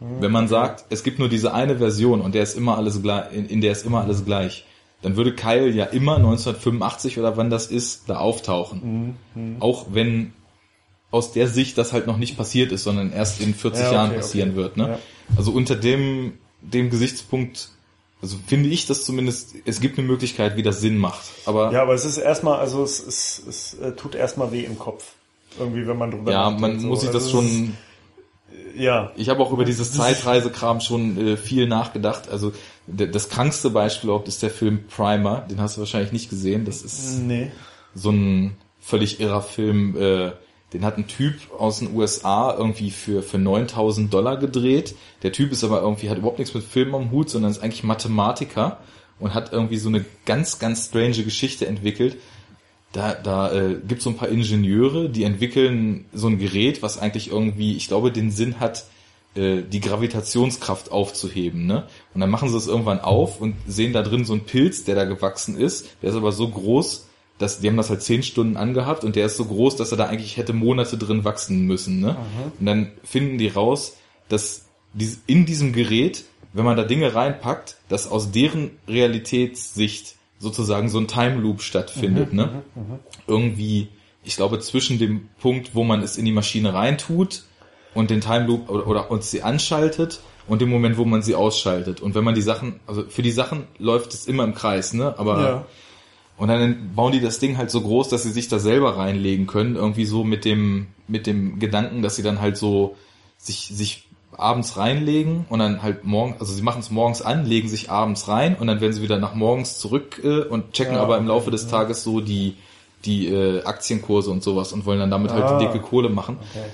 wenn 0.00 0.30
man 0.32 0.48
sagt, 0.48 0.84
es 0.90 1.04
gibt 1.04 1.18
nur 1.18 1.30
diese 1.30 1.54
eine 1.54 1.78
Version 1.78 2.20
und 2.20 2.34
der 2.34 2.42
ist 2.42 2.54
immer 2.58 2.76
alles 2.76 3.00
gleich, 3.00 3.32
in, 3.32 3.46
in 3.46 3.60
der 3.62 3.72
ist 3.72 3.86
immer 3.86 4.02
alles 4.02 4.26
gleich, 4.26 4.66
dann 5.04 5.16
würde 5.16 5.34
Kyle 5.34 5.68
ja 5.68 5.84
immer 5.84 6.16
1985 6.16 7.18
oder 7.18 7.36
wann 7.36 7.50
das 7.50 7.66
ist, 7.66 8.04
da 8.08 8.16
auftauchen. 8.16 9.16
Auch 9.60 9.86
wenn 9.90 10.32
aus 11.10 11.32
der 11.32 11.46
Sicht 11.46 11.76
das 11.76 11.92
halt 11.92 12.06
noch 12.06 12.16
nicht 12.16 12.38
passiert 12.38 12.72
ist, 12.72 12.84
sondern 12.84 13.12
erst 13.12 13.40
in 13.40 13.54
40 13.54 13.80
Ja, 13.80 13.86
okay, 13.86 13.94
Jahren 13.94 14.10
okay. 14.10 14.16
passieren 14.16 14.56
wird. 14.56 14.76
Ne? 14.78 14.88
Ja. 14.88 14.98
Also 15.36 15.52
unter 15.52 15.76
dem, 15.76 16.38
dem 16.62 16.88
Gesichtspunkt, 16.88 17.68
also 18.22 18.38
finde 18.46 18.70
ich 18.70 18.86
das 18.86 19.04
zumindest, 19.04 19.54
es 19.66 19.80
gibt 19.80 19.98
eine 19.98 20.06
Möglichkeit, 20.08 20.56
wie 20.56 20.62
das 20.62 20.80
Sinn 20.80 20.96
macht. 20.96 21.24
Aber 21.44 21.70
Ja, 21.70 21.82
aber 21.82 21.92
es 21.92 22.06
ist 22.06 22.16
erstmal, 22.16 22.58
also 22.58 22.82
es, 22.82 22.98
es, 23.06 23.42
es 23.46 23.74
äh, 23.74 23.92
tut 23.92 24.14
erstmal 24.14 24.50
weh 24.52 24.64
im 24.64 24.78
Kopf. 24.78 25.12
Irgendwie, 25.58 25.86
wenn 25.86 25.98
man 25.98 26.10
drüber 26.10 26.32
ja, 26.32 26.50
man 26.50 26.80
so. 26.80 26.88
muss 26.88 27.02
sich 27.02 27.10
das 27.10 27.26
Also 27.26 27.40
es 27.40 27.46
schon, 27.46 27.76
Ja, 28.76 29.12
Ich 29.16 29.28
habe 29.28 29.42
auch 29.42 29.52
über 29.52 29.64
dieses 29.64 29.92
Zeitreisekram 29.92 30.80
schon 30.80 31.16
äh, 31.16 31.36
viel 31.36 31.66
nachgedacht. 31.66 32.28
Also 32.30 32.52
das 32.86 33.28
krankste 33.28 33.70
Beispiel 33.70 34.08
überhaupt 34.08 34.28
ist 34.28 34.42
der 34.42 34.50
Film 34.50 34.84
Primer. 34.88 35.46
Den 35.50 35.60
hast 35.60 35.76
du 35.76 35.80
wahrscheinlich 35.80 36.12
nicht 36.12 36.30
gesehen. 36.30 36.64
Das 36.64 36.82
ist 36.82 37.20
nee. 37.20 37.50
so 37.94 38.10
ein 38.10 38.56
völlig 38.80 39.20
irrer 39.20 39.42
Film. 39.42 39.96
Äh, 39.96 40.32
den 40.72 40.84
hat 40.84 40.98
ein 40.98 41.06
Typ 41.06 41.34
aus 41.56 41.78
den 41.78 41.94
USA 41.94 42.54
irgendwie 42.56 42.90
für 42.90 43.22
für 43.22 43.38
9000 43.38 44.12
Dollar 44.12 44.36
gedreht. 44.36 44.96
Der 45.22 45.32
Typ 45.32 45.52
ist 45.52 45.62
aber 45.62 45.80
irgendwie 45.80 46.10
hat 46.10 46.18
überhaupt 46.18 46.40
nichts 46.40 46.52
mit 46.52 46.64
Film 46.64 46.94
am 46.94 47.10
Hut, 47.12 47.30
sondern 47.30 47.52
ist 47.52 47.62
eigentlich 47.62 47.84
Mathematiker 47.84 48.78
und 49.20 49.34
hat 49.34 49.52
irgendwie 49.52 49.76
so 49.76 49.88
eine 49.88 50.04
ganz 50.26 50.58
ganz 50.58 50.86
strange 50.86 51.22
Geschichte 51.22 51.66
entwickelt. 51.66 52.16
Da, 52.94 53.12
da 53.14 53.52
äh, 53.52 53.76
gibt 53.86 54.02
so 54.02 54.10
ein 54.10 54.16
paar 54.16 54.28
Ingenieure, 54.28 55.10
die 55.10 55.24
entwickeln 55.24 56.06
so 56.14 56.28
ein 56.28 56.38
Gerät, 56.38 56.80
was 56.80 56.96
eigentlich 56.96 57.28
irgendwie, 57.28 57.76
ich 57.76 57.88
glaube, 57.88 58.12
den 58.12 58.30
Sinn 58.30 58.60
hat, 58.60 58.86
äh, 59.34 59.62
die 59.62 59.80
Gravitationskraft 59.80 60.92
aufzuheben, 60.92 61.66
ne? 61.66 61.88
Und 62.14 62.20
dann 62.20 62.30
machen 62.30 62.48
sie 62.48 62.56
es 62.56 62.68
irgendwann 62.68 63.00
auf 63.00 63.40
und 63.40 63.56
sehen 63.66 63.92
da 63.92 64.02
drin 64.02 64.24
so 64.24 64.32
einen 64.32 64.44
Pilz, 64.44 64.84
der 64.84 64.94
da 64.94 65.06
gewachsen 65.06 65.58
ist. 65.58 65.88
Der 66.02 66.10
ist 66.10 66.16
aber 66.16 66.30
so 66.30 66.48
groß, 66.48 67.08
dass 67.38 67.58
die 67.58 67.66
haben 67.66 67.76
das 67.76 67.90
halt 67.90 68.02
zehn 68.02 68.22
Stunden 68.22 68.56
angehabt 68.56 69.02
und 69.02 69.16
der 69.16 69.26
ist 69.26 69.36
so 69.36 69.44
groß, 69.44 69.74
dass 69.74 69.90
er 69.90 69.98
da 69.98 70.06
eigentlich 70.06 70.36
hätte 70.36 70.52
Monate 70.52 70.96
drin 70.96 71.24
wachsen 71.24 71.66
müssen, 71.66 71.98
ne? 71.98 72.16
Und 72.60 72.66
dann 72.66 72.92
finden 73.02 73.38
die 73.38 73.48
raus, 73.48 73.96
dass 74.28 74.66
in 75.26 75.46
diesem 75.46 75.72
Gerät, 75.72 76.26
wenn 76.52 76.64
man 76.64 76.76
da 76.76 76.84
Dinge 76.84 77.12
reinpackt, 77.12 77.76
dass 77.88 78.08
aus 78.08 78.30
deren 78.30 78.70
Realitätssicht 78.86 80.14
sozusagen 80.44 80.88
so 80.88 80.98
ein 80.98 81.08
Time 81.08 81.40
Loop 81.40 81.60
stattfindet, 81.62 82.32
ne? 82.32 82.62
Irgendwie, 83.26 83.88
ich 84.22 84.36
glaube, 84.36 84.60
zwischen 84.60 84.98
dem 84.98 85.28
Punkt, 85.40 85.74
wo 85.74 85.82
man 85.82 86.02
es 86.02 86.16
in 86.16 86.24
die 86.24 86.32
Maschine 86.32 86.72
reintut 86.74 87.42
und 87.94 88.10
den 88.10 88.20
Time 88.20 88.46
Loop 88.46 88.68
oder, 88.70 88.86
oder 88.86 89.10
uns 89.10 89.30
sie 89.30 89.42
anschaltet 89.42 90.20
und 90.46 90.60
dem 90.60 90.68
Moment, 90.70 90.96
wo 90.98 91.04
man 91.04 91.22
sie 91.22 91.34
ausschaltet. 91.34 92.00
Und 92.00 92.14
wenn 92.14 92.24
man 92.24 92.34
die 92.34 92.42
Sachen, 92.42 92.80
also 92.86 93.04
für 93.08 93.22
die 93.22 93.30
Sachen 93.32 93.64
läuft 93.78 94.12
es 94.14 94.26
immer 94.26 94.44
im 94.44 94.54
Kreis, 94.54 94.92
ne? 94.92 95.14
Aber 95.18 95.40
Ja. 95.42 95.66
und 96.36 96.48
dann 96.48 96.94
bauen 96.94 97.12
die 97.12 97.20
das 97.20 97.38
Ding 97.38 97.56
halt 97.56 97.70
so 97.70 97.80
groß, 97.80 98.08
dass 98.08 98.22
sie 98.24 98.32
sich 98.32 98.48
da 98.48 98.58
selber 98.58 98.96
reinlegen 98.98 99.46
können, 99.46 99.76
irgendwie 99.76 100.04
so 100.04 100.22
mit 100.24 100.44
dem 100.44 100.88
mit 101.08 101.26
dem 101.26 101.58
Gedanken, 101.58 102.02
dass 102.02 102.16
sie 102.16 102.22
dann 102.22 102.40
halt 102.40 102.56
so 102.56 102.96
sich 103.38 103.68
sich 103.72 104.08
abends 104.38 104.76
reinlegen 104.76 105.46
und 105.48 105.58
dann 105.58 105.82
halt 105.82 106.04
morgen, 106.04 106.36
also 106.38 106.52
sie 106.52 106.62
machen 106.62 106.80
es 106.80 106.90
morgens 106.90 107.22
an, 107.22 107.46
legen 107.46 107.68
sich 107.68 107.90
abends 107.90 108.28
rein 108.28 108.56
und 108.56 108.66
dann 108.66 108.80
werden 108.80 108.92
sie 108.92 109.02
wieder 109.02 109.18
nach 109.18 109.34
morgens 109.34 109.78
zurück 109.78 110.20
äh, 110.24 110.40
und 110.42 110.72
checken 110.72 110.94
Ja, 110.94 111.02
aber 111.02 111.16
im 111.16 111.24
okay, 111.24 111.28
Laufe 111.34 111.50
des 111.50 111.64
ja. 111.64 111.70
Tages 111.70 112.02
so 112.02 112.20
die 112.20 112.56
die 113.04 113.28
äh, 113.28 113.62
Aktienkurse 113.64 114.30
und 114.30 114.42
sowas 114.42 114.72
und 114.72 114.86
wollen 114.86 114.98
dann 114.98 115.10
damit 115.10 115.30
halt 115.30 115.44
Ah. 115.44 115.58
die 115.58 115.66
dicke 115.66 115.80
Kohle 115.80 116.08
machen. 116.08 116.38
Okay. 116.50 116.64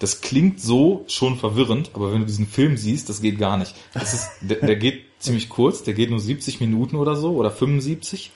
Das 0.00 0.20
klingt 0.20 0.60
so 0.60 1.04
schon 1.08 1.36
verwirrend, 1.36 1.90
aber 1.94 2.12
wenn 2.12 2.20
du 2.20 2.26
diesen 2.26 2.46
Film 2.46 2.76
siehst, 2.76 3.08
das 3.08 3.20
geht 3.20 3.38
gar 3.38 3.56
nicht. 3.56 3.74
Das 3.94 4.12
ist, 4.14 4.28
der, 4.40 4.58
der 4.58 4.76
geht 4.76 5.02
ziemlich 5.20 5.48
kurz, 5.48 5.82
der 5.84 5.94
geht 5.94 6.10
nur 6.10 6.20
70 6.20 6.60
Minuten 6.60 6.96
oder 6.96 7.14
so 7.16 7.32
oder 7.36 7.50
75 7.50 8.30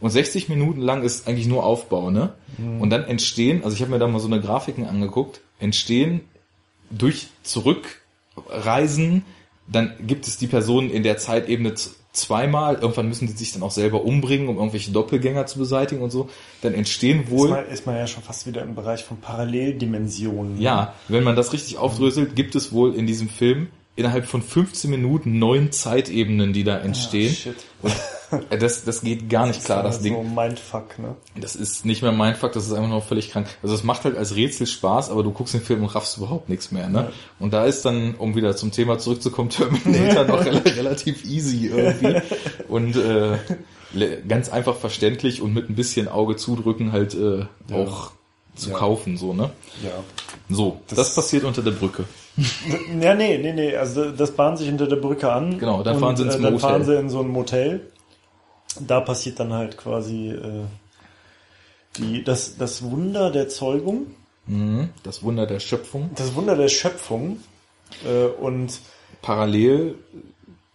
und 0.00 0.10
60 0.10 0.48
Minuten 0.48 0.80
lang 0.80 1.02
ist 1.02 1.28
eigentlich 1.28 1.46
nur 1.46 1.64
Aufbau, 1.64 2.10
ne? 2.10 2.34
Und 2.58 2.90
dann 2.90 3.04
entstehen, 3.04 3.62
also 3.62 3.74
ich 3.74 3.82
habe 3.82 3.92
mir 3.92 3.98
da 4.00 4.08
mal 4.08 4.18
so 4.18 4.26
eine 4.26 4.40
Grafiken 4.40 4.84
angeguckt, 4.86 5.40
entstehen 5.60 6.22
durch 6.90 7.28
Zurückreisen, 8.34 9.24
dann 9.66 9.94
gibt 10.06 10.26
es 10.26 10.38
die 10.38 10.46
Personen 10.46 10.90
in 10.90 11.02
der 11.02 11.18
Zeitebene 11.18 11.74
zweimal, 12.12 12.74
irgendwann 12.74 13.08
müssen 13.08 13.26
die 13.26 13.32
sich 13.32 13.52
dann 13.52 13.62
auch 13.62 13.70
selber 13.70 14.04
umbringen, 14.04 14.48
um 14.48 14.56
irgendwelche 14.56 14.90
Doppelgänger 14.92 15.46
zu 15.46 15.58
beseitigen 15.58 16.02
und 16.02 16.10
so, 16.10 16.28
dann 16.60 16.74
entstehen 16.74 17.22
Ist 17.24 17.30
wohl 17.30 17.48
man, 17.48 17.66
ist 17.66 17.86
man 17.86 17.96
ja 17.96 18.06
schon 18.06 18.22
fast 18.22 18.46
wieder 18.46 18.62
im 18.62 18.74
Bereich 18.74 19.02
von 19.04 19.18
Paralleldimensionen. 19.18 20.60
ja, 20.60 20.94
wenn 21.08 21.24
man 21.24 21.36
das 21.36 21.52
richtig 21.52 21.78
aufdröselt, 21.78 22.36
gibt 22.36 22.54
es 22.54 22.72
wohl 22.72 22.94
in 22.94 23.06
diesem 23.06 23.28
Film 23.28 23.68
innerhalb 23.96 24.26
von 24.26 24.42
15 24.42 24.90
Minuten 24.90 25.38
neun 25.38 25.70
Zeitebenen, 25.72 26.52
die 26.52 26.64
da 26.64 26.78
entstehen. 26.78 27.34
shit. 27.34 27.56
Und 27.82 27.92
äh, 28.50 28.56
das, 28.58 28.84
das 28.84 29.02
geht 29.02 29.28
gar 29.28 29.46
nicht 29.46 29.62
klar, 29.64 29.82
das 29.82 29.98
So 29.98 30.02
Ding. 30.04 30.34
Mindfuck, 30.34 30.98
ne? 30.98 31.14
Das 31.38 31.54
ist 31.56 31.84
nicht 31.84 32.00
mehr 32.02 32.12
mein 32.12 32.34
Fakt, 32.34 32.56
das 32.56 32.66
ist 32.66 32.72
einfach 32.72 32.88
nur 32.88 33.02
völlig 33.02 33.30
krank. 33.30 33.46
Also 33.62 33.74
es 33.74 33.84
macht 33.84 34.04
halt 34.04 34.16
als 34.16 34.34
Rätsel 34.34 34.66
Spaß, 34.66 35.10
aber 35.10 35.22
du 35.22 35.30
guckst 35.32 35.52
den 35.52 35.60
Film 35.60 35.82
und 35.82 35.94
raffst 35.94 36.16
überhaupt 36.16 36.48
nichts 36.48 36.70
mehr. 36.72 36.88
Ne? 36.88 37.12
Und 37.38 37.52
da 37.52 37.66
ist 37.66 37.84
dann, 37.84 38.14
um 38.14 38.34
wieder 38.34 38.56
zum 38.56 38.70
Thema 38.72 38.98
zurückzukommen, 38.98 39.50
Terminator 39.50 40.24
noch 40.26 40.44
rel 40.44 40.56
relativ 40.58 41.24
easy 41.26 41.66
irgendwie. 41.66 42.22
Und 42.68 42.96
äh, 42.96 43.36
ganz 44.26 44.48
einfach 44.48 44.76
verständlich 44.76 45.42
und 45.42 45.52
mit 45.52 45.68
ein 45.68 45.74
bisschen 45.74 46.08
Auge 46.08 46.36
zudrücken 46.36 46.92
halt 46.92 47.14
äh, 47.14 47.44
auch 47.74 48.12
zu 48.54 48.70
Ja. 48.70 48.76
kaufen. 48.78 49.18
so 49.18 49.34
ne 49.34 49.50
Ja. 49.82 49.90
So, 50.48 50.80
das, 50.88 50.96
Das- 50.96 51.14
passiert 51.14 51.44
unter 51.44 51.60
der 51.60 51.72
Brücke. 51.72 52.04
Ja, 53.00 53.14
nee, 53.14 53.36
nee, 53.38 53.52
nee, 53.52 53.76
also 53.76 54.10
das 54.10 54.30
bahnt 54.32 54.58
sich 54.58 54.66
hinter 54.68 54.86
der 54.86 54.96
Brücke 54.96 55.30
an. 55.30 55.58
Genau, 55.58 55.82
dann 55.82 55.98
fahren 55.98 56.16
sie 56.16 56.22
ins 56.24 56.36
äh, 56.36 56.40
Dann 56.40 56.52
Motel. 56.54 56.68
fahren 56.70 56.84
sie 56.84 56.96
in 56.96 57.10
so 57.10 57.20
ein 57.20 57.28
Motel. 57.28 57.90
Da 58.80 59.00
passiert 59.00 59.38
dann 59.38 59.52
halt 59.52 59.76
quasi 59.76 60.30
äh, 60.30 60.62
die, 61.98 62.24
das, 62.24 62.56
das 62.56 62.82
Wunder 62.82 63.30
der 63.30 63.48
Zeugung, 63.48 64.06
Mhm. 64.46 64.88
Das 65.04 65.22
Wunder 65.22 65.46
der 65.46 65.60
Schöpfung. 65.60 66.10
das 66.16 66.34
Wunder 66.34 66.56
der 66.56 66.66
Schöpfung. 66.68 67.38
Äh, 68.04 68.24
und 68.26 68.80
Parallel 69.20 69.94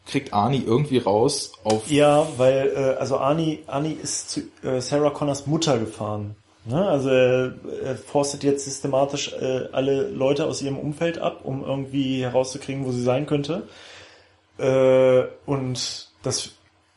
kriegt 0.06 0.32
Arnie 0.34 0.64
irgendwie 0.66 1.00
raus 1.00 1.52
auf 1.66 1.92
ja, 1.92 2.26
weil, 2.38 2.72
äh, 2.74 2.98
also 2.98 3.18
Arnie, 3.18 3.64
Arnie 3.68 3.98
ist 4.02 4.30
zu 4.30 4.42
äh, 4.64 4.80
Sarah 4.80 5.10
Connors 5.10 5.48
Mutter 5.48 5.78
gefahren. 5.80 6.36
Ne? 6.68 6.88
Also 6.88 7.10
er, 7.10 7.54
er 7.84 7.96
forstet 7.96 8.44
jetzt 8.44 8.66
systematisch 8.66 9.34
äh, 9.34 9.70
alle 9.72 10.10
Leute 10.10 10.46
aus 10.46 10.62
ihrem 10.62 10.78
Umfeld 10.78 11.20
ab, 11.20 11.42
um 11.44 11.64
irgendwie 11.64 12.24
herauszukriegen, 12.24 12.86
wo 12.86 12.92
sie 12.92 13.04
sein 13.04 13.26
könnte. 13.26 13.64
Äh, 14.58 15.24
und 15.46 16.10
das 16.24 16.52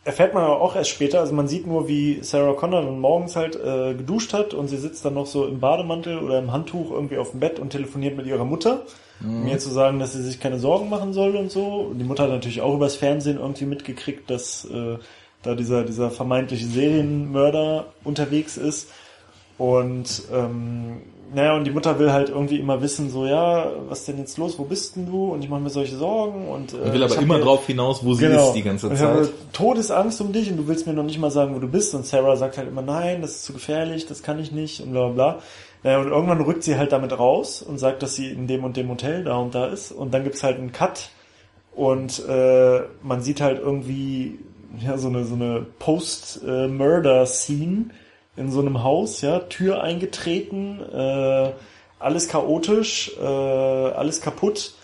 erfährt 0.05 0.35
man 0.35 0.45
aber 0.45 0.61
auch 0.61 0.75
erst 0.75 0.91
später. 0.91 1.21
Also 1.21 1.35
man 1.35 1.47
sieht 1.47 1.67
nur, 1.67 1.87
wie 1.87 2.21
Sarah 2.23 2.55
Connor 2.55 2.83
dann 2.83 2.99
morgens 3.01 3.37
halt 3.37 3.57
äh, 3.57 3.95
geduscht 3.95 4.33
hat 4.33 4.55
und 4.55 4.69
sie 4.69 4.79
sitzt 4.79 5.05
dann 5.05 5.15
noch 5.15 5.27
so 5.27 5.47
im 5.47 5.61
Bademantel 5.61 6.19
oder 6.19 6.39
im 6.39 6.53
Handtuch 6.53 6.91
irgendwie 6.91 7.19
auf 7.19 7.31
dem 7.31 7.41
Bett 7.41 7.59
und 7.59 7.71
telefoniert 7.71 8.17
mit 8.17 8.27
ihrer 8.27 8.45
Mutter, 8.45 8.83
um 9.23 9.47
ihr 9.47 9.59
zu 9.59 9.69
sagen, 9.69 9.99
dass 9.99 10.15
sie 10.15 10.23
sich 10.23 10.41
keine 10.41 10.59
Sorgen 10.59 10.89
machen 10.89 11.13
soll 11.13 11.37
und 11.37 11.51
so. 11.51 11.89
Und 11.91 11.99
die 11.99 12.05
Mutter 12.05 12.23
hat 12.23 12.31
natürlich 12.31 12.63
auch 12.63 12.75
übers 12.75 12.97
Fernsehen 12.97 13.39
irgendwie 13.39 13.67
mitgekriegt, 13.67 14.31
dass 14.31 14.65
äh, 14.65 14.97
da 15.43 15.55
dieser, 15.55 15.85
dieser 15.85 16.11
vermeintliche 16.11 16.67
Serienmörder 16.67 17.87
unterwegs 18.03 18.57
ist. 18.57 18.91
Und 19.61 20.23
ähm, 20.33 21.03
naja, 21.35 21.55
und 21.55 21.65
die 21.65 21.71
Mutter 21.71 21.99
will 21.99 22.11
halt 22.13 22.31
irgendwie 22.31 22.59
immer 22.59 22.81
wissen, 22.81 23.11
so, 23.11 23.27
ja, 23.27 23.71
was 23.91 24.07
denn 24.07 24.17
jetzt 24.19 24.39
los, 24.39 24.59
wo 24.59 24.65
bist 24.65 24.97
denn 24.97 25.05
du? 25.05 25.33
Und 25.33 25.45
ich 25.45 25.51
mache 25.51 25.61
mir 25.61 25.69
solche 25.69 25.97
Sorgen 25.97 26.49
und 26.49 26.73
äh, 26.73 26.93
will 26.95 27.03
aber 27.05 27.15
immer 27.19 27.35
hier- 27.37 27.45
drauf 27.45 27.67
hinaus, 27.67 28.03
wo 28.05 28.15
sie 28.15 28.25
Genau. 28.27 28.47
ist 28.49 28.55
die 28.55 28.63
ganze 28.63 28.87
Und 28.87 28.95
ich 28.95 29.01
Zeit. 29.01 29.09
habe 29.11 29.29
Todesangst 29.53 30.19
um 30.23 30.33
dich 30.33 30.51
und 30.51 30.57
du 30.57 30.67
willst 30.67 30.87
mir 30.87 30.95
noch 30.95 31.03
nicht 31.05 31.19
mal 31.21 31.31
sagen, 31.31 31.55
wo 31.55 31.59
du 31.59 31.69
bist. 31.69 31.95
Und 31.95 32.07
Sarah 32.07 32.37
sagt 32.37 32.57
halt 32.57 32.69
immer, 32.69 32.81
nein, 32.83 33.21
das 33.21 33.33
ist 33.33 33.45
zu 33.45 33.53
gefährlich, 33.53 34.07
das 34.07 34.23
kann 34.23 34.41
ich 34.41 34.51
nicht 34.51 34.81
und 34.81 34.93
bla 34.93 35.09
bla 35.09 35.33
bla. 35.35 35.39
Naja, 35.83 35.99
und 36.01 36.09
irgendwann 36.09 36.41
rückt 36.41 36.63
sie 36.65 36.77
halt 36.79 36.93
damit 36.93 37.19
raus 37.19 37.61
und 37.63 37.77
sagt, 37.79 38.03
dass 38.03 38.15
sie 38.17 38.31
in 38.31 38.47
dem 38.47 38.65
und 38.65 38.79
dem 38.79 38.89
Hotel 38.89 39.25
da 39.25 39.37
und 39.37 39.55
da 39.55 39.67
ist. 39.67 39.93
Und 39.93 40.15
dann 40.15 40.25
gibt's 40.25 40.43
halt 40.43 40.57
einen 40.59 40.73
Cut 40.73 41.11
und 41.77 42.27
äh, 42.29 42.81
man 43.03 43.21
sieht 43.21 43.41
halt 43.43 43.61
irgendwie 43.61 44.39
ja 44.85 44.97
so 44.99 45.09
eine 45.09 45.25
so 45.25 45.35
eine 45.35 45.65
Post-Murder-Scene 45.79 47.85
in 48.41 48.51
so 48.51 48.61
einem 48.61 48.83
Haus, 48.83 49.21
ja, 49.21 49.41
Tür 49.41 49.83
eingetreten, 49.83 50.81
äh, 50.93 51.53
alles 51.99 52.29
chaotisch, 52.29 53.13
äh, 53.21 53.25
alles 53.25 54.21
kaputt. 54.21 54.75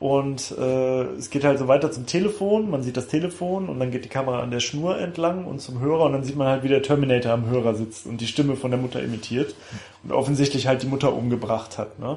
Und 0.00 0.54
äh, 0.58 1.02
es 1.18 1.28
geht 1.28 1.44
halt 1.44 1.58
so 1.58 1.68
weiter 1.68 1.92
zum 1.92 2.06
Telefon, 2.06 2.70
man 2.70 2.82
sieht 2.82 2.96
das 2.96 3.08
Telefon 3.08 3.68
und 3.68 3.78
dann 3.78 3.90
geht 3.90 4.06
die 4.06 4.08
Kamera 4.08 4.40
an 4.40 4.50
der 4.50 4.60
Schnur 4.60 4.98
entlang 4.98 5.44
und 5.44 5.60
zum 5.60 5.78
Hörer 5.78 6.06
und 6.06 6.12
dann 6.12 6.24
sieht 6.24 6.36
man 6.36 6.48
halt, 6.48 6.62
wie 6.62 6.68
der 6.68 6.82
Terminator 6.82 7.32
am 7.32 7.50
Hörer 7.50 7.74
sitzt 7.74 8.06
und 8.06 8.18
die 8.18 8.26
Stimme 8.26 8.56
von 8.56 8.70
der 8.70 8.80
Mutter 8.80 9.02
imitiert 9.02 9.54
und 10.02 10.12
offensichtlich 10.12 10.66
halt 10.66 10.82
die 10.82 10.86
Mutter 10.86 11.12
umgebracht 11.12 11.76
hat. 11.76 11.98
Ne? 11.98 12.16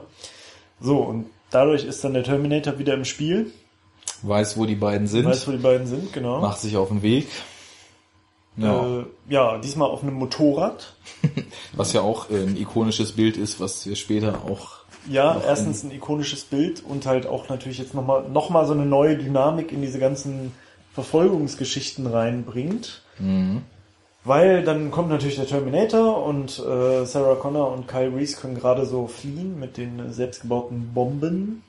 So, 0.80 1.00
und 1.00 1.26
dadurch 1.52 1.84
ist 1.84 2.02
dann 2.06 2.14
der 2.14 2.24
Terminator 2.24 2.80
wieder 2.80 2.94
im 2.94 3.04
Spiel, 3.04 3.52
Weiß, 4.22 4.58
wo 4.58 4.66
die 4.66 4.76
beiden 4.76 5.08
sind, 5.08 5.26
weiß, 5.26 5.48
wo 5.48 5.52
die 5.52 5.58
beiden 5.58 5.86
sind, 5.86 6.14
genau. 6.14 6.40
macht 6.40 6.60
sich 6.60 6.78
auf 6.78 6.88
den 6.88 7.02
Weg. 7.02 7.28
Ja, 8.58 9.00
Äh, 9.00 9.06
ja, 9.30 9.58
diesmal 9.58 9.90
auf 9.90 10.04
einem 10.04 10.16
Motorrad. 10.16 10.94
was 11.74 11.94
ja 11.94 12.02
auch 12.02 12.30
äh, 12.30 12.44
ein 12.44 12.58
ikonisches 12.58 13.14
Bild 13.14 13.38
ist, 13.38 13.60
was 13.60 13.86
wir 13.86 13.96
später 13.96 14.42
auch 14.46 14.84
Ja, 15.10 15.42
erstens 15.46 15.84
ein 15.84 15.92
ikonisches 15.92 16.44
Bild 16.44 16.84
und 16.84 17.06
halt 17.06 17.26
auch 17.26 17.50
natürlich 17.50 17.78
jetzt 17.80 17.94
nochmal 17.94 18.30
noch 18.30 18.50
mal 18.50 18.66
so 18.66 18.74
eine 18.74 18.86
neue 18.86 19.18
Dynamik 19.18 19.72
in 19.72 19.82
diese 19.82 20.00
ganzen 20.00 20.52
Verfolgungsgeschichten 20.94 22.06
reinbringt. 22.08 23.02
Mhm. 23.20 23.64
Weil 24.26 24.64
dann 24.64 24.90
kommt 24.92 25.10
natürlich 25.10 25.36
der 25.36 25.48
Terminator 25.48 26.26
und 26.26 26.58
äh, 26.60 27.06
Sarah 27.06 27.36
Connor 27.36 27.74
und 27.74 27.88
Kyle 27.88 28.16
Reese 28.16 28.38
können 28.40 28.56
gerade 28.56 28.86
so 28.86 29.08
fliehen 29.08 29.60
mit 29.60 29.76
den 29.76 30.14
selbstgebauten 30.14 30.94
Bomben. 30.94 31.64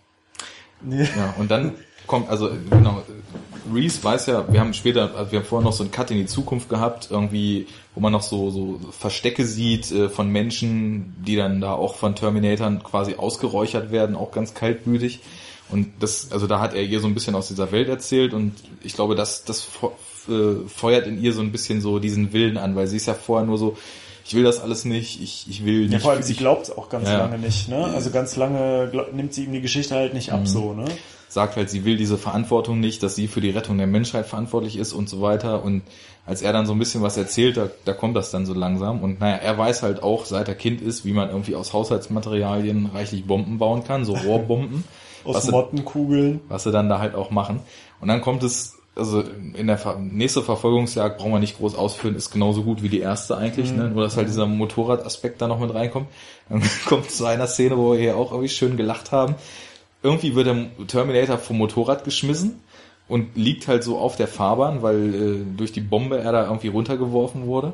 Ja, 0.88 1.34
und 1.38 1.50
dann 1.50 1.72
kommt, 2.06 2.28
also 2.28 2.48
äh, 2.48 2.52
genau, 2.70 2.98
äh, 3.00 3.74
Reese 3.74 4.02
weiß 4.04 4.26
ja, 4.26 4.44
wir 4.52 4.60
haben 4.60 4.74
später, 4.74 5.14
also 5.16 5.32
wir 5.32 5.38
haben 5.40 5.46
vorher 5.46 5.64
noch 5.64 5.72
so 5.72 5.82
einen 5.84 5.90
Cut 5.90 6.10
in 6.10 6.18
die 6.18 6.26
Zukunft 6.26 6.68
gehabt, 6.68 7.08
irgendwie, 7.10 7.66
wo 7.94 8.00
man 8.00 8.12
noch 8.12 8.22
so, 8.22 8.50
so 8.50 8.78
Verstecke 8.98 9.44
sieht 9.46 9.90
äh, 9.90 10.08
von 10.10 10.28
Menschen, 10.28 11.14
die 11.26 11.36
dann 11.36 11.60
da 11.60 11.72
auch 11.72 11.94
von 11.94 12.14
Terminatoren 12.14 12.82
quasi 12.82 13.14
ausgeräuchert 13.16 13.90
werden, 13.90 14.16
auch 14.16 14.32
ganz 14.32 14.52
kaltblütig. 14.54 15.20
Und 15.70 15.88
das, 16.00 16.30
also 16.30 16.46
da 16.46 16.60
hat 16.60 16.74
er 16.74 16.82
ihr 16.82 17.00
so 17.00 17.06
ein 17.06 17.14
bisschen 17.14 17.34
aus 17.34 17.48
dieser 17.48 17.72
Welt 17.72 17.88
erzählt 17.88 18.34
und 18.34 18.52
ich 18.82 18.92
glaube, 18.92 19.14
das, 19.14 19.44
das 19.44 19.62
fe- 19.62 19.92
feuert 20.68 21.06
in 21.06 21.22
ihr 21.22 21.32
so 21.32 21.40
ein 21.40 21.52
bisschen 21.52 21.80
so 21.80 21.98
diesen 21.98 22.32
Willen 22.34 22.58
an, 22.58 22.76
weil 22.76 22.86
sie 22.86 22.96
ist 22.98 23.06
ja 23.06 23.14
vorher 23.14 23.46
nur 23.46 23.56
so, 23.58 23.76
ich 24.26 24.34
will 24.34 24.42
das 24.44 24.60
alles 24.60 24.84
nicht, 24.84 25.22
ich, 25.22 25.46
ich 25.48 25.64
will 25.64 25.82
nicht. 25.84 25.92
Ja, 25.92 25.98
vor 26.00 26.12
allem, 26.12 26.22
sie 26.22 26.34
glaubt 26.34 26.64
es 26.64 26.76
auch 26.76 26.88
ganz 26.90 27.08
Ja. 27.08 27.18
lange 27.18 27.38
nicht, 27.38 27.68
ne? 27.68 27.84
Also 27.84 28.10
ganz 28.10 28.36
lange 28.36 28.90
nimmt 29.12 29.32
sie 29.34 29.44
ihm 29.44 29.52
die 29.52 29.60
Geschichte 29.62 29.94
halt 29.94 30.12
nicht 30.14 30.32
ab, 30.32 30.40
Mhm. 30.40 30.46
so, 30.46 30.72
ne? 30.74 30.84
Sagt 31.34 31.56
halt, 31.56 31.68
sie 31.68 31.84
will 31.84 31.96
diese 31.96 32.16
Verantwortung 32.16 32.80
nicht, 32.80 33.02
dass 33.02 33.14
sie 33.14 33.28
für 33.28 33.40
die 33.40 33.50
Rettung 33.50 33.76
der 33.76 33.86
Menschheit 33.86 34.26
verantwortlich 34.26 34.76
ist 34.76 34.92
und 34.92 35.08
so 35.08 35.20
weiter. 35.20 35.62
Und 35.62 35.82
als 36.24 36.40
er 36.40 36.52
dann 36.52 36.64
so 36.64 36.72
ein 36.72 36.78
bisschen 36.78 37.02
was 37.02 37.16
erzählt, 37.16 37.56
da, 37.56 37.68
da 37.84 37.92
kommt 37.92 38.16
das 38.16 38.30
dann 38.30 38.46
so 38.46 38.54
langsam. 38.54 39.02
Und 39.02 39.20
naja, 39.20 39.36
er 39.36 39.58
weiß 39.58 39.82
halt 39.82 40.02
auch, 40.02 40.24
seit 40.24 40.48
er 40.48 40.54
Kind 40.54 40.80
ist, 40.80 41.04
wie 41.04 41.12
man 41.12 41.28
irgendwie 41.28 41.56
aus 41.56 41.72
Haushaltsmaterialien 41.72 42.86
reichlich 42.86 43.26
Bomben 43.26 43.58
bauen 43.58 43.84
kann, 43.84 44.04
so 44.04 44.14
Rohrbomben. 44.14 44.84
Aus 45.24 45.36
was, 45.36 45.44
sie, 45.44 45.52
Mottenkugeln. 45.52 46.40
was 46.48 46.64
sie 46.64 46.70
dann 46.70 46.90
da 46.90 46.98
halt 46.98 47.14
auch 47.14 47.30
machen. 47.30 47.60
Und 47.98 48.08
dann 48.08 48.20
kommt 48.20 48.42
es, 48.42 48.76
also 48.94 49.24
in 49.54 49.66
der 49.66 49.78
Ver 49.78 49.98
nächste 49.98 50.42
Verfolgungsjagd 50.42 51.16
brauchen 51.16 51.32
wir 51.32 51.38
nicht 51.38 51.56
groß 51.56 51.74
ausführen, 51.76 52.14
ist 52.14 52.30
genauso 52.30 52.62
gut 52.62 52.82
wie 52.82 52.90
die 52.90 53.00
erste 53.00 53.38
eigentlich, 53.38 53.72
ne? 53.72 53.88
nur 53.88 54.02
dass 54.02 54.18
halt 54.18 54.28
dieser 54.28 54.44
Motorradaspekt 54.44 55.40
da 55.40 55.48
noch 55.48 55.60
mit 55.60 55.72
reinkommt. 55.72 56.08
Dann 56.50 56.62
kommt 56.84 57.10
zu 57.10 57.24
einer 57.24 57.46
Szene, 57.46 57.78
wo 57.78 57.92
wir 57.92 57.98
hier 57.98 58.18
auch 58.18 58.32
irgendwie 58.32 58.50
schön 58.50 58.76
gelacht 58.76 59.12
haben. 59.12 59.34
Irgendwie 60.04 60.34
wird 60.36 60.46
der 60.46 60.86
Terminator 60.86 61.38
vom 61.38 61.58
Motorrad 61.58 62.04
geschmissen 62.04 62.60
und 63.08 63.36
liegt 63.36 63.66
halt 63.68 63.82
so 63.82 63.98
auf 63.98 64.16
der 64.16 64.28
Fahrbahn, 64.28 64.82
weil 64.82 65.14
äh, 65.14 65.56
durch 65.56 65.72
die 65.72 65.80
Bombe 65.80 66.18
er 66.18 66.30
da 66.32 66.44
irgendwie 66.44 66.68
runtergeworfen 66.68 67.46
wurde. 67.46 67.72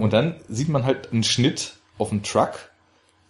Und 0.00 0.12
dann 0.12 0.36
sieht 0.48 0.68
man 0.70 0.84
halt 0.84 1.12
einen 1.12 1.24
Schnitt 1.24 1.74
auf 1.98 2.10
einen 2.12 2.22
Truck, 2.22 2.70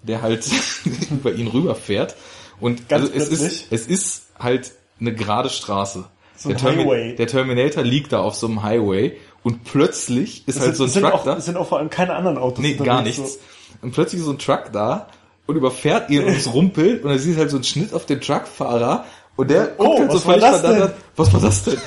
der 0.03 0.23
halt 0.23 0.47
über 1.11 1.33
ihn 1.33 1.49
rüberfährt. 1.49 2.15
Und 2.61 2.89
Ganz 2.89 3.11
also 3.11 3.15
es 3.15 3.29
ist, 3.31 3.73
es 3.73 3.87
ist 3.87 4.27
halt 4.39 4.73
eine 5.01 5.15
gerade 5.15 5.51
Straße. 5.51 6.05
So 6.37 6.51
ein 6.51 6.57
der, 6.57 6.71
Termi- 6.71 6.85
Highway. 6.85 7.17
der 7.17 7.27
Terminator 7.27 7.83
liegt 7.83 8.13
da 8.13 8.21
auf 8.21 8.35
so 8.35 8.47
einem 8.47 8.63
Highway 8.63 9.17
und 9.43 9.65
plötzlich 9.65 10.47
ist 10.49 10.61
halt 10.61 10.77
so 10.77 10.85
ein 10.85 10.91
sind 10.91 11.03
Truck 11.03 11.13
auch, 11.15 11.25
da. 11.25 11.37
Es 11.37 11.45
sind 11.47 11.57
auch 11.57 11.67
vor 11.69 11.79
allem 11.79 11.91
keine 11.91 12.15
anderen 12.15 12.39
Autos. 12.39 12.61
Nee, 12.61 12.75
gar 12.75 13.03
nichts. 13.03 13.39
Und 13.83 13.93
plötzlich 13.93 14.21
ist 14.21 14.27
so 14.27 14.33
ein 14.33 14.39
Truck 14.39 14.71
da 14.73 15.09
und 15.47 15.57
überfährt 15.57 16.11
ihn 16.11 16.25
und 16.25 16.29
es 16.37 16.53
rumpelt 16.53 17.05
und 17.05 17.11
dann 17.11 17.19
sieht 17.19 17.37
halt 17.37 17.51
so 17.51 17.57
einen 17.57 17.65
Schnitt 17.65 17.93
auf 17.95 18.07
den 18.07 18.21
Truckfahrer 18.21 19.05
und 19.37 19.51
der 19.51 19.73
Oh, 19.79 19.97
guckt 19.97 19.99
halt 20.01 20.11
so 20.13 20.17
was 20.19 20.27
war 20.27 20.35
völlig 20.35 20.51
das 20.51 20.61
verdammt 20.61 20.81
denn? 20.81 20.89
an. 20.89 20.93
Was 21.17 21.33
war 21.33 21.41
das 21.41 21.65
denn? 21.65 21.79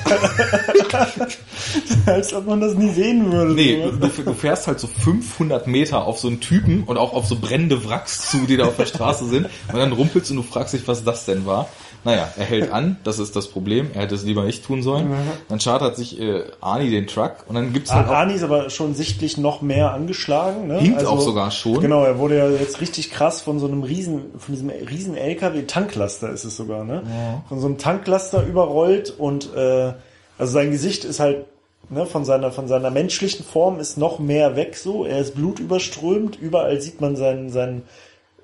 Als 2.05 2.33
ob 2.33 2.45
man 2.47 2.61
das 2.61 2.73
nie 2.75 2.89
sehen 2.91 3.31
würde. 3.31 3.53
Nee, 3.53 3.89
du, 3.99 4.07
du 4.23 4.33
fährst 4.33 4.67
halt 4.67 4.79
so 4.79 4.87
500 4.87 5.67
Meter 5.67 6.05
auf 6.05 6.19
so 6.19 6.27
einen 6.27 6.39
Typen 6.39 6.83
und 6.83 6.97
auch 6.97 7.13
auf 7.13 7.25
so 7.25 7.37
brennende 7.39 7.87
Wracks 7.87 8.29
zu, 8.31 8.45
die 8.47 8.57
da 8.57 8.65
auf 8.65 8.77
der 8.77 8.85
Straße 8.85 9.25
sind 9.27 9.45
und 9.71 9.77
dann 9.77 9.91
rumpelst 9.93 10.31
und 10.31 10.37
du 10.37 10.43
fragst 10.43 10.73
dich, 10.73 10.87
was 10.87 11.03
das 11.03 11.25
denn 11.25 11.45
war. 11.45 11.69
Naja, 12.07 12.29
er 12.37 12.45
hält 12.45 12.71
an, 12.71 12.95
das 13.03 13.19
ist 13.19 13.35
das 13.35 13.49
Problem, 13.49 13.89
er 13.93 14.03
hätte 14.03 14.15
es 14.15 14.23
lieber 14.23 14.45
nicht 14.45 14.63
tun 14.65 14.81
sollen. 14.81 15.11
Dann 15.49 15.59
chartert 15.59 15.97
sich 15.97 16.17
äh, 16.17 16.45
Arnie 16.61 16.89
den 16.89 17.05
Truck 17.05 17.43
und 17.49 17.55
dann 17.55 17.73
gibt's 17.73 17.93
halt 17.93 18.07
Ah, 18.07 18.09
auch 18.09 18.15
Arnie 18.15 18.35
ist 18.35 18.43
aber 18.43 18.69
schon 18.69 18.95
sichtlich 18.95 19.37
noch 19.37 19.61
mehr 19.61 19.91
angeschlagen. 19.91 20.67
Ne? 20.67 20.79
Hinkt 20.79 21.05
auch 21.05 21.19
sogar 21.19 21.51
schon. 21.51 21.81
Genau, 21.81 22.05
er 22.05 22.17
wurde 22.17 22.37
ja 22.37 22.49
jetzt 22.49 22.79
richtig 22.79 23.11
krass 23.11 23.41
von 23.41 23.59
so 23.59 23.67
einem 23.67 23.83
riesen, 23.83 24.31
von 24.37 24.55
diesem 24.55 24.69
riesen 24.69 25.17
LKW, 25.17 25.63
Tanklaster 25.63 26.29
ist 26.29 26.45
es 26.45 26.55
sogar, 26.55 26.85
ne? 26.85 27.03
Von 27.49 27.59
so 27.59 27.67
einem 27.67 27.77
Tanklaster 27.77 28.45
überrollt 28.45 29.13
und 29.17 29.53
äh, 29.53 29.91
also 30.37 30.53
sein 30.53 30.71
Gesicht 30.71 31.03
ist 31.03 31.19
halt 31.19 31.45
ne, 31.89 32.05
von 32.05 32.23
seiner 32.23 32.53
von 32.53 32.69
seiner 32.69 32.89
menschlichen 32.89 33.45
Form 33.45 33.81
ist 33.81 33.97
noch 33.97 34.17
mehr 34.17 34.55
weg 34.55 34.77
so. 34.77 35.03
Er 35.03 35.19
ist 35.19 35.35
blutüberströmt, 35.35 36.39
überall 36.39 36.79
sieht 36.79 37.01
man 37.01 37.17
sein 37.17 37.49
sein 37.49 37.81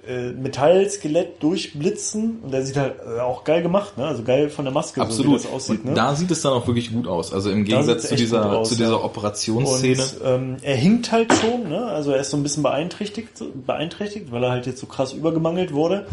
äh, 0.07 0.31
Metallskelett 0.31 1.41
durchblitzen 1.41 2.39
und 2.43 2.51
der 2.51 2.65
sieht 2.65 2.75
halt 2.75 2.95
äh, 2.99 3.21
auch 3.21 3.43
geil 3.43 3.61
gemacht, 3.61 3.97
ne? 3.97 4.05
Also 4.05 4.23
geil 4.23 4.49
von 4.49 4.65
der 4.65 4.73
Maske, 4.73 5.01
absolut. 5.01 5.25
so 5.25 5.31
wie 5.31 5.43
das 5.43 5.53
aussieht, 5.53 5.79
und 5.79 5.91
ne? 5.91 5.93
da 5.93 6.13
sieht 6.15 6.29
es 6.29 6.41
dann 6.41 6.53
auch 6.53 6.67
wirklich 6.67 6.91
gut 6.91 7.07
aus. 7.07 7.33
Also 7.33 7.49
im 7.49 7.63
Gegensatz 7.63 8.09
zu 8.09 8.15
dieser, 8.15 8.59
aus, 8.59 8.69
zu 8.69 8.75
dieser. 8.75 9.03
Operationsszene. 9.03 10.03
Und 10.03 10.17
ähm, 10.25 10.57
er 10.61 10.75
hinkt 10.75 11.11
halt 11.11 11.33
schon, 11.33 11.69
ne? 11.69 11.85
Also 11.85 12.11
er 12.11 12.19
ist 12.19 12.31
so 12.31 12.37
ein 12.37 12.43
bisschen 12.43 12.63
beeinträchtigt, 12.63 13.29
beeinträchtigt, 13.65 14.31
weil 14.31 14.43
er 14.43 14.51
halt 14.51 14.65
jetzt 14.65 14.81
so 14.81 14.87
krass 14.87 15.13
übergemangelt 15.13 15.73
wurde. 15.73 16.05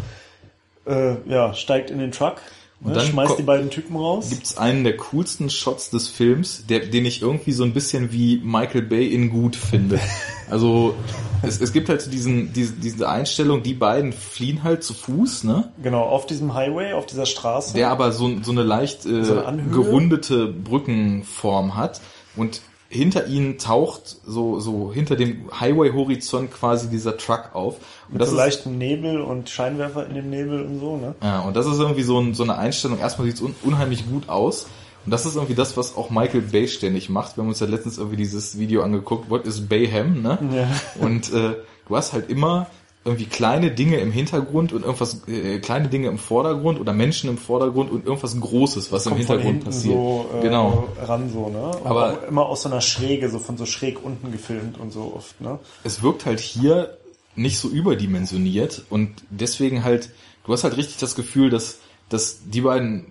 Äh, 0.87 1.17
ja, 1.29 1.53
steigt 1.55 1.91
in 1.91 1.99
den 1.99 2.13
Truck, 2.13 2.37
Und 2.83 2.89
ne? 2.89 2.95
dann 2.95 3.07
schmeißt 3.07 3.39
die 3.39 3.43
beiden 3.43 3.69
Typen 3.69 3.97
raus. 3.97 4.31
gibt's 4.31 4.57
einen 4.57 4.85
der 4.85 4.97
coolsten 4.97 5.51
Shots 5.51 5.91
des 5.91 6.09
Films, 6.09 6.65
der, 6.69 6.81
den 6.81 7.05
ich 7.05 7.21
irgendwie 7.21 7.53
so 7.53 7.63
ein 7.63 7.75
bisschen 7.75 8.13
wie 8.13 8.41
Michael 8.43 8.83
Bay 8.83 9.07
in 9.07 9.31
gut 9.31 9.57
finde. 9.57 10.01
Also 10.51 10.97
es, 11.43 11.61
es 11.61 11.73
gibt 11.73 11.89
halt 11.89 12.03
so 12.03 12.11
diesen, 12.11 12.53
diese, 12.53 12.73
diese 12.73 13.09
Einstellung, 13.09 13.63
die 13.63 13.73
beiden 13.75 14.13
fliehen 14.13 14.65
halt 14.65 14.83
zu 14.83 14.95
Fuß, 14.95 15.45
ne? 15.45 15.73
Genau, 15.81 16.03
auf 16.03 16.27
diesem 16.27 16.55
Highway, 16.55 16.93
auf 16.93 17.07
dieser 17.07 17.25
Straße. 17.25 17.75
Der 17.75 17.89
aber 17.89 18.11
so, 18.11 18.43
so 18.43 18.51
eine 18.51 18.65
leicht 18.65 19.07
äh, 19.07 19.23
So 19.23 19.35
eine 19.35 19.45
Anhöhe? 19.45 19.71
gerundete 19.71 20.49
Brückenform 20.49 21.77
hat 21.77 22.01
und 22.35 22.63
hinter 22.91 23.29
ihnen 23.29 23.57
taucht 23.57 24.17
so, 24.27 24.59
so 24.59 24.93
hinter 24.93 25.15
dem 25.15 25.49
Highway-Horizont 25.59 26.51
quasi 26.51 26.91
dieser 26.91 27.17
Truck 27.17 27.51
auf. 27.55 27.77
Und 28.09 28.15
mit 28.15 28.21
das 28.21 28.31
so 28.31 28.35
ist, 28.35 28.43
leichtem 28.43 28.79
Nebel 28.79 29.21
und 29.21 29.49
Scheinwerfer 29.49 30.07
in 30.07 30.15
dem 30.15 30.29
Nebel 30.29 30.65
und 30.65 30.81
so, 30.81 30.97
ne? 30.97 31.15
Ja, 31.23 31.41
und 31.41 31.57
das 31.57 31.67
ist 31.67 31.79
irgendwie 31.79 32.03
so, 32.03 32.19
ein, 32.19 32.35
so 32.35 32.43
eine 32.43 32.59
Einstellung. 32.59 32.99
Erstmal 32.99 33.29
sieht's 33.29 33.41
un 33.41 33.55
unheimlich 33.63 34.09
gut 34.11 34.29
aus. 34.29 34.67
Und 35.07 35.13
das 35.13 35.25
ist 35.25 35.37
irgendwie 35.37 35.55
das, 35.55 35.77
was 35.77 35.97
auch 35.97 36.11
Michael 36.11 36.43
Bay 36.43 36.67
ständig 36.67 37.09
macht. 37.09 37.37
Wir 37.37 37.43
haben 37.43 37.49
uns 37.49 37.61
ja 37.61 37.67
letztens 37.67 37.97
irgendwie 37.97 38.19
dieses 38.19 38.59
Video 38.59 38.83
angeguckt, 38.83 39.31
What 39.31 39.47
is 39.47 39.69
Bayham, 39.69 40.21
ne? 40.21 40.39
Ja. 40.53 40.69
Und 41.03 41.33
äh, 41.33 41.55
du 41.87 41.97
hast 41.97 42.13
halt 42.13 42.29
immer 42.29 42.67
irgendwie 43.05 43.25
kleine 43.27 43.71
Dinge 43.71 43.97
im 43.97 44.13
Hintergrund 44.13 44.73
und 44.75 44.83
irgendwas, 44.85 45.27
äh, 45.27 45.59
kleine 45.61 45.89
Dinge 45.89 46.09
im 46.09 46.19
Vordergrund 46.19 46.79
oder 46.79 46.93
Menschen 46.93 47.31
im 47.31 47.39
Vordergrund 47.39 47.91
und 47.91 48.05
irgendwas 48.05 48.39
Großes, 48.39 48.93
was 48.93 49.07
im 49.07 49.13
Kommt 49.15 49.25
von 49.25 49.39
Hintergrund 49.39 49.65
passiert. 49.65 49.95
so 49.95 50.27
äh, 50.39 50.43
genau. 50.43 50.89
ran 51.01 51.31
so, 51.33 51.49
ne? 51.49 51.63
Und 51.79 51.87
Aber- 51.87 52.27
immer 52.29 52.47
aus 52.47 52.63
so 52.63 52.69
einer 52.69 52.83
Schräge, 52.83 53.31
so 53.31 53.39
von 53.39 53.57
so 53.57 53.65
schräg 53.65 54.05
unten 54.05 54.31
gefilmt 54.33 54.79
und 54.79 54.93
so 54.93 55.15
oft, 55.17 55.41
ne? 55.41 55.59
es 55.83 56.03
wirkt 56.03 56.27
halt 56.27 56.41
hier 56.41 56.99
nicht 57.37 57.59
so 57.59 57.69
überdimensioniert 57.69 58.85
und 58.91 59.11
deswegen 59.31 59.83
halt, 59.85 60.11
du 60.45 60.53
hast 60.53 60.65
halt 60.65 60.77
richtig 60.77 60.99
das 60.99 61.15
Gefühl, 61.15 61.49
dass, 61.49 61.79
dass 62.09 62.41
die 62.45 62.61
beiden 62.61 63.07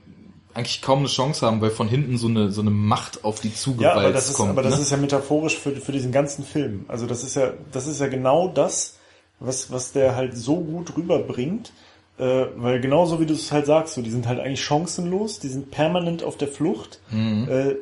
eigentlich 0.53 0.81
kaum 0.81 0.99
eine 0.99 1.07
Chance 1.07 1.45
haben, 1.45 1.61
weil 1.61 1.69
von 1.71 1.87
hinten 1.87 2.17
so 2.17 2.27
eine, 2.27 2.51
so 2.51 2.61
eine 2.61 2.69
Macht 2.71 3.23
auf 3.23 3.39
die 3.39 3.49
Ja, 3.49 3.55
zugewalzt 3.55 3.97
aber 3.97 4.11
das 4.11 4.29
ist, 4.29 4.33
kommt. 4.35 4.49
aber 4.49 4.61
das 4.63 4.75
ne? 4.77 4.81
ist 4.83 4.91
ja 4.91 4.97
metaphorisch 4.97 5.57
für, 5.57 5.71
für 5.75 5.91
diesen 5.91 6.11
ganzen 6.11 6.43
Film. 6.43 6.85
Also 6.87 7.05
das 7.07 7.23
ist 7.23 7.35
ja, 7.35 7.53
das 7.71 7.87
ist 7.87 7.99
ja 8.01 8.07
genau 8.07 8.49
das, 8.49 8.95
was, 9.39 9.71
was 9.71 9.91
der 9.91 10.15
halt 10.15 10.35
so 10.37 10.57
gut 10.57 10.95
rüberbringt. 10.97 11.71
Äh, 12.17 12.47
weil 12.57 12.81
genauso 12.81 13.21
wie 13.21 13.25
du 13.25 13.33
es 13.33 13.51
halt 13.51 13.65
sagst, 13.65 13.93
so, 13.93 14.01
die 14.01 14.09
sind 14.09 14.27
halt 14.27 14.39
eigentlich 14.41 14.63
chancenlos, 14.63 15.39
die 15.39 15.47
sind 15.47 15.71
permanent 15.71 16.21
auf 16.23 16.35
der 16.35 16.49
Flucht, 16.49 16.99
Mhm. 17.11 17.47
äh, 17.49 17.75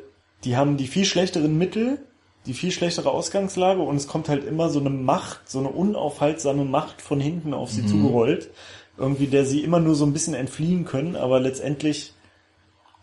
die 0.44 0.56
haben 0.56 0.76
die 0.76 0.86
viel 0.86 1.04
schlechteren 1.04 1.58
Mittel, 1.58 1.98
die 2.46 2.54
viel 2.54 2.70
schlechtere 2.70 3.10
Ausgangslage 3.10 3.82
und 3.82 3.96
es 3.96 4.06
kommt 4.06 4.28
halt 4.28 4.44
immer 4.44 4.68
so 4.70 4.78
eine 4.78 4.90
Macht, 4.90 5.50
so 5.50 5.58
eine 5.58 5.70
unaufhaltsame 5.70 6.64
Macht 6.64 7.02
von 7.02 7.18
hinten 7.18 7.52
auf 7.52 7.70
Mhm. 7.70 7.74
sie 7.74 7.86
zugerollt, 7.86 8.50
irgendwie 8.96 9.26
der 9.26 9.44
sie 9.44 9.64
immer 9.64 9.80
nur 9.80 9.96
so 9.96 10.06
ein 10.06 10.12
bisschen 10.12 10.34
entfliehen 10.34 10.84
können, 10.84 11.16
aber 11.16 11.40
letztendlich 11.40 12.12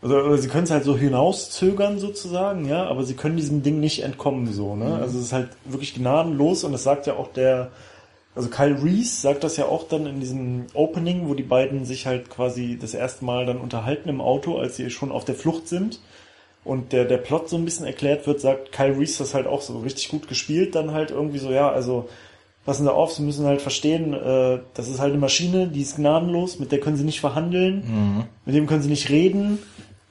oder 0.01 0.37
sie 0.37 0.47
können 0.49 0.65
es 0.65 0.71
halt 0.71 0.83
so 0.83 0.95
hinauszögern 0.97 1.99
sozusagen, 1.99 2.65
ja, 2.67 2.85
aber 2.85 3.03
sie 3.03 3.15
können 3.15 3.37
diesem 3.37 3.63
Ding 3.63 3.79
nicht 3.79 4.03
entkommen 4.03 4.53
so, 4.53 4.75
ne? 4.75 4.95
Also 4.99 5.17
es 5.17 5.25
ist 5.25 5.33
halt 5.33 5.49
wirklich 5.65 5.95
gnadenlos 5.95 6.63
und 6.63 6.71
das 6.73 6.83
sagt 6.83 7.07
ja 7.07 7.15
auch 7.15 7.31
der, 7.33 7.71
also 8.35 8.49
Kyle 8.49 8.83
Reese 8.83 9.21
sagt 9.21 9.43
das 9.43 9.55
ja 9.57 9.65
auch 9.65 9.87
dann 9.87 10.05
in 10.05 10.19
diesem 10.19 10.65
Opening, 10.73 11.27
wo 11.29 11.33
die 11.33 11.43
beiden 11.43 11.85
sich 11.85 12.05
halt 12.05 12.29
quasi 12.29 12.77
das 12.79 12.93
erste 12.93 13.23
Mal 13.23 13.45
dann 13.45 13.57
unterhalten 13.57 14.09
im 14.09 14.19
Auto, 14.19 14.57
als 14.57 14.75
sie 14.75 14.89
schon 14.89 15.11
auf 15.11 15.23
der 15.23 15.35
Flucht 15.35 15.67
sind. 15.67 16.01
Und 16.65 16.93
der, 16.93 17.05
der 17.05 17.17
Plot 17.17 17.47
so 17.47 17.57
ein 17.57 17.63
bisschen 17.63 17.85
erklärt 17.85 18.25
wird, 18.27 18.41
sagt 18.41 18.71
Kyle 18.71 18.97
Reese 18.97 19.19
das 19.19 19.33
halt 19.33 19.47
auch 19.47 19.61
so 19.61 19.79
richtig 19.79 20.09
gut 20.09 20.27
gespielt, 20.27 20.75
dann 20.75 20.91
halt 20.91 21.11
irgendwie 21.11 21.37
so, 21.37 21.51
ja, 21.51 21.69
also 21.69 22.09
passen 22.65 22.83
Sie 22.83 22.91
auf, 22.91 23.13
Sie 23.13 23.21
müssen 23.21 23.45
halt 23.45 23.61
verstehen, 23.61 24.13
äh, 24.13 24.59
das 24.73 24.89
ist 24.89 24.99
halt 24.99 25.11
eine 25.11 25.21
Maschine, 25.21 25.67
die 25.67 25.81
ist 25.81 25.97
gnadenlos, 25.97 26.59
mit 26.59 26.71
der 26.71 26.79
können 26.79 26.97
Sie 26.97 27.03
nicht 27.03 27.19
verhandeln, 27.21 28.25
mit 28.45 28.55
dem 28.55 28.65
können 28.65 28.81
Sie 28.81 28.89
nicht 28.89 29.09
reden, 29.09 29.59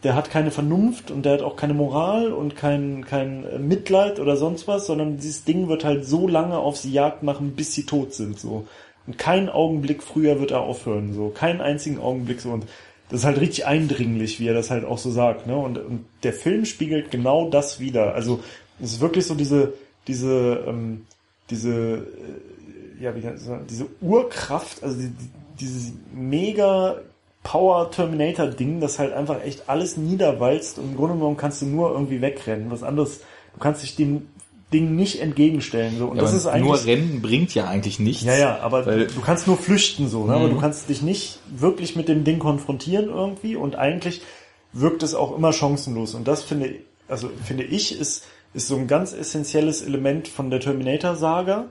der 0.04 0.14
hat 0.14 0.30
keine 0.30 0.50
Vernunft 0.50 1.10
und 1.10 1.24
der 1.24 1.32
hat 1.32 1.42
auch 1.42 1.56
keine 1.56 1.72
Moral 1.72 2.30
und 2.30 2.56
kein, 2.56 3.06
kein 3.06 3.66
Mitleid 3.66 4.20
oder 4.20 4.36
sonst 4.36 4.68
was, 4.68 4.86
sondern 4.86 5.16
dieses 5.16 5.44
Ding 5.44 5.68
wird 5.68 5.82
halt 5.82 6.04
so 6.04 6.28
lange 6.28 6.58
auf 6.58 6.76
sie 6.76 6.92
Jagd 6.92 7.22
machen, 7.22 7.56
bis 7.56 7.72
sie 7.72 7.86
tot 7.86 8.12
sind, 8.12 8.38
so. 8.38 8.68
Und 9.06 9.18
keinen 9.18 9.48
Augenblick 9.48 10.02
früher 10.02 10.40
wird 10.40 10.50
er 10.50 10.60
aufhören, 10.60 11.14
so. 11.14 11.30
Keinen 11.30 11.62
einzigen 11.62 11.98
Augenblick 11.98 12.42
so. 12.42 12.50
Und 12.50 12.66
das 13.08 13.20
ist 13.20 13.26
halt 13.26 13.40
richtig 13.40 13.66
eindringlich, 13.66 14.40
wie 14.40 14.46
er 14.46 14.54
das 14.54 14.70
halt 14.70 14.84
auch 14.84 14.98
so 14.98 15.10
sagt, 15.10 15.46
ne? 15.46 15.56
Und, 15.56 15.78
und 15.78 16.04
der 16.22 16.34
Film 16.34 16.66
spiegelt 16.66 17.10
genau 17.10 17.48
das 17.48 17.80
wieder. 17.80 18.14
Also, 18.14 18.40
es 18.80 18.92
ist 18.92 19.00
wirklich 19.00 19.26
so 19.26 19.34
diese, 19.34 19.72
diese, 20.06 20.64
ähm, 20.66 21.06
diese, 21.48 21.70
äh, 21.70 23.02
ja, 23.02 23.16
wie 23.16 23.22
kann 23.22 23.36
ich 23.36 23.40
sagen, 23.40 23.66
diese 23.68 23.86
Urkraft, 24.02 24.82
also 24.82 25.00
die, 25.00 25.10
dieses 25.60 25.92
mega 26.14 26.98
Power 27.44 27.90
Terminator 27.92 28.46
Ding, 28.48 28.80
das 28.80 28.98
halt 28.98 29.12
einfach 29.12 29.44
echt 29.44 29.68
alles 29.68 29.96
niederwalzt 29.96 30.78
und 30.78 30.90
im 30.90 30.96
Grunde 30.96 31.14
genommen 31.14 31.36
kannst 31.36 31.62
du 31.62 31.66
nur 31.66 31.92
irgendwie 31.92 32.20
wegrennen. 32.20 32.70
Was 32.72 32.82
anderes, 32.82 33.20
du 33.52 33.60
kannst 33.60 33.82
dich 33.84 33.94
dem 33.94 34.26
Ding 34.72 34.96
nicht 34.96 35.20
entgegenstellen, 35.20 35.98
so. 35.98 36.06
Und 36.06 36.16
Ja, 36.16 36.22
das 36.22 36.32
ist 36.32 36.46
eigentlich. 36.46 36.64
nur 36.64 36.84
Rennen 36.84 37.22
bringt 37.22 37.54
ja 37.54 37.66
eigentlich 37.68 38.00
nichts. 38.00 38.24
Ja, 38.24 38.34
ja, 38.34 38.58
aber 38.60 38.84
Weil- 38.86 39.06
du 39.06 39.20
kannst 39.20 39.46
nur 39.46 39.56
flüchten 39.56 40.08
so, 40.08 40.24
ne? 40.24 40.34
aber 40.34 40.48
Mhm. 40.48 40.54
du 40.54 40.60
kannst 40.60 40.88
dich 40.88 41.02
nicht 41.02 41.38
wirklich 41.54 41.94
mit 41.94 42.08
dem 42.08 42.24
Ding 42.24 42.40
konfrontieren 42.40 43.08
irgendwie 43.08 43.54
und 43.54 43.76
eigentlich 43.76 44.22
wirkt 44.72 45.04
es 45.04 45.14
auch 45.14 45.36
immer 45.36 45.52
chancenlos 45.52 46.14
und 46.14 46.26
das 46.26 46.42
finde 46.42 46.74
also 47.06 47.30
finde 47.44 47.62
ich 47.62 47.96
ist 48.00 48.24
ist 48.54 48.66
so 48.66 48.74
ein 48.76 48.88
ganz 48.88 49.12
essentielles 49.12 49.82
Element 49.82 50.26
von 50.26 50.50
der 50.50 50.58
Terminator 50.58 51.14
Saga 51.14 51.66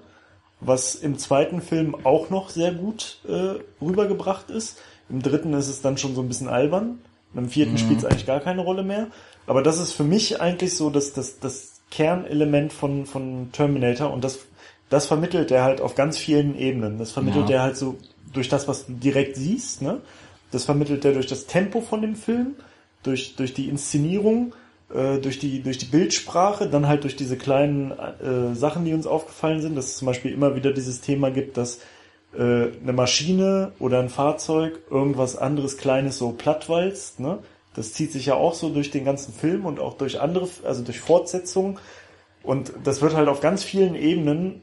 was 0.62 0.96
im 0.96 1.18
zweiten 1.18 1.62
Film 1.62 1.96
auch 2.06 2.30
noch 2.30 2.50
sehr 2.50 2.72
gut 2.72 3.18
äh, 3.28 3.56
rübergebracht 3.84 4.50
ist. 4.50 4.78
Im 5.14 5.22
dritten 5.22 5.54
ist 5.54 5.70
es 5.70 5.82
dann 5.82 5.98
schon 5.98 6.16
so 6.16 6.22
ein 6.22 6.28
bisschen 6.28 6.50
albern. 6.50 7.00
Im 7.36 7.48
vierten 7.48 7.74
mhm. 7.74 7.78
spielt 7.78 8.00
es 8.00 8.06
eigentlich 8.06 8.26
gar 8.26 8.40
keine 8.40 8.62
Rolle 8.62 8.84
mehr. 8.84 9.08
Aber 9.48 9.62
das 9.62 9.80
ist 9.80 9.94
für 9.94 10.04
mich 10.04 10.42
eigentlich 10.42 10.76
so 10.76 10.90
das, 10.90 11.14
das, 11.14 11.40
das 11.40 11.82
Kernelement 11.92 12.74
von, 12.74 13.06
von 13.06 13.52
Terminator 13.52 14.12
und 14.12 14.24
das, 14.24 14.40
das 14.90 15.06
vermittelt 15.06 15.52
er 15.52 15.64
halt 15.64 15.82
auf 15.82 15.94
ganz 15.96 16.18
vielen 16.18 16.58
Ebenen. 16.58 16.98
Das 16.98 17.12
vermittelt 17.12 17.50
ja. 17.50 17.58
er 17.58 17.62
halt 17.62 17.78
so 17.78 17.98
durch 18.34 18.50
das, 18.50 18.68
was 18.68 18.88
du 18.88 18.94
direkt 18.94 19.36
siehst, 19.36 19.82
ne? 19.84 20.02
Das 20.52 20.66
vermittelt 20.66 21.06
er 21.06 21.14
durch 21.14 21.28
das 21.28 21.46
Tempo 21.46 21.82
von 21.82 22.02
dem 22.02 22.16
Film, 22.16 22.56
durch, 23.04 23.36
durch 23.36 23.54
die 23.54 23.70
Inszenierung, 23.70 24.54
äh, 24.94 25.18
durch 25.20 25.40
die 25.40 25.62
durch 25.62 25.78
die 25.78 25.86
Bildsprache, 25.86 26.68
dann 26.68 26.88
halt 26.88 27.04
durch 27.04 27.16
diese 27.16 27.38
kleinen 27.38 27.92
äh, 27.92 28.56
Sachen, 28.56 28.86
die 28.86 28.94
uns 28.94 29.08
aufgefallen 29.08 29.62
sind, 29.62 29.76
dass 29.76 29.88
es 29.88 29.98
zum 29.98 30.08
Beispiel 30.08 30.32
immer 30.32 30.56
wieder 30.56 30.72
dieses 30.72 31.02
Thema 31.02 31.32
gibt, 31.32 31.58
dass 31.58 31.80
äh, 32.38 32.72
eine 32.82 32.94
Maschine 32.94 33.72
oder 33.80 34.00
ein 34.00 34.10
Fahrzeug 34.10 34.80
irgendwas 34.90 35.36
anderes 35.36 35.78
Kleines 35.78 36.18
so 36.18 36.32
plattwalzt, 36.32 37.20
ne? 37.20 37.40
Das 37.76 37.94
zieht 37.94 38.12
sich 38.12 38.28
ja 38.28 38.36
auch 38.36 38.54
so 38.54 38.70
durch 38.70 38.92
den 38.92 39.04
ganzen 39.04 39.34
Film 39.34 39.66
und 39.66 39.80
auch 39.80 39.98
durch 39.98 40.22
andere, 40.22 40.48
also 40.64 40.84
durch 40.84 41.00
Fortsetzungen. 41.00 41.80
Und 42.44 42.72
das 42.84 43.02
wird 43.02 43.16
halt 43.16 43.28
auf 43.28 43.40
ganz 43.40 43.64
vielen 43.64 43.96
Ebenen 43.96 44.62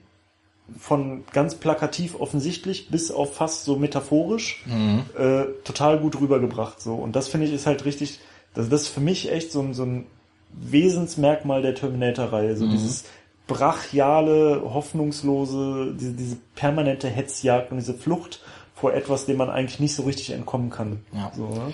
von 0.79 1.25
ganz 1.33 1.57
plakativ 1.57 2.21
offensichtlich 2.21 2.89
bis 2.89 3.11
auf 3.11 3.35
fast 3.35 3.65
so 3.65 3.77
metaphorisch 3.77 4.65
mhm. 4.67 5.05
äh, 5.19 5.47
total 5.65 5.99
gut 5.99 6.21
rübergebracht. 6.21 6.81
So. 6.81 6.95
Und 6.95 7.17
das 7.17 7.29
finde 7.29 7.47
ich 7.47 7.53
ist 7.53 7.67
halt 7.67 7.85
richtig, 7.85 8.21
das, 8.55 8.69
das 8.69 8.83
ist 8.83 8.89
für 8.89 9.01
mich 9.01 9.33
echt 9.33 9.51
so, 9.51 9.61
ein 9.61 9.75
so 9.75 9.85
ein 9.85 10.07
Wesensmerkmal 10.53 11.63
der 11.63 11.75
Terminator-Reihe. 11.75 12.57
So 12.57 12.67
mhm. 12.67 12.71
dieses 12.71 13.05
brachiale, 13.51 14.63
hoffnungslose, 14.63 15.95
diese, 15.99 16.13
diese 16.13 16.37
permanente 16.55 17.09
Hetzjagd 17.09 17.73
und 17.73 17.79
diese 17.79 17.95
Flucht 17.95 18.41
vor 18.75 18.95
etwas, 18.95 19.27
dem 19.27 19.39
man 19.39 19.51
eigentlich 19.51 19.81
nicht 19.81 19.95
so 19.95 20.05
richtig 20.05 20.31
entkommen 20.31 20.71
kann. 20.71 21.01
Ja. 21.13 21.33
So, 21.35 21.49
ne? 21.49 21.73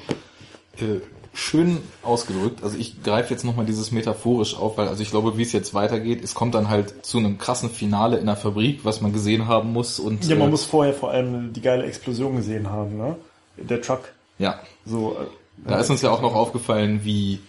äh, 0.81 1.01
schön 1.35 1.79
ausgedrückt. 2.03 2.65
Also 2.65 2.79
ich 2.79 3.03
greife 3.03 3.33
jetzt 3.33 3.45
nochmal 3.45 3.67
dieses 3.67 3.93
metaphorisch 3.93 4.57
auf, 4.57 4.79
weil 4.79 4.89
also 4.89 5.03
ich 5.03 5.11
glaube, 5.11 5.37
wie 5.37 5.43
es 5.43 5.53
jetzt 5.53 5.75
weitergeht, 5.75 6.25
es 6.25 6.35
kommt 6.35 6.55
dann 6.55 6.71
halt 6.71 7.05
zu 7.05 7.19
einem 7.19 7.37
krassen 7.37 7.69
Finale 7.69 8.17
in 8.17 8.27
der 8.27 8.37
Fabrik, 8.37 8.85
was 8.85 9.03
man 9.03 9.13
gesehen 9.13 9.47
haben 9.47 9.73
muss. 9.73 10.01
Und, 10.01 10.25
ja, 10.25 10.35
man 10.35 10.49
äh, 10.49 10.53
muss 10.53 10.65
vorher 10.65 10.95
vor 10.95 11.11
allem 11.11 11.53
die 11.53 11.61
geile 11.61 11.85
Explosion 11.85 12.37
gesehen 12.37 12.71
haben, 12.71 12.97
ne? 12.97 13.17
Der 13.59 13.83
Truck. 13.83 14.13
Ja. 14.39 14.61
So. 14.87 15.13
Äh, 15.21 15.69
da 15.69 15.79
ist 15.79 15.91
uns 15.91 16.01
ja 16.01 16.11
auch 16.11 16.23
noch 16.23 16.35
aufgefallen, 16.35 17.01
wie 17.05 17.41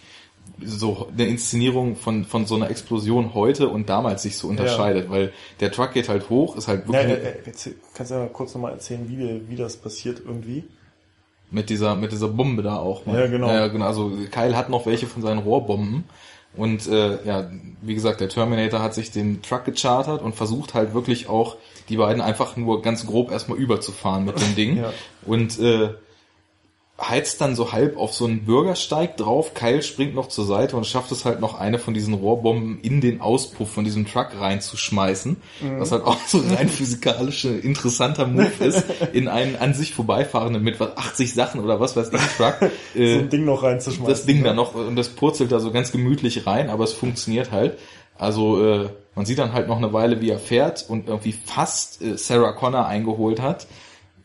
so 0.64 1.08
eine 1.12 1.26
Inszenierung 1.26 1.96
von, 1.96 2.24
von 2.24 2.46
so 2.46 2.56
einer 2.56 2.70
Explosion 2.70 3.34
heute 3.34 3.68
und 3.68 3.88
damals 3.88 4.22
sich 4.22 4.36
so 4.36 4.48
unterscheidet, 4.48 5.04
ja. 5.04 5.10
weil 5.10 5.32
der 5.60 5.70
Truck 5.70 5.92
geht 5.92 6.08
halt 6.08 6.30
hoch, 6.30 6.56
ist 6.56 6.68
halt 6.68 6.88
wirklich. 6.88 7.08
Ja, 7.08 7.16
äh, 7.16 7.70
äh, 7.70 7.74
kannst 7.94 8.10
du 8.10 8.14
ja 8.14 8.26
kurz 8.26 8.54
nochmal 8.54 8.72
erzählen, 8.72 9.08
wie, 9.08 9.48
wie 9.48 9.56
das 9.56 9.76
passiert 9.76 10.20
irgendwie? 10.24 10.64
Mit 11.50 11.70
dieser, 11.70 11.94
mit 11.94 12.12
dieser 12.12 12.28
Bombe 12.28 12.62
da 12.62 12.76
auch. 12.76 13.06
Mal. 13.06 13.20
Ja, 13.20 13.26
genau. 13.26 13.48
Ja, 13.48 13.68
genau. 13.68 13.86
Also 13.86 14.12
Kyle 14.30 14.56
hat 14.56 14.68
noch 14.68 14.84
welche 14.86 15.06
von 15.06 15.22
seinen 15.22 15.38
Rohrbomben. 15.38 16.04
Und 16.56 16.88
äh, 16.88 17.24
ja, 17.24 17.50
wie 17.82 17.94
gesagt, 17.94 18.20
der 18.20 18.28
Terminator 18.28 18.82
hat 18.82 18.94
sich 18.94 19.10
den 19.10 19.42
Truck 19.42 19.64
gechartert 19.64 20.22
und 20.22 20.34
versucht 20.34 20.74
halt 20.74 20.92
wirklich 20.92 21.28
auch 21.28 21.56
die 21.88 21.96
beiden 21.96 22.20
einfach 22.20 22.56
nur 22.56 22.82
ganz 22.82 23.06
grob 23.06 23.30
erstmal 23.30 23.58
überzufahren 23.58 24.24
mit 24.24 24.40
dem 24.40 24.54
Ding. 24.56 24.76
ja. 24.78 24.92
Und 25.24 25.58
äh, 25.58 25.90
heizt 27.00 27.40
dann 27.40 27.54
so 27.54 27.70
halb 27.72 27.96
auf 27.96 28.12
so 28.12 28.24
einen 28.24 28.44
Bürgersteig 28.44 29.16
drauf. 29.16 29.54
Kyle 29.54 29.82
springt 29.82 30.16
noch 30.16 30.28
zur 30.28 30.44
Seite 30.44 30.76
und 30.76 30.84
schafft 30.84 31.12
es 31.12 31.24
halt 31.24 31.40
noch 31.40 31.58
eine 31.58 31.78
von 31.78 31.94
diesen 31.94 32.12
Rohrbomben 32.12 32.80
in 32.80 33.00
den 33.00 33.20
Auspuff 33.20 33.70
von 33.70 33.84
diesem 33.84 34.04
Truck 34.04 34.30
reinzuschmeißen. 34.38 35.36
Mhm. 35.60 35.80
Was 35.80 35.92
halt 35.92 36.04
auch 36.04 36.18
so 36.26 36.38
rein 36.38 36.68
physikalische 36.68 37.50
interessanter 37.50 38.26
Move 38.26 38.50
ist, 38.64 38.84
in 39.12 39.28
einen 39.28 39.54
an 39.56 39.74
sich 39.74 39.94
vorbeifahrenden 39.94 40.62
mit 40.62 40.80
was 40.80 40.96
80 40.96 41.34
Sachen 41.34 41.60
oder 41.62 41.78
was 41.78 41.94
weiß 41.94 42.10
ich 42.12 42.20
Truck. 42.36 42.62
Äh, 42.96 43.14
so 43.14 43.18
ein 43.20 43.30
Ding 43.30 43.44
noch 43.44 43.62
reinzuschmeißen. 43.62 44.06
Das 44.06 44.26
Ding 44.26 44.38
ja. 44.38 44.44
da 44.44 44.54
noch 44.54 44.74
und 44.74 44.96
das 44.96 45.10
purzelt 45.10 45.52
da 45.52 45.60
so 45.60 45.70
ganz 45.70 45.92
gemütlich 45.92 46.46
rein, 46.46 46.68
aber 46.68 46.82
es 46.82 46.92
funktioniert 46.92 47.52
halt. 47.52 47.78
Also 48.16 48.60
äh, 48.64 48.88
man 49.14 49.24
sieht 49.24 49.38
dann 49.38 49.52
halt 49.52 49.68
noch 49.68 49.76
eine 49.76 49.92
Weile, 49.92 50.20
wie 50.20 50.30
er 50.30 50.40
fährt 50.40 50.84
und 50.88 51.06
irgendwie 51.06 51.32
fast 51.32 52.02
äh, 52.02 52.18
Sarah 52.18 52.52
Connor 52.52 52.86
eingeholt 52.86 53.40
hat, 53.40 53.68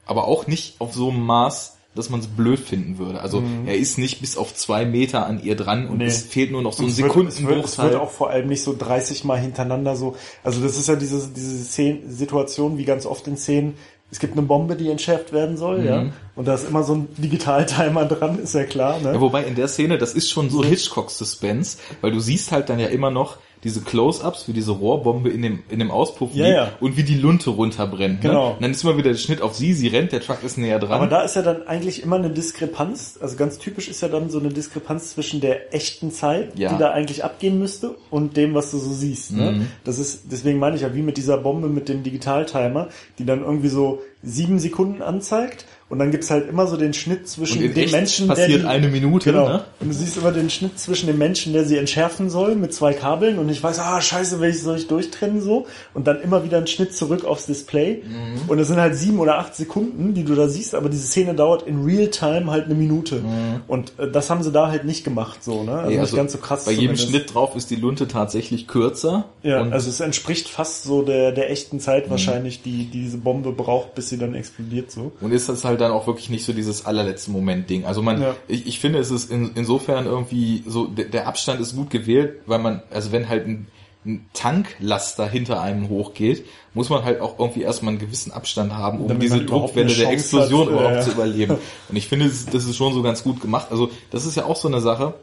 aber 0.08 0.28
auch 0.28 0.48
nicht 0.48 0.82
auf 0.82 0.96
so 0.96 1.12
einem 1.12 1.22
Maß, 1.22 1.73
dass 1.96 2.10
man 2.10 2.20
es 2.20 2.28
blöd 2.28 2.60
finden 2.60 2.98
würde. 2.98 3.22
Also 3.22 3.42
mhm. 3.42 3.68
er 3.68 3.76
ist 3.76 3.98
nicht 3.98 4.22
bis 4.22 4.38
auf 4.38 4.54
zwei 4.56 4.86
Meter 4.86 5.26
an 5.26 5.44
ihr 5.44 5.56
dran 5.56 5.88
und 5.88 5.98
nee. 5.98 6.06
es 6.06 6.24
fehlt 6.24 6.52
nur 6.52 6.62
noch 6.62 6.74
so 6.74 6.84
ein 6.84 6.90
Sekundenbruchteil. 6.90 7.64
Es, 7.64 7.78
wird 7.78 7.96
auch 7.96 8.10
vor 8.10 8.30
allem 8.32 8.48
nicht 8.48 8.64
so 8.64 8.76
30 8.78 9.24
Mal 9.26 9.40
hintereinander 9.40 9.96
so. 9.96 10.16
Also 10.44 10.62
das 10.62 10.78
ist 10.78 10.88
ja 10.88 10.96
diese, 10.96 11.30
diese 11.30 11.64
Szene, 11.64 12.00
Situation, 12.08 12.78
wie 12.78 12.86
ganz 12.86 13.06
oft 13.06 13.28
in 13.28 13.38
Szenen, 13.38 13.76
es 14.14 14.20
gibt 14.20 14.34
eine 14.34 14.44
Bombe, 14.44 14.76
die 14.76 14.92
entschärft 14.92 15.34
werden 15.34 15.58
soll, 15.58 15.80
mhm. 15.80 15.88
ja. 15.88 16.06
Und 16.36 16.48
da 16.48 16.54
ist 16.54 16.68
immer 16.68 16.84
so 16.84 16.94
ein 16.94 17.08
Digitaltimer 17.18 18.06
dran, 18.10 18.40
ist 18.40 18.54
ja 18.54 18.64
klar, 18.64 19.00
ne? 19.00 19.14
Ja, 19.14 19.22
wobei 19.22 19.44
in 19.44 19.56
der 19.56 19.68
Szene, 19.68 19.98
das 19.98 20.14
ist 20.14 20.30
schon 20.30 20.52
so 20.52 20.64
Hitchcock-Suspense, 20.64 21.78
weil 22.02 22.12
du 22.12 22.20
siehst 22.20 22.52
halt 22.52 22.70
dann 22.70 22.80
ja 22.80 22.88
immer 22.88 23.10
noch, 23.10 23.38
diese 23.64 23.82
Close-ups, 23.82 24.48
wie 24.48 24.54
diese 24.54 24.72
Rohrbombe 24.72 25.30
in 25.30 25.42
dem, 25.42 25.64
in 25.70 25.80
dem 25.80 25.92
Auspuff 25.92 26.32
ja, 26.34 26.46
liegt 26.46 26.58
ja. 26.58 26.72
und 26.80 26.98
wie 26.98 27.04
die 27.04 27.16
Lunte 27.16 27.50
runterbrennt. 27.50 28.24
Ne? 28.24 28.30
Genau. 28.30 28.50
Ne? 28.50 28.56
Und 28.56 28.62
dann 28.62 28.72
ist 28.72 28.84
immer 28.84 28.98
wieder 28.98 29.12
der 29.12 29.18
Schnitt 29.18 29.42
auf 29.42 29.56
sie, 29.56 29.74
sie 29.74 29.88
rennt, 29.88 30.12
der 30.12 30.22
Truck 30.22 30.44
ist 30.44 30.58
näher 30.58 30.80
dran. 30.80 30.92
Aber 30.92 31.08
da 31.08 31.22
ist 31.22 31.36
ja 31.36 31.42
dann 31.42 31.66
eigentlich 31.68 32.04
immer 32.04 32.18
eine 32.18 32.30
Diskrepanz, 32.30 33.18
also 33.22 33.36
ganz 33.38 33.58
typisch 33.58 33.88
ist 33.88 34.02
ja 34.02 34.10
dann 34.10 34.30
so 34.30 34.40
eine 34.40 34.50
Diskrepanz 34.50 35.12
zwischen 35.12 35.42
der 35.42 35.74
echten 35.74 36.12
Zeit, 36.12 36.58
ja. 36.58 36.74
die 36.74 36.78
da 36.78 36.92
eigentlich 36.92 37.24
abgehen 37.24 37.60
müsste, 37.60 37.96
und 38.10 38.38
dem, 38.38 38.54
was 38.54 38.72
du 38.72 38.78
so 38.78 38.92
siehst. 38.92 39.32
Ne? 39.32 39.52
Mhm. 39.52 39.68
Das 39.84 40.00
ist, 40.00 40.32
deswegen 40.32 40.60
meine 40.60 40.76
ich 40.76 40.82
ja, 40.82 40.94
wie 40.94 41.02
mit 41.02 41.18
dieser 41.18 41.38
Bombe 41.38 41.70
mit 41.70 41.90
dem 41.90 42.04
Digitaltimer, 42.04 42.90
die 43.18 43.26
dann 43.26 43.42
irgendwie 43.42 43.70
so 43.70 44.02
sieben 44.22 44.60
Sekunden 44.60 45.02
anzeigt 45.02 45.66
und 45.94 46.00
dann 46.00 46.10
gibt's 46.10 46.32
halt 46.32 46.50
immer 46.50 46.66
so 46.66 46.76
den 46.76 46.92
Schnitt 46.92 47.30
zwischen 47.30 47.62
dem 47.62 47.92
Menschen, 47.92 48.28
passiert 48.28 48.50
der 48.50 48.58
die, 48.58 48.66
eine 48.66 48.88
Minute, 48.88 49.32
genau. 49.32 49.48
Ne? 49.48 49.64
Und 49.80 49.90
du 49.90 49.94
siehst 49.94 50.18
immer 50.18 50.32
den 50.32 50.50
Schnitt 50.50 50.80
zwischen 50.80 51.06
dem 51.06 51.20
Menschen, 51.20 51.54
der 51.54 51.66
sie 51.66 51.78
entschärfen 51.78 52.32
soll 52.32 52.56
mit 52.56 52.74
zwei 52.74 52.94
Kabeln 52.94 53.38
und 53.38 53.48
ich 53.50 53.62
weiß, 53.62 53.78
ah 53.78 54.02
scheiße, 54.02 54.42
welches 54.42 54.64
soll 54.64 54.78
ich 54.78 54.88
durchtrennen 54.88 55.40
so 55.40 55.68
und 55.94 56.08
dann 56.08 56.20
immer 56.20 56.44
wieder 56.44 56.58
ein 56.58 56.66
Schnitt 56.66 56.96
zurück 56.96 57.26
aufs 57.26 57.46
Display 57.46 58.02
mhm. 58.08 58.50
und 58.50 58.58
es 58.58 58.70
sind 58.70 58.78
halt 58.78 58.96
sieben 58.96 59.20
oder 59.20 59.38
acht 59.38 59.54
Sekunden, 59.54 60.16
die 60.16 60.24
du 60.24 60.34
da 60.34 60.48
siehst, 60.48 60.74
aber 60.74 60.90
diese 60.90 61.06
Szene 61.06 61.36
dauert 61.36 61.62
in 61.68 61.84
Real 61.84 62.08
Time 62.08 62.50
halt 62.50 62.66
eine 62.66 62.74
Minute 62.74 63.18
mhm. 63.18 63.62
und 63.68 63.94
äh, 64.00 64.10
das 64.10 64.32
haben 64.32 64.42
sie 64.42 64.52
da 64.52 64.70
halt 64.70 64.86
nicht 64.86 65.04
gemacht 65.04 65.44
so, 65.44 65.62
ne? 65.62 65.74
Also, 65.74 65.90
also 65.90 66.02
nicht 66.02 66.16
ganz 66.16 66.32
so 66.32 66.40
krass. 66.40 66.66
Bei 66.66 66.72
jedem 66.72 66.98
Schnitt 66.98 67.36
drauf 67.36 67.56
ist 67.56 67.70
die 67.70 67.76
Lunte 67.76 68.08
tatsächlich 68.08 68.68
kürzer. 68.68 69.26
Ja, 69.44 69.62
also 69.70 69.92
es 69.92 70.00
entspricht 70.00 70.50
fast 70.50 70.86
so 70.86 71.04
der 71.04 71.34
der 71.34 71.52
echten 71.52 71.80
Zeit 71.80 72.08
mhm. 72.08 72.12
wahrscheinlich, 72.12 72.64
die, 72.64 72.86
die 72.86 73.04
diese 73.04 73.18
Bombe 73.18 73.52
braucht, 73.52 73.94
bis 73.94 74.10
sie 74.10 74.18
dann 74.18 74.34
explodiert 74.34 74.90
so. 74.90 75.12
Und 75.22 75.32
ist 75.32 75.50
das 75.50 75.64
halt 75.64 75.83
dann 75.84 75.92
auch 75.92 76.08
wirklich 76.08 76.30
nicht 76.30 76.46
so 76.46 76.54
die 76.54 76.64
dieses 76.64 76.86
allerletzte 76.86 77.32
Moment-Ding. 77.32 77.86
Also 77.86 78.02
man, 78.02 78.22
ja. 78.22 78.36
ich, 78.48 78.66
ich 78.66 78.80
finde, 78.80 79.00
es 79.00 79.12
ist 79.12 79.30
in, 79.30 79.52
insofern 79.56 80.06
irgendwie 80.06 80.64
so, 80.66 80.88
der, 80.88 81.06
der 81.06 81.28
Abstand 81.28 81.60
ist 81.60 81.76
gut 81.76 81.90
gewählt, 81.90 82.42
weil 82.46 82.60
man, 82.60 82.82
also 82.90 83.12
wenn 83.12 83.28
halt 83.28 83.46
ein, 83.46 83.68
ein 84.06 84.26
Tanklaster 84.34 85.28
hinter 85.28 85.62
einem 85.62 85.90
hochgeht, 85.90 86.46
muss 86.74 86.90
man 86.90 87.04
halt 87.04 87.22
auch 87.22 87.38
irgendwie 87.38 87.62
erstmal 87.62 87.92
einen 87.92 88.00
gewissen 88.00 88.32
Abstand 88.32 88.74
haben, 88.74 89.00
um 89.00 89.08
Damit 89.10 89.24
diese 89.24 89.46
Druckwelle 89.46 89.94
der 89.94 90.10
Explosion 90.10 90.68
hat, 90.68 90.74
überhaupt 90.74 90.96
ja. 90.96 91.02
zu 91.02 91.12
überleben. 91.12 91.58
Und 91.90 91.96
ich 91.96 92.08
finde, 92.08 92.26
das 92.26 92.66
ist 92.66 92.76
schon 92.76 92.94
so 92.94 93.02
ganz 93.02 93.24
gut 93.24 93.42
gemacht. 93.42 93.68
Also 93.70 93.92
das 94.10 94.26
ist 94.26 94.36
ja 94.36 94.46
auch 94.46 94.56
so 94.56 94.68
eine 94.68 94.82
Sache. 94.82 95.14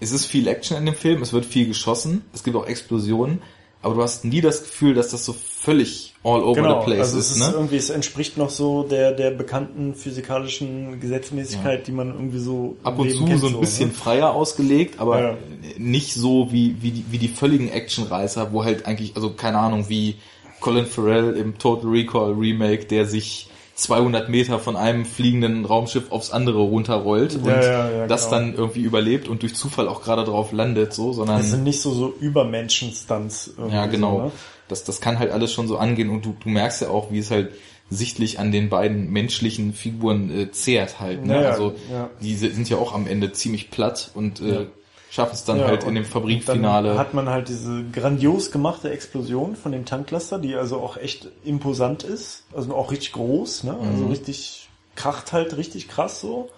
Es 0.00 0.12
ist 0.12 0.26
viel 0.26 0.48
Action 0.48 0.76
in 0.76 0.86
dem 0.86 0.94
Film, 0.96 1.22
es 1.22 1.32
wird 1.32 1.44
viel 1.44 1.68
geschossen, 1.68 2.24
es 2.32 2.42
gibt 2.42 2.56
auch 2.56 2.66
Explosionen, 2.66 3.40
aber 3.82 3.94
du 3.94 4.02
hast 4.02 4.24
nie 4.24 4.40
das 4.40 4.62
Gefühl, 4.62 4.94
dass 4.94 5.10
das 5.10 5.24
so 5.24 5.32
völlig 5.32 6.11
all 6.24 6.42
over 6.42 6.62
genau, 6.62 6.80
the 6.80 6.84
place 6.86 7.00
also. 7.00 7.18
Es 7.18 7.30
ist 7.32 7.38
ne? 7.38 7.52
irgendwie, 7.52 7.76
es 7.76 7.90
entspricht 7.90 8.36
noch 8.36 8.50
so 8.50 8.84
der, 8.84 9.12
der 9.12 9.30
bekannten 9.32 9.94
physikalischen 9.94 11.00
Gesetzmäßigkeit, 11.00 11.80
ja. 11.80 11.84
die 11.84 11.92
man 11.92 12.12
irgendwie 12.12 12.38
so 12.38 12.76
ab 12.84 12.98
und 12.98 13.10
zu 13.10 13.36
so 13.38 13.48
ein 13.48 13.60
bisschen 13.60 13.88
ne? 13.88 13.94
freier 13.94 14.32
ausgelegt, 14.32 15.00
aber 15.00 15.20
ja. 15.20 15.36
nicht 15.78 16.14
so 16.14 16.52
wie, 16.52 16.76
wie, 16.80 16.92
die, 16.92 17.04
wie 17.10 17.18
die 17.18 17.28
völligen 17.28 17.68
Actionreißer, 17.68 18.52
wo 18.52 18.64
halt 18.64 18.86
eigentlich, 18.86 19.16
also 19.16 19.30
keine 19.30 19.58
Ahnung, 19.58 19.88
wie 19.88 20.16
Colin 20.60 20.86
Farrell 20.86 21.36
im 21.36 21.58
Total 21.58 21.90
Recall 21.90 22.32
Remake, 22.32 22.84
der 22.84 23.06
sich 23.06 23.48
200 23.74 24.28
Meter 24.28 24.58
von 24.58 24.76
einem 24.76 25.04
fliegenden 25.04 25.64
Raumschiff 25.64 26.12
aufs 26.12 26.30
andere 26.30 26.60
runterrollt 26.60 27.36
und 27.36 27.46
ja, 27.46 27.90
ja, 27.90 28.06
das 28.06 28.26
genau. 28.26 28.36
dann 28.36 28.54
irgendwie 28.54 28.80
überlebt 28.80 29.28
und 29.28 29.42
durch 29.42 29.56
Zufall 29.56 29.88
auch 29.88 30.02
gerade 30.02 30.24
drauf 30.24 30.52
landet, 30.52 30.92
so, 30.92 31.12
sondern. 31.12 31.38
Das 31.38 31.50
sind 31.50 31.64
nicht 31.64 31.80
so, 31.80 31.92
so 31.92 32.14
Übermenschen-Stunts. 32.20 33.54
Ja, 33.70 33.86
genau. 33.86 34.16
So, 34.16 34.22
ne? 34.24 34.32
Das, 34.72 34.84
das 34.84 35.00
kann 35.00 35.18
halt 35.18 35.30
alles 35.30 35.52
schon 35.52 35.68
so 35.68 35.76
angehen 35.76 36.10
und 36.10 36.24
du, 36.24 36.34
du 36.42 36.48
merkst 36.48 36.82
ja 36.82 36.88
auch, 36.88 37.12
wie 37.12 37.18
es 37.18 37.30
halt 37.30 37.52
sichtlich 37.90 38.38
an 38.38 38.50
den 38.52 38.70
beiden 38.70 39.12
menschlichen 39.12 39.74
Figuren 39.74 40.30
äh, 40.30 40.50
zehrt 40.50 40.98
halt. 40.98 41.26
Ne? 41.26 41.42
Ja, 41.42 41.50
also 41.50 41.74
ja. 41.90 42.08
die 42.20 42.34
sind 42.34 42.68
ja 42.68 42.78
auch 42.78 42.94
am 42.94 43.06
Ende 43.06 43.32
ziemlich 43.32 43.70
platt 43.70 44.10
und 44.14 44.40
äh, 44.40 44.66
schaffen 45.10 45.34
es 45.34 45.44
dann 45.44 45.58
ja, 45.58 45.66
halt 45.66 45.84
in 45.84 45.94
dem 45.94 46.06
Fabrikfinale. 46.06 46.88
Dann 46.88 46.98
hat 46.98 47.12
man 47.12 47.28
halt 47.28 47.48
diese 47.48 47.84
grandios 47.92 48.50
gemachte 48.50 48.90
Explosion 48.90 49.56
von 49.56 49.72
dem 49.72 49.84
Tanklaster, 49.84 50.38
die 50.38 50.54
also 50.54 50.80
auch 50.80 50.96
echt 50.96 51.28
imposant 51.44 52.02
ist, 52.02 52.44
also 52.56 52.74
auch 52.74 52.90
richtig 52.90 53.12
groß, 53.12 53.64
ne? 53.64 53.76
Also 53.78 54.04
mhm. 54.04 54.10
richtig 54.10 54.70
kracht 54.94 55.32
halt 55.32 55.56
richtig 55.56 55.88
krass 55.88 56.20
so. 56.20 56.48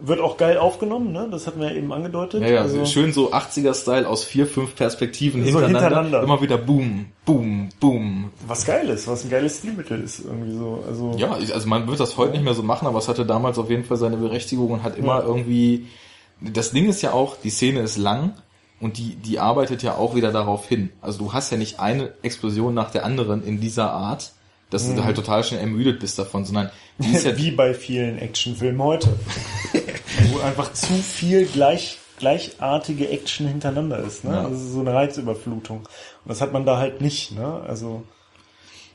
Wird 0.00 0.20
auch 0.20 0.36
geil 0.36 0.58
aufgenommen, 0.58 1.12
ne? 1.12 1.28
Das 1.30 1.46
hatten 1.46 1.60
wir 1.60 1.74
eben 1.74 1.92
angedeutet. 1.92 2.42
Ja, 2.42 2.48
ja, 2.48 2.60
also, 2.62 2.84
schön 2.86 3.12
so 3.12 3.32
80er-Style 3.32 4.08
aus 4.08 4.22
vier, 4.24 4.46
fünf 4.46 4.76
Perspektiven 4.76 5.40
So 5.42 5.46
hintereinander. 5.46 5.80
hintereinander. 5.80 6.22
Immer 6.22 6.40
wieder 6.40 6.56
boom, 6.58 7.06
boom, 7.24 7.68
boom. 7.80 8.30
was 8.46 8.64
geil 8.64 8.88
ist, 8.88 9.08
was 9.08 9.24
ein 9.24 9.30
geiles 9.30 9.58
Stilmittel 9.58 10.00
ist 10.02 10.20
irgendwie 10.24 10.52
so. 10.56 10.84
Also 10.86 11.14
Ja, 11.16 11.36
ich- 11.40 11.52
also 11.54 11.68
man 11.68 11.86
wird 11.88 11.98
das 12.00 12.16
heute 12.16 12.32
nicht 12.32 12.44
mehr 12.44 12.54
so 12.54 12.62
machen, 12.62 12.86
aber 12.86 12.98
es 12.98 13.08
hatte 13.08 13.26
damals 13.26 13.58
auf 13.58 13.70
jeden 13.70 13.84
Fall 13.84 13.96
seine 13.96 14.16
Berechtigung 14.16 14.70
und 14.70 14.82
hat 14.84 14.96
immer 14.96 15.18
Ja. 15.20 15.24
irgendwie. 15.26 15.86
Das 16.40 16.70
Ding 16.70 16.88
ist 16.88 17.02
ja 17.02 17.12
auch, 17.12 17.36
die 17.36 17.50
Szene 17.50 17.80
ist 17.80 17.96
lang 17.98 18.34
und 18.80 18.98
die, 18.98 19.16
die 19.16 19.40
arbeitet 19.40 19.82
ja 19.82 19.96
auch 19.96 20.14
wieder 20.14 20.30
darauf 20.30 20.68
hin. 20.68 20.90
Also 21.00 21.18
du 21.18 21.32
hast 21.32 21.50
ja 21.50 21.58
nicht 21.58 21.80
eine 21.80 22.12
Explosion 22.22 22.72
nach 22.72 22.92
der 22.92 23.04
anderen 23.04 23.42
in 23.44 23.60
dieser 23.60 23.90
Art, 23.92 24.30
dass 24.70 24.92
du 24.94 25.02
halt 25.02 25.16
total 25.16 25.42
schnell 25.44 25.60
ermüdet 25.60 26.00
bist 26.00 26.18
davon, 26.18 26.44
sondern 26.44 26.70
ja 26.98 27.36
wie 27.36 27.50
bei 27.50 27.74
vielen 27.74 28.18
Actionfilmen 28.18 28.82
heute. 28.82 29.08
wo 30.30 30.40
einfach 30.40 30.72
zu 30.72 30.94
viel 30.94 31.46
gleich, 31.46 31.98
gleichartige 32.18 33.08
Action 33.08 33.46
hintereinander 33.46 33.98
ist. 33.98 34.24
Ne? 34.24 34.32
Ja. 34.32 34.44
Also 34.44 34.56
so 34.56 34.80
eine 34.80 34.92
Reizüberflutung. 34.94 35.78
Und 35.78 35.88
das 36.26 36.40
hat 36.40 36.52
man 36.52 36.66
da 36.66 36.78
halt 36.78 37.00
nicht. 37.00 37.32
Ne? 37.32 37.62
Also 37.66 38.02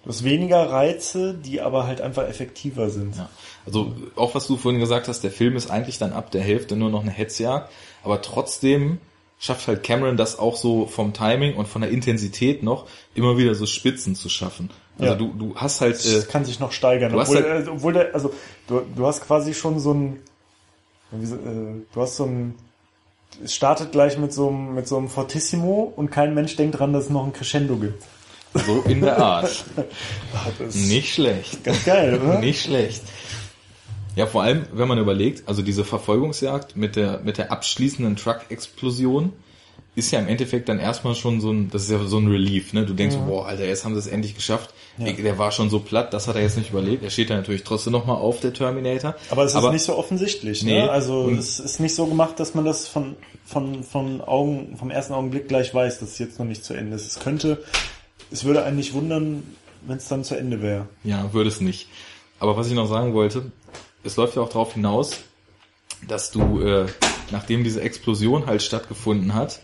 du 0.03 0.09
hast 0.09 0.23
weniger 0.23 0.69
Reize, 0.69 1.33
die 1.33 1.61
aber 1.61 1.87
halt 1.87 2.01
einfach 2.01 2.27
effektiver 2.27 2.89
sind. 2.89 3.15
Ja. 3.15 3.29
Also 3.65 3.95
auch 4.15 4.35
was 4.35 4.47
du 4.47 4.57
vorhin 4.57 4.81
gesagt 4.81 5.07
hast, 5.07 5.21
der 5.21 5.31
Film 5.31 5.55
ist 5.55 5.71
eigentlich 5.71 5.97
dann 5.97 6.13
ab 6.13 6.31
der 6.31 6.41
Hälfte 6.41 6.75
nur 6.75 6.89
noch 6.89 7.01
eine 7.01 7.11
Hetzjagd, 7.11 7.71
aber 8.03 8.21
trotzdem 8.21 8.99
schafft 9.39 9.67
halt 9.67 9.83
Cameron 9.83 10.15
das 10.15 10.39
auch 10.39 10.55
so 10.55 10.85
vom 10.85 11.13
Timing 11.13 11.55
und 11.55 11.67
von 11.67 11.81
der 11.81 11.91
Intensität 11.91 12.63
noch 12.63 12.87
immer 13.13 13.37
wieder 13.37 13.55
so 13.55 13.65
Spitzen 13.65 14.15
zu 14.15 14.29
schaffen. 14.29 14.69
Also 14.99 15.11
Ja. 15.13 15.15
du, 15.17 15.33
du 15.33 15.55
hast 15.55 15.81
halt 15.81 15.95
Das 15.95 16.05
äh, 16.05 16.27
kann 16.31 16.45
sich 16.45 16.59
noch 16.59 16.71
steigern. 16.71 17.11
du 17.13 17.19
hast 17.19 17.29
Obwohl, 17.29 17.43
halt- 17.49 17.67
äh, 17.67 17.69
obwohl 17.69 17.93
der, 17.93 18.13
also 18.13 18.33
du, 18.67 18.81
du 18.95 19.05
hast 19.07 19.21
quasi 19.25 19.53
schon 19.53 19.79
so 19.79 19.93
ein, 19.93 20.19
so, 21.23 21.35
äh, 21.35 21.39
du 21.93 22.01
hast 22.01 22.15
so 22.17 22.25
ein, 22.25 22.55
es 23.43 23.55
startet 23.55 23.91
gleich 23.91 24.17
mit 24.17 24.31
so 24.33 24.49
einem, 24.49 24.75
mit 24.75 24.87
so 24.87 24.97
einem 24.97 25.09
Fortissimo 25.09 25.91
und 25.95 26.11
kein 26.11 26.33
Mensch 26.35 26.55
denkt 26.55 26.77
dran, 26.79 26.93
dass 26.93 27.05
es 27.05 27.09
noch 27.09 27.25
ein 27.25 27.33
Crescendo 27.33 27.75
gibt. 27.77 28.03
so 28.53 28.81
in 28.87 29.01
der 29.01 29.17
Art. 29.17 29.63
Das 30.59 30.75
Nicht 30.75 31.13
schlecht. 31.15 31.63
ganz 31.63 31.83
geil, 31.85 32.19
oder? 32.21 32.39
Nicht 32.39 32.61
schlecht. 32.63 33.01
Ja, 34.15 34.27
vor 34.27 34.43
allem, 34.43 34.67
wenn 34.73 34.87
man 34.87 34.99
überlegt, 34.99 35.47
also 35.47 35.63
diese 35.63 35.83
Verfolgungsjagd 35.83 36.75
mit 36.77 36.95
der, 36.95 37.21
mit 37.23 37.39
der 37.39 37.51
abschließenden 37.51 38.15
Truck-Explosion 38.15 39.33
ist 39.95 40.11
ja 40.11 40.19
im 40.19 40.27
Endeffekt 40.27 40.69
dann 40.69 40.79
erstmal 40.79 41.13
schon 41.15 41.39
so 41.39 41.51
ein, 41.51 41.69
das 41.69 41.83
ist 41.83 41.91
ja 41.91 41.99
so 42.03 42.17
ein 42.17 42.27
Relief, 42.27 42.73
ne? 42.73 42.85
Du 42.85 42.93
denkst, 42.93 43.15
boah, 43.27 43.45
Alter, 43.47 43.65
jetzt 43.65 43.85
haben 43.85 43.93
sie 43.93 43.99
es 43.99 44.07
endlich 44.07 44.33
geschafft. 44.35 44.73
Der 44.97 45.37
war 45.37 45.51
schon 45.51 45.69
so 45.69 45.79
platt, 45.79 46.13
das 46.13 46.27
hat 46.27 46.35
er 46.35 46.41
jetzt 46.41 46.57
nicht 46.57 46.69
überlebt. 46.71 47.03
Er 47.03 47.09
steht 47.09 47.29
da 47.29 47.35
natürlich 47.35 47.63
trotzdem 47.63 47.93
nochmal 47.93 48.17
auf, 48.17 48.39
der 48.39 48.53
Terminator. 48.53 49.15
Aber 49.29 49.43
es 49.43 49.53
ist 49.53 49.71
nicht 49.71 49.83
so 49.83 49.95
offensichtlich. 49.97 50.63
Nee. 50.63 50.81
Ne? 50.83 50.89
Also 50.91 51.21
Und- 51.21 51.37
es 51.37 51.59
ist 51.59 51.79
nicht 51.79 51.95
so 51.95 52.05
gemacht, 52.07 52.39
dass 52.39 52.53
man 52.55 52.65
das 52.65 52.87
von, 52.87 53.15
von, 53.45 53.83
von 53.83 54.21
Augen, 54.21 54.77
vom 54.77 54.89
ersten 54.91 55.13
Augenblick 55.13 55.47
gleich 55.47 55.73
weiß, 55.73 55.99
dass 55.99 56.09
es 56.09 56.19
jetzt 56.19 56.39
noch 56.39 56.45
nicht 56.45 56.63
zu 56.63 56.73
Ende 56.73 56.95
ist. 56.95 57.05
Es 57.07 57.19
könnte, 57.19 57.63
es 58.31 58.43
würde 58.45 58.63
einen 58.63 58.77
nicht 58.77 58.93
wundern, 58.93 59.43
wenn 59.85 59.97
es 59.97 60.07
dann 60.07 60.23
zu 60.23 60.35
Ende 60.35 60.61
wäre. 60.61 60.87
Ja, 61.03 61.33
würde 61.33 61.49
es 61.49 61.61
nicht. 61.61 61.87
Aber 62.39 62.57
was 62.57 62.67
ich 62.67 62.73
noch 62.73 62.87
sagen 62.87 63.13
wollte, 63.13 63.51
es 64.03 64.15
läuft 64.15 64.35
ja 64.35 64.41
auch 64.41 64.49
darauf 64.49 64.73
hinaus, 64.73 65.17
dass 66.07 66.31
du, 66.31 66.61
äh, 66.61 66.85
nachdem 67.31 67.63
diese 67.63 67.81
Explosion 67.81 68.45
halt 68.47 68.61
stattgefunden 68.61 69.33
hat, 69.33 69.61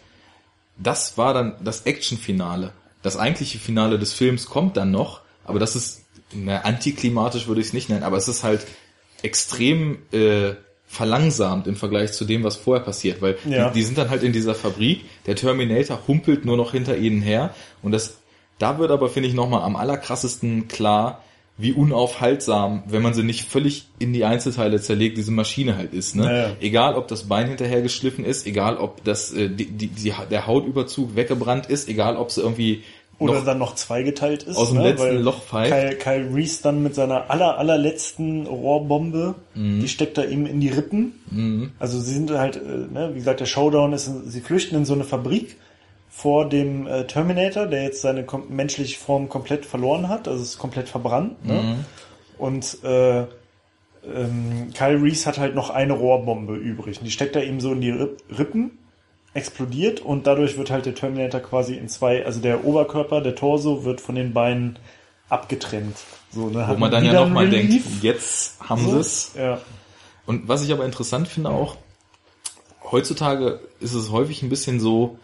das 0.81 1.17
war 1.17 1.33
dann 1.33 1.55
das 1.63 1.81
Actionfinale. 1.85 2.71
Das 3.01 3.17
eigentliche 3.17 3.59
Finale 3.59 3.99
des 3.99 4.13
Films 4.13 4.45
kommt 4.47 4.75
dann 4.77 4.91
noch, 4.91 5.21
aber 5.45 5.59
das 5.59 5.75
ist, 5.75 6.03
na, 6.33 6.61
antiklimatisch 6.61 7.47
würde 7.47 7.61
ich 7.61 7.67
es 7.67 7.73
nicht 7.73 7.89
nennen, 7.89 8.03
aber 8.03 8.17
es 8.17 8.27
ist 8.27 8.43
halt 8.43 8.65
extrem 9.21 9.99
äh, 10.11 10.53
verlangsamt 10.87 11.67
im 11.67 11.75
Vergleich 11.75 12.13
zu 12.13 12.25
dem, 12.25 12.43
was 12.43 12.55
vorher 12.55 12.83
passiert, 12.83 13.21
weil 13.21 13.37
Ja. 13.45 13.69
die, 13.69 13.75
die 13.79 13.83
sind 13.83 13.97
dann 13.97 14.09
halt 14.09 14.23
in 14.23 14.33
dieser 14.33 14.55
Fabrik, 14.55 15.05
der 15.27 15.35
Terminator 15.35 15.99
humpelt 16.07 16.45
nur 16.45 16.57
noch 16.57 16.71
hinter 16.71 16.97
ihnen 16.97 17.21
her 17.21 17.53
und 17.83 17.91
das, 17.91 18.17
da 18.57 18.79
wird 18.79 18.91
aber, 18.91 19.09
finde 19.09 19.29
ich, 19.29 19.35
nochmal 19.35 19.61
am 19.61 19.75
allerkrassesten 19.75 20.67
klar, 20.67 21.23
wie 21.61 21.73
unaufhaltsam, 21.73 22.83
wenn 22.87 23.01
man 23.01 23.13
sie 23.13 23.21
nicht 23.23 23.49
völlig 23.49 23.87
in 23.99 24.13
die 24.13 24.23
Einzelteile 24.23 24.79
zerlegt, 24.81 25.17
diese 25.17 25.31
Maschine 25.31 25.75
halt 25.77 25.93
ist. 25.93 26.15
Ne? 26.15 26.23
Naja. 26.23 26.51
Egal, 26.61 26.95
ob 26.95 27.07
das 27.09 27.23
Bein 27.27 27.47
hinterher 27.49 27.81
geschliffen 27.81 28.23
ist, 28.25 28.47
egal, 28.47 28.77
ob 28.77 29.03
das, 29.03 29.33
äh, 29.33 29.49
die, 29.49 29.65
die, 29.65 29.87
die, 29.87 30.13
der 30.31 30.47
Hautüberzug 30.47 31.15
weggebrannt 31.15 31.65
ist, 31.67 31.89
egal, 31.89 32.15
ob 32.15 32.31
sie 32.31 32.41
irgendwie 32.41 32.83
Oder 33.19 33.33
noch 33.33 33.45
dann 33.45 33.57
noch 33.57 33.75
zweigeteilt 33.75 34.43
ist. 34.43 34.55
aus 34.55 34.69
dem 34.69 34.77
ne? 34.77 34.91
letzten 34.91 35.07
Weil 35.07 35.17
Loch 35.17 35.41
pfeift. 35.43 35.71
Kyle, 35.71 35.95
Kyle 35.97 36.33
Reese 36.33 36.63
dann 36.63 36.81
mit 36.81 36.95
seiner 36.95 37.29
aller, 37.29 37.57
allerletzten 37.57 38.47
Rohrbombe, 38.47 39.35
Mhm. 39.53 39.81
die 39.81 39.89
steckt 39.89 40.17
da 40.17 40.23
ihm 40.23 40.45
in 40.45 40.61
die 40.61 40.69
Rippen. 40.69 41.71
Also 41.79 41.99
sie 41.99 42.13
sind 42.13 42.31
halt, 42.31 42.55
äh, 42.55 42.59
ne, 42.93 43.09
wie 43.13 43.17
gesagt, 43.19 43.41
der 43.41 43.45
Showdown 43.45 43.91
ist, 43.91 44.09
sie 44.27 44.39
flüchten 44.41 44.75
in 44.77 44.85
so 44.85 44.93
eine 44.93 45.03
Fabrik 45.03 45.57
vor 46.21 46.49
dem 46.49 46.85
äh, 46.85 47.07
Terminator, 47.07 47.65
der 47.65 47.83
jetzt 47.83 48.01
seine 48.01 48.25
menschliche 48.49 48.99
Form 48.99 49.29
komplett 49.29 49.65
verloren 49.65 50.09
hat, 50.09 50.27
also 50.27 50.43
ist 50.43 50.57
komplett 50.57 50.89
verbrannt. 50.89 51.45
Ne? 51.45 51.53
Mhm. 51.53 51.85
Und 52.37 52.83
äh, 52.83 53.19
ähm, 53.21 54.69
Kyle 54.73 55.01
Reese 55.01 55.25
hat 55.27 55.37
halt 55.37 55.55
noch 55.55 55.69
eine 55.69 55.93
Rohrbombe 55.93 56.55
übrig. 56.55 56.99
Und 56.99 57.05
die 57.05 57.11
steckt 57.11 57.37
er 57.37 57.45
ihm 57.45 57.61
so 57.61 57.71
in 57.71 57.79
die 57.79 57.91
Ripp 57.91 58.17
Rippen, 58.37 58.77
explodiert 59.33 60.01
und 60.01 60.27
dadurch 60.27 60.57
wird 60.57 60.71
halt 60.71 60.85
der 60.85 60.95
Terminator 60.95 61.39
quasi 61.39 61.75
in 61.75 61.87
zwei, 61.87 62.25
also 62.25 62.41
der 62.41 62.65
Oberkörper, 62.65 63.21
der 63.21 63.35
Torso 63.35 63.85
wird 63.85 64.01
von 64.01 64.15
den 64.15 64.33
Beinen 64.33 64.77
abgetrennt. 65.29 65.95
So, 66.31 66.49
ne, 66.49 66.65
wo 66.67 66.75
man 66.75 66.91
dann 66.91 67.05
ja 67.05 67.13
nochmal 67.13 67.49
denkt, 67.49 67.81
jetzt 68.01 68.59
haben 68.59 68.83
So, 68.83 68.91
sie 68.91 68.97
es. 68.97 69.31
Ja. 69.37 69.61
Und 70.25 70.49
was 70.49 70.65
ich 70.65 70.73
aber 70.73 70.83
interessant 70.83 71.29
finde 71.29 71.51
auch, 71.51 71.77
heutzutage 72.91 73.61
ist 73.79 73.93
es 73.93 74.11
häufig 74.11 74.43
ein 74.43 74.49
bisschen 74.49 74.81
so, 74.81 75.17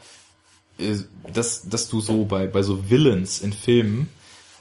dass, 1.34 1.68
dass 1.70 1.90
du 1.90 2.02
so 2.02 2.26
bei, 2.26 2.48
bei 2.48 2.64
so 2.64 2.90
Villains 2.90 3.42
in 3.42 3.54
Filmen 3.54 4.10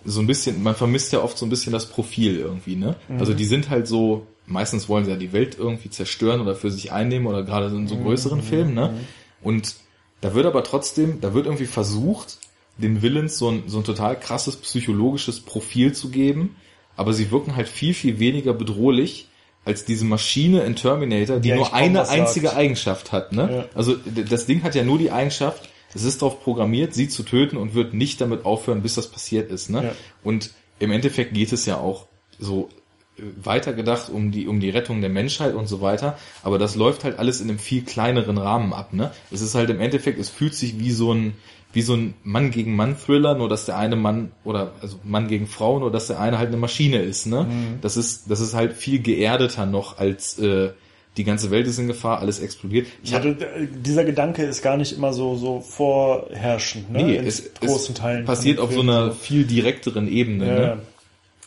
so 0.04 0.20
ein 0.20 0.26
bisschen, 0.26 0.62
man 0.62 0.74
vermisst 0.74 1.12
ja 1.12 1.22
oft 1.22 1.38
so 1.38 1.46
ein 1.46 1.48
bisschen 1.48 1.72
das 1.72 1.86
Profil 1.86 2.38
irgendwie, 2.38 2.76
ne? 2.76 2.96
Also 3.18 3.32
die 3.32 3.46
sind 3.46 3.70
halt 3.70 3.88
so, 3.88 4.26
meistens 4.46 4.88
wollen 4.88 5.06
sie 5.06 5.10
ja 5.10 5.16
die 5.16 5.32
Welt 5.32 5.56
irgendwie 5.58 5.90
zerstören 5.90 6.40
oder 6.40 6.54
für 6.54 6.70
sich 6.70 6.92
einnehmen 6.92 7.26
oder 7.26 7.42
gerade 7.42 7.74
in 7.74 7.88
so 7.88 7.96
größeren 7.96 8.42
Filmen, 8.42 8.74
ne? 8.74 8.94
Und 9.42 9.76
da 10.20 10.34
wird 10.34 10.46
aber 10.46 10.62
trotzdem, 10.62 11.20
da 11.20 11.34
wird 11.34 11.46
irgendwie 11.46 11.66
versucht, 11.66 12.38
den 12.76 13.02
Villains 13.02 13.38
so 13.38 13.50
ein, 13.50 13.64
so 13.66 13.78
ein 13.78 13.84
total 13.84 14.18
krasses 14.18 14.56
psychologisches 14.56 15.40
Profil 15.40 15.92
zu 15.92 16.10
geben, 16.10 16.56
aber 16.96 17.12
sie 17.12 17.30
wirken 17.30 17.56
halt 17.56 17.68
viel, 17.68 17.94
viel 17.94 18.18
weniger 18.18 18.52
bedrohlich 18.52 19.28
als 19.64 19.84
diese 19.84 20.04
Maschine 20.04 20.62
in 20.64 20.76
Terminator, 20.76 21.40
die 21.40 21.50
Die 21.50 21.54
nur 21.54 21.72
eine 21.72 22.08
einzige 22.08 22.48
sagt. 22.48 22.58
Eigenschaft 22.58 23.12
hat. 23.12 23.32
Ne? 23.32 23.48
Ja. 23.50 23.64
Also 23.74 23.96
das 23.96 24.46
Ding 24.46 24.62
hat 24.62 24.74
ja 24.74 24.84
nur 24.84 24.98
die 24.98 25.10
Eigenschaft, 25.10 25.68
es 25.94 26.04
ist 26.04 26.22
darauf 26.22 26.42
programmiert, 26.42 26.94
sie 26.94 27.08
zu 27.08 27.22
töten 27.22 27.56
und 27.56 27.74
wird 27.74 27.94
nicht 27.94 28.20
damit 28.20 28.44
aufhören, 28.44 28.82
bis 28.82 28.94
das 28.94 29.08
passiert 29.10 29.50
ist. 29.50 29.70
Ne? 29.70 29.84
Ja. 29.84 29.92
Und 30.22 30.50
im 30.78 30.90
Endeffekt 30.90 31.34
geht 31.34 31.52
es 31.52 31.66
ja 31.66 31.78
auch 31.78 32.06
so 32.38 32.68
äh, 33.16 33.22
weitergedacht 33.42 34.08
um 34.10 34.32
die 34.32 34.48
um 34.48 34.60
die 34.60 34.70
Rettung 34.70 35.00
der 35.00 35.10
Menschheit 35.10 35.54
und 35.54 35.66
so 35.66 35.80
weiter, 35.80 36.18
aber 36.42 36.58
das 36.58 36.74
läuft 36.74 37.04
halt 37.04 37.18
alles 37.18 37.40
in 37.40 37.48
einem 37.48 37.58
viel 37.58 37.82
kleineren 37.82 38.38
Rahmen 38.38 38.72
ab, 38.72 38.92
ne? 38.92 39.12
Es 39.30 39.40
ist 39.40 39.54
halt 39.54 39.70
im 39.70 39.80
Endeffekt, 39.80 40.18
es 40.18 40.30
fühlt 40.30 40.54
sich 40.54 40.78
wie 40.78 40.90
so 40.90 41.12
ein 41.12 41.34
wie 41.72 41.82
so 41.82 41.94
ein 41.94 42.14
Mann 42.22 42.52
gegen 42.52 42.76
Mann 42.76 42.96
Thriller, 42.96 43.34
nur 43.34 43.48
dass 43.48 43.66
der 43.66 43.76
eine 43.76 43.96
Mann 43.96 44.30
oder 44.44 44.72
also 44.80 45.00
Mann 45.02 45.26
gegen 45.26 45.48
Frau, 45.48 45.80
nur 45.80 45.90
dass 45.90 46.06
der 46.06 46.20
eine 46.20 46.38
halt 46.38 46.48
eine 46.48 46.56
Maschine 46.56 47.02
ist, 47.02 47.26
ne? 47.26 47.46
Das 47.80 47.96
ist 47.96 48.30
das 48.30 48.40
ist 48.40 48.54
halt 48.54 48.74
viel 48.74 49.00
geerdeter 49.00 49.66
noch 49.66 49.98
als 49.98 50.38
äh, 50.38 50.70
die 51.16 51.24
ganze 51.24 51.50
Welt 51.50 51.66
ist 51.66 51.78
in 51.78 51.86
Gefahr, 51.86 52.18
alles 52.18 52.40
explodiert. 52.40 52.86
Ich 53.02 53.10
Ja, 53.10 53.18
hab, 53.18 53.22
du- 53.24 53.36
dieser 53.72 54.04
Gedanke 54.04 54.42
ist 54.42 54.62
gar 54.62 54.76
nicht 54.76 54.92
immer 54.96 55.12
so, 55.12 55.36
so 55.36 55.60
vorherrschend, 55.60 56.90
ne? 56.90 57.02
nee, 57.02 57.16
in 57.16 57.26
es, 57.26 57.54
großen 57.54 57.94
es 57.94 58.00
Teilen. 58.00 58.24
passiert 58.24 58.58
auf 58.58 58.72
so 58.72 58.80
einer 58.80 59.12
viel 59.12 59.44
direkteren 59.44 60.08
Ebene, 60.08 60.46
Ja, 60.46 60.54
ne? 60.54 60.62
ja. 60.62 60.78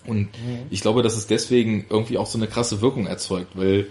Und 0.05 0.29
ich 0.69 0.79
glaube, 0.81 1.01
dass 1.01 1.17
es 1.17 1.27
deswegen 1.27 1.85
irgendwie 1.89 2.17
auch 2.17 2.27
so 2.27 2.37
eine 2.37 2.47
krasse 2.47 2.79
Wirkung 2.81 3.07
erzeugt, 3.07 3.51
weil 3.55 3.87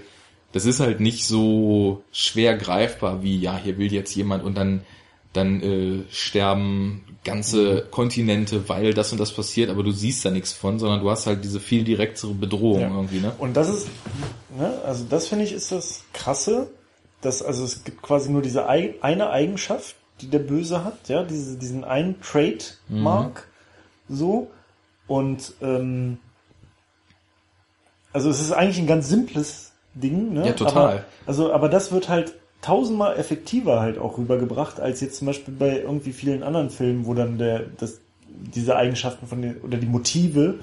das 0.53 0.65
ist 0.65 0.81
halt 0.81 0.99
nicht 1.01 1.27
so 1.27 2.03
schwer 2.11 2.57
greifbar 2.57 3.23
wie, 3.23 3.39
ja, 3.39 3.61
hier 3.63 3.77
will 3.77 3.93
jetzt 3.93 4.15
jemand 4.15 4.43
und 4.43 4.57
dann, 4.57 4.81
dann 5.35 5.61
äh, 5.63 6.03
sterben 6.11 7.05
ganze 7.27 7.83
Kontinente, 7.91 8.69
weil 8.69 8.95
das 8.95 9.13
und 9.13 9.19
das 9.21 9.33
passiert, 9.33 9.69
aber 9.69 9.83
du 9.83 9.91
siehst 9.91 10.25
da 10.25 10.31
nichts 10.31 10.53
von, 10.53 10.79
sondern 10.79 11.01
du 11.01 11.11
hast 11.11 11.27
halt 11.27 11.45
diese 11.45 11.61
viel 11.61 11.85
direktere 11.85 12.33
Bedrohung 12.33 12.81
Ja. 12.81 12.89
irgendwie, 12.89 13.21
ne? 13.21 13.33
Und 13.39 13.55
das 13.57 13.69
ist, 13.69 13.89
ne, 14.57 14.73
also 14.87 15.05
das 15.11 15.27
finde 15.29 15.45
ich 15.45 15.53
ist 15.53 15.71
das 15.73 16.05
Krasse, 16.15 16.69
dass, 17.21 17.43
also 17.43 17.65
es 17.65 17.85
gibt 17.85 18.01
quasi 18.03 18.31
nur 18.31 18.41
diese 18.43 18.69
ei- 18.69 18.95
eine 19.01 19.29
Eigenschaft, 19.31 19.97
die 20.21 20.29
der 20.29 20.39
Böse 20.39 20.85
hat, 20.85 21.09
ja, 21.09 21.23
diese, 21.25 21.57
diesen 21.59 21.85
einen 21.85 22.21
Trademark, 22.23 23.49
so, 24.09 24.51
und, 25.07 25.53
ähm, 25.61 26.19
also 28.13 28.31
es 28.31 28.41
ist 28.41 28.53
eigentlich 28.53 28.79
ein 28.79 28.87
ganz 28.87 29.09
simples 29.09 29.73
Ding, 29.95 30.33
ne? 30.33 30.47
Ja, 30.47 30.53
total. 30.55 30.77
Aber, 30.77 31.05
also, 31.27 31.53
aber 31.53 31.69
das 31.69 31.93
wird 31.93 32.09
halt 32.09 32.35
tausendmal 32.67 33.17
effektiver 33.17 33.81
halt 33.81 33.97
auch 33.97 34.19
rübergebracht, 34.19 34.81
als 34.81 35.01
jetzt 35.01 35.19
zum 35.19 35.29
Beispiel 35.29 35.55
bei 35.57 35.81
irgendwie 35.81 36.13
vielen 36.13 36.43
anderen 36.43 36.71
Filmen, 36.71 37.07
wo 37.07 37.15
dann 37.15 37.39
der, 37.39 37.63
das, 37.79 38.01
diese 38.29 38.75
Eigenschaften 38.75 39.29
von 39.29 39.41
den, 39.41 39.59
oder 39.59 39.79
die 39.79 39.87
Motive 39.87 40.57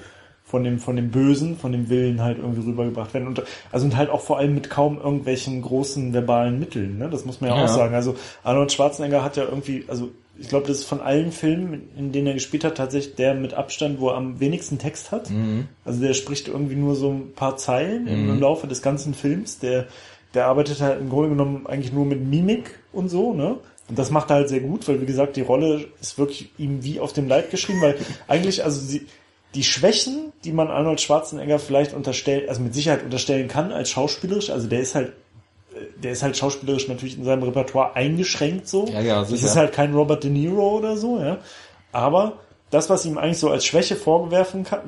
von 0.44 0.62
dem, 0.62 0.78
von 0.78 0.96
dem 0.96 1.10
Bösen, 1.10 1.56
von 1.56 1.72
dem 1.72 1.88
Willen 1.88 2.22
halt 2.22 2.36
irgendwie 2.36 2.60
rübergebracht 2.60 3.14
werden. 3.14 3.26
Und, 3.26 3.42
also 3.72 3.86
und 3.86 3.96
halt 3.96 4.10
auch 4.10 4.20
vor 4.20 4.36
allem 4.36 4.54
mit 4.54 4.68
kaum 4.68 4.98
irgendwelchen 4.98 5.62
großen 5.62 6.12
verbalen 6.12 6.60
Mitteln, 6.60 6.98
ne? 6.98 7.08
Das 7.08 7.24
muss 7.24 7.40
man 7.40 7.48
ja, 7.48 7.56
ja. 7.56 7.64
auch 7.64 7.68
sagen. 7.68 7.94
Also 7.94 8.16
Arnold 8.42 8.70
Schwarzenegger 8.70 9.24
hat 9.24 9.38
ja 9.38 9.44
irgendwie, 9.44 9.84
also 9.88 10.10
ich 10.38 10.48
glaube, 10.50 10.66
das 10.66 10.80
ist 10.80 10.84
von 10.84 11.00
allen 11.00 11.32
Filmen, 11.32 11.88
in 11.96 12.12
denen 12.12 12.26
er 12.26 12.34
gespielt 12.34 12.64
hat, 12.64 12.76
tatsächlich 12.76 13.14
der 13.14 13.34
mit 13.34 13.54
Abstand, 13.54 13.98
wo 13.98 14.10
er 14.10 14.16
am 14.16 14.40
wenigsten 14.40 14.78
Text 14.78 15.10
hat. 15.10 15.30
Mhm. 15.30 15.68
Also 15.86 16.02
der 16.02 16.12
spricht 16.12 16.48
irgendwie 16.48 16.76
nur 16.76 16.96
so 16.96 17.10
ein 17.10 17.32
paar 17.34 17.56
Zeilen 17.56 18.02
mhm. 18.02 18.30
im 18.30 18.40
Laufe 18.40 18.66
des 18.66 18.82
ganzen 18.82 19.14
Films. 19.14 19.58
Der, 19.60 19.86
der 20.34 20.46
arbeitet 20.46 20.80
halt 20.80 21.00
im 21.00 21.08
Grunde 21.08 21.30
genommen 21.30 21.66
eigentlich 21.66 21.92
nur 21.92 22.04
mit 22.04 22.20
Mimik 22.22 22.78
und 22.92 23.08
so, 23.08 23.32
ne? 23.32 23.58
Und 23.88 23.98
das 23.98 24.10
macht 24.10 24.30
er 24.30 24.36
halt 24.36 24.48
sehr 24.48 24.60
gut, 24.60 24.88
weil 24.88 25.00
wie 25.00 25.06
gesagt, 25.06 25.36
die 25.36 25.42
Rolle 25.42 25.86
ist 26.00 26.18
wirklich 26.18 26.50
ihm 26.58 26.82
wie 26.82 27.00
auf 27.00 27.12
dem 27.12 27.28
Leib 27.28 27.50
geschrieben, 27.50 27.82
weil 27.82 27.96
eigentlich, 28.26 28.64
also 28.64 28.80
sie, 28.80 29.06
die 29.54 29.62
Schwächen, 29.62 30.32
die 30.42 30.52
man 30.52 30.68
Arnold 30.68 31.00
Schwarzenegger 31.00 31.58
vielleicht 31.58 31.92
unterstellt, 31.92 32.48
also 32.48 32.62
mit 32.62 32.74
Sicherheit 32.74 33.04
unterstellen 33.04 33.46
kann 33.46 33.72
als 33.72 33.90
schauspielerisch, 33.90 34.50
also 34.50 34.66
der 34.68 34.80
ist 34.80 34.94
halt 34.94 35.12
der 36.02 36.12
ist 36.12 36.22
halt 36.22 36.36
schauspielerisch 36.36 36.88
natürlich 36.88 37.18
in 37.18 37.24
seinem 37.24 37.42
Repertoire 37.42 37.96
eingeschränkt 37.96 38.68
so. 38.68 38.86
Ja, 38.86 39.00
ja, 39.00 39.24
sicher. 39.24 39.42
Das 39.42 39.50
ist 39.50 39.56
halt 39.56 39.72
kein 39.72 39.94
Robert 39.94 40.24
De 40.24 40.30
Niro 40.30 40.78
oder 40.78 40.96
so, 40.96 41.18
ja. 41.18 41.38
Aber 41.92 42.38
das, 42.70 42.90
was 42.90 43.04
ihm 43.04 43.18
eigentlich 43.18 43.38
so 43.38 43.50
als 43.50 43.64
Schwäche 43.64 43.96
vorgeworfen, 43.96 44.64
kann, 44.64 44.80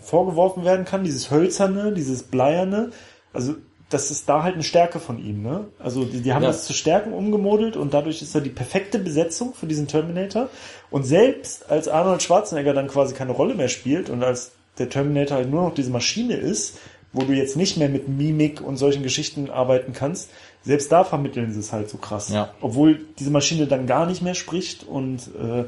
vorgeworfen 0.00 0.64
werden 0.64 0.84
kann, 0.84 1.04
dieses 1.04 1.30
Hölzerne, 1.30 1.92
dieses 1.92 2.24
Bleierne, 2.24 2.90
also 3.32 3.54
das 3.94 4.10
ist 4.10 4.28
da 4.28 4.42
halt 4.42 4.54
eine 4.54 4.64
Stärke 4.64 4.98
von 4.98 5.24
ihm, 5.24 5.42
ne? 5.42 5.66
Also 5.78 6.04
die, 6.04 6.20
die 6.20 6.32
haben 6.34 6.42
ja. 6.42 6.48
das 6.48 6.64
zu 6.64 6.72
Stärken 6.72 7.12
umgemodelt 7.12 7.76
und 7.76 7.94
dadurch 7.94 8.22
ist 8.22 8.34
er 8.34 8.40
die 8.40 8.50
perfekte 8.50 8.98
Besetzung 8.98 9.54
für 9.54 9.66
diesen 9.66 9.86
Terminator. 9.86 10.48
Und 10.90 11.04
selbst 11.04 11.70
als 11.70 11.86
Arnold 11.86 12.20
Schwarzenegger 12.20 12.74
dann 12.74 12.88
quasi 12.88 13.14
keine 13.14 13.30
Rolle 13.30 13.54
mehr 13.54 13.68
spielt 13.68 14.10
und 14.10 14.24
als 14.24 14.50
der 14.78 14.88
Terminator 14.88 15.36
halt 15.36 15.48
nur 15.48 15.62
noch 15.62 15.74
diese 15.74 15.90
Maschine 15.90 16.34
ist, 16.34 16.78
wo 17.12 17.22
du 17.22 17.34
jetzt 17.34 17.56
nicht 17.56 17.76
mehr 17.76 17.88
mit 17.88 18.08
Mimik 18.08 18.60
und 18.60 18.78
solchen 18.78 19.04
Geschichten 19.04 19.48
arbeiten 19.48 19.92
kannst, 19.92 20.28
selbst 20.64 20.90
da 20.90 21.04
vermitteln 21.04 21.52
sie 21.52 21.60
es 21.60 21.72
halt 21.72 21.88
so 21.88 21.96
krass. 21.96 22.30
Ja. 22.30 22.52
Obwohl 22.60 23.06
diese 23.20 23.30
Maschine 23.30 23.68
dann 23.68 23.86
gar 23.86 24.06
nicht 24.06 24.22
mehr 24.22 24.34
spricht 24.34 24.82
und 24.82 25.30
äh, 25.40 25.66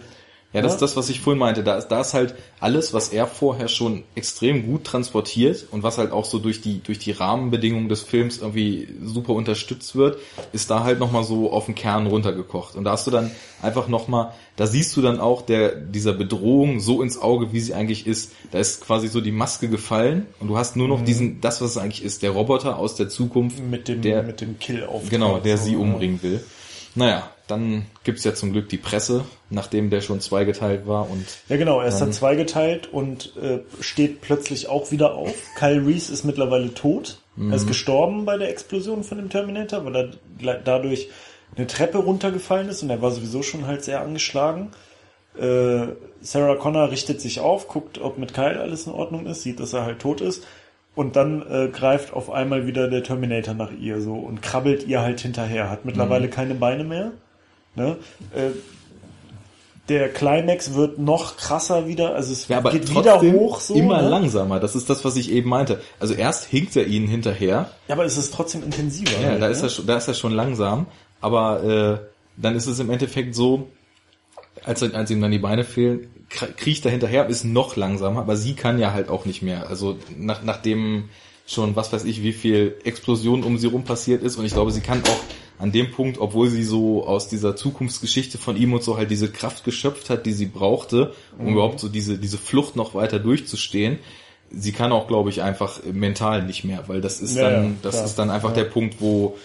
ja, 0.56 0.62
das 0.62 0.72
ist 0.74 0.82
das, 0.82 0.96
was 0.96 1.10
ich 1.10 1.20
vorhin 1.20 1.38
meinte. 1.38 1.62
Da 1.62 1.76
ist, 1.76 1.88
da 1.88 2.00
ist 2.00 2.14
halt 2.14 2.34
alles, 2.60 2.94
was 2.94 3.10
er 3.10 3.26
vorher 3.26 3.68
schon 3.68 4.04
extrem 4.14 4.64
gut 4.64 4.84
transportiert 4.84 5.66
und 5.70 5.82
was 5.82 5.98
halt 5.98 6.12
auch 6.12 6.24
so 6.24 6.38
durch 6.38 6.62
die, 6.62 6.82
durch 6.82 6.98
die 6.98 7.12
Rahmenbedingungen 7.12 7.90
des 7.90 8.00
Films 8.00 8.38
irgendwie 8.38 8.88
super 9.04 9.34
unterstützt 9.34 9.96
wird, 9.96 10.18
ist 10.52 10.70
da 10.70 10.82
halt 10.82 10.98
nochmal 10.98 11.24
so 11.24 11.52
auf 11.52 11.66
den 11.66 11.74
Kern 11.74 12.06
runtergekocht. 12.06 12.74
Und 12.74 12.84
da 12.84 12.92
hast 12.92 13.06
du 13.06 13.10
dann 13.10 13.30
einfach 13.60 13.88
nochmal, 13.88 14.32
da 14.56 14.66
siehst 14.66 14.96
du 14.96 15.02
dann 15.02 15.20
auch 15.20 15.42
der, 15.42 15.74
dieser 15.74 16.14
Bedrohung 16.14 16.80
so 16.80 17.02
ins 17.02 17.20
Auge, 17.20 17.52
wie 17.52 17.60
sie 17.60 17.74
eigentlich 17.74 18.06
ist. 18.06 18.32
Da 18.50 18.58
ist 18.58 18.80
quasi 18.80 19.08
so 19.08 19.20
die 19.20 19.32
Maske 19.32 19.68
gefallen 19.68 20.26
und 20.40 20.48
du 20.48 20.56
hast 20.56 20.74
nur 20.74 20.88
noch 20.88 21.00
mhm. 21.00 21.04
diesen, 21.04 21.40
das, 21.42 21.60
was 21.60 21.72
es 21.72 21.76
eigentlich 21.76 22.02
ist, 22.02 22.22
der 22.22 22.30
Roboter 22.30 22.78
aus 22.78 22.94
der 22.94 23.10
Zukunft. 23.10 23.58
Mit 23.62 23.88
dem, 23.88 24.00
der, 24.00 24.22
mit 24.22 24.40
dem 24.40 24.58
Kill 24.58 24.84
auf. 24.84 25.10
Genau, 25.10 25.38
der 25.38 25.58
so, 25.58 25.64
sie 25.64 25.76
umbringen 25.76 26.22
will. 26.22 26.42
Naja, 26.94 27.30
dann 27.46 27.86
gibt's 28.02 28.24
ja 28.24 28.34
zum 28.34 28.52
Glück 28.52 28.68
die 28.68 28.76
Presse, 28.76 29.24
nachdem 29.50 29.90
der 29.90 30.00
schon 30.00 30.20
zweigeteilt 30.20 30.86
war 30.86 31.08
und. 31.10 31.24
Ja 31.48 31.56
genau, 31.56 31.80
er 31.80 31.88
ist 31.88 31.98
dann 31.98 32.12
zweigeteilt 32.12 32.92
und 32.92 33.36
äh, 33.36 33.60
steht 33.80 34.20
plötzlich 34.20 34.68
auch 34.68 34.90
wieder 34.90 35.14
auf. 35.14 35.34
Kyle 35.56 35.86
Reese 35.86 36.12
ist 36.12 36.24
mittlerweile 36.24 36.74
tot. 36.74 37.18
Mhm. 37.36 37.50
Er 37.50 37.56
ist 37.56 37.66
gestorben 37.66 38.24
bei 38.24 38.36
der 38.36 38.50
Explosion 38.50 39.04
von 39.04 39.18
dem 39.18 39.30
Terminator, 39.30 39.84
weil 39.84 39.96
er 40.44 40.58
dadurch 40.58 41.08
eine 41.56 41.66
Treppe 41.66 41.98
runtergefallen 41.98 42.68
ist 42.68 42.82
und 42.82 42.90
er 42.90 43.00
war 43.00 43.10
sowieso 43.10 43.42
schon 43.42 43.66
halt 43.66 43.84
sehr 43.84 44.00
angeschlagen. 44.00 44.72
Äh, 45.38 45.88
Sarah 46.20 46.56
Connor 46.56 46.90
richtet 46.90 47.20
sich 47.20 47.40
auf, 47.40 47.68
guckt, 47.68 48.00
ob 48.00 48.18
mit 48.18 48.34
Kyle 48.34 48.60
alles 48.60 48.86
in 48.86 48.92
Ordnung 48.92 49.26
ist, 49.26 49.42
sieht, 49.42 49.60
dass 49.60 49.72
er 49.72 49.84
halt 49.84 50.00
tot 50.00 50.20
ist 50.20 50.44
und 50.96 51.14
dann 51.14 51.42
äh, 51.48 51.68
greift 51.68 52.12
auf 52.12 52.30
einmal 52.30 52.66
wieder 52.66 52.88
der 52.88 53.04
Terminator 53.04 53.54
nach 53.54 53.70
ihr 53.70 54.00
so 54.00 54.14
und 54.14 54.42
krabbelt 54.42 54.86
ihr 54.86 55.02
halt 55.02 55.20
hinterher. 55.20 55.70
Hat 55.70 55.84
mittlerweile 55.84 56.26
mhm. 56.26 56.30
keine 56.30 56.54
Beine 56.54 56.84
mehr. 56.84 57.12
Ne? 57.76 57.98
Äh, 58.34 58.50
der 59.88 60.12
Climax 60.12 60.74
wird 60.74 60.98
noch 60.98 61.36
krasser 61.36 61.86
wieder, 61.86 62.14
also 62.14 62.32
es 62.32 62.48
ja, 62.48 62.60
geht 62.60 62.90
wieder 62.90 63.20
hoch 63.20 63.60
so. 63.60 63.74
Immer 63.74 64.02
ne? 64.02 64.08
langsamer, 64.08 64.58
das 64.58 64.74
ist 64.74 64.90
das, 64.90 65.04
was 65.04 65.14
ich 65.16 65.30
eben 65.30 65.48
meinte. 65.48 65.80
Also 66.00 66.14
erst 66.14 66.46
hinkt 66.46 66.74
er 66.74 66.86
ihnen 66.86 67.06
hinterher. 67.06 67.70
Ja, 67.86 67.94
aber 67.94 68.04
es 68.04 68.16
ist 68.16 68.34
trotzdem 68.34 68.64
intensiver. 68.64 69.12
Ja, 69.20 69.28
halt, 69.28 69.42
da, 69.42 69.46
ne? 69.46 69.52
ist 69.52 69.62
er, 69.62 69.68
schon, 69.68 69.86
da 69.86 69.96
ist 69.96 70.08
er 70.08 70.14
schon 70.14 70.32
langsam, 70.32 70.86
aber 71.20 71.62
äh, 71.62 72.06
dann 72.36 72.56
ist 72.56 72.66
es 72.66 72.80
im 72.80 72.90
Endeffekt 72.90 73.36
so, 73.36 73.68
als, 74.64 74.82
als 74.82 75.10
ihm 75.10 75.20
dann 75.20 75.30
die 75.30 75.38
Beine 75.38 75.62
fehlen, 75.62 76.08
kriecht 76.28 76.84
er 76.84 76.90
hinterher, 76.90 77.26
ist 77.26 77.44
noch 77.44 77.76
langsamer, 77.76 78.20
aber 78.20 78.36
sie 78.36 78.54
kann 78.54 78.80
ja 78.80 78.92
halt 78.92 79.08
auch 79.08 79.24
nicht 79.24 79.42
mehr. 79.42 79.68
Also 79.68 79.98
nach, 80.16 80.42
nachdem 80.42 81.10
schon, 81.46 81.76
was 81.76 81.92
weiß 81.92 82.04
ich, 82.04 82.24
wie 82.24 82.32
viel 82.32 82.76
Explosion 82.82 83.44
um 83.44 83.56
sie 83.56 83.68
rum 83.68 83.84
passiert 83.84 84.24
ist 84.24 84.36
und 84.36 84.44
ich 84.44 84.52
glaube, 84.52 84.72
sie 84.72 84.80
kann 84.80 85.02
auch 85.04 85.20
an 85.58 85.72
dem 85.72 85.90
Punkt, 85.90 86.18
obwohl 86.18 86.48
sie 86.48 86.64
so 86.64 87.06
aus 87.06 87.28
dieser 87.28 87.56
Zukunftsgeschichte 87.56 88.38
von 88.38 88.56
ihm 88.56 88.72
und 88.72 88.82
so 88.82 88.96
halt 88.96 89.10
diese 89.10 89.30
Kraft 89.30 89.64
geschöpft 89.64 90.10
hat, 90.10 90.26
die 90.26 90.32
sie 90.32 90.46
brauchte, 90.46 91.12
um 91.38 91.46
mhm. 91.46 91.52
überhaupt 91.52 91.80
so 91.80 91.88
diese, 91.88 92.18
diese 92.18 92.38
Flucht 92.38 92.76
noch 92.76 92.94
weiter 92.94 93.18
durchzustehen, 93.18 93.98
sie 94.50 94.72
kann 94.72 94.92
auch, 94.92 95.08
glaube 95.08 95.30
ich, 95.30 95.42
einfach 95.42 95.80
mental 95.84 96.44
nicht 96.44 96.64
mehr, 96.64 96.84
weil 96.88 97.00
das 97.00 97.20
ist 97.20 97.36
ja, 97.36 97.50
dann, 97.50 97.78
das 97.82 97.94
klar. 97.94 98.04
ist 98.04 98.18
dann 98.18 98.30
einfach 98.30 98.50
ja. 98.50 98.56
der 98.56 98.64
Punkt, 98.64 99.00
wo 99.00 99.36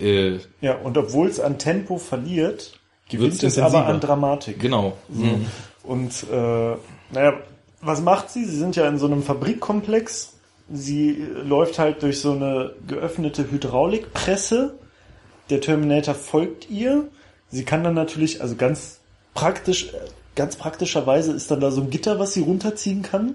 äh, 0.00 0.38
ja 0.60 0.76
und 0.76 0.96
obwohl 0.96 1.28
es 1.28 1.40
an 1.40 1.58
Tempo 1.58 1.98
verliert, 1.98 2.78
gewinnt 3.08 3.42
es 3.42 3.58
aber 3.58 3.86
an 3.86 4.00
Dramatik. 4.00 4.60
Genau. 4.60 4.96
Mhm. 5.08 5.46
Und 5.82 6.24
äh, 6.30 6.76
naja, 7.12 7.40
was 7.80 8.02
macht 8.02 8.30
sie? 8.30 8.44
Sie 8.44 8.56
sind 8.56 8.76
ja 8.76 8.88
in 8.88 8.98
so 8.98 9.06
einem 9.06 9.22
Fabrikkomplex. 9.22 10.34
Sie 10.72 11.24
läuft 11.44 11.78
halt 11.78 12.02
durch 12.02 12.20
so 12.20 12.32
eine 12.32 12.74
geöffnete 12.86 13.50
Hydraulikpresse. 13.50 14.78
Der 15.50 15.60
Terminator 15.60 16.14
folgt 16.14 16.70
ihr. 16.70 17.08
Sie 17.50 17.64
kann 17.64 17.82
dann 17.84 17.94
natürlich, 17.94 18.40
also 18.40 18.56
ganz 18.56 19.00
praktisch, 19.34 19.88
ganz 20.36 20.56
praktischerweise 20.56 21.32
ist 21.32 21.50
dann 21.50 21.60
da 21.60 21.70
so 21.70 21.80
ein 21.80 21.90
Gitter, 21.90 22.18
was 22.18 22.32
sie 22.32 22.40
runterziehen 22.40 23.02
kann, 23.02 23.34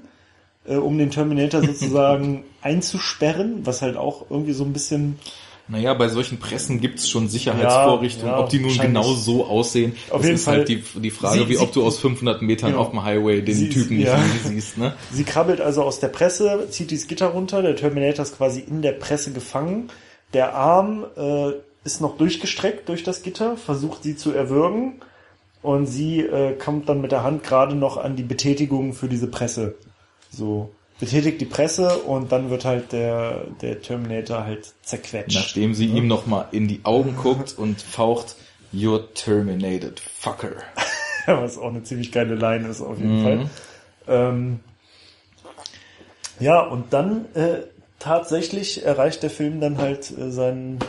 äh, 0.65 0.75
um 0.75 0.97
den 0.97 1.11
Terminator 1.11 1.61
sozusagen 1.65 2.43
einzusperren, 2.61 3.65
was 3.65 3.81
halt 3.81 3.97
auch 3.97 4.25
irgendwie 4.29 4.53
so 4.53 4.63
ein 4.63 4.73
bisschen 4.73 5.19
naja, 5.67 5.95
bei 5.95 6.09
solchen 6.09 6.37
Pressen 6.37 6.79
gibt's 6.79 7.09
schon 7.09 7.27
Sicherheitsvorrichtungen. 7.27 8.27
Ja, 8.27 8.37
ja, 8.37 8.43
ob 8.43 8.49
die 8.49 8.59
nun 8.59 8.77
genau 8.77 9.13
so 9.13 9.45
aussehen, 9.45 9.93
Auf 10.09 10.17
das 10.17 10.25
jeden 10.25 10.35
ist 10.35 10.43
Fall. 10.45 10.57
halt 10.57 10.69
die, 10.69 10.83
die 10.95 11.09
Frage, 11.09 11.39
sie, 11.39 11.49
wie 11.49 11.55
sie, 11.55 11.59
ob 11.59 11.73
du 11.73 11.83
aus 11.83 11.97
500 11.97 12.43
Metern 12.43 12.71
genau. 12.71 12.83
auf 12.83 12.91
dem 12.91 13.03
Highway 13.03 13.41
den 13.41 13.55
sie, 13.55 13.69
Typen 13.69 13.99
ja. 13.99 14.15
nicht 14.15 14.45
siehst. 14.45 14.77
Ne? 14.77 14.93
Sie 15.11 15.23
krabbelt 15.23 15.61
also 15.61 15.81
aus 15.81 15.99
der 15.99 16.09
Presse, 16.09 16.67
zieht 16.69 16.91
dieses 16.91 17.07
Gitter 17.07 17.27
runter, 17.27 17.63
der 17.63 17.75
Terminator 17.75 18.23
ist 18.23 18.37
quasi 18.37 18.59
in 18.59 18.83
der 18.83 18.91
Presse 18.91 19.31
gefangen. 19.31 19.89
Der 20.33 20.53
Arm 20.53 21.05
äh, 21.17 21.53
ist 21.85 22.01
noch 22.01 22.17
durchgestreckt 22.17 22.89
durch 22.89 23.03
das 23.03 23.23
Gitter, 23.23 23.55
versucht 23.55 24.03
sie 24.03 24.17
zu 24.17 24.33
erwürgen 24.33 25.01
und 25.61 25.85
sie 25.85 26.19
äh, 26.19 26.57
kommt 26.57 26.89
dann 26.89 26.99
mit 26.99 27.11
der 27.13 27.23
Hand 27.23 27.43
gerade 27.43 27.75
noch 27.75 27.97
an 27.97 28.15
die 28.15 28.23
Betätigung 28.23 28.93
für 28.93 29.07
diese 29.07 29.27
Presse. 29.27 29.75
So 30.29 30.71
betätigt 30.99 31.39
die 31.41 31.45
Presse 31.45 31.99
und 31.99 32.31
dann 32.31 32.49
wird 32.49 32.65
halt 32.65 32.91
der, 32.91 33.45
der 33.61 33.81
Terminator 33.81 34.43
halt 34.43 34.73
zerquetscht. 34.81 35.35
Nachdem 35.35 35.73
sie 35.73 35.87
ja. 35.87 35.95
ihm 35.95 36.07
nochmal 36.07 36.47
in 36.51 36.67
die 36.67 36.81
Augen 36.83 37.15
guckt 37.15 37.55
und 37.57 37.81
faucht, 37.81 38.35
You're 38.73 39.13
terminated, 39.13 39.99
fucker. 39.99 40.51
Was 41.25 41.57
auch 41.57 41.69
eine 41.69 41.83
ziemlich 41.83 42.11
geile 42.11 42.35
Line 42.35 42.67
ist 42.67 42.81
auf 42.81 42.97
jeden 42.97 43.19
mhm. 43.19 43.23
Fall. 43.23 43.49
Ähm, 44.07 44.59
ja, 46.39 46.61
und 46.61 46.91
dann 46.91 47.25
äh, 47.33 47.61
tatsächlich 47.99 48.85
erreicht 48.85 49.23
der 49.23 49.29
Film 49.29 49.61
dann 49.61 49.77
halt 49.77 50.11
äh, 50.17 50.29
sein, 50.29 50.79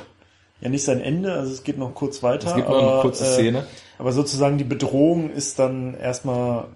ja 0.61 0.69
nicht 0.69 0.85
sein 0.85 1.01
Ende, 1.01 1.33
also 1.33 1.53
es 1.53 1.65
geht 1.65 1.79
noch 1.79 1.95
kurz 1.95 2.23
weiter. 2.23 2.49
Es 2.49 2.55
gibt 2.55 2.69
noch 2.69 2.93
eine 2.93 3.03
kurze 3.03 3.25
Szene. 3.25 3.59
Äh, 3.61 3.99
aber 3.99 4.13
sozusagen 4.13 4.59
die 4.59 4.65
Bedrohung 4.65 5.31
ist 5.31 5.59
dann 5.59 5.95
erstmal 5.95 6.67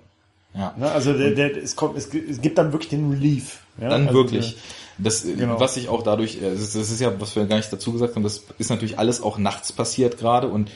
ja. 0.55 0.75
Ne, 0.77 0.91
also 0.91 1.13
der, 1.13 1.31
der, 1.31 1.57
es, 1.57 1.77
kommt, 1.77 1.97
es, 1.97 2.13
es 2.13 2.41
gibt 2.41 2.59
dann 2.59 2.73
wirklich 2.73 2.91
den 2.91 3.11
Relief. 3.11 3.61
Ja? 3.81 3.89
Dann 3.89 4.09
also 4.09 4.19
wirklich. 4.19 4.57
Das, 4.99 5.23
genau. 5.23 5.59
was 5.59 5.77
ich 5.77 5.89
auch 5.89 6.03
dadurch, 6.03 6.43
äh, 6.43 6.51
das 6.51 6.75
ist 6.75 7.01
ja, 7.01 7.19
was 7.21 7.37
wir 7.37 7.47
gar 7.47 7.57
nicht 7.57 7.73
dazu 7.73 7.93
gesagt 7.93 8.17
haben, 8.17 8.23
das 8.23 8.45
ist 8.59 8.69
natürlich 8.69 8.99
alles 8.99 9.23
auch 9.23 9.39
nachts 9.39 9.73
passiert 9.73 10.19
gerade 10.19 10.49
und 10.49 10.71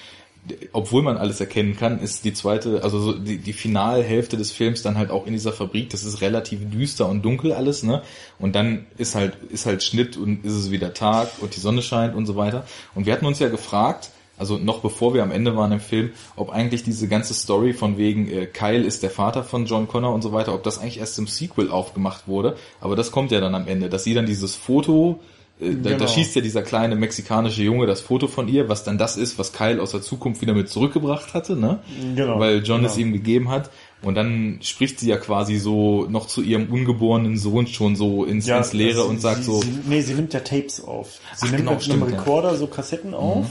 obwohl 0.72 1.02
man 1.02 1.16
alles 1.16 1.40
erkennen 1.40 1.76
kann, 1.76 2.00
ist 2.00 2.24
die 2.24 2.34
zweite, 2.34 2.82
also 2.82 2.98
so 2.98 3.12
die, 3.12 3.38
die 3.38 3.52
Finalhälfte 3.52 4.36
des 4.36 4.52
Films 4.52 4.82
dann 4.82 4.98
halt 4.98 5.10
auch 5.10 5.26
in 5.26 5.32
dieser 5.32 5.52
Fabrik, 5.52 5.90
das 5.90 6.04
ist 6.04 6.20
relativ 6.20 6.70
düster 6.70 7.08
und 7.08 7.24
dunkel 7.24 7.52
alles, 7.52 7.82
ne? 7.82 8.02
Und 8.38 8.54
dann 8.54 8.86
ist 8.98 9.14
halt, 9.14 9.36
ist 9.50 9.64
halt 9.66 9.82
Schnitt 9.82 10.16
und 10.16 10.44
ist 10.44 10.52
es 10.52 10.70
wieder 10.70 10.92
Tag 10.92 11.28
und 11.40 11.56
die 11.56 11.60
Sonne 11.60 11.82
scheint 11.82 12.14
und 12.14 12.26
so 12.26 12.36
weiter. 12.36 12.66
Und 12.94 13.06
wir 13.06 13.14
hatten 13.14 13.26
uns 13.26 13.38
ja 13.38 13.48
gefragt, 13.48 14.10
also 14.36 14.58
noch 14.58 14.80
bevor 14.80 15.14
wir 15.14 15.22
am 15.22 15.30
Ende 15.30 15.56
waren 15.56 15.72
im 15.72 15.80
Film, 15.80 16.10
ob 16.36 16.50
eigentlich 16.50 16.82
diese 16.82 17.08
ganze 17.08 17.34
Story 17.34 17.72
von 17.72 17.96
wegen 17.96 18.28
äh, 18.28 18.46
Kyle 18.46 18.82
ist 18.82 19.02
der 19.02 19.10
Vater 19.10 19.44
von 19.44 19.64
John 19.66 19.88
Connor 19.88 20.12
und 20.12 20.22
so 20.22 20.32
weiter, 20.32 20.54
ob 20.54 20.62
das 20.62 20.78
eigentlich 20.78 20.98
erst 20.98 21.18
im 21.18 21.26
Sequel 21.26 21.70
aufgemacht 21.70 22.26
wurde. 22.26 22.56
Aber 22.80 22.96
das 22.96 23.12
kommt 23.12 23.30
ja 23.30 23.40
dann 23.40 23.54
am 23.54 23.68
Ende, 23.68 23.88
dass 23.88 24.04
sie 24.04 24.14
dann 24.14 24.26
dieses 24.26 24.56
Foto, 24.56 25.20
äh, 25.60 25.70
genau. 25.70 25.90
da, 25.90 25.97
da 25.97 26.09
schießt 26.09 26.35
ja 26.35 26.43
dieser 26.43 26.62
kleine 26.62 26.97
mexikanische 26.97 27.62
Junge 27.62 27.86
das 27.86 28.01
Foto 28.01 28.26
von 28.26 28.48
ihr, 28.48 28.68
was 28.68 28.85
dann 28.85 28.98
das 28.98 29.16
ist, 29.16 29.39
was 29.39 29.52
Kyle 29.52 29.81
aus 29.81 29.93
der 29.93 30.02
Zukunft 30.02 30.40
wieder 30.40 30.55
mit 30.55 30.68
zurückgebracht 30.68 31.35
hatte, 31.35 31.56
ne? 31.56 31.81
Genau. 32.16 32.40
Weil 32.40 32.62
John 32.64 32.81
genau. 32.81 32.90
es 32.90 32.98
ihm 32.98 33.12
gegeben 33.12 33.51
hat. 33.51 33.70
Und 34.02 34.16
dann 34.16 34.59
spricht 34.60 35.01
sie 35.01 35.09
ja 35.09 35.16
quasi 35.16 35.56
so 35.56 36.06
noch 36.10 36.26
zu 36.26 36.43
ihrem 36.43 36.70
ungeborenen 36.70 37.39
Sohn 37.39 37.66
schon 37.66 37.97
so 37.97 38.24
ins, 38.24 38.47
Ja, 38.47 38.59
ins 38.59 38.72
Leere 38.74 39.02
sie- 39.02 39.09
und 39.09 39.20
sagt 39.20 39.39
sie, 39.39 39.44
so, 39.44 39.62
Sie, 39.62 39.81
nee, 39.86 40.02
sie 40.02 40.14
nimmt 40.14 40.35
ja 40.35 40.40
Tapes 40.40 40.82
auf. 40.85 41.20
Sie 41.35 41.47
Ach, 41.47 41.51
nimmt 41.52 41.56
genau, 41.59 41.70
mit 41.72 41.85
einem 41.85 41.98
stimmt, 41.98 42.10
ja. 42.10 42.18
Rekorder 42.18 42.56
so 42.56 42.66
Kassetten 42.66 43.14
auf, 43.14 43.47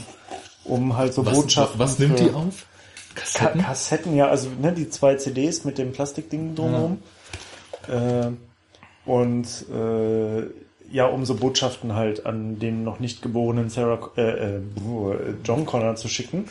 um 0.64 0.96
halt 0.96 1.12
so 1.12 1.26
was, 1.26 1.34
Botschaften. 1.34 1.78
was 1.80 1.98
nimmt 1.98 2.20
die 2.20 2.30
auf? 2.30 2.66
Ka 3.14 3.20
Kassetten? 3.22 3.62
Kassetten, 3.62 4.16
ja, 4.16 4.28
also 4.28 4.48
ne, 4.60 4.72
die 4.72 4.88
zwei 4.90 5.16
CDs 5.16 5.64
mit 5.64 5.78
dem 5.78 5.92
Plastikding 5.92 6.54
drumherum. 6.54 6.98
Äh, 7.88 8.30
und 9.06 9.46
äh, 9.70 10.42
ja, 10.94 11.06
um 11.06 11.24
so 11.24 11.34
Botschaften 11.34 11.96
halt 11.96 12.24
an 12.24 12.60
den 12.60 12.84
noch 12.84 13.00
nicht 13.00 13.20
geborenen 13.20 13.68
Sarah, 13.68 14.12
äh, 14.16 14.58
äh, 14.58 14.60
John 15.44 15.66
Connor 15.66 15.96
zu 15.96 16.06
schicken. 16.06 16.44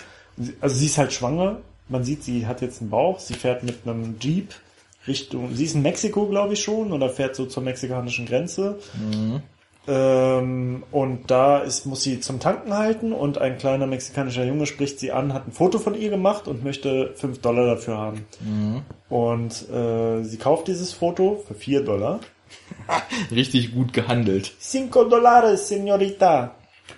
Also 0.60 0.76
sie 0.76 0.88
ist 0.88 0.98
halt 0.98 1.14
schwanger. 1.14 1.60
Man 1.88 2.04
sieht, 2.04 2.24
sie 2.26 2.46
hat 2.46 2.62
jetzt 2.62 2.82
einen 2.82 2.90
Bauch. 2.90 3.22
Sie 3.22 3.36
fährt 3.36 3.64
mit 3.64 3.88
einem 3.88 4.18
Jeep 4.20 4.54
Richtung. 5.08 5.56
Sie 5.56 5.64
ist 5.64 5.76
in 5.76 5.82
Mexiko, 5.82 6.28
glaube 6.28 6.56
ich 6.56 6.62
schon, 6.62 6.92
oder 6.92 7.10
fährt 7.10 7.38
so 7.38 7.46
zur 7.46 7.64
mexikanischen 7.64 8.26
Grenze. 8.26 8.80
Ähm, 9.88 10.84
und 10.92 11.32
da 11.32 11.60
ist, 11.60 11.86
muss 11.86 12.04
sie 12.04 12.20
zum 12.20 12.42
Tanken 12.42 12.74
halten 12.74 13.14
und 13.14 13.38
ein 13.38 13.58
kleiner 13.58 13.88
mexikanischer 13.88 14.44
Junge 14.44 14.66
spricht 14.66 15.00
sie 15.00 15.14
an, 15.14 15.34
hat 15.34 15.48
ein 15.48 15.54
Foto 15.54 15.80
von 15.80 15.96
ihr 15.96 16.10
gemacht 16.10 16.50
und 16.50 16.66
möchte 16.66 17.14
5 17.16 17.40
Dollar 17.40 17.66
dafür 17.66 17.98
haben. 17.98 18.26
Und 19.08 19.70
äh, 19.70 20.24
sie 20.24 20.38
kauft 20.38 20.68
dieses 20.68 20.92
Foto 20.92 21.42
für 21.48 21.54
4 21.54 21.86
Dollar. 21.86 22.20
Richtig 23.32 23.74
gut 23.74 23.94
gehandelt. 23.94 24.54
Cinco 24.60 25.04
dólares, 25.04 25.68
señorita. 25.68 26.52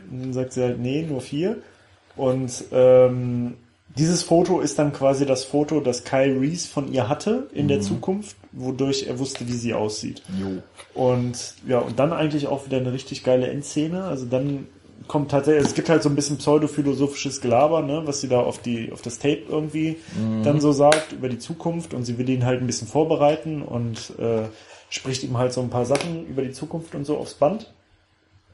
Und 0.10 0.22
dann 0.22 0.34
sagt 0.34 0.54
sie 0.54 0.64
halt, 0.64 0.80
nee, 0.80 1.04
nur 1.04 1.22
4. 1.22 1.58
Und 2.16 2.64
ähm, 2.72 3.56
dieses 3.98 4.24
Foto 4.24 4.60
ist 4.60 4.78
dann 4.78 4.94
quasi 4.94 5.26
das 5.26 5.44
Foto, 5.44 5.80
das 5.80 6.04
Kyle 6.04 6.40
Reese 6.40 6.68
von 6.68 6.92
ihr 6.92 7.08
hatte 7.08 7.48
in 7.54 7.68
der 7.68 7.82
Zukunft, 7.82 8.36
wodurch 8.52 9.06
er 9.08 9.20
wusste, 9.20 9.48
wie 9.48 9.54
sie 9.54 9.74
aussieht. 9.74 10.22
Jo. 10.40 10.62
Und 10.94 11.56
ja, 11.68 11.80
und 11.80 11.98
dann 11.98 12.12
eigentlich 12.12 12.48
auch 12.48 12.66
wieder 12.66 12.78
eine 12.78 12.92
richtig 12.92 13.24
geile 13.24 13.48
Endszene. 13.48 14.04
Also 14.04 14.26
dann 14.26 14.68
kommt 15.08 15.32
tatsächlich, 15.32 15.66
es 15.66 15.76
gibt 15.76 15.90
halt 15.90 16.04
so 16.04 16.10
ein 16.10 16.16
bisschen 16.16 16.38
pseudophilosophisches 16.38 17.40
Gelaber, 17.42 17.82
ne, 17.82 18.02
was 18.06 18.22
sie 18.22 18.28
da 18.28 18.40
auf 18.40 18.60
die, 18.60 18.92
auf 18.92 19.02
das 19.02 19.20
Tape 19.20 19.44
irgendwie 19.48 19.98
dann 20.44 20.60
so 20.60 20.72
sagt 20.72 21.12
über 21.12 21.30
die 21.30 21.38
Zukunft 21.38 21.94
und 21.94 22.06
sie 22.06 22.18
will 22.18 22.28
ihn 22.28 22.46
halt 22.46 22.62
ein 22.62 22.68
bisschen 22.68 22.88
vorbereiten 22.88 23.62
und 23.62 24.14
äh, 24.20 24.44
spricht 24.96 25.24
ihm 25.24 25.38
halt 25.38 25.54
so 25.54 25.62
ein 25.62 25.70
paar 25.70 25.86
Sachen 25.86 26.26
über 26.28 26.42
die 26.42 26.52
Zukunft 26.52 26.96
und 26.96 27.06
so 27.06 27.18
aufs 27.18 27.34
Band. 27.34 27.72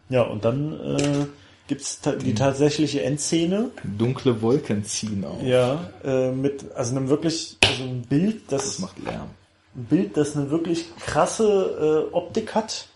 Ja, 0.09 0.23
und 0.23 0.43
dann 0.43 0.97
äh, 0.97 1.25
gibt's 1.67 2.01
ta 2.01 2.13
die 2.13 2.33
tatsächliche 2.33 3.03
Endszene. 3.03 3.69
Dunkle 3.83 4.41
Wolken 4.41 4.83
ziehen 4.83 5.23
auf. 5.23 5.41
Ja, 5.41 5.89
äh, 6.03 6.31
mit 6.31 6.65
also 6.75 6.95
einem 6.95 7.07
wirklich, 7.07 7.57
also 7.65 7.83
ein 7.83 8.01
Bild, 8.01 8.51
das, 8.51 8.63
Das 8.63 8.79
macht 8.79 8.99
Lärm. 8.99 9.29
ein 9.75 9.83
Bild, 9.85 10.17
das 10.17 10.35
eine 10.35 10.49
wirklich 10.49 10.85
krasse 10.97 12.07
äh, 12.11 12.13
Optik 12.13 12.55
hat, 12.55 12.87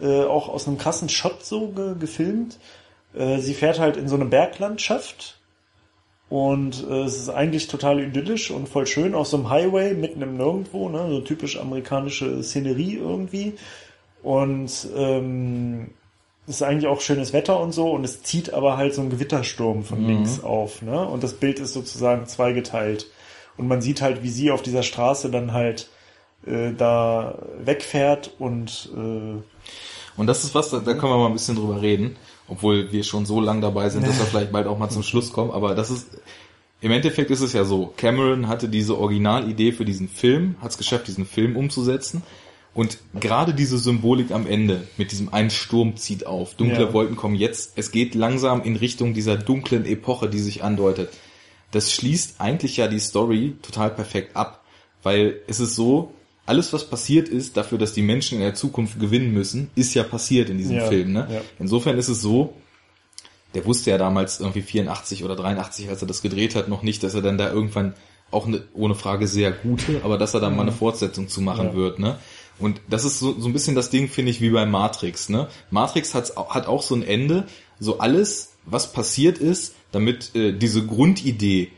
äh, 0.00 0.22
auch 0.22 0.48
aus 0.48 0.66
einem 0.66 0.78
krassen 0.78 1.08
Shot 1.08 1.44
so 1.44 1.68
ge 1.68 1.94
gefilmt. 1.98 2.58
Äh, 3.14 3.40
sie 3.40 3.52
fährt 3.54 3.78
halt 3.80 3.96
in 3.96 4.08
so 4.08 4.14
eine 4.14 4.24
Berglandschaft 4.26 5.39
und 6.30 6.86
äh, 6.88 7.02
es 7.02 7.16
ist 7.16 7.28
eigentlich 7.28 7.66
total 7.66 8.00
idyllisch 8.00 8.52
und 8.52 8.68
voll 8.68 8.86
schön 8.86 9.16
auf 9.16 9.26
so 9.26 9.36
einem 9.36 9.50
Highway 9.50 9.94
mitten 9.94 10.22
im 10.22 10.36
Nirgendwo, 10.36 10.88
ne, 10.88 11.06
so 11.10 11.20
typisch 11.20 11.58
amerikanische 11.58 12.42
Szenerie 12.44 12.94
irgendwie. 12.94 13.54
Und 14.22 14.88
ähm, 14.96 15.90
es 16.46 16.56
ist 16.56 16.62
eigentlich 16.62 16.86
auch 16.86 17.00
schönes 17.00 17.32
Wetter 17.32 17.58
und 17.58 17.72
so. 17.72 17.90
Und 17.90 18.04
es 18.04 18.22
zieht 18.22 18.54
aber 18.54 18.76
halt 18.76 18.94
so 18.94 19.02
ein 19.02 19.10
Gewittersturm 19.10 19.82
von 19.82 20.06
links 20.06 20.42
auf, 20.44 20.82
ne? 20.82 21.04
Und 21.04 21.24
das 21.24 21.34
Bild 21.34 21.58
ist 21.58 21.72
sozusagen 21.72 22.26
zweigeteilt. 22.26 23.10
Und 23.56 23.66
man 23.66 23.82
sieht 23.82 24.00
halt, 24.00 24.22
wie 24.22 24.30
sie 24.30 24.52
auf 24.52 24.62
dieser 24.62 24.84
Straße 24.84 25.30
dann 25.30 25.52
halt 25.52 25.88
äh, 26.46 26.72
da 26.72 27.38
wegfährt 27.58 28.34
und 28.38 28.90
äh, 28.96 29.42
Und 30.16 30.26
das 30.26 30.44
ist 30.44 30.54
was, 30.54 30.70
da, 30.70 30.78
da 30.78 30.94
können 30.94 31.12
wir 31.12 31.18
mal 31.18 31.26
ein 31.26 31.32
bisschen 31.32 31.56
drüber 31.56 31.82
reden, 31.82 32.16
obwohl 32.50 32.92
wir 32.92 33.04
schon 33.04 33.24
so 33.24 33.40
lang 33.40 33.60
dabei 33.60 33.88
sind, 33.88 34.06
dass 34.06 34.18
wir 34.18 34.26
vielleicht 34.26 34.52
bald 34.52 34.66
auch 34.66 34.76
mal 34.76 34.90
zum 34.90 35.04
Schluss 35.04 35.32
kommen. 35.32 35.52
Aber 35.52 35.74
das 35.74 35.88
ist, 35.88 36.08
im 36.80 36.90
Endeffekt 36.90 37.30
ist 37.30 37.40
es 37.40 37.52
ja 37.52 37.64
so, 37.64 37.94
Cameron 37.96 38.48
hatte 38.48 38.68
diese 38.68 38.98
Originalidee 38.98 39.72
für 39.72 39.84
diesen 39.84 40.08
Film, 40.08 40.56
hat 40.60 40.72
es 40.72 40.78
geschafft, 40.78 41.06
diesen 41.06 41.26
Film 41.26 41.56
umzusetzen. 41.56 42.22
Und 42.74 42.98
gerade 43.18 43.54
diese 43.54 43.78
Symbolik 43.78 44.32
am 44.32 44.46
Ende 44.46 44.86
mit 44.96 45.12
diesem 45.12 45.32
ein 45.32 45.50
Sturm 45.50 45.96
zieht 45.96 46.26
auf, 46.26 46.54
dunkle 46.54 46.84
Ja. 46.86 46.92
Wolken 46.92 47.16
kommen 47.16 47.36
jetzt, 47.36 47.72
es 47.76 47.92
geht 47.92 48.14
langsam 48.14 48.62
in 48.62 48.76
Richtung 48.76 49.14
dieser 49.14 49.36
dunklen 49.36 49.86
Epoche, 49.86 50.28
die 50.28 50.38
sich 50.38 50.62
andeutet. 50.62 51.10
Das 51.70 51.92
schließt 51.92 52.40
eigentlich 52.40 52.76
ja 52.76 52.88
die 52.88 52.98
Story 52.98 53.56
total 53.62 53.90
perfekt 53.90 54.36
ab, 54.36 54.64
weil 55.02 55.40
es 55.46 55.60
ist 55.60 55.76
so, 55.76 56.14
alles 56.50 56.72
was 56.74 56.84
passiert 56.90 57.28
ist, 57.28 57.56
dafür, 57.56 57.78
dass 57.78 57.92
die 57.94 58.02
Menschen 58.02 58.34
in 58.38 58.42
der 58.44 58.54
Zukunft 58.54 58.98
gewinnen 59.00 59.32
müssen, 59.32 59.70
ist 59.76 59.94
ja 59.94 60.02
passiert 60.02 60.50
in 60.50 60.58
diesem 60.58 60.76
Ja, 60.76 60.86
Film. 60.88 61.12
Ne? 61.12 61.26
ja. 61.30 61.40
Insofern 61.58 61.96
ist 61.96 62.08
es 62.08 62.20
so, 62.20 62.54
der 63.54 63.64
wusste 63.66 63.90
ja 63.90 63.98
damals 63.98 64.40
irgendwie 64.40 64.62
84 64.62 65.24
oder 65.24 65.36
83, 65.36 65.88
als 65.88 66.02
er 66.02 66.08
das 66.08 66.22
gedreht 66.22 66.54
hat, 66.54 66.68
noch 66.68 66.82
nicht, 66.82 67.02
dass 67.02 67.14
er 67.14 67.22
dann 67.22 67.38
da 67.38 67.52
irgendwann 67.52 67.94
auch 68.30 68.46
eine, 68.46 68.62
ohne 68.74 68.94
Frage 68.94 69.26
sehr 69.26 69.50
gute, 69.50 70.02
aber 70.04 70.18
dass 70.18 70.34
er 70.34 70.40
da 70.40 70.50
mal 70.50 70.62
eine 70.62 70.72
Fortsetzung 70.72 71.28
zu 71.28 71.40
machen 71.40 71.68
Ja. 71.68 71.74
wird, 71.74 71.98
ne? 71.98 72.18
Und 72.60 72.80
das 72.90 73.04
ist 73.06 73.18
so, 73.18 73.34
so 73.40 73.48
ein 73.48 73.52
bisschen 73.54 73.74
das 73.74 73.88
Ding, 73.90 74.08
finde 74.08 74.30
ich, 74.30 74.40
wie 74.42 74.50
bei 74.50 74.66
Matrix, 74.66 75.28
ne? 75.30 75.48
Matrix 75.70 76.14
hat's, 76.14 76.36
au- 76.36 76.50
hat 76.50 76.66
auch 76.66 76.82
so 76.82 76.94
ein 76.94 77.02
Ende, 77.02 77.46
so 77.80 77.98
alles, 77.98 78.50
was 78.66 78.92
passiert 78.92 79.38
ist, 79.38 79.74
damit 79.92 80.34
äh, 80.36 80.52
diese 80.52 80.84
Grundidee 80.86 81.70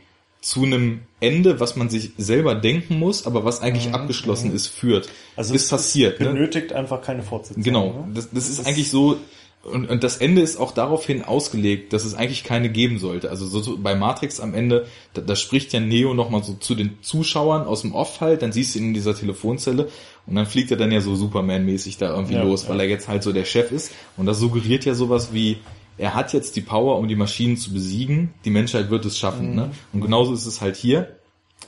zu 0.43 0.63
einem 0.63 0.99
Ende, 1.21 1.61
was 1.61 1.77
man 1.77 1.89
sich 1.89 2.11
selber 2.17 2.53
denken 2.53 2.99
muss, 2.99 3.25
aber 3.25 3.45
was 3.45 3.61
eigentlich 3.61 3.93
abgeschlossen 3.93 4.53
ist, 4.53 4.67
führt. 4.67 5.07
also 5.37 5.53
ist 5.53 5.63
es 5.63 5.69
passiert, 5.69 6.19
ne? 6.19 6.27
benötigt 6.27 6.73
einfach 6.73 7.01
keine 7.01 7.23
Fortsetzung. 7.23 7.63
Genau, 7.63 8.05
Ne? 8.07 8.13
das, 8.13 8.29
das 8.29 8.49
ist 8.49 8.67
eigentlich 8.67 8.91
so, 8.91 9.17
und, 9.63 9.89
und 9.89 10.03
das 10.03 10.17
Ende 10.17 10.41
ist 10.41 10.57
auch 10.57 10.71
daraufhin 10.73 11.23
ausgelegt, 11.23 11.93
dass 11.93 12.03
es 12.03 12.13
eigentlich 12.13 12.43
keine 12.43 12.69
geben 12.69 12.99
sollte. 12.99 13.29
Also 13.29 13.45
so, 13.47 13.61
so 13.61 13.77
bei 13.77 13.95
Matrix 13.95 14.41
am 14.41 14.53
Ende, 14.53 14.85
da, 15.13 15.21
da 15.21 15.37
spricht 15.37 15.71
ja 15.71 15.79
Neo 15.79 16.13
nochmal 16.13 16.43
so 16.43 16.55
zu 16.55 16.75
den 16.75 16.97
Zuschauern 17.01 17.65
aus 17.65 17.79
dem 17.83 17.95
Off 17.95 18.19
halt, 18.19 18.41
dann 18.41 18.51
siehst 18.51 18.75
du 18.75 18.79
ihn 18.79 18.87
in 18.89 18.93
dieser 18.93 19.15
Telefonzelle 19.15 19.87
und 20.27 20.35
dann 20.35 20.45
fliegt 20.45 20.71
er 20.71 20.75
dann 20.77 20.91
ja 20.91 20.99
so 20.99 21.15
Superman-mäßig 21.15 21.97
da 21.97 22.13
irgendwie 22.13 22.33
Ja, 22.33 22.43
los, 22.43 22.63
ja. 22.63 22.69
weil 22.69 22.81
er 22.81 22.87
jetzt 22.89 23.07
halt 23.07 23.23
so 23.23 23.31
der 23.31 23.45
Chef 23.45 23.71
ist. 23.71 23.93
Und 24.17 24.25
das 24.25 24.39
suggeriert 24.39 24.83
ja 24.83 24.93
sowas 24.93 25.29
wie, 25.31 25.59
er 25.97 26.13
hat 26.15 26.33
jetzt 26.33 26.55
die 26.55 26.61
Power, 26.61 26.97
um 26.97 27.07
die 27.07 27.15
Maschinen 27.15 27.57
zu 27.57 27.71
besiegen, 27.73 28.33
die 28.45 28.49
Menschheit 28.49 28.89
wird 28.89 29.05
es 29.05 29.17
schaffen. 29.17 29.51
Mhm. 29.51 29.55
Ne? 29.55 29.71
Und 29.93 30.01
genauso 30.01 30.33
ist 30.33 30.45
es 30.45 30.61
halt 30.61 30.75
hier. 30.75 31.15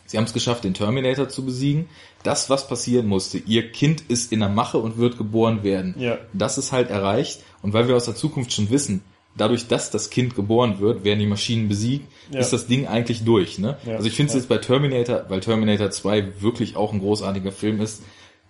Sie 0.08 0.18
haben 0.18 0.26
es 0.26 0.34
geschafft, 0.34 0.64
den 0.64 0.74
Terminator 0.74 1.30
zu 1.30 1.46
besiegen. 1.46 1.88
Das, 2.24 2.50
was 2.50 2.68
passieren 2.68 3.08
musste, 3.08 3.38
ihr 3.38 3.72
Kind 3.72 4.02
ist 4.08 4.32
in 4.32 4.40
der 4.40 4.50
Mache 4.50 4.78
und 4.78 4.98
wird 4.98 5.18
geboren 5.18 5.64
werden. 5.64 5.96
Ja. 5.98 6.18
Das 6.34 6.58
ist 6.58 6.72
halt 6.72 6.90
erreicht. 6.90 7.42
Und 7.62 7.74
weil 7.74 7.88
wir 7.88 7.96
aus 7.96 8.06
der 8.06 8.16
Zukunft 8.16 8.54
schon 8.54 8.70
wissen, 8.70 9.02
dadurch, 9.38 9.68
dass 9.68 9.92
das 9.92 10.10
Kind 10.10 10.36
geboren 10.36 10.80
wird, 10.80 11.04
werden 11.04 11.20
die 11.20 11.28
Maschinen 11.28 11.68
besiegt, 11.68 12.08
Ja. 12.32 12.40
ist 12.40 12.54
das 12.54 12.68
Ding 12.68 12.88
eigentlich 12.88 13.24
durch. 13.26 13.60
Ne? 13.60 13.78
Ja. 13.86 13.96
Also 13.96 14.08
ich 14.08 14.14
finde 14.16 14.30
es 14.30 14.34
Ja. 14.34 14.40
jetzt 14.40 14.50
bei 14.50 14.58
Terminator, 14.58 15.26
weil 15.30 15.40
Terminator 15.40 15.90
2 15.92 16.42
wirklich 16.42 16.76
auch 16.76 16.94
ein 16.94 17.00
großartiger 17.00 17.52
Film 17.52 17.82
ist, 17.82 18.04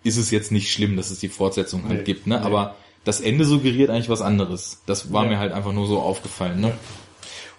ist 0.03 0.17
es 0.17 0.31
jetzt 0.31 0.51
nicht 0.51 0.71
schlimm, 0.71 0.95
dass 0.97 1.09
es 1.09 1.19
die 1.19 1.29
Fortsetzung 1.29 1.83
halt 1.87 1.99
Nee, 1.99 2.03
gibt. 2.03 2.27
Ne? 2.27 2.37
nee. 2.39 2.45
Aber 2.45 2.75
das 3.05 3.21
Ende 3.21 3.45
suggeriert 3.45 3.89
eigentlich 3.89 4.09
was 4.09 4.21
anderes. 4.21 4.81
Das 4.85 5.13
war 5.13 5.23
Ja. 5.23 5.29
mir 5.29 5.39
halt 5.39 5.53
einfach 5.53 5.71
nur 5.71 5.87
so 5.87 5.99
aufgefallen. 5.99 6.59
Ne? 6.59 6.73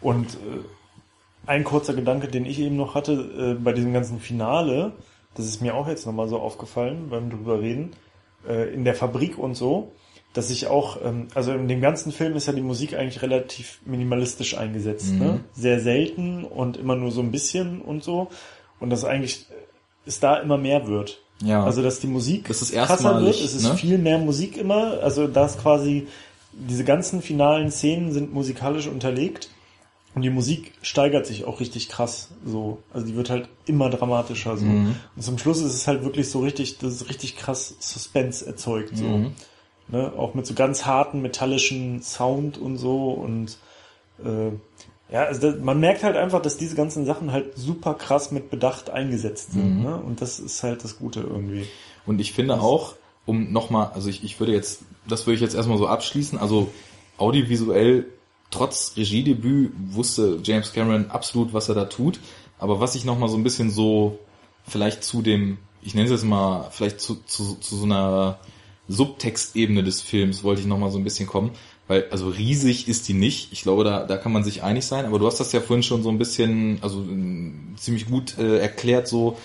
Und 0.02 0.34
äh, 0.34 1.46
ein 1.46 1.64
kurzer 1.64 1.94
Gedanke, 1.94 2.28
den 2.28 2.44
ich 2.44 2.58
eben 2.60 2.76
noch 2.76 2.94
hatte 2.94 3.12
äh, 3.56 3.62
bei 3.62 3.72
diesem 3.72 3.92
ganzen 3.94 4.20
Finale, 4.20 4.92
das 5.34 5.46
ist 5.46 5.62
mir 5.62 5.74
auch 5.74 5.88
jetzt 5.88 6.04
nochmal 6.06 6.28
so 6.28 6.38
aufgefallen 6.38 7.08
beim 7.08 7.30
drüber 7.30 7.60
reden, 7.60 7.92
äh, 8.46 8.72
in 8.74 8.84
der 8.84 8.94
Fabrik 8.94 9.38
und 9.38 9.54
so, 9.54 9.92
dass 10.32 10.50
ich 10.50 10.66
auch, 10.66 10.98
ähm, 11.04 11.28
also 11.34 11.52
in 11.52 11.68
dem 11.68 11.80
ganzen 11.80 12.12
Film 12.12 12.34
ist 12.36 12.46
ja 12.46 12.52
die 12.52 12.60
Musik 12.60 12.94
eigentlich 12.94 13.22
relativ 13.22 13.80
minimalistisch 13.86 14.58
eingesetzt, 14.58 15.14
ne? 15.14 15.40
Sehr 15.52 15.80
selten 15.80 16.44
und 16.44 16.76
immer 16.76 16.96
nur 16.96 17.10
so 17.10 17.20
ein 17.22 17.30
bisschen 17.30 17.80
und 17.80 18.02
so. 18.02 18.28
Und 18.80 18.90
dass 18.90 19.04
eigentlich 19.04 19.46
äh, 19.50 19.54
es 20.06 20.20
da 20.20 20.36
immer 20.36 20.58
mehr 20.58 20.86
wird. 20.88 21.22
Ja. 21.42 21.64
Also 21.64 21.82
dass 21.82 22.00
die 22.00 22.06
Musik 22.06 22.48
Das 22.48 22.62
ist 22.62 22.72
krasser 22.72 23.20
wird, 23.20 23.34
es 23.34 23.54
ist 23.54 23.64
ne? 23.64 23.76
viel 23.76 23.98
mehr 23.98 24.18
Musik 24.18 24.56
immer, 24.56 25.00
also 25.02 25.26
das 25.26 25.58
quasi 25.58 26.06
diese 26.52 26.84
ganzen 26.84 27.20
finalen 27.20 27.70
Szenen 27.70 28.12
sind 28.12 28.32
musikalisch 28.32 28.86
unterlegt 28.86 29.50
und 30.14 30.22
die 30.22 30.30
Musik 30.30 30.72
steigert 30.80 31.26
sich 31.26 31.44
auch 31.44 31.60
richtig 31.60 31.90
krass 31.90 32.28
so. 32.44 32.78
Also 32.94 33.06
die 33.06 33.14
wird 33.16 33.28
halt 33.28 33.50
immer 33.66 33.90
dramatischer 33.90 34.56
so. 34.56 34.64
Mhm. 34.64 34.96
Und 35.14 35.22
zum 35.22 35.36
Schluss 35.36 35.60
ist 35.60 35.74
es 35.74 35.86
halt 35.86 36.04
wirklich 36.04 36.30
so 36.30 36.40
richtig, 36.40 36.78
das 36.78 36.94
ist 36.94 37.08
richtig 37.10 37.36
krass 37.36 37.74
Suspense 37.80 38.46
erzeugt 38.46 38.96
so. 38.96 39.04
Mhm. 39.04 39.32
Ne? 39.88 40.12
Auch 40.16 40.32
mit 40.32 40.46
so 40.46 40.54
ganz 40.54 40.86
harten 40.86 41.20
metallischen 41.20 42.02
Sound 42.02 42.56
und 42.56 42.78
so 42.78 43.10
und 43.10 43.58
äh, 44.24 44.52
ja, 45.10 45.24
also 45.24 45.52
das, 45.52 45.60
man 45.62 45.78
merkt 45.78 46.02
halt 46.02 46.16
einfach, 46.16 46.42
dass 46.42 46.56
diese 46.56 46.74
ganzen 46.74 47.04
Sachen 47.04 47.30
halt 47.32 47.56
super 47.56 47.94
krass 47.94 48.32
mit 48.32 48.50
Bedacht 48.50 48.90
eingesetzt 48.90 49.52
sind. 49.52 49.78
Mhm. 49.78 49.82
Ne? 49.82 49.96
Und 49.96 50.20
das 50.20 50.40
ist 50.40 50.62
halt 50.62 50.82
das 50.82 50.98
Gute 50.98 51.20
irgendwie. 51.20 51.66
Und 52.06 52.20
ich 52.20 52.32
finde 52.32 52.60
auch, 52.60 52.94
um 53.24 53.52
nochmal, 53.52 53.90
also 53.94 54.08
ich, 54.08 54.24
ich 54.24 54.40
würde 54.40 54.52
jetzt, 54.52 54.82
das 55.08 55.26
würde 55.26 55.36
ich 55.36 55.40
jetzt 55.40 55.54
erstmal 55.54 55.78
so 55.78 55.86
abschließen, 55.86 56.38
also 56.38 56.72
audiovisuell, 57.18 58.06
trotz 58.50 58.94
Regiedebüt, 58.96 59.72
wusste 59.90 60.40
James 60.42 60.72
Cameron 60.72 61.10
absolut, 61.10 61.52
was 61.52 61.68
er 61.68 61.74
da 61.74 61.84
tut. 61.84 62.20
Aber 62.58 62.80
was 62.80 62.94
ich 62.94 63.04
nochmal 63.04 63.28
so 63.28 63.36
ein 63.36 63.44
bisschen 63.44 63.70
so 63.70 64.18
vielleicht 64.66 65.04
zu 65.04 65.22
dem, 65.22 65.58
ich 65.82 65.94
nenne 65.94 66.06
es 66.06 66.12
jetzt 66.12 66.24
mal, 66.24 66.68
vielleicht 66.70 67.00
zu, 67.00 67.16
zu, 67.26 67.56
zu 67.56 67.76
so 67.76 67.84
einer 67.84 68.38
Subtextebene 68.88 69.82
des 69.82 70.00
Films 70.00 70.44
wollte 70.44 70.60
ich 70.60 70.66
nochmal 70.66 70.90
so 70.90 70.98
ein 70.98 71.04
bisschen 71.04 71.26
kommen. 71.26 71.50
Weil, 71.88 72.06
also 72.10 72.28
riesig 72.28 72.88
ist 72.88 73.08
die 73.08 73.14
nicht. 73.14 73.52
Ich 73.52 73.62
glaube, 73.62 73.84
da, 73.84 74.04
da 74.04 74.16
kann 74.16 74.32
man 74.32 74.42
sich 74.42 74.62
einig 74.62 74.84
sein. 74.84 75.04
Aber 75.04 75.18
du 75.18 75.26
hast 75.26 75.38
das 75.38 75.52
ja 75.52 75.60
vorhin 75.60 75.84
schon 75.84 76.02
so 76.02 76.08
ein 76.08 76.18
bisschen, 76.18 76.78
also 76.82 77.04
ziemlich 77.76 78.06
gut 78.06 78.38
äh, 78.38 78.58
erklärt, 78.58 79.06
so 79.06 79.38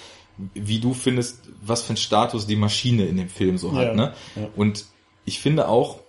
wie 0.55 0.79
du 0.79 0.93
findest, 0.93 1.39
was 1.61 1.83
für 1.83 1.89
einen 1.89 1.97
Status 1.97 2.47
die 2.47 2.55
Maschine 2.55 3.05
in 3.05 3.17
dem 3.17 3.29
Film 3.29 3.57
so 3.57 3.73
hat. 3.75 3.89
Ja, 3.89 3.93
ne? 3.93 4.13
Ja. 4.35 4.49
Und 4.55 4.85
ich 5.25 5.39
finde 5.39 5.67
auch, 5.67 5.99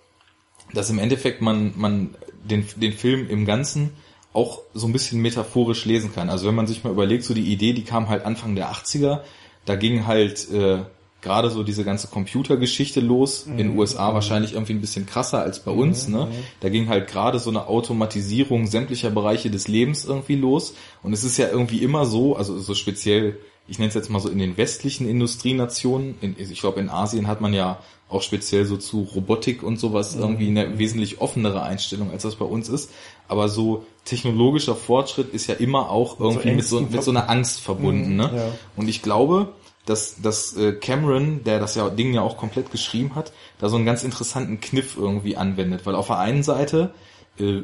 dass 0.73 0.89
im 0.89 0.97
Endeffekt 0.97 1.41
man, 1.41 1.73
man 1.75 2.15
den, 2.43 2.65
den 2.77 2.93
Film 2.93 3.29
im 3.29 3.45
Ganzen 3.45 3.91
auch 4.33 4.61
so 4.73 4.87
ein 4.87 4.93
bisschen 4.93 5.21
metaphorisch 5.21 5.85
lesen 5.85 6.13
kann. 6.13 6.29
Also 6.29 6.47
wenn 6.47 6.55
man 6.55 6.65
sich 6.65 6.83
mal 6.83 6.89
überlegt, 6.89 7.23
so 7.23 7.35
die 7.35 7.51
Idee, 7.51 7.73
die 7.73 7.83
kam 7.83 8.09
halt 8.09 8.25
Anfang 8.25 8.55
der 8.55 8.71
80er, 8.71 9.21
da 9.65 9.75
ging 9.75 10.07
halt 10.07 10.49
äh, 10.51 10.79
gerade 11.23 11.49
so 11.49 11.63
diese 11.63 11.83
ganze 11.83 12.07
Computergeschichte 12.07 12.99
los. 12.99 13.45
Mhm. 13.45 13.51
In 13.51 13.57
den 13.57 13.77
USA 13.77 14.09
mhm. 14.09 14.13
wahrscheinlich 14.15 14.53
irgendwie 14.53 14.73
ein 14.73 14.81
bisschen 14.81 15.05
krasser 15.05 15.41
als 15.41 15.59
bei 15.59 15.71
uns. 15.71 16.07
Mhm. 16.07 16.13
Ne? 16.13 16.27
Da 16.59 16.69
ging 16.69 16.89
halt 16.89 17.07
gerade 17.07 17.39
so 17.39 17.49
eine 17.49 17.67
Automatisierung 17.67 18.67
sämtlicher 18.67 19.09
Bereiche 19.09 19.49
des 19.49 19.67
Lebens 19.67 20.05
irgendwie 20.05 20.35
los. 20.35 20.75
Und 21.01 21.13
es 21.13 21.23
ist 21.23 21.37
ja 21.37 21.49
irgendwie 21.49 21.79
immer 21.79 22.05
so, 22.05 22.35
also 22.35 22.59
so 22.59 22.75
speziell, 22.75 23.37
ich 23.67 23.79
nenne 23.79 23.89
es 23.89 23.95
jetzt 23.95 24.09
mal 24.09 24.19
so 24.19 24.29
in 24.29 24.39
den 24.39 24.57
westlichen 24.57 25.09
Industrienationen, 25.09 26.15
in, 26.21 26.35
ich 26.37 26.59
glaube 26.59 26.79
in 26.79 26.89
Asien 26.89 27.27
hat 27.27 27.41
man 27.41 27.53
ja 27.53 27.79
auch 28.09 28.21
speziell 28.21 28.65
so 28.65 28.77
zu 28.77 29.07
Robotik 29.15 29.63
und 29.63 29.79
sowas 29.79 30.15
mhm. 30.15 30.21
irgendwie 30.21 30.47
eine 30.47 30.77
wesentlich 30.77 31.19
offenere 31.21 31.63
Einstellung, 31.63 32.11
als 32.11 32.23
das 32.23 32.35
bei 32.35 32.45
uns 32.45 32.69
ist. 32.69 32.91
Aber 33.27 33.49
so 33.49 33.85
technologischer 34.05 34.75
Fortschritt 34.75 35.33
ist 35.33 35.47
ja 35.47 35.55
immer 35.55 35.89
auch 35.89 36.19
irgendwie 36.19 36.61
so 36.61 36.79
mit, 36.81 36.89
so, 36.89 36.95
mit 36.97 37.03
so 37.03 37.11
einer 37.11 37.29
Angst 37.29 37.61
verbunden. 37.61 38.11
Mhm, 38.11 38.15
ne? 38.17 38.31
Ja. 38.35 38.51
Und 38.75 38.87
ich 38.87 39.01
glaube, 39.01 39.53
dass, 39.85 40.21
dass 40.21 40.55
äh, 40.55 40.73
Cameron, 40.73 41.43
der 41.43 41.59
das 41.59 41.75
ja 41.75 41.89
Ding 41.89 42.13
ja 42.13 42.21
auch 42.21 42.37
komplett 42.37 42.71
geschrieben 42.71 43.15
hat, 43.15 43.33
da 43.59 43.69
so 43.69 43.75
einen 43.75 43.85
ganz 43.85 44.03
interessanten 44.03 44.61
Kniff 44.61 44.95
irgendwie 44.97 45.35
anwendet. 45.35 45.85
Weil 45.85 45.95
auf 45.95 46.07
der 46.07 46.19
einen 46.19 46.43
Seite 46.43 46.93
äh, 47.39 47.63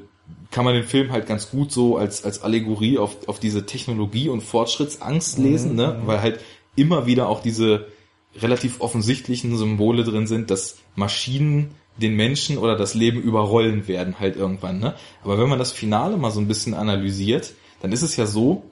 kann 0.51 0.65
man 0.65 0.73
den 0.73 0.83
Film 0.83 1.11
halt 1.11 1.27
ganz 1.27 1.49
gut 1.49 1.71
so 1.71 1.97
als, 1.97 2.23
als 2.23 2.43
Allegorie 2.43 2.97
auf, 2.97 3.27
auf 3.27 3.39
diese 3.39 3.65
Technologie 3.65 4.29
und 4.29 4.41
Fortschrittsangst 4.41 5.39
mhm, 5.39 5.45
lesen, 5.45 5.75
ne? 5.75 5.99
Mhm. 6.01 6.07
weil 6.07 6.21
halt 6.21 6.39
immer 6.75 7.05
wieder 7.05 7.27
auch 7.29 7.41
diese 7.41 7.87
relativ 8.35 8.81
offensichtlichen 8.81 9.57
Symbole 9.57 10.03
drin 10.03 10.27
sind, 10.27 10.51
dass 10.51 10.77
Maschinen 10.95 11.71
den 11.97 12.15
Menschen 12.15 12.57
oder 12.57 12.75
das 12.75 12.93
Leben 12.93 13.21
überrollen 13.21 13.87
werden 13.87 14.19
halt 14.19 14.35
irgendwann. 14.35 14.79
Ne? 14.79 14.95
Aber 15.23 15.37
wenn 15.37 15.49
man 15.49 15.59
das 15.59 15.71
Finale 15.71 16.17
mal 16.17 16.31
so 16.31 16.39
ein 16.39 16.47
bisschen 16.47 16.73
analysiert, 16.73 17.53
dann 17.81 17.91
ist 17.91 18.01
es 18.01 18.15
ja 18.15 18.25
so, 18.25 18.63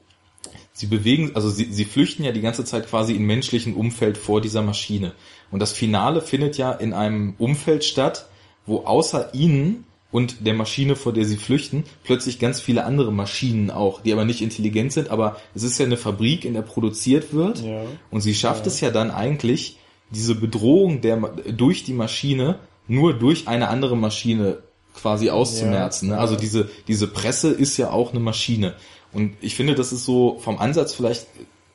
sie 0.78 0.86
bewegen, 0.86 1.32
also 1.34 1.50
sie, 1.50 1.66
sie 1.72 1.86
flüchten 1.86 2.24
ja 2.24 2.32
die 2.32 2.42
ganze 2.42 2.64
Zeit 2.64 2.88
quasi 2.88 3.14
in 3.14 3.26
menschlichen 3.26 3.74
Umfeld 3.74 4.18
vor 4.18 4.42
dieser 4.42 4.62
Maschine. 4.62 5.14
Und 5.50 5.60
das 5.60 5.72
Finale 5.72 6.22
findet 6.22 6.58
ja 6.58 6.72
in 6.72 6.94
einem 6.94 7.34
Umfeld 7.40 7.84
statt, 7.84 8.28
wo 8.68 8.84
außer 8.86 9.34
ihnen 9.34 9.86
und 10.12 10.46
der 10.46 10.54
Maschine, 10.54 10.96
vor 10.96 11.14
der 11.14 11.26
sie 11.26 11.38
flüchten, 11.38 11.84
plötzlich 12.04 12.38
ganz 12.38 12.62
viele 12.62 12.86
andere 12.86 13.12
Maschinen 13.12 13.72
auch, 13.72 14.02
die 14.02 14.14
aber 14.14 14.24
nicht 14.24 14.42
intelligent 14.42 14.94
sind, 14.94 15.10
aber 15.10 15.38
es 15.56 15.64
ist 15.64 15.80
ja 15.80 15.86
eine 15.86 15.98
Fabrik, 15.98 16.46
in 16.46 16.54
der 16.54 16.62
produziert 16.62 17.34
wird. 17.34 17.64
Ja. 17.64 17.82
Und 18.12 18.22
sie 18.22 18.36
schafft 18.36 18.66
ja. 18.66 18.72
es 18.72 18.80
ja 18.80 18.92
dann 18.92 19.10
eigentlich, 19.10 19.80
diese 20.12 20.36
Bedrohung 20.36 21.02
der, 21.02 21.18
durch 21.18 21.84
die 21.84 21.94
Maschine 21.94 22.60
nur 22.88 23.14
durch 23.14 23.48
eine 23.48 23.68
andere 23.68 23.98
Maschine 23.98 24.60
quasi 24.94 25.30
auszumerzen. 25.30 26.10
Ja. 26.10 26.18
Also 26.18 26.36
diese, 26.36 26.70
diese 26.88 27.08
Presse 27.08 27.50
ist 27.50 27.78
ja 27.78 27.92
auch 27.92 28.12
eine 28.12 28.20
Maschine. 28.20 28.76
Und 29.18 29.36
ich 29.42 29.56
finde, 29.56 29.74
das 29.74 29.92
ist 29.92 30.06
so 30.06 30.38
vom 30.38 30.60
Ansatz 30.60 30.94
vielleicht, 30.94 31.26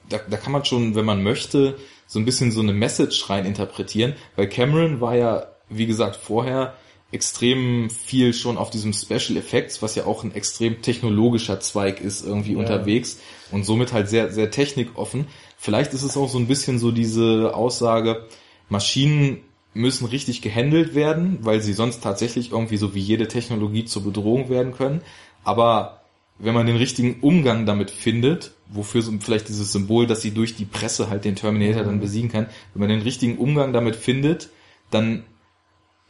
da, 0.09 0.19
da 0.31 0.37
kann 0.37 0.53
man 0.53 0.65
schon, 0.65 0.95
wenn 0.95 1.05
man 1.05 1.25
möchte, 1.25 1.77
so 2.07 2.21
ein 2.21 2.25
bisschen 2.25 2.53
so 2.53 2.61
eine 2.61 2.73
Message 2.73 3.29
rein 3.29 3.45
interpretieren, 3.47 4.15
weil 4.37 4.49
Cameron 4.49 5.01
war 5.01 5.17
ja, 5.17 5.49
wie 5.69 5.87
gesagt, 5.87 6.15
vorher 6.15 6.75
extrem 7.11 7.91
viel 7.91 8.33
schon 8.33 8.59
auf 8.59 8.71
diesem 8.71 8.93
Special 8.93 9.37
Effects, 9.37 9.83
was 9.83 9.97
ja 9.97 10.07
auch 10.07 10.23
ein 10.23 10.33
extrem 10.33 10.83
technologischer 10.83 11.59
Zweig 11.59 12.01
ist, 12.01 12.25
irgendwie 12.25 12.53
ja. 12.53 12.59
unterwegs 12.61 13.19
und 13.51 13.65
somit 13.65 13.93
halt 13.93 14.09
sehr, 14.09 14.31
sehr 14.31 14.53
technikoffen. 14.53 15.27
Vielleicht 15.59 15.95
ist 15.95 16.05
es 16.05 16.17
auch 16.17 16.29
so 16.29 16.39
ein 16.39 16.47
bisschen 16.47 16.79
so 16.79 16.93
diese 16.93 17.57
Aussage, 17.57 18.29
Maschinen 18.69 19.39
müssen 19.75 20.07
richtig 20.07 20.43
gehandelt 20.43 20.95
werden, 20.95 21.39
weil 21.41 21.61
sie 21.61 21.73
sonst 21.73 22.05
tatsächlich 22.05 22.53
irgendwie 22.53 22.77
so 22.77 22.95
wie 22.95 23.01
jede 23.01 23.27
Technologie 23.27 23.85
zur 23.85 24.05
Bedrohung 24.05 24.49
werden 24.49 24.73
können. 24.75 25.03
Aber 25.43 26.02
wenn 26.39 26.55
man 26.55 26.67
den 26.67 26.77
richtigen 26.77 27.21
Umgang 27.21 27.67
damit 27.67 27.91
findet, 27.91 28.53
wofür 28.69 29.03
so 29.03 29.13
vielleicht 29.21 29.49
dieses 29.49 29.73
Symbol, 29.73 30.07
dass 30.07 30.23
sie 30.23 30.33
durch 30.33 30.57
die 30.57 30.65
Presse 30.65 31.09
halt 31.09 31.25
den 31.25 31.37
Terminator 31.37 31.85
dann 31.85 32.01
besiegen 32.01 32.31
kann, 32.31 32.47
wenn 32.75 32.81
man 32.81 32.89
den 32.89 33.03
richtigen 33.03 33.39
Umgang 33.39 33.73
damit 33.73 33.97
findet, 33.97 34.51
dann, 34.91 35.25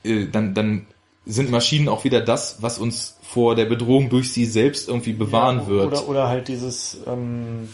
äh, 0.05 0.27
dann, 0.27 0.55
dann 0.55 0.87
sind 1.27 1.51
Maschinen 1.51 1.89
auch 1.89 2.05
wieder 2.05 2.21
das, 2.21 2.63
was 2.63 2.79
uns 2.79 3.19
vor 3.23 3.55
der 3.55 3.67
Bedrohung 3.67 4.09
durch 4.11 4.33
sie 4.33 4.45
selbst 4.45 4.89
irgendwie 4.89 5.13
bewahren 5.13 5.61
ja, 5.61 5.67
wird. 5.67 5.87
Oder, 5.87 6.09
oder 6.09 6.29
halt 6.29 6.49
dieses, 6.49 6.99
ähm, 7.07 7.69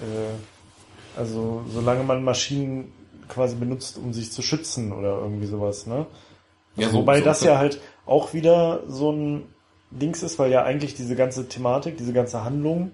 äh, 0.00 1.18
also 1.18 1.64
solange 1.72 2.02
man 2.04 2.24
Maschinen 2.24 2.92
quasi 3.28 3.56
benutzt, 3.56 3.98
um 3.98 4.12
sich 4.12 4.32
zu 4.32 4.42
schützen 4.42 4.92
oder 4.92 5.18
irgendwie 5.18 5.46
sowas, 5.46 5.86
ne? 5.86 6.06
Also, 6.76 6.88
ja, 6.88 6.90
so, 6.90 6.98
wobei 6.98 7.18
so, 7.18 7.24
das 7.24 7.42
ja 7.42 7.58
halt 7.58 7.80
auch 8.04 8.34
wieder 8.34 8.82
so 8.86 9.10
ein 9.10 9.44
Dings 9.90 10.22
ist, 10.22 10.38
weil 10.38 10.50
ja 10.50 10.64
eigentlich 10.64 10.94
diese 10.94 11.16
ganze 11.16 11.48
Thematik, 11.48 11.96
diese 11.96 12.12
ganze 12.12 12.44
Handlung, 12.44 12.90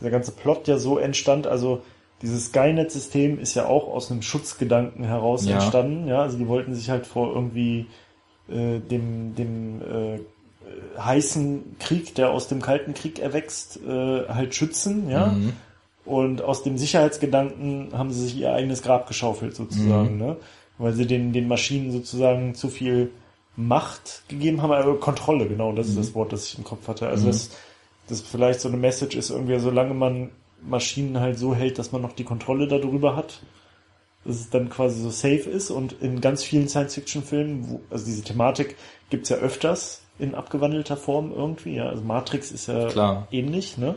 dieser 0.00 0.10
ganze 0.10 0.32
Plot 0.32 0.68
ja 0.68 0.78
so 0.78 0.98
entstand, 0.98 1.46
also 1.46 1.82
dieses 2.22 2.46
Skynet-System 2.46 3.38
ist 3.38 3.54
ja 3.54 3.66
auch 3.66 3.88
aus 3.88 4.10
einem 4.10 4.22
Schutzgedanken 4.22 5.04
heraus 5.04 5.44
ja. 5.44 5.54
entstanden, 5.54 6.08
ja, 6.08 6.22
also 6.22 6.38
die 6.38 6.48
wollten 6.48 6.74
sich 6.74 6.90
halt 6.90 7.06
vor 7.06 7.34
irgendwie 7.34 7.86
äh, 8.48 8.78
dem, 8.78 9.34
dem 9.34 9.82
äh, 9.82 10.20
heißen 10.98 11.76
Krieg, 11.78 12.14
der 12.14 12.30
aus 12.30 12.48
dem 12.48 12.62
Kalten 12.62 12.94
Krieg 12.94 13.18
erwächst, 13.18 13.80
äh, 13.86 14.28
halt 14.28 14.54
schützen, 14.54 15.10
ja. 15.10 15.28
Mhm. 15.28 15.52
Und 16.04 16.40
aus 16.40 16.62
dem 16.62 16.78
Sicherheitsgedanken 16.78 17.88
haben 17.92 18.12
sie 18.12 18.22
sich 18.22 18.36
ihr 18.36 18.52
eigenes 18.52 18.82
Grab 18.82 19.08
geschaufelt, 19.08 19.56
sozusagen, 19.56 20.14
mhm. 20.14 20.18
ne? 20.18 20.36
Weil 20.78 20.92
sie 20.92 21.06
den, 21.06 21.32
den 21.32 21.48
Maschinen 21.48 21.90
sozusagen 21.90 22.54
zu 22.54 22.68
viel 22.68 23.10
Macht 23.56 24.24
gegeben 24.28 24.62
haben, 24.62 24.72
also 24.72 24.94
Kontrolle, 24.94 25.48
genau, 25.48 25.72
das 25.72 25.86
mhm. 25.86 25.92
ist 25.92 26.08
das 26.08 26.14
Wort, 26.14 26.32
das 26.32 26.46
ich 26.46 26.58
im 26.58 26.64
Kopf 26.64 26.88
hatte. 26.88 27.08
Also 27.08 27.24
mhm. 27.24 27.30
das, 27.30 27.50
das 28.08 28.20
vielleicht 28.20 28.60
so 28.60 28.68
eine 28.68 28.76
Message 28.76 29.16
ist 29.16 29.30
irgendwie, 29.30 29.58
solange 29.58 29.94
man 29.94 30.30
Maschinen 30.62 31.20
halt 31.20 31.38
so 31.38 31.54
hält, 31.54 31.78
dass 31.78 31.92
man 31.92 32.02
noch 32.02 32.12
die 32.12 32.24
Kontrolle 32.24 32.68
darüber 32.68 33.16
hat, 33.16 33.40
dass 34.24 34.36
es 34.36 34.50
dann 34.50 34.68
quasi 34.68 35.00
so 35.00 35.10
safe 35.10 35.48
ist 35.48 35.70
und 35.70 35.92
in 36.00 36.20
ganz 36.20 36.42
vielen 36.42 36.68
Science-Fiction-Filmen, 36.68 37.80
also 37.90 38.04
diese 38.04 38.22
Thematik 38.22 38.76
gibt's 39.10 39.28
ja 39.28 39.36
öfters 39.36 40.02
in 40.18 40.34
abgewandelter 40.34 40.96
Form 40.96 41.32
irgendwie, 41.32 41.76
ja, 41.76 41.88
also 41.88 42.02
Matrix 42.02 42.50
ist 42.50 42.66
ja 42.68 42.88
Klar. 42.88 43.28
ähnlich, 43.30 43.78
ne? 43.78 43.96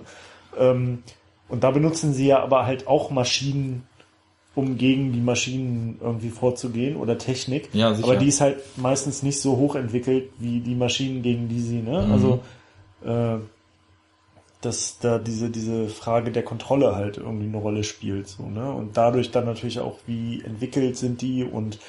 Ähm, 0.58 1.04
und 1.48 1.64
da 1.64 1.72
benutzen 1.72 2.14
sie 2.14 2.28
ja 2.28 2.44
aber 2.44 2.66
halt 2.66 2.88
auch 2.88 3.10
Maschinen 3.10 3.88
um 4.60 4.78
gegen 4.78 5.12
die 5.12 5.22
Maschinen 5.22 5.98
irgendwie 6.02 6.30
vorzugehen 6.30 6.98
oder 6.98 7.18
Technik. 7.18 7.70
Ja, 7.74 7.94
sicher. 7.94 8.08
Aber 8.08 8.18
die 8.18 8.28
ist 8.28 8.42
halt 8.42 8.58
meistens 8.78 9.24
nicht 9.24 9.40
so 9.40 9.58
hoch 9.58 9.76
entwickelt 9.76 10.30
wie 10.38 10.60
die 10.60 10.76
Maschinen, 10.76 11.22
gegen 11.22 11.48
die 11.48 11.62
sie, 11.62 11.82
ne? 11.82 12.06
Mhm. 12.06 12.12
Also 12.12 12.40
äh, 13.04 13.40
dass 14.62 15.00
da 15.00 15.20
diese, 15.20 15.50
diese 15.50 15.88
Frage 15.88 16.32
der 16.32 16.44
Kontrolle 16.44 16.96
halt 16.96 17.18
irgendwie 17.18 17.48
eine 17.48 17.58
Rolle 17.58 17.84
spielt, 17.84 18.28
so, 18.28 18.44
ne? 18.44 18.72
Und 18.72 18.98
dadurch 18.98 19.32
dann 19.32 19.46
natürlich 19.46 19.80
auch, 19.80 20.00
wie 20.06 20.42
entwickelt 20.44 20.98
sind 20.98 21.22
die 21.22 21.44
und 21.44 21.80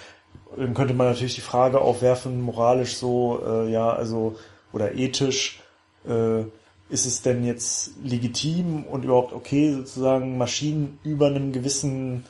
dann 0.56 0.74
könnte 0.74 0.94
man 0.94 1.08
natürlich 1.08 1.34
die 1.34 1.40
Frage 1.40 1.80
aufwerfen, 1.80 2.40
moralisch 2.40 2.94
so, 2.96 3.40
äh, 3.44 3.70
ja, 3.70 3.90
also, 3.92 4.36
oder 4.72 4.94
ethisch, 4.94 5.60
äh, 6.06 6.42
ist 6.90 7.06
es 7.06 7.22
denn 7.22 7.44
jetzt 7.44 7.92
legitim 8.02 8.84
und 8.84 9.04
überhaupt 9.04 9.32
okay, 9.32 9.72
sozusagen 9.72 10.38
Maschinen 10.38 10.98
über 11.04 11.26
einem 11.26 11.52
gewissen 11.52 12.24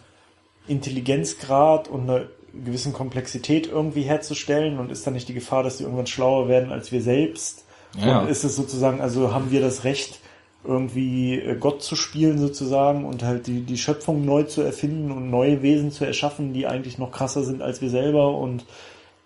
Intelligenzgrad 0.71 1.89
und 1.89 2.09
einer 2.09 2.23
gewissen 2.65 2.93
Komplexität 2.93 3.67
irgendwie 3.67 4.03
herzustellen 4.03 4.79
und 4.79 4.91
ist 4.91 5.07
dann 5.07 5.15
nicht 5.15 5.29
die 5.29 5.35
Gefahr, 5.35 5.63
dass 5.63 5.77
die 5.77 5.85
irgendwann 5.85 6.07
schlauer 6.07 6.49
werden 6.49 6.73
als 6.73 6.93
wir 6.93 7.03
selbst? 7.03 7.65
Ja. 7.99 8.21
Und 8.21 8.29
ist 8.29 8.45
es 8.45 8.57
sozusagen, 8.57 9.01
also 9.01 9.35
haben 9.35 9.51
wir 9.51 9.61
das 9.61 9.85
Recht, 9.85 10.21
irgendwie 10.65 11.39
äh, 11.39 11.57
Gott 11.57 11.83
zu 11.83 11.97
spielen 11.97 12.39
sozusagen 12.39 13.05
und 13.05 13.23
halt 13.23 13.47
die, 13.47 13.63
die 13.63 13.79
Schöpfung 13.79 14.25
neu 14.25 14.43
zu 14.43 14.61
erfinden 14.61 15.11
und 15.11 15.31
neue 15.31 15.63
Wesen 15.63 15.91
zu 15.91 16.05
erschaffen, 16.05 16.53
die 16.53 16.67
eigentlich 16.67 16.99
noch 16.99 17.13
krasser 17.13 17.45
sind 17.45 17.63
als 17.63 17.81
wir 17.81 17.91
selber 17.91 18.37
und 18.37 18.65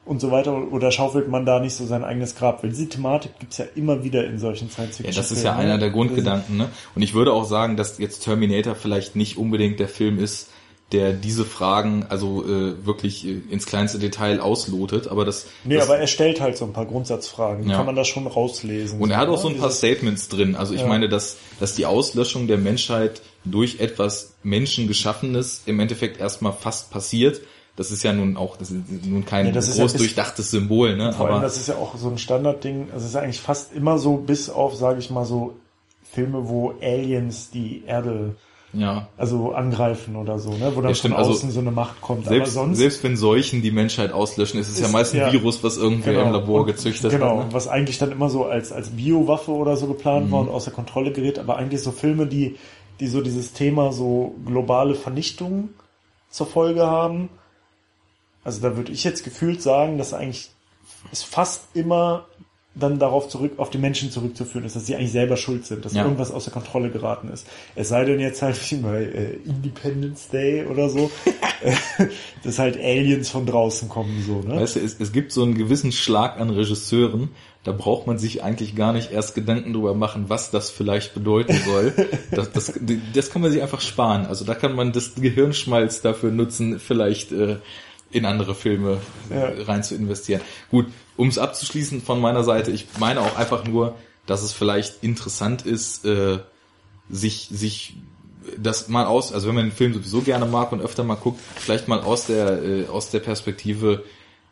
und 0.06 0.20
so 0.20 0.30
weiter 0.30 0.70
oder 0.70 0.90
schaufelt 0.90 1.28
man 1.28 1.46
da 1.46 1.60
nicht 1.60 1.74
so 1.74 1.86
sein 1.86 2.04
eigenes 2.04 2.34
Grab? 2.36 2.62
Weil 2.62 2.70
diese 2.70 2.88
Thematik 2.88 3.38
gibt's 3.38 3.56
ja 3.56 3.64
immer 3.74 4.04
wieder 4.04 4.26
in 4.26 4.38
solchen 4.38 4.68
Science 4.68 4.98
Fiction. 4.98 5.14
Ja, 5.14 5.18
das 5.18 5.32
ist 5.32 5.42
ja 5.42 5.56
einer 5.56 5.78
der 5.78 5.90
Grundgedanken, 5.90 6.58
ne? 6.58 6.68
Und 6.94 7.00
ich 7.00 7.14
würde 7.14 7.32
auch 7.32 7.44
sagen, 7.44 7.78
dass 7.78 7.98
jetzt 7.98 8.20
Terminator 8.20 8.74
vielleicht 8.74 9.16
nicht 9.16 9.38
unbedingt 9.38 9.80
der 9.80 9.88
Film 9.88 10.18
ist, 10.18 10.50
der 10.92 11.12
diese 11.12 11.44
Fragen 11.44 12.06
also 12.08 12.44
äh, 12.44 12.86
wirklich 12.86 13.26
äh, 13.26 13.40
ins 13.50 13.66
kleinste 13.66 13.98
Detail 13.98 14.40
auslotet, 14.40 15.08
aber 15.08 15.24
das 15.24 15.46
Nee, 15.64 15.76
das, 15.76 15.84
aber 15.88 15.98
er 15.98 16.06
stellt 16.06 16.40
halt 16.40 16.56
so 16.56 16.64
ein 16.66 16.72
paar 16.72 16.86
Grundsatzfragen, 16.86 17.68
Ja. 17.68 17.76
kann 17.76 17.86
man 17.86 17.96
da 17.96 18.04
schon 18.04 18.26
rauslesen. 18.26 19.00
und 19.00 19.10
er 19.10 19.16
hat 19.16 19.28
auch 19.28 19.38
so 19.40 19.48
ein 19.48 19.58
paar 19.58 19.70
Statements 19.70 20.28
drin. 20.28 20.54
Also 20.56 20.74
ich 20.74 20.82
Ja. 20.82 20.86
meine, 20.86 21.08
dass 21.08 21.38
dass 21.58 21.74
die 21.74 21.86
Auslöschung 21.86 22.46
der 22.46 22.58
Menschheit 22.58 23.22
durch 23.44 23.80
etwas 23.80 24.34
menschengeschaffenes 24.42 25.62
im 25.66 25.80
Endeffekt 25.80 26.20
erstmal 26.20 26.52
fast 26.52 26.90
passiert. 26.90 27.40
Das 27.76 27.90
ist 27.90 28.04
ja 28.04 28.12
nun 28.12 28.36
auch 28.36 28.56
das 28.56 28.70
ist 28.70 28.82
nun 29.04 29.24
kein 29.24 29.46
Ja, 29.46 29.52
das 29.52 29.68
ja 29.76 29.82
groß 29.82 29.92
bis- 29.94 30.00
durchdachtes 30.02 30.50
Symbol, 30.50 30.96
ne? 30.96 31.12
Vor 31.12 31.26
allem, 31.26 31.36
Aber 31.36 31.44
das 31.44 31.56
ist 31.56 31.68
ja 31.68 31.74
auch 31.76 31.96
so 31.96 32.08
ein 32.08 32.18
Standardding. 32.18 32.88
Also 32.92 33.04
es 33.04 33.10
ist 33.10 33.16
eigentlich 33.16 33.40
fast 33.40 33.72
immer 33.72 33.98
so, 33.98 34.16
bis 34.16 34.48
auf, 34.48 34.76
sage 34.76 35.00
ich 35.00 35.10
mal 35.10 35.24
so, 35.24 35.54
Filme, 36.12 36.48
wo 36.48 36.74
Aliens 36.80 37.50
die 37.50 37.82
Erde 37.86 38.36
ja, 38.76 39.08
also 39.16 39.52
angreifen 39.52 40.16
oder 40.16 40.38
so, 40.38 40.50
ne? 40.50 40.72
wo 40.74 40.80
dann 40.80 40.92
Ja, 40.92 40.96
von 41.00 41.12
also 41.12 41.30
außen 41.30 41.50
so 41.50 41.60
eine 41.60 41.70
Macht 41.70 42.00
kommt. 42.00 42.26
selbst, 42.26 42.56
Aber 42.56 42.66
sonst 42.66 42.78
selbst 42.78 43.02
wenn 43.04 43.16
Seuchen 43.16 43.62
die 43.62 43.70
Menschheit 43.70 44.12
auslöschen, 44.12 44.58
ist 44.60 44.68
es 44.68 44.78
ja 44.80 44.86
Ist- 44.86 44.92
meist 44.92 45.14
ein 45.14 45.20
ja. 45.20 45.32
Virus, 45.32 45.62
was 45.64 45.76
irgendwer 45.76 46.22
im 46.24 46.32
Labor 46.32 46.60
Und- 46.60 46.66
gezüchtet 46.66 47.10
Genau, 47.10 47.38
hat. 47.40 47.46
Ne? 47.48 47.52
was 47.52 47.68
eigentlich 47.68 47.98
dann 47.98 48.12
immer 48.12 48.28
so 48.30 48.44
als, 48.46 48.72
als 48.72 48.90
Biowaffe 48.90 49.50
oder 49.52 49.76
so 49.76 49.86
geplant 49.86 50.26
Mhm. 50.26 50.32
war 50.32 50.40
und 50.40 50.48
außer 50.48 50.70
Kontrolle 50.70 51.12
gerät, 51.12 51.38
aber 51.38 51.56
eigentlich 51.56 51.82
so 51.82 51.92
Filme, 51.92 52.26
die, 52.26 52.56
die 53.00 53.06
so 53.08 53.20
dieses 53.20 53.52
Thema 53.52 53.92
so 53.92 54.34
globale 54.46 54.94
Vernichtung 54.94 55.70
zur 56.30 56.46
Folge 56.46 56.86
haben. 56.86 57.28
Also 58.44 58.60
da 58.60 58.76
würde 58.76 58.92
ich 58.92 59.04
jetzt 59.04 59.24
gefühlt 59.24 59.62
sagen, 59.62 59.98
dass 59.98 60.12
eigentlich 60.12 60.50
es 61.12 61.22
fast 61.22 61.64
immer 61.74 62.26
dann 62.76 62.98
darauf 62.98 63.28
zurück, 63.28 63.52
auf 63.58 63.70
die 63.70 63.78
Menschen 63.78 64.10
zurückzuführen 64.10 64.64
ist, 64.66 64.74
dass 64.74 64.86
sie 64.86 64.96
eigentlich 64.96 65.12
selber 65.12 65.36
schuld 65.36 65.64
sind, 65.64 65.84
dass 65.84 65.92
Ja. 65.94 66.02
irgendwas 66.02 66.32
außer 66.32 66.50
Kontrolle 66.50 66.90
geraten 66.90 67.28
ist. 67.28 67.46
Es 67.76 67.88
sei 67.88 68.04
denn 68.04 68.18
jetzt 68.18 68.42
halt 68.42 68.56
wie 68.70 68.76
bei 68.76 69.02
äh, 69.04 69.34
Independence 69.44 70.28
Day 70.28 70.64
oder 70.66 70.88
so, 70.88 71.10
äh, 71.62 71.72
dass 72.42 72.58
halt 72.58 72.76
Aliens 72.76 73.28
von 73.30 73.46
draußen 73.46 73.88
kommen, 73.88 74.22
so, 74.26 74.40
ne? 74.40 74.60
Weißt 74.60 74.74
du, 74.76 74.80
es, 74.80 74.96
es 74.98 75.12
gibt 75.12 75.30
so 75.30 75.44
einen 75.44 75.54
gewissen 75.54 75.92
Schlag 75.92 76.40
an 76.40 76.50
Regisseuren, 76.50 77.28
da 77.62 77.70
braucht 77.72 78.06
man 78.08 78.18
sich 78.18 78.42
eigentlich 78.42 78.74
gar 78.74 78.92
nicht 78.92 79.12
erst 79.12 79.34
Gedanken 79.36 79.72
drüber 79.72 79.94
machen, 79.94 80.24
was 80.28 80.50
das 80.50 80.70
vielleicht 80.70 81.14
bedeuten 81.14 81.56
soll. 81.64 81.92
Das, 82.32 82.50
das, 82.50 82.72
das 83.14 83.30
kann 83.30 83.40
man 83.42 83.52
sich 83.52 83.62
einfach 83.62 83.80
sparen. 83.80 84.26
Also 84.26 84.44
da 84.44 84.54
kann 84.56 84.74
man 84.74 84.90
das 84.92 85.14
Gehirnschmalz 85.14 86.02
dafür 86.02 86.32
nutzen, 86.32 86.80
vielleicht 86.80 87.30
äh, 87.30 87.56
in 88.10 88.24
andere 88.24 88.54
Filme 88.56 88.98
Ja. 89.30 89.36
äh, 89.48 89.62
rein 89.62 89.82
zu 89.84 89.94
investieren. 89.94 90.40
Gut, 90.70 90.86
um 91.16 91.28
es 91.28 91.38
abzuschließen 91.38 92.02
von 92.02 92.20
meiner 92.20 92.44
Seite, 92.44 92.70
ich 92.70 92.86
meine 92.98 93.20
auch 93.20 93.36
einfach 93.36 93.64
nur, 93.64 93.96
dass 94.26 94.42
es 94.42 94.52
vielleicht 94.52 95.02
interessant 95.02 95.66
ist, 95.66 96.04
äh, 96.04 96.38
sich, 97.08 97.48
sich 97.50 97.94
das 98.58 98.88
mal 98.88 99.06
aus, 99.06 99.32
also 99.32 99.48
wenn 99.48 99.54
man 99.54 99.66
den 99.66 99.72
Film 99.72 99.94
sowieso 99.94 100.20
gerne 100.20 100.46
mag 100.46 100.72
und 100.72 100.80
öfter 100.80 101.04
mal 101.04 101.14
guckt, 101.14 101.40
vielleicht 101.56 101.88
mal 101.88 102.00
aus 102.00 102.26
der, 102.26 102.62
äh, 102.62 102.86
aus 102.86 103.10
der 103.10 103.20
Perspektive, 103.20 104.04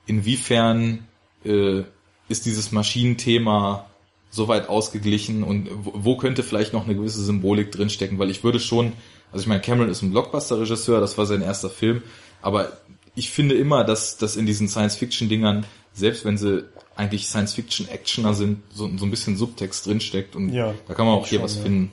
inwiefern 0.07 1.07
äh, 1.45 1.83
ist 2.29 2.47
dieses 2.47 2.73
Maschinenthema 2.73 3.87
so 4.31 4.49
weit 4.49 4.69
ausgeglichen 4.69 5.43
und 5.43 5.69
wo, 5.85 5.93
wo 5.95 6.17
könnte 6.17 6.43
vielleicht 6.43 6.73
noch 6.73 6.85
eine 6.85 6.95
gewisse 6.95 7.23
Symbolik 7.23 7.71
drinstecken, 7.71 8.19
weil 8.19 8.31
ich 8.31 8.43
würde 8.43 8.61
schon, 8.61 8.93
also 9.31 9.43
ich 9.43 9.49
meine, 9.49 9.61
Cameron 9.61 9.91
ist 9.91 10.03
ein 10.03 10.11
Blockbuster-Regisseur, 10.11 11.01
das 11.01 11.19
war 11.19 11.27
sein 11.27 11.43
erster 11.43 11.71
Film, 11.71 12.03
aber 12.41 12.73
ich 13.15 13.31
finde 13.31 13.55
immer, 13.55 13.85
dass, 13.85 14.17
dass 14.17 14.37
in 14.37 14.47
diesen 14.47 14.69
Science-Fiction-Dingern, 14.69 15.67
selbst 15.95 16.25
wenn 16.25 16.37
sie 16.39 16.65
eigentlich 16.97 17.27
Science-Fiction-Actioner 17.27 18.35
sind, 18.35 18.63
so, 18.73 18.91
so 18.97 19.05
ein 19.05 19.11
bisschen 19.11 19.37
Subtext 19.37 19.87
drinsteckt 19.87 20.37
und 20.37 20.51
Ja, 20.53 20.75
da 20.89 20.95
kann 20.95 21.07
man 21.07 21.17
auch 21.17 21.27
hier 21.27 21.39
schon, 21.39 21.45
was 21.45 21.57
ja. 21.57 21.63
finden. 21.63 21.93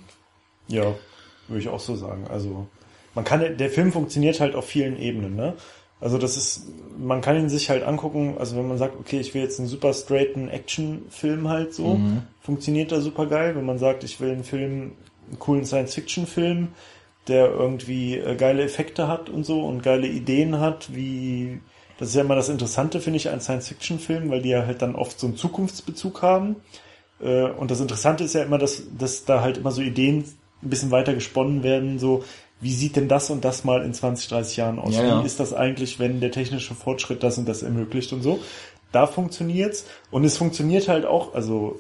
Ja, 0.68 0.96
würde 1.48 1.62
ich 1.62 1.68
auch 1.70 1.80
so 1.80 1.96
sagen. 1.96 2.26
Also 2.30 2.68
man 3.16 3.24
kann, 3.26 3.58
der 3.58 3.70
Film 3.70 3.92
funktioniert 3.92 4.40
halt 4.40 4.56
auf 4.56 4.66
vielen 4.66 4.98
Ebenen, 5.00 5.36
ne? 5.36 5.54
Also 6.02 6.18
das 6.18 6.38
ist, 6.38 6.64
man 6.98 7.20
kann 7.20 7.36
ihn 7.38 7.50
sich 7.50 7.70
halt 7.70 7.84
angucken, 7.84 8.36
also 8.40 8.56
wenn 8.56 8.68
man 8.70 8.78
sagt, 8.78 8.98
okay, 8.98 9.20
ich 9.20 9.34
will 9.34 9.42
jetzt 9.42 9.60
einen 9.60 9.68
super 9.68 9.94
straighten 9.94 10.48
Action-Film 10.50 11.50
halt 11.50 11.74
so, 11.74 11.96
Mhm. 11.96 12.22
funktioniert 12.42 12.92
da 12.94 13.02
super 13.02 13.26
geil. 13.26 13.56
Wenn 13.56 13.66
man 13.66 13.80
sagt, 13.80 14.04
ich 14.06 14.20
will 14.22 14.32
einen 14.32 14.46
Film, 14.46 14.94
einen 15.28 15.40
coolen 15.40 15.66
Science-Fiction-Film, 15.66 16.70
der 17.28 17.50
irgendwie 17.50 18.18
äh, 18.18 18.36
geile 18.36 18.64
Effekte 18.64 19.08
hat 19.10 19.30
und 19.30 19.46
so 19.46 19.62
und 19.66 19.84
geile 19.84 20.08
Ideen 20.08 20.60
hat, 20.62 20.96
wie, 20.96 21.60
das 22.00 22.10
ist 22.10 22.16
ja 22.16 22.22
immer 22.22 22.36
das 22.36 22.48
Interessante, 22.48 23.02
finde 23.02 23.18
ich, 23.18 23.30
an 23.30 23.42
Science-Fiction-Filmen, 23.42 24.32
weil 24.32 24.42
die 24.42 24.50
ja 24.50 24.66
halt 24.66 24.82
dann 24.82 24.96
oft 24.96 25.20
so 25.20 25.28
einen 25.28 25.36
Zukunftsbezug 25.36 26.22
haben. 26.22 26.56
Äh, 27.22 27.50
Und 27.52 27.70
das 27.70 27.82
Interessante 27.82 28.24
ist 28.24 28.34
ja 28.34 28.44
immer, 28.44 28.58
dass, 28.58 28.84
dass 28.98 29.26
da 29.26 29.42
halt 29.42 29.58
immer 29.58 29.72
so 29.72 29.82
Ideen 29.82 30.24
ein 30.64 30.70
bisschen 30.70 30.92
weiter 30.92 31.14
gesponnen 31.14 31.62
werden, 31.62 32.00
so, 32.00 32.24
wie 32.62 32.74
sieht 32.74 32.96
denn 32.96 33.10
das 33.10 33.30
und 33.30 33.44
das 33.44 33.66
mal 33.66 33.84
in 33.84 33.94
20, 33.94 34.30
30 34.30 34.58
Jahren 34.58 34.80
aus? 34.80 34.96
Ja, 34.96 35.04
wie 35.04 35.08
ja. 35.08 35.22
ist 35.22 35.42
das 35.42 35.54
eigentlich, 35.54 36.00
wenn 36.00 36.22
der 36.22 36.32
technische 36.32 36.74
Fortschritt 36.74 37.22
das 37.22 37.38
und 37.38 37.48
das 37.48 37.64
ermöglicht 37.64 38.14
und 38.14 38.22
so? 38.22 38.40
Da 38.92 39.06
funktioniert's. 39.06 39.86
Und 40.10 40.24
es 40.24 40.38
funktioniert 40.38 40.88
halt 40.88 41.06
auch, 41.06 41.34
also 41.34 41.80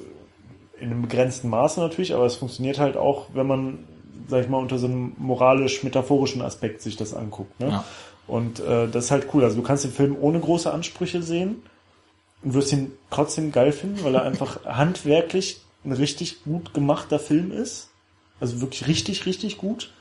in 0.80 0.91
einem 0.91 1.01
begrenzten 1.01 1.49
Maße 1.49 1.80
natürlich, 1.80 2.14
aber 2.14 2.25
es 2.25 2.35
funktioniert 2.35 2.80
halt 2.80 2.98
auch, 2.98 3.27
wenn 3.33 3.48
man, 3.48 3.80
sag 4.27 4.43
ich 4.43 4.49
mal, 4.49 4.57
unter 4.57 4.77
so 4.77 4.88
einem 4.88 5.14
moralisch-metaphorischen 5.17 6.41
Aspekt 6.41 6.81
sich 6.81 6.95
das 6.98 7.14
anguckt. 7.14 7.59
Ne? 7.59 7.69
Ja. 7.69 7.85
Und 8.30 8.59
äh, 8.59 8.88
das 8.88 9.06
ist 9.06 9.11
halt 9.11 9.27
cool. 9.33 9.43
Also 9.43 9.56
du 9.56 9.64
kannst 9.64 9.83
den 9.83 9.91
Film 9.91 10.16
ohne 10.19 10.40
große 10.40 10.72
Ansprüche 10.72 11.22
sehen 11.22 11.64
und 12.43 12.53
wirst 12.53 12.72
ihn 12.72 12.91
trotzdem 13.09 13.51
geil 13.51 13.72
finden, 13.72 14.03
weil 14.03 14.16
er 14.16 14.24
einfach 14.24 14.66
handwerklich 14.66 15.61
ein 15.83 15.91
richtig 15.91 16.43
gut 16.43 16.74
gemachter 16.74 17.19
Film 17.19 17.51
ist. 17.51 17.90
Also 18.40 18.61
wirklich 18.61 18.88
richtig, 18.88 19.25
richtig 19.25 19.58
gut. 19.58 19.91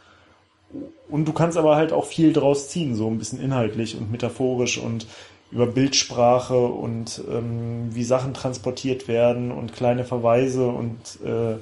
Und 1.08 1.26
du 1.26 1.32
kannst 1.32 1.57
aber 1.57 1.76
halt 1.76 1.92
auch 1.92 2.05
viel 2.05 2.32
draus 2.32 2.68
ziehen, 2.68 2.94
so 2.94 3.08
ein 3.08 3.18
bisschen 3.18 3.40
inhaltlich 3.40 3.97
und 3.97 4.12
metaphorisch 4.12 4.78
und 4.78 5.07
über 5.50 5.66
Bildsprache 5.66 6.58
und 6.58 7.23
ähm, 7.31 7.89
wie 7.94 8.05
Sachen 8.05 8.34
transportiert 8.34 9.08
werden 9.08 9.50
und 9.50 9.73
kleine 9.73 10.05
Verweise 10.05 10.68
und 10.68 10.98
äh, 11.24 11.57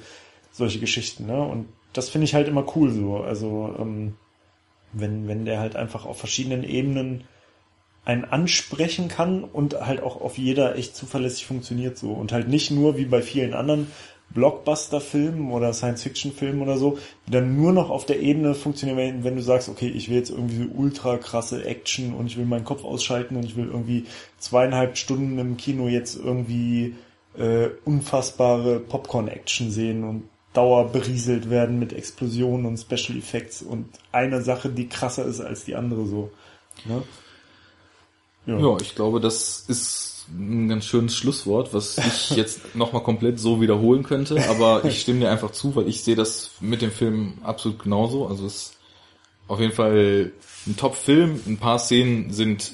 solche 0.51 0.81
Geschichten. 0.81 1.27
Ne? 1.27 1.41
Und 1.41 1.69
das 1.93 2.09
finde 2.09 2.25
ich 2.25 2.35
halt 2.35 2.49
immer 2.49 2.67
cool 2.75 2.91
so. 2.91 3.19
Also 3.19 3.75
ähm, 3.79 4.15
wenn, 5.01 5.29
wenn 5.29 5.45
der 5.45 5.61
halt 5.61 5.77
einfach 5.77 6.07
auf 6.07 6.19
verschiedenen 6.19 6.65
Ebenen 6.65 7.25
einen 8.05 8.25
ansprechen 8.25 9.09
kann 9.09 9.43
und 9.43 9.81
halt 9.81 10.01
auch 10.03 10.21
auf 10.21 10.39
jeder 10.39 10.77
echt 10.77 10.95
zuverlässig 10.95 11.47
funktioniert 11.47 11.99
so. 11.99 12.13
Und 12.13 12.33
halt 12.33 12.49
nicht 12.49 12.71
nur 12.71 12.97
wie 12.97 13.05
bei 13.05 13.21
vielen 13.21 13.53
anderen 13.53 13.89
Blockbuster-Filmen 14.31 15.51
oder 15.51 15.73
Science-Fiction-Filmen 15.73 16.63
oder 16.63 16.79
so, 16.79 16.99
die 17.27 17.33
dann 17.33 17.57
nur 17.57 17.73
noch 17.73 17.91
auf 17.91 18.07
der 18.07 18.21
Ebene 18.21 18.55
funktionieren, 18.55 19.25
wenn, 19.25 19.37
du 19.37 19.43
sagst, 19.43 19.69
okay, 19.69 19.89
ich 19.89 20.09
will 20.09 20.17
jetzt 20.17 20.31
irgendwie 20.31 20.65
so 20.65 20.69
ultra 20.75 21.17
krasse 21.17 21.65
Action 21.65 22.15
und 22.15 22.27
ich 22.27 22.37
will 22.37 22.45
meinen 22.45 22.65
Kopf 22.65 22.85
ausschalten 22.85 23.37
und 23.37 23.45
ich 23.45 23.57
will 23.57 23.67
irgendwie 23.67 24.07
zweieinhalb 24.39 24.97
Stunden 24.97 25.39
im 25.39 25.57
Kino 25.57 25.89
jetzt 25.89 26.17
irgendwie 26.17 26.95
äh, 27.39 27.69
unfassbare 27.85 28.81
Popcorn-Action 28.81 29.71
sehen 29.71 30.05
und 30.05 30.25
dauerberieselt 30.57 31.51
werden 31.51 31.79
mit 31.79 31.93
Explosionen 31.93 32.67
und 32.67 32.79
Special 32.79 33.19
Effects 33.19 33.63
und 33.63 33.89
eine 34.13 34.43
Sache, 34.43 34.71
die 34.71 34.89
krasser 34.89 35.27
ist 35.27 35.41
als 35.41 35.65
die 35.65 35.75
andere 35.75 36.07
so. 36.07 36.31
Ne? 36.85 37.03
Ja, 38.47 38.77
ich 38.81 38.95
glaube, 38.95 39.21
das 39.21 39.65
ist 39.69 40.27
ein 40.31 40.69
ganz 40.69 40.85
schönes 40.85 41.17
Schlusswort, 41.17 41.75
was 41.75 41.99
ich 41.99 42.31
jetzt 42.37 42.75
nochmal 42.75 43.03
komplett 43.03 43.39
so 43.39 43.61
wiederholen 43.61 44.03
könnte, 44.03 44.49
aber 44.49 44.85
ich 44.85 45.01
stimme 45.01 45.21
dir 45.21 45.31
einfach 45.31 45.51
zu, 45.51 45.77
weil 45.77 45.89
ich 45.89 46.03
sehe 46.03 46.17
das 46.17 46.53
mit 46.61 46.81
dem 46.81 46.91
Film 46.91 47.35
absolut 47.43 47.83
genauso. 47.83 48.27
Also 48.27 48.47
es 48.47 48.55
ist 48.55 48.77
auf 49.49 49.61
jeden 49.61 49.73
Fall 49.73 50.33
ein 50.67 50.77
Top-Film. 50.77 51.41
Ein 51.47 51.59
paar 51.59 51.79
Szenen 51.79 52.33
sind 52.33 52.73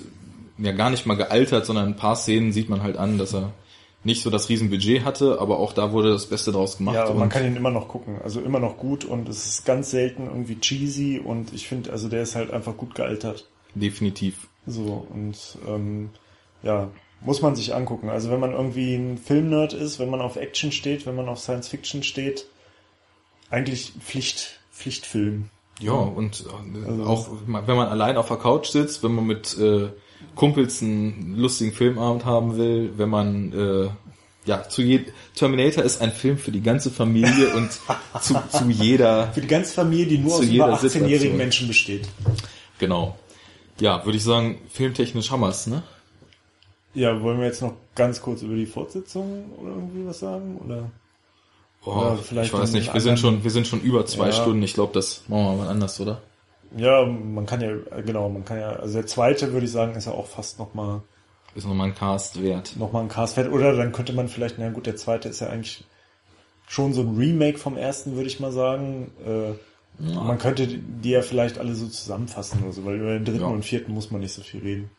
ja 0.58 0.72
gar 0.72 0.90
nicht 0.90 1.06
mal 1.06 1.16
gealtert, 1.16 1.66
sondern 1.66 1.86
ein 1.86 1.96
paar 1.96 2.16
Szenen 2.16 2.52
sieht 2.52 2.68
man 2.68 2.82
halt 2.82 2.96
an, 2.96 3.18
dass 3.18 3.34
er 3.34 3.52
nicht 4.04 4.22
so 4.22 4.30
das 4.30 4.48
Riesenbudget 4.48 5.04
hatte, 5.04 5.40
aber 5.40 5.58
auch 5.58 5.72
da 5.72 5.92
wurde 5.92 6.10
das 6.10 6.26
Beste 6.26 6.50
draus 6.52 6.78
gemacht. 6.78 6.96
Ja, 6.96 7.04
aber 7.04 7.14
man 7.14 7.28
kann 7.28 7.44
ihn 7.46 7.56
immer 7.56 7.70
noch 7.70 7.88
gucken. 7.88 8.16
Also 8.22 8.40
immer 8.40 8.58
noch 8.58 8.76
gut 8.76 9.04
und 9.04 9.28
es 9.28 9.46
ist 9.46 9.64
ganz 9.64 9.90
selten 9.90 10.26
irgendwie 10.26 10.58
cheesy 10.58 11.20
und 11.24 11.52
ich 11.52 11.68
finde, 11.68 11.92
also 11.92 12.08
der 12.08 12.22
ist 12.22 12.34
halt 12.34 12.50
einfach 12.50 12.76
gut 12.76 12.94
gealtert. 12.94 13.48
definitiv. 13.74 14.48
So 14.66 15.06
und 15.10 15.58
ähm, 15.68 16.10
ja, 16.62 16.90
muss 17.20 17.42
man 17.42 17.54
sich 17.56 17.74
angucken. 17.74 18.08
Also 18.10 18.30
wenn 18.30 18.40
man 18.40 18.52
irgendwie 18.52 18.94
ein 18.94 19.18
Filmnerd 19.18 19.72
ist, 19.72 19.98
wenn 19.98 20.10
man 20.10 20.20
auf 20.20 20.36
Action 20.36 20.72
steht, 20.72 21.06
wenn 21.06 21.16
man 21.16 21.28
auf 21.28 21.38
Science 21.38 21.68
Fiction 21.68 22.02
steht, 22.02 22.46
eigentlich 23.50 23.92
Pflicht, 24.00 24.60
Pflichtfilm. 24.72 25.48
Ja, 25.80 25.92
und 25.92 26.44
äh, 26.46 26.88
Also 26.88 27.04
auch 27.04 27.28
wenn 27.46 27.76
man 27.76 27.88
allein 27.88 28.16
auf 28.16 28.28
der 28.28 28.36
Couch 28.36 28.68
sitzt, 28.68 29.02
wenn 29.02 29.14
man 29.14 29.26
mit 29.26 29.56
äh, 29.58 29.88
Kumpels 30.34 30.82
einen 30.82 31.36
lustigen 31.36 31.72
Filmabend 31.72 32.24
haben 32.24 32.56
will, 32.56 32.92
wenn 32.96 33.08
man 33.08 33.52
äh, 33.52 33.88
ja 34.44 34.68
zu 34.68 34.82
je 34.82 35.04
Terminator 35.34 35.84
ist 35.84 36.00
ein 36.00 36.12
Film 36.12 36.38
für 36.38 36.50
die 36.50 36.62
ganze 36.62 36.90
Familie 36.90 37.54
und 37.54 37.70
zu, 38.20 38.34
zu 38.50 38.64
jeder 38.70 39.32
Für 39.32 39.40
die 39.40 39.46
ganze 39.48 39.72
Familie, 39.74 40.06
die 40.06 40.18
nur 40.18 40.30
Zu 40.32 40.38
aus 40.38 40.44
jeder 40.44 40.66
über 40.66 40.74
18-jährigen 40.76 41.08
Situation. 41.10 41.36
Menschen 41.36 41.68
besteht. 41.68 42.08
genau. 42.78 43.16
Ja, 43.80 44.04
würde 44.04 44.18
ich 44.18 44.24
sagen, 44.24 44.58
filmtechnisch 44.68 45.30
Hammers, 45.30 45.66
ne? 45.66 45.82
Ja, 46.94 47.20
wollen 47.22 47.38
wir 47.38 47.46
jetzt 47.46 47.62
noch 47.62 47.72
ganz 47.94 48.20
kurz 48.20 48.42
über 48.42 48.54
die 48.54 48.66
Fortsetzung 48.66 49.50
oder 49.58 49.70
irgendwie 49.70 50.06
was 50.06 50.18
sagen? 50.20 50.58
Oder? 50.64 50.90
Oh, 51.84 51.90
Oder 51.92 52.16
vielleicht 52.18 52.52
ich 52.52 52.58
weiß 52.58 52.72
nicht, 52.72 52.92
wir 52.92 53.00
sind 53.00 53.18
schon 53.18 53.42
wir 53.42 53.50
sind 53.50 53.66
schon 53.66 53.80
über 53.80 54.04
zwei 54.06 54.26
Ja. 54.26 54.32
Stunden. 54.32 54.62
Ich 54.62 54.74
glaube, 54.74 54.92
das 54.92 55.22
machen 55.26 55.44
wir 55.46 55.64
mal 55.64 55.68
anders, 55.68 55.98
oder? 56.00 56.20
Ja, 56.76 57.04
man 57.04 57.46
kann 57.46 57.60
ja, 57.60 57.72
genau, 58.04 58.28
man 58.28 58.44
kann 58.44 58.58
ja, 58.58 58.70
also 58.70 58.94
der 58.94 59.06
zweite 59.06 59.52
würde 59.52 59.66
ich 59.66 59.72
sagen, 59.72 59.94
ist 59.94 60.06
ja 60.06 60.12
auch 60.12 60.26
fast 60.26 60.58
nochmal. 60.58 61.02
Ist 61.54 61.66
nochmal 61.66 61.88
ein 61.88 61.94
Cast 61.94 62.42
wert. 62.42 62.74
Nochmal 62.76 63.02
ein 63.02 63.08
Cast 63.08 63.36
wert. 63.36 63.52
Oder 63.52 63.76
dann 63.76 63.92
könnte 63.92 64.14
man 64.14 64.28
vielleicht, 64.28 64.58
na 64.58 64.70
gut, 64.70 64.86
der 64.86 64.96
zweite 64.96 65.28
ist 65.28 65.40
ja 65.40 65.48
eigentlich 65.48 65.84
schon 66.66 66.94
so 66.94 67.02
ein 67.02 67.16
Remake 67.16 67.58
vom 67.58 67.76
ersten, 67.76 68.16
würde 68.16 68.28
ich 68.28 68.40
mal 68.40 68.52
sagen. 68.52 69.10
Äh, 69.26 69.50
ja. 69.98 70.20
Man 70.22 70.38
könnte 70.38 70.66
die 70.66 71.10
ja 71.10 71.20
vielleicht 71.20 71.58
alle 71.58 71.74
so 71.74 71.86
zusammenfassen 71.86 72.62
oder 72.62 72.72
so, 72.72 72.84
weil 72.86 72.96
über 72.96 73.12
den 73.12 73.26
dritten 73.26 73.40
ja. 73.40 73.46
und 73.48 73.64
vierten 73.64 73.92
muss 73.92 74.10
man 74.10 74.22
nicht 74.22 74.32
so 74.32 74.42
viel 74.42 74.60
reden. 74.60 74.90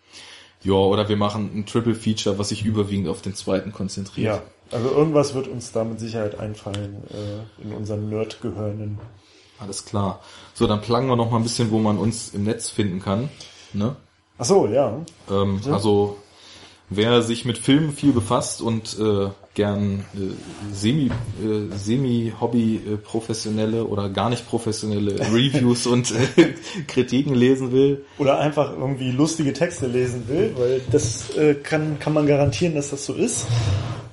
Ja, 0.62 0.74
oder 0.74 1.10
wir 1.10 1.18
machen 1.18 1.52
ein 1.54 1.66
Triple 1.66 1.96
Feature, 1.96 2.38
was 2.38 2.50
sich 2.50 2.64
überwiegend 2.64 3.10
auf 3.10 3.22
den 3.22 3.34
zweiten 3.34 3.74
konzentriert. 3.74 4.26
Ja, 4.26 4.42
also 4.72 4.90
irgendwas 4.92 5.34
wird 5.34 5.48
uns 5.48 5.72
da 5.72 5.84
mit 5.84 6.00
Sicherheit 6.00 6.40
einfallen 6.40 7.04
äh, 7.10 7.64
in 7.64 7.74
unseren 7.74 8.10
Nerd-Gehörnen. 8.10 9.00
Alles 9.60 9.86
klar. 9.86 10.22
So, 10.54 10.68
dann 10.68 10.82
plagen 10.82 11.08
wir 11.08 11.16
noch 11.16 11.32
mal 11.32 11.38
ein 11.38 11.44
bisschen, 11.44 11.72
wo 11.72 11.80
man 11.80 11.98
uns 11.98 12.34
im 12.34 12.44
Netz 12.44 12.70
finden 12.70 13.00
kann. 13.00 13.30
Ne? 13.74 13.96
Ach 14.38 14.46
so, 14.46 14.68
ja. 14.68 15.00
Ähm. 15.30 15.62
Also 15.72 16.18
wer 16.90 17.22
sich 17.22 17.46
mit 17.46 17.58
Filmen 17.58 17.92
viel 17.92 18.12
befasst 18.12 18.62
und 18.62 18.98
äh, 19.00 19.30
gern 19.54 20.06
äh, 20.16 20.74
semi 20.74 21.08
äh, 21.08 21.76
semi 21.76 22.34
Hobby 22.40 22.76
äh, 22.76 22.98
professionelle 22.98 23.86
oder 23.86 24.10
gar 24.10 24.30
nicht 24.30 24.48
professionelle 24.48 25.20
Reviews 25.34 25.88
und 25.88 26.12
äh, 26.12 26.54
Kritiken 26.88 27.36
lesen 27.36 27.72
will 27.72 28.06
oder 28.18 28.40
einfach 28.40 28.72
irgendwie 28.72 29.12
lustige 29.12 29.54
Texte 29.54 29.88
lesen 29.88 30.28
will, 30.28 30.54
weil 30.58 30.82
das 30.92 31.36
äh, 31.36 31.56
kann 31.56 32.00
kann 32.00 32.14
man 32.14 32.28
garantieren, 32.28 32.76
dass 32.76 32.90
das 32.90 33.06
so 33.06 33.14
ist 33.14 33.46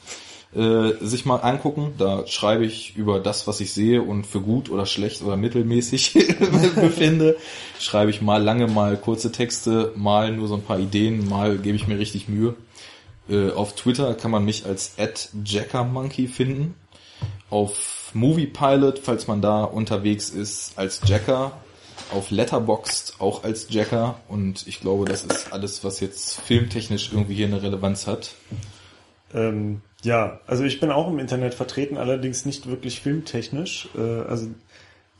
äh, 0.54 0.92
sich 1.00 1.26
mal 1.26 1.36
angucken. 1.36 1.92
Da 1.98 2.26
schreibe 2.26 2.64
ich 2.64 2.96
über 2.96 3.20
das, 3.20 3.46
was 3.46 3.60
ich 3.60 3.74
sehe 3.74 4.00
und 4.02 4.26
für 4.26 4.40
gut 4.40 4.70
oder 4.70 4.86
schlecht 4.86 5.20
oder 5.22 5.36
mittelmäßig 5.36 6.14
befinde. 6.74 7.36
Schreibe 7.78 8.10
ich 8.10 8.22
mal 8.22 8.42
lange, 8.42 8.66
mal 8.66 8.96
kurze 8.96 9.30
Texte, 9.30 9.92
mal 9.96 10.32
nur 10.32 10.48
so 10.48 10.54
ein 10.54 10.62
paar 10.62 10.78
Ideen, 10.78 11.28
mal 11.28 11.58
gebe 11.58 11.76
ich 11.76 11.86
mir 11.86 11.98
richtig 11.98 12.28
Mühe. 12.28 12.54
Äh, 13.28 13.50
auf 13.50 13.74
Twitter 13.74 14.14
kann 14.14 14.30
man 14.30 14.46
mich 14.46 14.64
als 14.64 14.94
@jackermonkey 15.44 16.28
finden. 16.28 16.74
Auf 17.50 17.97
Movie 18.14 18.46
Pilot, 18.46 18.98
falls 18.98 19.26
man 19.26 19.40
da 19.40 19.64
unterwegs 19.64 20.30
ist, 20.30 20.72
als 20.76 21.00
Jacker. 21.04 21.52
Auf 22.12 22.30
Letterboxd 22.30 23.16
auch 23.18 23.44
als 23.44 23.66
Jacker. 23.68 24.20
Und 24.28 24.66
ich 24.66 24.80
glaube, 24.80 25.04
das 25.04 25.24
ist 25.24 25.52
alles, 25.52 25.84
was 25.84 26.00
jetzt 26.00 26.40
filmtechnisch 26.40 27.10
irgendwie 27.12 27.34
hier 27.34 27.46
eine 27.46 27.62
Relevanz 27.62 28.06
hat. 28.06 28.34
Ähm, 29.34 29.82
ja, 30.02 30.40
also 30.46 30.64
ich 30.64 30.80
bin 30.80 30.90
auch 30.90 31.08
im 31.08 31.18
Internet 31.18 31.54
vertreten, 31.54 31.98
allerdings 31.98 32.46
nicht 32.46 32.66
wirklich 32.66 33.00
filmtechnisch. 33.00 33.88
Äh, 33.96 34.22
also 34.22 34.48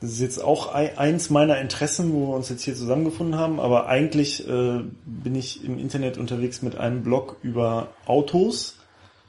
das 0.01 0.13
ist 0.13 0.21
jetzt 0.21 0.43
auch 0.43 0.73
eins 0.73 1.29
meiner 1.29 1.61
Interessen, 1.61 2.13
wo 2.13 2.29
wir 2.29 2.37
uns 2.37 2.49
jetzt 2.49 2.63
hier 2.63 2.77
zusammengefunden 2.77 3.37
haben, 3.37 3.59
aber 3.59 3.89
eigentlich 3.89 4.49
äh, 4.49 4.81
bin 5.05 5.35
ich 5.35 5.65
im 5.65 5.77
Internet 5.77 6.19
unterwegs 6.19 6.63
mit 6.63 6.77
einem 6.77 7.03
Blog 7.03 7.37
über 7.43 7.89
Autos. 8.07 8.75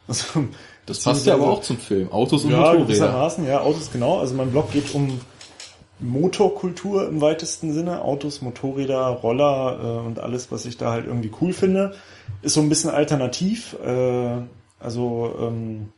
Also 0.09 0.47
das 0.89 1.03
passt 1.03 1.25
ja 1.25 1.35
aber 1.35 1.49
auch 1.49 1.61
zum 1.61 1.77
Film. 1.77 2.11
Autos 2.11 2.43
und 2.43 2.51
ja, 2.51 2.57
Motorräder. 2.57 2.85
Gewissermaßen, 2.85 3.47
ja, 3.47 3.61
Autos 3.61 3.91
genau. 3.91 4.19
Also 4.19 4.35
mein 4.35 4.51
Blog 4.51 4.71
geht 4.71 4.93
um 4.93 5.19
Motorkultur 5.99 7.07
im 7.07 7.21
weitesten 7.21 7.73
Sinne. 7.73 8.01
Autos, 8.03 8.41
Motorräder, 8.41 9.07
Roller 9.07 9.79
äh, 10.03 10.07
und 10.07 10.19
alles, 10.19 10.51
was 10.51 10.65
ich 10.65 10.77
da 10.77 10.91
halt 10.91 11.05
irgendwie 11.05 11.31
cool 11.41 11.53
finde. 11.53 11.93
Ist 12.41 12.53
so 12.53 12.61
ein 12.61 12.69
bisschen 12.69 12.89
alternativ. 12.89 13.75
Äh, 13.85 14.41
also 14.79 15.35
ähm, 15.39 15.89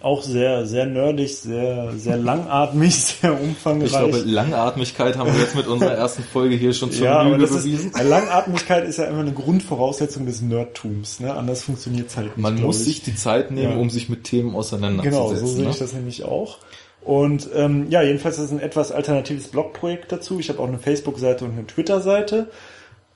auch 0.00 0.22
sehr, 0.22 0.66
sehr 0.66 0.86
nerdig, 0.86 1.36
sehr, 1.36 1.92
sehr 1.96 2.16
langatmig, 2.16 2.94
sehr 3.20 3.38
umfangreich. 3.38 3.90
Ich 3.90 3.98
glaube, 3.98 4.18
Langatmigkeit 4.18 5.18
haben 5.18 5.32
wir 5.32 5.40
jetzt 5.40 5.54
mit 5.54 5.66
unserer 5.66 5.92
ersten 5.92 6.22
Folge 6.22 6.54
hier 6.54 6.72
schon 6.72 6.90
zur 6.90 7.04
ja, 7.04 7.22
Lüge 7.22 7.46
bewiesen. 7.46 7.90
Ist, 7.90 8.02
Langatmigkeit 8.02 8.88
ist 8.88 8.98
ja 8.98 9.04
immer 9.04 9.20
eine 9.20 9.32
Grundvoraussetzung 9.32 10.24
des 10.24 10.40
Nerdtums, 10.40 11.20
ne? 11.20 11.34
Anders 11.34 11.64
funktioniert's 11.64 12.16
halt 12.16 12.28
nicht. 12.28 12.38
Man 12.38 12.60
muss 12.60 12.80
ich. 12.80 12.86
sich 12.86 13.02
die 13.02 13.14
Zeit 13.14 13.50
nehmen, 13.50 13.72
ja. 13.72 13.78
um 13.78 13.90
sich 13.90 14.08
mit 14.08 14.24
Themen 14.24 14.54
auseinanderzusetzen. 14.54 15.28
Genau, 15.28 15.34
so 15.34 15.46
sehe 15.46 15.64
ne? 15.64 15.70
ich 15.70 15.78
das 15.78 15.92
nämlich 15.92 16.24
auch. 16.24 16.58
Und 17.02 17.48
ähm, 17.54 17.90
ja, 17.90 18.02
jedenfalls 18.02 18.38
ist 18.38 18.46
es 18.46 18.50
ein 18.52 18.60
etwas 18.60 18.92
alternatives 18.92 19.48
Blogprojekt 19.48 20.12
dazu. 20.12 20.38
Ich 20.38 20.48
habe 20.48 20.60
auch 20.60 20.68
eine 20.68 20.78
Facebook-Seite 20.78 21.44
und 21.44 21.52
eine 21.52 21.66
Twitter-Seite. 21.66 22.50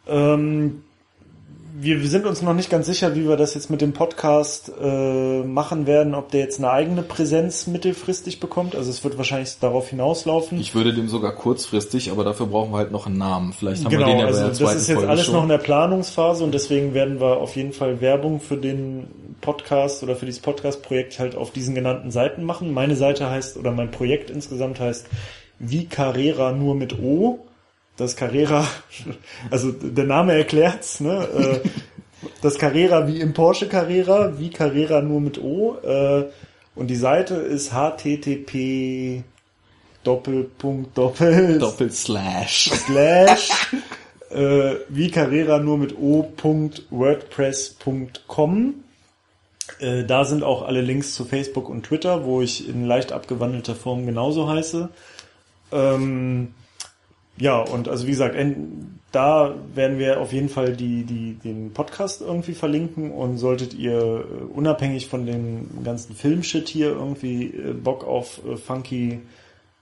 Ähm, 0.07 0.83
wir 1.77 2.07
sind 2.07 2.25
uns 2.25 2.41
noch 2.41 2.55
nicht 2.55 2.70
ganz 2.70 2.86
sicher, 2.86 3.17
wie 3.17 3.27
wir 3.28 3.36
das 3.36 3.55
jetzt 3.55 3.69
mit 3.69 3.81
dem 3.81 3.93
Podcast 3.93 4.70
äh, 4.81 5.43
machen 5.43 5.89
werden, 5.89 6.15
ob 6.15 6.31
der 6.31 6.43
jetzt 6.43 6.59
eine 6.59 6.70
eigene 6.70 7.03
Präsenz 7.03 7.67
mittelfristig 7.67 8.39
bekommt. 8.39 8.77
Also 8.77 8.91
es 8.91 9.03
wird 9.03 9.19
wahrscheinlich 9.19 9.59
darauf 9.59 9.89
hinauslaufen. 9.89 10.61
Ich 10.61 10.77
würde 10.77 10.94
dem 10.94 11.09
sogar 11.09 11.33
kurzfristig, 11.33 12.12
aber 12.12 12.23
dafür 12.23 12.47
brauchen 12.47 12.70
wir 12.70 12.78
halt 12.78 12.93
noch 12.93 13.07
einen 13.07 13.19
Namen. 13.19 13.53
Vielleicht 13.53 13.85
haben 13.85 13.91
genau, 13.91 14.07
wir 14.07 14.12
den 14.12 14.20
ja 14.20 14.27
also 14.27 14.41
bei 14.41 14.47
der 14.47 14.55
zweiten 14.55 14.73
Das 14.73 14.83
ist 14.83 14.89
jetzt 14.89 14.97
Folge 14.99 15.11
alles 15.11 15.25
schon. 15.25 15.35
noch 15.35 15.43
in 15.43 15.49
der 15.49 15.59
Planungsphase 15.59 16.44
und 16.44 16.55
deswegen 16.55 16.94
werden 16.94 17.20
wir 17.20 17.39
auf 17.39 17.57
jeden 17.57 17.73
Fall 17.73 18.01
Werbung 18.01 18.39
für 18.39 18.57
den 18.57 19.09
Podcast 19.41 20.05
oder 20.05 20.15
für 20.15 20.27
dieses 20.27 20.43
Podcast-Projekt 20.43 21.19
halt 21.19 21.35
auf 21.35 21.51
diesen 21.51 21.75
genannten 21.75 22.12
Seiten 22.12 22.44
machen. 22.44 22.73
Meine 22.73 22.94
Seite 22.94 23.28
heißt 23.28 23.57
oder 23.57 23.73
mein 23.73 23.91
Projekt 23.91 24.31
insgesamt 24.31 24.78
heißt 24.78 25.09
wie 25.59 25.86
Carrera 25.86 26.53
nur 26.53 26.77
mit 26.77 27.01
O 27.01 27.41
das 27.97 28.17
Carrera, 28.17 28.67
also 29.51 29.73
der 29.73 30.05
Name 30.05 30.33
erklärt's, 30.33 31.01
ne? 31.01 31.61
Äh, 31.65 31.69
das 32.41 32.59
Carrera 32.59 33.07
wie 33.07 33.21
im 33.21 33.35
Porsche 33.35 33.69
Carrera, 33.69 34.39
wie 34.39 34.49
Carrera 34.51 35.03
nur 35.03 35.21
mit 35.21 35.39
O. 35.41 35.77
Äh, 35.83 36.25
und 36.75 36.87
die 36.89 36.97
Seite 36.97 37.35
ist 37.35 37.73
http 37.73 39.23
Doppelpunkt 40.03 40.99
Doppel 40.99 41.59
Doppel 41.59 41.93
Slash 41.93 42.71
Slash 42.87 43.51
äh, 44.31 44.77
wie 44.89 45.11
Carrera 45.11 45.59
nur 45.59 45.77
mit 45.79 45.97
o.wordpress.com. 45.97 48.75
Äh, 49.79 50.05
da 50.05 50.25
sind 50.25 50.43
auch 50.43 50.67
alle 50.67 50.83
Links 50.83 51.15
zu 51.15 51.25
Facebook 51.25 51.69
und 51.69 51.85
Twitter, 51.85 52.25
wo 52.25 52.43
ich 52.43 52.69
in 52.69 52.85
leicht 52.85 53.13
abgewandelter 53.13 53.77
Form 53.77 54.07
genauso 54.07 54.49
heiße. 54.49 54.89
Ähm, 55.73 56.53
ja, 57.37 57.59
und 57.59 57.89
also 57.89 58.07
wie 58.07 58.11
gesagt, 58.11 58.37
da 59.15 59.55
werden 59.75 59.99
wir 59.99 60.21
auf 60.21 60.33
jeden 60.33 60.49
Fall 60.49 60.75
die, 60.75 61.05
die, 61.05 61.35
den 61.35 61.73
Podcast 61.73 62.21
irgendwie 62.21 62.55
verlinken 62.55 63.13
und 63.13 63.39
solltet 63.39 63.75
ihr 63.75 64.01
äh, 64.01 64.45
unabhängig 64.53 65.07
von 65.07 65.25
dem 65.25 65.85
ganzen 65.85 66.15
Filmshit 66.15 66.69
hier 66.69 66.89
irgendwie 66.89 67.47
äh, 67.47 67.73
Bock 67.73 68.05
auf 68.05 68.41
äh, 68.45 68.57
funky 68.57 69.21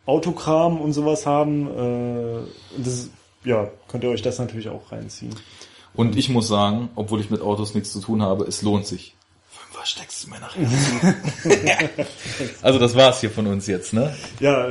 Autokram 0.04 0.80
und 0.80 0.94
sowas 0.94 1.26
haben, 1.26 1.68
das, 2.76 3.08
ja, 3.44 3.70
könnt 3.86 4.02
ihr 4.02 4.10
euch 4.10 4.20
das 4.20 4.40
natürlich 4.40 4.68
auch 4.68 4.90
reinziehen. 4.90 5.32
Und 5.94 6.16
ich 6.16 6.28
muss 6.28 6.48
sagen, 6.48 6.88
obwohl 6.96 7.20
ich 7.20 7.30
mit 7.30 7.40
Autos 7.40 7.72
nichts 7.76 7.92
zu 7.92 8.00
tun 8.00 8.20
habe, 8.20 8.42
es 8.42 8.62
lohnt 8.62 8.84
sich. 8.84 9.14
Fünfer 9.48 9.86
steckst 9.86 10.24
du 10.24 10.30
mir 10.30 10.40
nachher 10.40 11.88
Also 12.62 12.80
das 12.80 12.96
war's 12.96 13.20
hier 13.20 13.30
von 13.30 13.46
uns 13.46 13.68
jetzt, 13.68 13.92
ne? 13.92 14.12
Ja, 14.40 14.64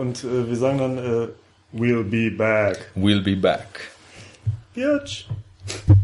und 0.00 0.24
wir 0.24 0.56
sagen 0.56 0.78
dann 0.78 1.28
We'll 1.72 2.02
be 2.02 2.30
back. 2.30 2.86
We'll 2.94 3.22
be 3.22 3.34
back. 3.34 3.82
Bitch. 4.74 5.24